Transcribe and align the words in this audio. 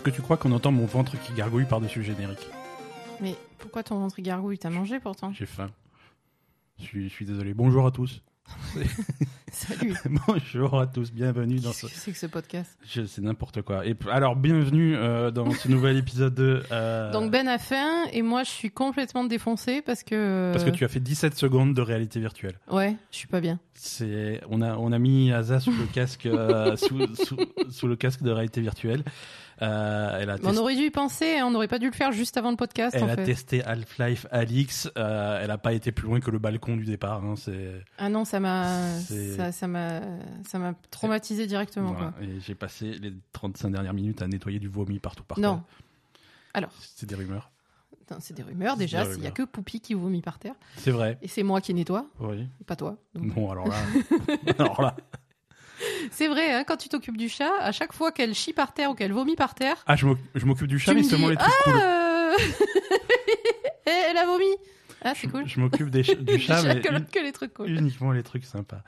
Est-ce 0.00 0.10
que 0.10 0.16
tu 0.16 0.22
crois 0.22 0.38
qu'on 0.38 0.52
entend 0.52 0.72
mon 0.72 0.86
ventre 0.86 1.20
qui 1.20 1.34
gargouille 1.34 1.66
par-dessus 1.66 1.98
le 1.98 2.06
générique 2.06 2.48
Mais 3.20 3.36
pourquoi 3.58 3.82
ton 3.82 3.98
ventre 3.98 4.18
gargouille? 4.22 4.56
T'as 4.56 4.70
mangé 4.70 4.98
pourtant 4.98 5.30
J'ai 5.34 5.44
faim. 5.44 5.68
Je 6.78 6.84
suis, 6.84 7.08
je 7.10 7.12
suis 7.12 7.26
désolé. 7.26 7.52
Bonjour 7.52 7.86
à 7.86 7.90
tous. 7.90 8.22
Salut. 9.52 9.94
Bonjour 10.26 10.80
à 10.80 10.86
tous, 10.86 11.12
bienvenue 11.12 11.56
dans 11.60 11.70
Qu'est-ce 11.70 11.86
ce... 11.88 11.92
que 11.92 11.98
c'est 11.98 12.12
que 12.12 12.18
ce 12.18 12.26
podcast? 12.26 12.78
C'est 12.84 13.18
n'importe 13.18 13.62
quoi. 13.62 13.84
Et 13.86 13.94
alors, 14.10 14.36
bienvenue 14.36 14.96
euh, 14.96 15.30
dans 15.30 15.50
ce 15.50 15.68
nouvel 15.68 15.96
épisode 15.98 16.34
de... 16.34 16.62
euh, 16.72 17.12
Donc 17.12 17.30
Ben 17.30 17.46
a 17.46 17.58
faim 17.58 18.04
et 18.12 18.22
moi 18.22 18.42
je 18.42 18.50
suis 18.50 18.70
complètement 18.70 19.24
défoncée 19.24 19.82
parce 19.82 20.02
que. 20.02 20.50
Parce 20.52 20.64
que 20.64 20.70
tu 20.70 20.84
as 20.84 20.88
fait 20.88 21.00
17 21.00 21.34
secondes 21.36 21.74
de 21.74 21.82
réalité 21.82 22.20
virtuelle. 22.20 22.58
Ouais, 22.70 22.96
je 23.10 23.18
suis 23.18 23.28
pas 23.28 23.40
bien. 23.40 23.58
C'est, 23.74 24.40
on 24.48 24.62
a, 24.62 24.76
on 24.76 24.92
a 24.92 24.98
mis 24.98 25.30
Asa 25.32 25.60
sous 25.60 25.72
le 25.72 25.84
casque, 25.92 26.26
euh, 26.26 26.76
sous, 26.76 27.14
sous, 27.16 27.36
sous 27.70 27.86
le 27.88 27.96
casque 27.96 28.22
de 28.22 28.30
réalité 28.30 28.60
virtuelle. 28.60 29.04
Euh, 29.62 30.18
elle 30.20 30.30
a, 30.30 30.36
Mais 30.38 30.46
on 30.46 30.56
aurait 30.56 30.74
dû 30.74 30.84
y 30.84 30.90
penser, 30.90 31.36
hein, 31.38 31.44
on 31.46 31.50
n'aurait 31.50 31.68
pas 31.68 31.78
dû 31.78 31.86
le 31.86 31.92
faire 31.92 32.12
juste 32.12 32.36
avant 32.38 32.50
le 32.50 32.56
podcast 32.56 32.94
elle 32.96 33.04
en 33.04 33.08
a 33.08 33.14
fait. 33.16 33.24
testé 33.24 33.62
Half-Life 33.62 34.26
Alix. 34.30 34.88
Euh, 34.96 35.40
elle 35.42 35.50
a 35.50 35.58
pas 35.58 35.72
été 35.74 35.92
plus 35.92 36.06
loin 36.08 36.20
que 36.20 36.30
le 36.30 36.38
balcon 36.38 36.76
du 36.76 36.84
départ. 36.84 37.22
Hein, 37.24 37.34
Ah 37.98 38.08
non, 38.08 38.24
ça 38.24 38.40
m'a, 38.40 38.88
ça, 39.36 39.52
ça 39.52 39.68
m'a, 39.68 40.00
ça 40.48 40.58
m'a 40.58 40.74
traumatisé 40.90 41.46
directement 41.46 41.92
voilà. 41.92 42.12
quoi. 42.12 42.22
Et 42.24 42.40
j'ai 42.40 42.54
passé 42.54 42.92
les 42.92 43.12
35 43.32 43.70
dernières 43.70 43.94
minutes 43.94 44.22
à 44.22 44.28
nettoyer 44.28 44.58
du 44.58 44.68
vomi 44.68 44.98
partout 44.98 45.24
par 45.24 45.38
Non. 45.38 45.56
terre. 45.56 45.64
Alors, 46.54 46.70
C'est 46.96 47.06
des 47.08 47.14
rumeurs. 47.14 47.50
c'est 48.18 48.34
des 48.34 48.42
rumeurs 48.42 48.76
déjà. 48.76 49.04
Il 49.14 49.22
y 49.22 49.26
a 49.26 49.30
que 49.30 49.42
Poupie 49.44 49.80
qui 49.80 49.94
vomit 49.94 50.20
par 50.22 50.38
terre 50.38 50.54
C'est 50.76 50.90
vrai. 50.90 51.18
et 51.22 51.28
c'est 51.28 51.42
moi 51.44 51.60
qui 51.60 51.72
nettoie, 51.74 52.06
Oui. 52.18 52.48
pas 52.66 52.76
toi. 52.76 52.96
Donc, 53.14 53.32
alors 53.36 53.68
là, 53.68 53.76
alors 54.58 54.82
là. 54.82 54.96
C'est 56.10 56.28
vrai, 56.28 56.52
hein, 56.52 56.64
quand 56.66 56.76
tu 56.76 56.88
t'occupes 56.88 57.16
du 57.16 57.28
chat, 57.28 57.50
à 57.60 57.72
chaque 57.72 57.92
fois 57.92 58.12
qu'elle 58.12 58.34
chie 58.34 58.52
par 58.52 58.72
terre 58.74 58.90
ou 58.90 58.94
qu'elle 58.94 59.12
vomit 59.12 59.36
par 59.36 59.54
terre, 59.54 59.76
Ah, 59.86 59.96
je 59.96 60.06
m'oc- 60.06 60.18
je 60.34 60.44
m'occupe 60.46 60.66
du 60.68 60.78
chat, 60.78 60.92
mais 60.94 61.00
me 61.00 61.04
seulement 61.04 61.28
les 61.28 61.36
trucs 61.36 61.52
cool. 61.64 61.74
euh... 61.80 62.32
elle 63.86 64.16
a 64.16 64.26
vomi. 64.26 64.44
Ah, 65.02 65.12
c'est 65.14 65.28
cool. 65.28 65.46
Je 65.46 65.58
m'occupe 65.60 65.88
des 65.90 66.02
ch- 66.02 66.18
du 66.18 66.38
chat, 66.38 66.62
mais 66.62 66.80
que, 66.80 66.88
que 67.10 67.18
les 67.20 67.32
trucs 67.32 67.54
cool. 67.54 67.70
uniquement 67.70 68.12
les 68.12 68.22
trucs 68.22 68.44
sympas. 68.44 68.82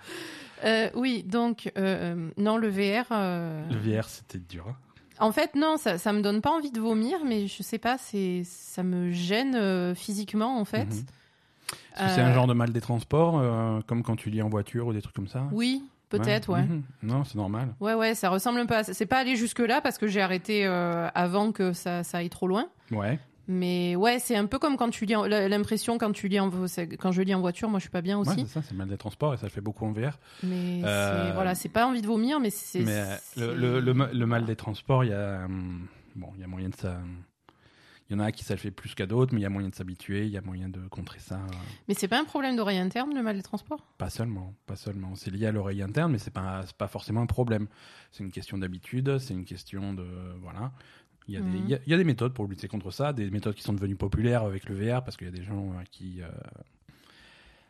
Euh, 0.64 0.90
oui, 0.94 1.22
donc, 1.24 1.72
euh, 1.78 2.30
non, 2.36 2.56
le 2.56 2.68
VR. 2.68 3.06
euh, 3.10 3.62
Le 3.70 3.76
VR, 3.98 4.08
c'était 4.08 4.38
dur. 4.38 4.66
hein. 4.68 4.76
En 5.18 5.32
fait, 5.32 5.54
non, 5.54 5.76
ça, 5.76 5.98
ça 5.98 6.12
me 6.12 6.20
donne 6.20 6.40
pas 6.40 6.50
envie 6.50 6.70
de 6.72 6.80
vomir, 6.80 7.18
mais 7.24 7.46
je 7.46 7.62
sais 7.62 7.78
pas, 7.78 7.96
c'est, 7.98 8.42
ça 8.44 8.82
me 8.82 9.10
gêne 9.12 9.94
physiquement, 9.94 10.58
en 10.58 10.64
fait. 10.64 10.88
Est-ce 11.94 12.04
que 12.04 12.10
c'est 12.14 12.20
un 12.20 12.32
genre 12.34 12.46
de 12.46 12.54
mal 12.54 12.72
des 12.72 12.80
transports, 12.80 13.38
euh, 13.38 13.80
comme 13.86 14.02
quand 14.02 14.16
tu 14.16 14.30
lis 14.30 14.42
en 14.42 14.48
voiture 14.48 14.86
ou 14.88 14.92
des 14.92 15.00
trucs 15.02 15.14
comme 15.14 15.28
ça 15.28 15.46
Oui, 15.52 15.82
peut-être, 16.18 16.48
ouais. 16.52 16.62
Mhm. 16.62 16.82
Non, 17.02 17.24
c'est 17.24 17.34
normal. 17.36 17.74
Ouais, 17.80 17.94
ouais, 17.94 18.14
ça 18.14 18.28
ressemble 18.30 18.60
un 18.60 18.66
peu 18.66 18.74
à 18.76 18.84
ça. 18.84 18.94
C'est 18.94 19.06
pas 19.06 19.18
aller 19.18 19.36
jusque-là 19.36 19.80
parce 19.80 19.98
que 19.98 20.06
j'ai 20.06 20.20
arrêté 20.20 20.64
euh, 20.66 21.08
avant 21.14 21.52
que 21.52 21.72
ça, 21.72 22.02
ça 22.04 22.18
aille 22.18 22.30
trop 22.30 22.46
loin. 22.46 22.66
Ouais. 22.90 23.18
Mais 23.48 23.96
ouais, 23.96 24.20
c'est 24.20 24.36
un 24.36 24.46
peu 24.46 24.60
comme 24.60 24.76
quand 24.76 24.90
tu 24.90 25.04
lis 25.04 25.16
en- 25.16 25.24
l'impression 25.26 25.98
quand 25.98 26.12
tu 26.12 26.28
lis 26.28 26.38
en 26.38 26.48
quand 27.00 27.10
je 27.10 27.22
lis 27.22 27.34
en 27.34 27.40
voiture, 27.40 27.68
moi 27.68 27.80
je 27.80 27.82
suis 27.82 27.90
pas 27.90 28.00
bien 28.00 28.16
Ouais, 28.20 28.28
aussi. 28.28 28.42
c'est 28.42 28.46
ça, 28.54 28.62
c'est 28.62 28.74
mal 28.74 28.86
des 28.88 28.96
transports 28.96 29.34
et 29.34 29.36
ça 29.36 29.48
fait 29.48 29.60
beaucoup 29.60 29.84
en 29.84 29.90
VR. 29.92 30.18
mais 30.44 30.80
Euh, 30.84 31.26
c'est 31.28 31.34
voilà, 31.34 31.54
c'est 31.56 31.68
pas 31.68 31.86
envie 31.88 32.02
de 32.02 32.06
vomir, 32.06 32.38
mais 32.38 32.50
c'est 32.50 32.80
Mais 32.80 33.02
c'est- 33.20 33.40
le, 33.44 33.54
le, 33.56 33.80
le 33.80 33.94
ma- 33.94 34.12
le 34.12 34.26
mal 34.26 34.44
des 34.44 34.54
transports, 34.54 35.02
il 35.02 35.10
y 35.10 35.12
a 35.12 35.44
hum, 35.46 35.86
bon, 36.14 36.28
il 36.36 36.40
y 36.40 36.44
a 36.44 36.46
moyen 36.46 36.68
de 36.68 36.76
ça. 36.76 36.96
Il 38.12 38.16
y 38.18 38.20
en 38.20 38.24
a 38.24 38.30
qui 38.30 38.44
ça 38.44 38.52
le 38.52 38.58
fait 38.60 38.70
plus 38.70 38.94
qu'à 38.94 39.06
d'autres, 39.06 39.32
mais 39.32 39.40
il 39.40 39.42
y 39.42 39.46
a 39.46 39.48
moyen 39.48 39.70
de 39.70 39.74
s'habituer, 39.74 40.26
il 40.26 40.30
y 40.30 40.36
a 40.36 40.42
moyen 40.42 40.68
de 40.68 40.86
contrer 40.88 41.18
ça. 41.18 41.40
Mais 41.88 41.94
c'est 41.94 42.08
pas 42.08 42.20
un 42.20 42.24
problème 42.26 42.56
d'oreille 42.56 42.76
interne 42.76 43.14
le 43.14 43.22
mal 43.22 43.36
des 43.36 43.42
transports? 43.42 43.86
Pas 43.96 44.10
seulement, 44.10 44.52
pas 44.66 44.76
seulement. 44.76 45.14
C'est 45.14 45.30
lié 45.30 45.46
à 45.46 45.50
l'oreille 45.52 45.80
interne, 45.80 46.12
mais 46.12 46.18
c'est 46.18 46.30
pas 46.30 46.60
pas 46.76 46.88
forcément 46.88 47.22
un 47.22 47.26
problème. 47.26 47.68
C'est 48.10 48.22
une 48.22 48.30
question 48.30 48.58
d'habitude, 48.58 49.16
c'est 49.16 49.32
une 49.32 49.46
question 49.46 49.94
de 49.94 50.04
voilà. 50.42 50.72
Il 51.26 51.32
y, 51.32 51.38
a 51.38 51.40
des, 51.40 51.48
Mhm. 51.48 51.56
il, 51.56 51.70
y 51.70 51.74
a, 51.74 51.78
il 51.86 51.90
y 51.90 51.94
a 51.94 51.96
des 51.96 52.04
méthodes 52.04 52.34
pour 52.34 52.46
lutter 52.46 52.68
contre 52.68 52.90
ça, 52.90 53.14
des 53.14 53.30
méthodes 53.30 53.54
qui 53.54 53.62
sont 53.62 53.72
devenues 53.72 53.96
populaires 53.96 54.42
avec 54.42 54.68
le 54.68 54.74
VR 54.74 55.02
parce 55.04 55.16
qu'il 55.16 55.28
y 55.28 55.30
a 55.30 55.34
des 55.34 55.42
gens 55.44 55.72
à 55.78 55.84
qui 55.84 56.20
euh, 56.20 56.28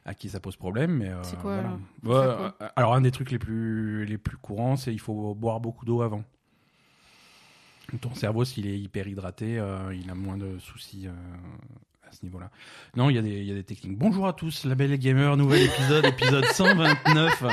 à 0.05 0.15
qui 0.15 0.29
ça 0.29 0.41
pose 0.41 0.57
problème. 0.57 0.97
Mais 0.97 1.11
euh, 1.11 1.23
C'est 1.23 1.39
quoi, 1.39 1.53
voilà. 1.55 1.69
alors 1.69 1.79
Ouais, 2.03 2.37
quoi 2.37 2.57
euh, 2.63 2.69
alors 2.75 2.95
un 2.95 3.01
des 3.03 3.13
trucs 3.13 3.31
les 3.31 3.39
plus 3.39 4.05
les 4.07 4.19
plus 4.19 4.39
courants, 4.39 4.75
c'est 4.75 4.93
il 4.93 4.99
faut 4.99 5.37
boire 5.37 5.61
beaucoup 5.61 5.85
d'eau 5.85 6.03
avant. 6.03 6.25
Ton 8.01 8.15
cerveau, 8.15 8.45
s'il 8.45 8.67
est 8.67 8.79
hyper 8.79 9.07
hydraté, 9.07 9.59
euh, 9.59 9.95
il 9.95 10.09
a 10.11 10.15
moins 10.15 10.37
de 10.39 10.59
soucis 10.59 11.07
euh, 11.07 11.11
à 12.09 12.13
ce 12.13 12.25
niveau-là. 12.25 12.51
Non, 12.97 13.11
il 13.11 13.17
y, 13.17 13.19
a 13.19 13.23
des- 13.23 13.31
il 13.41 13.45
y 13.45 13.51
a 13.51 13.55
des 13.55 13.65
techniques. 13.65 13.99
Bonjour 13.99 14.27
à 14.27 14.33
tous, 14.33 14.65
la 14.65 14.75
belle 14.75 14.97
gamer, 14.97 15.37
nouvel 15.37 15.63
épisode, 15.63 16.05
épisode 16.07 16.45
129. 16.47 17.45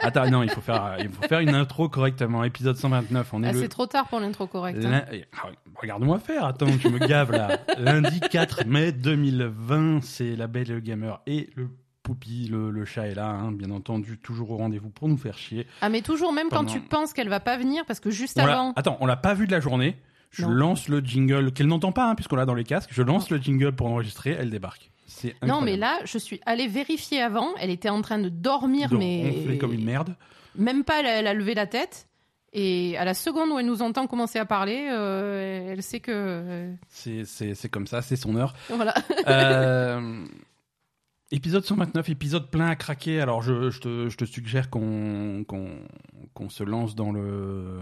Attends, 0.00 0.28
non, 0.30 0.42
il 0.42 0.50
faut 0.50 0.60
faire, 0.60 0.96
il 1.00 1.08
faut 1.08 1.22
faire 1.22 1.40
une 1.40 1.54
intro 1.54 1.88
correctement. 1.88 2.44
Épisode 2.44 2.76
129, 2.76 3.32
on 3.34 3.42
est 3.42 3.48
Ah, 3.48 3.52
le. 3.52 3.60
C'est 3.60 3.68
trop 3.68 3.86
tard 3.86 4.06
pour 4.08 4.20
l'intro 4.20 4.46
correcte. 4.46 4.84
hein. 4.84 5.04
Ah, 5.42 5.48
Regarde-moi 5.80 6.18
faire, 6.20 6.44
attends, 6.44 6.66
tu 6.78 6.88
me 6.88 6.98
gaves 6.98 7.32
là. 7.32 7.58
Lundi 7.78 8.20
4 8.20 8.66
mai 8.66 8.92
2020, 8.92 10.02
c'est 10.02 10.36
la 10.36 10.46
belle 10.46 10.80
gamer 10.82 11.20
et 11.26 11.50
le 11.56 11.68
poupi, 12.04 12.46
le, 12.48 12.70
le 12.70 12.84
chat 12.84 13.08
est 13.08 13.14
là, 13.14 13.26
hein, 13.28 13.50
bien 13.50 13.70
entendu, 13.72 14.18
toujours 14.18 14.52
au 14.52 14.56
rendez-vous 14.58 14.90
pour 14.90 15.08
nous 15.08 15.16
faire 15.16 15.36
chier. 15.36 15.66
Ah 15.80 15.88
mais 15.88 16.02
toujours 16.02 16.32
même 16.32 16.48
quand 16.50 16.64
tu 16.66 16.78
penses 16.80 17.12
qu'elle 17.12 17.28
va 17.28 17.40
pas 17.40 17.56
venir 17.56 17.84
parce 17.86 17.98
que 17.98 18.10
juste 18.10 18.38
On 18.38 18.44
avant. 18.46 18.72
Attends, 18.76 18.96
on 19.00 19.06
l'a 19.06 19.16
pas 19.16 19.34
vu 19.34 19.46
de 19.48 19.52
la 19.52 19.58
journée. 19.60 19.96
Je 20.30 20.42
Non. 20.44 20.50
lance 20.50 20.88
le 20.88 21.00
jingle 21.00 21.52
qu'elle 21.52 21.66
n'entend 21.68 21.92
pas, 21.92 22.08
hein, 22.10 22.14
puisqu'on 22.14 22.36
l'a 22.36 22.44
dans 22.46 22.54
les 22.54 22.64
casques. 22.64 22.90
Je 22.92 23.02
lance 23.02 23.30
le 23.30 23.38
jingle 23.38 23.72
pour 23.72 23.86
enregistrer, 23.88 24.36
elle 24.38 24.50
débarque. 24.50 24.90
C'est 25.06 25.34
Non 25.46 25.60
mais 25.60 25.76
là, 25.76 25.98
je 26.04 26.18
suis 26.18 26.40
allée 26.46 26.66
vérifier 26.68 27.20
avant. 27.22 27.48
Elle 27.60 27.70
était 27.70 27.88
en 27.88 28.02
train 28.02 28.18
de 28.18 28.28
dormir, 28.28 28.88
De 28.90 28.96
mais 28.96 29.30
ronfler 29.34 29.58
comme 29.58 29.72
une 29.72 29.84
merde. 29.84 30.14
même 30.56 30.84
pas. 30.84 31.00
Elle 31.02 31.26
a, 31.26 31.34
levé 31.34 31.54
la 31.54 31.66
tête. 31.66 32.08
Et 32.52 32.96
à 32.98 33.04
la 33.04 33.14
seconde 33.14 33.50
où 33.50 33.58
elle 33.58 33.66
nous 33.66 33.82
entend 33.82 34.06
commencer 34.06 34.38
à 34.38 34.44
parler, 34.44 34.88
euh, 34.90 35.72
elle 35.72 35.82
sait 35.82 35.98
que 36.00 36.12
euh, 36.14 36.72
C'est, 36.88 37.24
c'est, 37.24 37.54
c'est 37.54 37.68
comme 37.68 37.86
ça, 37.88 38.00
c'est 38.02 38.14
son 38.16 38.36
heure. 38.36 38.54
voilà. 38.70 38.94
Euh, 39.28 40.24
épisode 41.34 41.64
129, 41.64 42.08
épisode 42.10 42.48
plein 42.48 42.68
à 42.68 42.76
craquer. 42.76 43.20
Alors, 43.20 43.42
je, 43.42 43.78
te, 43.78 44.24
suggère 44.24 44.70
qu'on, 44.70 45.44
se 46.48 46.62
lance 46.62 46.94
dans 46.94 47.10
le, 47.10 47.80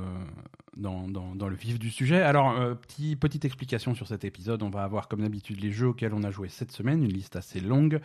vif 1.58 1.78
du 1.78 1.90
sujet. 1.90 2.22
Alors, 2.22 2.52
euh, 2.58 2.74
petit, 2.74 3.14
petite 3.14 3.44
explication 3.44 3.94
sur 3.94 4.08
cet 4.08 4.24
épisode. 4.24 4.62
On 4.62 4.70
va 4.70 4.82
avoir, 4.84 5.06
comme 5.06 5.20
d'habitude, 5.20 5.60
les 5.60 5.70
jeux 5.70 5.88
auxquels 5.88 6.14
on 6.14 6.22
a 6.22 6.30
joué 6.30 6.48
cette 6.48 6.72
semaine, 6.72 7.04
une 7.04 7.12
liste 7.12 7.36
assez 7.36 7.60
longue. 7.60 8.00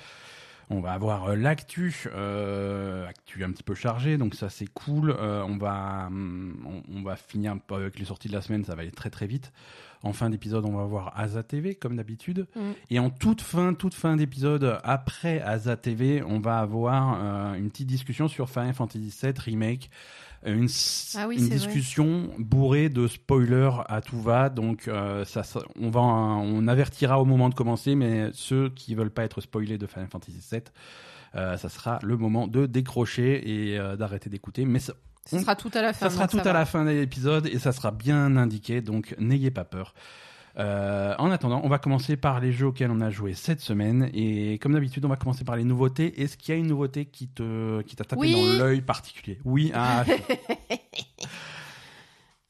On 0.69 0.81
va 0.81 0.91
avoir 0.91 1.29
euh, 1.29 1.35
l'actu, 1.35 1.95
euh, 2.13 3.07
actu 3.07 3.45
un 3.45 3.51
petit 3.51 3.63
peu 3.63 3.73
chargé, 3.73 4.17
donc 4.17 4.35
ça 4.35 4.49
c'est 4.49 4.67
cool. 4.67 5.11
Euh, 5.11 5.41
on 5.43 5.57
va, 5.57 6.07
hum, 6.07 6.83
on 6.93 7.03
va 7.03 7.15
finir 7.15 7.53
un 7.53 7.57
peu 7.57 7.75
avec 7.75 7.97
les 7.97 8.05
sorties 8.05 8.27
de 8.27 8.33
la 8.33 8.41
semaine, 8.41 8.65
ça 8.65 8.75
va 8.75 8.81
aller 8.81 8.91
très 8.91 9.09
très 9.09 9.27
vite. 9.27 9.53
En 10.03 10.13
fin 10.13 10.29
d'épisode, 10.29 10.63
on 10.65 10.75
va 10.77 10.85
voir 10.85 11.11
Asa 11.19 11.41
TV 11.43 11.75
comme 11.75 11.95
d'habitude. 11.95 12.47
Mm. 12.55 12.59
Et 12.91 12.99
en 12.99 13.09
toute 13.09 13.41
fin, 13.41 13.73
toute 13.73 13.93
fin 13.95 14.15
d'épisode, 14.15 14.79
après 14.83 15.41
Asa 15.41 15.75
TV, 15.75 16.21
on 16.23 16.39
va 16.39 16.59
avoir 16.59 17.19
euh, 17.19 17.53
une 17.55 17.69
petite 17.69 17.87
discussion 17.87 18.27
sur 18.27 18.49
Final 18.49 18.73
Fantasy 18.73 19.13
VII 19.21 19.33
Remake. 19.37 19.89
Euh, 20.45 20.53
Une, 20.55 20.67
Ah 21.15 21.27
oui, 21.27 21.35
une 21.37 21.41
c'est 21.41 21.47
vrai. 21.47 21.55
discussion 21.57 22.29
bourrée 22.37 22.89
de 22.89 23.07
spoilers 23.07 23.71
à 23.89 24.01
tout 24.01 24.21
va. 24.21 24.49
Donc, 24.49 24.87
euh, 24.87 25.25
ça- 25.25 25.41
on, 25.81 25.89
va, 25.89 26.01
on 26.01 26.67
avertira 26.67 27.19
au 27.19 27.25
moment 27.25 27.49
de 27.49 27.55
commencer, 27.55 27.95
mais 27.95 28.29
ceux 28.33 28.69
qui 28.69 28.93
veulent 28.93 29.09
pas 29.09 29.23
être 29.23 29.41
spoilés 29.41 29.79
de 29.79 29.87
Final 29.87 30.07
Fantasy 30.09 30.37
VII, 30.51 30.61
euh, 31.35 31.57
ça 31.57 31.69
sera 31.69 31.97
le 32.03 32.17
moment 32.17 32.47
de 32.47 32.67
décrocher 32.67 33.71
et 33.71 33.79
euh, 33.79 33.95
d'arrêter 33.95 34.29
d'écouter. 34.29 34.65
Mais 34.65 34.79
ça, 34.79 34.93
Ce 35.29 35.39
sera 35.39 35.55
tout 35.55 35.71
à 35.73 35.81
la 35.81 35.93
fin. 35.93 36.09
ça 36.09 36.15
sera 36.15 36.27
tout 36.27 36.37
à 36.43 36.53
la 36.53 36.65
fin 36.65 36.83
de 36.85 36.89
l'épisode 36.91 37.47
et 37.47 37.59
ça 37.59 37.71
sera 37.71 37.91
bien 37.91 38.35
indiqué, 38.37 38.81
donc 38.81 39.15
n'ayez 39.19 39.51
pas 39.51 39.63
peur. 39.65 39.93
Euh, 40.59 41.13
en 41.19 41.29
attendant, 41.29 41.61
on 41.63 41.69
va 41.69 41.77
commencer 41.77 42.17
par 42.17 42.39
les 42.39 42.51
jeux 42.51 42.65
auxquels 42.67 42.89
on 42.89 42.99
a 43.01 43.11
joué 43.11 43.35
cette 43.35 43.61
semaine 43.61 44.09
et 44.13 44.57
comme 44.57 44.73
d'habitude, 44.73 45.05
on 45.05 45.09
va 45.09 45.15
commencer 45.15 45.43
par 45.43 45.55
les 45.55 45.63
nouveautés. 45.63 46.19
Est-ce 46.21 46.35
qu'il 46.35 46.53
y 46.55 46.57
a 46.57 46.59
une 46.59 46.65
nouveauté 46.67 47.05
qui 47.05 47.27
te 47.27 47.81
qui 47.83 47.95
t'a 47.95 48.03
tapé 48.05 48.21
Oui. 48.21 48.33
dans 48.33 48.63
l'œil 48.65 48.81
particulier? 48.81 49.39
Oui. 49.45 49.71
Ah, 49.75 50.03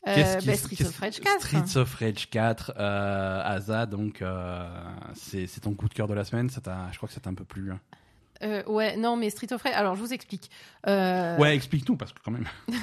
Euh, 0.07 0.15
qu'est-ce 0.15 0.37
qui- 0.37 0.47
bah, 0.47 0.55
Streets 0.55 0.75
qu'est-ce- 0.77 0.89
of 0.89 0.99
Rage 0.99 1.19
4. 1.19 1.41
Streets 1.47 1.77
of 1.77 1.93
Rage 1.95 2.29
4, 2.29 2.71
euh, 2.77 3.41
Asa, 3.43 3.85
donc 3.85 4.21
euh, 4.21 4.65
c'est 5.15 5.47
ton 5.59 5.73
coup 5.73 5.89
de 5.89 5.93
cœur 5.93 6.07
de 6.07 6.13
la 6.13 6.23
semaine. 6.23 6.49
Ça 6.49 6.61
t'a- 6.61 6.87
je 6.93 6.97
crois 6.97 7.07
que 7.09 7.13
ça 7.13 7.19
t'a 7.19 7.29
un 7.29 7.33
peu 7.33 7.43
plu. 7.43 7.73
Euh, 8.43 8.63
ouais, 8.65 8.97
non, 8.97 9.15
mais 9.17 9.29
Street 9.29 9.51
of 9.51 9.61
Rage. 9.61 9.73
Alors, 9.75 9.95
je 9.95 10.01
vous 10.01 10.13
explique. 10.13 10.49
Euh, 10.87 11.37
Ouais, 11.37 11.55
explique-nous 11.55 11.95
parce 11.97 12.13
que 12.13 12.19
quand 12.23 12.31
même. 12.31 12.47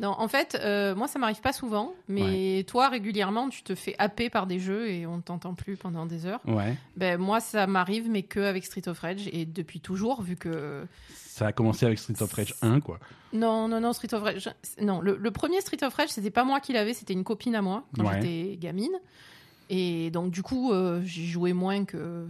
Non, 0.00 0.16
en 0.18 0.26
fait, 0.26 0.58
euh, 0.60 0.96
moi, 0.96 1.06
ça 1.06 1.20
m'arrive 1.20 1.40
pas 1.42 1.52
souvent, 1.52 1.94
mais 2.08 2.64
toi, 2.66 2.88
régulièrement, 2.88 3.50
tu 3.50 3.62
te 3.62 3.74
fais 3.76 3.94
happer 3.98 4.30
par 4.30 4.48
des 4.48 4.58
jeux 4.58 4.88
et 4.90 5.06
on 5.06 5.18
ne 5.18 5.22
t'entend 5.22 5.54
plus 5.54 5.76
pendant 5.76 6.06
des 6.06 6.26
heures. 6.26 6.40
Ouais. 6.46 6.76
Ben, 6.96 7.20
moi, 7.20 7.38
ça 7.38 7.68
m'arrive, 7.68 8.08
mais 8.10 8.22
que 8.24 8.40
avec 8.40 8.64
Street 8.64 8.88
of 8.88 8.98
Rage 8.98 9.28
et 9.32 9.44
depuis 9.44 9.80
toujours, 9.80 10.22
vu 10.22 10.34
que. 10.34 10.84
Ça 11.14 11.46
a 11.48 11.52
commencé 11.52 11.86
avec 11.86 11.98
Streets 12.00 12.20
of 12.20 12.32
Rage 12.32 12.54
1, 12.62 12.80
quoi. 12.80 12.98
Non, 13.32 13.68
non, 13.68 13.80
non, 13.80 13.92
Street 13.92 14.12
of 14.14 14.22
Rage. 14.22 14.50
Non, 14.80 15.00
le, 15.00 15.14
le 15.16 15.30
premier 15.30 15.60
Street 15.60 15.84
of 15.84 15.94
Rage, 15.94 16.08
c'était 16.08 16.30
pas 16.30 16.42
moi 16.44 16.58
qui 16.58 16.72
l'avais, 16.72 16.94
c'était 16.94 17.12
une 17.12 17.22
copine 17.24 17.54
à 17.54 17.62
moi 17.62 17.84
quand 17.94 18.04
Ouais. 18.04 18.14
j'étais 18.22 18.56
gamine. 18.56 18.98
Et 19.70 20.10
donc, 20.10 20.32
du 20.32 20.42
coup, 20.42 20.72
j'y 21.04 21.28
jouais 21.28 21.52
moins 21.52 21.84
que. 21.84 22.26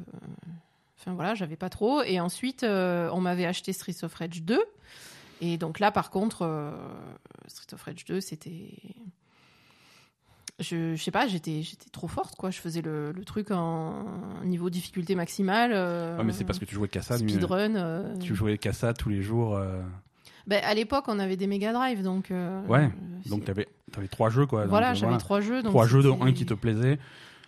Euh, 1.06 1.10
Enfin 1.10 1.14
voilà, 1.14 1.34
j'avais 1.34 1.56
pas 1.56 1.68
trop. 1.68 2.02
Et 2.02 2.20
ensuite, 2.20 2.62
euh, 2.62 3.10
on 3.12 3.20
m'avait 3.20 3.46
acheté 3.46 3.72
Street 3.72 3.94
of 4.02 4.14
Rage 4.14 4.42
2. 4.42 4.60
Et 5.40 5.58
donc 5.58 5.80
là, 5.80 5.90
par 5.90 6.10
contre, 6.10 6.42
euh, 6.42 6.70
Street 7.48 7.74
of 7.74 7.82
Rage 7.82 8.04
2, 8.04 8.20
c'était. 8.20 8.68
je, 10.60 10.94
je 10.94 11.02
sais 11.02 11.10
pas, 11.10 11.26
j'étais 11.26 11.62
j'étais 11.62 11.90
trop 11.90 12.06
forte 12.06 12.36
quoi. 12.36 12.50
Je 12.50 12.60
faisais 12.60 12.82
le, 12.82 13.10
le 13.10 13.24
truc 13.24 13.50
en 13.50 14.04
niveau 14.44 14.70
difficulté 14.70 15.14
maximale. 15.16 15.72
euh, 15.74 16.16
Ouais, 16.18 16.24
mais 16.24 16.32
c'est 16.32 16.44
parce 16.44 16.58
que 16.60 16.64
tu 16.64 16.74
jouais 16.76 16.86
mais- 17.18 17.28
speedrun. 17.30 17.74
euh. 17.74 18.16
Tu 18.18 18.34
jouais 18.36 18.56
ça 18.72 18.94
tous 18.94 19.08
les 19.08 19.22
jours. 19.22 19.56
euh, 19.56 19.82
Ben, 20.46 20.62
à 20.64 20.74
l'époque, 20.74 21.06
on 21.08 21.18
avait 21.18 21.36
des 21.36 21.48
Mega 21.48 21.72
Drive, 21.72 22.02
donc. 22.04 22.30
euh, 22.30 22.64
Ouais, 22.66 22.84
euh, 22.84 23.28
Donc 23.28 23.44
t'avais 23.44 23.66
avais 23.96 24.08
trois 24.08 24.30
jeux 24.30 24.46
quoi. 24.46 24.66
voilà, 24.66 24.94
j'avais 24.94 25.18
trois 25.18 25.40
jeux. 25.40 25.62
donc 25.62 25.72
Trois 25.72 25.86
jeux 25.88 26.02
dont 26.04 26.22
un 26.22 26.32
qui 26.32 26.46
te 26.46 26.54
plaisait. 26.54 26.98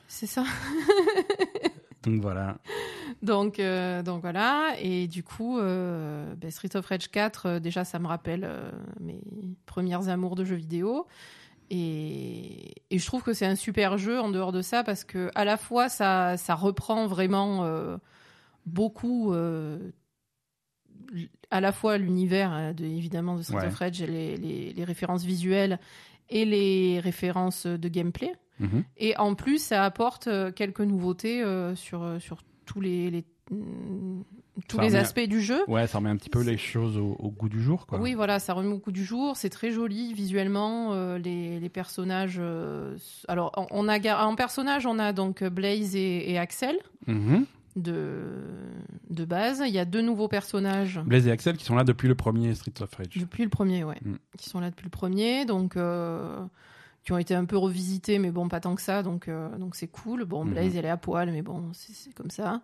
C'est 0.09 0.27
ça. 0.27 0.45
Donc 2.05 2.21
voilà. 2.21 2.59
Donc, 3.23 3.59
euh, 3.59 4.03
donc 4.03 4.21
voilà. 4.21 4.75
Et 4.81 5.07
du 5.09 5.23
coup, 5.23 5.59
euh, 5.59 6.35
ben, 6.37 6.51
Street 6.51 6.75
of 6.77 6.87
Rage 6.87 7.11
4, 7.11 7.47
euh, 7.47 7.61
déjà, 7.61 7.85
ça 7.85 7.99
me 7.99 8.07
rappelle 8.07 8.49
mes 9.01 9.21
premières 9.67 10.09
amours 10.09 10.35
de 10.37 10.45
jeux 10.45 10.57
vidéo. 10.57 11.07
Et, 11.71 12.75
et 12.91 12.99
je 12.99 13.07
trouve 13.07 13.23
que 13.23 13.33
c'est 13.33 13.47
un 13.47 13.57
super 13.57 13.97
jeu 13.99 14.21
en 14.21 14.31
dehors 14.31 14.53
de 14.53 14.61
ça 14.63 14.85
parce 14.85 15.03
que 15.05 15.31
à 15.35 15.45
la 15.47 15.57
fois 15.57 15.89
ça, 15.89 16.37
ça 16.37 16.55
reprend 16.55 17.07
vraiment 17.07 17.67
beaucoup 18.67 19.33
à 21.51 21.61
la 21.61 21.73
fois 21.73 21.99
l'univers 21.99 22.75
de, 22.75 22.85
évidemment 22.85 23.37
de 23.37 23.43
Street 23.43 23.57
Ouais. 23.59 23.67
of 23.67 23.75
Rage, 23.77 24.03
et 24.03 24.07
les, 24.07 24.37
les- 24.37 24.73
les 24.73 24.85
références 24.85 25.25
visuelles 25.25 25.79
et 26.31 26.45
les 26.45 27.01
références 27.01 27.67
de 27.67 27.89
gameplay. 27.89 28.33
Mhm. 28.61 28.85
Et 28.99 29.17
en 29.17 29.35
plus, 29.35 29.59
ça 29.63 29.85
apporte 29.85 30.29
euh, 30.29 30.53
quelques 30.53 30.81
nouveautés 30.81 31.43
euh, 31.43 31.75
sur, 31.75 32.03
euh, 32.03 32.19
sur 32.21 32.39
tous 32.67 32.81
les, 32.81 33.11
les, 33.11 33.25
mm, 33.51 34.23
tous 34.69 34.77
Ça 34.77 34.83
les 34.85 34.95
aspects 34.95 35.27
du 35.29 35.41
jeu. 35.43 35.61
Ouais, 35.67 35.87
ça 35.89 35.99
remet 35.99 36.11
un 36.11 36.17
petit 36.17 36.31
peu 36.31 36.41
les 36.43 36.57
choses 36.57 36.97
au, 36.97 37.17
au 37.19 37.31
goût 37.31 37.49
du 37.49 37.61
jour 37.61 37.87
quoi. 37.87 37.99
Oui, 38.01 38.15
voilà, 38.15 38.39
ça 38.39 38.53
remet 38.55 38.73
au 38.73 38.79
coup 38.79 38.93
du 38.93 39.05
jour. 39.05 39.37
C'est 39.37 39.51
très 39.51 39.73
joli 39.73 40.15
visuellement. 40.15 40.93
euh, 40.93 41.19
les, 41.19 41.59
les 41.59 41.69
personnages. 41.69 42.37
euh, 42.39 42.97
alors, 43.27 43.51
on, 43.57 43.67
on 43.87 43.89
a 43.89 44.25
en 44.25 44.37
personnage, 44.37 44.87
on 44.87 45.01
a 45.01 45.13
donc 45.13 45.43
Blaze 45.43 45.97
et, 45.97 46.31
et 46.31 46.39
Axel 46.39 46.77
Mhm. 47.07 47.45
De, 47.77 48.23
de 49.11 49.25
base. 49.25 49.63
Il 49.67 49.73
y 49.73 49.79
a 49.79 49.85
deux 49.85 50.01
nouveaux 50.03 50.29
personnages. 50.29 51.01
Blaze 51.05 51.27
et 51.27 51.31
Axel 51.31 51.57
qui 51.57 51.65
sont 51.65 51.75
là 51.75 51.85
depuis 51.85 52.09
le 52.09 52.15
premier 52.15 52.55
Street 52.55 52.73
of 52.81 52.95
Rage. 52.95 53.09
Depuis 53.17 53.43
le 53.45 53.51
premier, 53.51 53.85
ouais. 53.85 53.97
Mm. 54.05 54.15
Qui 54.39 54.49
sont 54.49 54.61
là 54.61 54.71
depuis 54.71 54.85
le 54.85 54.91
premier, 54.91 55.45
donc 55.45 55.77
euh, 55.77 56.45
qui 57.05 57.13
ont 57.13 57.19
été 57.19 57.35
un 57.35 57.45
peu 57.45 57.57
revisités, 57.59 58.19
mais 58.19 58.31
bon, 58.31 58.49
pas 58.49 58.61
tant 58.61 58.75
que 58.75 58.83
ça, 58.83 59.03
donc 59.03 59.29
euh, 59.29 59.49
donc 59.59 59.75
c'est 59.77 59.89
cool. 59.89 60.25
Bon, 60.25 60.45
Blaze, 60.45 60.73
Mhm. 60.73 60.79
elle 60.79 60.85
est 60.87 60.91
à 60.91 60.97
poil, 60.97 61.31
mais 61.33 61.43
bon, 61.43 61.71
c'est 61.73 62.15
comme 62.15 62.31
ça. 62.31 62.61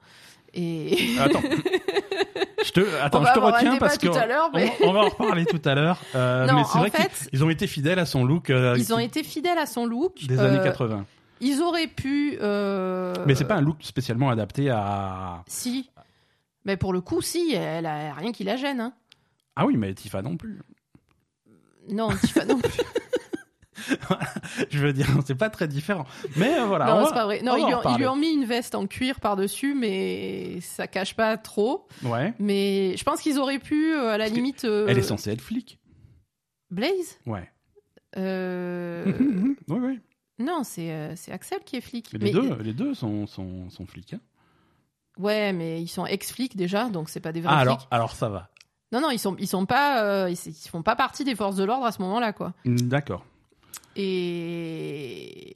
Et 0.55 0.97
Attends. 1.21 1.41
je 2.65 2.73
te, 2.73 2.81
attends, 3.03 3.25
je 3.25 3.33
te 3.33 3.39
retiens 3.39 3.77
parce 3.77 3.99
que 3.99 4.09
mais 4.55 4.73
on, 4.83 4.89
on 4.89 4.93
va 4.93 5.01
en 5.01 5.09
reparler 5.09 5.45
tout 5.47 5.61
à 5.65 5.75
l'heure. 5.75 5.99
Euh, 6.15 6.47
mais 6.53 6.63
c'est 6.65 6.79
vrai 6.79 6.91
qu'ils 7.31 7.45
ont 7.45 7.51
été 7.51 7.67
fidèles 7.67 7.99
à 8.01 8.07
son 8.07 8.25
look 8.25 8.49
ils 8.77 8.93
ont 8.93 8.99
été 8.99 9.23
fidèles 9.23 9.59
à 9.59 9.67
son 9.67 9.87
look. 9.87 10.27
des 10.27 10.39
années 10.41 10.61
80. 10.63 11.05
Ils 11.41 11.61
auraient 11.63 11.87
pu. 11.87 12.37
euh, 12.41 13.15
Mais 13.27 13.35
c'est 13.35 13.45
pas 13.47 13.57
un 13.57 13.61
look 13.63 13.79
spécialement 13.83 14.31
adapté 14.31 14.69
à. 14.71 15.43
Si. 15.47 15.91
Mais 16.65 16.77
pour 16.77 16.93
le 16.93 17.01
coup, 17.01 17.23
si, 17.23 17.53
elle 17.55 17.87
a 17.87 18.13
rien 18.15 18.33
qui 18.33 18.45
la 18.45 18.57
gêne. 18.57 18.81
Hein. 18.81 18.93
Ah 19.57 19.67
oui, 19.67 19.77
mais 19.77 19.93
Tifa 19.95 20.21
non 20.23 20.37
plus. 20.37 20.61
Non, 21.89 22.11
Tifa 22.17 22.45
non 22.45 22.59
plus. 22.59 22.71
Je 24.71 24.79
veux 24.79 24.93
dire, 24.93 25.07
c'est 25.27 25.35
pas 25.35 25.49
très 25.51 25.67
différent. 25.67 26.05
Mais 26.37 26.59
euh, 26.59 26.67
voilà. 26.67 26.95
on 26.95 27.01
non, 27.01 27.07
c'est 27.07 27.15
pas 27.15 27.25
vrai. 27.25 27.41
Non, 27.43 27.57
ils 27.57 27.65
lui, 27.65 27.65
ont, 27.65 27.69
ils 27.69 27.73
lui 27.73 27.75
reparler. 27.75 28.07
ont 28.09 28.17
mis 28.17 28.33
une 28.33 28.45
veste 28.45 28.75
en 28.75 28.87
cuir 28.87 29.19
par-dessus, 29.21 29.75
mais 29.75 30.61
ça 30.61 30.87
cache 30.87 31.17
pas 31.17 31.37
trop. 31.39 31.89
Ouais. 32.05 32.35
Mais 32.39 32.95
je 32.97 33.03
pense 33.05 33.21
qu'ils 33.23 33.39
auraient 33.39 33.59
pu, 33.59 33.93
euh, 33.95 34.11
à 34.11 34.19
la 34.19 34.25
Parce 34.27 34.37
limite. 34.37 34.65
euh, 34.67 34.87
Elle 34.89 34.99
est 34.99 35.03
censée 35.03 35.31
être 35.31 35.41
flic. 35.41 35.79
Blaze? 36.71 37.19
Ouais. 37.27 37.51
Euh, 38.17 39.05
oui, 39.69 39.79
oui. 39.81 40.01
Non, 40.41 40.63
c'est 40.65 40.91
euh, 40.91 41.15
c'est 41.17 41.31
Axel 41.33 41.61
qui 41.65 41.77
est 41.77 41.81
flic. 41.81 42.11
Les 42.13 42.19
Mais- 42.19 42.31
deux, 42.33 42.55
les 42.57 42.73
deux 42.73 42.95
sont, 42.95 43.27
sont, 43.29 43.71
sont 43.71 43.87
flics. 43.87 44.15
hein. 44.15 44.21
Ouais, 45.19 45.53
mais 45.53 45.81
ils 45.83 45.89
sont 45.89 46.07
ex-flics 46.07 46.57
déjà, 46.57 46.89
donc 46.89 47.09
c'est 47.11 47.21
pas 47.21 47.31
des 47.33 47.41
vrais 47.43 47.53
Ah, 47.53 47.59
flics. 47.61 47.69
alors, 47.69 47.87
alors 47.91 48.13
ça 48.15 48.29
va. 48.31 48.49
Non, 48.93 49.01
non, 49.01 49.11
ils 49.11 49.19
sont, 49.19 49.37
ils 49.39 49.47
sont 49.47 49.67
pas, 49.67 50.03
euh, 50.03 50.31
ils, 50.31 50.39
ils 50.49 50.69
font 50.69 50.83
pas 50.83 50.97
partie 50.97 51.25
des 51.25 51.35
forces 51.37 51.57
de 51.57 51.65
l'ordre 51.65 51.85
à 51.87 51.93
ce 51.93 52.01
moment-là, 52.03 52.33
quoi. 52.33 52.55
D'accord. 52.65 53.25
Et 53.97 55.53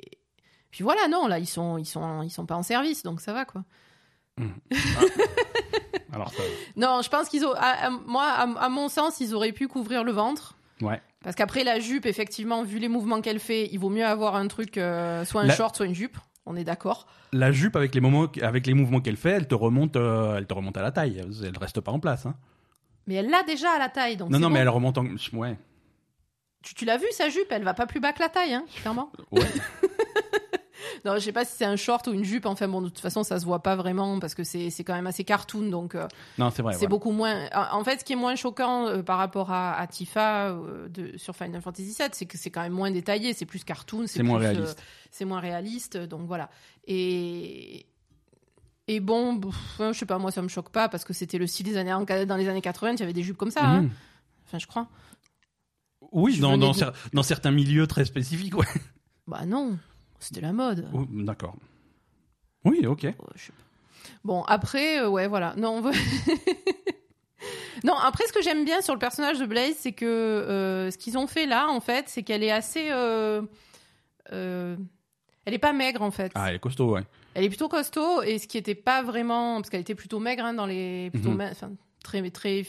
puis 0.71 0.85
voilà, 0.85 1.09
non, 1.09 1.27
là, 1.29 1.39
ils 1.39 1.47
sont, 1.47 1.79
ils 1.79 1.87
sont, 1.87 2.23
ils 2.23 2.31
sont 2.31 2.47
pas 2.47 2.57
en 2.57 2.63
service, 2.63 3.03
donc 3.03 3.21
ça 3.21 3.33
va, 3.33 3.45
quoi. 3.45 3.65
Alors 6.13 6.31
ça 6.33 6.43
va. 6.43 6.49
Non, 6.77 7.01
je 7.03 7.09
pense 7.09 7.29
qu'ils 7.29 7.45
ont, 7.45 7.53
à- 7.55 7.87
à- 7.87 7.91
moi, 7.91 8.25
à, 8.25 8.43
à 8.43 8.69
mon 8.69 8.89
sens, 8.89 9.21
ils 9.21 9.35
auraient 9.35 9.53
pu 9.53 9.67
couvrir 9.69 10.05
le 10.05 10.13
ventre. 10.13 10.57
Ouais. 10.81 11.01
Parce 11.25 11.35
qu'après 11.35 11.65
la 11.65 11.81
jupe, 11.81 12.07
effectivement, 12.07 12.63
vu 12.63 12.79
les 12.79 12.89
mouvements 12.89 13.21
qu'elle 13.21 13.41
fait, 13.41 13.69
il 13.73 13.79
vaut 13.79 13.89
mieux 13.89 14.05
avoir 14.05 14.37
un 14.37 14.47
truc, 14.47 14.79
euh, 14.79 15.25
soit 15.25 15.41
un 15.43 15.47
La- 15.47 15.55
short, 15.57 15.75
soit 15.75 15.87
une 15.87 15.95
jupe. 15.95 16.17
On 16.47 16.55
est 16.55 16.65
d'accord. 16.65 17.07
La 17.33 17.51
jupe, 17.51 17.75
avec 17.75 17.95
les, 17.95 18.01
moments, 18.03 18.27
avec 18.43 18.67
les 18.67 18.75
mouvements 18.75 19.01
qu'elle 19.01 19.17
fait, 19.17 19.31
elle 19.31 19.49
te 19.49 19.55
remonte, 19.55 19.97
euh, 19.97 20.37
elle 20.37 20.47
te 20.47 20.53
remonte 20.53 20.77
à 20.77 20.83
la 20.83 20.93
taille. 20.93 21.21
Elle 21.43 21.57
reste 21.59 21.81
pas 21.81 21.91
en 21.91 21.99
place. 21.99 22.27
Hein. 22.27 22.35
Mais 23.07 23.15
elle 23.15 23.31
l'a 23.31 23.43
déjà 23.43 23.71
à 23.73 23.79
la 23.79 23.89
taille, 23.89 24.17
donc 24.19 24.31
Non, 24.31 24.39
non, 24.39 24.49
bon. 24.49 24.55
mais 24.55 24.61
elle 24.61 24.69
remonte 24.69 24.99
en. 24.99 25.07
Ouais. 25.33 25.57
Tu, 26.63 26.75
tu 26.75 26.85
l'as 26.85 26.99
vu 26.99 27.07
sa 27.13 27.29
jupe, 27.31 27.47
elle 27.51 27.65
va 27.65 27.75
pas 27.75 27.87
plus 27.87 28.01
bas 28.01 28.13
que 28.13 28.21
la 28.21 28.29
taille, 28.29 28.55
hein, 28.55 28.65
clairement. 28.83 29.11
Ouais. 29.33 29.43
Non, 31.05 31.15
je 31.15 31.21
sais 31.21 31.33
pas 31.33 31.45
si 31.45 31.53
c'est 31.57 31.65
un 31.65 31.77
short 31.77 32.07
ou 32.07 32.13
une 32.13 32.25
jupe. 32.25 32.47
Enfin 32.47 32.69
bon, 32.69 32.81
de 32.83 32.89
toute 32.89 32.99
façon, 33.01 33.23
ça 33.23 33.39
se 33.41 33.45
voit 33.45 33.63
pas 33.63 33.77
vraiment 33.77 34.19
parce 34.21 34.35
que 34.35 34.45
c'est 34.45 34.71
c'est 34.71 34.85
quand 34.85 34.95
même 34.95 35.07
assez 35.07 35.25
cartoon, 35.25 35.69
donc 35.71 35.95
euh, 35.95 36.07
non, 36.39 36.51
c'est 36.51 36.63
vrai. 36.63 36.75
c'est 36.75 36.87
beaucoup 36.87 37.11
moins. 37.11 37.49
En 37.73 37.83
fait, 37.85 38.01
ce 38.01 38.05
qui 38.05 38.13
est 38.13 38.17
moins 38.17 38.35
choquant 38.37 38.87
euh, 38.87 39.03
par 39.03 39.19
rapport 39.19 39.51
à, 39.53 39.75
à 39.75 39.87
Tifa 39.87 40.49
euh, 40.51 40.89
de, 40.89 41.17
sur 41.17 41.35
Final 41.37 41.61
Fantasy 41.63 41.95
VII, 41.99 42.09
c'est 42.13 42.27
que 42.27 42.39
c'est 42.39 42.51
quand 42.51 42.63
même 42.63 42.73
moins 42.73 42.91
détaillé, 42.91 43.33
c'est 43.35 43.47
plus 43.47 43.65
cartoon, 43.65 44.05
C'est 44.07 44.23
moins 44.23 44.39
réaliste. 44.39 44.83
c'est 45.11 45.25
moins 45.25 45.41
réaliste, 45.41 45.97
donc 45.97 46.27
voilà. 46.27 46.51
Et 46.87 47.87
et 48.87 49.01
bon, 49.01 49.39
pff, 49.41 49.55
je 49.93 49.99
sais 49.99 50.05
pas, 50.07 50.19
moi 50.19 50.31
ça 50.31 50.43
me 50.43 50.49
choque 50.49 50.69
pas 50.71 50.89
parce 50.91 51.05
que 51.05 51.13
c'était 51.15 51.39
le 51.39 51.47
style 51.47 51.65
des 51.67 51.77
années 51.79 51.95
dans 52.27 52.37
les 52.37 52.49
années 52.49 52.61
80, 52.61 52.93
il 52.93 53.01
y 53.01 53.03
avait 53.03 53.13
des 53.15 53.23
jupes 53.23 53.37
comme 53.39 53.51
ça. 53.51 53.65
hein. 53.65 53.83
Mhm. 53.83 53.91
Enfin, 54.47 54.59
je 54.59 54.67
crois. 54.67 54.89
Oui, 56.13 56.35
Je 56.35 56.43
dans, 56.43 56.51
venais 56.53 56.67
dans, 56.67 56.73
de- 56.73 56.77
cer- 56.79 56.93
dans 57.15 57.23
certains 57.23 57.51
milieux 57.51 57.87
très 57.87 58.05
spécifiques, 58.05 58.57
ouais. 58.57 58.67
Bah 59.27 59.47
non, 59.47 59.79
c'était 60.25 60.41
la 60.41 60.53
mode. 60.53 60.89
Oh, 60.95 61.05
D'accord. 61.11 61.55
Oui, 62.65 62.87
ok. 62.87 63.07
Oh, 63.19 63.25
je 63.35 63.43
sais 63.47 63.53
pas. 63.53 63.59
Bon, 64.25 64.43
après, 64.45 65.01
euh, 65.01 65.09
ouais, 65.09 65.29
voilà. 65.29 65.55
Non, 65.57 65.71
on 65.77 65.81
veut- 65.81 65.93
non, 67.85 67.95
après, 67.95 68.27
ce 68.27 68.33
que 68.33 68.43
j'aime 68.43 68.65
bien 68.65 68.81
sur 68.81 68.95
le 68.95 68.99
personnage 68.99 69.39
de 69.39 69.47
Blaze, 69.47 69.75
c'est 69.79 69.93
que 69.93 70.05
euh, 70.07 70.91
ce 70.91 70.97
qu'ils 70.99 71.19
ont 71.19 71.27
fait 71.27 71.47
là, 71.47 71.69
en 71.69 71.81
fait, 71.81 72.09
c'est 72.09 72.23
qu'elle 72.23 72.43
est 72.43 72.51
assez. 72.51 72.89
euh, 72.91 73.43
elle 74.31 75.53
est 75.55 75.59
pas 75.59 75.73
maigre, 75.75 76.01
en 76.03 76.11
fait. 76.11 76.33
Ah, 76.35 76.49
elle 76.49 76.57
est 76.57 76.61
costaud, 76.61 76.93
ouais. 76.95 77.03
Elle 77.35 77.45
est 77.45 77.49
plutôt 77.49 77.69
costaud, 77.69 78.23
et 78.23 78.39
ce 78.39 78.47
qui 78.49 78.57
était 78.57 78.75
pas 78.75 79.03
vraiment. 79.03 79.57
Parce 79.57 79.69
qu'elle 79.69 79.81
était 79.83 79.95
plutôt 79.95 80.21
maigre 80.21 80.45
hein, 80.45 80.55
dans 80.55 80.67
les. 80.67 81.11
Plutôt 81.11 81.31
Mhm. 81.31 81.37
ma- 81.37 81.51
enfin, 81.51 81.73
très, 82.03 82.31
très 82.31 82.65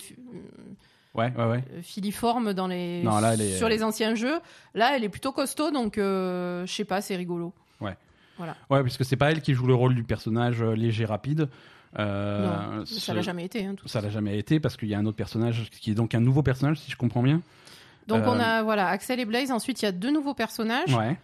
Ouais, 1.16 1.32
ouais, 1.38 1.46
ouais. 1.46 1.64
euh, 1.74 1.82
filiforme 1.82 2.54
dans 2.54 2.68
les. 2.68 3.02
Non, 3.04 3.20
là, 3.20 3.34
est- 3.36 3.58
Sur 3.58 3.70
les 3.70 3.84
anciens 3.84 4.16
jeux. 4.16 4.40
Là, 4.74 4.96
elle 4.96 5.04
est 5.04 5.10
plutôt 5.10 5.32
costaud, 5.32 5.72
donc 5.72 5.98
euh, 5.98 6.66
je 6.66 6.74
sais 6.74 6.86
pas, 6.86 7.02
c'est 7.02 7.16
rigolo. 7.16 7.54
Ouais, 8.70 8.84
puisque 8.84 9.06
c'est 9.06 9.16
pas 9.16 9.32
elle 9.32 9.42
qui 9.42 9.54
joue 9.54 9.66
le 9.66 9.74
rôle 9.76 9.96
du 9.96 10.04
personnage 10.04 10.62
euh, 10.62 10.74
léger, 10.76 11.06
rapide. 11.06 11.48
Euh, 11.98 12.76
non, 12.80 12.86
ce- 12.86 13.00
ça 13.00 13.14
l'a 13.14 13.22
jamais 13.22 13.46
été. 13.46 13.66
Hein, 13.66 13.76
tout 13.78 13.88
Ça 13.88 14.02
l'a 14.02 14.10
jamais 14.10 14.38
été 14.38 14.60
parce 14.60 14.76
qu'il 14.76 14.90
y 14.90 14.94
a 14.94 15.00
un 15.00 15.06
autre 15.06 15.16
personnage 15.16 15.70
qui 15.70 15.92
est 15.92 15.94
donc 15.94 16.14
un 16.14 16.20
nouveau 16.20 16.44
personnage, 16.44 16.78
si 16.80 16.92
je 16.92 16.98
comprends 16.98 17.24
bien. 17.24 17.42
Donc 18.08 18.24
Euh, 18.24 18.28
on 18.28 18.40
a 18.40 18.62
voilà 18.62 18.90
Axel 18.90 19.22
et 19.22 19.26
Blaze. 19.26 19.52
Ensuite 19.52 19.82
il 19.82 19.86
y 19.86 19.88
a 19.88 19.94
deux 19.94 20.12
nouveaux 20.12 20.34
personnages. 20.34 20.94
Ouais, 20.94 21.18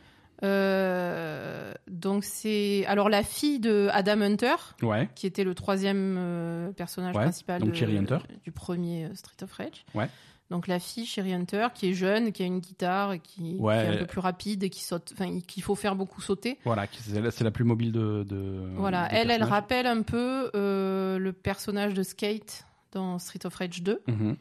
Euh, 0.44 1.74
donc 1.88 2.24
c'est 2.24 2.86
alors 2.88 3.10
la 3.10 3.24
fille 3.24 3.60
de 3.60 3.90
Adam 3.92 4.22
Hunter 4.22 4.56
ouais. 4.82 5.10
qui 5.16 5.28
était 5.28 5.44
le 5.44 5.54
troisième 5.56 6.16
euh, 6.18 6.72
personnage 6.72 7.16
Ouais, 7.16 7.24
principal 7.24 7.62
donc 7.62 7.74
de- 7.74 7.98
Hunter. 7.98 8.18
du 8.44 8.52
premier 8.52 9.06
euh, 9.06 9.16
Street 9.16 9.44
of 9.44 9.52
Rage. 9.54 9.86
Ouais. 9.94 10.10
Donc 10.50 10.68
la 10.68 10.80
fille 10.80 11.06
Sherry 11.06 11.34
Hunter 11.34 11.68
qui 11.74 11.90
est 11.90 11.94
jeune, 11.94 12.34
qui 12.34 12.44
a 12.44 12.46
une 12.46 12.60
guitare 12.60 13.22
qui, 13.22 13.58
est 13.58 13.64
un 13.66 13.98
peu 13.98 14.06
plus 14.06 14.20
rapide 14.20 14.64
et 14.64 14.70
qui 14.70 14.84
saute, 14.84 15.14
enfin 15.14 15.40
qu'il 15.40 15.64
faut 15.64 15.76
faire 15.76 15.96
beaucoup 15.96 16.20
sauter. 16.22 16.58
Voilà, 16.66 16.88
c'est 16.92 17.42
la, 17.44 17.52
plus 17.52 17.64
mobile 17.64 17.94
de. 17.94 18.24
de 18.28 18.70
voilà, 18.76 19.08
elle, 19.14 19.32
elle 19.32 19.44
rappelle 19.44 19.88
un 19.88 20.02
peu 20.02 20.52
euh, 20.56 21.18
le 21.20 21.32
personnage 21.32 21.94
de 21.94 22.04
Skate 22.04 22.66
dans 22.92 23.18
Street 23.18 23.46
of 23.46 23.56
Rage 23.56 23.82
2, 23.82 24.02
Mhm. 24.08 24.36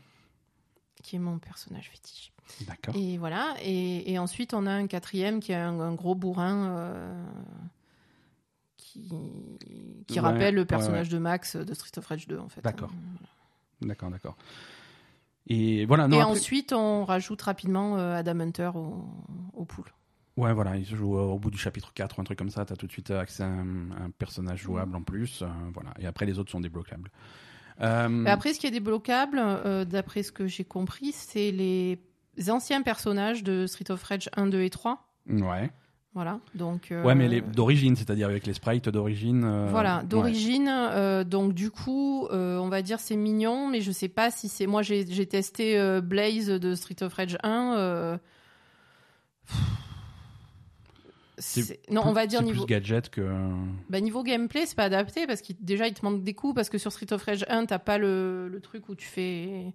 qui 1.05 1.15
est 1.15 1.21
mon 1.21 1.39
personnage 1.39 1.89
fétiche. 1.91 2.33
D'accord. 2.67 2.95
Et 2.97 3.19
voilà. 3.19 3.55
Et, 3.63 4.13
et 4.13 4.19
ensuite, 4.19 4.55
on 4.55 4.67
a 4.67 4.73
un 4.73 4.87
quatrième 4.87 5.41
qui 5.41 5.53
est 5.53 5.57
un, 5.57 5.79
un 5.81 5.95
gros 5.95 6.15
bourrin 6.15 6.77
euh, 6.77 7.25
qui, 8.77 9.09
qui 10.07 10.15
Ouais, 10.15 10.21
rappelle 10.21 10.55
le 10.55 10.63
ouais, 10.63 10.67
personnage 10.67 11.09
de 11.09 11.19
Max 11.19 11.57
de 11.57 11.75
Street 11.75 11.93
of 11.99 12.07
Rage 12.07 12.27
2, 12.27 12.39
en 12.39 12.49
fait. 12.49 12.61
D'accord. 12.63 12.91
D'accord, 13.83 14.11
d'accord. 14.11 14.37
Et 15.47 15.85
voilà, 15.87 16.07
non, 16.07 16.19
et 16.19 16.21
après- 16.21 16.33
ensuite, 16.33 16.73
on 16.73 17.05
rajoute 17.05 17.41
rapidement 17.43 17.97
euh, 17.99 18.15
Adam 18.17 18.41
Hunter 18.41 18.71
au, 18.75 19.05
au 19.55 19.65
pool. 19.65 19.87
Ouais, 20.37 20.53
voilà, 20.55 20.77
il 20.77 20.87
se 20.87 20.95
joue 20.95 21.19
euh, 21.19 21.23
au 21.23 21.39
bout 21.39 21.51
du 21.51 21.59
chapitre 21.59 21.93
4 21.93 22.19
ou 22.19 22.21
un 22.21 22.25
truc 22.25 22.39
comme 22.39 22.51
ça, 22.51 22.65
t'as 22.65 22.77
tout 22.77 22.87
de 22.87 22.93
suite 22.93 23.11
accès 23.11 23.43
à 23.43 23.47
un, 23.47 23.91
un 23.93 24.11
personnage 24.17 24.61
jouable 24.61 24.95
en 24.97 25.03
plus. 25.03 25.43
euh, 25.43 25.47
voilà. 25.75 25.93
Et 25.99 26.07
après, 26.07 26.25
les 26.27 26.39
autres 26.39 26.51
sont 26.51 26.61
débloquables. 26.61 27.11
Euh, 27.81 28.09
Mais 28.09 28.31
après, 28.31 28.53
ce 28.55 28.61
qui 28.61 28.67
est 28.67 28.71
débloquable, 28.71 29.39
euh, 29.41 29.85
d'après 29.85 30.23
ce 30.23 30.31
que 30.33 30.47
j'ai 30.47 30.65
compris, 30.65 31.13
c'est 31.13 31.51
les 31.51 31.99
anciens 32.49 32.81
personnages 32.83 33.43
de 33.45 33.67
Street 33.67 33.91
of 33.91 34.03
Rage 34.05 34.31
1, 34.37 34.47
2 34.47 34.63
et 34.63 34.71
3. 34.71 35.07
Ouais. 35.29 35.71
Voilà, 36.15 36.41
donc. 36.57 36.91
euh, 36.91 37.05
Ouais, 37.05 37.15
mais 37.15 37.29
les- 37.29 37.41
d'origine, 37.41 37.95
c'est-à-dire 37.95 38.29
avec 38.29 38.47
les 38.47 38.55
sprites 38.55 38.89
d'origine. 38.89 39.45
euh, 39.45 39.69
Voilà, 39.71 39.99
ouais. 39.99 40.05
d'origine. 40.07 40.69
euh, 40.69 41.23
donc 41.23 41.53
du 41.55 41.71
coup, 41.71 42.27
on 42.31 42.69
va 42.69 42.83
dire 42.83 42.99
c'est 42.99 43.15
mignon, 43.17 43.69
mais 43.69 43.81
je 43.81 43.93
sais 43.93 44.09
pas 44.09 44.31
si 44.31 44.49
c'est. 44.49 44.67
Moi, 44.67 44.83
j'ai 44.83 45.27
testé 45.27 46.01
Blaze 46.03 46.47
de 46.49 46.75
Street 46.75 47.03
of 47.03 47.13
Rage 47.15 47.37
1. 47.45 47.75
euh, 47.79 48.19
C'est 51.39 51.63
c'est- 51.63 51.91
Non, 51.91 52.03
on 52.05 52.13
va 52.13 52.27
dire 52.27 52.43
niveau. 52.43 52.65
plus 52.65 52.75
gadget 52.75 53.09
que. 53.09 53.27
Bah, 53.89 54.01
niveau 54.01 54.23
gameplay, 54.23 54.67
c'est 54.67 54.75
pas 54.77 54.85
adapté 54.85 55.27
parce 55.27 55.41
qu'il 55.41 55.57
déjà 55.61 55.87
il 55.89 55.95
te 55.95 56.05
manque 56.05 56.23
des 56.23 56.35
coups 56.35 56.55
parce 56.55 56.69
que 56.69 56.77
sur 56.77 56.93
Street 56.93 57.11
of 57.13 57.23
Rage 57.23 57.47
1, 57.49 57.65
t'as 57.67 57.79
pas 57.79 57.97
le, 57.97 58.49
le 58.49 58.61
truc 58.61 58.89
où 58.91 58.95
tu 58.95 59.07
fais. 59.07 59.73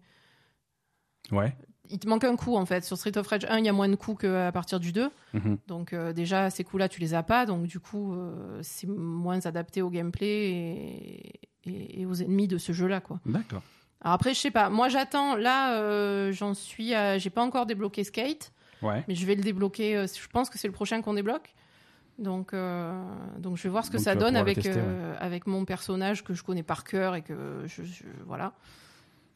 Ouais. 1.31 1.55
Il 1.89 1.99
te 1.99 2.07
manque 2.07 2.23
un 2.23 2.35
coup 2.35 2.55
en 2.55 2.65
fait. 2.65 2.83
Sur 2.83 2.97
Street 2.97 3.17
of 3.17 3.27
Rage 3.27 3.45
1, 3.49 3.59
il 3.59 3.65
y 3.65 3.69
a 3.69 3.73
moins 3.73 3.87
de 3.89 3.95
coups 3.95 4.21
qu'à 4.21 4.51
partir 4.51 4.79
du 4.79 4.91
2. 4.91 5.09
Mhm. 5.33 5.57
Donc 5.67 5.93
euh, 5.93 6.13
déjà, 6.13 6.49
ces 6.49 6.63
coups-là, 6.63 6.89
tu 6.89 6.99
les 7.01 7.13
as 7.13 7.23
pas. 7.23 7.45
Donc 7.45 7.67
du 7.67 7.79
coup, 7.79 8.13
euh, 8.13 8.59
c'est 8.61 8.87
moins 8.87 9.39
adapté 9.45 9.81
au 9.81 9.89
gameplay 9.89 10.27
et, 10.49 11.39
et- 11.65 12.01
et 12.01 12.05
aux 12.05 12.15
ennemis 12.15 12.47
de 12.47 12.57
ce 12.57 12.71
jeu-là. 12.73 12.99
quoi. 13.01 13.19
D'accord. 13.25 13.61
Alors 14.01 14.13
après, 14.15 14.33
je 14.33 14.39
sais 14.39 14.51
pas. 14.51 14.69
Moi, 14.69 14.87
j'attends. 14.89 15.35
Là, 15.35 15.75
euh, 15.79 16.31
j'en 16.31 16.53
suis. 16.53 16.93
à- 16.93 17.17
J'ai 17.17 17.29
pas 17.31 17.43
encore 17.43 17.65
débloqué 17.65 18.03
Skate, 18.03 18.51
Ouais. 18.81 19.03
mais 19.07 19.15
je 19.15 19.25
vais 19.25 19.35
le 19.35 19.41
débloquer. 19.41 20.05
je 20.07 20.27
pense 20.27 20.49
que 20.49 20.57
c'est 20.59 20.67
le 20.67 20.73
prochain 20.73 21.01
qu'on 21.01 21.13
débloque. 21.13 21.53
Donc, 22.17 22.53
donc 23.39 23.57
je 23.57 23.63
vais 23.63 23.69
voir 23.69 23.83
ce 23.83 23.91
que 23.91 23.97
Donc, 23.97 24.03
ça 24.05 24.15
donne 24.15 24.35
avec 24.37 24.61
tester, 24.61 24.79
avec 25.19 25.47
mon 25.47 25.65
personnage 25.65 26.23
que 26.23 26.33
je 26.33 26.43
connais 26.43 26.63
par 26.63 26.83
cœur 26.85 27.15
et 27.15 27.21
que 27.21 27.63
je, 27.65 27.83
je- 27.83 28.03
voilà. 28.25 28.53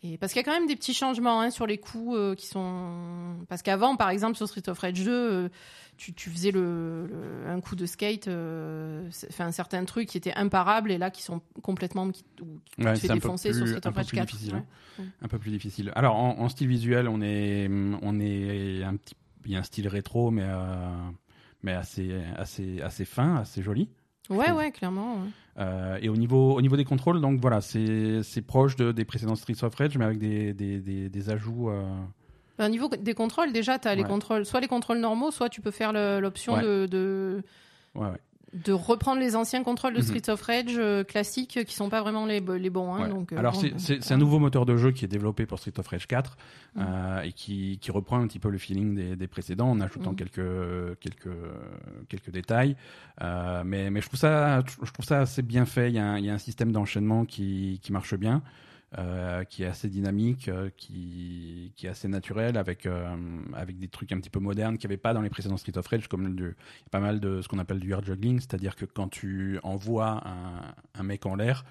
Et 0.01 0.17
parce 0.17 0.31
qu'il 0.31 0.39
y 0.39 0.43
a 0.43 0.45
quand 0.45 0.57
même 0.57 0.67
des 0.67 0.77
petits 0.77 0.93
changements 0.93 1.41
hein, 1.41 1.49
sur 1.51 1.67
les 1.67 1.77
coups 1.77 2.15
euh, 2.17 2.33
qui 2.35 2.47
sont. 2.47 3.35
Parce 3.49 3.61
qu'avant, 3.61 3.97
par 3.97 4.09
exemple, 4.09 4.37
sur 4.37 4.47
Street 4.47 4.67
of 4.69 4.79
Rage 4.79 5.03
2, 5.03 5.11
euh, 5.11 5.49
tu, 5.97 6.13
tu 6.13 6.29
faisais 6.29 6.51
le, 6.51 7.07
le- 7.07 7.49
un 7.49 7.59
coup 7.59 7.75
de 7.75 7.85
skate, 7.85 8.29
euh, 8.29 9.09
enfin 9.29 9.47
un 9.47 9.51
certain 9.51 9.83
truc 9.83 10.07
qui 10.07 10.17
était 10.17 10.33
imparable 10.35 10.91
et 10.93 10.97
là 10.97 11.09
qui 11.11 11.21
sont 11.21 11.41
complètement 11.61 12.09
qui, 12.11 12.23
ou 12.41 12.45
qui 12.77 12.85
Ouais, 12.85 12.93
te 12.93 12.99
fait 12.99 13.07
c'est 13.07 13.11
un 13.11 13.15
peu 13.15 13.19
défoncer 13.19 13.51
sur 13.53 13.63
plus- 13.65 13.71
Street 13.75 13.87
of 13.89 13.95
Rage 13.95 14.07
plus 14.07 14.15
4. 14.15 14.27
difficile, 14.31 14.53
ouais. 14.55 14.63
hein. 14.99 15.03
Un 15.21 15.27
peu 15.27 15.37
plus 15.37 15.51
difficile. 15.51 15.91
Alors, 15.95 16.15
en, 16.15 16.39
en 16.39 16.47
style 16.47 16.67
visuel, 16.69 17.09
on 17.09 17.21
est, 17.21 17.67
on 17.69 18.19
est 18.21 18.83
un 18.83 18.95
petit, 18.95 19.15
il 19.45 19.51
y 19.51 19.55
a 19.57 19.59
un 19.59 19.63
style 19.63 19.89
rétro, 19.89 20.31
mais, 20.31 20.43
euh, 20.45 20.87
mais 21.63 21.73
assez, 21.73 22.15
assez, 22.37 22.81
assez 22.81 23.03
fin, 23.03 23.35
assez 23.35 23.61
joli. 23.61 23.89
Ouais, 24.29 24.51
ouais, 24.51 24.71
clairement. 24.71 25.15
ouais. 25.15 25.29
Euh, 25.59 25.97
et 26.01 26.07
au 26.09 26.15
niveau, 26.15 26.53
au 26.55 26.61
niveau 26.61 26.77
des 26.77 26.85
contrôles, 26.85 27.19
donc 27.19 27.39
voilà, 27.41 27.59
c'est, 27.61 28.21
proche 28.47 28.75
de, 28.75 28.91
des 28.91 29.03
précédents 29.05 29.35
Streets 29.35 29.63
of 29.63 29.75
Rage, 29.75 29.97
mais 29.97 30.05
avec 30.05 30.17
des, 30.19 30.53
des, 30.53 30.79
des, 30.79 31.09
des 31.09 31.29
ajouts. 31.29 31.69
euh, 31.69 31.83
Ben, 32.57 32.67
Au 32.67 32.69
niveau 32.69 32.87
des 32.87 33.13
contrôles, 33.13 33.51
déjà, 33.51 33.77
tu 33.79 33.87
as 33.87 33.95
les 33.95 34.03
contrôles, 34.03 34.45
soit 34.45 34.61
les 34.61 34.67
contrôles 34.67 34.99
normaux, 34.99 35.31
soit 35.31 35.49
tu 35.49 35.59
peux 35.61 35.71
faire 35.71 35.91
l'option 36.21 36.53
Ouais. 36.53 36.61
de, 36.63 36.85
de, 36.89 37.43
Ouais, 37.95 38.07
ouais. 38.07 38.17
De 38.53 38.73
reprendre 38.73 39.19
les 39.21 39.35
anciens 39.35 39.63
contrôles 39.63 39.93
de 39.93 39.99
Mhm. 39.99 40.03
Streets 40.05 40.29
of 40.31 40.41
Rage 40.41 40.65
euh, 40.77 41.03
classiques 41.03 41.57
euh, 41.57 41.63
qui 41.63 41.75
sont 41.75 41.89
pas 41.89 42.01
vraiment 42.01 42.25
les, 42.25 42.41
bo- 42.41 42.55
les 42.57 42.69
bons. 42.69 42.93
hein, 42.95 43.03
Ouais. 43.03 43.09
donc, 43.09 43.31
euh, 43.31 43.37
Alors, 43.37 43.53
bon, 43.53 43.69
c'est, 43.77 44.11
un 44.11 44.17
nouveau 44.17 44.39
moteur 44.39 44.65
de 44.65 44.75
jeu 44.75 44.91
qui 44.91 45.05
est 45.05 45.07
développé 45.07 45.45
pour 45.45 45.59
Street 45.59 45.73
of 45.77 45.87
Rage 45.87 46.07
4 46.07 46.35
Mhm. 46.75 46.85
euh, 46.87 47.21
et 47.21 47.31
qui, 47.33 47.77
qui 47.79 47.91
reprend 47.91 48.19
un 48.19 48.27
petit 48.27 48.39
peu 48.39 48.49
le 48.49 48.57
feeling 48.57 48.95
des, 48.95 49.15
des 49.15 49.27
précédents 49.27 49.69
en 49.69 49.79
ajoutant 49.81 50.11
Mhm. 50.11 50.15
quelques, 50.15 50.99
quelques, 50.99 51.35
quelques 52.09 52.31
détails. 52.31 52.75
Mais, 53.21 53.89
mais 53.91 54.01
je, 54.01 54.07
trouve 54.07 54.19
ça, 54.19 54.61
je 54.83 54.91
trouve 54.91 55.05
ça 55.05 55.19
assez 55.21 55.41
bien 55.41 55.65
fait. 55.65 55.89
Il 55.89 55.95
y 55.95 55.99
a 55.99 56.05
un, 56.05 56.17
il 56.17 56.25
y 56.25 56.29
a 56.29 56.33
un 56.33 56.37
système 56.39 56.71
d'enchaînement 56.71 57.25
qui, 57.25 57.79
qui 57.83 57.91
marche 57.91 58.15
bien. 58.15 58.41
Euh, 58.97 59.43
qui 59.43 59.61
est 59.61 59.67
assez 59.67 59.87
dynamique, 59.87 60.47
euh, 60.47 60.71
qui, 60.75 61.71
est 61.83 61.87
assez 61.87 62.07
naturel, 62.07 62.57
avec, 62.57 62.87
euh, 62.87 63.15
avec 63.53 63.77
des 63.77 63.87
trucs 63.87 64.11
un 64.11 64.19
petit 64.19 64.31
peu 64.31 64.39
modernes 64.39 64.79
qu'il 64.79 64.87
n'y 64.87 64.93
avait 64.93 65.01
pas 65.01 65.13
dans 65.13 65.21
les 65.21 65.29
précédents 65.29 65.57
Street 65.57 65.77
of 65.77 65.85
Rage, 65.85 66.07
comme 66.07 66.25
a 66.25 66.89
pas 66.89 66.99
mal 66.99 67.19
de 67.19 67.43
ce 67.43 67.47
qu'on 67.47 67.59
appelle 67.59 67.79
du 67.79 67.91
air 67.91 68.03
juggling, 68.03 68.39
c'est-à-dire 68.39 68.75
que 68.75 68.85
quand 68.85 69.07
tu 69.07 69.59
envoies 69.61 70.23
un 70.95 71.03
mec 71.03 71.27
en 71.27 71.35
l'air, 71.35 71.65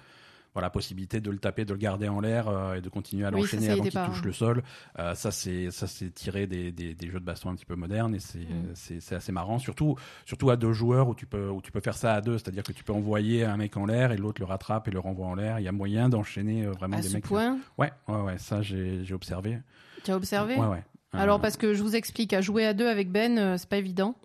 voilà, 0.53 0.69
possibilité 0.69 1.21
de 1.21 1.29
le 1.29 1.37
taper, 1.37 1.63
de 1.65 1.73
le 1.73 1.79
garder 1.79 2.09
en 2.09 2.19
l'air 2.19 2.47
euh, 2.47 2.73
et 2.75 2.81
de 2.81 2.89
continuer 2.89 3.25
à 3.25 3.31
l'enchaîner 3.31 3.69
avant 3.69 3.83
qu'il 3.83 3.91
touche 3.91 3.99
hein. 4.17 4.21
le 4.25 4.33
sol. 4.33 4.63
Euh, 4.97 5.13
ça, 5.15 5.31
c'est 5.31 5.69
ça, 5.71 5.85
c'est 5.87 6.09
tiré 6.13 6.47
des, 6.47 6.71
des, 6.71 6.95
des 6.95 7.07
jeux 7.09 7.19
de 7.19 7.25
baston 7.25 7.49
un 7.51 7.55
petit 7.55 7.65
peu 7.65 7.75
modernes 7.75 8.15
et 8.15 8.19
c'est 8.19 8.39
Mm. 8.39 8.73
c'est 8.73 9.15
assez 9.15 9.31
marrant. 9.31 9.59
Surtout 9.59 9.95
surtout 10.25 10.49
à 10.49 10.55
deux 10.55 10.73
joueurs 10.73 11.07
où 11.07 11.13
tu 11.15 11.25
peux 11.27 11.49
où 11.49 11.61
tu 11.61 11.71
peux 11.71 11.81
faire 11.81 11.95
ça 11.97 12.13
à 12.15 12.21
deux, 12.21 12.37
c'est-à-dire 12.37 12.63
que 12.63 12.71
tu 12.71 12.83
peux 12.83 12.93
envoyer 12.93 13.45
un 13.45 13.57
mec 13.57 13.77
en 13.77 13.85
l'air 13.85 14.11
et 14.11 14.17
l'autre 14.17 14.41
le 14.41 14.45
rattrape 14.45 14.87
et 14.87 14.91
le 14.91 14.99
renvoie 14.99 15.27
en 15.27 15.35
l'air. 15.35 15.59
Il 15.59 15.63
y 15.63 15.67
a 15.67 15.71
moyen 15.71 16.09
d'enchaîner 16.09 16.65
euh, 16.65 16.71
vraiment 16.71 16.97
à 16.97 17.01
des 17.01 17.09
ce 17.09 17.13
mecs. 17.13 17.25
point, 17.25 17.59
Ouais, 17.77 17.91
ouais, 18.07 18.21
ouais. 18.21 18.37
Ça, 18.39 18.61
j'ai 18.61 19.03
observé. 19.13 19.59
tu 20.03 20.11
as 20.11 20.15
observé 20.15 20.55
Ouais, 20.55 20.65
ouais. 20.67 20.83
Euh, 21.15 21.19
Alors, 21.19 21.39
parce 21.41 21.57
que 21.57 21.73
je 21.73 21.81
vous 21.81 21.95
explique, 21.95 22.33
à 22.33 22.41
jouer 22.41 22.65
à 22.65 22.73
deux 22.73 22.87
avec 22.87 23.11
Ben, 23.11 23.57
c'est 23.57 23.67
pas 23.69 23.77
évident. 23.77 24.15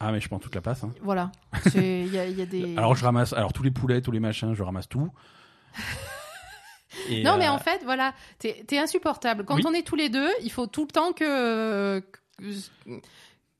ah, 0.00 0.12
mais 0.12 0.20
je 0.20 0.28
prends 0.28 0.38
toute 0.38 0.54
la 0.54 0.60
place. 0.60 0.82
hein. 0.84 0.90
Voilà. 1.02 1.30
Y 1.74 2.16
a, 2.18 2.26
y 2.28 2.42
a 2.42 2.46
des. 2.46 2.76
Alors, 2.76 2.94
je 2.96 3.04
ramasse. 3.04 3.32
Alors, 3.32 3.52
tous 3.52 3.62
les 3.62 3.70
poulets, 3.72 4.00
tous 4.02 4.12
les 4.12 4.20
machins, 4.20 4.54
je 4.54 4.62
ramasse 4.62 4.88
tout. 4.88 5.10
Et, 7.08 7.22
Non, 7.22 7.36
mais 7.38 7.46
euh, 7.48 7.52
en 7.52 7.58
fait, 7.58 7.82
voilà, 7.84 8.12
t'es 8.38 8.64
es 8.70 8.78
insupportable. 8.78 9.44
Quand 9.44 9.56
Oui. 9.56 9.62
on 9.66 9.72
est 9.72 9.86
tous 9.86 9.96
les 9.96 10.08
deux, 10.10 10.28
il 10.42 10.52
faut 10.52 10.66
tout 10.66 10.82
le 10.82 10.88
temps 10.92 11.12
que, 11.12 12.00
que, 12.00 12.44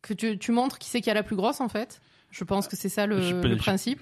que 0.03 0.13
tu, 0.15 0.39
tu 0.39 0.53
montres 0.53 0.79
qui 0.79 0.89
c'est 0.91 1.01
qui 1.01 1.11
a 1.11 1.15
la 1.15 1.23
plus 1.23 1.37
grosse, 1.37 1.61
en 1.61 1.69
fait. 1.69 2.01
Je 2.31 2.45
pense 2.45 2.69
que 2.69 2.77
c'est 2.77 2.89
ça 2.89 3.07
le, 3.07 3.41
peux- 3.41 3.57
principe. 3.57 4.01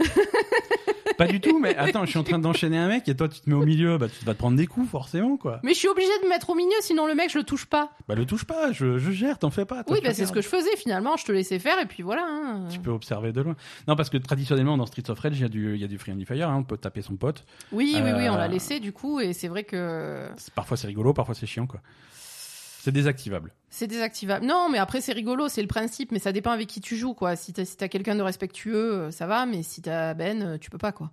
Pas 1.18 1.26
du 1.26 1.40
tout, 1.40 1.58
mais 1.58 1.76
attends, 1.76 2.04
je 2.06 2.10
suis 2.10 2.18
en 2.18 2.22
train 2.22 2.38
d'enchaîner 2.38 2.78
un 2.78 2.88
mec 2.88 3.06
et 3.08 3.14
toi, 3.14 3.28
tu 3.28 3.40
te 3.40 3.50
mets 3.50 3.56
au 3.56 3.64
milieu, 3.66 3.98
bah, 3.98 4.06
tu 4.08 4.24
vas 4.24 4.32
te 4.32 4.38
prendre 4.38 4.56
des 4.56 4.66
coups, 4.66 4.88
forcément, 4.88 5.36
quoi. 5.36 5.60
Mais 5.62 5.74
je 5.74 5.78
suis 5.78 5.88
obligée 5.88 6.08
de 6.22 6.24
me 6.24 6.30
mettre 6.30 6.48
au 6.48 6.54
milieu, 6.54 6.70
sinon 6.80 7.06
le 7.06 7.14
mec, 7.14 7.30
je 7.30 7.36
le 7.38 7.44
touche 7.44 7.66
pas. 7.66 7.90
Bah, 8.08 8.14
le 8.14 8.24
touche 8.24 8.44
pas, 8.44 8.72
je, 8.72 8.96
je 8.96 9.10
gère, 9.10 9.38
t'en 9.38 9.50
fais 9.50 9.66
pas. 9.66 9.84
toi, 9.84 9.94
oui, 9.94 10.00
bah, 10.02 10.14
c'est 10.14 10.24
ce 10.24 10.32
que 10.32 10.40
je 10.40 10.48
faisais 10.48 10.74
finalement. 10.76 11.16
Je 11.18 11.24
te 11.26 11.32
laissais 11.32 11.58
faire 11.58 11.78
et 11.78 11.84
puis 11.86 12.02
voilà. 12.02 12.24
hein. 12.26 12.68
Tu 12.70 12.78
peux 12.78 12.90
observer 12.90 13.32
de 13.32 13.42
loin. 13.42 13.54
Non, 13.86 13.96
parce 13.96 14.08
que 14.08 14.16
traditionnellement, 14.16 14.78
dans 14.78 14.86
Streets 14.86 15.10
of 15.10 15.18
Rage, 15.18 15.36
il 15.38 15.42
y 15.42 15.44
a 15.44 15.48
du, 15.48 15.76
y 15.76 15.84
a 15.84 15.88
du 15.88 15.98
friendly 15.98 16.24
fire, 16.24 16.48
hein, 16.48 16.56
on 16.58 16.64
peut 16.64 16.78
taper 16.78 17.02
son 17.02 17.16
pote. 17.16 17.44
Oui, 17.72 17.92
oui, 17.96 18.10
oui, 18.16 18.28
on 18.30 18.34
Euh, 18.34 18.38
l'a 18.38 18.48
laissé 18.48 18.80
du 18.80 18.92
coup 18.92 19.20
et 19.20 19.34
c'est 19.34 19.48
vrai 19.48 19.64
que 19.64 20.26
Parfois, 20.54 20.78
c'est 20.78 20.86
rigolo, 20.86 21.12
parfois, 21.12 21.34
c'est 21.34 21.46
chiant, 21.46 21.66
quoi. 21.66 21.80
C'est 22.82 22.92
désactivable. 22.92 23.52
c'est 23.68 23.86
désactivable. 23.86 24.46
Non, 24.46 24.68
mais 24.70 24.78
après 24.78 25.00
c'est 25.00 25.12
rigolo, 25.12 25.48
c'est 25.48 25.62
le 25.62 25.68
principe, 25.68 26.12
mais 26.12 26.18
ça 26.18 26.32
dépend 26.32 26.50
avec 26.50 26.66
qui 26.66 26.80
tu 26.80 26.96
joues, 26.96 27.14
quoi. 27.14 27.36
Si 27.36 27.52
t'as 27.52 27.64
si 27.64 27.76
quelqu'un 27.76 28.14
de 28.14 28.22
respectueux, 28.22 28.92
euh, 28.94 29.10
ça 29.10 29.26
va, 29.26 29.44
mais 29.46 29.62
si 29.62 29.82
t'as 29.82 30.14
Ben, 30.14 30.42
euh, 30.42 30.58
tu 30.58 30.70
peux 30.70 30.78
pas, 30.78 30.92
quoi. 30.92 31.10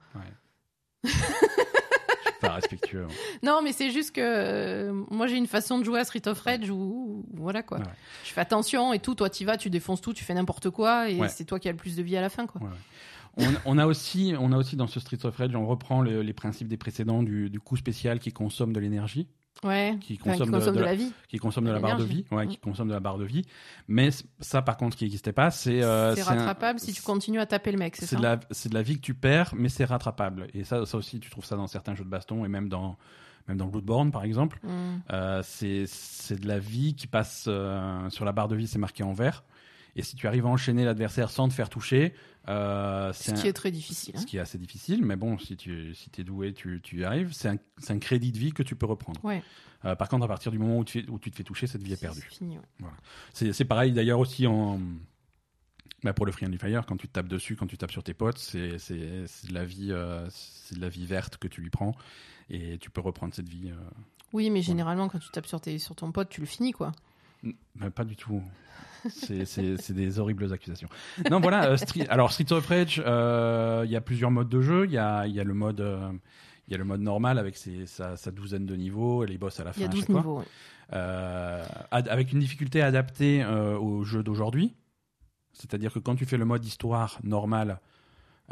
Je 1.04 1.10
suis 1.10 2.40
pas 2.42 2.54
respectueux. 2.54 3.04
hein. 3.04 3.14
Non, 3.44 3.62
mais 3.64 3.74
c'est 3.74 3.92
juste 3.92 4.16
que 4.16 4.22
euh, 4.24 4.94
moi 5.10 5.28
j'ai 5.28 5.36
une 5.38 5.48
façon 5.48 5.80
de 5.80 5.84
jouer 5.84 6.00
à 6.00 6.04
Street 6.06 6.28
of 6.28 6.40
Rage 6.40 6.70
où, 6.70 6.76
où- 6.76 7.26
voilà 7.34 7.64
quoi. 7.64 7.80
Ouais. 7.80 7.84
Je 8.24 8.32
fais 8.32 8.42
attention 8.42 8.94
et 8.94 9.00
tout. 9.00 9.16
Toi, 9.16 9.30
tu 9.30 9.46
vas, 9.46 9.58
tu 9.58 9.70
défonces 9.70 10.02
tout, 10.02 10.14
tu 10.14 10.24
fais 10.24 10.34
n'importe 10.34 10.70
quoi 10.70 11.10
et 11.10 11.20
Ouais. 11.20 11.30
c'est 11.30 11.46
toi 11.46 11.60
qui 11.60 11.68
as 11.68 11.72
le 11.72 11.78
plus 11.78 11.96
de 11.96 12.04
vie 12.04 12.16
à 12.18 12.22
la 12.22 12.30
fin, 12.30 12.48
quoi. 12.48 12.62
Ouais, 12.62 12.68
ouais. 12.68 13.46
On, 13.66 13.76
on 13.76 13.78
a 13.78 13.86
aussi, 13.86 14.34
on 14.40 14.52
a 14.52 14.58
aussi 14.58 14.76
dans 14.76 14.88
ce 14.88 15.00
Streets 15.00 15.26
of 15.26 15.36
Rage, 15.38 15.56
on 15.56 15.68
reprend 15.68 16.02
le- 16.02 16.22
les 16.22 16.34
principes 16.34 16.68
des 16.68 16.78
précédents 16.78 17.22
du, 17.24 17.50
du 17.50 17.60
coup 17.60 17.78
spécial 17.78 18.20
qui 18.20 18.32
consomme 18.32 18.74
de 18.74 18.80
l'énergie, 18.80 19.28
Ouais. 19.64 19.98
qui 20.02 20.14
Enfin, 20.22 20.34
qui 20.34 20.40
consomme, 20.40 20.48
de- 20.52 20.58
consomme 20.58 20.74
de, 20.76 20.80
de, 20.80 20.86
la, 20.86 20.96
vie. 20.96 21.12
qui 21.28 21.38
consomme 21.38 21.66
de 21.66 21.72
la 21.72 21.80
barre 21.80 21.98
de 21.98 22.04
vie, 22.04 22.26
ouais, 22.32 22.46
Mm. 22.46 22.50
qui 22.50 22.58
consomme 22.58 22.88
de 22.90 22.94
la 22.94 23.00
barre 23.00 23.18
de 23.18 23.26
vie. 23.26 23.44
Mais 23.88 24.10
ça, 24.40 24.62
par 24.62 24.78
contre, 24.78 24.96
qui 24.98 25.04
n'existait 25.06 25.34
pas, 25.34 25.52
c'est 25.52 25.82
euh, 25.84 26.16
c'est 26.16 26.22
un- 26.22 26.36
rattrapable 26.36 26.80
si 26.80 26.94
tu 26.94 27.02
continues 27.02 27.40
à 27.40 27.46
taper 27.46 27.72
le 27.72 27.78
mec, 27.78 27.96
c'est 27.96 28.06
ça 28.06 28.16
de 28.18 28.22
la 28.24 28.40
c'est 28.52 28.70
de 28.70 28.74
la 28.74 28.82
vie 28.84 28.96
que 28.96 29.02
tu 29.02 29.14
perds, 29.14 29.54
mais 29.56 29.70
c'est 29.70 29.86
rattrapable. 29.86 30.48
Et 30.54 30.64
ça, 30.64 30.86
ça 30.86 30.98
aussi, 30.98 31.20
tu 31.20 31.30
trouves 31.30 31.46
ça 31.46 31.56
dans 31.56 31.68
certains 31.68 31.96
jeux 31.96 32.04
de 32.06 32.10
baston 32.10 32.46
et 32.46 32.48
même 32.48 32.70
dans 32.70 32.98
même 33.48 33.58
dans 33.58 33.68
Bloodborne, 33.68 34.12
par 34.12 34.24
exemple. 34.26 34.60
Mm. 34.64 34.70
Euh, 35.14 35.42
c'est 35.44 35.86
c'est 35.88 36.40
de 36.40 36.48
la 36.48 36.60
vie 36.60 36.96
qui 36.96 37.08
passe 37.08 37.46
euh, 37.48 38.10
sur 38.10 38.26
la 38.26 38.32
barre 38.34 38.48
de 38.50 38.56
vie, 38.56 38.68
c'est 38.68 38.80
marqué 38.80 39.04
en 39.04 39.14
vert. 39.14 39.44
Et 39.96 40.04
si 40.04 40.16
tu 40.16 40.28
arrives 40.28 40.46
à 40.46 40.50
enchaîner 40.50 40.86
l'adversaire 40.86 41.30
sans 41.32 41.48
te 41.48 41.54
faire 41.54 41.70
toucher, 41.70 42.14
euh, 42.50 43.12
Ce 43.14 43.32
qui 43.32 43.42
un- 43.48 43.50
est 43.50 43.54
très 43.54 43.72
difficile. 43.72 44.16
hein. 44.16 44.20
ce 44.22 44.26
qui 44.26 44.38
est 44.38 44.40
assez 44.40 44.58
difficile, 44.58 45.04
mais 45.06 45.16
bon, 45.16 45.38
si 45.38 45.58
tu 45.58 45.94
si 45.96 46.10
es 46.18 46.24
doué, 46.24 46.54
tu, 46.54 46.80
tu 46.82 47.00
y 47.00 47.04
arrives. 47.04 47.34
C'est 47.34 47.50
un, 47.50 47.58
un 47.90 48.00
crédit 48.00 48.32
de 48.32 48.38
vie 48.38 48.54
que 48.54 48.64
tu 48.64 48.76
peux 48.76 48.86
reprendre. 48.86 49.24
Ouais. 49.24 49.44
Euh, 49.86 49.96
par 49.96 50.10
contre, 50.10 50.26
à 50.26 50.28
partir 50.28 50.52
du 50.52 50.58
moment 50.60 50.80
où 50.80 50.84
tu, 50.86 51.06
où 51.10 51.20
tu 51.20 51.30
te 51.32 51.36
fais 51.36 51.44
toucher, 51.44 51.68
cette 51.68 51.84
vie 51.84 51.94
est 51.94 52.02
perdue. 52.02 52.28
C'est 53.34 53.48
ouais. 53.60 53.66
Pareil 53.66 53.92
d'ailleurs 53.94 54.20
aussi 54.20 54.48
en. 54.48 54.80
Bah 56.04 56.14
pour 56.14 56.26
le 56.28 56.32
Friendly 56.32 56.60
Fire, 56.60 56.86
quand 56.86 56.96
tu 56.98 57.08
te 57.08 57.14
tapes 57.14 57.28
dessus, 57.28 57.56
quand 57.56 57.66
tu 57.66 57.76
tapes 57.78 57.92
sur 57.92 58.04
tes 58.04 58.14
potes, 58.14 58.38
c'est 58.38 58.78
de 58.78 59.54
la 59.54 59.66
vie, 59.66 59.88
euh, 59.92 60.28
de 60.72 60.80
la 60.80 60.90
vie 60.90 61.08
verte 61.08 61.38
que 61.38 61.48
tu 61.48 61.60
lui 61.62 61.72
prends, 61.72 61.96
et 62.52 62.78
tu 62.78 62.92
peux 62.92 63.02
reprendre 63.02 63.34
cette 63.34 63.50
vie. 63.50 63.72
euh, 63.72 63.76
Oui, 64.32 64.52
mais 64.52 64.62
généralement, 64.62 65.08
quand 65.10 65.18
tu 65.18 65.30
tapes 65.32 65.48
sur, 65.48 65.60
tes, 65.60 65.80
sur 65.80 65.96
ton 65.96 66.12
pote, 66.12 66.30
tu 66.30 66.40
le 66.40 66.46
finis, 66.46 66.72
quoi. 66.72 66.92
Bah, 67.76 67.90
pas 67.92 68.04
du 68.04 68.16
tout. 68.16 68.42
C'est- 69.10 69.92
des 69.94 70.20
horribles 70.20 70.52
accusations. 70.52 70.90
Non, 71.32 71.40
voilà. 71.40 71.70
euh, 71.70 71.78
Street- 71.78 72.08
alors 72.10 72.32
Street 72.32 72.52
of 72.52 72.66
Rage, 72.68 73.02
euh, 73.06 73.84
il 73.86 73.92
y 73.92 73.96
a 73.96 74.02
plusieurs 74.02 74.32
modes 74.32 74.50
de 74.50 74.62
jeu. 74.62 74.86
Il 74.86 74.92
y 74.92 74.98
a, 74.98 75.26
il 75.28 75.34
y 75.34 75.40
a 75.40 75.44
le 75.44 75.54
mode, 75.54 75.80
euh, 75.82 76.12
il 76.68 76.72
y 76.72 76.76
a 76.76 76.78
le 76.78 76.84
mode 76.84 77.02
normal 77.02 77.38
avec 77.40 77.56
ses, 77.58 77.86
sa, 77.86 78.18
sa 78.18 78.32
douzaine 78.32 78.66
de 78.66 78.76
niveaux 78.76 79.24
et 79.24 79.28
les 79.28 79.38
boss 79.38 79.60
à 79.60 79.64
la 79.64 79.72
fin. 79.74 79.80
Il 79.80 79.84
y 79.84 79.86
a 79.86 79.90
à 79.90 79.92
12 79.92 80.00
chaque 80.02 80.10
fois. 80.12 80.20
niveaux. 80.20 80.40
ouais. 80.40 80.46
Avec 81.92 82.34
une 82.34 82.40
difficulté 82.40 82.82
adaptée 82.82 83.46
au 83.46 84.04
jeu 84.04 84.24
d'aujourd'hui. 84.24 84.74
C'est-à-dire 85.54 85.92
que 85.94 86.00
quand 86.00 86.16
tu 86.16 86.26
fais 86.26 86.38
le 86.38 86.46
mode 86.46 86.66
histoire 86.66 87.20
normal, 87.24 87.80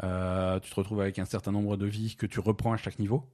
te 0.70 0.74
retrouves 0.74 1.00
avec 1.00 1.18
un 1.18 1.24
certain 1.24 1.52
nombre 1.52 1.76
de 1.76 1.86
vies 1.86 2.16
que 2.16 2.26
tu 2.26 2.40
reprends 2.40 2.72
à 2.72 2.76
chaque 2.76 2.98
niveau. 2.98 3.24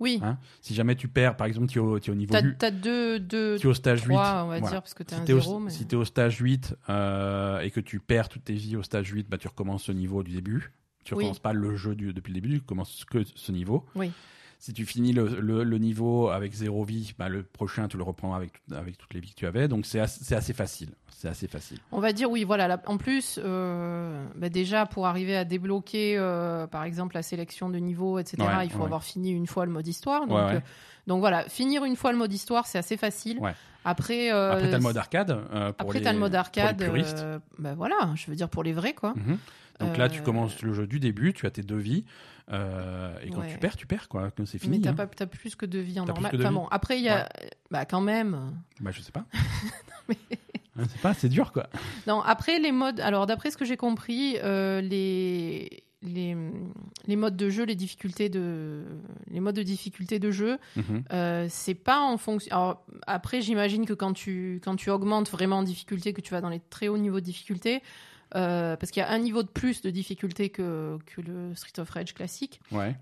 Oui. 0.00 0.18
Hein 0.22 0.38
si 0.62 0.74
jamais 0.74 0.96
tu 0.96 1.06
perds, 1.08 1.36
par 1.36 1.46
exemple, 1.46 1.66
tu 1.68 1.78
es 1.78 1.82
au, 1.82 2.00
tu 2.00 2.10
es 2.10 2.12
au 2.12 2.16
niveau 2.16 2.32
T'as 2.32 2.42
8, 2.42 2.56
t'as 2.58 2.70
deux, 2.70 3.20
deux, 3.20 3.58
tu 3.58 3.66
es 3.66 3.70
au 3.70 3.74
stage 3.74 4.00
8. 4.00 4.08
trois, 4.14 4.42
on 4.44 4.48
va 4.48 4.58
voilà. 4.58 4.68
dire, 4.70 4.82
parce 4.82 4.94
que 4.94 5.02
t'es 5.02 5.14
Si 5.14 5.20
un 5.20 5.24
tu 5.24 5.32
es, 5.32 5.46
au, 5.46 5.58
mais... 5.58 5.70
si 5.70 5.86
t'es 5.86 5.96
au 5.96 6.04
stage 6.04 6.38
8 6.38 6.74
euh, 6.88 7.60
et 7.60 7.70
que 7.70 7.80
tu 7.80 8.00
perds 8.00 8.28
toutes 8.30 8.44
tes 8.44 8.54
vies 8.54 8.76
au 8.76 8.82
stage 8.82 9.08
8, 9.10 9.28
bah, 9.28 9.36
tu 9.38 9.46
recommences 9.48 9.84
ce 9.84 9.92
niveau 9.92 10.22
du 10.22 10.32
début. 10.32 10.72
Tu 11.04 11.14
Oui. 11.14 11.18
recommences 11.24 11.38
pas 11.38 11.52
le 11.52 11.76
jeu 11.76 11.94
du- 11.94 12.12
depuis 12.12 12.32
le 12.32 12.40
début, 12.40 12.54
tu 12.60 12.64
commences 12.64 13.04
que 13.04 13.18
ce 13.34 13.52
niveau. 13.52 13.84
Oui. 13.94 14.10
Si 14.62 14.74
tu 14.74 14.84
finis 14.84 15.14
le, 15.14 15.26
le- 15.40 15.64
le 15.64 15.78
niveau 15.78 16.28
avec 16.28 16.52
zéro 16.52 16.84
vie, 16.84 17.14
bah, 17.18 17.30
le 17.30 17.42
prochain, 17.42 17.88
tu 17.88 17.96
le 17.96 18.02
reprends 18.02 18.34
avec, 18.34 18.52
tout- 18.52 18.74
avec 18.74 18.98
toutes 18.98 19.14
les 19.14 19.20
vies 19.20 19.30
que 19.30 19.34
tu 19.40 19.46
avais. 19.46 19.68
Donc 19.68 19.86
c'est 19.86 20.00
assez, 20.00 20.52
facile. 20.52 20.90
C'est 21.08 21.28
assez 21.28 21.48
facile. 21.48 21.78
On 21.92 21.98
va 22.00 22.12
dire 22.12 22.30
oui, 22.30 22.44
voilà. 22.44 22.68
là, 22.68 22.78
en 22.86 22.98
plus, 22.98 23.40
euh, 23.42 24.22
bah, 24.36 24.50
déjà 24.50 24.84
pour 24.84 25.06
arriver 25.06 25.34
à 25.34 25.44
débloquer, 25.46 26.16
euh, 26.18 26.66
par 26.66 26.84
exemple, 26.84 27.14
la 27.14 27.22
sélection 27.22 27.70
de 27.70 27.78
niveau, 27.78 28.18
etc., 28.18 28.36
Ouais, 28.40 28.66
il 28.66 28.70
faut 28.70 28.80
ouais. 28.80 28.84
avoir 28.84 29.02
fini 29.02 29.30
une 29.30 29.46
fois 29.46 29.64
le 29.64 29.72
mode 29.72 29.86
histoire. 29.88 30.26
Donc, 30.26 30.36
Ouais, 30.36 30.44
ouais. 30.44 30.54
euh, 30.56 30.60
donc 31.06 31.20
voilà, 31.20 31.44
finir 31.48 31.84
une 31.86 31.96
fois 31.96 32.12
le 32.12 32.18
mode 32.18 32.32
histoire, 32.32 32.66
c'est 32.66 32.78
assez 32.78 32.98
facile. 32.98 33.40
Après, 33.82 34.28
Après, 34.28 34.68
tu 34.68 34.74
as 34.74 34.76
le 34.76 34.82
mode 34.82 34.96
arcade. 34.98 35.40
pour 35.48 35.56
après 35.78 35.98
les, 36.00 36.04
t'as 36.04 36.12
le 36.12 36.18
mode 36.18 36.32
pour 36.32 36.34
les 36.34 36.38
arcade. 36.38 36.76
puristes. 36.84 37.24
bah 37.58 37.72
voilà, 37.74 37.96
je 38.14 38.26
veux 38.30 38.36
dire 38.36 38.50
pour 38.50 38.62
les 38.62 38.74
vrais 38.74 38.92
quoi. 38.92 39.14
Mhm. 39.16 39.38
Donc 39.80 39.96
là, 39.96 40.10
tu 40.10 40.20
commences 40.20 40.60
le 40.60 40.74
jeu 40.74 40.86
du 40.86 41.00
début, 41.00 41.32
tu 41.32 41.46
as 41.46 41.50
tes 41.50 41.62
deux 41.62 41.78
vies. 41.78 42.04
Euh, 42.52 43.16
et 43.22 43.30
quand 43.30 43.40
Ouais. 43.40 43.52
tu 43.52 43.58
perds, 43.58 43.76
tu 43.76 43.86
perds, 43.86 44.08
quoi. 44.08 44.30
Mais 44.68 44.80
t'as 44.80 44.90
hein. 44.90 44.94
pas, 44.94 45.06
t'as 45.06 45.26
plus 45.26 45.54
que 45.56 45.66
deux 45.66 45.80
vies 45.80 46.00
en 46.00 46.04
normal. 46.04 46.32
Enfin 46.34 46.52
bon, 46.52 46.66
après 46.70 46.98
il 46.98 47.04
y 47.04 47.08
a, 47.08 47.28
bah 47.70 47.84
quand 47.84 48.00
même. 48.00 48.52
Bah, 48.80 48.90
je 48.92 49.00
sais 49.02 49.12
pas. 49.12 49.24
Je 50.76 50.84
sais 50.84 50.98
pas, 51.02 51.14
c'est 51.14 51.28
dur, 51.28 51.52
quoi. 51.52 51.68
Non, 52.06 52.20
après 52.22 52.58
les 52.58 52.72
modes. 52.72 53.00
Alors 53.00 53.26
d'après 53.26 53.50
ce 53.50 53.56
que 53.56 53.64
j'ai 53.64 53.76
compris, 53.76 54.36
euh, 54.42 54.80
les 54.80 55.82
les 56.02 56.34
les 57.06 57.16
modes 57.16 57.36
de 57.36 57.50
jeu, 57.50 57.64
les 57.64 57.74
difficultés 57.74 58.28
de 58.30 58.84
les 59.30 59.40
modes 59.40 59.56
de 59.56 59.62
difficulté 59.62 60.18
de 60.18 60.30
jeu, 60.30 60.58
Mhm. 60.76 61.02
euh, 61.12 61.46
c'est 61.50 61.74
pas 61.74 62.00
en 62.00 62.16
fonction. 62.16 62.50
Alors 62.56 62.86
après, 63.06 63.42
j'imagine 63.42 63.84
que 63.84 63.92
quand 63.92 64.12
tu 64.14 64.60
quand 64.64 64.76
tu 64.76 64.90
augmentes 64.90 65.28
vraiment 65.30 65.58
en 65.58 65.62
difficulté, 65.62 66.12
que 66.14 66.20
tu 66.22 66.30
vas 66.32 66.40
dans 66.40 66.48
les 66.48 66.60
très 66.70 66.88
hauts 66.88 66.98
niveaux 66.98 67.20
de 67.20 67.24
difficulté. 67.26 67.82
Euh, 68.34 68.76
parce 68.76 68.90
qu'il 68.92 69.00
y 69.02 69.04
a 69.04 69.10
un 69.10 69.18
niveau 69.18 69.42
de 69.42 69.48
plus 69.48 69.82
de 69.82 69.90
difficulté 69.90 70.50
que, 70.50 70.98
que 71.06 71.20
le 71.20 71.54
Street 71.54 71.78
of 71.80 71.90
Rage 71.90 72.14
classique. 72.14 72.60
Ouais. 72.72 72.96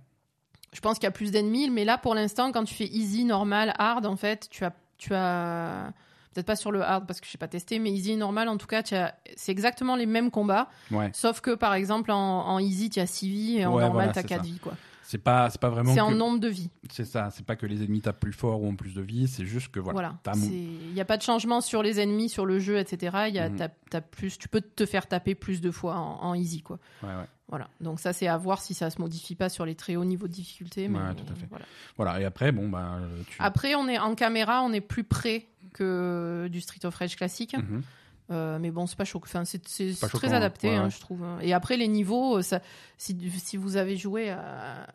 Je 0.72 0.80
pense 0.80 0.94
qu'il 0.98 1.04
y 1.04 1.08
a 1.08 1.12
plus 1.12 1.30
d'ennemis, 1.30 1.70
mais 1.70 1.84
là 1.84 1.96
pour 1.98 2.14
l'instant, 2.14 2.52
quand 2.52 2.64
tu 2.64 2.74
fais 2.74 2.86
easy, 2.86 3.24
normal, 3.24 3.74
hard, 3.78 4.04
en 4.06 4.16
fait, 4.16 4.48
tu 4.50 4.64
as, 4.64 4.72
tu 4.98 5.14
as 5.14 5.92
peut-être 6.34 6.46
pas 6.46 6.56
sur 6.56 6.70
le 6.72 6.82
hard 6.82 7.06
parce 7.06 7.20
que 7.20 7.26
je 7.26 7.30
sais 7.32 7.38
pas 7.38 7.48
testé, 7.48 7.78
mais 7.78 7.90
easy 7.90 8.12
et 8.12 8.16
normal, 8.16 8.48
en 8.48 8.58
tout 8.58 8.66
cas, 8.66 8.82
c'est 8.84 9.52
exactement 9.52 9.96
les 9.96 10.04
mêmes 10.06 10.30
combats, 10.30 10.68
Ouais. 10.90 11.10
sauf 11.14 11.40
que 11.40 11.54
par 11.54 11.72
exemple 11.74 12.10
en, 12.10 12.46
en 12.48 12.58
easy, 12.58 12.90
tu 12.90 13.00
as 13.00 13.06
6 13.06 13.28
vies 13.28 13.58
et 13.58 13.66
en 13.66 13.74
Ouais, 13.74 13.82
normal, 13.82 13.92
voilà, 13.92 14.12
tu 14.12 14.18
as 14.18 14.22
c'est 14.22 14.28
4 14.28 14.40
ça. 14.40 14.46
vies, 14.46 14.58
quoi. 14.58 14.74
C'est 15.10 15.16
pas, 15.16 15.48
c'est 15.48 15.58
pas 15.58 15.70
vraiment. 15.70 15.94
C'est 15.94 16.00
en 16.02 16.10
nombre 16.10 16.38
de 16.38 16.48
vies. 16.48 16.68
C'est 16.90 17.06
ça. 17.06 17.30
C'est 17.30 17.46
pas 17.46 17.56
que 17.56 17.64
les 17.64 17.82
ennemis 17.82 18.02
tapent 18.02 18.20
plus 18.20 18.34
fort 18.34 18.60
ou 18.60 18.66
ont 18.68 18.76
plus 18.76 18.92
de 18.92 19.00
vie. 19.00 19.26
C'est 19.26 19.46
juste 19.46 19.68
que 19.68 19.80
voilà. 19.80 20.18
Il 20.34 20.92
n'y 20.92 21.00
a 21.00 21.06
pas 21.06 21.16
de 21.16 21.22
changement 21.22 21.62
sur 21.62 21.82
les 21.82 21.98
ennemis, 21.98 22.28
sur 22.28 22.44
le 22.44 22.58
jeu, 22.58 22.76
etc. 22.76 23.16
Il 23.28 23.34
y 23.34 23.38
a, 23.38 23.48
t'as- 23.48 23.70
t'as 23.90 24.00
plus, 24.02 24.36
tu 24.36 24.48
peux 24.50 24.60
te 24.60 24.84
faire 24.84 25.06
taper 25.06 25.34
plus 25.34 25.62
de 25.62 25.70
fois 25.70 25.96
en, 25.96 26.20
en 26.22 26.34
easy, 26.34 26.60
quoi. 26.60 26.78
Ouais, 27.02 27.08
ouais. 27.08 27.24
Voilà. 27.48 27.68
Donc 27.80 28.00
ça, 28.00 28.12
c'est 28.12 28.26
à 28.28 28.36
voir 28.36 28.60
si 28.60 28.74
ça 28.74 28.90
se 28.90 29.00
modifie 29.00 29.34
pas 29.34 29.48
sur 29.48 29.64
les 29.64 29.74
très 29.74 29.96
hauts 29.96 30.04
niveaux 30.04 30.28
de 30.28 30.32
difficulté. 30.34 30.88
Mais 30.88 30.98
Ouais, 30.98 31.14
tout 31.14 31.24
à 31.32 31.34
fait. 31.34 31.46
Voilà. 31.48 31.64
Voilà. 31.96 32.20
Et 32.20 32.26
après, 32.26 32.52
bon, 32.52 32.68
bah, 32.68 32.98
tu. 33.30 33.36
Après, 33.38 33.74
on 33.76 33.88
est 33.88 33.98
en 33.98 34.14
caméra, 34.14 34.60
on 34.62 34.74
est 34.74 34.82
plus 34.82 35.04
près 35.04 35.46
que 35.72 36.48
du 36.52 36.60
Street 36.60 36.84
of 36.84 36.94
Rage 36.94 37.16
classique. 37.16 37.56
Mhm. 37.56 37.82
Euh, 38.30 38.58
mais 38.58 38.70
bon, 38.70 38.86
c'est 38.86 38.96
pas 38.98 39.04
choquant. 39.04 39.24
Enfin, 39.26 39.44
c'est 39.44 39.58
très 39.62 39.94
choquant, 40.08 40.32
adapté, 40.32 40.68
ouais, 40.68 40.74
hein, 40.76 40.88
je 40.90 40.98
trouve. 41.00 41.24
Et 41.40 41.52
après, 41.54 41.76
les 41.76 41.88
niveaux, 41.88 42.38
euh, 42.38 42.42
ça, 42.42 42.60
si, 42.98 43.16
si 43.38 43.56
vous 43.56 43.76
avez 43.76 43.96
joué 43.96 44.28
à, 44.30 44.86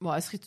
bon, 0.00 0.10
à, 0.10 0.20
Street, 0.20 0.40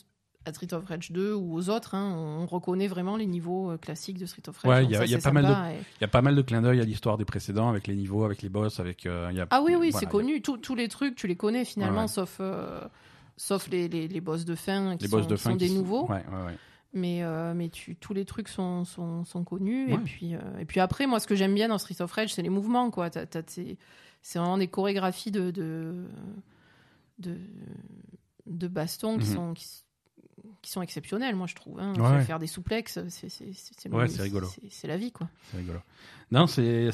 à 0.44 0.52
Street 0.52 0.72
of 0.74 0.84
Rage 0.86 1.10
2 1.10 1.34
ou 1.34 1.54
aux 1.56 1.70
autres, 1.70 1.94
hein, 1.96 2.14
on 2.16 2.46
reconnaît 2.46 2.86
vraiment 2.86 3.16
les 3.16 3.26
niveaux 3.26 3.72
euh, 3.72 3.78
classiques 3.78 4.18
de 4.18 4.26
Street 4.26 4.42
of 4.48 4.58
Rage. 4.58 4.70
Ouais, 4.70 4.84
il 4.84 4.90
y 5.10 5.14
a- 5.14 5.18
pas 5.18 5.32
mal 5.32 5.44
de- 5.44 5.48
sympa, 5.48 5.72
et- 5.72 5.78
Il 5.98 6.00
y 6.02 6.04
a 6.04 6.08
pas 6.08 6.22
mal 6.22 6.36
de 6.36 6.42
clins 6.42 6.62
d'œil 6.62 6.80
à 6.80 6.84
l'histoire 6.84 7.18
des 7.18 7.24
précédents, 7.24 7.68
avec 7.68 7.86
les 7.88 7.96
niveaux, 7.96 8.24
avec 8.24 8.42
les 8.42 8.48
boss, 8.48 8.78
avec. 8.78 9.06
euh, 9.06 9.28
il 9.32 9.36
y 9.36 9.40
a- 9.40 9.46
Ah 9.50 9.60
oui, 9.62 9.72
oui, 9.74 9.90
voilà, 9.90 9.98
c'est 9.98 10.06
a- 10.06 10.10
connu. 10.10 10.40
Tous- 10.40 10.74
les 10.76 10.86
trucs, 10.88 11.16
tu 11.16 11.26
les 11.26 11.36
connais 11.36 11.64
finalement, 11.64 12.02
ouais. 12.02 12.08
sauf, 12.08 12.36
euh, 12.40 12.80
sauf 13.36 13.68
les, 13.68 13.88
les, 13.88 14.06
les 14.06 14.20
boss 14.20 14.44
de 14.44 14.54
fin 14.54 14.96
qui 14.96 15.04
Les 15.04 15.10
sont, 15.10 15.16
boss 15.16 15.26
de 15.26 15.34
qui 15.34 15.42
fin 15.42 15.50
sont 15.50 15.56
qui 15.56 15.64
des 15.64 15.68
sont- 15.68 15.74
nouveaux. 15.80 16.02
Ouais, 16.06 16.24
ouais, 16.30 16.44
ouais. 16.46 16.56
Mais, 16.94 17.22
euh, 17.24 17.54
mais 17.54 17.68
tu, 17.70 17.96
tous 17.96 18.14
les 18.14 18.24
trucs 18.24 18.48
sont, 18.48 18.84
sont, 18.84 19.24
sont 19.24 19.42
connus. 19.44 19.90
Et, 19.90 19.94
Ouais. 19.94 20.02
puis, 20.04 20.34
euh, 20.36 20.38
et 20.60 20.64
puis 20.64 20.78
après, 20.80 21.06
moi, 21.08 21.18
ce 21.20 21.26
que 21.26 21.34
j'aime 21.34 21.54
bien 21.54 21.68
dans 21.68 21.78
Street 21.78 22.00
of 22.00 22.12
Rage, 22.12 22.32
c'est 22.32 22.42
les 22.42 22.48
mouvements. 22.50 22.90
quoi. 22.92 23.10
C'est 24.22 24.38
vraiment 24.38 24.56
des 24.58 24.68
chorégraphies 24.68 25.30
de, 25.32 25.50
de, 25.50 26.06
de, 27.18 27.36
qui, 29.18 29.28
Mhm. 29.28 29.34
sont, 29.34 29.54
qui, 29.54 29.66
qui 30.62 30.70
sont 30.70 30.82
exceptionnelles, 30.82 31.34
moi, 31.36 31.46
je 31.46 31.54
trouve. 31.54 31.78
hein. 31.80 31.92
Ouais, 31.98 32.22
Faire- 32.24 32.38
des 32.38 32.46
souplex, 32.46 32.98
c'est 33.08 33.48
Ouais, 33.90 34.04
rigolo. 34.20 34.48
c'est- 34.70 34.86
la 34.88 34.96
vie, 34.96 35.10
quoi. 35.12 35.28
C'est 35.50 35.56
rigolo. 35.58 35.78
Non, 36.30 36.46
c'est 36.46 36.90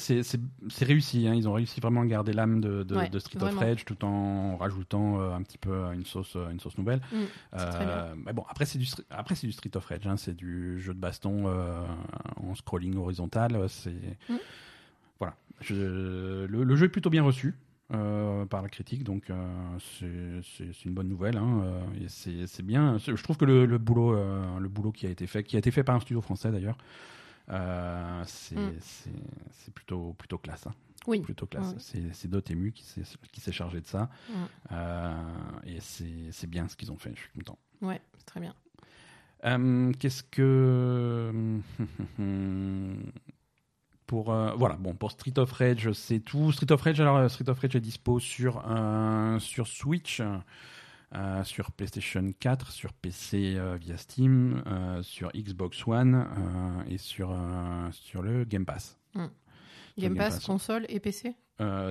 réussi. 0.82 1.26
hein. 1.28 1.34
Ils 1.34 1.48
ont 1.48 1.52
réussi 1.52 1.80
vraiment 1.80 2.02
à 2.02 2.06
garder 2.06 2.32
l'âme 2.32 2.60
de, 2.60 2.82
de, 2.82 2.96
Ouais, 2.96 3.08
de 3.08 3.18
Street 3.18 3.38
vraiment. 3.38 3.60
of 3.60 3.66
Rage 3.66 3.84
tout 3.84 4.04
en 4.04 4.56
rajoutant 4.56 5.20
euh, 5.20 5.32
un 5.34 5.42
petit 5.42 5.56
peu 5.58 5.72
une 5.94 6.04
sauce, 6.04 6.34
euh, 6.36 6.50
une 6.50 6.60
sauce 6.60 6.76
nouvelle. 6.78 7.00
Mm, 7.12 7.56
mais 8.26 8.32
bon, 8.32 8.44
après 8.48 8.66
c'est 8.66 8.78
du 8.78 8.84
Str- 8.84 9.04
après 9.10 9.34
c'est 9.34 9.46
du 9.46 9.52
Street 9.52 9.70
of 9.76 9.84
Rage. 9.86 10.06
hein. 10.06 10.16
C'est 10.16 10.34
du 10.34 10.80
jeu 10.80 10.92
de 10.94 10.98
baston 10.98 11.44
euh, 11.46 11.86
en 12.36 12.54
scrolling 12.54 12.96
horizontal. 12.96 13.68
C'est 13.68 13.90
Mm. 14.28 14.36
voilà. 15.18 15.36
Je- 15.60 15.74
le, 16.46 16.64
le 16.64 16.76
jeu 16.76 16.86
est 16.86 16.90
plutôt 16.90 17.10
bien 17.10 17.22
reçu. 17.22 17.54
Euh, 17.92 18.44
par 18.46 18.62
la 18.62 18.68
critique, 18.68 19.02
donc 19.04 19.30
euh, 19.30 19.78
c'est- 19.78 20.84
une 20.84 20.92
bonne 20.94 21.08
nouvelle. 21.08 21.36
hein, 21.36 21.60
euh, 21.64 21.82
et 22.04 22.46
c'est 22.46 22.62
bien. 22.62 22.98
Je 22.98 23.22
trouve 23.22 23.36
que 23.36 23.44
le, 23.44 23.66
le 23.66 23.78
boulot, 23.78 24.14
euh, 24.14 24.58
le 24.58 24.68
boulot 24.68 24.92
qui 24.92 25.06
a 25.06 25.10
été 25.10 25.26
fait, 25.26 25.42
qui 25.42 25.56
a 25.56 25.58
été 25.58 25.70
fait 25.70 25.82
par 25.84 25.96
un 25.96 26.00
studio 26.00 26.20
français 26.20 26.50
d'ailleurs, 26.52 26.76
c'est 28.26 28.56
Mm. 28.56 29.72
plutôt 29.74 30.12
plutôt 30.18 30.38
classe. 30.38 30.66
hein 30.66 30.74
Oui. 31.06 31.20
plutôt 31.20 31.46
classe. 31.46 31.72
Ouais. 31.94 32.02
C'est- 32.12 32.28
Dotemu 32.28 32.72
qui 32.72 32.84
s'est 32.84 33.52
chargé 33.52 33.80
de 33.80 33.86
ça. 33.86 34.08
Euh, 34.72 35.12
et 35.64 35.78
c'est 35.80 36.46
bien 36.46 36.68
ce 36.68 36.76
qu'ils 36.76 36.92
ont 36.92 36.96
fait, 36.98 37.12
je 37.14 37.20
suis 37.20 37.30
content. 37.34 37.58
Ouais, 37.82 38.00
très 38.26 38.40
bien. 38.40 38.54
Qu'est-ce 39.98 40.22
que. 40.22 41.32
Pour, 44.10 44.32
euh, 44.32 44.52
voilà, 44.56 44.74
bon, 44.74 44.92
pour 44.92 45.12
Street 45.12 45.38
of 45.38 45.52
Rage, 45.52 45.92
c'est 45.92 46.18
tout. 46.18 46.50
Street 46.50 46.72
of 46.72 46.82
Rage, 46.82 47.00
alors 47.00 47.18
euh, 47.18 47.28
Street 47.28 47.48
of 47.48 47.60
Rage 47.60 47.76
est 47.76 47.80
dispo 47.80 48.18
sur, 48.18 48.60
euh, 48.68 49.38
sur 49.38 49.68
Switch, 49.68 50.20
euh, 51.14 51.44
sur 51.44 51.70
PlayStation 51.70 52.28
4, 52.40 52.72
sur 52.72 52.92
PC 52.92 53.56
via 53.78 53.96
Steam, 53.96 54.64
sur 55.02 55.30
Xbox 55.30 55.86
One 55.86 56.26
et 56.88 56.98
sur, 56.98 57.38
sur 57.92 58.22
le 58.22 58.42
Game 58.42 58.66
Pass. 58.66 58.98
Game, 59.14 59.30
Game 59.96 60.16
Pass, 60.16 60.34
Pass. 60.34 60.44
console 60.44 60.86
et 60.88 60.98
PC 60.98 61.36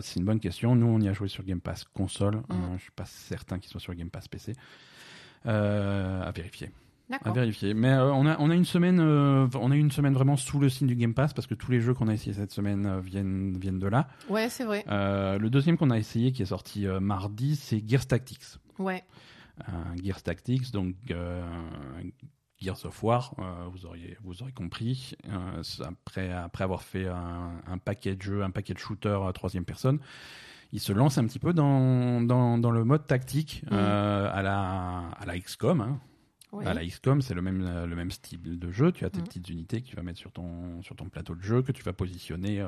c'est 0.01 0.19
une 0.19 0.25
bonne 0.25 0.41
question. 0.41 0.75
Nous, 0.75 0.87
on 0.87 0.99
y 0.99 1.07
a 1.07 1.13
joué 1.13 1.29
sur 1.29 1.45
Game 1.45 1.61
Pass 1.61 1.85
console. 1.85 2.37
Mm. 2.37 2.43
Euh, 2.49 2.77
je 2.77 2.81
suis 2.81 2.91
pas 2.91 3.05
certain 3.05 3.59
qu'il 3.59 3.71
soit 3.71 3.79
sur 3.79 3.95
Game 3.95 4.09
Pass 4.09 4.27
PC. 4.27 4.55
À 5.45 6.31
vérifier. 6.35 6.69
À 7.23 7.31
vérifier. 7.31 7.73
Mais 7.73 7.89
euh, 7.89 8.11
on 8.13 8.25
a 8.27 8.37
on 8.39 8.49
a 8.49 8.55
une 8.55 8.65
semaine 8.65 8.99
euh, 8.99 9.47
on 9.55 9.71
a 9.71 9.75
une 9.75 9.91
semaine 9.91 10.13
vraiment 10.13 10.37
sous 10.37 10.59
le 10.59 10.69
signe 10.69 10.87
du 10.87 10.95
Game 10.95 11.13
Pass 11.13 11.33
parce 11.33 11.47
que 11.47 11.55
tous 11.55 11.71
les 11.71 11.81
jeux 11.81 11.93
qu'on 11.93 12.07
a 12.07 12.13
essayé 12.13 12.33
cette 12.33 12.51
semaine 12.51 12.85
euh, 12.85 12.99
viennent 12.99 13.57
viennent 13.57 13.79
de 13.79 13.87
là. 13.87 14.07
Ouais, 14.29 14.49
c'est 14.49 14.63
vrai. 14.63 14.83
Le 14.87 15.47
deuxième 15.49 15.77
qu'on 15.77 15.89
a 15.89 15.97
essayé 15.97 16.31
qui 16.31 16.43
est 16.43 16.47
sorti 16.47 16.85
mardi, 17.01 17.55
c'est 17.55 17.83
Gears 17.87 18.05
Tactics. 18.05 18.57
Ouais. 18.77 19.03
Gears 20.03 20.21
Tactics, 20.21 20.71
donc 20.71 20.95
Gears 22.61 22.85
of 22.85 23.03
War, 23.03 23.33
vous 23.71 23.85
auriez 23.85 24.17
vous 24.23 24.41
aurez 24.41 24.51
compris. 24.51 25.15
Après 25.83 26.31
après 26.31 26.63
avoir 26.63 26.83
fait 26.83 27.07
un, 27.07 27.53
un 27.67 27.77
paquet 27.77 28.15
de 28.15 28.21
jeux, 28.21 28.43
un 28.43 28.51
paquet 28.51 28.73
de 28.73 28.79
shooters 28.79 29.25
à 29.25 29.33
troisième 29.33 29.65
personne, 29.65 29.99
il 30.71 30.79
se 30.79 30.93
lance 30.93 31.17
un 31.17 31.25
petit 31.25 31.39
peu 31.39 31.53
dans 31.53 32.21
dans, 32.21 32.57
dans 32.57 32.71
le 32.71 32.83
mode 32.83 33.07
tactique 33.07 33.63
euh, 33.71 34.29
à 34.31 34.41
la 34.41 35.09
à 35.19 35.25
la 35.25 35.39
XCOM. 35.39 35.81
Hein. 35.81 35.99
Ouais. 36.51 36.65
À 36.65 36.73
la 36.73 36.83
XCOM, 36.85 37.21
c'est 37.21 37.33
le 37.35 37.41
même, 37.41 37.61
euh, 37.61 37.85
le 37.85 37.95
même 37.95 38.09
style 38.11 38.57
de 38.59 38.71
jeu. 38.71 38.91
Tu 38.91 39.05
as 39.05 39.09
tes 39.09 39.19
Mhm. 39.19 39.25
petites 39.27 39.49
unités 39.49 39.81
que 39.81 39.87
tu 39.87 39.95
vas 39.95 40.01
mettre 40.03 40.17
sur 40.19 40.31
ton, 40.31 40.81
sur 40.81 40.95
ton 40.95 41.07
plateau 41.09 41.35
de 41.35 41.41
jeu, 41.41 41.61
que 41.61 41.71
tu 41.71 41.83
vas 41.83 41.93
positionner 41.93 42.59
euh, 42.61 42.67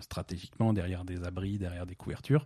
stratégiquement 0.00 0.72
derrière 0.72 1.04
des 1.04 1.24
abris, 1.24 1.56
derrière 1.58 1.86
des 1.86 1.94
couvertures. 1.94 2.44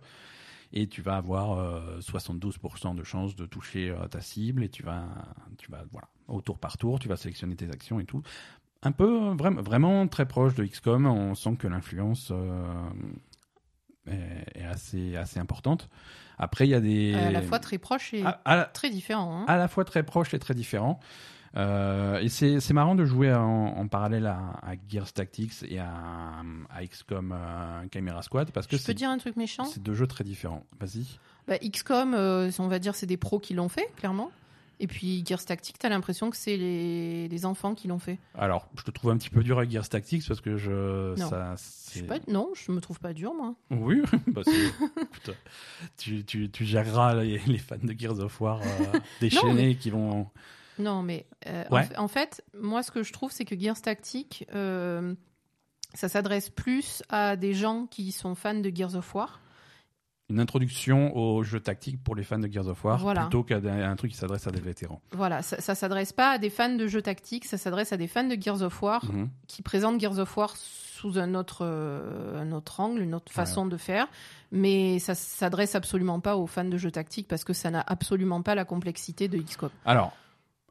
Et 0.71 0.87
tu 0.87 1.01
vas 1.01 1.17
avoir 1.17 1.53
euh, 1.59 1.99
72% 1.99 2.93
de 2.95 3.03
chances 3.03 3.35
de 3.35 3.45
toucher 3.45 3.89
euh, 3.89 4.07
ta 4.07 4.21
cible. 4.21 4.63
Et 4.63 4.69
tu 4.69 4.83
vas, 4.83 5.05
tu 5.57 5.69
vas, 5.71 5.83
voilà, 5.91 6.07
au 6.27 6.41
tour 6.41 6.57
par 6.59 6.77
tour, 6.77 6.99
tu 6.99 7.07
vas 7.09 7.17
sélectionner 7.17 7.55
tes 7.55 7.69
actions 7.69 7.99
et 7.99 8.05
tout. 8.05 8.21
Un 8.81 8.93
peu, 8.93 9.31
euh, 9.31 9.33
vraiment, 9.33 9.61
vraiment 9.61 10.07
très 10.07 10.25
proche 10.27 10.55
de 10.55 10.63
XCOM. 10.63 11.05
On 11.07 11.35
sent 11.35 11.57
que 11.57 11.67
l'influence 11.67 12.29
euh, 12.31 12.89
est, 14.11 14.59
est 14.61 14.65
assez, 14.65 15.15
assez 15.15 15.39
importante. 15.39 15.89
Après, 16.37 16.65
il 16.67 16.69
y 16.71 16.73
a 16.75 16.79
des. 16.79 17.13
À 17.15 17.31
la 17.31 17.41
fois 17.41 17.59
très 17.59 17.77
proche 17.77 18.13
et 18.13 18.23
à- 18.23 18.39
à 18.45 18.55
la- 18.55 18.65
très 18.65 18.89
différent. 18.89 19.41
hein. 19.41 19.45
à 19.47 19.57
la 19.57 19.67
fois 19.67 19.83
très 19.85 20.03
proche 20.03 20.33
et 20.33 20.39
très 20.39 20.53
différent. 20.53 20.99
Euh, 21.57 22.19
et 22.19 22.29
c'est 22.29 22.73
marrant 22.73 22.93
de 22.93 23.05
jouer 23.05 23.33
en, 23.33 23.41
en 23.75 23.87
parallèle 23.87 24.27
à, 24.27 24.37
à 24.61 24.73
Gears 24.87 25.11
Tactics 25.11 25.63
et 25.67 25.79
à, 25.79 25.89
à 26.69 26.85
XCOM 26.85 27.31
euh, 27.35 27.81
Chimera 27.91 28.21
Squad 28.21 28.51
parce 28.51 28.67
que 28.67 28.77
Je 28.77 28.83
peux 28.85 28.93
dire 28.93 29.09
un 29.09 29.17
truc 29.17 29.35
méchant? 29.35 29.63
c'est 29.65 29.81
deux 29.81 29.95
jeux 29.95 30.05
très 30.05 30.23
différents. 30.23 30.63
Vas-y. 30.79 31.07
Bah, 31.47 31.57
XCOM, 31.57 32.13
euh, 32.13 32.51
on 32.59 32.67
va 32.67 32.77
dire, 32.77 32.93
c'est 32.93 33.07
des 33.07 33.17
pros 33.17 33.39
qui 33.39 33.55
l'ont 33.55 33.67
fait, 33.69 33.91
clairement. 33.95 34.29
Et 34.79 34.87
puis 34.87 35.23
Gears 35.25 35.43
Tactics, 35.43 35.77
t'as 35.77 35.89
l'impression 35.89 36.29
que 36.29 36.37
c'est 36.37 36.55
les... 36.55 37.27
les 37.27 37.45
enfants 37.45 37.75
qui 37.75 37.87
l'ont 37.87 37.99
fait. 37.99 38.17
Alors, 38.35 38.69
je 38.77 38.83
te 38.83 38.91
trouve 38.91 39.11
un 39.11 39.17
petit 39.17 39.29
peu 39.29 39.43
dur 39.43 39.57
avec 39.57 39.71
Gears 39.71 39.89
Tactics 39.89 40.25
parce 40.27 40.39
que 40.39 40.57
je. 40.57 41.15
Non. 41.19 41.29
Ça, 41.29 41.55
Je 41.93 42.03
pas... 42.03 42.19
Non, 42.27 42.49
je 42.55 42.71
me 42.71 42.79
trouve 42.79 42.99
pas 42.99 43.13
dur, 43.13 43.33
moi. 43.33 43.55
Oui, 43.71 44.01
bah 44.27 44.41
écoute, 44.45 45.35
tu, 45.97 46.23
tu, 46.23 46.49
tu 46.49 46.65
géreras 46.65 47.15
les, 47.15 47.39
les 47.39 47.57
fans 47.57 47.75
de 47.81 47.93
Gears 47.97 48.19
of 48.19 48.39
War 48.39 48.61
euh, 48.61 48.99
déchaînés 49.21 49.75
qui 49.75 49.89
vont. 49.89 50.27
Non, 50.77 51.03
mais 51.03 51.25
euh, 51.47 51.65
en 51.69 51.75
Ouais. 51.75 51.97
en, 51.97 52.07
fait, 52.07 52.41
moi, 52.57 52.81
ce 52.83 52.91
que 52.91 53.03
je 53.03 53.11
trouve, 53.11 53.31
c'est 53.31 53.45
que 53.45 53.59
Gears 53.59 53.81
Tactics, 53.81 54.45
euh, 54.55 55.13
ça 55.93 56.07
s'adresse 56.07 56.49
plus 56.49 57.03
à 57.09 57.35
des 57.35 57.53
gens 57.53 57.85
qui 57.85 58.11
sont 58.11 58.33
fans 58.33 58.55
de 58.55 58.71
Gears 58.73 58.95
of 58.95 59.13
War. 59.13 59.41
Une 60.29 60.39
introduction 60.39 61.15
au 61.17 61.43
jeu 61.43 61.59
tactique 61.59 62.03
pour 62.03 62.15
les 62.15 62.23
fans 62.23 62.37
de 62.39 62.47
Gears 62.51 62.67
of 62.67 62.83
War 62.85 62.99
Voilà. 62.99 63.21
plutôt 63.21 63.43
qu'à 63.43 63.57
un 63.57 63.95
truc 63.95 64.11
qui 64.11 64.17
s'adresse 64.17 64.45
à 64.45 64.51
des 64.51 64.61
vétérans. 64.61 65.01
Voilà, 65.11 65.41
ça, 65.41 65.59
ça 65.59 65.73
s'adresse 65.75 66.13
pas 66.13 66.31
à 66.31 66.37
des 66.37 66.49
fans 66.51 66.75
de 66.75 66.85
jeux 66.87 67.01
tactiques, 67.01 67.45
ça 67.45 67.57
s'adresse 67.57 67.93
à 67.93 67.97
des 67.97 68.07
fans 68.07 68.23
de 68.27 68.37
Gears 68.39 68.61
of 68.61 68.81
War 68.83 69.03
Mhm. 69.05 69.29
qui 69.47 69.61
présentent 69.63 69.99
Gears 69.99 70.19
of 70.19 70.37
War 70.37 70.55
sous 70.55 71.17
un 71.17 71.33
autre, 71.33 71.59
euh, 71.63 72.41
un 72.41 72.51
autre 72.51 72.79
angle, 72.79 73.01
une 73.01 73.15
autre 73.15 73.31
façon 73.31 73.65
de 73.65 73.77
faire. 73.77 74.07
Mais 74.51 74.99
ça 74.99 75.15
s'adresse 75.15 75.73
absolument 75.75 76.19
pas 76.19 76.35
aux 76.37 76.45
fans 76.47 76.65
de 76.65 76.77
jeux 76.77 76.91
tactiques 76.91 77.27
parce 77.27 77.43
que 77.43 77.53
ça 77.53 77.71
n'a 77.71 77.83
absolument 77.87 78.41
pas 78.41 78.53
la 78.53 78.65
complexité 78.65 79.27
de 79.29 79.37
XCOM. 79.37 79.69
Alors, 79.85 80.11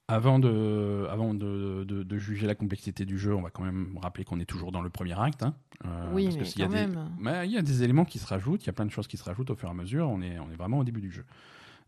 avant 0.08 0.38
de, 0.38 1.06
avant 1.10 1.34
de, 1.34 1.84
de- 1.86 2.02
de 2.02 2.18
juger 2.18 2.46
la 2.46 2.54
complexité 2.54 3.04
du 3.04 3.18
jeu, 3.18 3.34
on 3.34 3.42
va 3.42 3.50
quand 3.50 3.62
même 3.62 3.98
rappeler 4.00 4.24
qu'on 4.24 4.40
est 4.40 4.46
toujours 4.46 4.72
dans 4.72 4.80
le 4.82 4.88
premier 4.90 5.18
acte. 5.20 5.42
hein. 5.42 5.54
Euh, 5.84 6.10
oui, 6.14 6.24
parce 6.24 6.36
que 6.36 6.40
mais 6.40 6.46
s'il 6.46 6.60
y 6.60 6.62
a 6.62 6.66
quand 6.66 6.72
des- 6.72 6.78
même. 6.86 7.10
Mais 7.20 7.46
il 7.46 7.52
y 7.52 7.58
a 7.58 7.62
des 7.62 7.82
éléments 7.82 8.04
qui 8.06 8.18
se 8.18 8.26
rajoutent, 8.26 8.62
il 8.64 8.66
y 8.66 8.70
a 8.70 8.72
plein 8.72 8.86
de 8.86 8.90
choses 8.90 9.06
qui 9.06 9.16
se 9.18 9.24
rajoutent 9.24 9.50
au 9.50 9.54
fur 9.54 9.68
et 9.68 9.70
à 9.70 9.74
mesure. 9.74 10.08
On 10.08 10.20
est, 10.22 10.38
on 10.38 10.50
est 10.50 10.56
vraiment 10.56 10.78
au 10.78 10.84
début 10.84 11.00
du 11.02 11.10
jeu. 11.12 11.24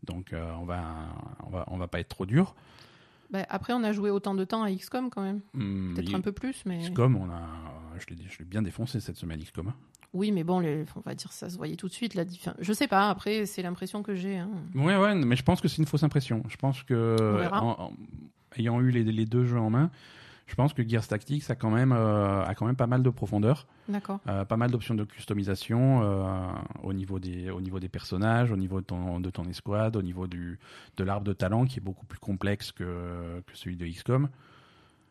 Donc, 0.03 0.33
euh, 0.33 0.51
on 0.59 0.65
va, 0.65 0.83
on 1.45 1.49
va, 1.49 1.63
on 1.67 1.77
va 1.77 1.87
pas 1.87 1.99
être 1.99 2.09
trop 2.09 2.25
dur. 2.25 2.55
Bah, 3.31 3.45
après, 3.49 3.73
on 3.73 3.83
a 3.83 3.91
joué 3.93 4.09
autant 4.11 4.35
de 4.35 4.43
temps 4.43 4.61
à 4.63 4.71
XCOM 4.71 5.09
quand 5.09 5.21
même. 5.23 5.41
Hum, 5.55 5.93
Peut-être 5.95 6.13
un 6.15 6.21
peu 6.21 6.31
plus, 6.31 6.63
mais. 6.65 6.79
XCOM, 6.79 7.15
on 7.15 7.29
a, 7.31 7.41
je 7.97 8.13
l'ai, 8.13 8.21
je 8.29 8.39
l'ai 8.39 8.45
bien 8.45 8.61
défoncé 8.61 8.99
cette 8.99 9.17
semaine 9.17 9.39
XCOM. 9.41 9.73
Oui, 10.13 10.31
mais 10.31 10.43
bon, 10.43 10.59
les- 10.59 10.85
on 10.95 10.99
va 11.01 11.15
dire 11.15 11.31
ça 11.31 11.49
se 11.49 11.57
voyait 11.57 11.75
tout 11.77 11.87
de 11.87 11.93
suite. 11.93 12.15
La 12.15 12.23
Je 12.59 12.73
sais 12.73 12.87
pas, 12.87 13.09
après, 13.09 13.45
c'est 13.45 13.61
l'impression 13.61 14.03
que 14.03 14.13
j'ai. 14.15 14.37
hein. 14.37 14.49
Ouais, 14.75 15.15
mais 15.15 15.35
je 15.35 15.43
pense 15.43 15.61
que 15.61 15.67
c'est 15.67 15.77
une 15.77 15.85
fausse 15.87 16.03
impression. 16.03 16.43
Je 16.49 16.57
pense 16.57 16.83
que, 16.83 17.15
en- 17.53 17.69
en- 17.85 17.93
ayant 18.57 18.79
eu 18.81 18.91
les, 18.91 19.03
les 19.03 19.25
deux 19.25 19.45
jeux 19.45 19.59
en 19.59 19.69
main, 19.69 19.89
je 20.47 20.55
pense 20.55 20.73
que 20.73 20.85
Gears 20.85 21.07
Tactics 21.07 21.49
a 21.49 21.55
quand 21.55 21.69
même, 21.69 21.93
euh, 21.93 22.43
a 22.43 22.53
quand 22.55 22.65
même 22.65 22.75
pas 22.75 22.87
mal 22.87 23.03
de 23.03 23.09
profondeur. 23.09 23.67
D'accord. 23.87 24.19
Euh, 24.27 24.43
pas 24.43 24.57
mal 24.57 24.69
d'options 24.69 24.95
de 24.95 25.05
customisation 25.05 26.01
euh, 26.03 26.25
au, 26.83 26.91
niveau 26.91 27.19
des, 27.19 27.49
au 27.49 27.61
niveau 27.61 27.79
des 27.79 27.87
personnages, 27.87 28.51
au 28.51 28.57
niveau 28.57 28.81
de 28.81 28.85
ton, 28.85 29.21
de 29.21 29.29
ton 29.29 29.45
escouade, 29.45 29.95
au 29.95 30.01
niveau 30.01 30.27
du, 30.27 30.59
de 30.97 31.03
l'arbre 31.05 31.25
de 31.25 31.31
talent 31.33 31.63
qui 31.65 31.79
est 31.79 31.81
beaucoup 31.81 32.05
plus 32.05 32.19
complexe 32.19 32.73
que, 32.73 33.41
que 33.47 33.55
celui 33.57 33.77
de 33.77 33.85
XCOM. 33.87 34.27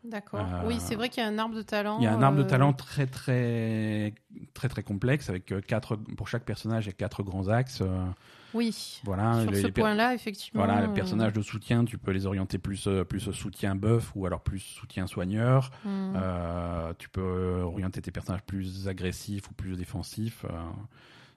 D'accord. 0.03 0.39
Euh, 0.41 0.67
Oui, 0.67 0.77
c'est 0.79 0.95
vrai 0.95 1.09
qu'il 1.09 1.21
y 1.23 1.25
a 1.25 1.29
un 1.29 1.37
arbre 1.37 1.55
de 1.55 1.61
talent. 1.61 1.97
Il 1.99 2.03
y 2.03 2.07
a 2.07 2.13
un 2.13 2.21
arbre 2.21 2.37
de 2.37 2.43
euh, 2.43 2.47
talent 2.47 2.73
très 2.73 3.05
très 3.07 4.13
très 4.53 4.67
très 4.67 4.81
complexe 4.83 5.29
avec 5.29 5.51
euh, 5.51 5.61
quatre 5.61 5.95
pour 5.95 6.27
chaque 6.27 6.43
personnage 6.43 6.85
il 6.85 6.87
y 6.87 6.91
a 6.91 6.93
quatre 6.93 7.21
grands 7.23 7.47
axes. 7.49 7.83
Oui. 8.53 8.99
voilà, 9.05 9.43
Sur 9.43 9.51
les- 9.51 9.61
ce 9.61 9.67
point-là, 9.67 10.13
effectivement. 10.13 10.65
voilà, 10.65 10.85
les 10.85 10.93
personnages 10.93 11.31
de 11.31 11.41
soutien, 11.41 11.85
tu 11.85 11.97
peux 11.97 12.11
les 12.11 12.25
orienter 12.25 12.57
plus 12.57 12.89
plus 13.07 13.31
soutien 13.31 13.75
buff 13.75 14.11
ou 14.15 14.25
alors 14.25 14.41
plus 14.41 14.59
soutien 14.59 15.07
soigneur. 15.07 15.71
hmm. 15.85 16.13
Euh, 16.15 16.93
tu 16.97 17.07
peux 17.07 17.61
orienter 17.61 18.01
tes 18.01 18.11
personnages 18.11 18.43
plus 18.43 18.87
agressifs 18.89 19.49
ou 19.49 19.53
plus 19.53 19.77
défensifs, 19.77 20.45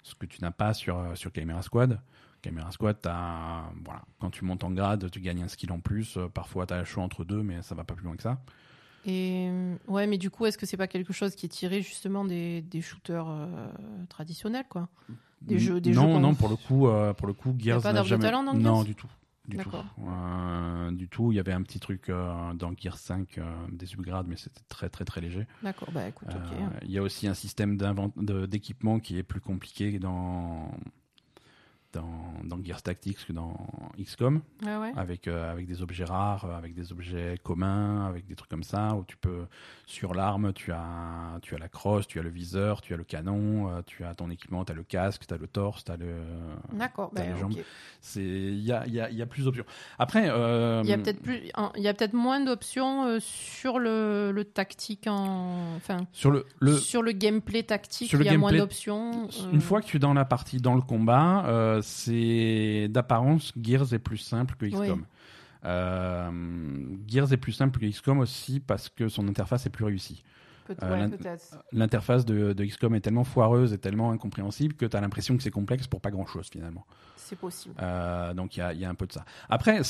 ce 0.03 0.15
que 0.17 0.27
tu 0.27 0.41
n'as 0.43 0.51
pas 0.51 0.75
sur, 0.75 1.03
sur 1.15 1.31
Chimera 1.33 1.63
Squad. 1.63 2.01
Chimera 2.45 2.71
Squad, 2.71 2.99
t'as- 3.01 3.71
voilà, 3.85 4.03
quand 4.21 4.31
tu 4.31 4.45
montes 4.45 4.65
en 4.65 4.71
grade, 4.71 5.11
tu 5.11 5.21
gagnes 5.21 5.43
un 5.43 5.49
skill 5.49 5.73
en 5.73 5.81
plus. 5.81 6.17
Euh, 6.17 6.29
parfois, 6.29 6.67
tu 6.67 6.75
as 6.75 6.79
le 6.79 6.85
choix 6.85 7.03
entre 7.03 7.25
deux, 7.25 7.43
mais 7.43 7.63
ça 7.63 7.75
va 7.75 7.85
pas 7.85 7.95
plus 7.95 8.05
loin 8.05 8.17
que 8.17 8.23
ça. 8.23 8.41
Et 9.07 9.49
euh, 9.51 9.77
ouais, 9.89 10.07
mais 10.07 10.19
du 10.19 10.31
coup, 10.31 10.47
est-ce 10.47 10.57
que 10.59 10.67
c'est 10.67 10.77
pas 10.77 10.87
quelque 10.87 11.13
chose 11.13 11.35
qui 11.35 11.47
est 11.47 11.51
tiré 11.51 11.83
justement 11.83 12.25
des, 12.25 12.63
des 12.63 12.81
shooters 12.81 13.27
euh, 13.29 13.69
traditionnels, 14.09 14.67
quoi? 14.69 14.89
Des 15.43 15.59
jeux- 15.59 15.81
des 15.81 15.93
non, 15.93 16.15
jeux 16.15 16.21
non, 16.21 16.35
pour 16.35 16.49
le 16.49 16.57
coup, 16.57 16.89
euh, 16.89 17.13
pour 17.13 17.27
le 17.27 17.35
coup, 17.35 17.55
Gears 17.59 17.83
pas 17.83 17.93
n'a 17.93 18.03
jamais. 18.03 18.25
talent 18.25 18.43
dans 18.45 18.55
non, 18.55 18.83
du 18.83 18.95
tout. 18.95 19.11
Du 19.47 19.59
tout. 19.59 19.71
Euh, 20.09 20.91
du 20.93 21.07
tout. 21.07 21.33
Il 21.33 21.35
y 21.35 21.39
avait 21.39 21.53
un 21.53 21.63
petit 21.63 21.79
truc 21.79 22.09
dans 22.09 22.73
Gears 22.79 22.97
5 22.97 23.37
euh, 23.37 23.43
des 23.71 23.93
upgrades, 23.93 24.27
mais 24.27 24.37
c'était 24.37 24.63
très 24.71 24.89
très 24.89 25.05
très 25.05 25.21
léger. 25.21 25.47
D'accord, 25.63 25.91
bah 25.93 26.09
écoute, 26.09 26.29
ok. 26.31 26.59
Il 26.83 26.91
y 26.91 26.97
a 26.97 27.03
aussi 27.03 27.29
un 27.29 27.35
système 27.35 27.77
d'équipement 28.49 29.01
qui 29.01 29.19
est 29.19 29.23
plus 29.23 29.43
compliqué 29.43 29.99
dans, 29.99 30.71
dans, 31.95 32.35
dans 32.45 32.63
Gears 32.63 32.83
Tactics 32.83 33.27
que 33.27 33.33
dans 33.33 33.57
XCOM, 33.99 34.41
Ah 34.67 34.81
ouais 34.81 34.93
avec, 34.97 35.29
euh, 35.29 35.51
avec 35.51 35.67
des 35.67 35.83
objets 35.83 36.05
rares, 36.05 36.45
avec 36.57 36.75
des 36.75 36.93
objets 36.93 37.37
communs, 37.43 38.07
avec 38.07 38.27
des 38.27 38.35
trucs 38.35 38.51
comme 38.51 38.63
ça, 38.63 38.95
où 38.95 39.05
tu 39.07 39.17
peux, 39.17 39.47
sur 39.87 40.15
l'arme, 40.15 40.53
tu 40.53 40.73
as, 40.73 41.39
tu 41.43 41.55
as 41.55 41.59
la 41.59 41.69
crosse, 41.69 42.07
tu 42.07 42.19
as 42.19 42.23
le 42.23 42.31
viseur, 42.31 42.81
tu 42.81 42.95
as 42.95 42.97
le 42.97 43.05
canon, 43.05 43.69
euh, 43.71 43.81
tu 43.87 44.05
as 44.05 44.15
ton 44.15 44.31
équipement, 44.31 44.65
tu 44.65 44.73
as 44.73 44.75
le 44.75 44.83
casque, 44.85 45.25
tu 45.27 45.35
as 45.35 45.37
le 45.39 45.47
torse, 45.47 45.85
tu 45.85 45.93
as 45.93 45.97
le... 45.97 46.15
D'accord, 46.73 47.11
bah, 47.15 47.23
les 47.25 47.39
jambes. 47.39 47.55
C'est- 48.01 48.21
Il 48.23 48.65
y 48.65 48.73
a, 48.73 48.87
y, 48.87 49.01
a, 49.01 49.11
y 49.11 49.23
a 49.23 49.27
plus 49.27 49.45
d'options. 49.45 49.65
Après... 49.99 50.29
euh, 50.29 50.83
Il 50.85 50.91
y 50.91 50.93
a 50.93 50.99
peut-être 50.99 51.23
peut-être 51.23 52.13
moins 52.15 52.41
d'options 52.41 53.19
sur 53.21 53.79
le, 53.79 54.31
le 54.33 54.45
tactique 54.45 55.07
en, 55.07 55.75
enfin, 55.77 55.99
Sur 56.13 56.31
le, 56.31 56.45
le, 56.61 56.77
sur 56.77 57.03
le 57.03 57.13
gameplay 57.13 57.63
tactique. 57.63 58.13
il 58.13 58.23
y 58.23 58.29
a 58.29 58.37
moins 58.39 58.53
d'options. 58.53 59.29
euh, 59.29 59.53
Une 59.53 59.61
fois 59.61 59.81
que 59.81 59.87
tu 59.87 59.97
es 59.97 60.01
dans 60.01 60.15
la 60.15 60.25
partie, 60.25 60.59
dans 60.59 60.75
le 60.75 60.81
combat, 60.83 61.45
c'est 61.85 62.89
d'apparence, 62.89 63.53
Gears 63.61 63.93
est 63.93 63.99
plus 63.99 64.19
simple 64.19 64.55
que 64.57 64.67
XCOM. 64.67 65.01
Oui. 65.01 65.07
Euh, 65.67 66.31
Gears 67.07 67.33
est 67.33 67.39
plus 67.39 67.53
simple 67.53 67.79
que 67.79 67.87
XCOM 67.87 68.19
aussi 68.19 68.61
parce 68.61 68.89
que 68.89 69.09
son 69.09 69.29
interface 69.29 69.67
est 69.67 69.71
plus 69.71 69.85
réussie. 69.85 70.23
Peut- 70.65 70.77
euh, 70.83 71.09
ouais. 71.09 71.37
L'interface 71.73 72.25
de, 72.25 72.53
de 72.53 72.65
XCOM 72.65 72.95
est 72.95 73.01
tellement 73.01 73.25
foireuse 73.25 73.73
et 73.73 73.79
tellement 73.79 74.11
incompréhensible 74.11 74.75
que 74.75 74.87
tu 74.87 74.97
as 74.97 75.01
l'impression 75.01 75.37
que 75.37 75.43
c'est 75.43 75.51
complexe 75.51 75.87
pour 75.87 76.01
pas 76.01 76.11
grand-chose 76.11 76.49
finalement. 76.51 76.87
C'est 77.17 77.37
possible. 77.39 77.75
Euh, 77.81 78.35
donc 78.35 78.57
il 78.57 78.61
y 78.61 78.63
a, 78.63 78.73
il 78.73 78.81
y 78.81 78.85
a 78.85 78.91
un 78.91 78.95
peu 78.95 79.07
de 79.07 79.13
ça. 79.13 79.25
Après, 79.49 79.81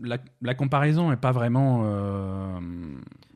la, 0.00 0.18
la 0.42 0.54
comparaison 0.54 1.10
est 1.12 1.16
pas 1.16 1.32
vraiment. 1.32 1.82
euh, 1.84 2.60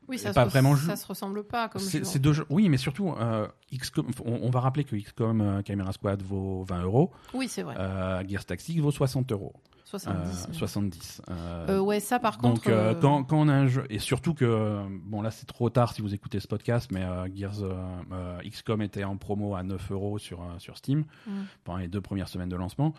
Oui, 0.09 0.19
ça, 0.19 0.31
se, 0.31 0.35
pas 0.35 0.45
res- 0.45 0.49
vraiment 0.49 0.77
ça 0.77 0.97
se 0.97 1.07
ressemble 1.07 1.45
pas 1.45 1.69
comme 1.69 1.81
c'est 1.83 2.19
deux 2.19 2.33
jeux. 2.33 2.47
Oui, 2.51 2.69
mais 2.69 2.77
surtout, 2.79 3.11
euh, 3.19 3.47
XCOM, 3.77 4.07
on, 4.25 4.41
on 4.43 4.51
va 4.51 4.61
rappeler 4.61 4.85
que 4.85 4.97
XCOM 4.97 5.41
euh, 5.41 5.63
Chimera 5.67 5.93
Squad 5.93 6.23
vaut 6.23 6.65
20 6.65 6.83
euros. 6.83 7.11
Oui, 7.35 7.49
c'est 7.49 7.63
vrai. 7.63 7.75
Euh, 7.79 8.23
Gears 8.27 8.45
Tactics 8.45 8.81
vaut 8.81 8.91
60 8.93 9.33
euros. 9.33 9.53
70. 9.89 10.17
Euh, 10.45 10.47
mais- 10.49 10.55
70. 10.55 11.23
Euh, 11.31 11.67
Euh, 11.69 11.81
ouais, 11.81 12.01
ça 12.01 12.19
par 12.19 12.39
donc, 12.39 12.57
contre. 12.57 12.71
euh, 12.71 12.93
euh, 12.93 12.95
quand, 12.95 13.25
quand 13.25 13.39
on 13.39 13.49
a 13.49 13.55
un 13.55 13.67
jeu, 13.67 13.85
et 13.91 13.99
surtout 13.99 14.35
que, 14.35 14.45
euh, 14.45 14.83
bon 15.05 15.23
là 15.23 15.31
c'est 15.31 15.47
trop 15.47 15.71
tard 15.71 15.93
si 15.95 16.03
vous 16.03 16.15
écoutez 16.15 16.41
ce 16.41 16.47
podcast, 16.49 16.91
mais 16.93 17.03
euh, 17.05 17.27
Gears 17.35 17.63
euh, 17.63 17.75
euh, 18.13 18.39
XCOM 18.49 18.83
était 18.83 19.05
en 19.05 19.17
promo 19.17 19.55
à 19.55 19.63
9 19.63 19.91
euros 19.93 20.19
sur, 20.19 20.41
euh, 20.43 20.59
sur 20.59 20.77
Steam 20.77 21.05
Mm. 21.27 21.31
pendant 21.65 21.79
les 21.79 21.89
deux 21.89 22.01
premières 22.01 22.29
semaines 22.29 22.49
de 22.49 22.57
lancement. 22.57 22.93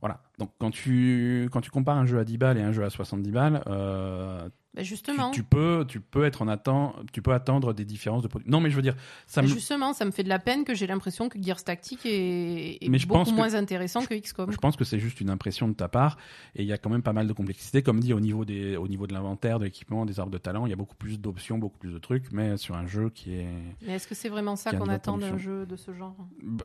Voilà, 0.00 0.20
donc 0.38 0.50
quand 0.58 0.70
tu, 0.70 1.48
quand 1.52 1.60
tu 1.60 1.70
compares 1.70 1.98
un 1.98 2.06
jeu 2.06 2.18
à 2.18 2.24
10 2.24 2.38
balles 2.38 2.56
et 2.56 2.62
un 2.62 2.72
jeu 2.72 2.84
à 2.84 2.90
70 2.90 3.30
balles, 3.32 3.62
euh, 3.66 4.48
bah, 4.72 4.82
justement, 4.84 5.32
tu 5.32 5.42
peux, 5.42 5.84
tu 5.88 6.00
peux 6.00 6.24
être 6.24 6.42
en 6.42 6.48
attente, 6.48 6.94
tu 7.12 7.22
peux 7.22 7.32
attendre 7.32 7.74
des 7.74 7.84
différences 7.84 8.22
de 8.22 8.28
produits. 8.28 8.48
Non, 8.48 8.60
mais 8.60 8.70
je 8.70 8.76
veux 8.76 8.82
dire, 8.82 8.94
ça 9.26 9.42
bah, 9.42 9.48
me, 9.48 9.52
justement, 9.52 9.92
ça 9.92 10.04
me 10.04 10.12
fait 10.12 10.22
de 10.22 10.28
la 10.28 10.38
peine 10.38 10.64
que 10.64 10.74
j'ai 10.74 10.86
l'impression 10.86 11.28
que 11.28 11.42
Gears 11.42 11.64
Tactique 11.64 12.06
est, 12.06 12.78
est 12.84 12.88
Mais 12.88 12.98
je 12.98 13.06
beaucoup 13.08 13.18
pense 13.20 13.30
que- 13.30 13.34
moins 13.34 13.54
intéressant 13.54 14.04
que 14.04 14.14
XCOM. 14.14 14.52
Je 14.52 14.56
pense 14.58 14.76
que 14.76 14.84
c'est 14.84 15.00
juste 15.00 15.20
une 15.20 15.30
impression 15.30 15.66
de 15.68 15.74
ta 15.74 15.88
part 15.88 16.18
et 16.54 16.62
il 16.62 16.68
y 16.68 16.72
a 16.72 16.78
quand 16.78 16.88
même 16.90 17.02
pas 17.02 17.12
mal 17.12 17.26
de 17.26 17.32
complexité. 17.32 17.82
Comme 17.82 17.98
dit, 18.00 18.12
au 18.12 18.20
niveau, 18.20 18.44
des, 18.44 18.76
au 18.76 18.86
niveau 18.86 19.06
de 19.08 19.12
l'inventaire, 19.12 19.58
de 19.58 19.64
l'équipement, 19.64 20.06
des 20.06 20.20
arbres 20.20 20.32
de 20.32 20.38
talent, 20.38 20.66
il 20.66 20.70
y 20.70 20.72
a 20.72 20.76
beaucoup 20.76 20.96
plus 20.96 21.18
d'options, 21.20 21.58
beaucoup 21.58 21.78
plus 21.78 21.92
de 21.92 21.98
trucs, 21.98 22.30
mais 22.32 22.56
sur 22.56 22.76
un 22.76 22.86
jeu 22.86 23.10
qui 23.10 23.34
est. 23.34 23.48
Mais 23.86 23.94
est-ce 23.94 24.06
que 24.06 24.14
c'est 24.14 24.28
vraiment 24.28 24.54
ça 24.56 24.72
qu'on 24.72 24.88
attend 24.88 25.18
d'un 25.18 25.36
jeu 25.36 25.66
de 25.66 25.74
ce 25.76 25.92
genre? 25.92 26.14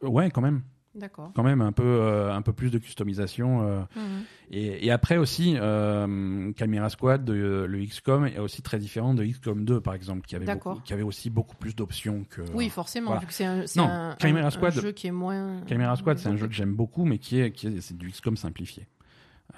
Ouais, 0.03 0.29
quand 0.29 0.41
même. 0.41 0.61
D'accord. 0.95 1.31
Quand 1.35 1.43
même 1.43 1.59
un 1.61 1.71
peu, 1.73 1.83
euh, 1.83 2.33
un 2.33 2.41
peu 2.41 2.53
plus 2.53 2.71
de 2.71 2.77
customisation. 2.77 3.61
euh. 3.67 3.79
Mhm. 3.95 4.23
Et, 4.51 4.85
et 4.87 4.91
après 4.91 5.17
aussi, 5.17 5.55
euh, 5.57 6.51
Chimera 6.57 6.89
Squad, 6.89 7.25
de- 7.25 7.65
le 7.67 7.79
XCOM 7.85 8.25
est 8.27 8.39
aussi 8.39 8.61
très 8.61 8.79
différent 8.79 9.13
de 9.13 9.23
XCOM 9.25 9.65
2, 9.65 9.81
par 9.81 9.93
exemple, 9.93 10.25
qui 10.25 10.35
avait, 10.35 10.45
beaucoup- 10.53 10.79
qui 10.85 10.93
avait 10.93 11.03
aussi 11.03 11.29
beaucoup 11.29 11.55
plus 11.57 11.75
d'options 11.75 12.23
que. 12.29 12.41
Oui, 12.53 12.69
forcément, 12.69 13.07
voilà. 13.07 13.21
vu 13.21 13.27
que 13.27 13.33
c'est 13.33 13.43
un, 13.45 13.65
Non, 13.75 13.83
un, 13.89 14.15
Chimera 14.21 14.47
un- 14.47 14.69
jeu 14.71 14.91
qui 14.93 15.07
est 15.07 15.11
moins. 15.11 15.61
Chimera 15.67 15.95
Squad, 15.97 16.17
c'est 16.17 16.29
un 16.29 16.37
jeu 16.37 16.47
que 16.47 16.53
j'aime 16.53 16.73
beaucoup, 16.75 17.03
mais 17.05 17.17
qui 17.17 17.39
est, 17.41 17.51
qui 17.51 17.67
est, 17.67 17.81
c'est 17.81 17.97
du 17.97 18.09
XCOM 18.11 18.37
simplifié. 18.37 18.87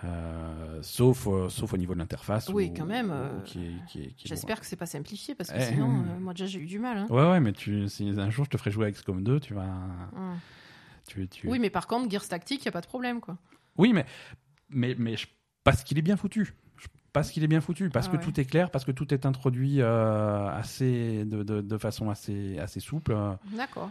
Euh, 0.04 0.80
sauf, 0.82 1.28
euh, 1.28 1.50
sauf 1.50 1.74
au 1.74 1.78
niveau 1.78 1.94
de 1.94 2.00
l'interface. 2.00 2.50
Oui, 2.50 2.72
quand 2.76 2.86
même, 2.86 3.10
euh, 3.12 3.30
J'espère 4.24 4.60
que 4.60 4.66
c'est 4.66 4.76
pas 4.76 4.86
simplifié 4.86 5.34
parce 5.34 5.50
que 5.50 5.58
Eh. 5.58 5.64
sinon, 5.74 5.88
euh, 5.90 6.20
moi 6.20 6.34
déjà 6.34 6.46
j'ai 6.46 6.60
eu 6.60 6.66
du 6.66 6.78
mal. 6.78 6.98
hein. 7.00 7.08
Ouais, 7.10 7.30
ouais, 7.32 7.40
mais 7.40 7.52
tu, 7.54 7.88
si 7.90 8.08
un 8.10 8.30
jour 8.30 8.46
je 8.46 8.50
te 8.52 8.58
ferai 8.58 8.70
jouer 8.70 8.88
à 8.88 8.92
XCOM 8.92 9.24
2, 9.24 9.40
tu 9.40 9.54
vas. 9.54 9.64
Mhm. 9.66 10.38
Tu, 11.08 11.28
tu... 11.28 11.48
Oui, 11.48 11.60
mais 11.60 11.70
par 11.70 11.88
contre, 11.88 12.10
Gears 12.12 12.28
Tactique, 12.28 12.66
y 12.66 12.68
a 12.70 12.72
pas 12.72 12.82
de 12.82 12.88
problème, 12.88 13.20
quoi. 13.22 13.38
Oui, 13.78 13.94
mais, 13.94 14.06
mais, 14.70 14.96
mais 14.98 15.16
je- 15.18 15.28
parce 15.64 15.84
qu'il 15.84 15.98
est 15.98 16.02
bien 16.02 16.18
foutu. 16.18 16.54
Je- 16.78 16.88
Parce 17.14 17.32
qu'il 17.32 17.44
est 17.44 17.48
bien 17.48 17.62
foutu, 17.62 17.90
parce 17.90 18.08
Ah 18.08 18.12
que 18.12 18.18
ouais. 18.18 18.24
tout 18.24 18.40
est 18.40 18.46
clair, 18.46 18.70
parce 18.70 18.86
que 18.86 18.92
tout 18.92 19.12
est 19.14 19.26
introduit 19.26 19.82
euh, 19.82 20.48
assez, 20.50 21.26
de, 21.26 21.42
de, 21.42 21.62
de 21.62 21.78
façon 21.80 22.10
assez, 22.12 22.60
assez 22.60 22.80
souple. 22.80 23.14
euh. 23.14 23.34
D'accord. 23.56 23.90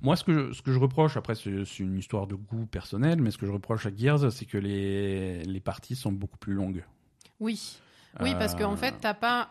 Moi, 0.00 0.16
ce 0.16 0.24
que 0.24 0.32
je, 0.32 0.52
ce 0.52 0.62
que 0.62 0.72
je 0.72 0.78
reproche, 0.78 1.16
après, 1.16 1.34
c'est 1.36 1.78
une 1.78 1.96
histoire 1.98 2.26
de 2.26 2.34
goût 2.34 2.66
personnel, 2.66 3.20
mais 3.22 3.30
ce 3.30 3.38
que 3.38 3.46
je 3.46 3.52
reproche 3.52 3.86
à 3.86 3.90
Gears, 3.94 4.32
c'est 4.32 4.46
que 4.46 4.58
les, 4.58 5.44
les 5.44 5.60
parties 5.60 5.94
sont 5.94 6.10
beaucoup 6.12 6.38
plus 6.38 6.54
longues. 6.54 6.82
Oui. 7.38 7.78
Oui, 8.20 8.34
parce 8.38 8.54
qu'en 8.54 8.72
Euh, 8.72 8.76
fait, 8.76 8.94
t'as 9.00 9.14
pas 9.14 9.50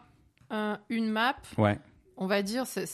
un- 0.50 0.80
une 0.90 1.10
map, 1.10 1.36
Ouais. 1.58 1.80
on 2.18 2.26
va 2.28 2.42
dire, 2.42 2.66
ça, 2.68 2.86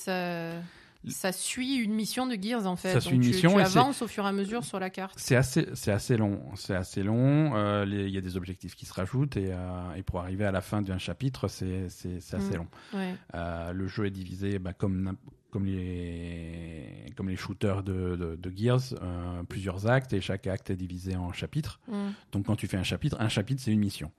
ça, 1.07 1.31
suit 1.31 1.75
une 1.77 1.93
mission 1.93 2.27
de 2.27 2.35
Gears 2.41 2.65
en 2.67 2.75
fait. 2.75 2.93
Ça 2.93 3.01
suit 3.01 3.15
une 3.15 3.21
tu, 3.21 3.29
mission 3.29 3.55
tu 3.55 3.61
avances 3.61 4.01
au 4.01 4.07
fur 4.07 4.23
et 4.25 4.27
à 4.27 4.31
mesure 4.31 4.63
sur 4.63 4.79
la 4.79 4.89
carte. 4.89 5.15
C'est 5.17 5.35
assez, 5.35 5.67
c'est 5.73 5.91
assez 5.91 6.15
long. 6.17 6.41
C'est 6.55 6.75
assez 6.75 7.01
long. 7.03 7.55
euh, 7.55 7.85
Il 7.87 8.09
y 8.09 8.17
a 8.17 8.21
des 8.21 8.37
objectifs 8.37 8.75
qui 8.75 8.85
se 8.85 8.93
rajoutent 8.93 9.37
et, 9.37 9.51
euh, 9.51 9.93
et 9.95 10.03
pour 10.03 10.19
arriver 10.19 10.45
à 10.45 10.51
la 10.51 10.61
fin 10.61 10.81
d'un 10.81 10.97
chapitre, 10.99 11.47
c'est 11.47 11.89
c'est- 11.89 12.17
assez 12.33 12.53
Mm. 12.53 12.57
long. 12.57 12.67
Ouais. 12.93 13.15
Euh, 13.35 13.73
le 13.73 13.87
jeu 13.87 14.05
est 14.05 14.11
divisé 14.11 14.59
bah, 14.59 14.73
comme, 14.73 15.15
comme, 15.49 15.65
les, 15.65 17.05
comme 17.15 17.29
les 17.29 17.35
shooters 17.35 17.83
de, 17.83 18.15
de, 18.15 18.35
de 18.35 18.53
Gears, 18.57 18.81
plusieurs 19.49 19.87
actes 19.87 20.13
et 20.13 20.21
chaque 20.21 20.47
acte 20.47 20.69
est 20.69 20.75
divisé 20.75 21.15
en 21.15 21.31
chapitres. 21.33 21.79
Mm. 21.87 22.09
Donc 22.31 22.45
quand 22.45 22.55
tu 22.55 22.67
fais 22.67 22.77
un 22.77 22.83
chapitre, 22.83 23.17
un 23.19 23.29
chapitre 23.29 23.61
c'est 23.63 23.71
une 23.71 23.79
mission. 23.79 24.11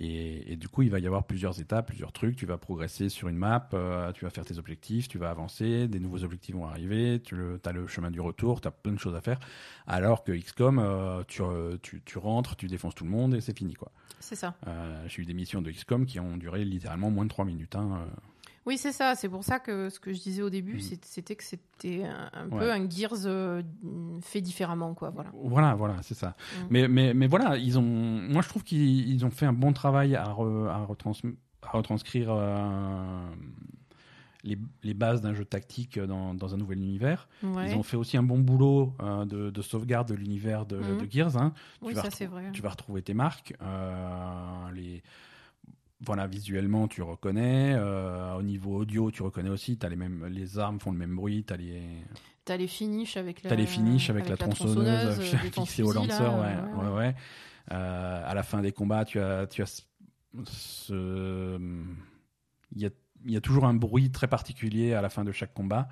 Et, 0.00 0.52
et 0.52 0.56
du 0.56 0.68
coup, 0.68 0.82
il 0.82 0.90
va 0.90 1.00
y 1.00 1.06
avoir 1.06 1.24
plusieurs 1.24 1.60
étapes, 1.60 1.88
plusieurs 1.88 2.12
trucs. 2.12 2.36
Tu 2.36 2.46
vas 2.46 2.56
progresser 2.58 3.08
sur 3.08 3.28
une 3.28 3.36
map, 3.36 3.68
euh, 3.74 4.12
tu 4.12 4.24
vas 4.24 4.30
faire 4.30 4.44
tes 4.44 4.56
objectifs, 4.58 5.08
tu 5.08 5.18
vas 5.18 5.30
avancer, 5.30 5.88
des 5.88 5.98
nouveaux 5.98 6.22
objectifs 6.22 6.54
vont 6.54 6.66
arriver, 6.66 7.20
tu 7.24 7.34
as 7.64 7.72
le 7.72 7.86
chemin 7.88 8.10
du 8.10 8.20
retour, 8.20 8.60
tu 8.60 8.68
as 8.68 8.70
plein 8.70 8.92
de 8.92 8.98
choses 8.98 9.16
à 9.16 9.20
faire. 9.20 9.40
Alors 9.86 10.22
que 10.22 10.32
XCOM, 10.32 10.78
euh, 10.78 11.22
tu, 11.26 11.42
euh, 11.42 11.76
tu, 11.82 12.00
tu 12.04 12.18
rentres, 12.18 12.54
tu 12.56 12.66
défonces 12.68 12.94
tout 12.94 13.04
le 13.04 13.10
monde 13.10 13.34
et 13.34 13.40
c'est 13.40 13.56
fini. 13.58 13.74
quoi. 13.74 13.90
C'est 14.20 14.36
ça. 14.36 14.54
Euh, 14.66 15.04
J'ai 15.08 15.22
eu 15.22 15.24
des 15.24 15.34
missions 15.34 15.62
de 15.62 15.70
XCOM 15.70 16.06
qui 16.06 16.20
ont 16.20 16.36
duré 16.36 16.64
littéralement 16.64 17.10
moins 17.10 17.24
de 17.24 17.30
3 17.30 17.44
minutes. 17.44 17.74
hein. 17.76 18.06
Oui, 18.68 18.76
c'est 18.78 18.92
ça. 18.92 19.14
C'est 19.14 19.28
pour 19.30 19.42
ça 19.44 19.58
que 19.58 19.88
ce 19.88 19.98
que 19.98 20.12
je 20.12 20.20
disais 20.20 20.42
au 20.42 20.50
début, 20.50 20.76
Mm. 20.76 20.96
c'était 21.02 21.34
que 21.36 21.42
c'était 21.44 22.04
un, 22.04 22.30
un 22.34 22.48
Ouais. 22.50 22.58
peu 22.58 22.70
un 22.72 22.88
Gears 22.88 23.24
euh, 23.24 23.62
fait 24.20 24.40
différemment, 24.42 24.92
quoi. 24.94 25.08
Voilà. 25.10 25.30
Voilà, 25.42 25.74
voilà, 25.74 25.96
c'est 26.02 26.14
ça. 26.14 26.28
Mm. 26.28 26.66
Mais, 26.70 26.88
mais, 26.88 27.14
mais 27.14 27.26
voilà, 27.26 27.56
ils 27.56 27.78
ont, 27.78 27.82
moi 27.82 28.42
je 28.42 28.48
trouve 28.48 28.62
qu'ils 28.64 29.08
ils 29.08 29.24
ont 29.24 29.30
fait 29.30 29.46
un 29.46 29.52
bon 29.54 29.72
travail 29.72 30.14
à, 30.16 30.24
re- 30.24 30.68
à, 30.68 30.84
retrans- 30.84 31.34
à 31.62 31.70
retranscrire 31.70 32.28
euh, 32.30 33.30
les, 34.44 34.56
les 34.84 34.94
bases 34.94 35.20
d'un 35.20 35.34
jeu 35.34 35.44
tactique 35.44 35.98
dans, 35.98 36.32
dans 36.34 36.54
un 36.54 36.58
nouvel 36.58 36.78
univers. 36.78 37.28
Ouais. 37.42 37.70
Ils 37.70 37.76
ont 37.76 37.82
fait 37.82 37.96
aussi 37.96 38.16
un 38.16 38.22
bon 38.22 38.38
boulot 38.38 38.92
euh, 39.02 39.24
de, 39.24 39.50
de 39.50 39.62
sauvegarde 39.62 40.08
de 40.08 40.14
l'univers 40.14 40.64
de, 40.66 40.76
de 40.76 41.10
Gears. 41.10 41.36
hein. 41.36 41.52
Oui, 41.82 41.94
vas 41.94 42.02
ça 42.02 42.10
c'est 42.10 42.26
vrai. 42.26 42.50
Tu 42.52 42.62
vas 42.62 42.68
retrouver 42.70 43.02
tes 43.02 43.14
marques. 43.14 43.54
les... 44.74 45.02
Voilà, 46.00 46.26
visuellement, 46.26 46.86
tu 46.86 47.02
reconnais. 47.02 47.74
euh, 47.74 48.34
au 48.34 48.42
niveau 48.42 48.76
audio, 48.76 49.10
tu 49.10 49.22
reconnais 49.22 49.50
aussi. 49.50 49.78
As 49.82 49.88
les, 49.88 49.96
mêmes, 49.96 50.26
les 50.26 50.58
armes 50.58 50.78
font 50.78 50.92
le 50.92 50.98
même 50.98 51.16
bruit. 51.16 51.44
Tu 51.44 51.52
as 51.52 51.56
les, 51.56 51.82
T'as 52.44 52.56
les 52.56 52.68
finishes 52.68 53.16
avec 53.16 53.42
la. 53.42 53.50
T'as 53.50 53.56
les 53.56 53.66
finishes 53.66 54.08
avec, 54.10 54.28
la, 54.28 54.36
tronçonneuse, 54.36 55.18
euh, 55.20 55.50
fixée 55.50 55.82
au 55.82 55.92
lancer, 55.92 56.22
là, 56.22 56.70
ouais, 56.76 56.84
ouais, 56.84 56.96
ouais. 56.96 57.14
Euh, 57.72 58.22
à 58.24 58.34
la 58.34 58.42
fin 58.42 58.62
des 58.62 58.72
combats, 58.72 59.04
tu 59.04 59.20
as, 59.20 59.46
tu 59.46 59.62
as 59.62 59.84
ce, 60.44 61.58
il 62.74 62.80
y 62.80 62.86
a, 62.86 62.90
y 63.26 63.36
a 63.36 63.40
toujours 63.40 63.64
un 63.64 63.74
bruit 63.74 64.10
très 64.10 64.28
particulier 64.28 64.94
à 64.94 65.02
la 65.02 65.08
fin 65.08 65.24
de 65.24 65.32
chaque 65.32 65.52
combat 65.52 65.88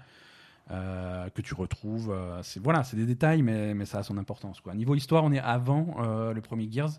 euh, 0.71 1.29
que 1.31 1.43
tu 1.43 1.55
retrouves. 1.55 2.11
euh, 2.11 2.43
c'est 2.43 2.63
voilà, 2.63 2.83
c'est 2.83 2.97
des 2.97 3.07
détails, 3.07 3.43
mais, 3.43 3.75
mais 3.75 3.85
ça 3.85 3.99
a 3.99 4.03
son 4.03 4.19
importance. 4.19 4.61
Quoi. 4.61 4.75
Niveau 4.75 4.95
histoire, 4.95 5.25
on 5.25 5.33
est 5.33 5.39
avant 5.39 5.97
euh, 6.01 6.33
le 6.33 6.41
premier 6.41 6.71
Gears. 6.71 6.91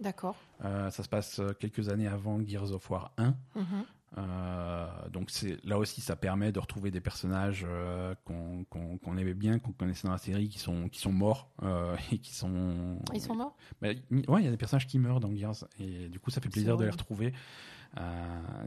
D'accord. 0.00 0.36
Euh, 0.64 0.90
ça 0.90 1.02
se 1.02 1.08
passe 1.08 1.38
euh, 1.38 1.52
quelques 1.52 1.88
années 1.88 2.08
avant 2.08 2.40
Gears 2.44 2.72
of 2.72 2.88
War 2.90 3.12
1. 3.18 3.34
Mhm. 3.54 3.64
Euh, 4.16 4.86
donc 5.08 5.30
c'est 5.30 5.56
là 5.64 5.76
aussi 5.76 6.00
ça 6.00 6.14
permet 6.14 6.52
de 6.52 6.60
retrouver 6.60 6.92
des 6.92 7.00
personnages 7.00 7.66
euh, 7.68 8.14
qu'on 8.24 8.64
qu'on 8.64 9.16
aimait 9.16 9.34
bien, 9.34 9.58
qu'on 9.58 9.72
connaissait 9.72 10.06
dans 10.06 10.12
la 10.12 10.18
série, 10.18 10.48
qui 10.48 10.60
sont 10.60 10.88
qui 10.88 11.00
sont 11.00 11.10
morts 11.12 11.50
euh, 11.64 11.96
et 12.12 12.18
qui 12.18 12.32
sont. 12.32 12.98
Ils 13.12 13.20
sont 13.20 13.34
morts? 13.34 13.56
Bah, 13.82 13.88
il- 14.12 14.30
ouais, 14.30 14.40
il 14.42 14.44
y 14.44 14.48
a 14.48 14.52
des 14.52 14.56
personnages 14.56 14.86
qui 14.86 14.98
meurent 15.00 15.18
dans 15.20 15.34
Gears 15.34 15.64
et 15.80 16.08
du 16.08 16.20
coup 16.20 16.30
ça 16.30 16.40
fait 16.40 16.48
plaisir 16.48 16.76
de 16.76 16.84
les 16.84 16.90
retrouver. 16.90 17.32
Euh, 17.98 18.64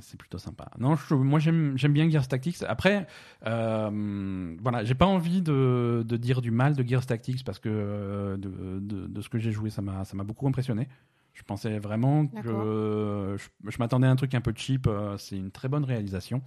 c'est 0.00 0.16
plutôt 0.18 0.38
sympa. 0.38 0.68
Non, 0.78 0.96
je- 0.96 1.14
moi 1.14 1.38
j'aime 1.38 1.76
bien 1.76 2.08
Gears 2.10 2.26
Tactics. 2.26 2.62
Après, 2.66 3.06
euh, 3.46 4.56
voilà, 4.60 4.82
j'ai 4.84 4.94
pas 4.94 5.06
envie 5.06 5.42
de, 5.42 6.04
de 6.06 6.16
dire 6.16 6.40
du 6.42 6.50
mal 6.50 6.74
de 6.74 6.86
Gears 6.86 7.06
Tactics 7.06 7.44
parce 7.44 7.58
que 7.60 7.68
euh, 7.70 8.36
de, 8.36 8.80
de, 8.80 9.06
de 9.06 9.20
ce 9.20 9.28
que 9.28 9.38
j'ai 9.38 9.52
joué, 9.52 9.70
ça 9.70 9.80
m'a 9.82 10.04
beaucoup 10.24 10.48
impressionné. 10.48 10.88
Je 11.34 11.42
pensais 11.42 11.78
vraiment 11.78 12.26
que 12.42 13.36
je, 13.38 13.70
je 13.70 13.78
m'attendais 13.78 14.06
à 14.06 14.10
un 14.10 14.16
truc 14.16 14.34
un 14.34 14.40
peu 14.40 14.52
cheap. 14.56 14.88
c'est 15.18 15.36
une 15.36 15.50
très 15.50 15.68
bonne 15.68 15.84
réalisation. 15.84 16.42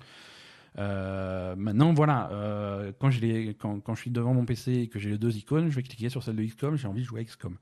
Euh, 0.80 1.56
maintenant, 1.56 1.94
voilà, 1.94 2.30
euh, 2.32 2.92
quand, 3.00 3.10
je 3.10 3.52
quand, 3.54 3.80
quand 3.80 3.96
je 3.96 4.02
suis 4.02 4.12
devant 4.12 4.34
mon 4.34 4.46
PC 4.46 4.74
et 4.74 4.88
que 4.88 5.00
j'ai 5.00 5.10
les 5.10 5.18
deux 5.18 5.36
icônes, 5.38 5.70
je 5.70 5.76
vais 5.76 5.84
cliquer 5.84 6.10
sur 6.10 6.24
celle 6.24 6.36
de 6.36 6.44
XCOM. 6.44 6.76
J'ai 6.76 6.88
envie 6.88 7.02
de 7.02 7.08
jouer 7.08 7.22
à 7.22 7.24
XCOM. 7.24 7.58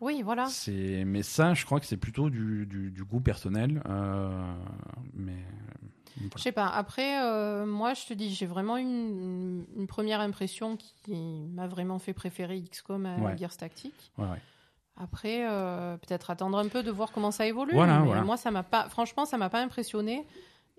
Oui, 0.00 0.22
voilà. 0.22 0.46
C'est, 0.46 1.04
mais 1.04 1.22
ça, 1.22 1.54
je 1.54 1.64
crois 1.64 1.80
que 1.80 1.86
c'est 1.86 1.96
plutôt 1.96 2.30
du, 2.30 2.66
du, 2.66 2.90
du 2.90 3.04
goût 3.04 3.20
personnel. 3.20 3.82
euh, 3.88 4.30
mais 5.14 5.36
Je 6.36 6.40
sais 6.42 6.52
pas. 6.52 6.66
Après, 6.68 7.22
euh, 7.24 7.66
moi, 7.66 7.94
je 7.94 8.06
te 8.06 8.14
dis, 8.14 8.32
j'ai 8.34 8.46
vraiment 8.46 8.76
une, 8.76 9.64
une 9.76 9.86
première 9.86 10.20
impression 10.20 10.76
qui 10.76 11.48
m'a 11.52 11.66
vraiment 11.66 11.98
fait 11.98 12.12
préférer 12.14 12.60
XCOM 12.62 13.06
à 13.06 13.16
Ouais. 13.18 13.36
Gears 13.38 13.56
Tactics. 13.56 14.12
Ouais, 14.18 14.24
ouais. 14.26 14.40
Après, 14.96 15.48
euh, 15.48 15.96
peut-être 15.96 16.30
attendre 16.30 16.58
un 16.58 16.66
peu 16.68 16.82
de 16.82 16.90
voir 16.90 17.12
comment 17.12 17.30
ça 17.30 17.46
évolue. 17.46 17.72
Voilà, 17.72 18.00
mais 18.00 18.06
voilà. 18.06 18.22
moi, 18.22 18.36
ça 18.36 18.50
m'a 18.50 18.64
pas. 18.64 18.88
Franchement, 18.88 19.26
ça 19.26 19.36
m'a 19.38 19.48
pas 19.48 19.60
impressionné. 19.62 20.26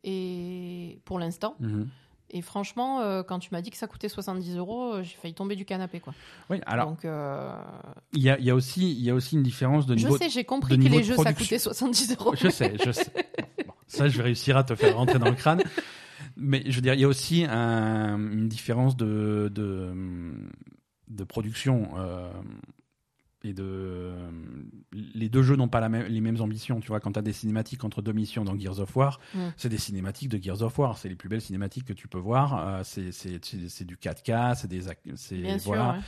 Et 0.04 1.00
pour 1.06 1.20
l'instant. 1.20 1.56
Mhm. 1.60 1.88
Et 2.32 2.42
franchement, 2.42 3.02
euh, 3.02 3.24
quand 3.24 3.40
tu 3.40 3.50
m'as 3.52 3.62
dit 3.62 3.72
que 3.72 3.78
ça 3.78 3.88
coûtait 3.88 4.10
70 4.10 4.56
euros, 4.58 4.94
euh, 4.94 5.04
j'ai 5.04 5.16
failli 5.16 5.34
tomber 5.34 5.56
du 5.56 5.66
canapé, 5.66 6.00
quoi. 6.00 6.14
Oui, 6.50 6.60
alors 6.66 6.96
euh, 7.06 7.52
il 8.14 8.22
y 8.22 8.30
a, 8.30 8.38
il 8.38 8.46
y 8.46 8.50
a 8.52 8.56
aussi, 8.56 8.92
il 8.92 9.02
y 9.04 9.10
a 9.10 9.16
aussi 9.16 9.36
une 9.36 9.44
différence 9.44 9.86
de 9.88 9.96
je 9.98 10.04
niveau. 10.06 10.18
sais, 10.18 10.30
j'ai 10.30 10.44
compris 10.44 10.78
que 10.78 10.84
les 10.84 11.04
jeux 11.04 11.16
ça 11.18 11.34
coûtait 11.34 11.58
70 11.60 12.16
euros. 12.20 12.34
Je 12.40 12.50
sais, 12.50 12.74
je 12.84 12.92
sais. 12.92 13.12
Bon, 13.66 13.74
ça, 13.88 14.08
je 14.08 14.18
vais 14.18 14.24
réussir 14.24 14.58
à 14.58 14.64
te 14.64 14.76
faire 14.76 14.96
rentrer 14.96 15.18
dans 15.20 15.30
le 15.30 15.36
crâne. 15.36 15.62
Mais 16.38 16.62
je 16.66 16.76
veux 16.76 16.82
dire, 16.82 16.94
il 16.94 17.00
y 17.00 17.04
a 17.04 17.08
aussi 17.08 17.46
un- 17.50 18.18
une 18.18 18.48
différence 18.48 18.96
de, 18.96 19.50
de, 19.54 19.94
de 21.10 21.24
production. 21.24 21.90
euh, 21.98 22.32
et 23.44 23.54
de. 23.54 24.14
Les 24.92 25.30
deux 25.30 25.44
jeux 25.44 25.56
n'ont 25.56 25.68
pas 25.68 25.80
la 25.80 25.90
même, 25.90 26.06
les 26.08 26.22
mêmes 26.22 26.42
ambitions. 26.42 26.80
Tu 26.80 26.88
vois, 26.90 27.00
quand 27.00 27.14
tu 27.14 27.20
as 27.20 27.22
des 27.22 27.34
cinématiques 27.34 27.84
entre 27.84 28.02
deux 28.02 28.12
missions 28.12 28.44
dans 28.44 28.58
Gears 28.58 28.80
of 28.80 28.96
War, 28.96 29.20
c'est 29.58 29.70
des 29.70 29.78
cinématiques 29.78 30.30
de 30.30 30.42
Gears 30.42 30.62
of 30.62 30.78
War. 30.78 30.98
C'est 30.98 31.10
les 31.10 31.16
plus 31.16 31.30
belles 31.30 31.42
cinématiques 31.42 31.86
que 31.86 31.94
tu 31.94 32.08
peux 32.08 32.18
voir. 32.20 32.68
Euh, 32.68 32.82
c'est 32.84 33.12
c'est- 33.12 33.84
du 33.86 33.96
4K, 33.98 34.56
c'est 34.56 34.68
des. 34.68 34.82
c'est- 35.16 35.60
sûr. 35.60 35.60
voilà. 35.66 35.94
ouais. 35.94 36.00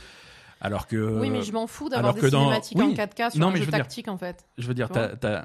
Alors 0.60 0.86
que. 0.86 1.18
oui, 1.20 1.30
mais 1.30 1.42
je 1.42 1.52
m'en 1.52 1.66
fous 1.66 1.88
d'avoir 1.88 2.14
des 2.14 2.30
dans- 2.30 2.40
cinématiques 2.42 2.78
oui. 2.78 2.84
en 2.84 2.94
4K 2.94 3.30
sur 3.32 3.40
Non, 3.40 3.48
un 3.48 3.50
mais 3.50 3.56
jeu 3.56 3.62
je 3.62 3.66
veux 3.66 3.72
dire- 3.72 3.80
tactique, 3.84 4.08
en 4.08 4.16
fait. 4.18 4.44
Je 4.58 4.66
veux 4.68 4.74
dire, 4.74 4.88
as, 4.94 5.44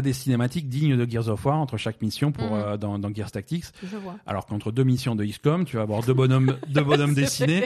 des 0.00 0.12
cinématiques 0.12 0.68
dignes 0.68 0.96
de 0.96 1.10
Gears 1.10 1.28
of 1.28 1.44
War 1.44 1.58
entre 1.58 1.76
chaque 1.76 2.00
mission 2.00 2.30
pour, 2.30 2.44
Mhm. 2.46 2.52
euh, 2.52 2.76
dans, 2.76 2.98
dans 3.00 3.12
Gears 3.12 3.32
Tactics. 3.32 3.64
Je 3.82 3.96
vois. 3.96 4.14
Alors 4.26 4.46
qu'entre 4.46 4.70
deux 4.70 4.84
missions 4.84 5.16
de 5.16 5.24
XCOM, 5.24 5.64
tu 5.64 5.76
vas 5.76 5.82
avoir 5.82 6.02
deux 6.04 6.14
bonhommes, 6.14 6.56
deux 6.68 6.84
bonhommes 6.84 7.14
dessinés. 7.14 7.64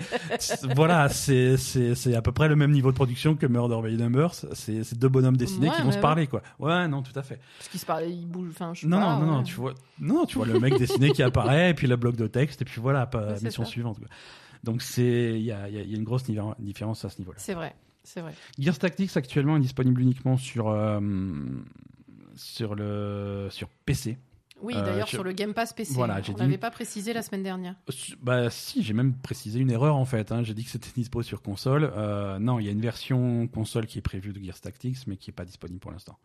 Voilà, 0.74 1.08
c'est 1.10 1.56
c'est 1.58 1.94
c'est 1.94 2.14
à 2.14 2.22
peu 2.22 2.32
près 2.32 2.48
le 2.48 2.56
même 2.56 2.70
niveau 2.70 2.90
de 2.90 2.96
production 2.96 3.34
que 3.36 3.46
Murder 3.46 3.80
by 3.86 3.96
Numbers. 3.96 4.32
C'est 4.54 4.98
deux 4.98 5.08
bonhommes 5.08 5.36
dessinés 5.36 5.68
Ouais, 5.68 5.76
qui 5.76 5.82
vont 5.82 5.92
se 5.92 5.98
parler, 5.98 6.26
quoi. 6.26 6.42
Ouais, 6.58 6.88
non, 6.88 7.02
tout 7.02 7.16
à 7.18 7.22
fait. 7.22 7.38
Parce 7.58 7.68
qu'il 7.68 7.80
se 7.80 7.86
parle, 7.86 8.04
il 8.08 8.26
bouge. 8.26 8.48
Enfin, 8.52 8.72
je 8.74 8.86
Non, 8.86 8.98
pas, 8.98 9.18
non, 9.18 9.26
non, 9.26 9.32
non, 9.36 9.42
tu 9.42 9.54
vois, 9.56 9.74
non, 10.00 10.24
tu 10.24 10.38
vois 10.38 10.46
le 10.46 10.58
mec 10.58 10.78
dessiné 10.78 11.10
qui 11.10 11.22
apparaît, 11.22 11.70
et 11.70 11.74
puis 11.74 11.86
le 11.86 11.96
bloc 11.96 12.16
de 12.16 12.26
texte, 12.26 12.62
et 12.62 12.64
puis 12.64 12.80
voilà, 12.80 13.04
pas, 13.06 13.34
mission 13.42 13.64
ça. 13.64 13.70
suivante. 13.70 13.98
quoi. 13.98 14.08
Donc 14.62 14.80
c'est, 14.80 15.32
il 15.36 15.42
y 15.44 15.52
a, 15.52 15.68
il 15.68 15.74
y 15.74 15.78
a- 15.78 15.82
y 15.82 15.92
a 15.92 15.96
une 15.96 16.04
grosse 16.04 16.24
différence 16.58 17.04
à 17.04 17.10
ce 17.10 17.18
niveau-là. 17.18 17.36
C'est 17.38 17.52
vrai, 17.52 17.74
c'est 18.02 18.20
vrai. 18.22 18.32
Gears 18.58 18.78
Tactics 18.78 19.14
actuellement 19.16 19.56
est 19.58 19.60
disponible 19.60 20.00
uniquement 20.00 20.38
sur 20.38 20.68
euh, 20.70 21.00
sur 22.36 22.74
le 22.74 23.48
sur 23.50 23.68
PC. 23.86 24.18
Oui, 24.62 24.74
Euh, 24.76 24.82
d'ailleurs, 24.82 25.08
sur 25.08 25.24
le 25.24 25.32
Game 25.32 25.52
Pass 25.52 25.72
PC. 25.72 25.92
Voilà, 25.94 26.22
j'ai 26.22 26.32
on 26.32 26.46
dit- 26.46 26.56
pas 26.58 26.70
précisé 26.70 27.12
la 27.12 27.22
semaine 27.22 27.42
dernière. 27.42 27.74
Su- 27.90 28.16
Bah 28.22 28.48
si, 28.50 28.82
j'ai 28.82 28.94
même 28.94 29.12
précisé 29.14 29.58
une 29.58 29.70
erreur 29.70 29.96
en 29.96 30.04
fait. 30.04 30.32
hein. 30.32 30.42
J'ai 30.42 30.54
dit 30.54 30.64
que 30.64 30.70
c'était 30.70 30.88
dispo 30.96 31.22
sur 31.22 31.42
console. 31.42 31.92
Euh, 31.96 32.38
non, 32.38 32.58
il 32.60 32.66
y 32.66 32.68
a 32.68 32.72
une 32.72 32.80
version 32.80 33.46
console 33.48 33.86
qui 33.86 33.98
est 33.98 34.02
prévue 34.02 34.32
de 34.32 34.42
Gears 34.42 34.60
Tactics, 34.60 35.06
mais 35.06 35.16
qui 35.16 35.30
est 35.30 35.34
pas 35.34 35.44
disponible 35.44 35.80
pour 35.80 35.90
l'instant. 35.90 36.16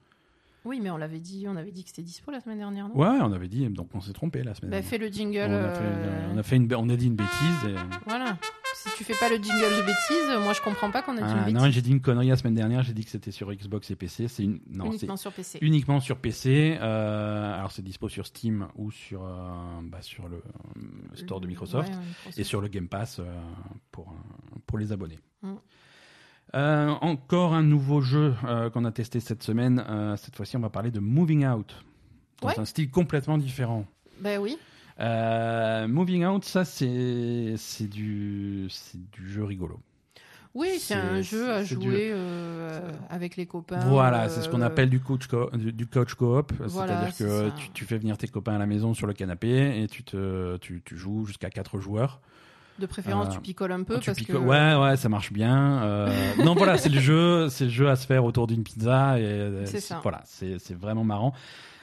Oui, 0.66 0.80
mais 0.82 0.90
on 0.90 0.98
l'avait 0.98 1.20
dit, 1.22 1.46
on 1.48 1.56
avait 1.56 1.72
dit 1.72 1.84
que 1.84 1.90
c'était 1.90 2.02
dispo 2.02 2.32
la 2.32 2.42
semaine 2.42 2.58
dernière, 2.58 2.90
non? 2.90 2.96
Ouais, 2.98 3.08
on 3.22 3.32
avait 3.32 3.48
dit, 3.48 3.68
donc 3.70 3.90
on 3.94 4.02
s'est 4.02 4.12
trompé 4.14 4.44
la 4.44 4.54
semaine 4.54 4.72
Bah, 4.72 4.78
dernière. 4.82 4.90
fais 4.90 4.98
le 4.98 5.08
jingle. 5.08 5.38
on, 5.52 5.64
a 5.64 5.70
fait, 5.74 5.84
euh, 5.84 6.28
on 6.34 6.38
a 6.38 6.44
fait 6.44 6.56
une, 6.58 6.74
on 6.76 6.90
a 6.90 6.96
dit 6.96 7.08
une 7.08 7.16
bêtise. 7.16 7.66
Et... 7.70 7.76
Voilà. 8.06 8.38
Si 8.76 8.90
tu 8.98 9.04
fais 9.04 9.14
pas 9.16 9.30
le 9.30 9.36
jingle 9.36 9.60
de 9.78 9.82
bêtises, 9.86 10.44
moi 10.44 10.54
je 10.54 10.62
comprends 10.62 10.92
pas 10.92 11.02
qu'on 11.02 11.14
a 11.18 11.22
dit 11.22 11.32
une 11.32 11.40
Ah, 11.40 11.44
bêtise. 11.46 11.54
non, 11.62 11.70
j'ai 11.70 11.82
dit 11.82 11.92
une 11.92 12.02
connerie 12.02 12.28
la 12.30 12.36
semaine 12.38 12.54
dernière. 12.56 12.82
J'ai 12.84 12.94
dit 12.94 13.04
que 13.04 13.10
c'était 13.12 13.32
sur 13.32 13.52
Xbox 13.54 13.90
et 13.92 13.96
PC. 13.96 14.28
C'est 14.28 14.44
une, 14.44 14.60
non, 14.70 14.86
uniquement 14.86 15.18
sur 15.18 15.32
PC. 15.34 15.60
uniquement 15.62 16.00
sur 16.00 16.18
PC. 16.18 16.78
Euh, 16.80 17.54
alors 17.56 17.72
c'est 17.72 17.82
dispo 17.82 18.08
sur 18.10 18.26
Steam 18.28 18.68
ou 18.76 18.92
sur 18.92 19.24
euh, 19.26 19.50
bah, 19.84 20.02
sur 20.02 20.28
le 20.30 20.42
store 21.16 21.42
de 21.42 21.48
Microsoft 21.48 21.90
Ouais, 21.90 21.96
ouais, 21.96 22.02
Microsoft. 22.06 22.40
et 22.40 22.44
sur 22.44 22.62
le 22.62 22.68
Game 22.68 22.88
Pass 22.88 23.20
euh, 23.20 23.24
pour 23.92 24.14
pour 24.66 24.78
les 24.78 24.92
abonnés. 24.92 25.20
Mm. 25.42 25.54
Euh, 26.56 26.90
encore 27.02 27.54
un 27.54 27.62
nouveau 27.62 28.02
jeu 28.02 28.34
euh, 28.46 28.70
qu'on 28.72 28.84
a 28.86 28.92
testé 28.92 29.20
cette 29.20 29.44
semaine. 29.44 29.84
Euh, 29.88 30.16
cette 30.18 30.36
fois-ci, 30.36 30.58
on 30.58 30.62
va 30.62 30.70
parler 30.70 30.90
de 30.92 31.00
Moving 31.00 31.46
Out 31.48 31.76
dans 32.42 32.48
Ouais. 32.48 32.60
un 32.60 32.66
style 32.66 32.90
complètement 32.90 33.38
différent. 33.38 33.86
Ben 34.20 34.40
oui. 34.40 34.58
Moving 35.88 36.26
Out, 36.26 36.44
ça 36.46 36.66
c'est 36.66 37.54
c'est 37.58 37.88
du 37.88 38.68
c'est 38.70 39.00
du 39.12 39.30
jeu 39.32 39.44
rigolo. 39.44 39.80
Oui, 40.56 40.78
c'est 40.80 40.96
un 40.96 41.22
jeu 41.22 41.52
à 41.52 41.62
du- 41.64 41.76
jouer 41.76 42.14
avec 43.10 43.38
les 43.38 43.46
copains. 43.46 43.80
Voilà, 43.82 44.28
c'est 44.30 44.42
ce 44.42 44.50
qu'on 44.50 44.62
appelle 44.62 44.90
du 44.90 45.00
coach 45.00 45.28
co- 45.28 45.50
du, 45.56 45.72
du 45.72 45.86
coach 45.88 46.16
coop, 46.16 46.52
Voilà, 46.60 47.12
c'est-à-dire 47.12 47.14
c'est 47.14 47.24
que 47.24 47.62
tu, 47.62 47.70
tu 47.72 47.86
fais 47.86 47.98
venir 48.00 48.18
tes 48.18 48.28
copains 48.28 48.56
à 48.56 48.58
la 48.58 48.66
maison 48.66 48.94
sur 48.96 49.06
le 49.08 49.14
canapé 49.14 49.82
et 49.82 49.88
tu 49.88 50.04
te 50.04 50.58
tu, 50.58 50.82
tu 50.84 50.98
joues 50.98 51.26
jusqu'à 51.26 51.50
quatre 51.52 51.80
joueurs. 51.80 52.20
De 52.80 52.86
préférence, 52.86 53.28
Euh, 53.28 53.32
tu 53.32 53.40
picoles 53.42 53.72
un 53.74 53.84
peu 53.84 54.00
Tu 54.00 54.06
parce 54.08 54.18
picoles- 54.18 54.38
que. 54.42 54.48
Ouais, 54.48 54.76
ouais, 54.76 54.98
ça 54.98 55.10
marche 55.10 55.32
bien. 55.34 55.84
Euh, 55.84 56.34
non, 56.44 56.56
voilà, 56.56 56.78
c'est 56.78 56.90
le 56.90 57.00
jeu, 57.00 57.50
c'est 57.50 57.66
le 57.66 57.70
jeu 57.70 57.90
à 57.90 57.96
se 57.96 58.06
faire 58.08 58.24
autour 58.26 58.48
d'une 58.48 58.64
pizza 58.64 59.20
et 59.20 59.24
euh, 59.24 59.66
C'est 59.66 59.80
ça. 59.82 60.00
voilà, 60.02 60.22
c'est 60.26 60.58
c'est 60.60 60.74
vraiment 60.78 61.04
marrant. 61.04 61.34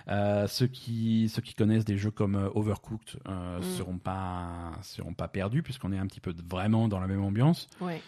Euh, 0.09 0.47
ceux 0.47 0.69
qui 0.69 1.29
ceux 1.35 1.43
qui 1.43 1.53
connaissent 1.55 1.85
des 1.85 1.99
jeux 1.99 2.13
comme 2.13 2.37
euh, 2.37 2.49
Overcooked 2.55 3.19
euh, 3.29 3.59
Mm. 3.59 3.63
seront 3.77 3.99
pas 3.99 4.73
seront 4.83 5.15
pas 5.15 5.27
perdus 5.29 5.63
puisqu'on 5.63 5.93
est 5.93 5.99
un 5.99 6.07
petit 6.07 6.21
peu 6.21 6.33
vraiment 6.49 6.87
dans 6.89 7.01
la 7.01 7.09
même 7.09 7.23
ambiance. 7.25 7.69
Ouais, 7.81 8.01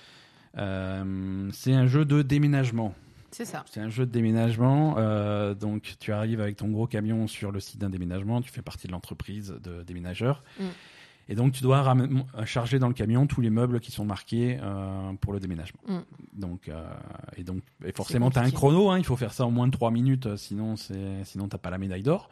c'est 0.54 1.72
un 1.74 1.86
jeu 1.86 2.04
de 2.04 2.22
déménagement. 2.22 2.94
c'est 3.30 3.44
ça. 3.44 3.64
C'est 3.70 3.80
un 3.80 3.90
jeu 3.90 4.06
de 4.06 4.10
déménagement. 4.10 4.94
donc, 5.54 5.96
tu 6.00 6.12
arrives 6.12 6.40
avec 6.40 6.56
ton 6.56 6.68
gros 6.68 6.86
camion 6.86 7.26
sur 7.26 7.52
le 7.52 7.60
site 7.60 7.78
d'un 7.80 7.90
déménagement. 7.90 8.40
Tu 8.40 8.50
fais 8.50 8.62
partie 8.62 8.86
de 8.86 8.92
l'entreprise 8.92 9.54
de 9.62 9.82
déménageurs. 9.82 10.42
Mm. 10.58 10.64
Et 11.28 11.34
donc, 11.34 11.52
tu 11.52 11.62
dois 11.62 11.82
ram- 11.82 12.24
charger 12.46 12.78
dans 12.78 12.88
le 12.88 12.94
camion 12.94 13.26
tous 13.26 13.40
les 13.42 13.50
meubles 13.50 13.80
qui 13.80 13.92
sont 13.92 14.04
marqués 14.04 14.58
euh, 14.62 15.12
pour 15.20 15.32
le 15.34 15.40
déménagement. 15.40 15.80
Mm. 15.86 15.98
Donc, 16.40 16.68
euh, 16.68 16.82
et 17.36 17.44
donc, 17.44 17.62
et 17.84 17.92
forcément, 17.92 18.30
tu 18.30 18.38
as 18.38 18.42
un 18.42 18.50
chrono. 18.50 18.90
hein, 18.90 18.98
il 18.98 19.04
faut 19.04 19.16
faire 19.16 19.32
ça 19.34 19.44
en 19.44 19.50
moins 19.50 19.66
de 19.66 19.72
3 19.72 19.90
minutes. 19.90 20.26
euh, 20.26 20.36
Sinon, 20.36 20.76
c'est 20.76 21.24
sinon 21.24 21.48
t'as 21.48 21.58
pas 21.58 21.70
la 21.70 21.78
médaille 21.78 22.02
d'or. 22.02 22.30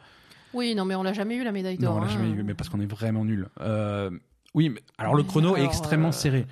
Oui, 0.53 0.73
non, 0.75 0.85
mais 0.85 0.95
on 0.95 1.03
l'a 1.03 1.13
jamais 1.13 1.35
eu 1.35 1.43
la 1.43 1.51
médaille 1.51 1.77
d'or. 1.77 1.93
Non, 1.93 1.99
on 1.99 2.01
l'a 2.01 2.07
hein. 2.07 2.13
jamais 2.13 2.29
eu, 2.31 2.41
mais 2.43 2.53
parce 2.55 2.69
qu'on 2.69 2.79
est 2.79 2.85
vraiment 2.91 3.23
nul. 3.23 3.47
Euh, 3.61 4.09
oui, 4.55 4.69
mais 4.69 4.81
alors 4.97 5.13
le 5.13 5.23
chrono 5.23 5.55
est 5.55 5.63
extrêmement 5.63 6.07
euh, 6.07 6.11
serré. 6.11 6.47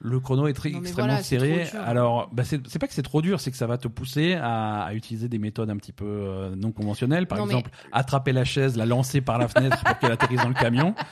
Le 0.00 0.20
chrono 0.20 0.46
est 0.48 0.52
très, 0.52 0.70
Non, 0.70 0.80
extrêmement 0.80 1.08
voilà, 1.12 1.22
serré. 1.22 1.66
Alors, 1.86 2.28
bah, 2.32 2.42
c'est 2.44 2.78
pas 2.78 2.86
que 2.86 2.92
c'est 2.94 3.02
trop 3.02 3.22
dur, 3.22 3.40
c'est 3.40 3.50
que 3.50 3.56
ça 3.56 3.66
va 3.66 3.78
te 3.78 3.88
pousser 3.88 4.34
à, 4.34 4.82
à 4.82 4.92
utiliser 4.94 5.28
des 5.28 5.38
méthodes 5.38 5.70
un 5.70 5.76
petit 5.76 5.92
peu 5.92 6.04
euh, 6.04 6.54
non 6.56 6.72
conventionnelles. 6.72 7.26
Par 7.26 7.38
Non, 7.38 7.46
mais- 7.46 7.52
exemple, 7.54 7.70
attraper 7.92 8.32
la 8.32 8.44
chaise, 8.44 8.76
la 8.76 8.86
lancer 8.86 9.20
par 9.20 9.38
la 9.38 9.48
fenêtre 9.48 9.82
pour 9.82 9.98
qu'elle 9.98 10.12
atterrisse 10.12 10.42
dans 10.42 10.48
le 10.48 10.54
camion. 10.54 10.94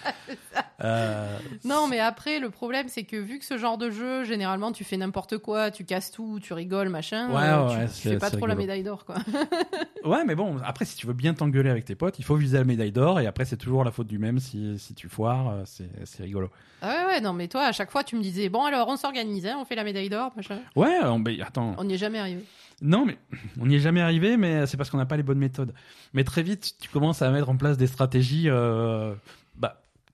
Euh, 0.84 1.38
Non, 1.64 1.86
mais 1.88 2.00
après, 2.00 2.38
le 2.40 2.50
problème, 2.50 2.88
c'est 2.88 3.04
que 3.04 3.16
vu 3.16 3.38
que 3.38 3.44
ce 3.44 3.56
genre 3.58 3.78
de 3.78 3.90
jeu, 3.90 4.24
généralement, 4.24 4.72
tu 4.72 4.84
fais 4.84 4.96
n'importe 4.96 5.38
quoi, 5.38 5.70
tu 5.70 5.84
casses 5.84 6.10
tout, 6.10 6.40
tu 6.42 6.52
rigoles, 6.52 6.88
machin, 6.88 7.28
Ouais, 7.30 7.42
euh, 7.42 7.68
ouais, 7.68 7.86
tu, 7.88 7.94
tu 8.02 8.08
fais 8.08 8.18
pas 8.18 8.30
trop 8.30 8.46
la 8.46 8.54
médaille 8.54 8.82
d'or, 8.82 9.04
quoi. 9.04 9.14
Ouais, 10.04 10.24
mais 10.24 10.34
bon, 10.34 10.56
après, 10.64 10.84
si 10.84 10.96
tu 10.96 11.06
veux 11.06 11.12
bien 11.12 11.32
t'engueuler 11.32 11.70
avec 11.70 11.84
tes 11.84 11.94
potes, 11.94 12.18
il 12.18 12.24
faut 12.24 12.34
viser 12.34 12.58
la 12.58 12.64
médaille 12.64 12.90
d'or. 12.90 13.20
Et 13.20 13.26
après, 13.28 13.44
c'est 13.44 13.56
toujours 13.56 13.84
la 13.84 13.92
faute 13.92 14.08
du 14.08 14.18
même 14.18 14.40
si, 14.40 14.76
si 14.78 14.94
tu 14.94 15.08
foires. 15.08 15.50
euh, 15.50 15.62
C'est 15.64 16.22
rigolo. 16.24 16.50
Ah 16.80 16.88
ouais, 16.88 17.06
ouais, 17.14 17.20
non, 17.20 17.32
mais 17.32 17.46
toi, 17.46 17.62
à 17.66 17.70
chaque 17.72 17.92
fois, 17.92 18.02
tu 18.02 18.16
me 18.16 18.20
disais, 18.22 18.48
bon, 18.48 18.64
alors, 18.64 18.88
on 18.88 18.96
s'organise, 18.96 19.46
hein, 19.46 19.56
on 19.60 19.64
fait 19.64 19.76
la 19.76 19.84
médaille 19.84 20.08
d'or, 20.08 20.32
machin. 20.34 20.58
Ouais, 20.74 20.98
on- 21.04 21.20
mais 21.20 21.40
attends. 21.40 21.76
On 21.78 21.84
n'y 21.84 21.94
est 21.94 21.98
jamais 21.98 22.18
arrivé. 22.18 22.42
Non, 22.80 23.04
mais 23.06 23.16
on 23.60 23.66
n'y 23.66 23.76
est 23.76 23.80
jamais 23.80 24.00
arrivé, 24.00 24.36
mais 24.36 24.66
c'est 24.66 24.76
parce 24.76 24.90
qu'on 24.90 24.96
n'a 24.98 25.06
pas 25.06 25.16
les 25.16 25.22
bonnes 25.22 25.38
méthodes. 25.38 25.72
Mais 26.14 26.24
très 26.24 26.42
vite, 26.42 26.74
tu 26.80 26.88
commences 26.88 27.22
à 27.22 27.30
mettre 27.30 27.48
en 27.48 27.56
place 27.56 27.78
des 27.78 27.86
stratégies. 27.86 28.48
euh, 28.48 29.14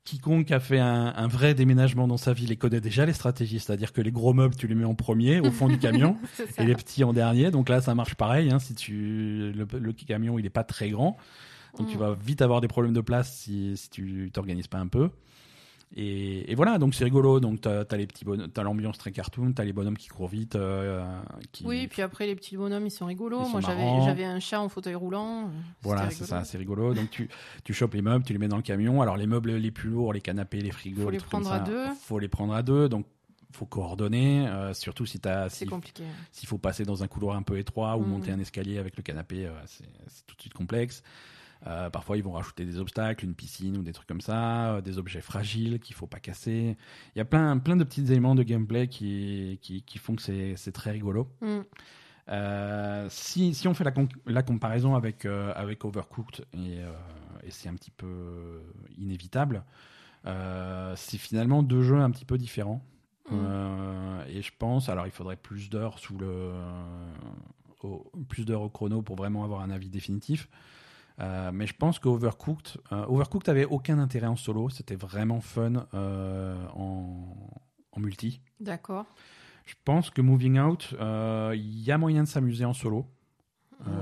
quiconque 0.08 0.50
a 0.50 0.60
fait 0.60 0.78
un, 0.78 1.12
un 1.16 1.26
vrai 1.28 1.54
déménagement 1.54 2.08
dans 2.08 2.16
sa 2.16 2.32
vie 2.32 2.46
les 2.46 2.56
connaît 2.56 2.80
déjà 2.80 3.04
les 3.04 3.12
stratégies, 3.12 3.60
c'est-à-dire 3.60 3.92
que 3.92 4.00
les 4.00 4.10
gros 4.10 4.32
meubles, 4.32 4.54
tu 4.56 4.66
les 4.66 4.74
mets 4.74 4.84
en 4.84 4.94
premier, 4.94 5.40
au 5.40 5.50
fond 5.50 5.68
du 5.68 5.78
camion, 5.86 6.16
et 6.56 6.64
les 6.64 6.74
petits 6.74 7.04
en 7.04 7.12
dernier. 7.12 7.50
Donc 7.50 7.68
là, 7.68 7.80
ça 7.80 7.94
marche 7.94 8.14
pareil. 8.14 8.50
Hein, 8.50 8.58
si 8.58 8.74
tu 8.74 9.52
le, 9.54 9.66
le 9.78 9.92
camion, 9.92 10.38
il 10.38 10.46
est 10.46 10.50
pas 10.50 10.64
très 10.64 10.90
grand, 10.90 11.16
donc 11.76 11.88
tu 11.88 11.96
Mm. 11.96 12.00
vas 12.00 12.14
vite 12.14 12.40
avoir 12.42 12.60
des 12.60 12.68
problèmes 12.68 12.94
de 12.94 13.00
place 13.02 13.32
si, 13.36 13.76
si 13.76 13.90
tu 13.90 14.30
t'organises 14.32 14.66
pas 14.68 14.78
un 14.78 14.88
peu. 14.88 15.10
Et, 15.96 16.50
et 16.52 16.54
voilà, 16.54 16.78
donc 16.78 16.94
c'est 16.94 17.04
rigolo. 17.04 17.40
Donc 17.40 17.62
t'as 17.62 17.82
as 17.90 17.96
les 17.96 18.06
petits 18.06 18.24
t'as 18.52 18.62
l'ambiance 18.62 18.98
très 18.98 19.10
cartoon, 19.10 19.52
t'as 19.52 19.64
les 19.64 19.72
bonhommes 19.72 19.96
qui 19.96 20.08
courent 20.08 20.28
vite, 20.28 20.54
euh, 20.54 21.02
qui, 21.50 21.64
Oui, 21.66 21.86
puis 21.88 22.02
après, 22.02 22.26
les 22.26 22.36
petits 22.36 22.56
bonhommes, 22.56 22.86
ils 22.86 22.90
sont 22.90 23.06
rigolos. 23.06 23.46
Ils 23.46 23.50
Moi, 23.50 23.60
j'avais, 23.62 24.24
un 24.24 24.38
chat 24.40 24.60
en 24.60 24.68
fauteuil 24.68 24.94
roulant. 24.94 25.50
Voilà, 25.82 26.10
c'est 26.10 26.24
ça, 26.26 26.44
c'est 26.44 26.58
rigolo. 26.58 26.92
Donc 26.94 27.10
tu, 27.10 27.28
tu 27.64 27.72
chopes 27.72 27.94
les 27.94 28.02
meubles, 28.02 28.24
tu 28.24 28.32
les 28.34 28.38
mets 28.38 28.48
dans 28.48 28.56
le 28.58 28.62
camion. 28.62 29.00
Alors 29.00 29.16
les 29.16 29.26
meubles 29.26 29.52
les 29.56 29.70
plus 29.70 29.88
lourds, 29.88 30.12
les 30.12 30.20
canapés, 30.20 30.60
les 30.60 30.70
frigos, 30.70 31.02
Faut 31.04 31.10
les 31.10 31.16
les 31.16 31.18
trucs 31.18 31.30
comme 31.30 31.42
prendre 31.44 31.54
à 31.62 31.64
deux. 31.64 31.88
faut 32.00 32.18
les 32.18 32.28
prendre 32.28 32.52
à 32.54 32.62
deux. 32.62 32.88
Donc 32.88 33.06
faut 33.52 33.64
coordonner, 33.64 34.46
euh, 34.46 34.74
surtout 34.74 35.06
si 35.06 35.20
t'as, 35.20 35.48
si- 35.48 35.64
compliqué. 35.64 36.04
s'il 36.32 36.46
faut 36.46 36.58
passer 36.58 36.84
dans 36.84 37.02
un 37.02 37.08
couloir 37.08 37.34
un 37.34 37.42
peu 37.42 37.58
étroit 37.58 37.96
ou 37.96 38.02
Mhm. 38.02 38.08
monter 38.10 38.30
un 38.30 38.38
escalier 38.40 38.76
avec 38.76 38.94
le 38.98 39.02
canapé, 39.02 39.46
euh, 39.46 39.52
c'est 39.66 39.86
tout 40.26 40.36
de 40.36 40.40
suite 40.42 40.52
complexe. 40.52 41.02
Euh, 41.66 41.90
parfois, 41.90 42.16
ils 42.16 42.22
vont 42.22 42.32
rajouter 42.32 42.64
des 42.64 42.78
obstacles, 42.78 43.24
une 43.24 43.34
piscine 43.34 43.76
ou 43.76 43.82
des 43.82 43.92
trucs 43.92 44.06
comme 44.06 44.20
ça, 44.20 44.74
euh, 44.74 44.80
des 44.80 44.96
objets 44.96 45.20
fragiles 45.20 45.80
qu'il 45.80 45.96
faut 45.96 46.06
pas 46.06 46.20
casser. 46.20 46.76
Il 47.14 47.18
y 47.18 47.20
a 47.20 47.24
plein, 47.24 47.58
plein 47.58 47.76
de 47.76 47.84
petits 47.84 48.02
éléments 48.02 48.34
de 48.34 48.42
gameplay 48.44 48.86
qui, 48.88 49.58
qui, 49.60 49.82
qui 49.82 49.98
font 49.98 50.14
que 50.14 50.22
c'est 50.22 50.72
très 50.72 50.92
rigolo. 50.92 51.28
Mm. 51.40 51.58
Euh, 52.30 53.06
si, 53.10 53.54
si 53.54 53.66
on 53.66 53.74
fait 53.74 53.84
la, 53.84 53.92
la 54.26 54.42
comparaison 54.42 54.94
avec, 54.94 55.24
avec 55.26 55.84
Overcooked, 55.84 56.44
et, 56.54 56.78
et 57.42 57.50
c'est 57.50 57.68
un 57.68 57.74
petit 57.74 57.90
peu 57.90 58.62
inévitable, 58.96 59.64
c'est 60.94 61.18
finalement 61.18 61.62
deux 61.62 61.82
jeux 61.82 62.00
un 62.00 62.10
petit 62.10 62.24
peu 62.24 62.38
différents. 62.38 62.84
Mm. 63.30 64.20
Et 64.28 64.42
je 64.42 64.52
pense, 64.56 64.88
alors 64.88 65.06
il 65.06 65.12
faudrait 65.12 65.36
plus 65.36 65.70
d'heures 65.70 65.98
sous 65.98 66.16
le, 66.18 66.52
au, 67.82 68.10
plus 68.28 68.44
d'heures 68.44 68.62
au 68.62 68.68
chrono 68.68 69.02
pour 69.02 69.16
vraiment 69.16 69.42
avoir 69.42 69.62
un 69.62 69.70
avis 69.70 69.88
définitif. 69.88 70.48
Euh, 71.20 71.50
mais 71.52 71.66
je 71.66 71.74
pense 71.74 71.98
qu'Overcooked, 71.98 72.80
euh, 72.92 73.04
Overcooked 73.06 73.48
avait 73.48 73.64
aucun 73.64 73.98
intérêt 73.98 74.28
en 74.28 74.36
solo. 74.36 74.68
C'était 74.70 74.94
vraiment 74.94 75.40
fun 75.40 75.86
euh, 75.94 76.56
en, 76.74 77.36
en 77.92 78.00
multi. 78.00 78.40
D'accord. 78.60 79.06
Je 79.64 79.74
pense 79.84 80.10
que 80.10 80.22
Moving 80.22 80.58
Out, 80.58 80.94
il 81.54 81.80
y 81.80 81.90
a 81.90 81.98
moyen 81.98 82.22
de 82.22 82.28
s'amuser 82.28 82.64
en 82.64 82.72
solo. 82.72 83.06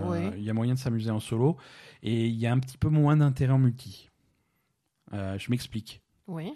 Ouais. 0.05 0.33
Il 0.37 0.43
y 0.43 0.51
a 0.51 0.55
moyen 0.55 0.75
de 0.75 0.79
s'amuser 0.79 1.11
en 1.11 1.21
solo. 1.21 1.57
Et 2.03 2.27
il 2.27 2.37
y 2.37 2.47
a 2.47 2.53
un 2.53 2.59
petit 2.59 2.79
peu 2.79 2.89
moins 2.89 3.17
d'intérêt 3.17 3.53
en 3.53 3.59
multi. 3.59 4.09
Je 5.13 5.51
m'explique. 5.51 6.03
Oui. 6.29 6.53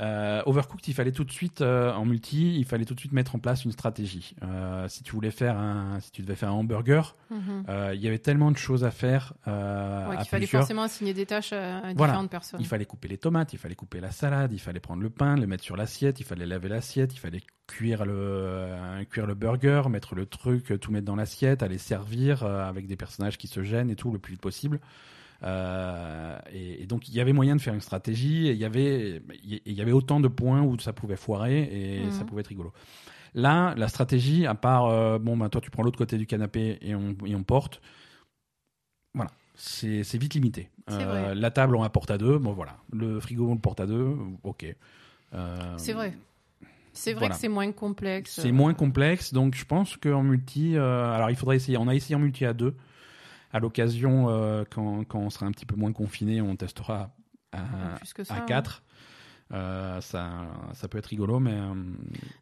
Euh, 0.00 0.42
Overcooked, 0.46 0.88
il 0.88 0.94
fallait 0.94 1.12
tout 1.12 1.22
de 1.22 1.30
suite 1.30 1.60
euh, 1.60 1.92
en 1.92 2.04
multi, 2.04 2.56
il 2.58 2.64
fallait 2.64 2.84
tout 2.84 2.94
de 2.94 3.00
suite 3.00 3.12
mettre 3.12 3.36
en 3.36 3.38
place 3.38 3.64
une 3.64 3.70
stratégie. 3.70 4.34
Euh, 4.42 4.88
si 4.88 5.04
tu 5.04 5.12
voulais 5.12 5.30
faire 5.30 5.56
un, 5.56 6.00
si 6.00 6.10
tu 6.10 6.22
devais 6.22 6.34
faire 6.34 6.48
un 6.48 6.52
hamburger, 6.52 7.14
Mhm. 7.30 7.64
il 7.94 8.00
y 8.00 8.08
avait 8.08 8.18
tellement 8.18 8.50
de 8.50 8.56
choses 8.56 8.84
à 8.84 8.90
faire. 8.90 9.34
Ouais, 9.46 10.16
qu'il 10.18 10.26
fallait 10.26 10.46
forcément 10.46 10.82
assigner 10.82 11.14
des 11.14 11.26
tâches 11.26 11.52
à, 11.52 11.80
Voilà. 11.94 12.12
différentes 12.12 12.30
personnes. 12.30 12.60
Il 12.60 12.66
fallait 12.66 12.84
couper 12.86 13.08
les 13.08 13.18
tomates, 13.18 13.52
il 13.52 13.58
fallait 13.58 13.74
couper 13.74 14.00
la 14.00 14.10
salade, 14.10 14.52
il 14.52 14.58
fallait 14.60 14.80
prendre 14.80 15.02
le 15.02 15.10
pain, 15.10 15.36
le 15.36 15.46
mettre 15.46 15.62
sur 15.64 15.76
l'assiette, 15.76 16.18
il 16.20 16.24
fallait 16.24 16.46
laver 16.46 16.68
l'assiette, 16.68 17.14
il 17.14 17.18
fallait 17.18 17.42
cuire 17.66 18.04
le, 18.04 19.04
cuire 19.10 19.26
le 19.26 19.34
burger, 19.34 19.82
mettre 19.88 20.14
le 20.14 20.26
truc, 20.26 20.78
tout 20.80 20.90
mettre 20.92 21.06
dans 21.06 21.16
l'assiette, 21.16 21.62
aller 21.62 21.78
servir 21.78 22.42
avec 22.44 22.86
des 22.86 22.96
personnages 22.96 23.38
qui 23.38 23.46
se 23.46 23.62
gênent 23.62 23.90
et 23.90 23.96
tout 23.96 24.10
le 24.12 24.18
plus 24.18 24.32
vite 24.32 24.42
possible. 24.42 24.80
Euh, 25.44 26.38
et, 26.52 26.82
et 26.82 26.86
donc 26.86 27.08
il 27.08 27.14
y 27.14 27.20
avait 27.20 27.34
moyen 27.34 27.54
de 27.54 27.60
faire 27.60 27.74
une 27.74 27.80
stratégie, 27.82 28.48
et 28.48 28.52
il 28.52 28.58
y 28.58 28.64
avait, 28.64 29.20
il 29.42 29.72
y 29.72 29.80
avait 29.82 29.92
autant 29.92 30.18
de 30.20 30.28
points 30.28 30.62
où 30.62 30.78
ça 30.78 30.92
pouvait 30.92 31.16
foirer 31.16 31.62
et 31.70 32.04
Mhm. 32.04 32.10
ça 32.12 32.24
pouvait 32.24 32.40
être 32.40 32.48
rigolo. 32.48 32.72
Là, 33.34 33.74
la 33.76 33.88
stratégie, 33.88 34.46
à 34.46 34.54
part, 34.54 34.86
euh, 34.86 35.18
bon, 35.18 35.36
ben, 35.36 35.48
toi 35.48 35.60
tu 35.60 35.70
prends 35.70 35.82
l'autre 35.82 35.98
côté 35.98 36.16
du 36.16 36.26
canapé 36.26 36.78
et 36.80 36.94
on, 36.94 37.14
et 37.26 37.34
on 37.34 37.42
porte, 37.42 37.82
voilà, 39.12 39.30
c'est 39.54 40.02
vite 40.16 40.34
limité. 40.34 40.70
Euh, 40.90 41.34
la 41.34 41.50
table, 41.50 41.76
on 41.76 41.82
la 41.82 41.88
porte 41.90 42.10
à 42.10 42.18
deux, 42.18 42.38
bon 42.38 42.52
voilà. 42.52 42.76
Le 42.92 43.20
frigo, 43.20 43.48
on 43.48 43.54
le 43.54 43.60
porte 43.60 43.80
à 43.80 43.86
deux, 43.86 44.16
ok. 44.44 44.74
C'est 45.78 45.92
vrai. 45.92 46.16
C'est 46.96 47.12
vrai 47.12 47.20
voilà. 47.22 47.34
que 47.34 47.40
c'est 47.40 47.48
moins 47.48 47.72
complexe. 47.72 48.38
c'est 48.40 48.52
moins 48.52 48.72
complexe, 48.72 49.32
donc 49.34 49.56
je 49.56 49.64
pense 49.64 49.96
qu'en 49.96 50.22
multi, 50.22 50.76
alors 50.78 51.28
il 51.28 51.36
faudrait 51.36 51.56
essayer. 51.56 51.76
On 51.76 51.88
a 51.88 51.94
essayé 51.94 52.14
en 52.14 52.20
multi 52.20 52.44
à 52.46 52.52
deux. 52.52 52.74
À 53.54 53.60
l'occasion, 53.60 54.26
euh, 54.28 54.64
quand, 54.68 55.04
quand 55.04 55.20
on 55.20 55.30
sera 55.30 55.46
un 55.46 55.52
petit 55.52 55.64
peu 55.64 55.76
moins 55.76 55.92
confiné, 55.92 56.42
on 56.42 56.56
testera 56.56 57.14
à, 57.52 57.60
que 58.14 58.24
ça. 58.24 58.34
à 58.34 58.38
hein. 58.38 58.46
4. 58.46 58.82
Euh, 59.52 60.00
ça, 60.00 60.30
ça 60.72 60.88
peut 60.88 60.98
être 60.98 61.06
rigolo, 61.06 61.38
mais 61.38 61.52
euh, 61.52 61.74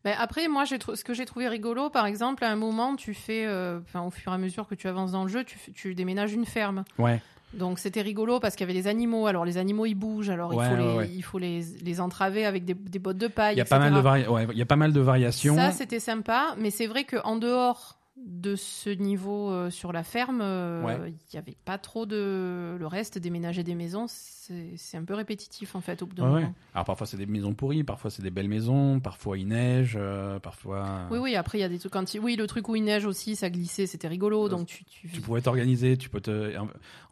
Ben, 0.04 0.14
après, 0.18 0.48
moi, 0.48 0.64
ce 0.66 1.04
que 1.04 1.12
j'ai 1.14 1.26
trouvé 1.26 1.48
rigolo, 1.48 1.90
par 1.90 2.06
exemple, 2.06 2.44
à 2.44 2.50
un 2.50 2.56
moment, 2.56 2.96
tu 2.96 3.12
fais, 3.12 3.44
euh, 3.46 3.80
au 3.94 4.10
fur 4.10 4.32
et 4.32 4.34
à 4.34 4.38
mesure 4.38 4.66
que 4.66 4.74
tu 4.74 4.88
avances 4.88 5.12
dans 5.12 5.24
le 5.24 5.28
jeu, 5.28 5.44
tu, 5.44 5.94
déménages 5.94 6.32
une 6.32 6.46
ferme. 6.46 6.84
ouais. 6.98 7.20
Donc 7.54 7.78
c'était 7.78 8.00
rigolo 8.00 8.40
parce 8.40 8.56
qu'il 8.56 8.66
y 8.66 8.70
avait 8.70 8.80
des 8.80 8.88
animaux. 8.88 9.26
Alors 9.26 9.44
les 9.44 9.58
animaux 9.58 9.84
ils 9.84 9.94
bougent, 9.94 10.30
alors 10.30 10.54
Ouais, 10.54 10.64
il 10.64 10.70
faut, 10.70 10.76
les, 10.76 10.96
ouais. 10.96 11.10
il 11.12 11.22
faut 11.22 11.38
les, 11.38 11.60
les 11.82 12.00
entraver 12.00 12.46
avec 12.46 12.64
des, 12.64 12.72
des 12.72 12.98
bottes 12.98 13.18
de 13.18 13.26
paille. 13.28 13.56
Il 13.56 13.58
y 13.58 13.60
a 13.60 13.66
pas 13.66 13.78
mal 13.78 13.92
de 13.92 13.98
vari- 14.00 14.24
il 14.52 14.56
y 14.56 14.62
a 14.62 14.64
pas 14.64 14.76
mal 14.76 14.94
de 14.94 15.00
variations. 15.00 15.54
Ça 15.56 15.70
c'était 15.70 16.00
sympa, 16.00 16.54
mais 16.56 16.70
c'est 16.70 16.86
vrai 16.86 17.04
qu'en 17.04 17.36
dehors 17.36 17.98
de 18.16 18.56
ce 18.56 18.90
niveau 18.90 19.50
euh, 19.50 19.70
sur 19.70 19.90
la 19.90 20.02
ferme, 20.02 20.40
euh, 20.42 20.82
Ouais. 20.82 20.98
il 21.10 21.14
n'y 21.32 21.38
avait 21.38 21.56
pas 21.64 21.78
trop 21.78 22.04
de. 22.04 22.76
Le 22.78 22.86
reste, 22.86 23.16
déménager 23.18 23.64
des 23.64 23.74
maisons, 23.74 24.04
c'est 24.06 24.96
un 24.98 25.04
peu 25.04 25.14
répétitif 25.14 25.74
en 25.74 25.80
fait 25.80 26.02
au 26.02 26.06
bout 26.06 26.14
d'un 26.16 26.30
Ouais, 26.30 26.42
ouais. 26.42 26.50
Alors 26.74 26.84
parfois 26.84 27.06
c'est 27.06 27.16
des 27.16 27.24
maisons 27.24 27.54
pourries, 27.54 27.84
parfois 27.84 28.10
c'est 28.10 28.22
des 28.22 28.30
belles 28.30 28.50
maisons, 28.50 29.00
parfois 29.00 29.38
il 29.38 29.48
neige, 29.48 29.96
euh, 29.98 30.38
parfois. 30.38 31.06
Oui, 31.10 31.18
oui, 31.18 31.36
après 31.36 31.56
il 31.58 31.60
y 31.62 31.64
a 31.64 31.70
des 31.70 31.78
trucs. 31.78 31.92
Quand 31.92 32.12
il- 32.12 32.20
Oui, 32.20 32.36
le 32.36 32.46
truc 32.46 32.68
où 32.68 32.76
il 32.76 32.84
neige 32.84 33.06
aussi, 33.06 33.34
ça 33.34 33.48
glissait, 33.48 33.86
c'était 33.86 34.08
rigolo. 34.08 34.48
Donc 34.50 34.66
tu. 34.66 34.84
tu... 34.84 35.08
Tu 35.08 35.20
pouvais 35.22 35.40
t'organiser, 35.40 35.96
tu 35.96 36.10
peux 36.10 36.20
te. 36.20 36.52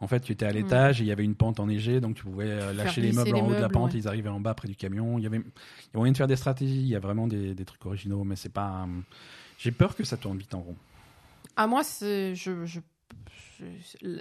En 0.01 0.07
fait, 0.07 0.19
tu 0.19 0.31
étais 0.33 0.45
à 0.45 0.51
l'étage 0.51 1.01
et 1.01 1.03
il 1.03 1.07
y 1.07 1.11
avait 1.11 1.23
une 1.25 1.35
pente 1.35 1.59
enneigée, 1.59 1.99
donc 1.99 2.15
tu 2.15 2.23
pouvais 2.23 2.73
lâcher 2.73 3.01
les 3.01 3.11
meubles 3.11 3.35
en 3.35 3.47
haut 3.47 3.55
de 3.55 3.59
la 3.59 3.69
pente, 3.69 3.93
ouais. 3.93 3.99
ils 3.99 4.07
arrivaient 4.07 4.29
en 4.29 4.39
bas 4.39 4.53
près 4.53 4.67
du 4.67 4.75
camion. 4.75 5.17
Il 5.17 5.23
y 5.23 5.27
avait, 5.27 5.37
il 5.37 5.43
y 5.43 5.95
a 5.95 5.97
moyen 5.97 6.11
de 6.11 6.17
faire 6.17 6.27
des 6.27 6.35
stratégies. 6.35 6.81
Il 6.81 6.87
y 6.87 6.95
a 6.95 6.99
vraiment 6.99 7.25
des, 7.27 7.55
des 7.55 7.65
trucs 7.65 7.83
originaux, 7.87 8.23
mais 8.23 8.35
c'est 8.35 8.49
pas. 8.49 8.87
J'ai 9.57 9.71
peur 9.71 9.95
que 9.95 10.03
ça 10.03 10.17
tourne 10.17 10.37
vite 10.37 10.53
en 10.53 10.61
rond. 10.61 10.75
Ah, 11.63 11.67
moi. 11.67 11.81
Je, 11.83 12.33
je... 12.65 12.79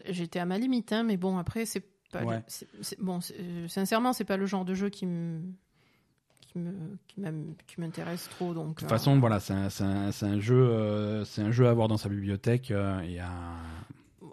J'étais 0.08 0.38
à 0.38 0.44
ma 0.44 0.58
limite, 0.58 0.92
hein, 0.92 1.02
mais 1.02 1.16
bon, 1.16 1.38
après, 1.38 1.64
c'est 1.64 1.84
pas. 2.12 2.22
Ouais. 2.24 2.42
Bon, 2.98 3.20
euh, 3.38 3.68
sincèrement, 3.68 4.12
c'est 4.12 4.24
pas 4.24 4.36
le 4.36 4.46
genre 4.46 4.64
de 4.64 4.74
jeu 4.74 4.88
qui 4.90 5.06
me. 5.06 5.40
m'intéresse 7.78 8.28
trop 8.30 8.52
donc 8.54 8.74
De 8.76 8.80
toute 8.80 8.88
façon, 8.88 9.18
voilà, 9.18 9.40
c'est 9.40 9.52
un, 9.52 9.70
c'est 9.70 9.84
un- 9.84 10.12
c'est 10.12 10.26
un 10.26 10.40
jeu, 10.40 10.56
euh, 10.60 11.24
c'est 11.24 11.42
un 11.42 11.50
jeu 11.50 11.66
à 11.66 11.70
avoir 11.70 11.88
dans 11.88 11.96
sa 11.96 12.08
bibliothèque 12.08 12.70
euh, 12.70 13.00
et 13.00 13.20
à. 13.20 13.30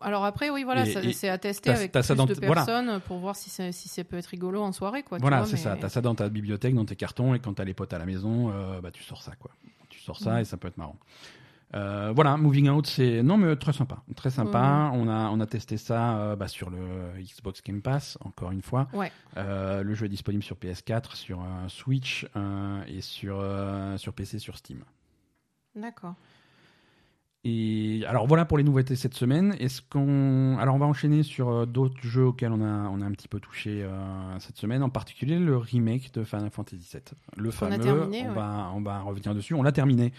alors 0.01 0.25
après 0.25 0.49
oui 0.49 0.63
voilà 0.63 0.85
c'est 0.85 1.29
à 1.29 1.37
tester 1.37 1.69
avec 1.69 1.91
plus 1.91 2.07
de 2.07 2.33
t- 2.33 2.45
voilà. 2.45 2.65
personnes 2.65 2.99
pour 3.01 3.17
voir 3.19 3.35
si 3.35 3.49
ça, 3.49 3.71
si 3.71 3.87
ça 3.87 4.03
peut 4.03 4.17
être 4.17 4.25
rigolo 4.27 4.61
en 4.61 4.71
soirée 4.71 5.03
quoi 5.03 5.17
Voilà, 5.19 5.45
c'est 5.45 5.53
mais- 5.53 5.57
ça. 5.57 5.77
T'as 5.79 5.89
ça 5.89 6.01
dans 6.01 6.15
ta 6.15 6.27
bibliothèque, 6.29 6.73
dans 6.75 6.85
tes 6.85 6.95
cartons, 6.95 7.33
et 7.35 7.39
quand 7.39 7.53
t'as 7.53 7.63
les 7.65 7.73
potes 7.75 7.93
à 7.93 7.99
la 7.99 8.05
maison, 8.05 8.51
euh, 8.51 8.81
bah 8.81 8.91
tu 8.91 9.03
sors 9.03 9.21
ça, 9.21 9.33
quoi. 9.35 9.51
Tu 9.89 9.99
sors 10.01 10.19
ça 10.19 10.33
Mhm. 10.33 10.39
et 10.39 10.45
ça 10.45 10.57
peut 10.57 10.67
être 10.67 10.77
marrant. 10.77 10.97
Euh, 11.75 12.13
voilà, 12.15 12.37
Moving 12.37 12.69
Out, 12.69 12.87
c'est 12.87 13.21
non 13.23 13.37
mais 13.37 13.55
très 13.57 13.73
sympa, 13.73 14.01
très 14.15 14.29
sympa. 14.29 14.89
On 14.93 15.09
a 15.09 15.29
on 15.29 15.39
a 15.39 15.45
testé 15.45 15.77
ça 15.77 16.17
euh, 16.17 16.35
bah, 16.35 16.47
sur 16.47 16.69
le 16.69 16.79
Xbox 17.19 17.61
Game 17.61 17.81
Pass, 17.81 18.17
encore 18.21 18.51
une 18.51 18.61
fois. 18.61 18.87
Ouais. 18.93 19.11
Euh, 19.35 19.83
le 19.83 19.93
jeu 19.93 20.05
est 20.05 20.09
disponible 20.09 20.43
sur 20.43 20.55
PS4, 20.55 21.15
sur 21.15 21.45
Switch 21.67 22.25
et 22.87 23.01
sur 23.01 23.43
sur 23.97 24.13
PC, 24.13 24.39
sur 24.39 24.57
Steam. 24.57 24.83
d'accord 25.75 26.15
Et 27.43 28.01
alors 28.07 28.27
voilà 28.27 28.45
pour 28.45 28.57
les 28.57 28.63
nouveautés 28.63 28.95
cette 28.95 29.15
semaine. 29.15 29.53
Est-ce 29.59 29.81
qu'on 29.81 30.57
alors 30.59 30.75
on 30.75 30.79
va 30.79 30.85
enchaîner 30.85 31.21
sur 31.21 31.67
d'autres 31.67 32.01
jeux 32.01 32.27
auxquels 32.27 32.53
on 32.53 32.61
a 32.61 32.87
on 32.87 33.01
a 33.01 33.05
un 33.05 33.11
petit 33.11 33.27
peu 33.27 33.41
touché 33.41 33.85
cette 34.39 34.57
semaine, 34.57 34.83
en 34.83 34.89
particulier 34.89 35.37
le 35.37 35.57
remake 35.57 36.13
de 36.13 36.23
Final 36.23 36.49
Fantasy 36.49 36.89
VII. 36.93 37.01
Le 37.35 37.49
a 37.49 37.51
fameux. 37.51 37.77
terminé, 37.77 38.23
on 38.23 38.29
ouais. 38.29 38.35
va 38.35 38.71
on 38.73 38.79
va 38.79 39.01
revenir 39.01 39.35
dessus. 39.35 39.53
On 39.53 39.63
l'a 39.63 39.73
terminé. 39.73 40.13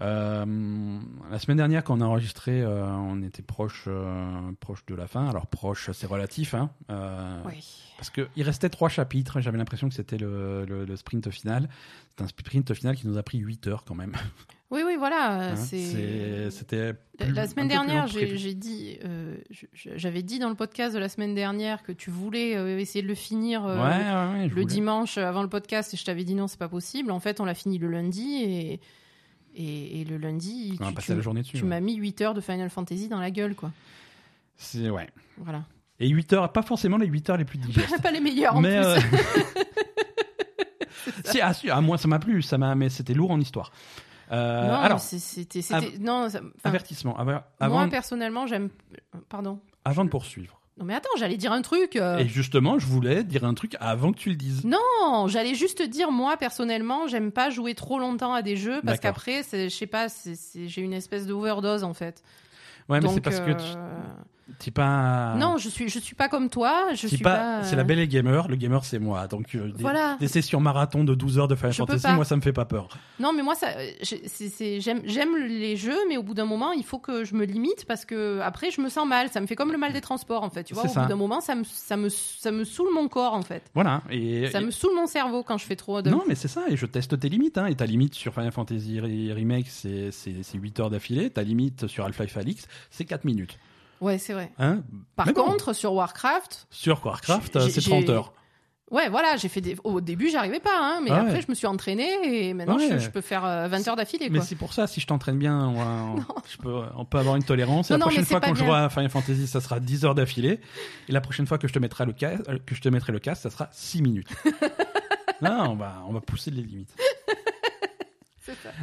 Euh, 0.00 0.98
la 1.30 1.38
semaine 1.38 1.58
dernière, 1.58 1.84
quand 1.84 1.98
on 1.98 2.00
a 2.00 2.04
enregistré, 2.06 2.62
euh, 2.62 2.86
on 2.86 3.22
était 3.22 3.42
proche, 3.42 3.84
euh, 3.86 4.50
proche 4.58 4.84
de 4.86 4.94
la 4.94 5.06
fin. 5.06 5.28
Alors 5.28 5.46
proche, 5.46 5.90
c'est 5.92 6.06
relatif, 6.06 6.54
hein, 6.54 6.70
oui 7.46 7.62
parce 7.98 8.08
que 8.08 8.28
il 8.34 8.44
restait 8.44 8.70
trois 8.70 8.88
chapitres. 8.88 9.42
J'avais 9.42 9.58
l'impression 9.58 9.86
que 9.90 9.94
c'était 9.94 10.16
le, 10.16 10.64
le- 10.64 10.86
le 10.86 10.96
sprint 10.96 11.28
final. 11.30 11.68
C'est 12.16 12.24
un 12.24 12.28
sprint 12.28 12.72
final 12.72 12.96
qui 12.96 13.06
nous 13.06 13.18
a 13.18 13.22
pris 13.22 13.36
8 13.36 13.66
heures 13.66 13.84
quand 13.84 13.94
même. 13.94 14.14
oui 14.70 14.80
oui 14.86 14.94
voilà 14.98 15.50
hein. 15.52 15.56
C'était 15.56 16.94
La- 17.18 17.46
semaine 17.46 17.68
dernière, 17.68 18.06
j'ai 18.06 18.54
dit, 18.54 18.98
j'avais 19.74 20.22
dit 20.22 20.38
dans 20.38 20.48
le 20.48 20.54
podcast 20.54 20.94
de 20.94 20.98
la 20.98 21.10
semaine 21.10 21.34
dernière 21.34 21.82
que 21.82 21.92
tu 21.92 22.08
voulais 22.10 22.52
essayer 22.80 23.02
de 23.02 23.06
le 23.08 23.14
finir 23.14 23.64
Ouais, 23.64 23.72
ouais, 23.72 23.78
ouais, 23.82 24.48
je 24.48 24.54
le 24.54 24.62
voulais. 24.62 24.64
dimanche 24.64 25.18
avant 25.18 25.42
le 25.42 25.50
podcast 25.50 25.92
et 25.92 25.98
je 25.98 26.04
t'avais 26.06 26.24
dit 26.24 26.34
non, 26.34 26.46
c'est 26.46 26.58
pas 26.58 26.70
possible. 26.70 27.10
En 27.10 27.20
fait, 27.20 27.38
on 27.38 27.44
l'a 27.44 27.54
fini 27.54 27.76
le 27.76 27.88
lundi 27.88 28.42
et, 28.44 28.80
et, 29.54 30.00
et 30.00 30.04
le 30.04 30.16
lundi, 30.18 30.76
On 30.80 30.88
tu, 30.88 30.94
passer 30.94 31.06
tu- 31.12 31.16
la 31.16 31.20
journée 31.22 31.40
dessus. 31.42 31.56
tu 31.56 31.62
ouais. 31.62 31.68
m'as 31.68 31.80
mis 31.80 31.94
8 31.96 32.20
heures 32.22 32.34
de 32.34 32.40
Final 32.40 32.70
Fantasy 32.70 33.08
dans 33.08 33.20
la 33.20 33.30
gueule, 33.30 33.54
quoi. 33.54 33.70
C'est 34.56 34.90
ouais. 34.90 35.08
Voilà. 35.38 35.64
Et 35.98 36.08
8 36.08 36.32
heures, 36.34 36.52
pas 36.52 36.62
forcément 36.62 36.96
les 36.96 37.06
8 37.06 37.30
heures 37.30 37.36
les 37.36 37.44
plus 37.44 37.58
digestes. 37.58 38.00
pas 38.02 38.10
les 38.10 38.20
meilleurs 38.20 38.56
en 38.56 38.60
mais 38.60 38.76
plus. 38.76 38.86
euh, 38.86 38.98
si, 41.24 41.40
ah, 41.40 41.54
si, 41.54 41.70
ah, 41.70 41.80
moi 41.80 41.98
ça 41.98 42.08
m'a 42.08 42.18
plu, 42.18 42.42
ça 42.42 42.58
m'a, 42.58 42.74
mais 42.74 42.88
c'était 42.88 43.14
lourd 43.14 43.30
en 43.30 43.40
histoire. 43.40 43.72
Euh, 44.32 44.68
non, 44.68 44.74
alors, 44.74 45.00
c'était, 45.00 45.60
c'était, 45.62 45.98
non, 45.98 46.28
ça- 46.28 46.40
avertissement. 46.62 47.16
Avant, 47.18 47.42
moi 47.78 47.88
personnellement, 47.88 48.46
j'aime. 48.46 48.68
Pardon. 49.28 49.58
avant 49.84 50.04
de 50.04 50.10
poursuivre. 50.10 50.59
Non 50.80 50.86
mais 50.86 50.94
attends, 50.94 51.10
j'allais 51.18 51.36
dire 51.36 51.52
un 51.52 51.60
truc. 51.60 51.94
euh, 51.96 52.16
Et 52.18 52.26
justement, 52.26 52.78
je 52.78 52.86
voulais 52.86 53.22
dire 53.22 53.44
un 53.44 53.52
truc 53.52 53.76
avant 53.80 54.12
que 54.12 54.18
tu 54.18 54.30
le 54.30 54.34
dises. 54.36 54.64
Non, 54.64 55.26
j'allais 55.28 55.54
juste 55.54 55.82
dire 55.82 56.10
moi 56.10 56.38
personnellement, 56.38 57.06
j'aime 57.06 57.32
pas 57.32 57.50
jouer 57.50 57.74
trop 57.74 57.98
longtemps 57.98 58.32
à 58.32 58.40
des 58.40 58.56
jeux 58.56 58.80
parce 58.82 58.98
D'accord. 58.98 59.16
qu'après, 59.16 59.42
c'est- 59.42 59.68
je 59.68 59.76
sais 59.76 59.86
pas, 59.86 60.08
c'est- 60.08 60.34
c'est- 60.36 60.68
j'ai 60.68 60.80
une 60.80 60.94
espèce 60.94 61.26
d'overdose 61.26 61.84
en 61.84 61.92
fait. 61.92 62.22
Ouais, 62.88 62.98
mais 62.98 63.00
Donc, 63.06 63.12
c'est 63.14 63.20
parce 63.20 63.40
que 63.40 63.50
tu 63.52 63.76
euh, 63.76 64.00
t'es 64.58 64.70
pas. 64.70 65.34
non, 65.36 65.56
je 65.58 65.68
suis, 65.68 65.88
je 65.88 65.98
suis 65.98 66.14
pas 66.14 66.28
comme 66.28 66.48
toi. 66.50 66.88
Je 66.94 67.06
suis 67.06 67.18
pas. 67.18 67.36
pas. 67.36 67.64
C'est 67.64 67.76
la 67.76 67.84
belle 67.84 67.98
et 68.00 68.08
gamer. 68.08 68.48
Le 68.48 68.56
gamer, 68.56 68.84
c'est 68.84 68.98
moi. 68.98 69.26
Donc 69.28 69.54
euh, 69.54 69.70
des, 69.72 69.82
Voilà. 69.82 70.16
des 70.20 70.28
sessions 70.28 70.60
marathon 70.60 71.04
de 71.04 71.14
12 71.14 71.38
heures 71.38 71.48
de 71.48 71.54
Final 71.54 71.72
Je 71.72 71.76
Fantasy, 71.78 72.06
moi 72.14 72.24
ça 72.24 72.36
me 72.36 72.40
fait 72.40 72.52
pas 72.52 72.64
peur. 72.64 72.88
Non, 73.18 73.32
mais 73.32 73.42
moi, 73.42 73.54
ça, 73.54 73.68
euh, 73.76 73.90
j'aime, 74.78 75.36
les 75.36 75.76
jeux, 75.76 75.98
mais 76.08 76.16
au 76.16 76.22
bout 76.22 76.34
d'un 76.34 76.44
moment, 76.44 76.72
il 76.72 76.84
faut 76.84 76.98
que 76.98 77.24
je 77.24 77.34
me 77.34 77.44
limite 77.44 77.84
parce 77.86 78.04
que 78.04 78.40
après, 78.40 78.70
je 78.70 78.80
me 78.80 78.88
sens 78.88 79.06
mal. 79.06 79.28
Ça 79.30 79.40
me 79.40 79.46
fait 79.46 79.56
comme 79.56 79.72
le 79.72 79.78
mal 79.78 79.92
des 79.92 80.00
transports, 80.00 80.42
en 80.42 80.50
fait. 80.50 80.64
Tu 80.64 80.74
vois, 80.74 80.84
au 80.84 80.88
ça. 80.88 81.02
bout 81.02 81.08
d'un 81.08 81.16
moment, 81.16 81.40
ça 81.40 81.54
me, 81.54 81.64
ça 81.64 81.96
me, 81.96 82.08
ça 82.08 82.50
me 82.50 82.64
saoule 82.64 82.92
mon 82.94 83.08
corps, 83.08 83.34
en 83.34 83.42
fait. 83.42 83.62
Voilà. 83.74 84.02
Et, 84.10 84.48
Ça 84.50 84.60
et- 84.60 84.64
me 84.64 84.70
saoule 84.70 84.94
mon 84.96 85.06
cerveau 85.06 85.42
quand 85.42 85.58
je 85.58 85.64
fais 85.66 85.76
trop 85.76 86.02
de. 86.02 86.10
Non, 86.10 86.22
mais 86.28 86.34
c'est 86.34 86.48
ça, 86.48 86.62
et 86.68 86.76
je 86.76 86.86
teste 86.86 87.18
tes 87.18 87.28
limites. 87.28 87.58
Hein. 87.58 87.66
Et 87.66 87.74
ta 87.74 87.86
limite 87.86 88.14
sur 88.14 88.32
Final 88.34 88.52
Fantasy 88.52 88.98
Re- 89.00 89.32
Remake, 89.34 89.66
c'est 89.68 90.10
c'est- 90.10 90.42
c'est 90.42 90.58
8 90.58 90.80
heures 90.80 90.90
d'affilée. 90.90 91.30
Ta 91.30 91.42
limite 91.42 91.86
sur 91.86 92.04
Alpha 92.04 92.24
Alix, 92.36 92.66
c'est 92.90 93.04
4 93.04 93.24
minutes. 93.24 93.58
Ouais, 94.00 94.18
c'est 94.18 94.32
vrai. 94.32 94.50
Hein? 94.58 94.82
Par 95.16 95.26
Mais 95.26 95.32
bon, 95.32 95.44
contre, 95.44 95.72
sur 95.74 95.92
Warcraft, 95.92 96.66
sur 96.70 97.04
Warcraft, 97.04 97.60
c'est 97.68 97.80
j'ai- 97.80 97.90
30 97.90 98.08
heures. 98.08 98.32
Ouais, 98.90 99.08
voilà, 99.08 99.36
j'ai 99.36 99.48
fait 99.48 99.60
des. 99.60 99.76
Au 99.84 100.00
début, 100.00 100.30
j'arrivais 100.30 100.58
pas, 100.58 100.76
hein, 100.76 101.00
mais 101.04 101.10
Ah 101.12 101.20
après, 101.20 101.40
je 101.42 101.46
me 101.48 101.54
suis 101.54 101.68
entraînée 101.68 102.10
et 102.24 102.54
maintenant, 102.54 102.76
Ouais. 102.76 102.88
je, 102.90 102.98
je 102.98 103.08
peux 103.10 103.20
faire 103.20 103.44
euh, 103.44 103.68
20 103.68 103.86
heures 103.86 103.94
d'affilée, 103.94 104.28
Mais 104.30 104.40
c'est 104.40 104.56
pour 104.56 104.72
ça, 104.72 104.88
si 104.88 104.98
je 105.00 105.06
t'entraîne 105.06 105.38
bien, 105.38 105.56
on, 105.68 105.74
va- 105.74 106.22
je 106.50 106.56
peux, 106.56 106.74
on 106.96 107.04
peut 107.04 107.18
avoir 107.18 107.36
une 107.36 107.44
tolérance. 107.44 107.90
Et 107.90 107.94
Non, 107.94 107.98
la 107.98 108.04
non, 108.06 108.06
prochaine 108.08 108.24
fois 108.24 108.40
qu'on 108.40 108.54
jouera 108.56 108.86
à 108.86 108.88
Final 108.88 109.08
Fantasy, 109.08 109.46
ça 109.46 109.60
sera 109.60 109.78
10 109.78 110.04
heures 110.06 110.16
d'affilée. 110.16 110.58
Et 111.08 111.12
la 111.12 111.20
prochaine 111.20 111.46
fois 111.46 111.56
que 111.58 111.68
je 111.68 111.72
te 111.72 111.78
mettrai 111.78 112.04
le 112.04 112.12
casque, 112.12 112.42
que 112.66 112.74
je 112.74 112.80
te 112.80 112.88
mettrai 112.88 113.12
le 113.12 113.20
casque, 113.20 113.42
ça 113.42 113.50
sera 113.50 113.68
6 113.70 114.02
minutes. 114.02 114.28
non, 115.42 115.70
on 115.70 115.74
va, 115.76 116.02
on 116.08 116.12
va 116.12 116.20
pousser 116.20 116.50
les 116.50 116.62
limites. 116.62 116.92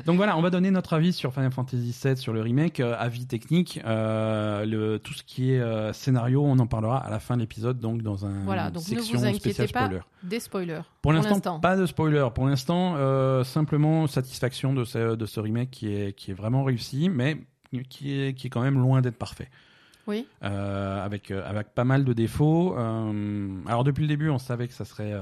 Donc 0.05 0.17
voilà, 0.17 0.37
on 0.37 0.41
va 0.41 0.49
donner 0.49 0.71
notre 0.71 0.93
avis 0.93 1.13
sur 1.13 1.33
Final 1.33 1.51
Fantasy 1.51 1.95
VII, 2.03 2.17
sur 2.17 2.33
le 2.33 2.41
remake, 2.41 2.79
euh, 2.79 2.95
avis 2.97 3.25
technique, 3.25 3.79
euh, 3.85 4.65
le, 4.65 4.99
tout 4.99 5.13
ce 5.13 5.23
qui 5.23 5.51
est 5.51 5.59
euh, 5.59 5.93
scénario, 5.93 6.43
on 6.43 6.59
en 6.59 6.67
parlera 6.67 6.97
à 6.97 7.09
la 7.09 7.19
fin 7.19 7.35
de 7.35 7.41
l'épisode, 7.41 7.79
donc 7.79 8.01
dans 8.01 8.25
un 8.25 8.43
Voilà, 8.45 8.69
donc 8.69 8.83
ne 8.83 8.95
section 8.95 9.19
vous 9.19 9.25
inquiétez 9.25 9.53
spéciale 9.53 9.69
pas. 9.69 9.85
spoiler. 9.85 10.01
Des 10.23 10.39
spoilers. 10.39 10.81
Pour 11.01 11.13
l'instant, 11.13 11.59
pas 11.59 11.77
de 11.77 11.85
spoiler. 11.85 12.27
Pour 12.33 12.47
l'instant, 12.47 12.95
simplement 13.43 14.07
satisfaction 14.07 14.73
de 14.73 14.83
ce, 14.83 15.15
de 15.15 15.25
ce 15.25 15.39
remake 15.39 15.71
qui 15.71 15.93
est, 15.93 16.13
qui 16.13 16.31
est 16.31 16.35
vraiment 16.35 16.63
réussi, 16.63 17.09
mais 17.09 17.37
qui 17.89 18.19
est, 18.19 18.33
qui 18.33 18.47
est 18.47 18.49
quand 18.49 18.61
même 18.61 18.79
loin 18.79 19.01
d'être 19.01 19.17
parfait. 19.17 19.49
Oui. 20.07 20.25
Euh, 20.43 21.05
avec, 21.05 21.31
euh, 21.31 21.43
avec 21.45 21.73
pas 21.75 21.83
mal 21.83 22.05
de 22.05 22.13
défauts. 22.13 22.75
Euh, 22.77 23.61
alors 23.67 23.83
depuis 23.83 24.03
le 24.03 24.07
début, 24.07 24.29
on 24.29 24.39
savait 24.39 24.67
que 24.67 24.73
ça 24.73 24.85
serait, 24.85 25.13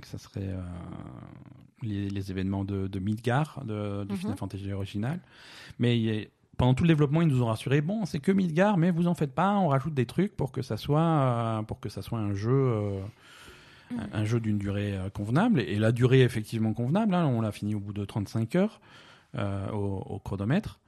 que 0.00 0.06
ça 0.06 0.18
serait 0.18 0.54
les, 1.84 2.08
les 2.10 2.30
événements 2.30 2.64
de, 2.64 2.86
de 2.88 2.98
Midgar, 2.98 3.62
de, 3.64 4.04
du 4.04 4.12
Mhm. 4.12 4.18
Final 4.18 4.36
Fantasy 4.36 4.72
original. 4.72 5.20
Mais 5.78 5.98
il 5.98 6.08
est- 6.08 6.30
pendant 6.56 6.74
tout 6.74 6.84
le 6.84 6.88
développement, 6.88 7.20
ils 7.22 7.28
nous 7.28 7.42
ont 7.42 7.46
rassuré 7.46 7.80
bon, 7.80 8.04
c'est 8.06 8.20
que 8.20 8.30
Midgar, 8.32 8.76
mais 8.76 8.90
vous 8.92 9.08
en 9.08 9.14
faites 9.14 9.34
pas, 9.34 9.54
on 9.56 9.68
rajoute 9.68 9.94
des 9.94 10.06
trucs 10.06 10.36
pour 10.36 10.52
que 10.52 10.62
ça 10.62 10.76
soit, 10.76 11.00
euh, 11.00 11.62
pour 11.62 11.80
que 11.80 11.88
ça 11.88 12.00
soit 12.02 12.18
un 12.18 12.32
jeu. 12.34 12.52
euh, 12.52 13.00
un- 13.98 14.20
un 14.20 14.24
jeu 14.24 14.40
d'une 14.40 14.56
durée 14.58 14.96
euh, 14.96 15.10
convenable 15.10 15.60
et 15.60 15.78
la 15.78 15.92
durée 15.92 16.20
est 16.20 16.24
effectivement 16.24 16.72
convenable 16.72 17.14
hein, 17.14 17.26
on 17.26 17.40
l'a 17.42 17.52
fini 17.52 17.74
au 17.74 17.80
bout 17.80 17.92
de 17.92 18.04
35 18.04 18.56
heures 18.56 18.80
au, 19.36 20.02
au 20.08 20.18
chronomètre 20.18 20.80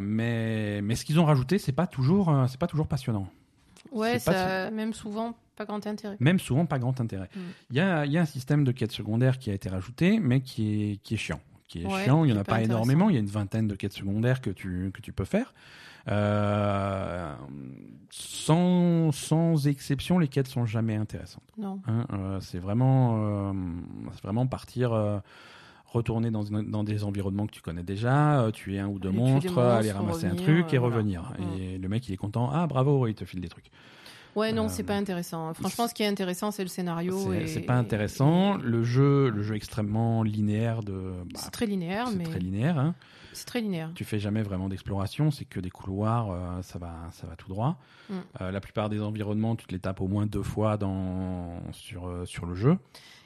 mais 0.00 0.80
mais 0.82 0.94
ce 0.94 1.04
qu'ils 1.04 1.18
ont 1.20 1.24
rajouté 1.24 1.58
c'est 1.58 1.72
pas 1.72 1.86
toujours 1.86 2.32
c'est 2.48 2.58
pas 2.58 2.66
toujours 2.66 2.86
passionnant 2.86 3.28
Ouais, 3.92 4.18
pas 4.20 4.70
même 4.70 4.92
souvent 4.92 5.34
pas 5.60 5.66
grand 5.66 5.86
intérêt. 5.86 6.16
même 6.20 6.38
souvent 6.38 6.66
pas 6.66 6.78
grand 6.78 6.98
intérêt 7.00 7.28
Mm. 7.36 7.40
il 7.70 7.76
y 7.76 7.80
a 7.80 8.06
y 8.06 8.18
a 8.18 8.22
un 8.22 8.30
système 8.36 8.62
de 8.64 8.72
quêtes 8.72 8.92
secondaires 8.92 9.38
qui 9.38 9.50
a 9.50 9.54
été 9.54 9.68
rajouté 9.68 10.18
mais 10.20 10.40
qui 10.40 10.62
est 10.92 10.96
qui 11.04 11.14
est 11.14 11.22
chiant 11.26 11.40
qui 11.68 11.82
est 11.82 11.86
Ouais, 11.86 12.04
chiant 12.04 12.24
il 12.24 12.30
y 12.30 12.34
en 12.36 12.40
a 12.40 12.44
pas 12.44 12.60
énormément 12.62 13.08
il 13.10 13.14
y 13.14 13.16
a 13.16 13.20
une 13.20 13.26
vingtaine 13.38 13.68
de 13.68 13.76
quêtes 13.76 13.92
secondaires 14.02 14.40
que 14.40 14.50
tu 14.60 14.90
que 14.94 15.00
tu 15.06 15.12
peux 15.12 15.26
faire 15.26 15.52
Euh, 16.08 17.34
sans 18.10 19.12
sans 19.12 19.66
exception 19.66 20.18
les 20.18 20.28
quêtes 20.28 20.48
sont 20.48 20.64
jamais 20.66 20.96
intéressantes 20.96 21.44
Non. 21.58 21.80
Hein, 21.86 22.06
euh, 22.12 22.40
c'est 22.40 22.58
vraiment, 22.58 23.50
euh, 23.50 23.52
vraiment 24.22 24.46
partir, 24.46 24.92
retourner 25.86 26.30
dans, 26.30 26.44
dans 26.44 26.84
des 26.84 27.04
environnements 27.04 27.46
que 27.46 27.52
tu 27.52 27.62
connais 27.62 27.82
déjà, 27.82 28.40
euh, 28.42 28.50
tuer 28.50 28.78
un 28.78 28.88
ou 28.88 28.98
deux 28.98 29.10
monstres, 29.10 29.58
aller 29.58 29.92
ramasser 29.92 30.26
un 30.26 30.34
truc 30.36 30.72
et 30.72 30.78
voilà. 30.78 30.94
revenir. 30.96 31.32
Mm. 31.38 31.60
Et 31.60 31.78
le 31.78 31.88
mec, 31.88 32.08
il 32.08 32.12
est 32.12 32.16
content. 32.16 32.50
Ah, 32.52 32.66
bravo, 32.66 33.06
il 33.06 33.14
te 33.14 33.24
file 33.24 33.40
des 33.40 33.48
trucs. 33.48 33.70
Ouais, 34.36 34.52
non, 34.52 34.64
Euh, 34.66 34.68
c'est 34.68 34.82
pas 34.82 34.94
intéressant. 34.96 35.52
Franchement, 35.54 35.88
ce 35.88 35.94
qui 35.94 36.02
est 36.02 36.06
intéressant, 36.06 36.50
c'est 36.50 36.62
le 36.62 36.68
scénario. 36.68 37.32
C'est 37.46 37.56
et- 37.56 37.60
pas 37.60 37.74
intéressant. 37.76 38.56
Le 38.56 38.82
jeu, 38.82 39.28
le 39.30 39.42
jeu 39.42 39.54
extrêmement 39.56 40.22
linéaire 40.22 40.82
de. 40.82 40.92
bah, 41.32 41.40
C'est 41.42 41.50
très 41.50 41.66
linéaire, 41.66 42.08
c'est 42.08 42.16
mais 42.16 42.24
très 42.24 42.38
linéaire. 42.38 42.78
Hein. 42.78 42.94
c'est 43.32 43.46
très 43.46 43.60
linéaire. 43.60 43.90
Tu 43.94 44.04
fais 44.04 44.18
jamais 44.18 44.42
vraiment 44.42 44.68
d'exploration, 44.68 45.30
c'est 45.30 45.44
que 45.44 45.60
des 45.60 45.70
couloirs, 45.70 46.30
euh, 46.30 46.62
ça 46.62 46.78
va, 46.78 46.94
ça 47.12 47.26
va 47.26 47.36
tout 47.36 47.48
droit. 47.48 47.78
Mm. 48.08 48.14
Euh, 48.40 48.50
la 48.50 48.60
plupart 48.60 48.88
des 48.88 49.00
environnements, 49.00 49.54
tu 49.56 49.66
te 49.66 49.72
les 49.72 49.78
tapes 49.78 50.00
au 50.00 50.08
moins 50.08 50.26
deux 50.26 50.42
fois 50.42 50.76
dans 50.76 51.60
sur 51.72 52.06
euh, 52.06 52.24
sur 52.24 52.46
le 52.46 52.54
jeu. 52.54 52.76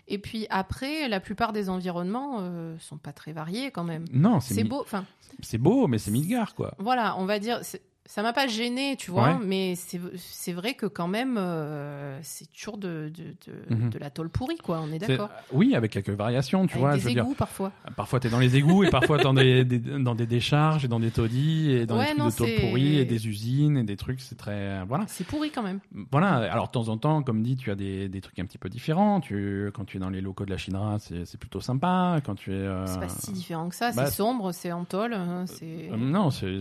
Et 0.07 0.19
puis 0.19 0.47
après, 0.51 1.09
la 1.09 1.19
plupart 1.21 1.55
des 1.55 1.71
environnements 1.71 2.37
euh, 2.41 2.77
sont 2.79 2.99
pas 2.99 3.13
très 3.13 3.33
variés 3.33 3.71
quand 3.71 3.85
même. 3.85 4.05
Non, 4.13 4.41
c'est 4.41 4.63
beau. 4.65 4.83
Enfin, 4.83 5.07
c'est 5.41 5.57
beau, 5.59 5.87
mais 5.87 5.97
c'est 5.99 6.11
Midgar 6.11 6.55
quoi. 6.55 6.75
voilà, 6.79 7.17
on 7.19 7.25
va 7.25 7.39
dire. 7.39 7.61
Ça 8.07 8.23
m'a 8.23 8.35
pas 8.35 8.47
gêné, 8.47 8.97
tu 8.99 9.11
vois, 9.11 9.29
Ouais. 9.29 9.39
mais 9.47 9.75
c'est 9.77 10.53
vrai 10.53 10.75
que 10.75 10.85
quand 10.85 11.09
même, 11.09 11.37
euh, 11.39 12.19
c'est 12.23 12.53
toujours 12.53 12.77
de, 12.77 13.11
de, 13.15 13.23
de, 13.47 13.75
Mhm. 13.75 13.89
de 13.89 13.99
la 13.99 14.11
tôle 14.11 14.29
pourrie, 14.29 14.59
quoi. 14.59 14.83
On 14.87 14.93
est 14.93 14.99
d'accord. 14.99 15.31
Oui, 15.55 15.75
avec 15.75 15.93
quelques 15.93 16.11
variations, 16.11 16.67
tu 16.67 16.75
Avec 16.75 16.81
vois. 16.81 16.93
des 16.95 17.01
je 17.01 17.05
veux 17.07 17.15
dire, 17.15 17.23
égouts 17.23 17.35
parfois. 17.35 17.73
parfois 17.97 18.21
t'es 18.21 18.29
dans 18.29 18.39
les 18.41 18.57
égouts 18.57 18.85
et 18.85 18.91
parfois 18.91 19.17
dans 19.17 19.33
des, 19.33 19.65
des- 19.65 19.79
dans 19.79 20.15
des 20.15 20.27
décharges 20.27 20.85
et 20.85 20.89
dans 20.89 21.01
des 21.01 21.11
taudis 21.11 21.71
et 21.71 21.87
dans 21.87 21.97
Ouais, 21.97 22.03
des 22.05 22.09
trucs 22.11 22.19
non, 22.19 22.29
de 22.29 22.35
tôle 22.35 22.55
pourrie 22.61 22.97
et 22.99 23.07
des 23.07 23.27
usines 23.27 23.79
et 23.79 23.85
des 23.85 23.97
trucs. 23.97 24.21
C'est 24.21 24.37
très 24.37 24.85
voilà. 24.85 25.07
C'est 25.09 25.25
pourri 25.27 25.51
quand 25.51 25.63
même. 25.63 25.81
Voilà, 26.13 26.35
alors 26.53 26.67
de 26.67 26.73
temps 26.73 26.89
en 26.91 26.99
temps, 26.99 27.23
comme 27.23 27.43
dit, 27.43 27.57
tu 27.57 27.71
as 27.71 27.75
des, 27.75 28.11
des 28.11 28.21
trucs 28.21 28.39
un 28.39 28.45
petit 28.45 28.59
peu 28.59 28.69
différents. 28.69 29.21
Tu, 29.23 29.71
quand 29.73 29.87
tu 29.87 29.97
es 29.97 30.01
dans 30.01 30.11
les 30.11 30.21
locaux 30.21 30.45
de 30.45 30.51
la 30.51 30.59
Shinra, 30.59 30.99
c'est 30.99 31.25
c'est 31.25 31.39
plutôt 31.41 31.61
sympa. 31.63 32.21
Quand 32.27 32.35
tu 32.35 32.51
es. 32.53 32.55
euh, 32.55 32.87
C'est 32.87 33.01
pas 33.01 33.09
si 33.09 33.33
différent 33.33 33.71
que 33.71 33.75
ça. 33.75 33.93
bah, 33.93 34.05
c'est 34.07 34.13
sombre, 34.17 34.53
c'est 34.53 34.73
en 34.73 34.85
tôle. 34.85 35.15
hein, 35.15 35.47
euh, 35.63 35.97
non, 35.97 36.31
c'est. 36.31 36.61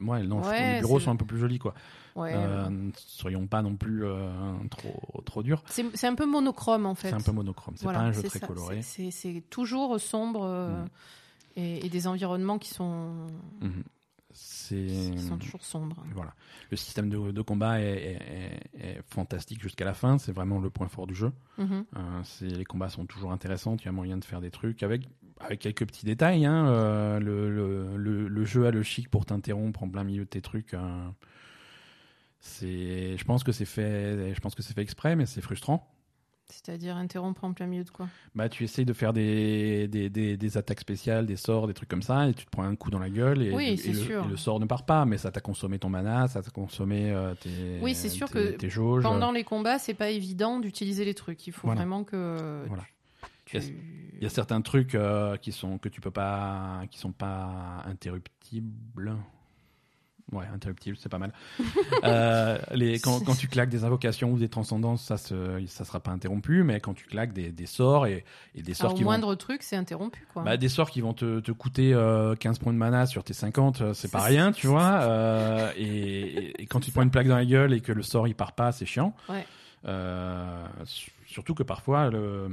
Ouais, 0.00 0.22
non, 0.22 0.38
je 0.38 0.42
trouve 0.42 0.52
Ouais, 0.52 0.72
les 0.74 0.80
bureaux 0.80 1.00
sont 1.00 1.10
un 1.10 1.16
peu 1.16 1.24
plus 1.24 1.38
jolis, 1.38 1.58
quoi. 1.58 1.74
ouais. 2.16 2.32
Euh, 2.34 2.90
soyons 2.96 3.46
pas 3.46 3.62
non 3.62 3.76
plus 3.76 4.04
euh, 4.04 4.28
trop, 4.70 5.22
trop 5.24 5.42
durs. 5.42 5.62
C'est 5.68 6.06
un 6.06 6.14
peu 6.14 6.26
monochrome 6.26 6.86
en 6.86 6.94
fait. 6.94 7.08
C'est 7.08 7.14
un 7.14 7.20
peu 7.20 7.32
monochrome. 7.32 7.74
C'est 7.76 7.84
Voilà, 7.84 7.98
pas 8.00 8.04
un 8.06 8.12
jeu 8.12 8.22
très 8.22 8.38
ça. 8.38 8.46
coloré. 8.46 8.82
C'est- 8.82 9.42
toujours 9.50 10.00
sombre 10.00 10.44
euh, 10.44 10.82
Mm. 10.84 10.88
et, 11.56 11.86
et 11.86 11.88
des 11.88 12.06
environnements 12.06 12.58
qui 12.58 12.70
sont, 12.70 13.26
Mhm. 13.60 13.82
C'est. 14.32 14.86
qui 14.86 15.18
sont 15.20 15.38
toujours 15.38 15.64
sombres. 15.64 16.04
Voilà. 16.14 16.32
Le 16.70 16.76
système 16.76 17.08
de, 17.08 17.32
de 17.32 17.42
combat 17.42 17.80
est, 17.80 17.84
est- 17.86 18.18
est- 18.78 18.86
est 18.98 19.02
fantastique 19.08 19.60
jusqu'à 19.60 19.84
la 19.84 19.94
fin. 19.94 20.18
C'est 20.18 20.32
vraiment 20.32 20.60
le 20.60 20.70
point 20.70 20.86
fort 20.88 21.06
du 21.06 21.14
jeu. 21.14 21.32
Mhm. 21.56 21.84
Euh, 21.96 22.22
les 22.42 22.64
combats 22.64 22.88
sont 22.90 23.06
toujours 23.06 23.32
intéressants. 23.32 23.76
Il 23.80 23.86
y 23.86 23.88
a 23.88 23.92
moyen 23.92 24.16
de 24.18 24.24
faire 24.24 24.40
des 24.40 24.50
trucs 24.50 24.82
avec, 24.82 25.02
avec 25.40 25.60
quelques 25.60 25.86
petits 25.86 26.04
détails. 26.06 26.44
Hein. 26.46 26.66
Euh, 26.68 27.20
le, 27.20 27.50
le, 27.50 27.96
le, 27.96 28.28
le 28.28 28.44
jeu 28.44 28.66
a 28.66 28.70
le 28.70 28.82
chic 28.82 29.08
pour 29.08 29.26
t'interrompre 29.26 29.82
en 29.82 29.88
plein 29.88 30.04
milieu 30.04 30.24
de 30.24 30.28
tes 30.28 30.40
trucs. 30.42 30.74
c'est, 32.40 33.16
je 33.16 33.24
pense 33.24 33.44
que 33.44 33.52
c'est 33.52 33.64
fait, 33.64 34.34
je 34.34 34.40
pense 34.40 34.54
que 34.54 34.62
c'est 34.62 34.74
fait 34.74 34.82
exprès, 34.82 35.16
mais 35.16 35.26
c'est 35.26 35.40
frustrant. 35.40 35.92
C'est-à-dire 36.50 36.96
interrompre 36.96 37.44
en 37.44 37.52
plein 37.52 37.66
milieu 37.66 37.84
de 37.84 37.90
quoi? 37.90 38.08
Bah, 38.34 38.48
tu 38.48 38.64
essayes 38.64 38.86
de 38.86 38.94
faire 38.94 39.12
des, 39.12 39.86
des, 39.86 40.08
des, 40.08 40.38
des 40.38 40.56
attaques 40.56 40.80
spéciales, 40.80 41.26
des 41.26 41.36
sorts, 41.36 41.66
des 41.66 41.74
trucs 41.74 41.90
comme 41.90 42.00
ça, 42.00 42.26
et 42.26 42.32
tu 42.32 42.46
te 42.46 42.50
prends 42.50 42.62
un 42.62 42.74
coup 42.74 42.90
dans 42.90 42.98
la 42.98 43.10
gueule, 43.10 43.42
et, 43.42 43.52
Oui, 43.54 43.66
et 43.72 43.76
c'est 43.76 43.92
le, 43.92 43.98
sûr. 43.98 44.24
et 44.24 44.28
le 44.28 44.36
sort 44.38 44.58
ne 44.58 44.64
part 44.64 44.86
pas, 44.86 45.04
mais 45.04 45.18
ça 45.18 45.30
t'a 45.30 45.42
consommé 45.42 45.78
ton 45.78 45.90
mana, 45.90 46.26
ça 46.26 46.40
t'a 46.40 46.50
consommé 46.50 47.10
euh, 47.10 47.34
tes, 47.34 47.50
Oui, 47.82 47.94
c'est 47.94 48.08
sûr 48.08 48.28
tes, 48.28 48.32
que 48.32 48.56
tes 48.56 48.70
jauges. 48.70 49.02
Pendant 49.02 49.30
les 49.30 49.44
combats, 49.44 49.78
c'est 49.78 49.92
pas 49.92 50.08
évident 50.08 50.58
d'utiliser 50.58 51.04
les 51.04 51.12
trucs. 51.12 51.46
Il 51.46 51.52
faut 51.52 51.66
Voilà. 51.66 51.82
vraiment 51.82 52.02
que 52.04 52.64
Voilà. 52.66 52.84
Tu- 53.50 53.84
Il 54.20 54.24
y 54.24 54.26
a 54.26 54.30
certains 54.30 54.60
trucs 54.62 54.94
euh, 54.94 55.36
qui 55.36 55.52
sont 55.52 55.78
que 55.78 55.88
tu 55.88 56.00
peux 56.00 56.10
pas, 56.10 56.82
qui 56.90 56.98
sont 56.98 57.12
pas 57.12 57.82
interruptibles. 57.86 59.16
Ouais, 60.30 60.44
interruptibles, 60.52 60.98
c'est 61.00 61.08
pas 61.08 61.18
mal. 61.18 61.32
Euh, 62.04 62.58
les, 62.74 63.00
quand, 63.00 63.18
quand 63.24 63.34
tu 63.34 63.48
claques 63.48 63.70
des 63.70 63.82
invocations 63.82 64.30
ou 64.32 64.38
des 64.38 64.48
transcendances, 64.48 65.02
ça 65.02 65.16
se, 65.16 65.64
ça 65.66 65.84
sera 65.84 65.98
pas 65.98 66.12
interrompu, 66.12 66.62
mais 66.62 66.78
quand 66.80 66.94
tu 66.94 67.06
claques 67.06 67.32
des, 67.32 67.50
des 67.50 67.66
sorts 67.66 68.06
et, 68.06 68.24
et 68.54 68.62
des 68.62 68.72
sorts 68.74 68.86
Alors, 68.90 68.96
qui 68.96 69.02
au 69.02 69.06
vont, 69.06 69.10
moindre 69.12 69.34
truc, 69.34 69.62
c'est 69.64 69.74
interrompu 69.74 70.24
quoi. 70.32 70.44
bah, 70.44 70.56
des 70.56 70.68
sorts 70.68 70.90
qui 70.90 71.00
vont 71.00 71.12
te, 71.14 71.40
te 71.40 71.50
coûter 71.50 71.92
euh, 71.94 72.36
15 72.36 72.58
points 72.60 72.72
de 72.72 72.78
mana 72.78 73.06
sur 73.06 73.24
tes 73.24 73.32
50, 73.34 73.80
euh, 73.80 73.94
c'est 73.94 74.12
pas 74.12 74.22
rien, 74.22 74.52
tu 74.52 74.68
vois. 74.68 75.00
euh, 75.02 75.72
et 75.76 76.66
quand 76.70 76.78
tu 76.80 76.90
te 76.90 76.94
prends 76.94 77.02
une 77.02 77.10
plaque 77.10 77.26
dans 77.26 77.36
la 77.36 77.44
gueule 77.46 77.72
et 77.72 77.80
que 77.80 77.90
le 77.92 78.02
sort 78.02 78.28
il 78.28 78.34
part 78.36 78.52
pas, 78.52 78.70
c'est 78.70 78.86
chiant. 78.86 79.14
Ouais. 79.28 79.44
Euh, 79.88 80.66
surtout 81.26 81.54
que 81.54 81.62
parfois 81.62 82.10
le- 82.10 82.48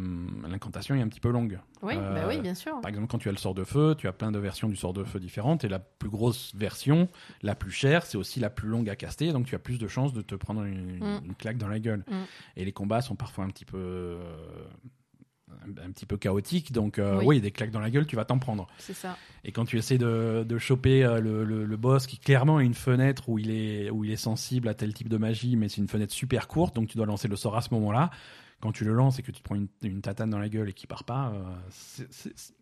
l'incantation 0.48 0.96
est 0.96 1.02
un 1.02 1.08
petit 1.10 1.20
peu 1.20 1.30
longue. 1.30 1.60
oui, 1.82 1.96
euh, 1.98 2.14
bah 2.16 2.26
oui, 2.28 2.40
bien 2.40 2.56
sûr. 2.56 2.80
Par 2.82 2.90
exemple, 2.90 3.08
quand 3.08 3.18
tu 3.18 3.28
as 3.28 3.32
le 3.34 3.38
sort 3.38 3.54
de 3.54 3.64
feu, 3.64 3.94
tu 3.98 4.08
as 4.08 4.14
plein 4.14 4.32
de 4.32 4.40
versions 4.40 4.70
du 4.70 4.76
sort 4.78 4.94
de 4.94 5.04
feu 5.04 5.20
différentes, 5.20 5.64
et 5.64 5.68
la 5.70 5.80
plus 5.80 6.10
grosse 6.10 6.54
version, 6.56 7.10
la 7.42 7.54
plus 7.56 7.72
chère, 7.72 8.06
c'est 8.06 8.18
aussi 8.18 8.40
la 8.40 8.50
plus 8.50 8.70
longue 8.70 8.90
à 8.90 8.96
caster, 8.96 9.32
donc 9.34 9.48
tu 9.48 9.56
as 9.56 9.60
plus 9.60 9.80
de 9.80 9.88
chances 9.88 10.14
de 10.14 10.22
te 10.22 10.36
prendre 10.36 10.64
une, 10.64 11.00
Mm. 11.00 11.22
une 11.26 11.36
claque 11.36 11.58
dans 11.58 11.68
la 11.68 11.80
gueule. 11.80 12.04
Mm. 12.10 12.14
Et 12.58 12.66
les 12.66 12.72
combats 12.72 13.02
sont 13.02 13.16
parfois 13.16 13.44
un 13.44 13.50
petit 13.50 13.66
peu, 13.66 13.78
euh, 13.78 14.18
un, 15.66 15.88
un 15.88 15.91
petit 15.91 16.06
peu 16.06 16.18
chaotiques, 16.18 16.72
donc 16.72 16.99
euh, 16.99 17.18
Oui. 17.20 17.26
oui. 17.26 17.41
des 17.41 17.51
claques 17.51 17.72
dans 17.72 17.80
la 17.80 17.89
gueule, 17.89 18.06
tu 18.08 18.16
vas 18.16 18.26
t'en 18.26 18.39
prendre. 18.39 18.68
C'est 18.78 18.93
ça. 18.93 19.18
Et 19.43 19.51
quand 19.51 19.66
tu 19.66 19.78
essaies 19.78 19.97
de, 19.97 20.43
de 20.47 20.58
choper 20.58 21.03
euh, 21.03 21.20
le, 21.20 21.43
le- 21.43 21.66
le 21.66 21.78
boss 21.78 22.08
qui 22.08 22.18
clairement 22.18 22.58
a 22.58 22.64
une 22.64 22.74
fenêtre 22.74 23.30
où 23.30 23.38
il 23.39 23.51
est 23.51 23.89
où 23.89 24.03
il 24.03 24.12
est 24.12 24.16
sensible 24.18 24.68
à 24.68 24.74
tel 24.74 24.93
type 24.93 25.10
de 25.10 25.18
magie, 25.18 25.56
mais 25.56 25.70
c'est 25.70 25.82
une 25.82 25.88
fenêtre 25.88 26.14
super 26.14 26.47
courte, 26.47 26.76
donc 26.76 26.88
tu 26.89 26.97
dois 26.97 27.06
lancer 27.06 27.28
le 27.28 27.36
sort 27.36 27.56
à 27.56 27.62
ce 27.62 27.74
moment-là. 27.74 28.10
Quand 28.62 28.72
tu 28.72 28.86
le 28.86 28.93
lances 28.93 29.20
et 29.20 29.22
que 29.22 29.32
tu 29.32 29.39
te 29.39 29.43
prends 29.43 29.56
une, 29.56 29.68
une 29.84 30.01
tatane 30.01 30.30
dans 30.30 30.39
la 30.39 30.49
gueule 30.49 30.70
et 30.70 30.74
qu'il 30.74 30.88
part 30.88 31.03
pas, 31.03 31.34
euh, 31.36 31.43
c'est- 31.70 32.53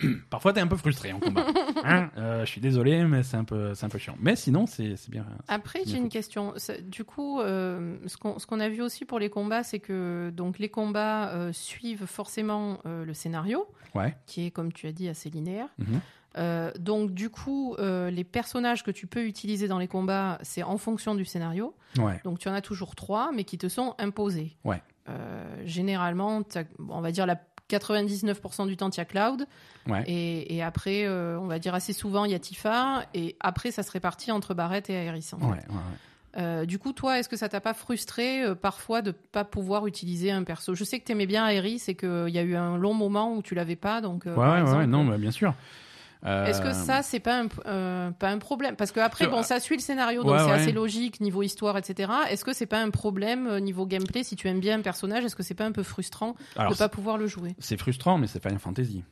parfois 0.30 0.52
t'es 0.52 0.60
un 0.60 0.66
peu 0.66 0.76
frustré 0.76 1.12
en 1.12 1.20
combat. 1.20 1.46
Hein 1.84 2.10
Euh, 2.18 2.44
je 2.44 2.50
suis 2.50 2.60
désolé, 2.60 3.04
mais 3.04 3.22
c'est 3.22 3.36
un 3.36 3.44
peu 3.44 3.74
c'est 3.74 3.86
un 3.86 3.88
peu 3.88 3.98
chiant. 3.98 4.16
Mais 4.20 4.36
sinon 4.36 4.66
c'est 4.66 4.96
c'est 4.96 5.10
bien. 5.10 5.24
Après, 5.48 5.82
bien 5.84 5.92
j'ai 5.92 5.98
une 5.98 6.08
question. 6.08 6.54
Du 6.86 7.04
coup, 7.04 7.40
euh, 7.40 7.96
ce 8.06 8.16
qu'on 8.16 8.38
ce 8.38 8.46
qu'on 8.46 8.60
a 8.60 8.68
vu 8.68 8.82
aussi 8.82 9.04
pour 9.04 9.18
les 9.18 9.30
combats, 9.30 9.62
c'est 9.62 9.78
que 9.80 10.30
donc 10.34 10.58
les 10.58 10.68
combats 10.68 11.28
euh, 11.30 11.52
suivent 11.52 12.06
forcément 12.06 12.78
euh, 12.86 13.04
le 13.04 13.14
scénario, 13.14 13.66
Ouais. 13.94 14.14
qui 14.26 14.46
est, 14.46 14.50
comme 14.50 14.72
tu 14.72 14.86
as 14.86 14.92
dit, 14.92 15.08
assez 15.08 15.30
linéaire. 15.30 15.66
Mhm. 15.78 16.00
Euh, 16.38 16.70
donc, 16.78 17.10
du 17.12 17.28
coup, 17.28 17.74
euh, 17.80 18.08
les 18.10 18.22
personnages 18.22 18.84
que 18.84 18.92
tu 18.92 19.08
peux 19.08 19.24
utiliser 19.24 19.66
dans 19.66 19.78
les 19.80 19.88
combats, 19.88 20.38
c'est 20.42 20.62
en 20.62 20.78
fonction 20.78 21.16
du 21.16 21.24
scénario. 21.24 21.74
Ouais. 21.98 22.20
Donc, 22.22 22.38
tu 22.38 22.48
en 22.48 22.52
as 22.54 22.60
toujours 22.60 22.94
trois, 22.94 23.32
mais 23.34 23.42
qui 23.42 23.58
te 23.58 23.68
sont 23.68 23.96
imposés. 23.98 24.56
Ouais. 24.64 24.80
Euh, 25.08 25.44
généralement, 25.64 26.40
on 26.88 27.00
va 27.00 27.10
dire 27.10 27.26
la 27.26 27.34
99% 27.70 28.66
du 28.66 28.76
temps, 28.76 28.90
tu 28.90 29.00
as 29.00 29.04
Cloud. 29.04 29.46
Ouais. 29.88 30.02
Et, 30.06 30.56
et 30.56 30.62
après, 30.62 31.04
euh, 31.06 31.38
on 31.40 31.46
va 31.46 31.58
dire 31.58 31.74
assez 31.74 31.92
souvent, 31.92 32.24
il 32.24 32.32
y 32.32 32.34
a 32.34 32.38
Tifa. 32.38 33.04
Et 33.14 33.36
après, 33.40 33.70
ça 33.70 33.82
se 33.82 33.90
répartit 33.90 34.32
entre 34.32 34.54
Barrett 34.54 34.88
et 34.90 34.94
Aerys. 34.94 35.30
en 35.32 35.52
fait. 35.52 35.66
Euh, 36.36 36.64
du 36.64 36.78
coup, 36.78 36.92
toi, 36.92 37.18
est-ce 37.18 37.28
que 37.28 37.36
ça 37.36 37.48
t'a 37.48 37.60
pas 37.60 37.74
frustré 37.74 38.42
euh, 38.44 38.54
parfois 38.54 39.02
de 39.02 39.10
pas 39.10 39.42
pouvoir 39.44 39.86
utiliser 39.88 40.30
un 40.30 40.44
perso? 40.44 40.74
Je 40.76 40.84
sais 40.84 41.00
que 41.00 41.04
t'aimais 41.04 41.26
bien 41.26 41.48
Aerys 41.48 41.82
et 41.88 41.94
qu'il 41.96 42.28
y 42.28 42.38
a 42.38 42.42
eu 42.42 42.54
un 42.54 42.76
long 42.76 42.94
moment 42.94 43.34
où 43.34 43.42
tu 43.42 43.56
l'avais 43.56 43.74
pas. 43.74 44.00
Donc, 44.00 44.26
Ouais, 44.26 44.34
par 44.34 44.44
ouais, 44.44 44.54
ouais, 44.54 44.60
exemple, 44.60 44.86
non, 44.86 45.02
mais 45.04 45.18
bien 45.18 45.32
sûr. 45.32 45.54
Euh, 46.26 46.44
est-ce 46.46 46.60
que 46.60 46.72
ça, 46.74 47.02
c'est 47.02 47.20
pas 47.20 47.40
un, 47.42 47.48
euh, 47.66 48.10
pas 48.10 48.28
un 48.28 48.38
problème? 48.38 48.76
Parce 48.76 48.92
que 48.92 49.00
après, 49.00 49.24
Euh, 49.26 49.28
bon, 49.30 49.42
ça 49.42 49.58
suit 49.58 49.76
le 49.76 49.80
scénario, 49.82 50.22
donc 50.22 50.32
ouais, 50.32 50.38
c'est 50.38 50.44
ouais. 50.46 50.50
assez 50.52 50.72
logique 50.72 51.20
niveau 51.20 51.42
histoire, 51.42 51.78
etc. 51.78 52.12
Est-ce 52.30 52.44
que 52.44 52.52
c'est 52.52 52.66
pas 52.66 52.80
un 52.80 52.90
problème 52.90 53.46
euh, 53.46 53.60
niveau 53.60 53.86
gameplay? 53.86 54.22
Si 54.22 54.36
tu 54.36 54.46
aimes 54.48 54.60
bien 54.60 54.78
un 54.78 54.82
personnage 54.82 55.24
Est-ce 55.24 55.36
que 55.36 55.42
c'est 55.42 55.54
pas 55.54 55.64
un 55.64 55.72
peu 55.72 55.82
frustrant 55.82 56.34
Alors, 56.56 56.72
de 56.72 56.76
pas 56.76 56.88
pouvoir 56.90 57.16
le 57.16 57.26
jouer? 57.26 57.54
c'est 57.58 57.78
frustrant, 57.78 58.18
mais 58.18 58.26
c'est 58.26 58.42
Final 58.42 58.58
Fantasy. 58.58 59.02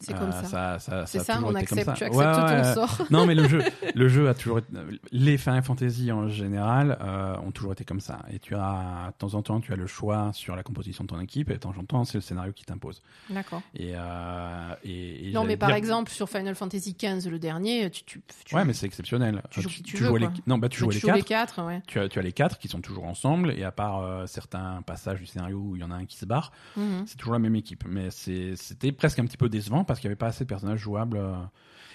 C'est 0.00 0.14
Euh, 0.14 0.18
comme 0.18 0.30
ça. 0.30 0.44
ça, 0.44 0.78
ça, 0.78 1.06
C'est 1.06 1.18
ça, 1.18 1.38
on 1.40 1.46
comme 1.48 1.56
accepte. 1.56 1.84
ça. 1.84 1.92
Tu 1.94 2.04
acceptes 2.04 2.14
ouais, 2.14 2.32
ton 2.32 2.46
ouais. 2.68 2.74
sort. 2.74 3.06
Non, 3.10 3.26
mais 3.26 3.34
le 3.34 3.48
jeu, 3.48 3.60
le 3.96 4.08
jeu 4.08 4.28
a 4.28 4.34
toujours 4.34 4.58
été, 4.60 4.68
les 5.10 5.36
Final 5.38 5.62
Fantasy 5.64 6.12
en 6.12 6.28
général 6.28 6.96
euh, 7.00 7.36
ont 7.44 7.50
toujours 7.50 7.72
été 7.72 7.84
comme 7.84 7.98
ça. 7.98 8.20
Et 8.30 8.38
tu 8.38 8.54
as, 8.54 9.08
de 9.12 9.18
temps 9.18 9.34
en 9.34 9.42
temps, 9.42 9.58
tu 9.60 9.72
as 9.72 9.76
le 9.76 9.88
choix 9.88 10.30
sur 10.34 10.54
la 10.54 10.62
composition 10.62 11.02
de 11.02 11.08
ton 11.08 11.18
équipe, 11.20 11.50
et 11.50 11.54
de 11.54 11.58
temps 11.58 11.74
en 11.76 11.82
temps, 11.84 12.04
c'est 12.04 12.18
le 12.18 12.22
scénario 12.22 12.52
qui 12.52 12.64
t'impose. 12.64 13.02
D'accord. 13.28 13.60
Et, 13.74 13.92
euh, 13.96 14.74
et, 14.84 15.30
et 15.30 15.32
Non, 15.32 15.42
mais 15.42 15.56
par 15.56 15.70
dire- 15.70 15.76
exemple, 15.78 16.12
sur 16.12 16.28
Final 16.28 16.54
Fantasy 16.54 16.96
XV, 16.96 17.28
le 17.28 17.40
dernier, 17.40 17.90
tu. 17.90 18.04
tu, 18.04 18.22
tu- 18.44 18.54
Ouais, 18.54 18.64
mais 18.64 18.74
c'est 18.74 18.86
exceptionnel. 18.86 19.42
tu 19.50 19.62
joues 19.62 19.68
tu 19.84 19.96
les, 20.18 20.28
non, 20.46 20.58
bah 20.58 20.68
tu 20.68 20.78
joues 20.78 20.90
les 20.90 21.00
quatre. 21.00 21.10
joues 21.10 21.16
les 21.16 21.22
quatre, 21.22 21.62
ouais. 21.64 21.82
Tu 21.88 21.98
as, 21.98 22.08
tu 22.08 22.20
as 22.20 22.22
les 22.22 22.32
quatre 22.32 22.58
qui 22.58 22.68
sont 22.68 22.80
toujours 22.80 23.04
ensemble, 23.04 23.50
et 23.50 23.64
à 23.64 23.72
part 23.72 24.00
euh, 24.02 24.26
certains 24.26 24.80
passages 24.86 25.18
du 25.18 25.26
scénario 25.26 25.58
où 25.58 25.74
il 25.76 25.80
y 25.80 25.84
en 25.84 25.90
a 25.90 25.96
un 25.96 26.04
qui 26.06 26.16
se 26.16 26.24
barre, 26.24 26.52
Mhm. 26.76 27.02
c'est 27.06 27.16
toujours 27.16 27.32
la 27.32 27.40
même 27.40 27.56
équipe. 27.56 27.82
Mais 27.88 28.10
c'était 28.10 28.92
presque 28.92 29.18
un 29.18 29.24
petit 29.24 29.36
peu 29.36 29.48
décevant 29.48 29.84
parce 29.88 29.98
qu'il 30.00 30.08
n'y 30.08 30.12
avait 30.12 30.16
pas 30.18 30.28
assez 30.28 30.44
de 30.44 30.48
personnages 30.48 30.78
jouables. 30.78 31.16
euh, 31.16 31.34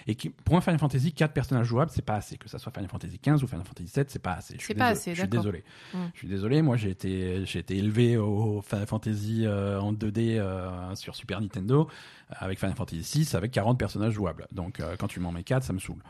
et 0.06 0.16
qui, 0.16 0.28
pour 0.28 0.54
un 0.54 0.60
Final 0.60 0.78
Fantasy, 0.78 1.14
4 1.14 1.32
personnages 1.32 1.66
jouables, 1.66 1.90
c'est 1.90 2.04
pas 2.04 2.16
assez. 2.16 2.36
Que 2.36 2.46
ça 2.46 2.58
soit 2.58 2.70
Final 2.72 2.90
Fantasy 2.90 3.18
15 3.18 3.42
ou 3.42 3.46
Final 3.46 3.64
Fantasy 3.64 3.88
7, 3.88 4.10
c'est 4.10 4.18
pas 4.18 4.34
assez. 4.34 4.52
Je 4.54 4.58
suis 4.58 4.66
C'est 4.68 4.74
pas 4.74 4.88
assez, 4.88 5.14
Je 5.14 5.20
suis 5.20 5.28
désolé. 5.28 5.64
Mm. 5.94 5.98
Je 6.12 6.18
suis 6.18 6.28
désolé. 6.28 6.60
Moi, 6.60 6.76
j'ai 6.76 6.90
été, 6.90 7.46
j'ai 7.46 7.60
été 7.60 7.78
élevé 7.78 8.18
au 8.18 8.60
Final 8.60 8.86
Fantasy 8.86 9.44
euh, 9.46 9.80
en 9.80 9.94
2D 9.94 10.36
euh, 10.38 10.94
sur 10.94 11.14
Super 11.16 11.40
Nintendo 11.40 11.88
avec 12.28 12.58
Final 12.58 12.76
Fantasy 12.76 13.02
6 13.02 13.34
avec 13.34 13.50
40 13.52 13.78
personnages 13.78 14.12
jouables. 14.12 14.46
Donc, 14.52 14.80
euh, 14.80 14.94
quand 14.98 15.06
tu 15.08 15.20
m'en 15.20 15.32
mets 15.32 15.42
4, 15.44 15.62
ça 15.62 15.72
me 15.72 15.78
saoule. 15.78 16.02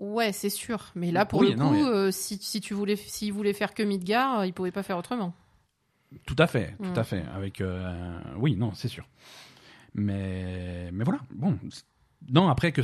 Ouais, 0.00 0.32
c'est 0.32 0.48
sûr. 0.50 0.86
Mais 0.94 1.12
là, 1.12 1.26
pour 1.26 1.40
Oui, 1.40 1.50
le 1.50 1.56
non, 1.56 1.68
coup, 1.68 1.74
mais- 1.74 1.82
euh, 1.84 2.10
si, 2.10 2.38
si 2.40 2.62
tu 2.62 2.72
voulais, 2.72 2.96
s'il 2.96 3.34
voulait 3.34 3.52
faire 3.52 3.74
que 3.74 3.82
Midgar, 3.82 4.40
euh, 4.40 4.46
il 4.46 4.54
pouvait 4.54 4.72
pas 4.72 4.82
faire 4.82 4.96
autrement. 4.96 5.34
Tout 6.26 6.36
à 6.38 6.46
fait, 6.46 6.74
tout 6.82 6.90
Mm. 6.90 6.98
à 6.98 7.04
fait. 7.04 7.24
Avec, 7.34 7.62
oui, 8.38 8.56
non, 8.56 8.72
c'est 8.72 8.88
sûr. 8.88 9.06
Mais, 9.94 10.90
mais 10.92 11.04
voilà. 11.04 11.20
Bon, 11.34 11.56
non, 12.30 12.48
après 12.48 12.72
que 12.72 12.80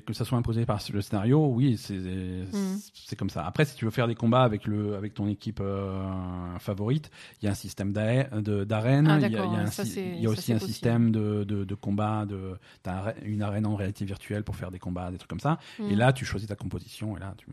que 0.00 0.12
ça 0.12 0.24
soit 0.24 0.36
imposé 0.36 0.66
par 0.66 0.80
le 0.92 1.00
scénario, 1.00 1.46
oui, 1.46 1.76
c'est 1.78 1.94
Mm. 1.94 2.76
c'est 2.92 3.16
comme 3.16 3.30
ça. 3.30 3.46
Après, 3.46 3.64
si 3.64 3.76
tu 3.76 3.84
veux 3.84 3.90
faire 3.92 4.08
des 4.08 4.14
combats 4.16 4.42
avec 4.42 4.66
le 4.66 4.94
avec 4.96 5.14
ton 5.14 5.28
équipe 5.28 5.60
euh, 5.60 6.58
favorite, 6.58 7.10
il 7.40 7.44
y 7.44 7.48
a 7.48 7.52
un 7.52 7.54
système 7.54 7.92
d'arène, 7.92 9.06
Ah, 9.08 9.16
il 9.20 9.22
y 9.22 9.24
a, 9.24 9.28
y 9.28 9.56
un 9.56 9.66
ça, 9.66 9.84
y 9.84 10.26
aussi 10.26 10.52
un 10.52 10.56
possible. 10.56 10.72
système 10.72 11.10
de, 11.12 11.44
de, 11.44 11.64
de 11.64 11.74
combat, 11.76 12.26
de 12.26 12.58
ré- 13.02 13.14
une 13.24 13.42
arène 13.42 13.64
en 13.66 13.76
réalité 13.76 14.04
virtuelle 14.04 14.42
pour 14.44 14.56
faire 14.56 14.70
des 14.72 14.78
combats, 14.80 15.10
des 15.10 15.18
trucs 15.18 15.30
comme 15.30 15.40
ça. 15.40 15.58
Et 15.78 15.94
Mm. 15.94 15.98
là, 15.98 16.12
tu 16.12 16.24
choisis 16.24 16.48
ta 16.48 16.56
composition 16.56 17.16
et 17.16 17.20
là, 17.20 17.34
tu. 17.38 17.46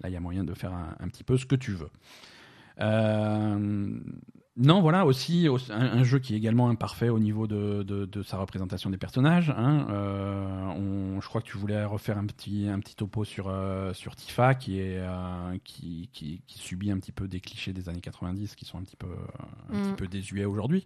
Là, 0.00 0.08
il 0.08 0.12
y 0.12 0.16
a 0.16 0.20
moyen 0.20 0.44
de 0.44 0.54
faire 0.54 0.72
un, 0.72 0.96
un 0.98 1.08
petit 1.08 1.22
peu 1.24 1.36
ce 1.36 1.44
que 1.46 1.56
tu 1.56 1.72
veux. 1.72 1.90
Euh, 2.80 4.00
non, 4.56 4.80
voilà 4.82 5.06
aussi 5.06 5.48
au- 5.48 5.56
un, 5.70 5.80
un 5.98 6.04
jeu 6.04 6.18
qui 6.18 6.34
est 6.34 6.36
également 6.36 6.68
imparfait 6.68 7.08
au 7.08 7.18
niveau 7.18 7.46
de, 7.46 7.82
de, 7.82 8.04
de 8.04 8.22
sa 8.22 8.36
représentation 8.36 8.90
des 8.90 8.98
personnages. 8.98 9.50
hein. 9.56 9.86
Euh, 9.90 10.66
on- 10.76 11.20
je 11.20 11.28
crois 11.28 11.40
que 11.40 11.46
tu 11.46 11.56
voulais 11.56 11.84
refaire 11.84 12.18
un 12.18 12.26
petit, 12.26 12.68
un 12.68 12.78
petit 12.80 12.94
topo 12.94 13.24
sur, 13.24 13.48
euh, 13.48 13.92
sur 13.94 14.14
Tifa 14.14 14.54
qui, 14.54 14.78
est, 14.78 14.98
euh, 14.98 15.56
qui, 15.64 16.10
qui, 16.12 16.42
qui 16.46 16.58
subit 16.58 16.90
un 16.90 16.98
petit 16.98 17.12
peu 17.12 17.28
des 17.28 17.40
clichés 17.40 17.72
des 17.72 17.88
années 17.88 18.00
90 18.02 18.54
qui 18.54 18.64
sont 18.66 18.78
un 18.78 18.82
petit 18.82 18.96
peu, 18.96 19.08
un 19.72 19.78
Mm. 19.78 19.82
petit 19.82 19.92
peu 19.96 20.06
désuets 20.06 20.44
aujourd'hui. 20.44 20.84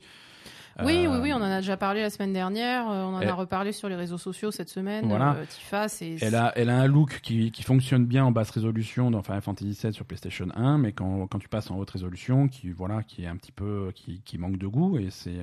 Oui, 0.84 1.06
Euh, 1.06 1.12
oui, 1.12 1.18
oui, 1.22 1.32
on 1.32 1.36
en 1.36 1.42
a 1.42 1.60
déjà 1.60 1.76
parlé 1.76 2.02
la 2.02 2.10
semaine 2.10 2.32
dernière, 2.32 2.90
euh, 2.90 3.02
on 3.04 3.14
en 3.14 3.20
elle- 3.20 3.28
a 3.28 3.34
reparlé 3.34 3.72
sur 3.72 3.88
les 3.88 3.94
réseaux 3.96 4.18
sociaux 4.18 4.50
cette 4.50 4.68
semaine. 4.68 5.08
Voilà. 5.08 5.34
Euh, 5.36 5.44
Tifa, 5.48 5.88
c'est. 5.88 6.16
Elle 6.20 6.34
a, 6.34 6.52
elle 6.56 6.68
a 6.68 6.76
un 6.78 6.86
look 6.86 7.20
qui, 7.22 7.50
qui 7.50 7.62
fonctionne 7.62 8.04
bien 8.04 8.24
en 8.24 8.32
basse 8.32 8.50
résolution 8.50 9.10
dans 9.10 9.22
Final 9.22 9.40
Fantasy 9.40 9.78
VII 9.82 9.92
sur 9.94 10.04
PlayStation 10.04 10.48
1, 10.54 10.78
mais 10.78 10.92
quand, 10.92 11.26
quand 11.28 11.38
tu 11.38 11.48
passes 11.48 11.70
en 11.70 11.76
haute 11.78 11.90
résolution, 11.90 12.48
qui 12.48 12.70
voilà, 12.70 13.02
qui 13.02 13.24
est 13.24 13.26
un 13.26 13.36
petit 13.36 13.52
peu, 13.52 13.90
qui, 13.94 14.20
qui 14.24 14.36
manque 14.38 14.58
de 14.58 14.66
goût 14.66 14.98
et 14.98 15.08
c'est. 15.10 15.36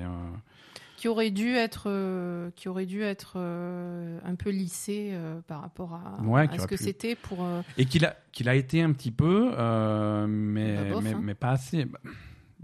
qui 0.96 1.08
aurait 1.08 1.30
dû 1.32 1.54
être, 1.56 1.84
euh, 1.88 2.50
qui 2.54 2.68
aurait 2.68 2.86
dû 2.86 3.02
être 3.02 3.32
euh, 3.36 4.18
un 4.24 4.36
peu 4.36 4.50
lissé 4.50 5.10
euh, 5.12 5.40
par 5.48 5.60
rapport 5.62 5.94
à, 5.94 6.22
Ouais, 6.22 6.48
à 6.48 6.58
ce 6.58 6.66
que 6.68 6.76
pu- 6.76 6.84
c'était 6.84 7.16
pour. 7.16 7.44
et 7.76 7.84
qu'il 7.86 8.04
a, 8.06 8.14
qu'il 8.32 8.48
a 8.48 8.54
été 8.54 8.80
un 8.82 8.92
petit 8.92 9.10
peu, 9.10 9.50
mais, 10.28 10.76
Bah, 10.76 10.82
bof, 10.94 11.02
mais, 11.04 11.12
hein. 11.12 11.20
mais 11.22 11.34
pas 11.34 11.50
assez. 11.50 11.86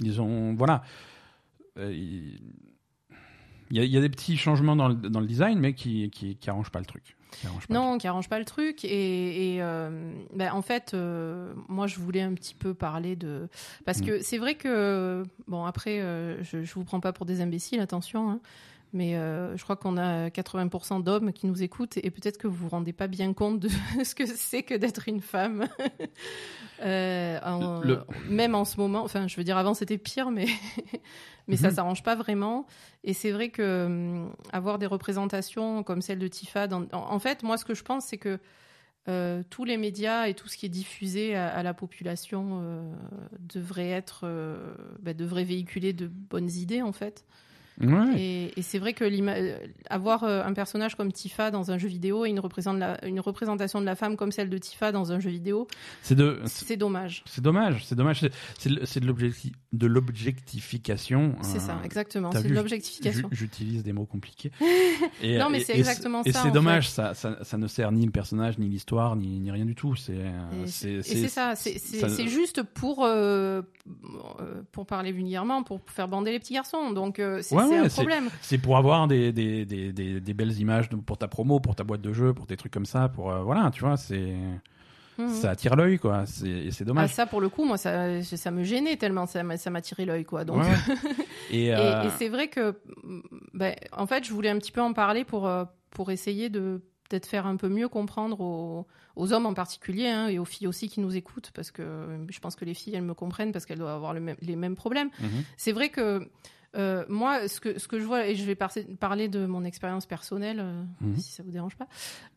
Ils 0.03 0.21
ont, 0.21 0.55
voilà. 0.55 0.83
Euh, 1.81 1.93
il 1.93 3.77
y, 3.77 3.81
a, 3.81 3.85
il 3.85 3.91
y 3.91 3.97
a 3.97 4.01
des 4.01 4.09
petits 4.09 4.37
changements 4.37 4.75
dans 4.75 4.89
le, 4.89 4.95
dans 4.95 5.21
le 5.21 5.27
design, 5.27 5.59
mais 5.59 5.75
qui, 5.75 6.11
qui, 6.11 6.37
qui 6.37 6.51
arrangent 6.51 6.71
pas 6.73 6.81
le 6.81 6.87
truc. 6.87 7.17
Qui 7.31 7.47
le 7.47 7.73
Non, 7.75 7.99
qui 7.99 8.09
arrange 8.09 8.29
pas 8.29 8.41
le 8.41 8.45
truc. 8.45 8.85
Et, 8.85 9.55
et, 9.55 9.63
euh, 9.63 10.13
ben, 10.35 10.53
en 10.53 10.63
fait, 10.63 10.93
euh, 10.95 11.53
moi, 11.69 11.87
je 11.87 12.01
voulais 12.01 12.23
un 12.23 12.35
petit 12.35 12.57
peu 12.57 12.75
parler 12.75 13.15
de. 13.15 13.49
Parce 13.85 14.01
Mm. 14.01 14.05
que 14.07 14.23
c'est 14.23 14.39
vrai 14.39 14.57
que. 14.57 15.23
Bon, 15.47 15.65
après, 15.65 16.01
euh, 16.01 16.43
je, 16.43 16.65
je 16.65 16.75
vous 16.75 16.83
prends 16.85 16.99
pas 16.99 17.13
pour 17.13 17.27
des 17.27 17.41
imbéciles, 17.41 17.79
attention. 17.81 18.31
hein, 18.31 18.41
mais 18.93 19.17
euh, 19.17 19.57
je 19.57 19.63
crois 19.63 19.77
qu'on 19.77 19.97
a 19.97 20.29
80% 20.31 21.03
d'hommes 21.03 21.33
qui 21.33 21.47
nous 21.47 21.63
écoutent 21.63 21.97
et 21.97 22.11
peut-être 22.11 22.39
que 22.39 22.47
vous 22.49 22.57
vous 22.57 22.69
rendez 22.69 22.93
pas 22.93 23.07
bien 23.07 23.33
compte 23.35 23.61
de 23.61 23.69
ce 24.05 24.15
que 24.15 24.27
c'est 24.27 24.63
que 24.63 24.75
d'être 24.75 25.09
une 25.09 25.21
femme. 25.21 25.69
Euh, 26.83 27.39
en- 27.45 27.81
Le- 27.83 28.05
Même 28.29 28.55
en 28.55 28.65
ce 28.65 28.79
moment, 28.81 29.03
enfin, 29.05 29.27
je 29.29 29.37
veux 29.37 29.45
dire, 29.45 29.59
avant 29.59 29.75
c'était 29.75 29.99
pire, 29.99 30.31
mais, 30.31 30.47
mais 31.49 31.57
ça 31.57 31.69
Mhm. 31.69 31.75
s'arrange 31.75 32.03
pas 32.03 32.15
vraiment. 32.15 32.67
Et 33.05 33.13
c'est 33.13 33.33
vrai 33.33 33.51
que 33.51 33.85
hum, 33.87 34.33
avoir 34.53 34.79
des 34.79 34.87
représentations 34.87 35.83
comme 35.83 36.01
celle 36.01 36.19
de 36.19 36.29
Tifa, 36.29 36.69
dans... 36.69 36.87
en, 36.93 37.19
fait, 37.19 37.43
moi, 37.43 37.59
ce 37.59 37.65
que 37.67 37.75
je 37.75 37.83
pense, 37.85 38.07
c'est 38.07 38.17
que 38.17 38.39
euh, 39.09 39.43
tous 39.51 39.65
les 39.65 39.77
médias 39.77 40.27
et 40.29 40.35
tout 40.35 40.49
ce 40.49 40.57
qui 40.57 40.67
est 40.67 40.71
diffusé 40.71 41.35
à, 41.37 41.49
à 41.49 41.63
la 41.63 41.75
population 41.75 42.61
euh, 42.63 42.93
devrait 43.41 43.91
être, 43.91 44.21
euh, 44.25 44.75
bah, 45.01 45.13
devrait 45.13 45.45
véhiculer 45.45 45.93
de 45.93 46.07
bonnes 46.07 46.51
idées, 46.51 46.81
en 46.83 46.93
fait. 46.93 47.27
Ouais. 47.81 48.21
Et, 48.21 48.59
et 48.59 48.63
c'est 48.63 48.79
vrai 48.79 48.93
que 48.93 49.05
euh, 49.05 49.57
avoir 49.89 50.25
euh, 50.25 50.43
un 50.45 50.53
personnage 50.53 50.95
comme 50.97 51.11
Tifa 51.13 51.51
dans 51.51 51.71
un 51.71 51.79
jeu 51.79 51.89
vidéo 51.89 52.25
et 52.27 52.29
une, 52.31 52.41
représente 52.41 52.79
la- 52.79 53.03
une 53.07 53.21
représentation 53.21 53.81
de 53.81 53.87
la 53.87 53.97
femme 53.97 54.17
comme 54.17 54.33
celle 54.33 54.51
de 54.51 54.59
Tifa 54.59 54.93
dans 54.93 55.13
un 55.13 55.21
jeu 55.21 55.31
vidéo, 55.31 55.67
C'est 56.03 56.17
c'est 56.47 56.65
c'est 56.67 56.77
dommage. 56.77 57.23
c'est 57.27 57.41
dommage, 57.43 57.85
c'est 57.85 57.95
dommage. 57.95 58.21
C'est- 58.21 58.33
C'est 58.59 58.69
de- 58.71 58.85
c'est 58.85 59.01
de 59.01 59.07
l'objecti- 59.07 59.53
de 59.73 59.87
l'objectification. 59.87 61.35
C'est 61.43 61.57
euh, 61.59 61.61
ça, 61.61 61.79
exactement. 61.85 62.31
C'est 62.33 62.49
de 62.49 62.55
l'objectification. 62.55 63.29
J'utilise 63.33 63.83
des 63.83 63.93
mots 63.93 64.07
compliqués. 64.07 64.51
Et, 65.23 65.39
Non, 65.39 65.51
mais 65.51 65.61
et- 65.61 65.65
c'est 65.65 65.75
et 65.75 65.79
exactement 65.79 66.23
Et 66.25 66.33
ça, 66.33 66.43
c'est 66.43 66.49
en 66.49 66.53
dommage, 66.53 66.89
ça, 66.89 67.15
ça, 67.15 67.39
ça 67.43 67.57
ne 67.59 67.67
sert 67.67 67.93
ni 67.93 68.05
le 68.05 68.11
personnage, 68.13 68.59
ni 68.59 68.69
l'histoire, 68.69 69.17
ni, 69.17 69.39
ni 69.41 69.51
rien 69.51 69.65
du 69.65 69.75
tout. 69.75 69.97
C'est, 69.97 70.13
Et 70.15 70.67
c'est, 70.67 70.93
Et 70.93 71.03
c'est 71.03 71.29
ça, 71.29 71.55
c'est 71.57 71.79
c'est- 71.79 72.09
c'est 72.09 72.29
juste 72.29 72.63
pour, 72.63 73.05
euh, 73.05 73.63
euh, 74.41 74.63
pour 74.73 74.87
parler 74.87 75.13
vulgairement, 75.13 75.63
pour 75.63 75.81
faire 75.87 76.09
bander 76.09 76.33
les 76.33 76.39
petits 76.39 76.55
garçons. 76.55 76.91
Donc 76.93 77.19
euh, 77.19 77.41
c'est 77.43 77.55
Ouais, 77.55 77.65
c'est 77.69 77.70
ouais, 77.75 77.87
un 77.87 77.89
problème. 77.89 78.31
C'est 78.41 78.59
pour 78.59 78.77
avoir 78.77 79.07
des, 79.09 79.33
des, 79.33 79.65
des, 79.65 79.93
des, 80.21 80.35
belles 80.35 80.59
images 80.59 80.89
pour 80.89 81.19
ta 81.19 81.29
promo, 81.29 81.61
pour 81.61 81.75
ta 81.75 81.85
boîte 81.85 82.01
de 82.03 82.13
jeu, 82.13 82.33
pour 82.35 82.47
des 82.47 82.57
trucs 82.57 82.73
comme 82.73 82.87
ça. 82.87 83.09
Pour 83.09 83.31
euh, 83.31 83.43
voilà, 83.43 83.71
tu 83.73 83.81
vois, 83.81 83.97
c'est 83.97 84.35
Mhm. 85.19 85.29
ça 85.29 85.51
attire 85.51 85.77
l'œil, 85.77 85.99
quoi. 85.99 86.25
C'est, 86.25 86.71
c'est 86.71 86.85
Ah, 86.85 86.87
dommage. 86.87 87.13
ça, 87.13 87.27
pour 87.27 87.41
le 87.43 87.51
coup, 87.51 87.65
moi, 87.65 87.77
ça, 87.77 88.23
ça 88.23 88.51
me 88.51 88.63
gênait 88.65 88.97
tellement 88.97 89.27
ça 89.27 89.43
m'a 89.43 89.59
ça 89.59 89.69
m'a 89.69 89.83
tiré 89.83 90.07
l'œil, 90.07 90.25
quoi. 90.25 90.45
Donc, 90.45 90.59
Ouais. 90.59 90.65
Et, 91.51 91.75
euh, 91.75 92.05
et 92.05 92.11
c'est 92.19 92.29
vrai 92.29 92.49
que, 92.49 92.81
ben, 93.53 93.75
en 93.93 94.07
fait, 94.07 94.25
je 94.25 94.33
voulais 94.33 94.51
un 94.51 94.59
petit 94.59 94.73
peu 94.73 94.81
en 94.81 94.93
parler 94.93 95.25
pour, 95.25 95.47
euh, 95.49 95.65
pour 95.91 96.11
essayer 96.11 96.49
de 96.49 96.81
peut-être 97.09 97.27
faire 97.27 97.45
un 97.47 97.57
peu 97.57 97.69
mieux 97.69 97.89
comprendre 97.89 98.41
aux, 98.41 98.87
aux 99.17 99.33
hommes 99.33 99.47
en 99.47 99.53
particulier 99.55 100.07
hein, 100.07 100.29
et 100.29 100.39
aux 100.39 100.45
filles 100.45 100.69
aussi 100.69 100.89
qui 100.89 101.01
nous 101.01 101.17
écoutent, 101.17 101.51
parce 101.53 101.73
que 101.73 101.83
je 102.31 102.39
pense 102.39 102.55
que 102.55 102.65
les 102.65 102.73
filles, 102.75 102.95
elles 102.95 103.03
me 103.03 103.15
comprennent 103.15 103.51
parce 103.53 103.67
qu'elles 103.67 103.79
doivent 103.81 103.97
avoir 103.97 104.15
le 104.15 104.21
même- 104.21 104.37
les 104.43 104.55
mêmes 104.55 104.77
problèmes. 104.77 105.11
mhm. 105.21 105.43
C'est 105.57 105.73
vrai 105.73 105.89
que 105.89 106.31
euh, 106.77 107.05
moi, 107.09 107.49
ce 107.49 107.61
que, 107.61 107.79
ce 107.79 107.89
que 107.89 107.99
je 107.99 108.05
vois, 108.05 108.27
et 108.27 108.37
je 108.37 108.45
vais 108.45 108.55
par- 108.55 108.73
parler 108.99 109.29
de 109.29 109.47
mon 109.47 109.65
expérience 109.65 110.07
personnelle, 110.07 110.61
euh, 110.61 110.83
Mhm. 111.01 111.17
si 111.17 111.33
ça 111.33 111.43
vous 111.43 111.51
dérange 111.51 111.77
pas, 111.77 111.89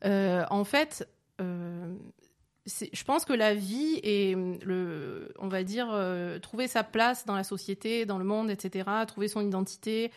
euh, 0.05 0.43
en 0.49 0.63
fait, 0.63 1.07
je 2.65 3.03
pense 3.03 3.25
que 3.25 3.33
la 3.33 3.53
vie 3.53 3.99
et 4.03 4.35
le, 4.35 5.33
on 5.39 5.47
va 5.49 5.63
dire, 5.63 5.87
trouver 6.41 6.67
sa 6.67 6.83
place 6.83 7.25
dans 7.25 7.35
la 7.35 7.43
société, 7.43 8.05
dans 8.05 8.17
le 8.17 8.23
monde, 8.25 8.49
etc., 8.49 8.89
trouver 9.07 9.27
son 9.27 9.41
identité. 9.41 10.11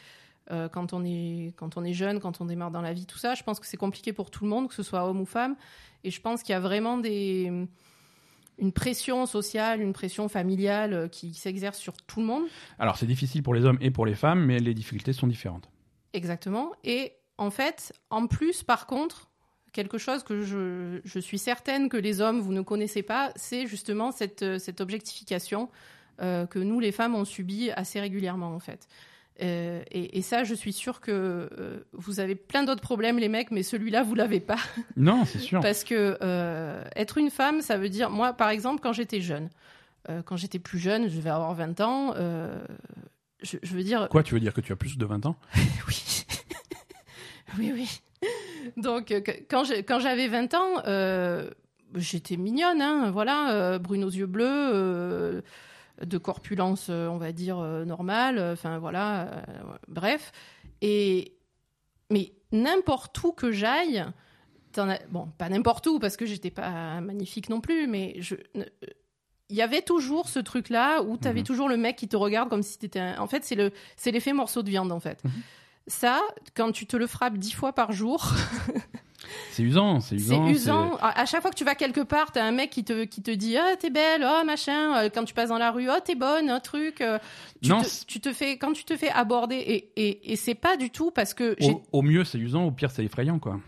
quand 0.73 0.93
on 0.93 1.05
est 1.05 1.53
quand 1.57 1.77
on 1.77 1.83
est 1.85 1.93
jeune, 1.93 2.21
quand 2.21 2.41
on 2.41 2.45
démarre 2.45 2.71
dans 2.71 2.81
la 2.83 2.93
vie, 2.93 3.05
tout 3.07 3.19
ça, 3.19 3.35
je 3.35 3.43
pense 3.43 3.59
que 3.59 3.67
c'est 3.67 3.77
compliqué 3.77 4.12
pour 4.12 4.31
tout 4.31 4.45
le 4.45 4.51
monde, 4.51 4.69
que 4.69 4.75
ce 4.75 4.85
soit 4.85 5.05
homme 5.09 5.21
ou 5.21 5.27
femme. 5.27 5.57
Et 6.05 6.12
je 6.12 6.21
pense 6.21 6.45
qu'il 6.45 6.53
y 6.53 6.57
a 6.57 6.61
vraiment 6.61 6.99
des 6.99 7.67
une 8.59 8.72
pression 8.72 9.26
sociale, 9.26 9.80
une 9.80 9.92
pression 9.92 10.28
familiale 10.28 10.92
euh, 10.92 11.09
qui 11.09 11.34
s'exerce 11.34 11.78
sur 11.78 11.94
tout 11.94 12.20
le 12.20 12.26
monde. 12.26 12.44
Alors, 12.78 12.96
c'est 12.96 13.07
difficile 13.07 13.42
pour 13.42 13.54
les 13.54 13.64
hommes 13.64 13.78
et 13.80 13.90
pour 13.90 14.07
les 14.07 14.14
femmes, 14.14 14.44
mais 14.44 14.59
les 14.59 14.74
difficultés 14.74 15.12
sont 15.12 15.26
différentes. 15.26 15.68
Exactement. 16.12 16.72
Et 16.84 17.12
en 17.38 17.50
fait, 17.50 17.92
en 18.11 18.26
plus, 18.26 18.62
par 18.62 18.86
contre, 18.86 19.30
quelque 19.72 19.98
chose 19.98 20.22
que 20.22 20.42
je, 20.42 21.00
je 21.04 21.18
suis 21.18 21.38
certaine 21.38 21.88
que 21.88 21.98
les 21.98 22.20
hommes, 22.20 22.40
vous 22.40 22.52
ne 22.52 22.62
connaissez 22.62 23.02
pas, 23.02 23.32
c'est 23.36 23.66
justement 23.66 24.11
cette, 24.11 24.42
euh, 24.42 24.59
cette 24.59 24.80
objectification 24.80 25.68
euh, 26.22 26.46
que 26.46 26.59
nous, 26.59 26.80
les 26.80 26.92
femmes, 26.92 27.14
on 27.14 27.26
subit 27.26 27.70
assez 27.72 28.00
régulièrement, 28.00 28.54
en 28.54 28.59
fait. 28.59 28.88
Euh, 29.43 29.82
et, 29.91 30.18
et 30.18 30.22
ça, 30.22 30.45
je 30.45 30.55
suis 30.55 30.72
sûre 30.72 31.01
que 31.01 31.11
euh, 31.12 31.84
vous 31.93 32.20
avez 32.20 32.34
plein 32.34 32.62
d'autres 32.62 32.80
problèmes, 32.80 33.18
les 33.18 33.28
mecs, 33.28 33.51
mais 33.51 33.62
celui-là, 33.62 34.03
vous 34.03 34.14
l'avez 34.14 34.41
pas. 34.41 34.59
Non, 34.97 35.24
c'est 35.24 35.39
sûr. 35.39 35.61
Parce 35.61 35.84
que 35.84 36.16
euh, 36.22 36.82
être 36.95 37.18
une 37.18 37.30
femme, 37.30 37.61
ça 37.61 37.76
veut 37.76 37.89
dire. 37.89 38.11
Moi, 38.11 38.32
par 38.32 38.49
exemple, 38.49 38.80
quand 38.82 38.93
j'étais 38.93 39.20
jeune, 39.20 39.51
quand 40.24 40.37
j'étais 40.37 40.61
plus 40.61 40.78
jeune, 40.78 41.09
je 41.09 41.20
vais 41.20 41.30
avoir 41.30 41.53
20 41.55 41.80
ans, 41.80 42.14
je, 43.43 43.57
je 43.61 43.74
veux 43.74 43.82
dire. 43.82 44.09
Quoi, 44.09 44.22
tu 44.22 44.34
veux 44.34 44.41
dire 44.41 44.55
que 44.55 44.61
tu 44.61 44.72
as 44.72 44.76
plus 44.76 44.97
de 44.97 45.05
20 45.05 45.26
ans? 45.26 45.37
Oui. 45.89 46.24
oui, 47.59 47.72
oui. 47.74 48.01
Donc, 48.76 49.12
quand 49.49 49.64
j'avais 49.64 50.28
20 50.28 50.55
ans, 50.55 51.43
j'étais 51.97 52.37
mignonne, 52.37 52.80
hein, 52.80 53.11
voilà, 53.11 53.78
brune 53.80 54.05
aux 54.05 54.11
yeux 54.11 54.26
bleus, 54.26 55.43
de 56.05 56.18
corpulence, 56.18 56.88
euh, 56.90 57.09
on 57.09 57.16
va 57.18 57.32
dire, 57.32 57.59
euh, 57.59 57.84
normale, 57.84 58.38
euh, 58.38 58.53
enfin 58.53 58.78
voilà, 58.78 59.42
bref. 59.88 60.32
Et, 60.82 61.36
mais 62.11 62.32
n'importe 62.53 63.22
où 63.24 63.32
que 63.32 63.51
j'aille, 63.53 64.05
bon, 65.11 65.28
pas 65.38 65.49
n'importe 65.49 65.86
où, 65.86 65.99
parce 65.99 66.16
que 66.16 66.26
j'étais 66.26 66.51
pas 66.51 67.01
magnifique 67.01 67.49
non 67.49 67.61
plus, 67.61 67.86
mais 67.86 68.14
je. 68.20 68.34
il 69.49 69.57
y 69.57 69.62
avait 69.62 69.82
toujours 69.82 70.28
ce 70.28 70.38
truc-là 70.38 71.03
où 71.03 71.16
tu 71.16 71.28
avais 71.28 71.40
Mhm. 71.40 71.47
toujours 71.47 71.68
le 71.68 71.76
mec 71.76 71.97
qui 71.97 72.09
te 72.09 72.16
regarde 72.16 72.49
comme 72.51 72.62
si 72.62 72.78
tu 72.78 72.86
étais 72.86 72.99
un... 73.01 73.18
En 73.20 73.26
fait, 73.26 73.44
c'est 73.44 73.55
le 73.55 73.70
c'est 73.97 74.11
l'effet 74.11 74.32
morceau 74.32 74.62
de 74.62 74.68
viande, 74.68 74.92
en 74.92 75.01
fait. 75.01 75.22
Mhm. 75.24 75.30
Ça, 75.86 76.20
quand 76.55 76.72
tu 76.72 76.86
te 76.86 76.97
le 76.97 77.07
frappes 77.07 77.38
dix 77.38 77.53
fois 77.53 77.72
par 77.72 77.92
jour, 77.92 78.32
C'est 79.51 79.62
usant, 79.62 80.01
c'est 80.01 80.18
c'est 80.18 80.35
usant. 80.35 80.49
usant. 80.49 80.97
À, 81.01 81.27
chaque 81.27 81.43
fois 81.43 81.51
que 81.51 81.57
tu 81.57 81.64
vas 81.64 81.74
quelque 81.74 82.01
part, 82.01 82.33
t'as 82.33 82.45
un 82.45 82.53
mec 82.53 82.70
qui 82.70 82.85
te, 82.85 83.05
qui 83.05 83.22
te 83.22 83.31
dit 83.31 83.57
Ah, 83.57 83.77
t'es 83.79 83.91
belle, 83.91 84.24
oh, 84.27 84.45
machin. 84.45 84.97
Euh, 85.05 85.09
Quand 85.12 85.24
tu 85.24 85.35
passes 85.35 85.49
dans 85.49 85.59
la 85.59 85.70
rue, 85.70 85.89
oh, 85.91 85.99
t'es 86.05 86.14
bonne, 86.14 86.51
un 86.51 86.61
truc. 86.61 87.01
Euh, 87.01 87.18
Tu, 87.62 87.70
Non, 87.70 87.83
te, 87.83 87.89
tu 88.07 88.20
te 88.20 88.33
fais, 88.33 88.59
quand 88.59 88.72
tu 88.72 88.85
te 88.85 88.97
fais 88.97 89.11
aborder, 89.11 89.57
et, 89.57 89.91
et, 89.97 90.33
et 90.33 90.37
c'est 90.37 90.55
pas 90.55 90.77
du 90.77 90.91
tout 90.91 91.11
parce 91.11 91.35
que 91.35 91.57
Au, 91.64 91.83
au 91.93 92.03
mieux, 92.03 92.24
c'est 92.24 92.39
usant, 92.39 92.64
au 92.64 92.70
pire, 92.70 92.91
c'est 92.91 93.05
effrayant, 93.05 93.39
quoi. 93.39 93.59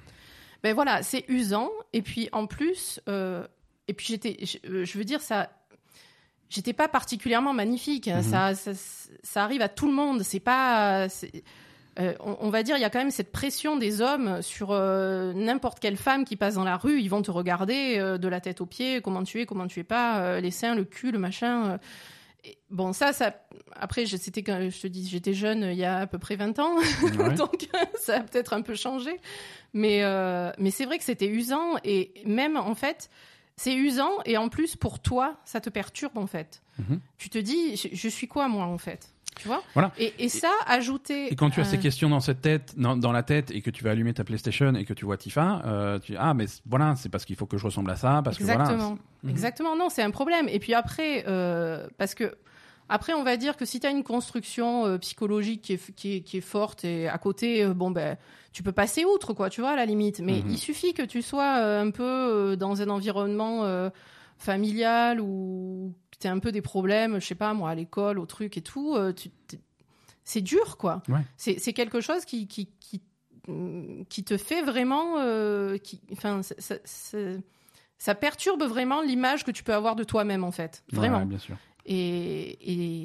Ben 0.63 0.75
voilà, 0.75 1.03
c'est 1.03 1.25
usant. 1.29 1.71
Et 1.93 2.03
puis 2.03 2.29
en 2.33 2.47
plus, 2.47 3.01
euh, 3.09 3.47
et 3.87 3.95
puis 3.95 4.07
j'étais, 4.09 4.37
je, 4.45 4.85
je 4.85 4.99
veux 4.99 5.05
dire 5.05 5.21
ça, 5.23 5.51
j'étais 6.51 6.73
pas 6.73 6.89
particulièrement 6.89 7.53
magnifique. 7.53 8.09
Mhm. 8.09 8.23
Ça, 8.23 8.55
ça, 8.55 8.73
ça 9.23 9.45
arrive 9.45 9.63
à 9.63 9.69
tout 9.69 9.87
le 9.87 9.93
monde. 9.95 10.23
C'est 10.23 10.41
pas, 10.41 11.09
euh, 11.99 12.15
on, 12.21 12.37
on 12.41 12.51
va 12.51 12.63
dire, 12.63 12.77
il 12.77 12.81
y 12.81 12.85
a 12.85 12.91
quand 12.91 12.99
même 12.99 13.11
cette 13.11 13.33
pression 13.33 13.77
des 13.77 14.01
hommes 14.01 14.41
sur 14.43 14.71
euh, 14.71 15.33
n'importe 15.33 15.81
quelle 15.81 15.97
femme 15.97 16.25
qui 16.25 16.37
passe 16.37 16.55
dans 16.55 16.65
la 16.65 16.77
rue. 16.77 17.01
Ils 17.01 17.09
vont 17.09 17.23
te 17.23 17.31
regarder 17.31 17.97
euh, 17.99 18.19
de 18.19 18.29
la 18.29 18.41
tête 18.41 18.61
aux 18.61 18.67
pieds, 18.67 19.01
comment 19.01 19.25
tu 19.25 19.41
es, 19.41 19.47
comment 19.47 19.67
tu 19.67 19.81
es 19.81 19.85
pas, 19.85 20.41
les 20.41 20.51
seins, 20.51 20.75
le 20.75 20.85
cul, 20.85 21.11
le 21.11 21.19
machin. 21.19 21.79
Et 22.45 22.57
bon, 22.71 22.93
ça, 22.93 23.13
ça. 23.13 23.35
Après, 23.75 24.07
c'était 24.07 24.43
quand 24.43 24.71
je 24.71 24.81
te 24.81 24.87
dis, 24.87 25.09
j'étais 25.09 25.35
jeune 25.35 25.63
il 25.65 25.77
y 25.77 25.85
a 25.85 25.99
à 25.99 26.07
peu 26.07 26.19
près 26.19 26.37
20 26.37 26.59
ans, 26.61 26.77
Ouais. 27.03 27.35
donc 27.37 27.69
ça 27.99 28.19
a 28.19 28.21
peut-être 28.21 28.53
un 28.53 28.63
peu 28.63 28.75
changé. 28.77 29.21
Mais, 29.75 30.03
mais 30.59 30.71
c'est 30.71 30.85
vrai 30.85 30.99
que 30.99 31.05
c'était 31.05 31.27
usant 31.27 31.77
et 31.83 32.13
même 32.25 32.57
en 32.57 32.75
fait, 32.77 33.11
c'est 33.57 33.75
usant 33.75 34.13
et 34.25 34.37
en 34.37 34.49
plus 34.49 34.77
pour 34.77 35.01
toi, 35.01 35.37
ça 35.45 35.61
te 35.61 35.69
perturbe 35.69 36.17
en 36.17 36.29
fait. 36.29 36.63
Mhm. 36.79 37.01
Tu 37.19 37.29
te 37.29 37.39
dis, 37.39 37.77
je, 37.77 37.89
je 37.93 38.09
suis 38.09 38.29
quoi 38.29 38.47
moi 38.47 38.67
en 38.67 38.79
fait? 38.79 39.11
Tu 39.39 39.49
vois 39.49 39.63
Voilà. 39.75 39.93
Et, 39.99 40.13
et 40.19 40.29
ça, 40.29 40.51
ajouter. 40.67 41.33
Et 41.33 41.37
quand 41.37 41.49
tu 41.51 41.61
as 41.61 41.65
euh, 41.65 41.67
ces 41.71 41.79
questions 41.79 42.09
dans 42.11 42.21
cette 42.21 42.41
tête, 42.43 42.75
dans, 42.77 42.97
dans 42.97 43.13
la 43.13 43.23
tête, 43.23 43.51
et 43.51 43.63
que 43.63 43.71
tu 43.71 43.83
vas 43.85 43.93
allumer 43.93 44.13
ta 44.13 44.25
PlayStation 44.25 44.75
et 44.75 44.85
que 44.85 44.93
tu 44.95 45.05
vois 45.05 45.17
Tifa, 45.17 45.63
euh, 45.65 45.99
tu 45.99 46.13
dis 46.13 46.19
ah 46.21 46.35
mais 46.35 46.47
voilà, 46.67 46.95
c'est 46.97 47.09
parce 47.09 47.25
qu'il 47.25 47.37
faut 47.37 47.47
que 47.47 47.57
je 47.57 47.65
ressemble 47.65 47.91
à 47.91 47.97
ça, 47.97 48.21
parce 48.25 48.37
que 48.37 48.43
Exactement. 48.43 48.77
voilà. 48.77 48.95
Mhm. 49.23 49.31
Exactement, 49.31 49.77
non, 49.77 49.89
c'est 49.89 50.03
un 50.03 50.11
problème. 50.11 50.49
Et 50.49 50.59
puis 50.59 50.75
après, 50.75 51.25
euh, 51.29 51.87
parce 51.99 52.15
que 52.15 52.37
après, 52.91 53.13
on 53.13 53.23
va 53.23 53.37
dire 53.37 53.57
que 53.57 53.65
si 53.65 53.81
tu 53.81 53.87
as 53.87 53.91
une 53.91 54.03
construction 54.05 54.87
euh, 54.87 54.99
psychologique 54.99 55.61
qui 55.63 55.73
est, 55.75 55.95
qui, 55.95 56.17
est, 56.17 56.21
qui 56.23 56.39
est 56.39 56.41
forte 56.43 56.85
et 56.85 57.07
à 57.07 57.19
côté, 57.19 57.63
euh, 57.63 57.75
bon 57.75 57.91
ben, 57.91 58.17
tu 58.53 58.63
peux 58.63 58.73
passer 58.73 59.05
outre, 59.05 59.35
quoi, 59.35 59.51
tu 59.51 59.61
vois, 59.61 59.71
à 59.73 59.77
la 59.77 59.85
limite. 59.85 60.21
Mais 60.21 60.41
Mhm. 60.41 60.51
il 60.51 60.59
suffit 60.59 60.95
que 60.95 61.03
tu 61.03 61.21
sois 61.23 61.59
euh, 61.59 61.83
un 61.83 61.91
peu 61.91 62.57
dans 62.57 62.81
un 62.83 62.89
environnement 62.89 63.91
familial 64.39 65.21
ou 65.21 65.93
que 66.19 66.23
tu 66.23 66.29
un 66.29 66.39
peu 66.39 66.53
des 66.53 66.63
problèmes, 66.63 67.21
je 67.21 67.27
sais 67.27 67.35
pas, 67.35 67.55
moi, 67.55 67.71
à 67.71 67.75
l'école, 67.75 68.19
au 68.19 68.27
truc 68.27 68.57
et 68.57 68.63
tout. 68.63 68.95
euh, 68.97 69.13
c'est 70.25 70.41
dur, 70.43 70.77
quoi. 70.77 71.03
Ouais. 71.09 71.21
C'est 71.37 71.73
quelque 71.73 72.01
chose 72.01 72.25
qui, 72.25 72.47
qui, 72.49 72.69
qui, 72.81 73.01
mm, 73.47 74.03
qui 74.09 74.25
te 74.25 74.37
fait 74.37 74.63
vraiment. 74.63 75.19
euh, 75.19 75.79
qui, 75.79 76.01
enfin, 76.13 76.43
ça- 76.43 76.55
ça- 76.59 76.79
ça- 76.85 77.19
ça 78.01 78.15
perturbe 78.15 78.63
vraiment 78.63 79.01
l'image 79.01 79.45
que 79.45 79.51
tu 79.51 79.65
peux 79.65 79.75
avoir 79.75 79.97
de 79.97 80.05
toi-même 80.05 80.45
en 80.45 80.53
fait 80.53 80.85
vraiment 80.93 81.19
ouais, 81.19 81.25
bien 81.25 81.39
sûr. 81.39 81.57
et, 81.85 81.93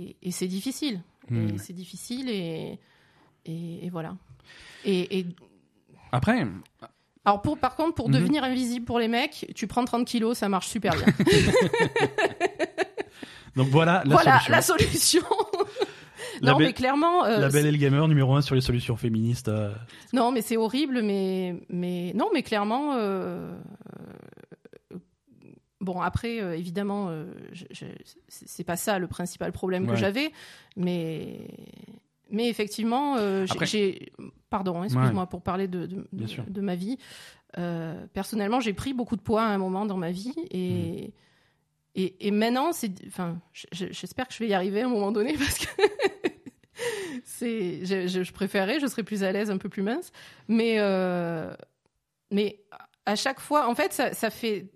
et, 0.10 0.18
et 0.22 0.30
c'est 0.32 0.46
difficile 0.48 1.02
Mhm. 1.32 1.58
c'est 1.58 1.74
difficile 1.74 2.30
et, 2.30 2.78
et, 3.46 3.86
et 3.88 3.90
voilà 3.90 4.16
et, 4.86 5.18
et- 5.18 5.26
Après, 6.12 6.46
alors 7.26 7.42
pour 7.42 7.58
par 7.58 7.76
contre 7.76 7.96
pour 7.96 8.10
Mhm. 8.10 8.14
devenir 8.14 8.44
invisible 8.44 8.86
pour 8.86 9.00
les 9.00 9.08
mecs 9.08 9.52
tu 9.56 9.66
prends 9.66 9.84
30 9.84 10.06
kilos 10.06 10.38
ça 10.38 10.48
marche 10.48 10.68
super 10.68 10.94
bien 10.96 11.08
donc 13.56 13.68
voilà 13.70 14.02
la 14.06 14.16
voilà 14.16 14.40
solution. 14.40 14.52
la 14.54 14.62
solution 14.62 15.22
non 16.42 16.58
belle- 16.58 16.68
mais 16.68 16.74
clairement 16.74 17.26
euh, 17.26 17.40
La 17.40 17.50
belle 17.50 17.66
et 17.68 17.72
le 17.72 17.78
gamer 17.78 18.08
numéro 18.08 18.36
un 18.36 18.42
sur 18.42 18.56
les 18.56 18.62
solutions 18.62 18.96
féministes. 18.98 19.48
euh, 19.50 19.72
Non, 20.14 20.32
mais 20.32 20.42
c'est 20.42 20.58
horrible, 20.58 21.02
mais, 21.04 21.56
mais 21.70 22.12
non, 22.16 22.30
mais 22.34 22.44
clairement. 22.44 22.94
euh, 22.96 23.54
euh, 24.92 24.98
Bon, 25.82 26.00
après, 26.02 26.40
euh, 26.42 26.56
évidemment, 26.58 27.08
euh, 27.10 27.26
je- 27.52 27.66
je- 27.72 27.86
c'est 28.30 28.64
pas 28.64 28.78
ça 28.78 29.00
le 29.00 29.08
principal 29.08 29.52
problème 29.52 29.84
Ouais. 29.84 29.92
que 29.92 29.96
j'avais, 29.98 30.32
mais, 30.78 31.46
mais 32.32 32.48
effectivement, 32.48 33.18
euh, 33.18 33.46
j'ai- 33.46 33.52
Après- 33.52 33.66
j'ai. 33.66 34.12
Pardon, 34.50 34.82
excuse-moi 34.84 35.26
pour 35.28 35.42
parler 35.42 35.68
de, 35.68 35.86
de, 35.86 36.62
ma 36.62 36.76
vie. 36.76 36.98
Euh, 37.58 38.06
personnellement, 38.14 38.62
j'ai 38.62 38.72
pris 38.74 38.94
beaucoup 38.94 39.18
de 39.18 39.22
poids 39.22 39.44
à 39.44 39.48
un 39.48 39.58
moment 39.58 39.86
dans 39.86 39.98
ma 39.98 40.12
vie 40.12 40.34
et. 40.52 41.08
Mmh. 41.10 41.12
Et, 41.96 42.28
et 42.28 42.32
maintenant, 42.32 42.72
c'est, 42.72 42.92
enfin, 43.08 43.40
je- 43.54 43.68
je- 43.72 43.92
j'espère 43.92 44.28
que 44.28 44.34
je 44.34 44.40
vais 44.40 44.48
y 44.48 44.54
arriver 44.54 44.82
à 44.82 44.86
un 44.86 44.90
moment 44.90 45.12
donné 45.12 45.34
parce 45.38 45.58
que 45.60 45.68
c'est, 47.24 47.86
je, 47.86 48.08
je, 48.08 48.24
je 48.24 48.32
préférerais, 48.34 48.80
je 48.80 48.88
serais 48.88 49.04
plus 49.04 49.24
à 49.24 49.32
l'aise, 49.32 49.50
un 49.52 49.58
peu 49.58 49.70
plus 49.70 49.84
mince. 49.84 50.12
Mais, 50.48 50.76
euh, 50.80 51.54
mais 52.32 52.60
à 53.06 53.16
chaque 53.16 53.40
fois, 53.40 53.68
en 53.70 53.76
fait, 53.76 53.94
ça, 53.94 54.14
ça 54.14 54.30
fait 54.30 54.68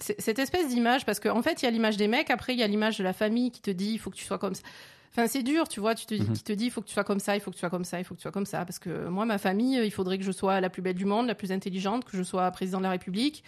cette 0.00 0.38
espèce 0.38 0.68
d'image 0.68 1.04
parce 1.06 1.18
qu'en 1.20 1.42
fait, 1.42 1.62
il 1.62 1.64
y 1.64 1.68
a 1.68 1.70
l'image 1.70 1.96
des 1.96 2.06
mecs, 2.08 2.30
après 2.30 2.52
il 2.52 2.58
y 2.58 2.62
a 2.62 2.66
l'image 2.68 2.98
de 2.98 3.04
la 3.04 3.12
famille 3.12 3.50
qui 3.50 3.60
te 3.62 3.70
dit, 3.70 3.92
il 3.92 3.98
faut 3.98 4.10
que 4.10 4.16
tu 4.16 4.24
sois 4.24 4.38
comme 4.38 4.54
ça. 4.54 4.62
Enfin, 5.10 5.26
c'est 5.26 5.42
dur, 5.42 5.66
tu 5.68 5.80
vois, 5.80 5.94
tu 5.94 6.06
te, 6.06 6.14
Mhm. 6.14 6.32
qui 6.34 6.44
te 6.44 6.52
dit, 6.52 6.66
il 6.66 6.70
faut 6.70 6.82
que 6.82 6.86
tu 6.86 6.92
sois 6.92 7.02
comme 7.02 7.18
ça, 7.18 7.34
il 7.34 7.40
faut 7.40 7.50
que 7.50 7.56
tu 7.56 7.60
sois 7.60 7.70
comme 7.70 7.84
ça, 7.84 7.98
il 7.98 8.04
faut 8.04 8.14
que 8.14 8.20
tu 8.20 8.22
sois 8.22 8.30
comme 8.30 8.46
ça. 8.46 8.64
Parce 8.64 8.78
que 8.78 9.08
moi, 9.08 9.24
ma 9.24 9.38
famille, 9.38 9.80
il 9.82 9.90
faudrait 9.90 10.18
que 10.18 10.24
je 10.24 10.30
sois 10.30 10.60
la 10.60 10.68
plus 10.70 10.82
belle 10.82 10.94
du 10.94 11.06
monde, 11.06 11.26
la 11.26 11.34
plus 11.34 11.50
intelligente, 11.50 12.04
que 12.04 12.16
je 12.16 12.22
sois 12.22 12.48
président 12.52 12.78
de 12.78 12.84
la 12.84 12.90
République. 12.90 13.42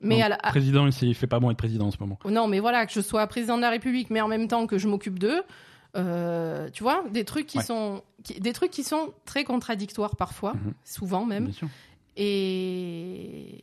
Mais 0.00 0.20
à 0.22 0.28
la, 0.28 0.36
président, 0.36 0.86
il 0.86 1.14
fait 1.14 1.26
pas 1.26 1.40
bon 1.40 1.50
être 1.50 1.56
président 1.56 1.86
en 1.86 1.90
ce 1.90 1.96
moment. 2.00 2.18
non, 2.28 2.46
mais 2.48 2.60
voilà, 2.60 2.84
que 2.86 2.92
je 2.92 3.00
sois 3.00 3.26
président 3.26 3.56
de 3.56 3.62
la 3.62 3.70
République, 3.70 4.10
mais 4.10 4.20
en 4.20 4.28
même 4.28 4.48
temps 4.48 4.66
que 4.66 4.78
je 4.78 4.88
m'occupe 4.88 5.18
d'eux. 5.18 5.42
Euh, 5.96 6.68
tu 6.70 6.82
vois, 6.82 7.04
des 7.12 7.24
trucs 7.24 7.46
qui 7.46 7.58
Ouais. 7.58 7.64
sont 7.64 8.02
qui- 8.24 8.40
des 8.40 8.52
trucs 8.52 8.72
qui 8.72 8.82
sont 8.82 9.12
très 9.24 9.44
contradictoires 9.44 10.16
parfois, 10.16 10.54
Mhm. 10.54 10.72
souvent 10.84 11.24
même. 11.24 11.50
Et 12.16 13.62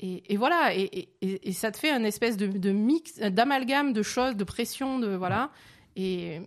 et, 0.00 0.32
et 0.32 0.36
voilà, 0.36 0.76
et, 0.76 1.08
et- 1.22 1.52
ça 1.52 1.72
te 1.72 1.76
fait 1.76 1.90
un 1.90 2.04
espèce 2.04 2.36
de, 2.36 2.46
de 2.46 2.70
mix, 2.70 3.18
d'amalgame 3.18 3.92
de 3.92 4.02
choses, 4.04 4.36
de 4.36 4.44
pression, 4.44 5.00
de 5.00 5.08
voilà. 5.16 5.50
Et 5.96 6.40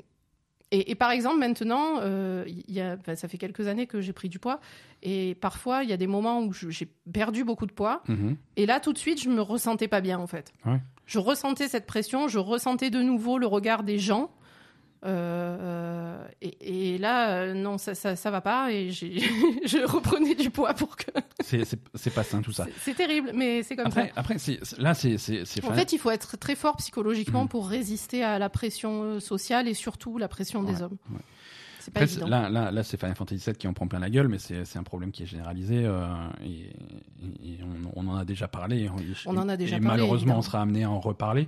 et, 0.71 0.91
et 0.91 0.95
par 0.95 1.11
exemple, 1.11 1.37
maintenant, 1.39 1.99
euh, 2.01 2.43
y 2.47 2.79
a, 2.79 2.97
ça 3.15 3.27
fait 3.27 3.37
quelques 3.37 3.67
années 3.67 3.87
que 3.87 4.01
j'ai 4.01 4.13
pris 4.13 4.29
du 4.29 4.39
poids, 4.39 4.59
et 5.03 5.35
parfois 5.35 5.83
il 5.83 5.89
y 5.89 5.93
a 5.93 5.97
des 5.97 6.07
moments 6.07 6.41
où 6.41 6.53
j'ai 6.53 6.87
perdu 7.13 7.43
beaucoup 7.43 7.65
de 7.65 7.73
poids, 7.73 8.01
Mhm. 8.07 8.37
et 8.57 8.65
là, 8.65 8.79
tout 8.79 8.93
de 8.93 8.97
suite, 8.97 9.21
je 9.21 9.29
me 9.29 9.41
ressentais 9.41 9.87
pas 9.87 10.01
bien, 10.01 10.17
en 10.19 10.27
fait. 10.27 10.53
Ouais. 10.65 10.79
Je 11.05 11.19
ressentais 11.19 11.67
cette 11.67 11.85
pression, 11.85 12.27
je 12.27 12.39
ressentais 12.39 12.89
de 12.89 13.01
nouveau 13.01 13.37
le 13.37 13.47
regard 13.47 13.83
des 13.83 13.99
gens. 13.99 14.31
Euh, 15.03 15.57
euh, 15.59 16.27
et, 16.41 16.93
et 16.93 16.97
là, 16.99 17.31
euh, 17.31 17.53
non, 17.55 17.77
ça, 17.79 17.95
ça, 17.95 18.15
ça 18.15 18.29
va 18.29 18.41
pas. 18.41 18.71
Et 18.71 18.91
je 18.91 19.85
reprenais 19.85 20.35
du 20.35 20.49
poids 20.51 20.73
pour 20.73 20.95
que. 20.95 21.05
C'est- 21.43 22.09
pas 22.13 22.23
sain 22.23 22.41
tout 22.41 22.51
ça. 22.51 22.67
C'est- 22.81 22.93
terrible, 22.93 23.31
mais 23.33 23.63
c'est 23.63 23.75
comme 23.75 23.87
Après, 23.87 24.07
ça. 24.07 24.13
après 24.15 24.37
c'est- 24.37 24.59
c'est- 24.63 24.77
là, 24.79 24.93
c'est. 24.93 25.15
En 25.65 25.73
fait, 25.73 25.91
il 25.93 25.97
faut 25.97 26.11
être 26.11 26.37
très 26.37 26.55
fort 26.55 26.75
psychologiquement 26.77 27.43
Mhm. 27.43 27.49
pour 27.49 27.67
résister 27.67 28.23
à 28.23 28.37
la 28.37 28.49
pression 28.49 29.19
sociale 29.19 29.67
et 29.67 29.73
surtout 29.73 30.17
la 30.17 30.27
pression 30.27 30.61
des 30.63 30.81
hommes. 30.81 30.97
ouais. 31.11 31.19
C'est 31.81 31.93
pas 31.93 32.01
Après, 32.01 32.11
évident. 32.13 32.27
là, 32.27 32.49
là, 32.49 32.71
là 32.71 32.83
c'est 32.83 32.97
Final 32.97 33.15
Fantasy 33.15 33.43
VII 33.45 33.55
qui 33.57 33.67
en 33.67 33.73
prend 33.73 33.87
plein 33.87 33.99
la 33.99 34.09
gueule, 34.09 34.27
mais 34.27 34.37
c'est 34.37 34.77
un 34.77 34.83
problème 34.83 35.11
qui 35.11 35.23
est 35.23 35.25
généralisé 35.25 35.83
euh, 35.85 36.05
et, 36.45 36.69
et 37.43 37.59
on, 37.95 38.05
on 38.05 38.07
en 38.07 38.15
a 38.17 38.23
déjà 38.25 38.47
parlé. 38.47 38.89
On 39.25 39.35
en 39.37 39.49
a 39.49 39.57
déjà 39.57 39.77
et 39.77 39.79
parlé, 39.79 39.87
Malheureusement, 40.01 40.15
évidemment. 40.15 40.39
on 40.39 40.41
sera 40.43 40.61
amené 40.61 40.83
à 40.83 40.89
en 40.91 40.99
reparler. 40.99 41.47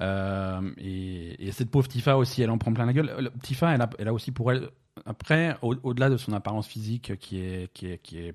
Euh, 0.00 0.60
et, 0.78 1.46
et 1.46 1.52
cette 1.52 1.70
pauvre 1.70 1.88
Tifa 1.88 2.16
aussi, 2.16 2.42
elle 2.42 2.50
en 2.50 2.58
prend 2.58 2.72
plein 2.72 2.86
la 2.86 2.92
gueule. 2.92 3.08
Euh, 3.08 3.28
Tifa, 3.42 3.74
elle 3.74 3.80
a, 3.82 3.90
elle 3.98 4.08
a 4.08 4.12
aussi 4.12 4.32
pour 4.32 4.52
elle, 4.52 4.68
après, 5.06 5.56
au- 5.62 5.76
au-delà 5.82 6.10
de 6.10 6.16
son 6.16 6.32
apparence 6.32 6.66
physique 6.66 7.16
qui 7.18 7.38
est, 7.40 7.72
qui 7.72 7.86
est, 7.86 7.98
qui 8.02 8.18
est 8.18 8.34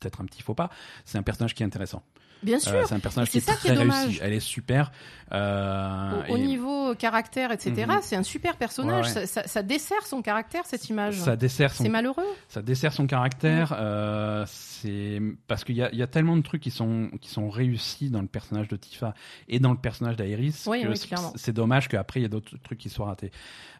peut-être 0.00 0.20
un 0.20 0.24
petit 0.24 0.42
faux 0.42 0.54
pas, 0.54 0.70
c'est 1.04 1.18
un 1.18 1.22
personnage 1.22 1.54
qui 1.54 1.62
est 1.62 1.66
intéressant. 1.66 2.02
Bien 2.42 2.58
sûr. 2.58 2.72
Euh, 2.74 2.82
c'est 2.86 2.94
un 2.94 2.98
personnage 3.00 3.30
qui 3.30 3.38
est 3.38 3.40
ça 3.40 3.52
qui 3.54 3.68
très 3.68 3.74
est 3.74 3.78
réussi. 3.78 4.18
Elle 4.22 4.32
est 4.32 4.40
super. 4.40 4.90
Euh, 5.32 6.22
au, 6.28 6.32
au 6.32 6.36
et 6.36 6.40
niveau 6.40 6.94
caractère, 6.94 7.52
etc., 7.52 7.86
Mhm. 7.88 7.98
c'est 8.02 8.16
un 8.16 8.22
super 8.22 8.56
personnage. 8.56 9.06
Ouais, 9.06 9.20
ouais. 9.20 9.26
Ça, 9.26 9.42
ça- 9.42 9.48
ça 9.48 9.62
dessert 9.62 10.04
son 10.06 10.20
caractère, 10.20 10.62
cette 10.66 10.88
image. 10.90 11.14
ça 11.20 11.36
dessert 11.36 11.72
son 11.72 11.84
C'est 11.84 11.88
malheureux. 11.88 12.22
ça 12.48 12.60
dessert 12.60 12.92
son 12.92 13.06
caractère. 13.06 13.74
euh, 13.78 14.44
c'est 14.46 15.20
parce 15.46 15.64
qu'il 15.64 15.76
y 15.76 15.82
a, 15.82 15.94
y 15.94 16.02
a 16.02 16.06
tellement 16.06 16.36
de 16.36 16.42
trucs 16.42 16.60
qui 16.62 16.70
sont 16.70 17.08
qui 17.20 17.30
sont 17.30 17.48
réussis 17.48 18.10
dans 18.10 18.20
le 18.20 18.26
personnage 18.26 18.68
de 18.68 18.76
Tifa 18.76 19.14
et 19.48 19.58
dans 19.58 19.70
le 19.70 19.78
personnage 19.78 20.16
d'Aeris 20.16 20.64
Oui, 20.66 20.84
oui, 20.86 20.96
c'est- 20.96 21.06
clairement. 21.08 21.32
c'est 21.36 21.52
dommage 21.52 21.88
qu'après 21.88 22.20
il 22.20 22.24
y 22.24 22.26
a 22.26 22.28
d'autres 22.28 22.56
trucs 22.62 22.78
qui 22.78 22.90
soient 22.90 23.06
ratés. 23.06 23.30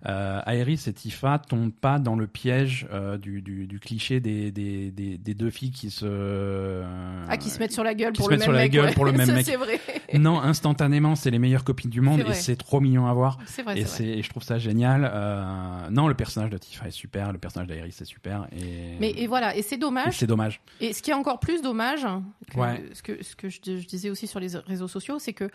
Euh, 0.07 0.41
Aeris 0.47 0.85
et 0.87 0.93
Tifa 0.93 1.39
tombent 1.39 1.73
pas 1.73 1.99
dans 1.99 2.17
le 2.17 2.27
piège 2.27 2.87
euh, 2.93 3.19
du, 3.19 3.41
du, 3.43 3.67
du 3.67 3.79
cliché 3.79 4.21
des, 4.21 4.51
des, 4.51 4.91
des, 4.91 5.17
des 5.19 5.35
deux 5.35 5.51
filles 5.51 5.71
qui 5.71 5.91
se 5.91 6.83
Ah, 7.29 7.37
qui 7.37 7.51
se 7.51 7.59
mettent 7.59 7.73
sur 7.73 7.85
la 7.85 7.95
gueule 7.95 8.13
pour 8.15 8.31
le 8.31 8.37
même 8.39 8.51
sur 8.53 8.57
la 8.59 8.62
mec. 8.62 8.72
gueule 8.72 8.84
ouais. 8.86 8.92
pour 8.94 9.05
le 9.05 9.12
même 9.18 9.26
Ça, 9.26 9.32
mec. 9.34 9.44
C'est 9.46 9.57
vrai. 9.57 9.80
non 10.18 10.40
instantanément 10.40 11.14
c'est 11.16 11.30
les 11.30 11.38
meilleures 11.38 11.64
copines 11.64 11.90
du 11.90 12.00
monde 12.00 12.22
C'est 12.26 12.30
et 12.30 12.34
c'est 12.34 12.57
trop 12.57 12.80
mignon 12.80 13.07
à 13.07 13.12
voir. 13.14 13.38
C'est 13.46 13.62
vrai, 13.62 13.78
Et, 13.80 13.84
c'est 13.84 13.96
c'est, 14.16 14.22
je 14.22 14.28
trouve 14.30 14.42
ça 14.42 14.59
génial. 14.59 15.11
Euh, 15.12 15.88
non, 15.90 16.09
le 16.09 16.14
personnage 16.14 16.50
de 16.50 16.59
Tifa 16.59 16.86
est 16.88 16.90
super, 16.90 17.32
le 17.32 17.38
personnage 17.38 17.68
d'Aeris 17.68 17.94
est 18.00 18.05
super. 18.05 18.46
Et, 18.57 18.96
Mais 19.00 19.11
et 19.16 19.26
voilà, 19.26 19.57
et 19.57 19.62
c'est 19.62 19.76
dommage. 19.76 20.18
c'est 20.18 20.26
dommage. 20.26 20.61
Et 20.80 20.92
ce 20.92 21.03
qui 21.03 21.11
est 21.11 21.14
encore 21.14 21.40
plus 21.40 21.62
dommage, 21.62 22.07
que- 22.50 22.59
Ouais. 22.59 22.82
ce 22.92 23.03
que, 23.03 23.22
ce 23.24 23.34
que 23.36 23.48
je, 23.48 23.59
je 23.64 23.86
disais 23.86 24.11
aussi 24.11 24.26
sur 24.26 24.40
les 24.40 24.57
réseaux 24.66 24.88
sociaux, 24.88 25.18
c'est 25.18 25.32
que 25.32 25.50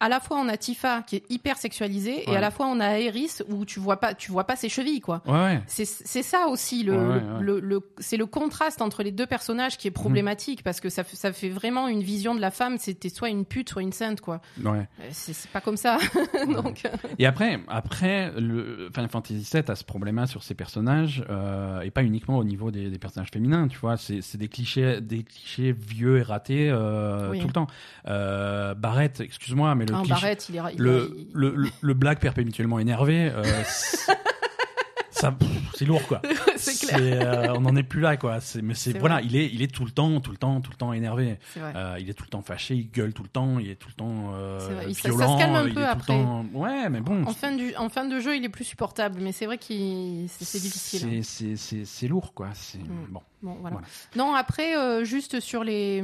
à 0.00 0.08
la 0.08 0.20
fois 0.20 0.38
on 0.38 0.48
a 0.48 0.56
Tifa 0.56 1.02
qui 1.02 1.16
est 1.16 1.24
hyper 1.30 1.56
sexualisée 1.56 2.28
et 2.30 2.36
à 2.36 2.40
la 2.40 2.50
fois 2.50 2.66
on 2.66 2.80
a 2.80 2.98
Aeris 2.98 3.38
où 3.48 3.64
tu 3.64 3.80
vois 3.80 3.98
pas, 4.00 4.12
tu 4.14 4.30
vois 4.32 4.44
pas 4.44 4.56
ses 4.56 4.68
chevilles 4.68 5.00
quoi. 5.00 5.22
Ouais, 5.26 5.32
ouais. 5.32 5.62
C'est 5.66 5.84
ça 6.22 6.46
aussi 6.48 6.82
le, 6.82 7.20
le- 7.40 7.60
le- 7.60 7.80
c'est 7.98 8.16
le 8.16 8.26
contraste 8.26 8.82
entre 8.82 9.02
les 9.02 9.12
deux 9.12 9.26
personnages 9.26 9.78
qui 9.78 9.88
est 9.88 9.92
problématique 9.92 10.62
parce 10.62 10.80
que 10.80 10.88
ça, 10.90 11.04
fait- 11.04 11.16
ça 11.16 11.32
fait 11.32 11.48
vraiment 11.48 11.88
une 11.88 12.02
vision 12.02 12.34
de 12.34 12.40
la 12.40 12.50
femme, 12.50 12.76
c'était 12.78 13.08
soit 13.08 13.28
une 13.30 13.44
pute 13.44 13.68
soit 13.70 13.82
une 13.82 13.92
sainte 13.92 14.20
quoi. 14.20 14.40
Euh, 14.66 14.82
C'est 15.12 15.48
pas 15.50 15.60
comme 15.60 15.76
ça. 15.76 15.98
Donc 16.52 16.82
euh, 16.84 16.88
Et 17.18 17.26
après, 17.26 17.60
après, 17.68 18.32
le 18.38 18.90
Final 18.94 19.08
Fantasy 19.10 19.48
VII 19.52 19.62
a 19.68 19.74
ce 19.76 19.84
problème-là 19.84 20.26
sur 20.26 20.42
ses 20.42 20.54
personnages, 20.54 21.24
euh, 21.30 21.80
et 21.80 21.90
pas 21.90 22.02
uniquement 22.02 22.36
au 22.38 22.44
niveau 22.44 22.70
des, 22.70 22.90
des 22.90 22.98
personnages 22.98 23.30
féminins, 23.32 23.68
tu 23.68 23.78
vois. 23.78 23.96
C'est 23.96 24.20
c'est 24.20 24.38
des 24.38 24.48
clichés, 24.48 25.00
des 25.00 25.22
clichés 25.22 25.72
vieux 25.72 26.18
et 26.18 26.22
ratés 26.22 26.68
euh, 26.70 27.30
Oui. 27.30 27.40
tout 27.40 27.46
le 27.46 27.52
temps. 27.52 27.66
Euh, 28.06 28.74
Barrett, 28.74 29.20
excuse-moi, 29.20 29.74
mais 29.74 29.83
le 29.92 29.94
un 29.94 30.02
cliché, 30.02 30.14
Barrett, 30.14 30.48
il 30.48 30.56
est 30.56 30.60
il- 30.74 30.78
le, 30.80 31.16
le, 31.32 31.54
le, 31.54 31.68
le 31.80 31.94
black 31.94 32.20
perpétuellement 32.20 32.78
énervé, 32.78 33.30
euh, 33.34 33.42
c'est- 33.66 34.12
ça, 35.10 35.34
c'est 35.76 35.84
lourd 35.84 36.02
quoi. 36.06 36.20
c'est 36.56 36.86
clair. 36.86 37.50
euh, 37.50 37.54
on 37.56 37.60
n'en 37.62 37.76
est 37.76 37.82
plus 37.84 38.00
là 38.00 38.16
quoi. 38.16 38.38
Mais 38.62 38.74
c'est 38.74 38.98
voilà, 38.98 39.16
vrai. 39.16 39.24
il 39.26 39.36
est, 39.36 39.46
il 39.52 39.62
est 39.62 39.72
tout 39.72 39.84
le 39.84 39.90
temps, 39.92 40.20
tout 40.20 40.32
le 40.32 40.36
temps, 40.36 40.60
tout 40.60 40.70
le 40.72 40.76
temps 40.76 40.92
énervé. 40.92 41.38
Euh, 41.56 41.96
il 42.00 42.10
est 42.10 42.14
tout 42.14 42.24
le 42.24 42.30
temps 42.30 42.42
fâché, 42.42 42.74
il 42.74 42.90
gueule 42.90 43.12
tout 43.14 43.22
le 43.22 43.28
temps, 43.28 43.58
il 43.58 43.70
est 43.70 43.76
tout 43.76 43.88
le 43.88 43.94
temps 43.94 44.32
euh, 44.34 44.58
vrai, 44.58 44.84
il- 44.88 44.94
ça- 44.94 45.02
ça 45.02 45.08
se 45.10 45.14
violent. 45.16 45.38
calme 45.38 45.54
un 45.54 45.70
peu 45.72 45.86
après. 45.86 46.06
temps- 46.12 46.44
Ouais, 46.52 46.88
mais 46.90 47.00
bon. 47.00 47.24
En 47.24 47.32
fin, 47.32 47.52
du, 47.52 47.74
en 47.76 47.88
fin 47.88 48.04
de 48.06 48.18
jeu, 48.20 48.36
il 48.36 48.44
est 48.44 48.48
plus 48.48 48.64
supportable, 48.64 49.20
mais 49.22 49.32
c'est 49.32 49.46
vrai 49.46 49.56
qu'il 49.58 50.28
c'est 50.28 50.60
difficile. 50.60 51.08
hein. 51.08 51.20
C'est, 51.56 51.84
c'est 51.84 52.08
lourd 52.08 52.34
quoi. 52.34 52.48
C'est 52.54 52.78
Mm. 52.78 53.06
bon. 53.10 53.20
Bon, 53.42 53.56
voilà. 53.60 53.76
Voilà. 53.76 53.86
Non, 54.16 54.34
après, 54.34 54.76
euh, 54.76 55.04
juste 55.04 55.38
sur 55.40 55.64
les, 55.64 56.02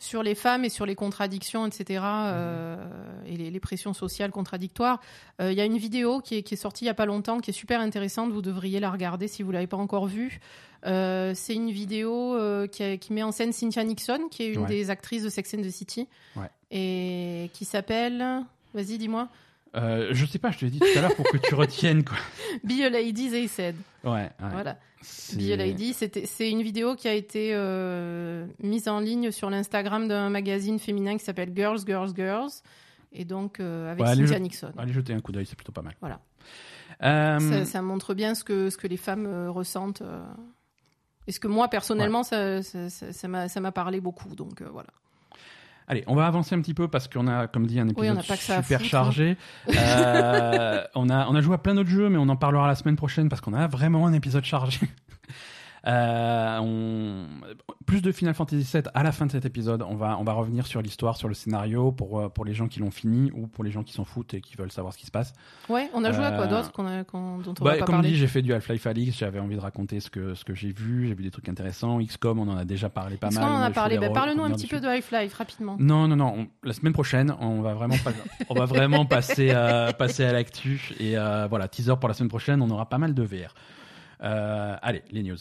sur 0.00 0.22
les 0.24 0.34
femmes 0.34 0.64
et 0.64 0.68
sur 0.68 0.86
les 0.86 0.94
contradictions, 0.96 1.66
etc., 1.66 2.00
euh, 2.04 2.76
et 3.26 3.36
les, 3.36 3.50
les 3.50 3.60
pressions 3.60 3.94
sociales 3.94 4.30
contradictoires, 4.32 5.00
euh, 5.40 5.52
il 5.52 5.58
y 5.58 5.60
a 5.60 5.64
une 5.64 5.76
vidéo 5.76 6.20
qui 6.20 6.36
est, 6.38 6.42
qui 6.42 6.54
est 6.54 6.56
sortie 6.56 6.84
il 6.84 6.86
n'y 6.86 6.90
a 6.90 6.94
pas 6.94 7.06
longtemps, 7.06 7.38
qui 7.38 7.50
est 7.50 7.54
super 7.54 7.80
intéressante. 7.80 8.32
Vous 8.32 8.42
devriez 8.42 8.80
la 8.80 8.90
regarder 8.90 9.28
si 9.28 9.42
vous 9.42 9.50
ne 9.50 9.54
l'avez 9.54 9.66
pas 9.68 9.76
encore 9.76 10.06
vue. 10.06 10.40
Euh, 10.86 11.32
c'est 11.34 11.54
une 11.54 11.70
vidéo 11.70 12.34
euh, 12.36 12.66
qui, 12.66 12.82
a- 12.82 12.96
qui 12.96 13.12
met 13.12 13.22
en 13.22 13.30
scène 13.32 13.52
Cynthia 13.52 13.84
Nixon, 13.84 14.28
qui 14.30 14.42
est 14.44 14.48
une 14.52 14.62
Ouais. 14.62 14.66
des 14.68 14.88
actrices 14.90 15.22
de 15.22 15.28
Sex 15.28 15.54
and 15.54 15.62
the 15.62 15.70
City, 15.70 16.08
Ouais. 16.36 16.48
et 16.70 17.50
qui 17.52 17.64
s'appelle. 17.64 18.24
Vas-y, 18.74 18.96
dis-moi. 18.98 19.28
Euh, 19.76 20.08
je 20.12 20.26
sais 20.26 20.38
pas, 20.38 20.50
je 20.50 20.58
te 20.58 20.64
l'ai 20.64 20.70
dit 20.72 20.80
tout 20.80 20.98
à 20.98 21.00
l'heure 21.02 21.14
pour 21.14 21.26
que 21.30 21.36
tu 21.36 21.54
retiennes 21.54 22.02
quoi. 22.02 22.16
Be 22.64 22.80
a 22.82 22.88
Lady, 22.88 23.30
they 23.30 23.46
said. 23.46 23.76
Ouais. 24.02 24.10
ouais. 24.12 24.30
Voilà. 24.52 24.78
C'était- 25.94 26.26
c'est 26.26 26.50
une 26.50 26.62
vidéo 26.62 26.94
qui 26.94 27.08
a 27.08 27.14
été 27.14 27.50
euh, 27.54 28.46
mise 28.62 28.88
en 28.88 29.00
ligne 29.00 29.30
sur 29.30 29.48
l'Instagram 29.50 30.08
d'un 30.08 30.28
magazine 30.30 30.78
féminin 30.78 31.16
qui 31.16 31.24
s'appelle 31.24 31.52
Girls, 31.54 31.80
Girls, 31.86 32.10
Girls. 32.14 32.50
Et 33.12 33.24
donc, 33.24 33.58
euh, 33.60 33.90
avec 33.90 34.04
Ouais, 34.04 34.10
allez, 34.10 34.20
Cynthia 34.22 34.36
je- 34.38 34.42
Nixon. 34.42 34.72
Allez 34.78 34.92
jeter 34.92 35.12
un 35.14 35.20
coup 35.20 35.32
d'œil, 35.32 35.46
c'est 35.46 35.56
plutôt 35.56 35.72
pas 35.72 35.82
mal. 35.82 35.94
Voilà. 36.00 36.20
Euh, 37.02 37.38
Ça, 37.40 37.64
ça 37.64 37.82
montre 37.82 38.14
bien 38.14 38.34
ce 38.34 38.44
que, 38.44 38.70
ce 38.70 38.76
que 38.76 38.86
les 38.86 38.96
femmes 38.98 39.26
ressentent. 39.48 40.02
Et 41.26 41.32
ce 41.32 41.40
que 41.40 41.48
moi, 41.48 41.68
personnellement, 41.68 42.22
ça 42.22 42.62
ça- 42.62 42.90
ça- 42.90 43.12
ça 43.12 43.28
m'a 43.28 43.48
ça 43.48 43.72
parlé 43.72 44.00
beaucoup. 44.00 44.34
Donc, 44.34 44.62
voilà. 44.62 44.88
Allez, 45.90 46.04
on 46.06 46.14
va 46.14 46.28
avancer 46.28 46.54
un 46.54 46.60
petit 46.60 46.72
peu 46.72 46.86
parce 46.86 47.08
qu'on 47.08 47.26
a, 47.26 47.48
comme 47.48 47.66
dit, 47.66 47.80
un 47.80 47.88
épisode 47.88 48.22
super 48.22 48.62
foutre, 48.62 48.72
hein. 48.74 48.78
chargé. 48.84 49.36
Euh, 49.76 50.84
on, 50.94 51.10
a, 51.10 51.26
on 51.26 51.34
a 51.34 51.40
joué 51.40 51.56
à 51.56 51.58
plein 51.58 51.74
d'autres 51.74 51.90
jeux, 51.90 52.08
mais 52.08 52.16
on 52.16 52.28
en 52.28 52.36
parlera 52.36 52.68
la 52.68 52.76
semaine 52.76 52.94
prochaine 52.94 53.28
parce 53.28 53.40
qu'on 53.40 53.54
a 53.54 53.66
vraiment 53.66 54.06
un 54.06 54.12
épisode 54.12 54.44
chargé. 54.44 54.78
Euh, 55.86 56.58
on... 56.60 57.26
Plus 57.86 58.02
de 58.02 58.12
Final 58.12 58.34
Fantasy 58.34 58.62
VII 58.72 58.82
à 58.94 59.02
la 59.02 59.12
fin 59.12 59.26
de 59.26 59.32
cet 59.32 59.44
épisode. 59.44 59.82
On 59.82 59.96
va, 59.96 60.16
on 60.18 60.24
va 60.24 60.32
revenir 60.32 60.66
sur 60.66 60.82
l'histoire, 60.82 61.16
sur 61.16 61.26
le 61.28 61.34
scénario 61.34 61.90
pour, 61.90 62.20
euh, 62.20 62.28
pour 62.28 62.44
les 62.44 62.52
gens 62.54 62.68
qui 62.68 62.80
l'ont 62.80 62.90
fini 62.90 63.30
ou 63.32 63.46
pour 63.46 63.64
les 63.64 63.70
gens 63.70 63.82
qui 63.82 63.92
s'en 63.92 64.04
foutent 64.04 64.34
et 64.34 64.40
qui 64.40 64.56
veulent 64.56 64.70
savoir 64.70 64.92
ce 64.92 64.98
qui 64.98 65.06
se 65.06 65.10
passe. 65.10 65.32
Ouais, 65.68 65.90
on 65.94 66.04
a 66.04 66.12
joué 66.12 66.24
à 66.24 66.32
quoi 66.32 66.44
Euh, 66.44 66.48
d'autre 66.48 66.72
qu'on 66.72 66.86
a- 66.86 67.04
qu'on- 67.04 67.38
dont 67.38 67.54
on 67.60 67.64
Bah, 67.64 67.72
va 67.72 67.78
pas 67.78 67.84
comme 67.86 67.94
parler 67.96 68.10
dit, 68.10 68.16
j'ai 68.16 68.26
fait 68.28 68.42
du 68.42 68.52
Half-Life 68.52 68.86
Alix, 68.86 69.16
j'avais 69.18 69.40
envie 69.40 69.56
de 69.56 69.60
raconter 69.60 70.00
ce 70.00 70.10
que, 70.10 70.34
ce 70.34 70.44
que 70.44 70.54
j'ai 70.54 70.70
vu, 70.72 71.08
j'ai 71.08 71.14
vu 71.14 71.22
des 71.24 71.30
trucs 71.30 71.48
intéressants. 71.48 71.98
XCOM, 72.00 72.38
on 72.38 72.48
en 72.48 72.56
a 72.56 72.64
déjà 72.64 72.88
parlé 72.90 73.16
pas 73.16 73.30
mal. 73.30 73.42
qu'on 73.44 73.50
en 73.50 73.62
a 73.62 73.70
parlé 73.70 73.98
Bah, 73.98 74.10
Parle-nous 74.10 74.44
un 74.44 74.50
petit 74.50 74.64
dessus. 74.64 74.74
peu 74.76 74.80
de 74.80 74.86
Half-Life, 74.86 75.34
rapidement. 75.34 75.76
Non, 75.80 76.06
non, 76.06 76.16
non. 76.16 76.34
on- 76.36 76.48
la 76.66 76.72
semaine 76.74 76.92
prochaine, 76.92 77.34
on 77.40 77.62
va 77.62 77.74
vraiment, 77.74 77.96
pas- 78.04 78.12
on 78.50 78.54
va 78.54 78.66
vraiment 78.66 79.04
passer, 79.06 79.50
à, 79.50 79.92
passer 79.92 80.24
à 80.24 80.32
l'actu. 80.32 80.92
Et 81.00 81.16
euh, 81.18 81.46
voilà, 81.48 81.66
teaser 81.68 81.94
pour 81.98 82.08
la 82.08 82.14
semaine 82.14 82.28
prochaine, 82.28 82.60
on 82.62 82.70
aura 82.70 82.88
pas 82.88 82.98
mal 82.98 83.14
de 83.14 83.22
VR. 83.22 83.54
Euh, 84.22 84.76
allez, 84.82 85.02
les 85.10 85.22
news. 85.22 85.36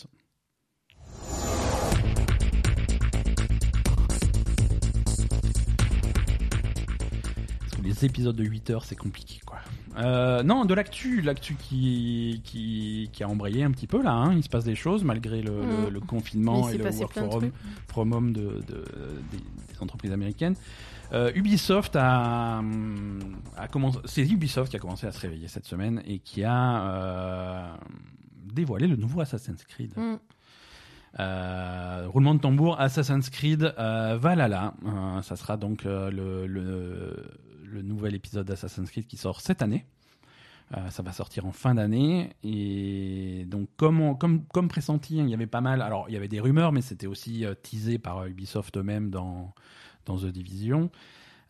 Les 7.90 8.06
épisodes 8.06 8.36
de 8.36 8.44
8 8.44 8.70
heures, 8.70 8.86
c'est 8.86 8.96
compliqué, 8.96 9.40
quoi. 9.46 9.58
Euh, 9.98 10.44
non, 10.44 10.66
de 10.66 10.74
l'actu, 10.74 11.22
l'actu 11.22 11.56
qui, 11.56 12.42
qui, 12.44 13.10
qui 13.12 13.24
a 13.24 13.28
embrayé 13.28 13.64
un 13.64 13.72
petit 13.72 13.88
peu 13.88 14.02
là. 14.02 14.12
hein. 14.14 14.34
Il 14.34 14.44
se 14.44 14.50
passe 14.50 14.64
des 14.64 14.76
choses 14.76 15.04
malgré 15.04 15.42
le, 15.42 15.52
Mm. 15.52 15.84
le- 15.86 15.90
le 15.90 16.00
confinement 16.00 16.70
et 16.70 16.78
le 16.78 16.84
work 16.86 17.12
plein 17.14 17.24
de 17.24 17.28
from 17.28 17.34
home 17.34 17.40
trucs. 17.52 17.54
from 17.88 18.14
home 18.14 18.34
de, 18.34 18.42
de- 18.42 18.86
des, 19.32 19.38
des 19.38 19.82
entreprises 19.82 20.12
américaines. 20.12 20.56
Euh, 21.12 21.32
Ubisoft 21.36 21.96
a, 21.96 22.60
hum, 22.60 23.20
a 23.58 23.68
commencé. 23.68 23.98
C'est 24.06 24.22
Ubisoft 24.30 24.70
qui 24.70 24.76
a 24.78 24.80
commencé 24.80 25.08
à 25.08 25.12
se 25.12 25.20
réveiller 25.20 25.48
cette 25.48 25.66
semaine 25.66 26.02
et 26.06 26.20
qui 26.20 26.44
a 26.44 26.84
euh, 26.84 27.68
dévoilé 28.54 28.86
le 28.88 28.96
nouveau 28.96 29.22
Assassin's 29.22 29.64
Creed. 29.64 29.92
Mm. 29.98 30.16
Euh, 31.20 32.06
roulement 32.08 32.36
de 32.36 32.40
tambour, 32.40 32.80
Assassin's 32.80 33.32
Creed 33.32 33.74
euh, 33.80 34.18
Valhalla. 34.22 34.76
Euh, 34.86 35.22
ça 35.24 35.36
sera 35.36 35.58
donc 35.58 35.86
euh, 35.88 36.12
le, 36.12 36.46
le, 36.46 37.26
le 37.70 37.82
nouvel 37.82 38.16
épisode 38.16 38.46
d'Assassin's 38.48 38.90
Creed 38.92 39.08
qui 39.08 39.18
sort 39.18 39.42
cette 39.42 39.62
année. 39.62 39.86
Euh, 40.78 40.90
ça 40.92 41.02
va 41.02 41.12
sortir 41.14 41.48
en 41.48 41.52
fin 41.52 41.74
d'année 41.74 42.30
et 42.44 43.44
donc 43.48 43.70
comme 43.76 44.02
on- 44.02 44.14
comme 44.14 44.46
comme 44.48 44.68
pressenti, 44.68 45.20
hein, 45.20 45.24
il 45.26 45.30
y 45.32 45.34
avait 45.34 45.48
pas 45.48 45.62
mal. 45.62 45.82
Alors 45.82 46.06
il 46.10 46.14
y 46.14 46.18
avait 46.18 46.28
des 46.28 46.40
rumeurs, 46.40 46.72
mais 46.72 46.82
c'était 46.82 47.08
aussi 47.08 47.44
euh, 47.44 47.56
teasé 47.56 47.98
par 47.98 48.26
Ubisoft 48.28 48.78
eux-mêmes 48.78 49.10
dans 49.10 49.54
dans 50.06 50.18
The 50.18 50.28
Division. 50.28 50.92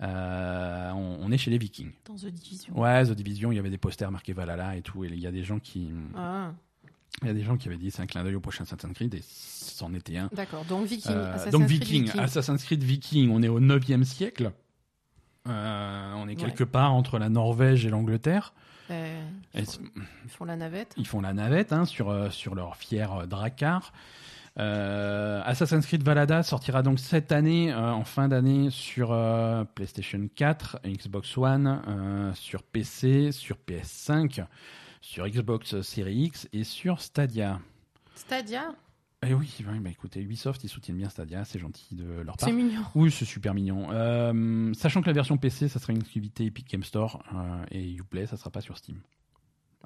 Euh, 0.01 0.91
on, 0.91 1.17
on 1.21 1.31
est 1.31 1.37
chez 1.37 1.51
les 1.51 1.57
Vikings. 1.57 1.91
Dans 2.05 2.15
The 2.15 2.27
Division. 2.27 2.79
Ouais, 2.79 3.03
The 3.05 3.11
Division, 3.11 3.51
il 3.51 3.55
y 3.55 3.59
avait 3.59 3.69
des 3.69 3.77
posters 3.77 4.09
marqués 4.11 4.31
Valhalla 4.31 4.77
et 4.77 4.81
tout. 4.81 5.03
Et 5.03 5.09
il 5.09 5.19
y 5.19 5.27
a 5.27 5.31
des 5.31 5.43
gens 5.43 5.59
qui 5.59 5.91
Ah, 6.15 6.53
il 7.21 7.27
y 7.27 7.31
a 7.31 7.33
des 7.33 7.43
gens 7.43 7.57
qui 7.57 7.67
avaient 7.67 7.77
dit 7.77 7.91
c'est 7.91 8.01
un 8.01 8.05
clin 8.07 8.23
d'œil 8.23 8.35
au 8.35 8.39
prochain 8.39 8.63
Assassin's 8.63 8.93
Creed 8.93 9.13
et 9.15 9.21
c'en 9.21 9.93
était 9.93 10.15
un. 10.15 10.29
d'accord. 10.33 10.63
Donc 10.63 10.85
Viking. 10.85 11.11
Euh, 11.11 11.33
Assassin's 11.33 11.51
donc 11.51 11.65
Creed 11.67 11.81
Viking, 11.83 12.03
Viking. 12.05 12.21
Assassin's 12.21 12.63
Creed 12.63 12.83
Viking, 12.83 13.29
on 13.31 13.41
est 13.43 13.49
au 13.49 13.59
9e 13.59 14.05
siècle. 14.05 14.53
Euh, 15.47 16.13
on 16.15 16.27
est 16.27 16.35
quelque 16.35 16.63
part 16.63 16.93
entre 16.93 17.17
la 17.17 17.29
Norvège 17.29 17.85
et 17.85 17.89
l'Angleterre. 17.89 18.53
Euh, 18.91 19.21
ils, 19.53 19.65
font, 19.65 19.81
ils 20.25 20.29
font 20.29 20.45
la 20.45 20.55
navette. 20.55 20.93
Ils 20.97 21.07
font 21.07 21.21
la 21.21 21.33
navette 21.33 21.73
hein, 21.73 21.85
sur, 21.85 22.09
euh, 22.09 22.29
sur 22.29 22.55
leur 22.55 22.75
fier 22.75 23.27
Drakkar. 23.27 23.93
Euh, 24.57 25.41
Assassin's 25.45 25.85
Creed 25.85 26.03
Valhalla 26.03 26.43
sortira 26.43 26.81
donc 26.81 26.99
cette 26.99 27.31
année, 27.31 27.73
en 27.73 28.03
fin 28.03 28.27
d'année, 28.27 28.69
sur 28.71 29.15
PlayStation 29.75 30.27
4, 30.35 30.81
Xbox 30.85 31.37
One, 31.37 32.33
sur 32.35 32.63
PC, 32.63 33.31
sur 33.31 33.57
PS5, 33.67 34.45
sur 35.01 35.27
Xbox 35.27 35.81
Series 35.81 36.23
X 36.23 36.49
et 36.51 36.65
sur 36.65 36.99
Stadia. 36.99 37.59
Stadia, 38.15 38.73
Eh 39.27 39.33
oui, 39.33 39.53
oui, 39.67 39.79
bah 39.79 39.89
écoutez, 39.89 40.21
Ubisoft, 40.21 40.63
ils 40.63 40.69
soutiennent 40.69 40.95
bien 40.97 41.09
Stadia, 41.09 41.43
c'est 41.43 41.59
gentil 41.59 41.93
de 41.93 42.05
leur 42.21 42.37
part. 42.37 42.47
c'est 42.47 42.55
mignon. 42.55 42.81
Oui, 42.95 43.11
c'est 43.11 43.25
super 43.25 43.53
mignon. 43.53 43.87
Euh, 43.91 44.73
sachant 44.73 45.01
que 45.01 45.07
la 45.07 45.13
version 45.13 45.37
PC, 45.37 45.67
ça 45.67 45.77
sera 45.79 45.91
une 45.91 45.99
exclusivité 45.99 46.45
Epic 46.45 46.69
Game 46.69 46.83
Store 46.83 47.21
euh, 47.35 47.65
et 47.71 47.91
Uplay, 47.95 48.27
ça 48.27 48.37
sera 48.37 48.49
pas 48.49 48.61
sur 48.61 48.77
Steam. 48.77 49.01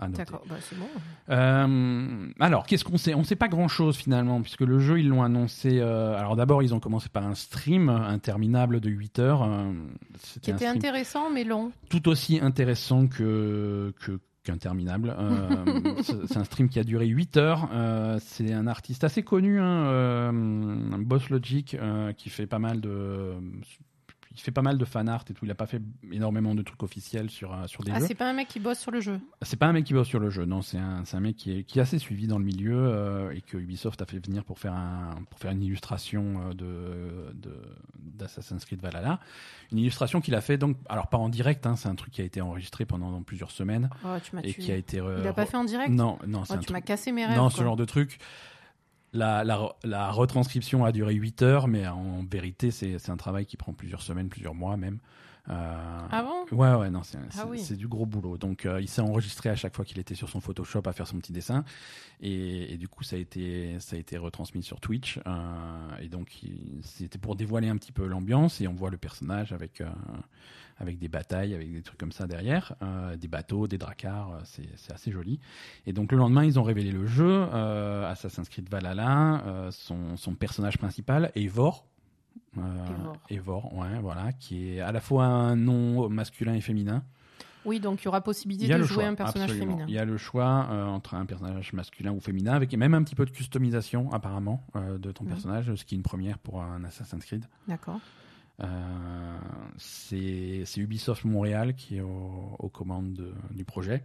D'accord, 0.10 0.44
bah, 0.50 0.56
c'est 0.60 0.76
bon. 0.78 0.88
Euh, 1.30 2.28
alors, 2.40 2.66
qu'est-ce 2.66 2.84
qu'on 2.84 2.98
sait? 2.98 3.14
On 3.14 3.24
sait 3.24 3.36
pas 3.36 3.48
grand-chose 3.48 3.96
finalement, 3.96 4.42
puisque 4.42 4.62
le 4.62 4.80
jeu, 4.80 5.00
ils 5.00 5.08
l'ont 5.08 5.22
annoncé. 5.22 5.80
euh, 5.80 6.18
alors 6.18 6.36
d'abord, 6.36 6.64
ils 6.64 6.74
ont 6.74 6.80
commencé 6.80 7.10
par 7.10 7.24
un 7.26 7.36
stream 7.36 7.90
interminable 7.90 8.80
de 8.82 8.90
8 8.90 9.20
heures. 9.20 9.44
euh, 9.44 9.72
Qui 10.42 10.50
était 10.50 10.66
intéressant, 10.66 11.30
mais 11.32 11.44
long. 11.44 11.72
tout 11.90 12.08
aussi 12.08 12.40
intéressant 12.40 13.08
que 13.08 13.94
que- 14.00 14.20
qu'interminable. 14.44 15.16
Euh, 15.18 16.02
c'est 16.28 16.38
un 16.38 16.44
stream 16.44 16.70
qui 16.70 16.80
a 16.80 16.84
duré 16.84 17.08
8 17.08 17.38
heures. 17.38 17.70
Euh, 17.74 18.20
c'est 18.22 18.54
un 18.54 18.68
artiste 18.68 19.04
assez 19.04 19.24
connu, 19.24 19.60
hein, 19.60 19.86
euh, 19.86 20.32
Boss 21.00 21.30
Logic, 21.30 21.76
euh, 21.76 22.14
qui 22.14 22.30
fait 22.30 22.48
pas 22.48 22.60
mal 22.60 22.82
de 22.82 23.34
il 24.36 24.40
fait 24.40 24.52
pas 24.52 24.62
mal 24.62 24.78
de 24.78 24.86
fan 24.86 25.08
art 25.10 25.24
et 25.30 25.34
tout. 25.34 25.46
Il 25.46 25.52
a 25.52 25.56
pas 25.56 25.68
fait 25.68 25.82
énormément 26.12 26.56
de 26.56 26.62
trucs 26.62 26.82
officiels 26.84 27.30
sur 27.30 27.54
euh, 27.54 27.68
sur 27.68 27.84
des 27.84 27.92
Ah, 27.92 28.00
jeux. 28.00 28.06
c'est 28.08 28.16
pas 28.16 28.30
un 28.30 28.34
mec 28.34 28.48
qui 28.48 28.60
bosse 28.60 28.80
sur 28.80 28.92
le 28.92 29.00
jeu. 29.00 29.20
C'est 29.42 29.58
pas 29.58 29.68
un 29.68 29.74
mec 29.74 29.86
qui 29.86 29.94
bosse 29.94 30.08
sur 30.08 30.20
le 30.20 30.30
jeu, 30.30 30.46
non, 30.46 30.62
c'est 30.62 30.78
un, 30.78 31.06
c'est 31.06 31.18
un 31.18 31.20
mec 31.20 31.36
qui 31.36 31.60
est, 31.60 31.64
qui 31.64 31.80
est 31.80 31.82
assez 31.82 32.00
suivi 32.00 32.28
dans 32.28 32.38
le 32.40 32.46
milieu 32.46 32.76
euh, 32.76 33.32
et 33.32 33.42
que 33.42 33.58
Ubisoft 33.58 34.02
a 34.02 34.06
fait 34.06 34.26
venir 34.26 34.44
pour 34.44 34.60
faire, 34.60 34.74
un, 34.74 35.12
pour 35.30 35.40
faire 35.40 35.52
une 35.52 35.62
illustration 35.64 36.42
euh, 36.50 36.54
de, 36.54 37.34
de, 37.36 37.56
d'Assassin's 38.00 38.66
Creed 38.66 38.82
Valhalla. 38.82 39.20
Une 39.72 39.80
illustration 39.80 40.22
qu'il 40.22 40.36
a 40.36 40.42
fait, 40.42 40.58
donc, 40.58 40.78
alors 40.90 41.08
pas 41.08 41.18
en 41.18 41.30
direct, 41.30 41.66
hein, 41.66 41.76
c'est 41.76 41.90
un 41.90 41.96
truc 41.96 42.14
qui 42.14 42.22
a 42.22 42.26
été 42.26 42.42
enregistré 42.42 42.86
pendant 42.86 43.22
plusieurs 43.24 43.52
semaines 43.52 43.90
Oh, 44.06 44.10
tu 44.24 44.36
m'as 44.36 44.42
et 44.44 44.54
tué. 44.54 44.64
qui 44.64 44.72
a 44.72 44.76
été. 44.76 44.98
Il 44.98 45.28
a 45.28 45.34
pas 45.34 45.46
fait 45.46 45.58
en 45.58 45.64
direct 45.64 45.92
Non, 45.92 46.18
non, 46.28 46.46
c'est 46.46 46.54
Oh, 46.54 46.58
un 46.58 46.60
Tu 46.60 46.66
truc- 46.66 46.74
m'as 46.78 46.82
cassé 46.82 47.12
mes 47.12 47.26
rêves. 47.26 47.36
Non, 47.38 47.44
quoi. 47.50 47.52
ce 47.58 47.64
genre 47.64 47.76
de 47.76 47.86
truc. 47.86 48.20
La, 49.14 49.44
la, 49.44 49.76
la 49.84 50.12
retranscription 50.12 50.84
a 50.86 50.92
duré 50.92 51.14
8 51.14 51.42
heures, 51.44 51.68
mais 51.68 51.88
en 51.88 52.24
vérité, 52.30 52.72
c'est 52.72 53.10
un 53.10 53.18
travail 53.18 53.46
qui 53.46 53.58
prend 53.58 53.72
plusieurs 53.74 54.02
semaines, 54.02 54.28
plusieurs 54.30 54.56
mois 54.56 54.76
même. 54.78 54.98
Euh, 55.50 56.00
Ah 56.10 56.24
bon? 56.24 56.56
Ouais, 56.58 56.74
ouais, 56.74 56.90
non, 56.90 57.04
c'est 57.04 57.18
Ah 57.18 57.46
c'est- 57.58 57.72
oui. 57.74 57.78
du 57.78 57.88
gros 57.90 58.06
boulot. 58.06 58.38
Donc, 58.38 58.66
euh, 58.66 58.80
il 58.82 58.88
s'est 58.88 59.02
enregistré 59.02 59.50
à 59.50 59.56
chaque 59.58 59.76
fois 59.76 59.84
qu'il 59.84 60.00
était 60.00 60.16
sur 60.16 60.30
son 60.30 60.40
Photoshop 60.40 60.84
à 60.86 60.94
faire 60.94 61.06
son 61.06 61.18
petit 61.20 61.34
dessin. 61.34 61.66
Et, 62.22 62.74
et 62.74 62.78
du 62.78 62.88
coup, 62.88 63.04
ça 63.04 63.18
a 63.18 63.20
été, 63.20 63.78
ça 63.80 63.98
a 63.98 64.00
été 64.00 64.18
retransmis 64.18 64.64
sur 64.64 64.80
Twitch. 64.80 65.20
euh, 65.28 65.98
et 66.02 66.08
donc, 66.08 66.40
c'était 66.82 67.18
pour 67.20 67.36
dévoiler 67.36 67.68
un 67.68 67.76
petit 67.78 67.92
peu 67.92 68.08
l'ambiance. 68.08 68.62
Et 68.62 68.68
on 68.70 68.74
voit 68.74 68.90
le 68.90 68.98
personnage 68.98 69.52
avec, 69.52 69.82
euh, 69.82 69.90
avec 70.80 70.98
des 71.00 71.08
batailles, 71.08 71.54
avec 71.54 71.72
des 71.72 71.82
trucs 71.82 72.00
comme 72.00 72.12
ça 72.12 72.28
derrière. 72.28 72.74
euh, 72.82 73.16
des 73.16 73.28
bateaux, 73.28 73.68
des 73.68 73.78
dracars. 73.78 74.32
euh, 74.32 74.40
C'est 74.76 74.92
assez 74.94 75.12
joli. 75.12 75.40
Et 75.86 75.94
donc, 75.94 76.12
le 76.12 76.18
lendemain, 76.18 76.44
ils 76.44 76.60
ont 76.60 76.64
révélé 76.64 76.92
le 76.92 77.06
jeu. 77.06 77.46
euh, 77.54 78.10
Assassin's 78.12 78.50
Creed 78.50 78.70
Valhalla. 78.70 79.70
son, 79.72 80.18
son 80.18 80.36
personnage 80.36 80.78
principal, 80.78 81.32
Eivor. 81.36 81.86
Eivor, 83.30 83.74
ouais, 83.76 84.00
voilà, 84.02 84.32
qui 84.34 84.70
est 84.76 84.80
à 84.80 84.92
la 84.92 85.00
fois 85.00 85.26
un 85.26 85.56
nom 85.56 86.10
masculin 86.10 86.54
et 86.54 86.62
féminin. 86.62 87.04
Oui, 87.66 87.80
donc 87.80 88.02
il 88.02 88.06
y 88.06 88.08
aura 88.10 88.20
possibilité 88.22 88.66
Il 88.66 88.70
y 88.70 88.74
a 88.74 88.78
de 88.78 88.84
jouer 88.84 89.04
choix, 89.04 89.08
un 89.08 89.16
personnage 89.16 89.50
absolument. 89.52 89.72
féminin. 89.78 89.86
Il 89.88 89.94
y 89.94 89.98
a 89.98 90.04
le 90.04 90.18
choix 90.18 90.68
euh, 90.70 90.86
entre 90.86 91.16
un 91.16 91.26
personnage 91.26 91.72
masculin 91.72 92.12
ou 92.12 92.20
féminin, 92.20 92.52
avec 92.54 92.74
même 92.76 92.94
un 92.94 93.04
petit 93.04 93.16
peu 93.16 93.26
de 93.26 93.32
customisation 93.32 94.12
apparemment 94.12 94.66
euh, 94.76 94.98
de 94.98 95.12
ton 95.14 95.24
Mhm. 95.24 95.30
personnage, 95.30 95.74
ce 95.76 95.86
qui 95.86 95.96
est 95.96 95.98
une 95.98 96.04
première 96.04 96.40
pour 96.40 96.62
un 96.62 96.84
Assassin's 96.84 97.24
Creed. 97.24 97.46
D'accord. 97.68 98.00
Euh, 98.62 99.38
c'est 99.78 100.64
Ubisoft 100.78 101.26
Montréal 101.26 101.76
qui 101.76 101.98
est 101.98 102.02
au- 102.02 102.56
aux 102.60 102.70
commandes 102.70 103.14
de- 103.14 103.34
du 103.52 103.66
projet, 103.66 104.04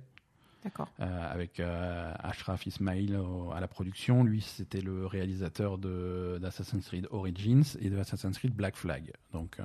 D'accord. 0.64 0.88
euh, 1.00 1.32
avec 1.32 1.60
euh, 1.60 2.12
Ashraf 2.18 2.66
Ismail 2.66 3.14
au- 3.16 3.52
à 3.52 3.60
la 3.60 3.68
production. 3.68 4.24
Lui, 4.24 4.40
c'était 4.40 4.80
le 4.80 5.06
réalisateur 5.06 5.76
d'Assassin's 5.78 6.86
Creed 6.86 7.06
Origins 7.10 7.62
et 7.80 7.90
de 7.90 7.98
Assassin's 7.98 8.38
Creed 8.38 8.54
Black 8.54 8.76
Flag. 8.76 9.12
Donc, 9.32 9.58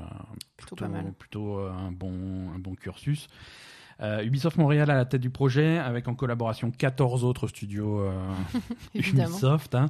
Plutôt 0.58 0.76
pas 0.76 0.88
mal. 0.90 1.14
plutôt, 1.14 1.60
un, 1.60 1.92
bon, 1.92 2.52
un 2.54 2.60
bon 2.60 2.76
cursus. 2.76 3.28
Euh, 4.02 4.24
Ubisoft 4.24 4.58
Montréal 4.58 4.90
à 4.92 4.96
la 4.96 5.06
tête 5.06 5.22
du 5.22 5.30
projet, 5.30 5.78
avec 5.78 6.08
en 6.08 6.16
collaboration 6.16 6.72
14 6.72 7.24
autres 7.24 7.48
studios 7.48 8.02
euh. 8.02 8.34
Ubisoft. 8.96 9.76
hein. 9.76 9.86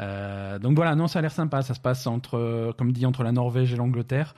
Euh, 0.00 0.58
donc 0.58 0.76
voilà, 0.76 0.94
non, 0.94 1.06
ça 1.06 1.20
a 1.20 1.22
l'air 1.22 1.32
sympa. 1.32 1.62
Ça 1.62 1.74
se 1.74 1.80
passe 1.80 2.06
entre, 2.06 2.74
comme 2.76 2.92
dit, 2.92 3.06
entre 3.06 3.22
la 3.22 3.32
Norvège 3.32 3.72
et 3.72 3.76
l'Angleterre. 3.76 4.34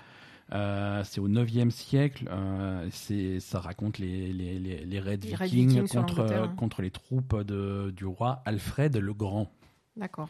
Euh, 0.53 1.03
c'est 1.05 1.21
au 1.21 1.29
9e 1.29 1.71
siècle. 1.71 2.29
Euh, 2.31 2.87
c'est, 2.93 3.41
ça 3.41 3.61
raconte 3.61 3.99
les, 3.99 4.33
les, 4.33 5.01
vikings, 5.17 5.89
contre, 5.89 6.21
hein. 6.21 6.55
contre 6.57 6.83
les 6.83 6.91
troupes 6.91 7.43
de, 7.43 7.93
du 7.97 8.05
roi 8.05 8.43
Alfred 8.45 8.97
le 8.97 9.15
Grand. 9.15 9.51
D'accord. 9.97 10.29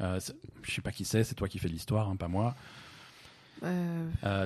Euh, 0.00 0.18
je 0.62 0.72
sais 0.72 0.80
pas 0.80 0.90
qui 0.90 1.04
c'est, 1.04 1.22
c'est 1.22 1.34
toi 1.34 1.48
qui 1.48 1.58
fais 1.58 1.68
l'histoire, 1.68 2.08
hein, 2.08 2.16
pas 2.16 2.28
moi. 2.28 2.54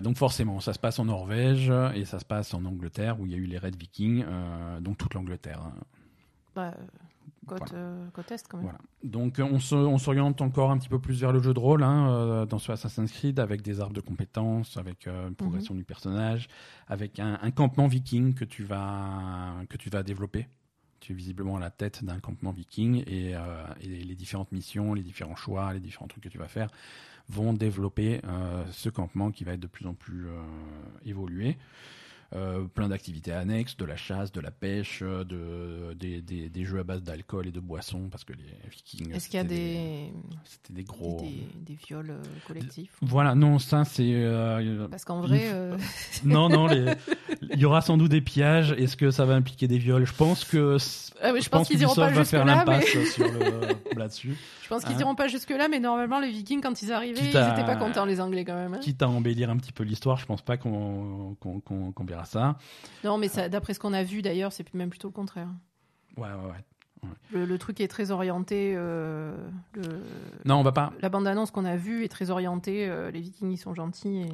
Donc 0.02 0.18
forcément, 0.18 0.60
ça 0.60 0.74
se 0.74 0.78
passe 0.78 0.98
en 0.98 1.06
Norvège 1.06 1.72
et 1.94 2.04
ça 2.04 2.18
se 2.18 2.26
passe 2.26 2.52
en 2.52 2.66
Angleterre 2.66 3.18
où 3.18 3.24
il 3.24 3.32
y 3.32 3.34
a 3.34 3.38
eu 3.38 3.46
les 3.46 3.56
raids 3.56 3.70
vikings, 3.70 4.22
donc 4.82 4.98
toute 4.98 5.14
l'Angleterre. 5.14 5.62
hein. 5.62 5.72
bah, 6.54 6.74
côte, 7.46 7.60
Voilà. 7.70 7.84
euh, 7.84 8.08
côte 8.12 8.30
est 8.32 8.48
quand 8.48 8.58
même. 8.58 8.64
Voilà. 8.66 8.78
Donc 9.04 9.38
on 9.40 9.58
se- 9.58 9.74
on 9.74 9.98
s'oriente 9.98 10.40
encore 10.42 10.70
un 10.70 10.78
petit 10.78 10.88
peu 10.88 10.98
plus 10.98 11.20
vers 11.20 11.32
le 11.32 11.40
jeu 11.40 11.54
de 11.54 11.58
rôle 11.58 11.82
hein, 11.82 12.08
euh, 12.10 12.46
dans 12.46 12.58
ce 12.58 12.72
Assassin's 12.72 13.10
Creed 13.12 13.38
avec 13.40 13.62
des 13.62 13.80
arbres 13.80 13.94
de 13.94 14.00
compétences, 14.00 14.76
avec 14.76 15.06
euh, 15.06 15.28
une 15.28 15.34
progression 15.34 15.74
du 15.74 15.84
personnage, 15.84 16.48
avec 16.88 17.18
un, 17.20 17.38
un 17.40 17.50
campement 17.50 17.86
viking 17.86 18.34
que 18.34 18.44
tu 18.44 18.64
vas 18.64 19.54
que 19.68 19.76
tu 19.76 19.88
vas 19.90 20.02
développer. 20.02 20.48
Tu 21.00 21.12
es 21.12 21.14
visiblement 21.14 21.56
à 21.56 21.60
la 21.60 21.70
tête 21.70 22.04
d'un 22.04 22.18
campement 22.20 22.50
viking 22.52 23.04
et, 23.06 23.36
euh, 23.36 23.64
et 23.80 23.86
les 24.02 24.14
différentes 24.16 24.50
missions, 24.50 24.94
les 24.94 25.02
différents 25.02 25.36
choix, 25.36 25.72
les 25.72 25.80
différents 25.80 26.08
trucs 26.08 26.24
que 26.24 26.28
tu 26.28 26.38
vas 26.38 26.48
faire 26.48 26.68
vont 27.28 27.52
développer 27.52 28.20
euh, 28.24 28.64
ce 28.70 28.88
campement 28.88 29.30
qui 29.30 29.44
va 29.44 29.52
être 29.52 29.60
de 29.60 29.66
plus 29.66 29.86
en 29.86 29.94
plus 29.94 30.26
euh, 30.28 30.40
évolué. 31.04 31.58
Euh, 32.34 32.64
plein 32.64 32.88
d'activités 32.88 33.30
annexes, 33.30 33.76
de 33.76 33.84
la 33.84 33.96
chasse, 33.96 34.32
de 34.32 34.40
la 34.40 34.50
pêche, 34.50 34.98
euh, 35.02 35.22
de, 35.22 35.94
des, 35.94 36.20
des- 36.20 36.48
des 36.48 36.64
jeux 36.64 36.80
à 36.80 36.82
base 36.82 37.02
d'alcool 37.04 37.46
et 37.46 37.52
de 37.52 37.60
boissons, 37.60 38.08
parce 38.10 38.24
que 38.24 38.32
les 38.32 38.42
Vikings. 38.68 39.12
Est-ce 39.12 39.28
qu'il 39.28 39.36
y 39.36 39.40
a 39.40 39.42
c'était 39.44 39.54
des, 39.54 40.12
C'était 40.44 40.72
des 40.72 40.82
gros. 40.82 41.20
des, 41.20 41.46
des 41.64 41.74
viols 41.86 42.10
euh, 42.10 42.22
collectifs 42.48 42.96
Voilà, 43.00 43.36
non, 43.36 43.60
ça 43.60 43.84
c'est. 43.84 44.24
Parce 44.90 45.04
qu'en 45.04 45.20
vrai, 45.20 45.52
non, 46.24 46.48
non, 46.48 46.66
les- 46.66 46.94
il 47.52 47.58
y 47.60 47.64
aura 47.64 47.80
sans 47.80 47.96
doute 47.96 48.10
des 48.10 48.20
pillages. 48.20 48.72
Est-ce 48.72 48.96
que 48.96 49.10
ça 49.10 49.24
va 49.24 49.34
impliquer 49.34 49.66
des 49.68 49.78
viols? 49.78 50.06
Je 50.06 50.12
pense 50.12 50.44
que. 50.44 50.76
ah 51.22 51.30
oui, 51.32 51.40
je, 51.42 51.48
pense 51.48 51.68
qu'ils 51.68 51.80
iront 51.80 51.94
pas 51.94 52.12
jusque 52.12 52.30
faire 52.30 52.44
là, 52.44 52.64
mais 52.66 52.80
le- 52.80 53.98
là-dessus. 53.98 54.36
je 54.62 54.68
pense 54.68 54.84
qu'ils 54.84 54.96
Hein. 54.96 55.00
iront 55.00 55.14
pas 55.14 55.28
jusque 55.28 55.50
là, 55.50 55.68
mais 55.68 55.78
normalement 55.80 56.20
les 56.20 56.30
Vikings 56.30 56.60
quand 56.60 56.80
ils 56.82 56.92
arrivaient, 56.92 57.20
Quitte 57.20 57.30
ils 57.32 57.36
à- 57.36 57.52
étaient 57.52 57.64
pas 57.66 57.76
contents 57.76 58.04
les 58.04 58.20
Anglais 58.20 58.44
quand 58.44 58.54
même. 58.56 58.74
hein. 58.74 58.78
Quitte 58.80 59.02
à 59.02 59.08
embellir 59.08 59.50
un 59.50 59.56
petit 59.56 59.72
peu 59.72 59.84
l'histoire, 59.84 60.16
je 60.18 60.26
pense 60.26 60.42
pas 60.42 60.56
qu'on 60.56 61.36
qu'on- 61.40 61.60
qu'on- 61.60 61.92
qu'on 61.92 62.04
verra 62.04 62.24
ça. 62.24 62.56
Non, 63.04 63.18
mais 63.18 63.28
d'après 63.50 63.74
ce 63.74 63.80
qu'on 63.80 63.92
a 63.92 64.02
vu 64.02 64.22
d'ailleurs, 64.22 64.52
c'est 64.52 64.72
même 64.74 64.90
plutôt 64.90 65.08
le 65.08 65.12
contraire. 65.14 65.48
Ouais, 66.16 66.28
ouais, 66.28 66.50
ouais. 66.50 66.64
Le, 67.32 67.44
le 67.44 67.58
truc 67.58 67.80
est 67.80 67.88
très 67.88 68.10
orienté. 68.10 68.74
euh, 68.76 69.32
le- 69.74 69.82
Non, 70.44 70.56
on 70.56 70.62
va 70.62 70.72
pas. 70.72 70.92
La 71.00 71.08
bande-annonce 71.08 71.50
qu'on 71.50 71.64
a 71.64 71.76
vue 71.76 72.04
est 72.04 72.08
très 72.08 72.30
orientée. 72.30 72.86
euh, 72.88 73.10
les 73.10 73.20
Vikings, 73.20 73.50
ils 73.52 73.56
sont 73.58 73.74
gentils. 73.74 74.22
et- 74.22 74.32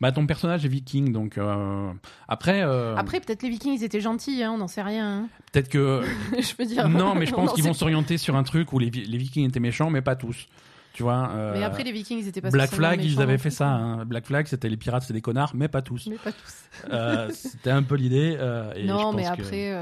Bah, 0.00 0.12
ton 0.12 0.26
personnage 0.26 0.64
est 0.64 0.68
viking, 0.68 1.12
donc 1.12 1.38
euh, 1.38 1.90
après. 2.28 2.62
Après, 2.96 3.20
peut-être 3.20 3.42
les 3.42 3.50
Vikings, 3.50 3.74
ils 3.78 3.84
étaient 3.84 4.00
gentils, 4.00 4.42
hein, 4.42 4.52
on 4.52 4.58
n'en 4.58 4.68
sait 4.68 4.82
rien. 4.82 5.28
peut-être 5.52 5.68
que. 5.68 6.02
hein. 6.02 6.36
je 6.40 6.54
veux 6.58 6.66
dire. 6.66 6.88
non, 6.88 7.14
mais 7.14 7.26
je 7.26 7.32
pense 7.34 7.52
qu'ils 7.54 7.64
vont 7.64 7.72
s'orienter 7.74 8.18
sur 8.18 8.36
un 8.36 8.42
truc 8.42 8.72
où 8.72 8.78
les, 8.78 8.90
vi- 8.90 9.04
les 9.06 9.18
vikings 9.18 9.48
étaient 9.48 9.60
méchants, 9.60 9.90
mais 9.90 10.02
pas 10.02 10.16
tous. 10.16 10.48
Tu 10.92 11.02
vois. 11.02 11.28
Mais 11.54 11.64
après, 11.64 11.82
les 11.82 11.90
Vikings, 11.90 12.20
ils 12.20 12.28
étaient 12.28 12.40
pas 12.40 12.50
Black 12.50 12.70
Flag, 12.70 13.02
ils 13.02 13.20
avaient 13.20 13.32
non 13.32 13.38
fait 13.40 13.50
ça. 13.50 13.66
hein. 13.68 14.04
Black 14.04 14.26
Flag, 14.26 14.46
c'était 14.46 14.68
les 14.68 14.76
pirates, 14.76 15.02
c'est 15.04 15.12
des 15.12 15.20
connards, 15.22 15.50
mais 15.52 15.66
pas 15.66 15.82
tous. 15.82 16.06
Mais 16.06 16.14
pas 16.18 16.30
tous. 16.30 17.34
C'était 17.34 17.70
un 17.72 17.82
peu 17.82 17.96
l'idée. 17.96 18.36
je 18.38 18.86
non, 18.86 18.98
pense 18.98 19.14
mais 19.16 19.26
après, 19.26 19.72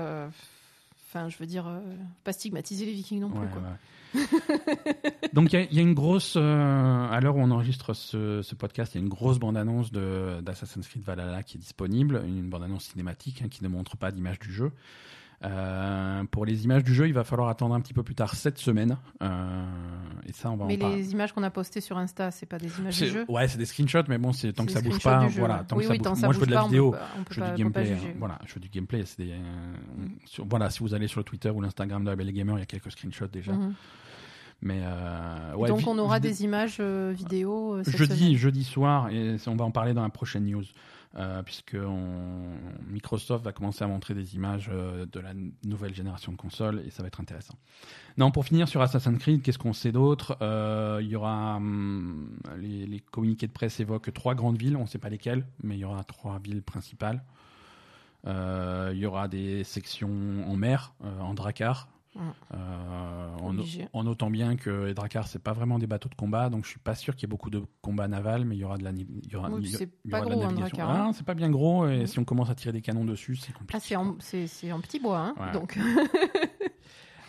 enfin, 1.15 1.29
je 1.29 1.37
veux 1.39 1.47
dire, 1.47 1.67
euh, 1.67 1.81
pas 2.25 2.33
stigmatiser 2.33 2.87
les 2.87 2.93
Vikings 2.93 3.21
non 3.21 3.31
plus. 3.31 3.41
Ouais, 3.41 3.47
quoi. 3.53 3.63
ouais. 3.63 3.69
Donc 5.33 5.53
il 5.53 5.59
y 5.59 5.63
a- 5.63 5.67
il 5.71 5.75
y, 5.75 5.79
a 5.79 5.83
une 5.83 5.95
grosse, 5.95 6.35
euh, 6.37 7.07
à 7.11 7.21
l'heure 7.21 7.37
où 7.37 7.41
on 7.41 7.51
enregistre 7.51 7.95
ce, 7.95 8.43
ce 8.43 8.55
podcast, 8.55 8.95
il 8.95 8.99
y 8.99 9.01
a 9.01 9.05
une 9.05 9.09
grosse 9.09 9.39
bande-annonce 9.39 9.91
de- 9.93 10.41
d'Assassin's 10.43 10.87
Creed 10.87 11.03
Valhalla 11.03 11.43
qui 11.43 11.57
est 11.57 11.61
disponible, 11.61 12.23
une 12.27 12.49
bande-annonce 12.51 12.85
cinématique 12.85 13.43
hein, 13.43 13.49
qui 13.51 13.63
ne 13.65 13.69
montre 13.69 13.97
pas 13.97 14.11
d'image 14.11 14.39
du 14.39 14.53
jeu. 14.53 14.71
Euh, 15.45 16.25
pour 16.31 16.47
les 16.47 16.65
images 16.65 16.85
du 16.85 16.95
jeu, 16.95 17.09
il 17.09 17.15
va 17.15 17.25
falloir 17.25 17.49
attendre 17.49 17.75
un 17.75 17.81
petit 17.81 17.95
peu 17.95 18.03
plus 18.03 18.15
tard 18.15 18.35
cette 18.35 18.59
semaine. 18.59 18.97
Euh, 19.23 19.65
et 20.27 20.33
ça, 20.33 20.51
on 20.51 20.57
va 20.57 20.67
Mais 20.67 20.83
en 20.83 20.91
les 20.91 21.13
images 21.13 21.33
qu'on 21.33 21.43
a 21.43 21.51
postées 21.51 21.81
sur 21.81 21.99
Insta, 21.99 22.31
c'est 22.31 22.47
pas 22.47 22.59
des 22.59 22.69
images 22.79 22.97
du 22.99 23.09
jeu. 23.09 23.25
Ouais, 23.29 23.49
c'est 23.49 23.59
des 23.59 23.65
screenshots, 23.67 24.05
mais 24.09 24.19
bon, 24.19 24.33
c'est 24.33 24.53
tant 24.53 24.65
que 24.65 24.73
ça 24.73 24.81
bouge 24.81 25.01
pas, 25.03 25.25
du 25.27 25.33
jeu, 25.33 25.41
voilà. 25.41 25.65
Tant 25.67 25.77
oui, 25.77 25.83
que 25.83 25.89
ça 25.89 26.11
bouge. 26.11 26.23
Moi, 26.23 26.33
je 26.33 26.39
veux 26.39 26.47
de 26.47 26.51
la 26.53 26.61
pas, 26.61 26.67
vidéo. 26.67 26.91
peut 26.93 26.99
je 27.31 27.41
veux 27.41 27.55
du 27.57 27.65
peut 27.65 27.71
pas 27.71 27.83
gameplay. 27.83 28.09
hein. 28.11 28.15
Voilà, 28.19 28.39
je 28.47 28.55
veux 28.55 28.61
du 28.61 28.69
gameplay. 28.69 29.05
Des, 29.19 29.31
euh, 29.33 29.37
sur- 30.27 30.47
voilà, 30.47 30.71
si 30.71 30.81
vous 30.81 30.95
allez 30.95 31.09
sur 31.09 31.21
le 31.21 31.25
Twitter 31.25 31.51
ou 31.51 31.61
l'Instagram 31.61 32.05
de 32.05 32.11
la 32.11 32.17
Belle 32.17 32.33
Gamer, 32.33 32.57
il 32.57 32.61
y 32.61 32.63
a 32.63 32.67
quelques 32.67 32.93
screenshots 32.93 33.27
déjà. 33.27 33.53
Mhm. 33.53 33.75
Mais 34.65 34.81
euh, 34.85 35.55
ouais, 35.57 35.69
Donc 35.69 35.85
on 35.89 35.99
aura 35.99 36.21
des 36.21 36.45
images 36.45 36.77
euh, 36.79 37.13
vidéo 37.13 37.75
euh, 37.75 37.83
cette 37.85 37.97
jeudi, 37.97 38.17
semaine. 38.17 38.37
jeudi 38.37 38.63
soir, 38.65 39.09
et 39.11 39.35
on 39.49 39.57
va 39.57 39.65
en 39.65 39.73
parler 39.73 39.93
dans 39.93 40.05
la 40.05 40.09
prochaine 40.09 40.45
news, 40.45 40.63
euh, 41.17 41.43
puisque 41.43 41.77
Microsoft 42.89 43.45
va 43.45 43.53
commencer 43.53 43.85
à 43.85 43.87
montrer 43.87 44.15
des 44.15 44.35
images 44.35 44.71
euh, 44.73 45.07
de 45.07 45.21
la 45.21 45.33
nouvelle 45.65 45.95
génération 45.95 46.33
de 46.33 46.37
consoles, 46.37 46.83
et 46.87 46.91
ça 46.91 47.03
va 47.03 47.09
être 47.09 47.21
intéressant. 47.21 47.55
Non, 48.17 48.31
pour 48.31 48.45
finir 48.45 48.69
sur 48.69 48.81
Assassin's 48.81 49.19
Creed, 49.19 49.43
qu'est-ce 49.43 49.59
qu'on 49.59 49.73
sait 49.73 49.93
d'autre? 49.93 50.37
Euh, 50.41 51.01
Il 51.03 51.09
y 51.09 51.17
aura 51.17 51.57
hum, 51.57 52.39
les, 52.59 52.87
les 52.87 53.01
communiqués 53.01 53.47
de 53.47 53.53
presse 53.53 53.81
évoquent 53.81 54.13
trois 54.13 54.35
grandes 54.35 54.59
villes, 54.59 54.77
on 54.77 54.83
ne 54.83 54.87
sait 54.87 54.99
pas 54.99 55.11
lesquelles, 55.11 55.47
mais 55.63 55.77
il 55.77 55.81
y 55.81 55.85
aura 55.85 56.05
trois 56.05 56.39
villes 56.39 56.63
principales. 56.63 57.23
Il 58.25 58.99
y 58.99 59.05
aura 59.05 59.27
des 59.27 59.65
sections 59.65 60.45
en 60.47 60.57
mer, 60.57 60.95
en 61.01 61.35
Drakkar. 61.35 61.89
Euh, 62.17 63.29
en, 63.95 64.05
notant 64.05 64.29
bien 64.31 64.57
que 64.57 64.69
les 64.85 64.95
Drakkar 64.95 65.27
c'est 65.29 65.39
pas 65.39 65.53
vraiment 65.55 65.79
des 65.79 65.87
bateaux 65.87 66.11
de 66.11 66.15
combat, 66.15 66.51
donc 66.51 66.65
je 66.65 66.71
suis 66.71 66.79
pas 66.79 66.95
sûr 66.95 67.17
qu'il 67.17 67.27
y 67.27 67.29
ait 67.29 67.35
beaucoup 67.35 67.49
de 67.49 67.63
combats 67.81 68.07
navals, 68.09 68.45
mais 68.45 68.55
il 68.57 68.59
y 68.59 68.65
aura 68.65 68.77
de 68.77 68.85
la, 68.85 68.91
il 68.91 69.31
y 69.33 69.37
aura, 69.37 69.49
Oui, 69.51 69.67
c'est 69.69 69.87
pas 70.11 70.21
gros, 70.21 70.39
navigation. 70.43 70.83
Hein. 70.85 71.07
Ah, 71.09 71.11
c'est 71.15 71.25
pas 71.25 71.33
bien 71.35 71.49
gros, 71.51 71.89
et 71.89 72.03
Mm. 72.03 72.07
si 72.07 72.19
on 72.19 72.25
commence 72.25 72.51
à 72.51 72.55
tirer 72.55 72.73
des 72.73 72.83
canons 72.83 73.05
dessus, 73.07 73.37
c'est 73.37 73.53
compliqué. 73.53 73.75
Ah, 73.77 73.81
c'est 73.81 73.97
en, 73.97 74.17
c'est- 74.21 74.73
en 74.73 74.81
petit 74.81 75.01
bois, 75.01 75.19
hein, 75.19 75.35
Ouais. 75.41 75.53
donc 75.53 75.79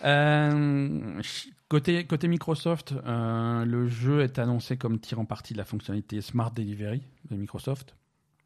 Euh, 0.05 1.21
côté, 1.69 2.05
côté 2.05 2.27
Microsoft, 2.27 2.93
euh, 3.05 3.63
le 3.63 3.87
jeu 3.87 4.21
est 4.21 4.37
annoncé 4.37 4.75
comme 4.77 4.99
tirant 4.99 5.23
parti 5.23 5.53
de 5.53 5.57
la 5.57 5.63
fonctionnalité 5.65 6.19
Smart 6.19 6.51
Delivery 6.51 7.03
de 7.29 7.37
Microsoft. 7.37 7.95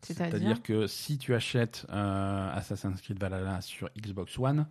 C'est-à-dire 0.02 0.62
que 0.62 0.86
si 0.86 1.18
tu 1.18 1.34
achètes 1.34 1.88
Assassin's 1.90 3.02
Creed 3.02 3.20
Valhalla 3.20 3.62
sur 3.62 3.90
Xbox 4.00 4.38
One, 4.38 4.68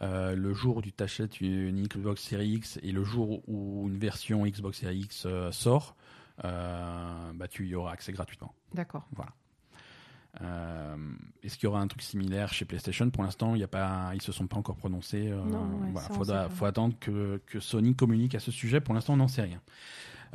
euh, 0.00 0.34
le 0.34 0.54
jour 0.54 0.78
où 0.78 0.82
tu 0.82 0.92
t'achètes 0.92 1.40
une 1.40 1.86
Xbox 1.86 2.22
Series 2.22 2.54
X 2.54 2.78
et 2.82 2.92
le 2.92 3.04
jour 3.04 3.42
où 3.48 3.88
une 3.88 3.98
version 3.98 4.46
Xbox 4.46 4.78
Series 4.80 5.00
X 5.00 5.24
euh, 5.26 5.52
sort, 5.52 5.96
euh, 6.44 7.32
bah, 7.34 7.48
tu 7.48 7.66
y 7.68 7.74
auras 7.74 7.92
accès 7.92 8.12
gratuitement. 8.12 8.54
D'accord. 8.72 9.06
Euh, 10.40 10.96
Est-ce 11.42 11.56
qu'il 11.56 11.64
y 11.64 11.66
aura 11.66 11.80
un 11.80 11.86
truc 11.86 12.00
similaire 12.02 12.54
chez 12.54 12.64
PlayStation? 12.64 13.10
Pour 13.10 13.22
l'instant, 13.22 13.54
il 13.54 13.60
pas, 13.68 14.12
ils 14.14 14.22
se 14.22 14.32
sont 14.32 14.46
pas 14.46 14.56
encore 14.56 14.76
prononcés. 14.76 15.28
euh, 15.30 15.42
ouais, 15.42 15.90
voilà, 15.92 16.08
sait 16.08 16.14
pas. 16.32 16.48
faut 16.48 16.64
attendre 16.64 16.94
que, 16.98 17.40
que 17.46 17.60
Sony 17.60 17.94
communique 17.94 18.34
à 18.34 18.40
ce 18.40 18.50
sujet. 18.50 18.80
Pour 18.80 18.94
l'instant, 18.94 19.12
on 19.12 19.18
n'en 19.18 19.28
sait 19.28 19.42
rien. 19.42 19.60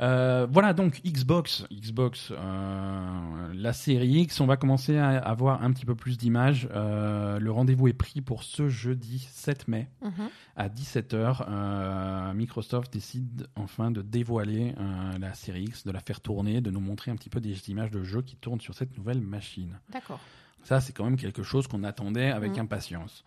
Euh, 0.00 0.46
voilà 0.48 0.74
donc 0.74 1.00
Xbox, 1.04 1.66
Xbox, 1.72 2.30
euh, 2.30 3.52
la 3.52 3.72
série 3.72 4.20
X. 4.20 4.40
On 4.40 4.46
va 4.46 4.56
commencer 4.56 4.96
à 4.96 5.18
avoir 5.18 5.62
un 5.64 5.72
petit 5.72 5.84
peu 5.84 5.96
plus 5.96 6.16
d'images. 6.16 6.68
Euh, 6.72 7.40
le 7.40 7.50
rendez-vous 7.50 7.88
est 7.88 7.92
pris 7.94 8.20
pour 8.20 8.44
ce 8.44 8.68
jeudi 8.68 9.18
7 9.32 9.66
mai 9.66 9.88
Mhm. 10.02 10.28
à 10.56 10.68
17h. 10.68 12.32
Microsoft 12.34 12.92
décide 12.92 13.48
enfin 13.56 13.90
de 13.90 14.02
dévoiler 14.02 14.74
la 15.20 15.34
série 15.34 15.64
X, 15.64 15.84
de 15.84 15.90
la 15.90 16.00
faire 16.00 16.20
tourner, 16.20 16.60
de 16.60 16.70
nous 16.70 16.80
montrer 16.80 17.10
un 17.10 17.16
petit 17.16 17.30
peu 17.30 17.40
des 17.40 17.68
images 17.70 17.90
de 17.90 18.04
jeux 18.04 18.22
qui 18.22 18.36
tournent 18.36 18.60
sur 18.60 18.74
cette 18.74 18.96
nouvelle 18.96 19.20
machine. 19.20 19.78
D'accord. 19.90 20.20
Ça, 20.62 20.80
c'est 20.80 20.92
quand 20.92 21.04
même 21.04 21.16
quelque 21.16 21.42
chose 21.42 21.66
qu'on 21.66 21.82
attendait 21.82 22.30
avec 22.30 22.52
Mhm. 22.52 22.60
impatience. 22.60 23.24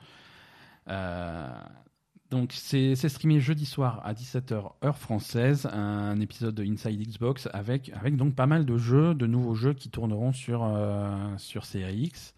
Donc, 2.31 2.53
c'est 2.53 2.95
streamé 2.95 3.41
jeudi 3.41 3.65
soir 3.65 4.01
à 4.05 4.13
17h, 4.13 4.71
heure 4.85 4.97
française, 4.97 5.65
un 5.65 6.17
épisode 6.21 6.55
de 6.55 6.63
Inside 6.63 6.99
Xbox 7.05 7.49
avec, 7.51 7.91
avec 7.93 8.15
donc 8.15 8.35
pas 8.35 8.45
mal 8.47 8.65
de 8.65 8.77
jeux, 8.77 9.13
de 9.13 9.27
nouveaux 9.27 9.53
jeux 9.53 9.73
qui 9.73 9.89
tourneront 9.89 10.31
sur, 10.31 10.63
euh, 10.63 11.13
sur 11.37 11.65
Series 11.65 12.03
X. 12.03 12.33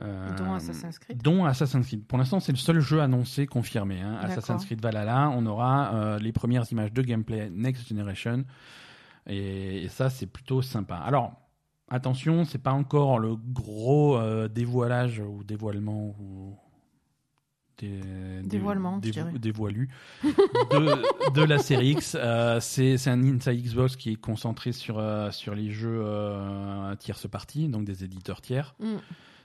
Euh, 0.00 0.34
Dont 0.38 0.54
Assassin's 0.54 0.98
Creed? 0.98 1.20
Dont 1.22 1.44
Assassin's 1.44 1.86
Creed. 1.86 2.06
Pour 2.06 2.16
l'instant, 2.16 2.40
c'est 2.40 2.52
le 2.52 2.56
seul 2.58 2.80
jeu 2.80 3.02
annoncé 3.02 3.46
confirmé. 3.46 4.00
hein. 4.00 4.16
Assassin's 4.22 4.64
Creed 4.64 4.80
Valhalla, 4.80 5.28
on 5.36 5.44
aura 5.44 5.94
euh, 5.94 6.18
les 6.18 6.32
premières 6.32 6.64
images 6.72 6.92
de 6.94 7.02
gameplay 7.02 7.50
Next 7.50 7.86
Generation. 7.88 8.44
Et, 9.26 9.82
et 9.84 9.88
ça, 9.88 10.08
c'est 10.08 10.26
plutôt 10.28 10.62
sympa. 10.62 10.96
Alors, 10.96 11.32
attention, 11.90 12.46
c'est 12.46 12.62
pas 12.62 12.72
encore 12.72 13.18
le 13.18 13.36
gros 13.36 14.16
euh, 14.16 14.48
dévoilage 14.48 15.18
ou 15.20 15.44
dévoilement 15.44 16.14
ou. 16.18 16.56
Dé- 17.80 18.00
dé- 18.00 18.42
Dévoilement, 18.48 19.00
je 19.02 19.08
dévo- 19.10 19.12
dirais. 19.12 19.38
dévoilu 19.38 19.88
de, 20.22 21.30
de 21.32 21.42
la 21.42 21.58
série 21.58 21.90
X. 21.92 22.16
Euh, 22.18 22.60
c'est 22.60 23.08
un 23.08 23.22
Inside 23.22 23.62
Xbox 23.62 23.96
qui 23.96 24.12
est 24.12 24.16
concentré 24.16 24.72
sur, 24.72 24.98
euh, 24.98 25.30
sur 25.30 25.54
les 25.54 25.70
jeux 25.70 26.02
euh, 26.04 26.94
tierce 26.96 27.28
partie, 27.28 27.68
donc 27.68 27.84
des 27.84 28.04
éditeurs 28.04 28.40
tiers. 28.40 28.74
Mm. 28.80 28.96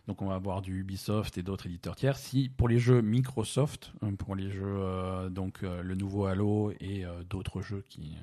Donc 0.07 0.21
on 0.21 0.27
va 0.27 0.36
avoir 0.36 0.61
du 0.61 0.79
Ubisoft 0.81 1.38
et 1.38 1.43
d'autres 1.43 1.65
éditeurs 1.65 1.95
tiers. 1.95 2.15
Si 2.17 2.49
pour 2.49 2.67
les 2.69 2.77
jeux 2.77 3.01
Microsoft, 3.01 3.91
euh, 4.03 4.11
pour 4.11 4.36
les 4.36 4.51
jeux 4.51 5.29
donc 5.31 5.61
le 5.61 5.95
nouveau 5.95 6.25
Halo 6.25 6.71
et 6.79 7.03
d'autres 7.29 7.61
jeux 7.61 7.83
qui 7.89 8.15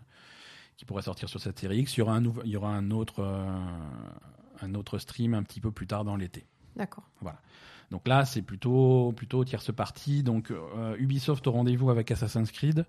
qui 0.77 0.85
pourraient 0.85 1.03
sortir 1.03 1.29
sur 1.29 1.41
cette 1.41 1.59
série 1.59 1.79
X, 1.81 1.97
il 1.97 2.01
y 2.01 2.03
aura 2.03 2.15
un 2.17 2.23
il 2.45 2.51
y 2.51 2.57
aura 2.57 2.71
un 2.71 2.91
autre 2.93 3.25
un 4.61 4.75
autre 4.75 4.99
stream 4.99 5.35
un 5.35 5.43
petit 5.43 5.61
peu 5.61 5.73
plus 5.73 5.87
tard 5.89 6.05
dans 6.05 6.15
l'été. 6.17 6.45
D'accord. 6.77 7.05
Donc 7.93 8.09
là, 8.09 8.25
c'est 8.25 8.43
plutôt 8.43 9.13
plutôt 9.17 9.45
tierce 9.45 9.73
partie. 9.73 10.25
Donc 10.25 10.51
euh, 10.51 10.97
Ubisoft 10.99 11.47
au 11.47 11.53
rendez-vous 11.53 11.91
avec 11.91 12.11
Assassin's 12.11 12.51
Creed. 12.51 12.85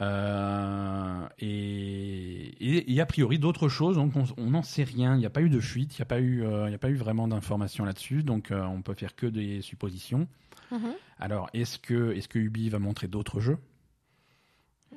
Euh, 0.00 1.28
et, 1.38 2.92
et, 2.92 3.00
a 3.00 3.06
priori 3.06 3.38
d'autres 3.38 3.68
choses, 3.68 3.96
donc 3.96 4.12
on 4.36 4.50
n'en 4.50 4.62
sait 4.62 4.82
rien. 4.82 5.14
Il 5.14 5.18
n'y 5.18 5.26
a 5.26 5.30
pas 5.30 5.42
eu 5.42 5.48
de 5.48 5.60
fuite, 5.60 5.96
il 5.96 6.00
n'y 6.00 6.02
a 6.02 6.06
pas 6.06 6.20
eu, 6.20 6.42
euh, 6.42 6.72
a 6.72 6.78
pas 6.78 6.90
eu 6.90 6.96
vraiment 6.96 7.28
d'informations 7.28 7.84
là-dessus, 7.84 8.24
donc 8.24 8.50
euh, 8.50 8.62
on 8.64 8.82
peut 8.82 8.94
faire 8.94 9.14
que 9.14 9.26
des 9.26 9.62
suppositions. 9.62 10.26
Mhm. 10.72 10.94
Alors 11.20 11.48
est-ce 11.54 11.78
que 11.78 12.12
est-ce 12.12 12.26
que 12.26 12.40
Ubi 12.40 12.70
va 12.70 12.80
montrer 12.80 13.06
d'autres 13.06 13.38
jeux? 13.38 13.58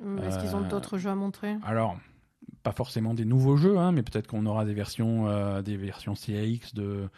Mm, 0.02 0.18
Est-ce 0.18 0.38
qu'ils 0.40 0.56
ont 0.56 0.62
d'autres 0.62 0.98
jeux 0.98 1.10
à 1.10 1.14
montrer? 1.14 1.56
Alors 1.62 1.96
pas 2.64 2.72
forcément 2.72 3.14
des 3.14 3.24
nouveaux 3.24 3.56
jeux, 3.56 3.78
hein, 3.78 3.92
mais 3.92 4.02
peut-être 4.02 4.26
qu'on 4.26 4.46
aura 4.46 4.64
des 4.64 4.74
versions 4.74 5.62
des 5.62 5.76
versions 5.76 6.14
CAX 6.14 6.74
de 6.74 7.08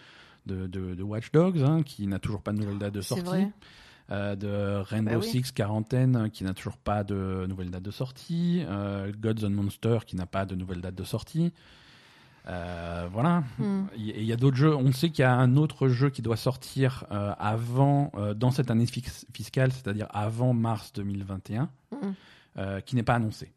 de, 0.47 0.67
de, 0.67 0.95
de 0.95 1.03
Watch 1.03 1.31
Dogs, 1.33 1.63
hein, 1.63 1.83
qui 1.83 2.07
n'a 2.07 2.19
toujours 2.19 2.43
pas 2.43 2.53
de 2.53 2.59
nouvelle 2.59 2.79
date 2.79 2.95
de 2.95 3.01
sortie. 3.01 3.25
vrai. 3.25 3.51
Euh, 4.13 4.35
de 4.35 4.83
Rainbow 4.83 5.11
Bah 5.11 5.19
oui. 5.19 5.25
Six 5.25 5.53
Quarantaine 5.53 6.17
euh, 6.17 6.29
qui 6.29 6.43
n'a 6.43 6.53
toujours 6.53 6.77
pas 6.79 7.05
de 7.05 7.47
nouvelle 7.49 7.71
date 7.71 7.85
de 7.85 7.93
sortie, 7.93 8.65
euh, 8.69 9.13
Gods 9.17 9.45
and 9.47 9.51
Monsters 9.51 10.05
qui 10.05 10.17
n'a 10.17 10.27
pas 10.27 10.47
de 10.47 10.57
nouvelle 10.57 10.81
date 10.81 10.97
de 10.97 11.05
sortie. 11.05 11.53
Euh, 12.49 13.07
voilà. 13.13 13.45
Mm. 13.59 13.83
Et 13.97 14.21
il 14.21 14.25
y 14.25 14.33
a 14.33 14.37
d'autres 14.37 14.57
jeux. 14.57 14.75
On 14.75 14.91
sait 14.93 15.11
qu'il 15.11 15.23
y 15.23 15.27
a 15.27 15.35
un 15.35 15.57
autre 15.57 15.89
jeu 15.89 16.11
qui 16.11 16.23
doit 16.23 16.37
sortir 16.37 17.05
avant, 17.11 18.11
dans 18.35 18.51
cette 18.51 18.71
année 18.71 18.87
fiscale, 18.87 19.71
c'est-à-dire 19.73 20.09
avant 20.11 20.55
mars 20.55 20.93
2021, 20.95 21.69
Mm. 21.93 21.97
euh, 22.59 22.81
qui 22.81 22.97
n'est 22.97 23.03
pas 23.05 23.15
annoncé. 23.15 23.53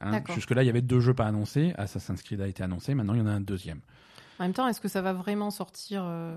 Hein. 0.00 0.22
Jusque-là, 0.34 0.62
il 0.62 0.66
y 0.66 0.70
avait 0.70 0.82
deux 0.82 1.00
jeux 1.00 1.14
pas 1.14 1.26
annoncés. 1.26 1.72
Assassin's 1.78 2.22
Creed 2.22 2.40
a 2.40 2.48
été 2.48 2.62
annoncé. 2.62 2.94
Maintenant, 2.94 3.14
il 3.14 3.20
y 3.20 3.22
en 3.22 3.26
a 3.26 3.30
un 3.32 3.40
deuxième. 3.40 3.80
En 4.38 4.44
même 4.44 4.52
temps, 4.52 4.66
est-ce 4.68 4.80
que 4.80 4.88
ça 4.88 5.00
va 5.02 5.12
vraiment 5.12 5.50
sortir 5.50 6.02
euh, 6.04 6.36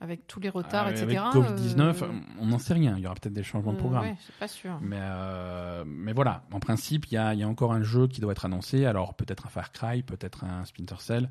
avec 0.00 0.26
tous 0.26 0.40
les 0.40 0.48
retards, 0.48 0.86
Euh, 0.88 0.90
etc. 0.90 1.18
Avec 1.18 1.18
Covid-19, 1.34 2.02
euh, 2.02 2.06
on 2.40 2.46
n'en 2.46 2.58
sait 2.58 2.74
rien. 2.74 2.94
Il 2.96 3.02
y 3.02 3.06
aura 3.06 3.14
peut-être 3.14 3.32
des 3.34 3.42
changements 3.42 3.72
de 3.72 3.76
euh, 3.76 3.80
programme. 3.80 4.02
ouais, 4.04 4.16
c'est 4.26 4.36
pas 4.36 4.48
sûr. 4.48 4.78
Mais, 4.80 4.98
euh, 5.00 5.84
mais 5.86 6.12
voilà, 6.12 6.42
en 6.52 6.60
principe, 6.60 7.06
il 7.10 7.14
y 7.14 7.16
a, 7.18 7.34
il 7.34 7.40
y 7.40 7.42
a 7.42 7.48
encore 7.48 7.72
un 7.72 7.82
jeu 7.82 8.06
qui 8.08 8.20
doit 8.20 8.32
être 8.32 8.44
annoncé. 8.44 8.86
Alors 8.86 9.14
peut-être 9.14 9.46
un 9.46 9.50
Far 9.50 9.72
Cry, 9.72 10.02
peut-être 10.02 10.44
un 10.44 10.64
Splinter 10.64 10.96
Cell. 11.00 11.28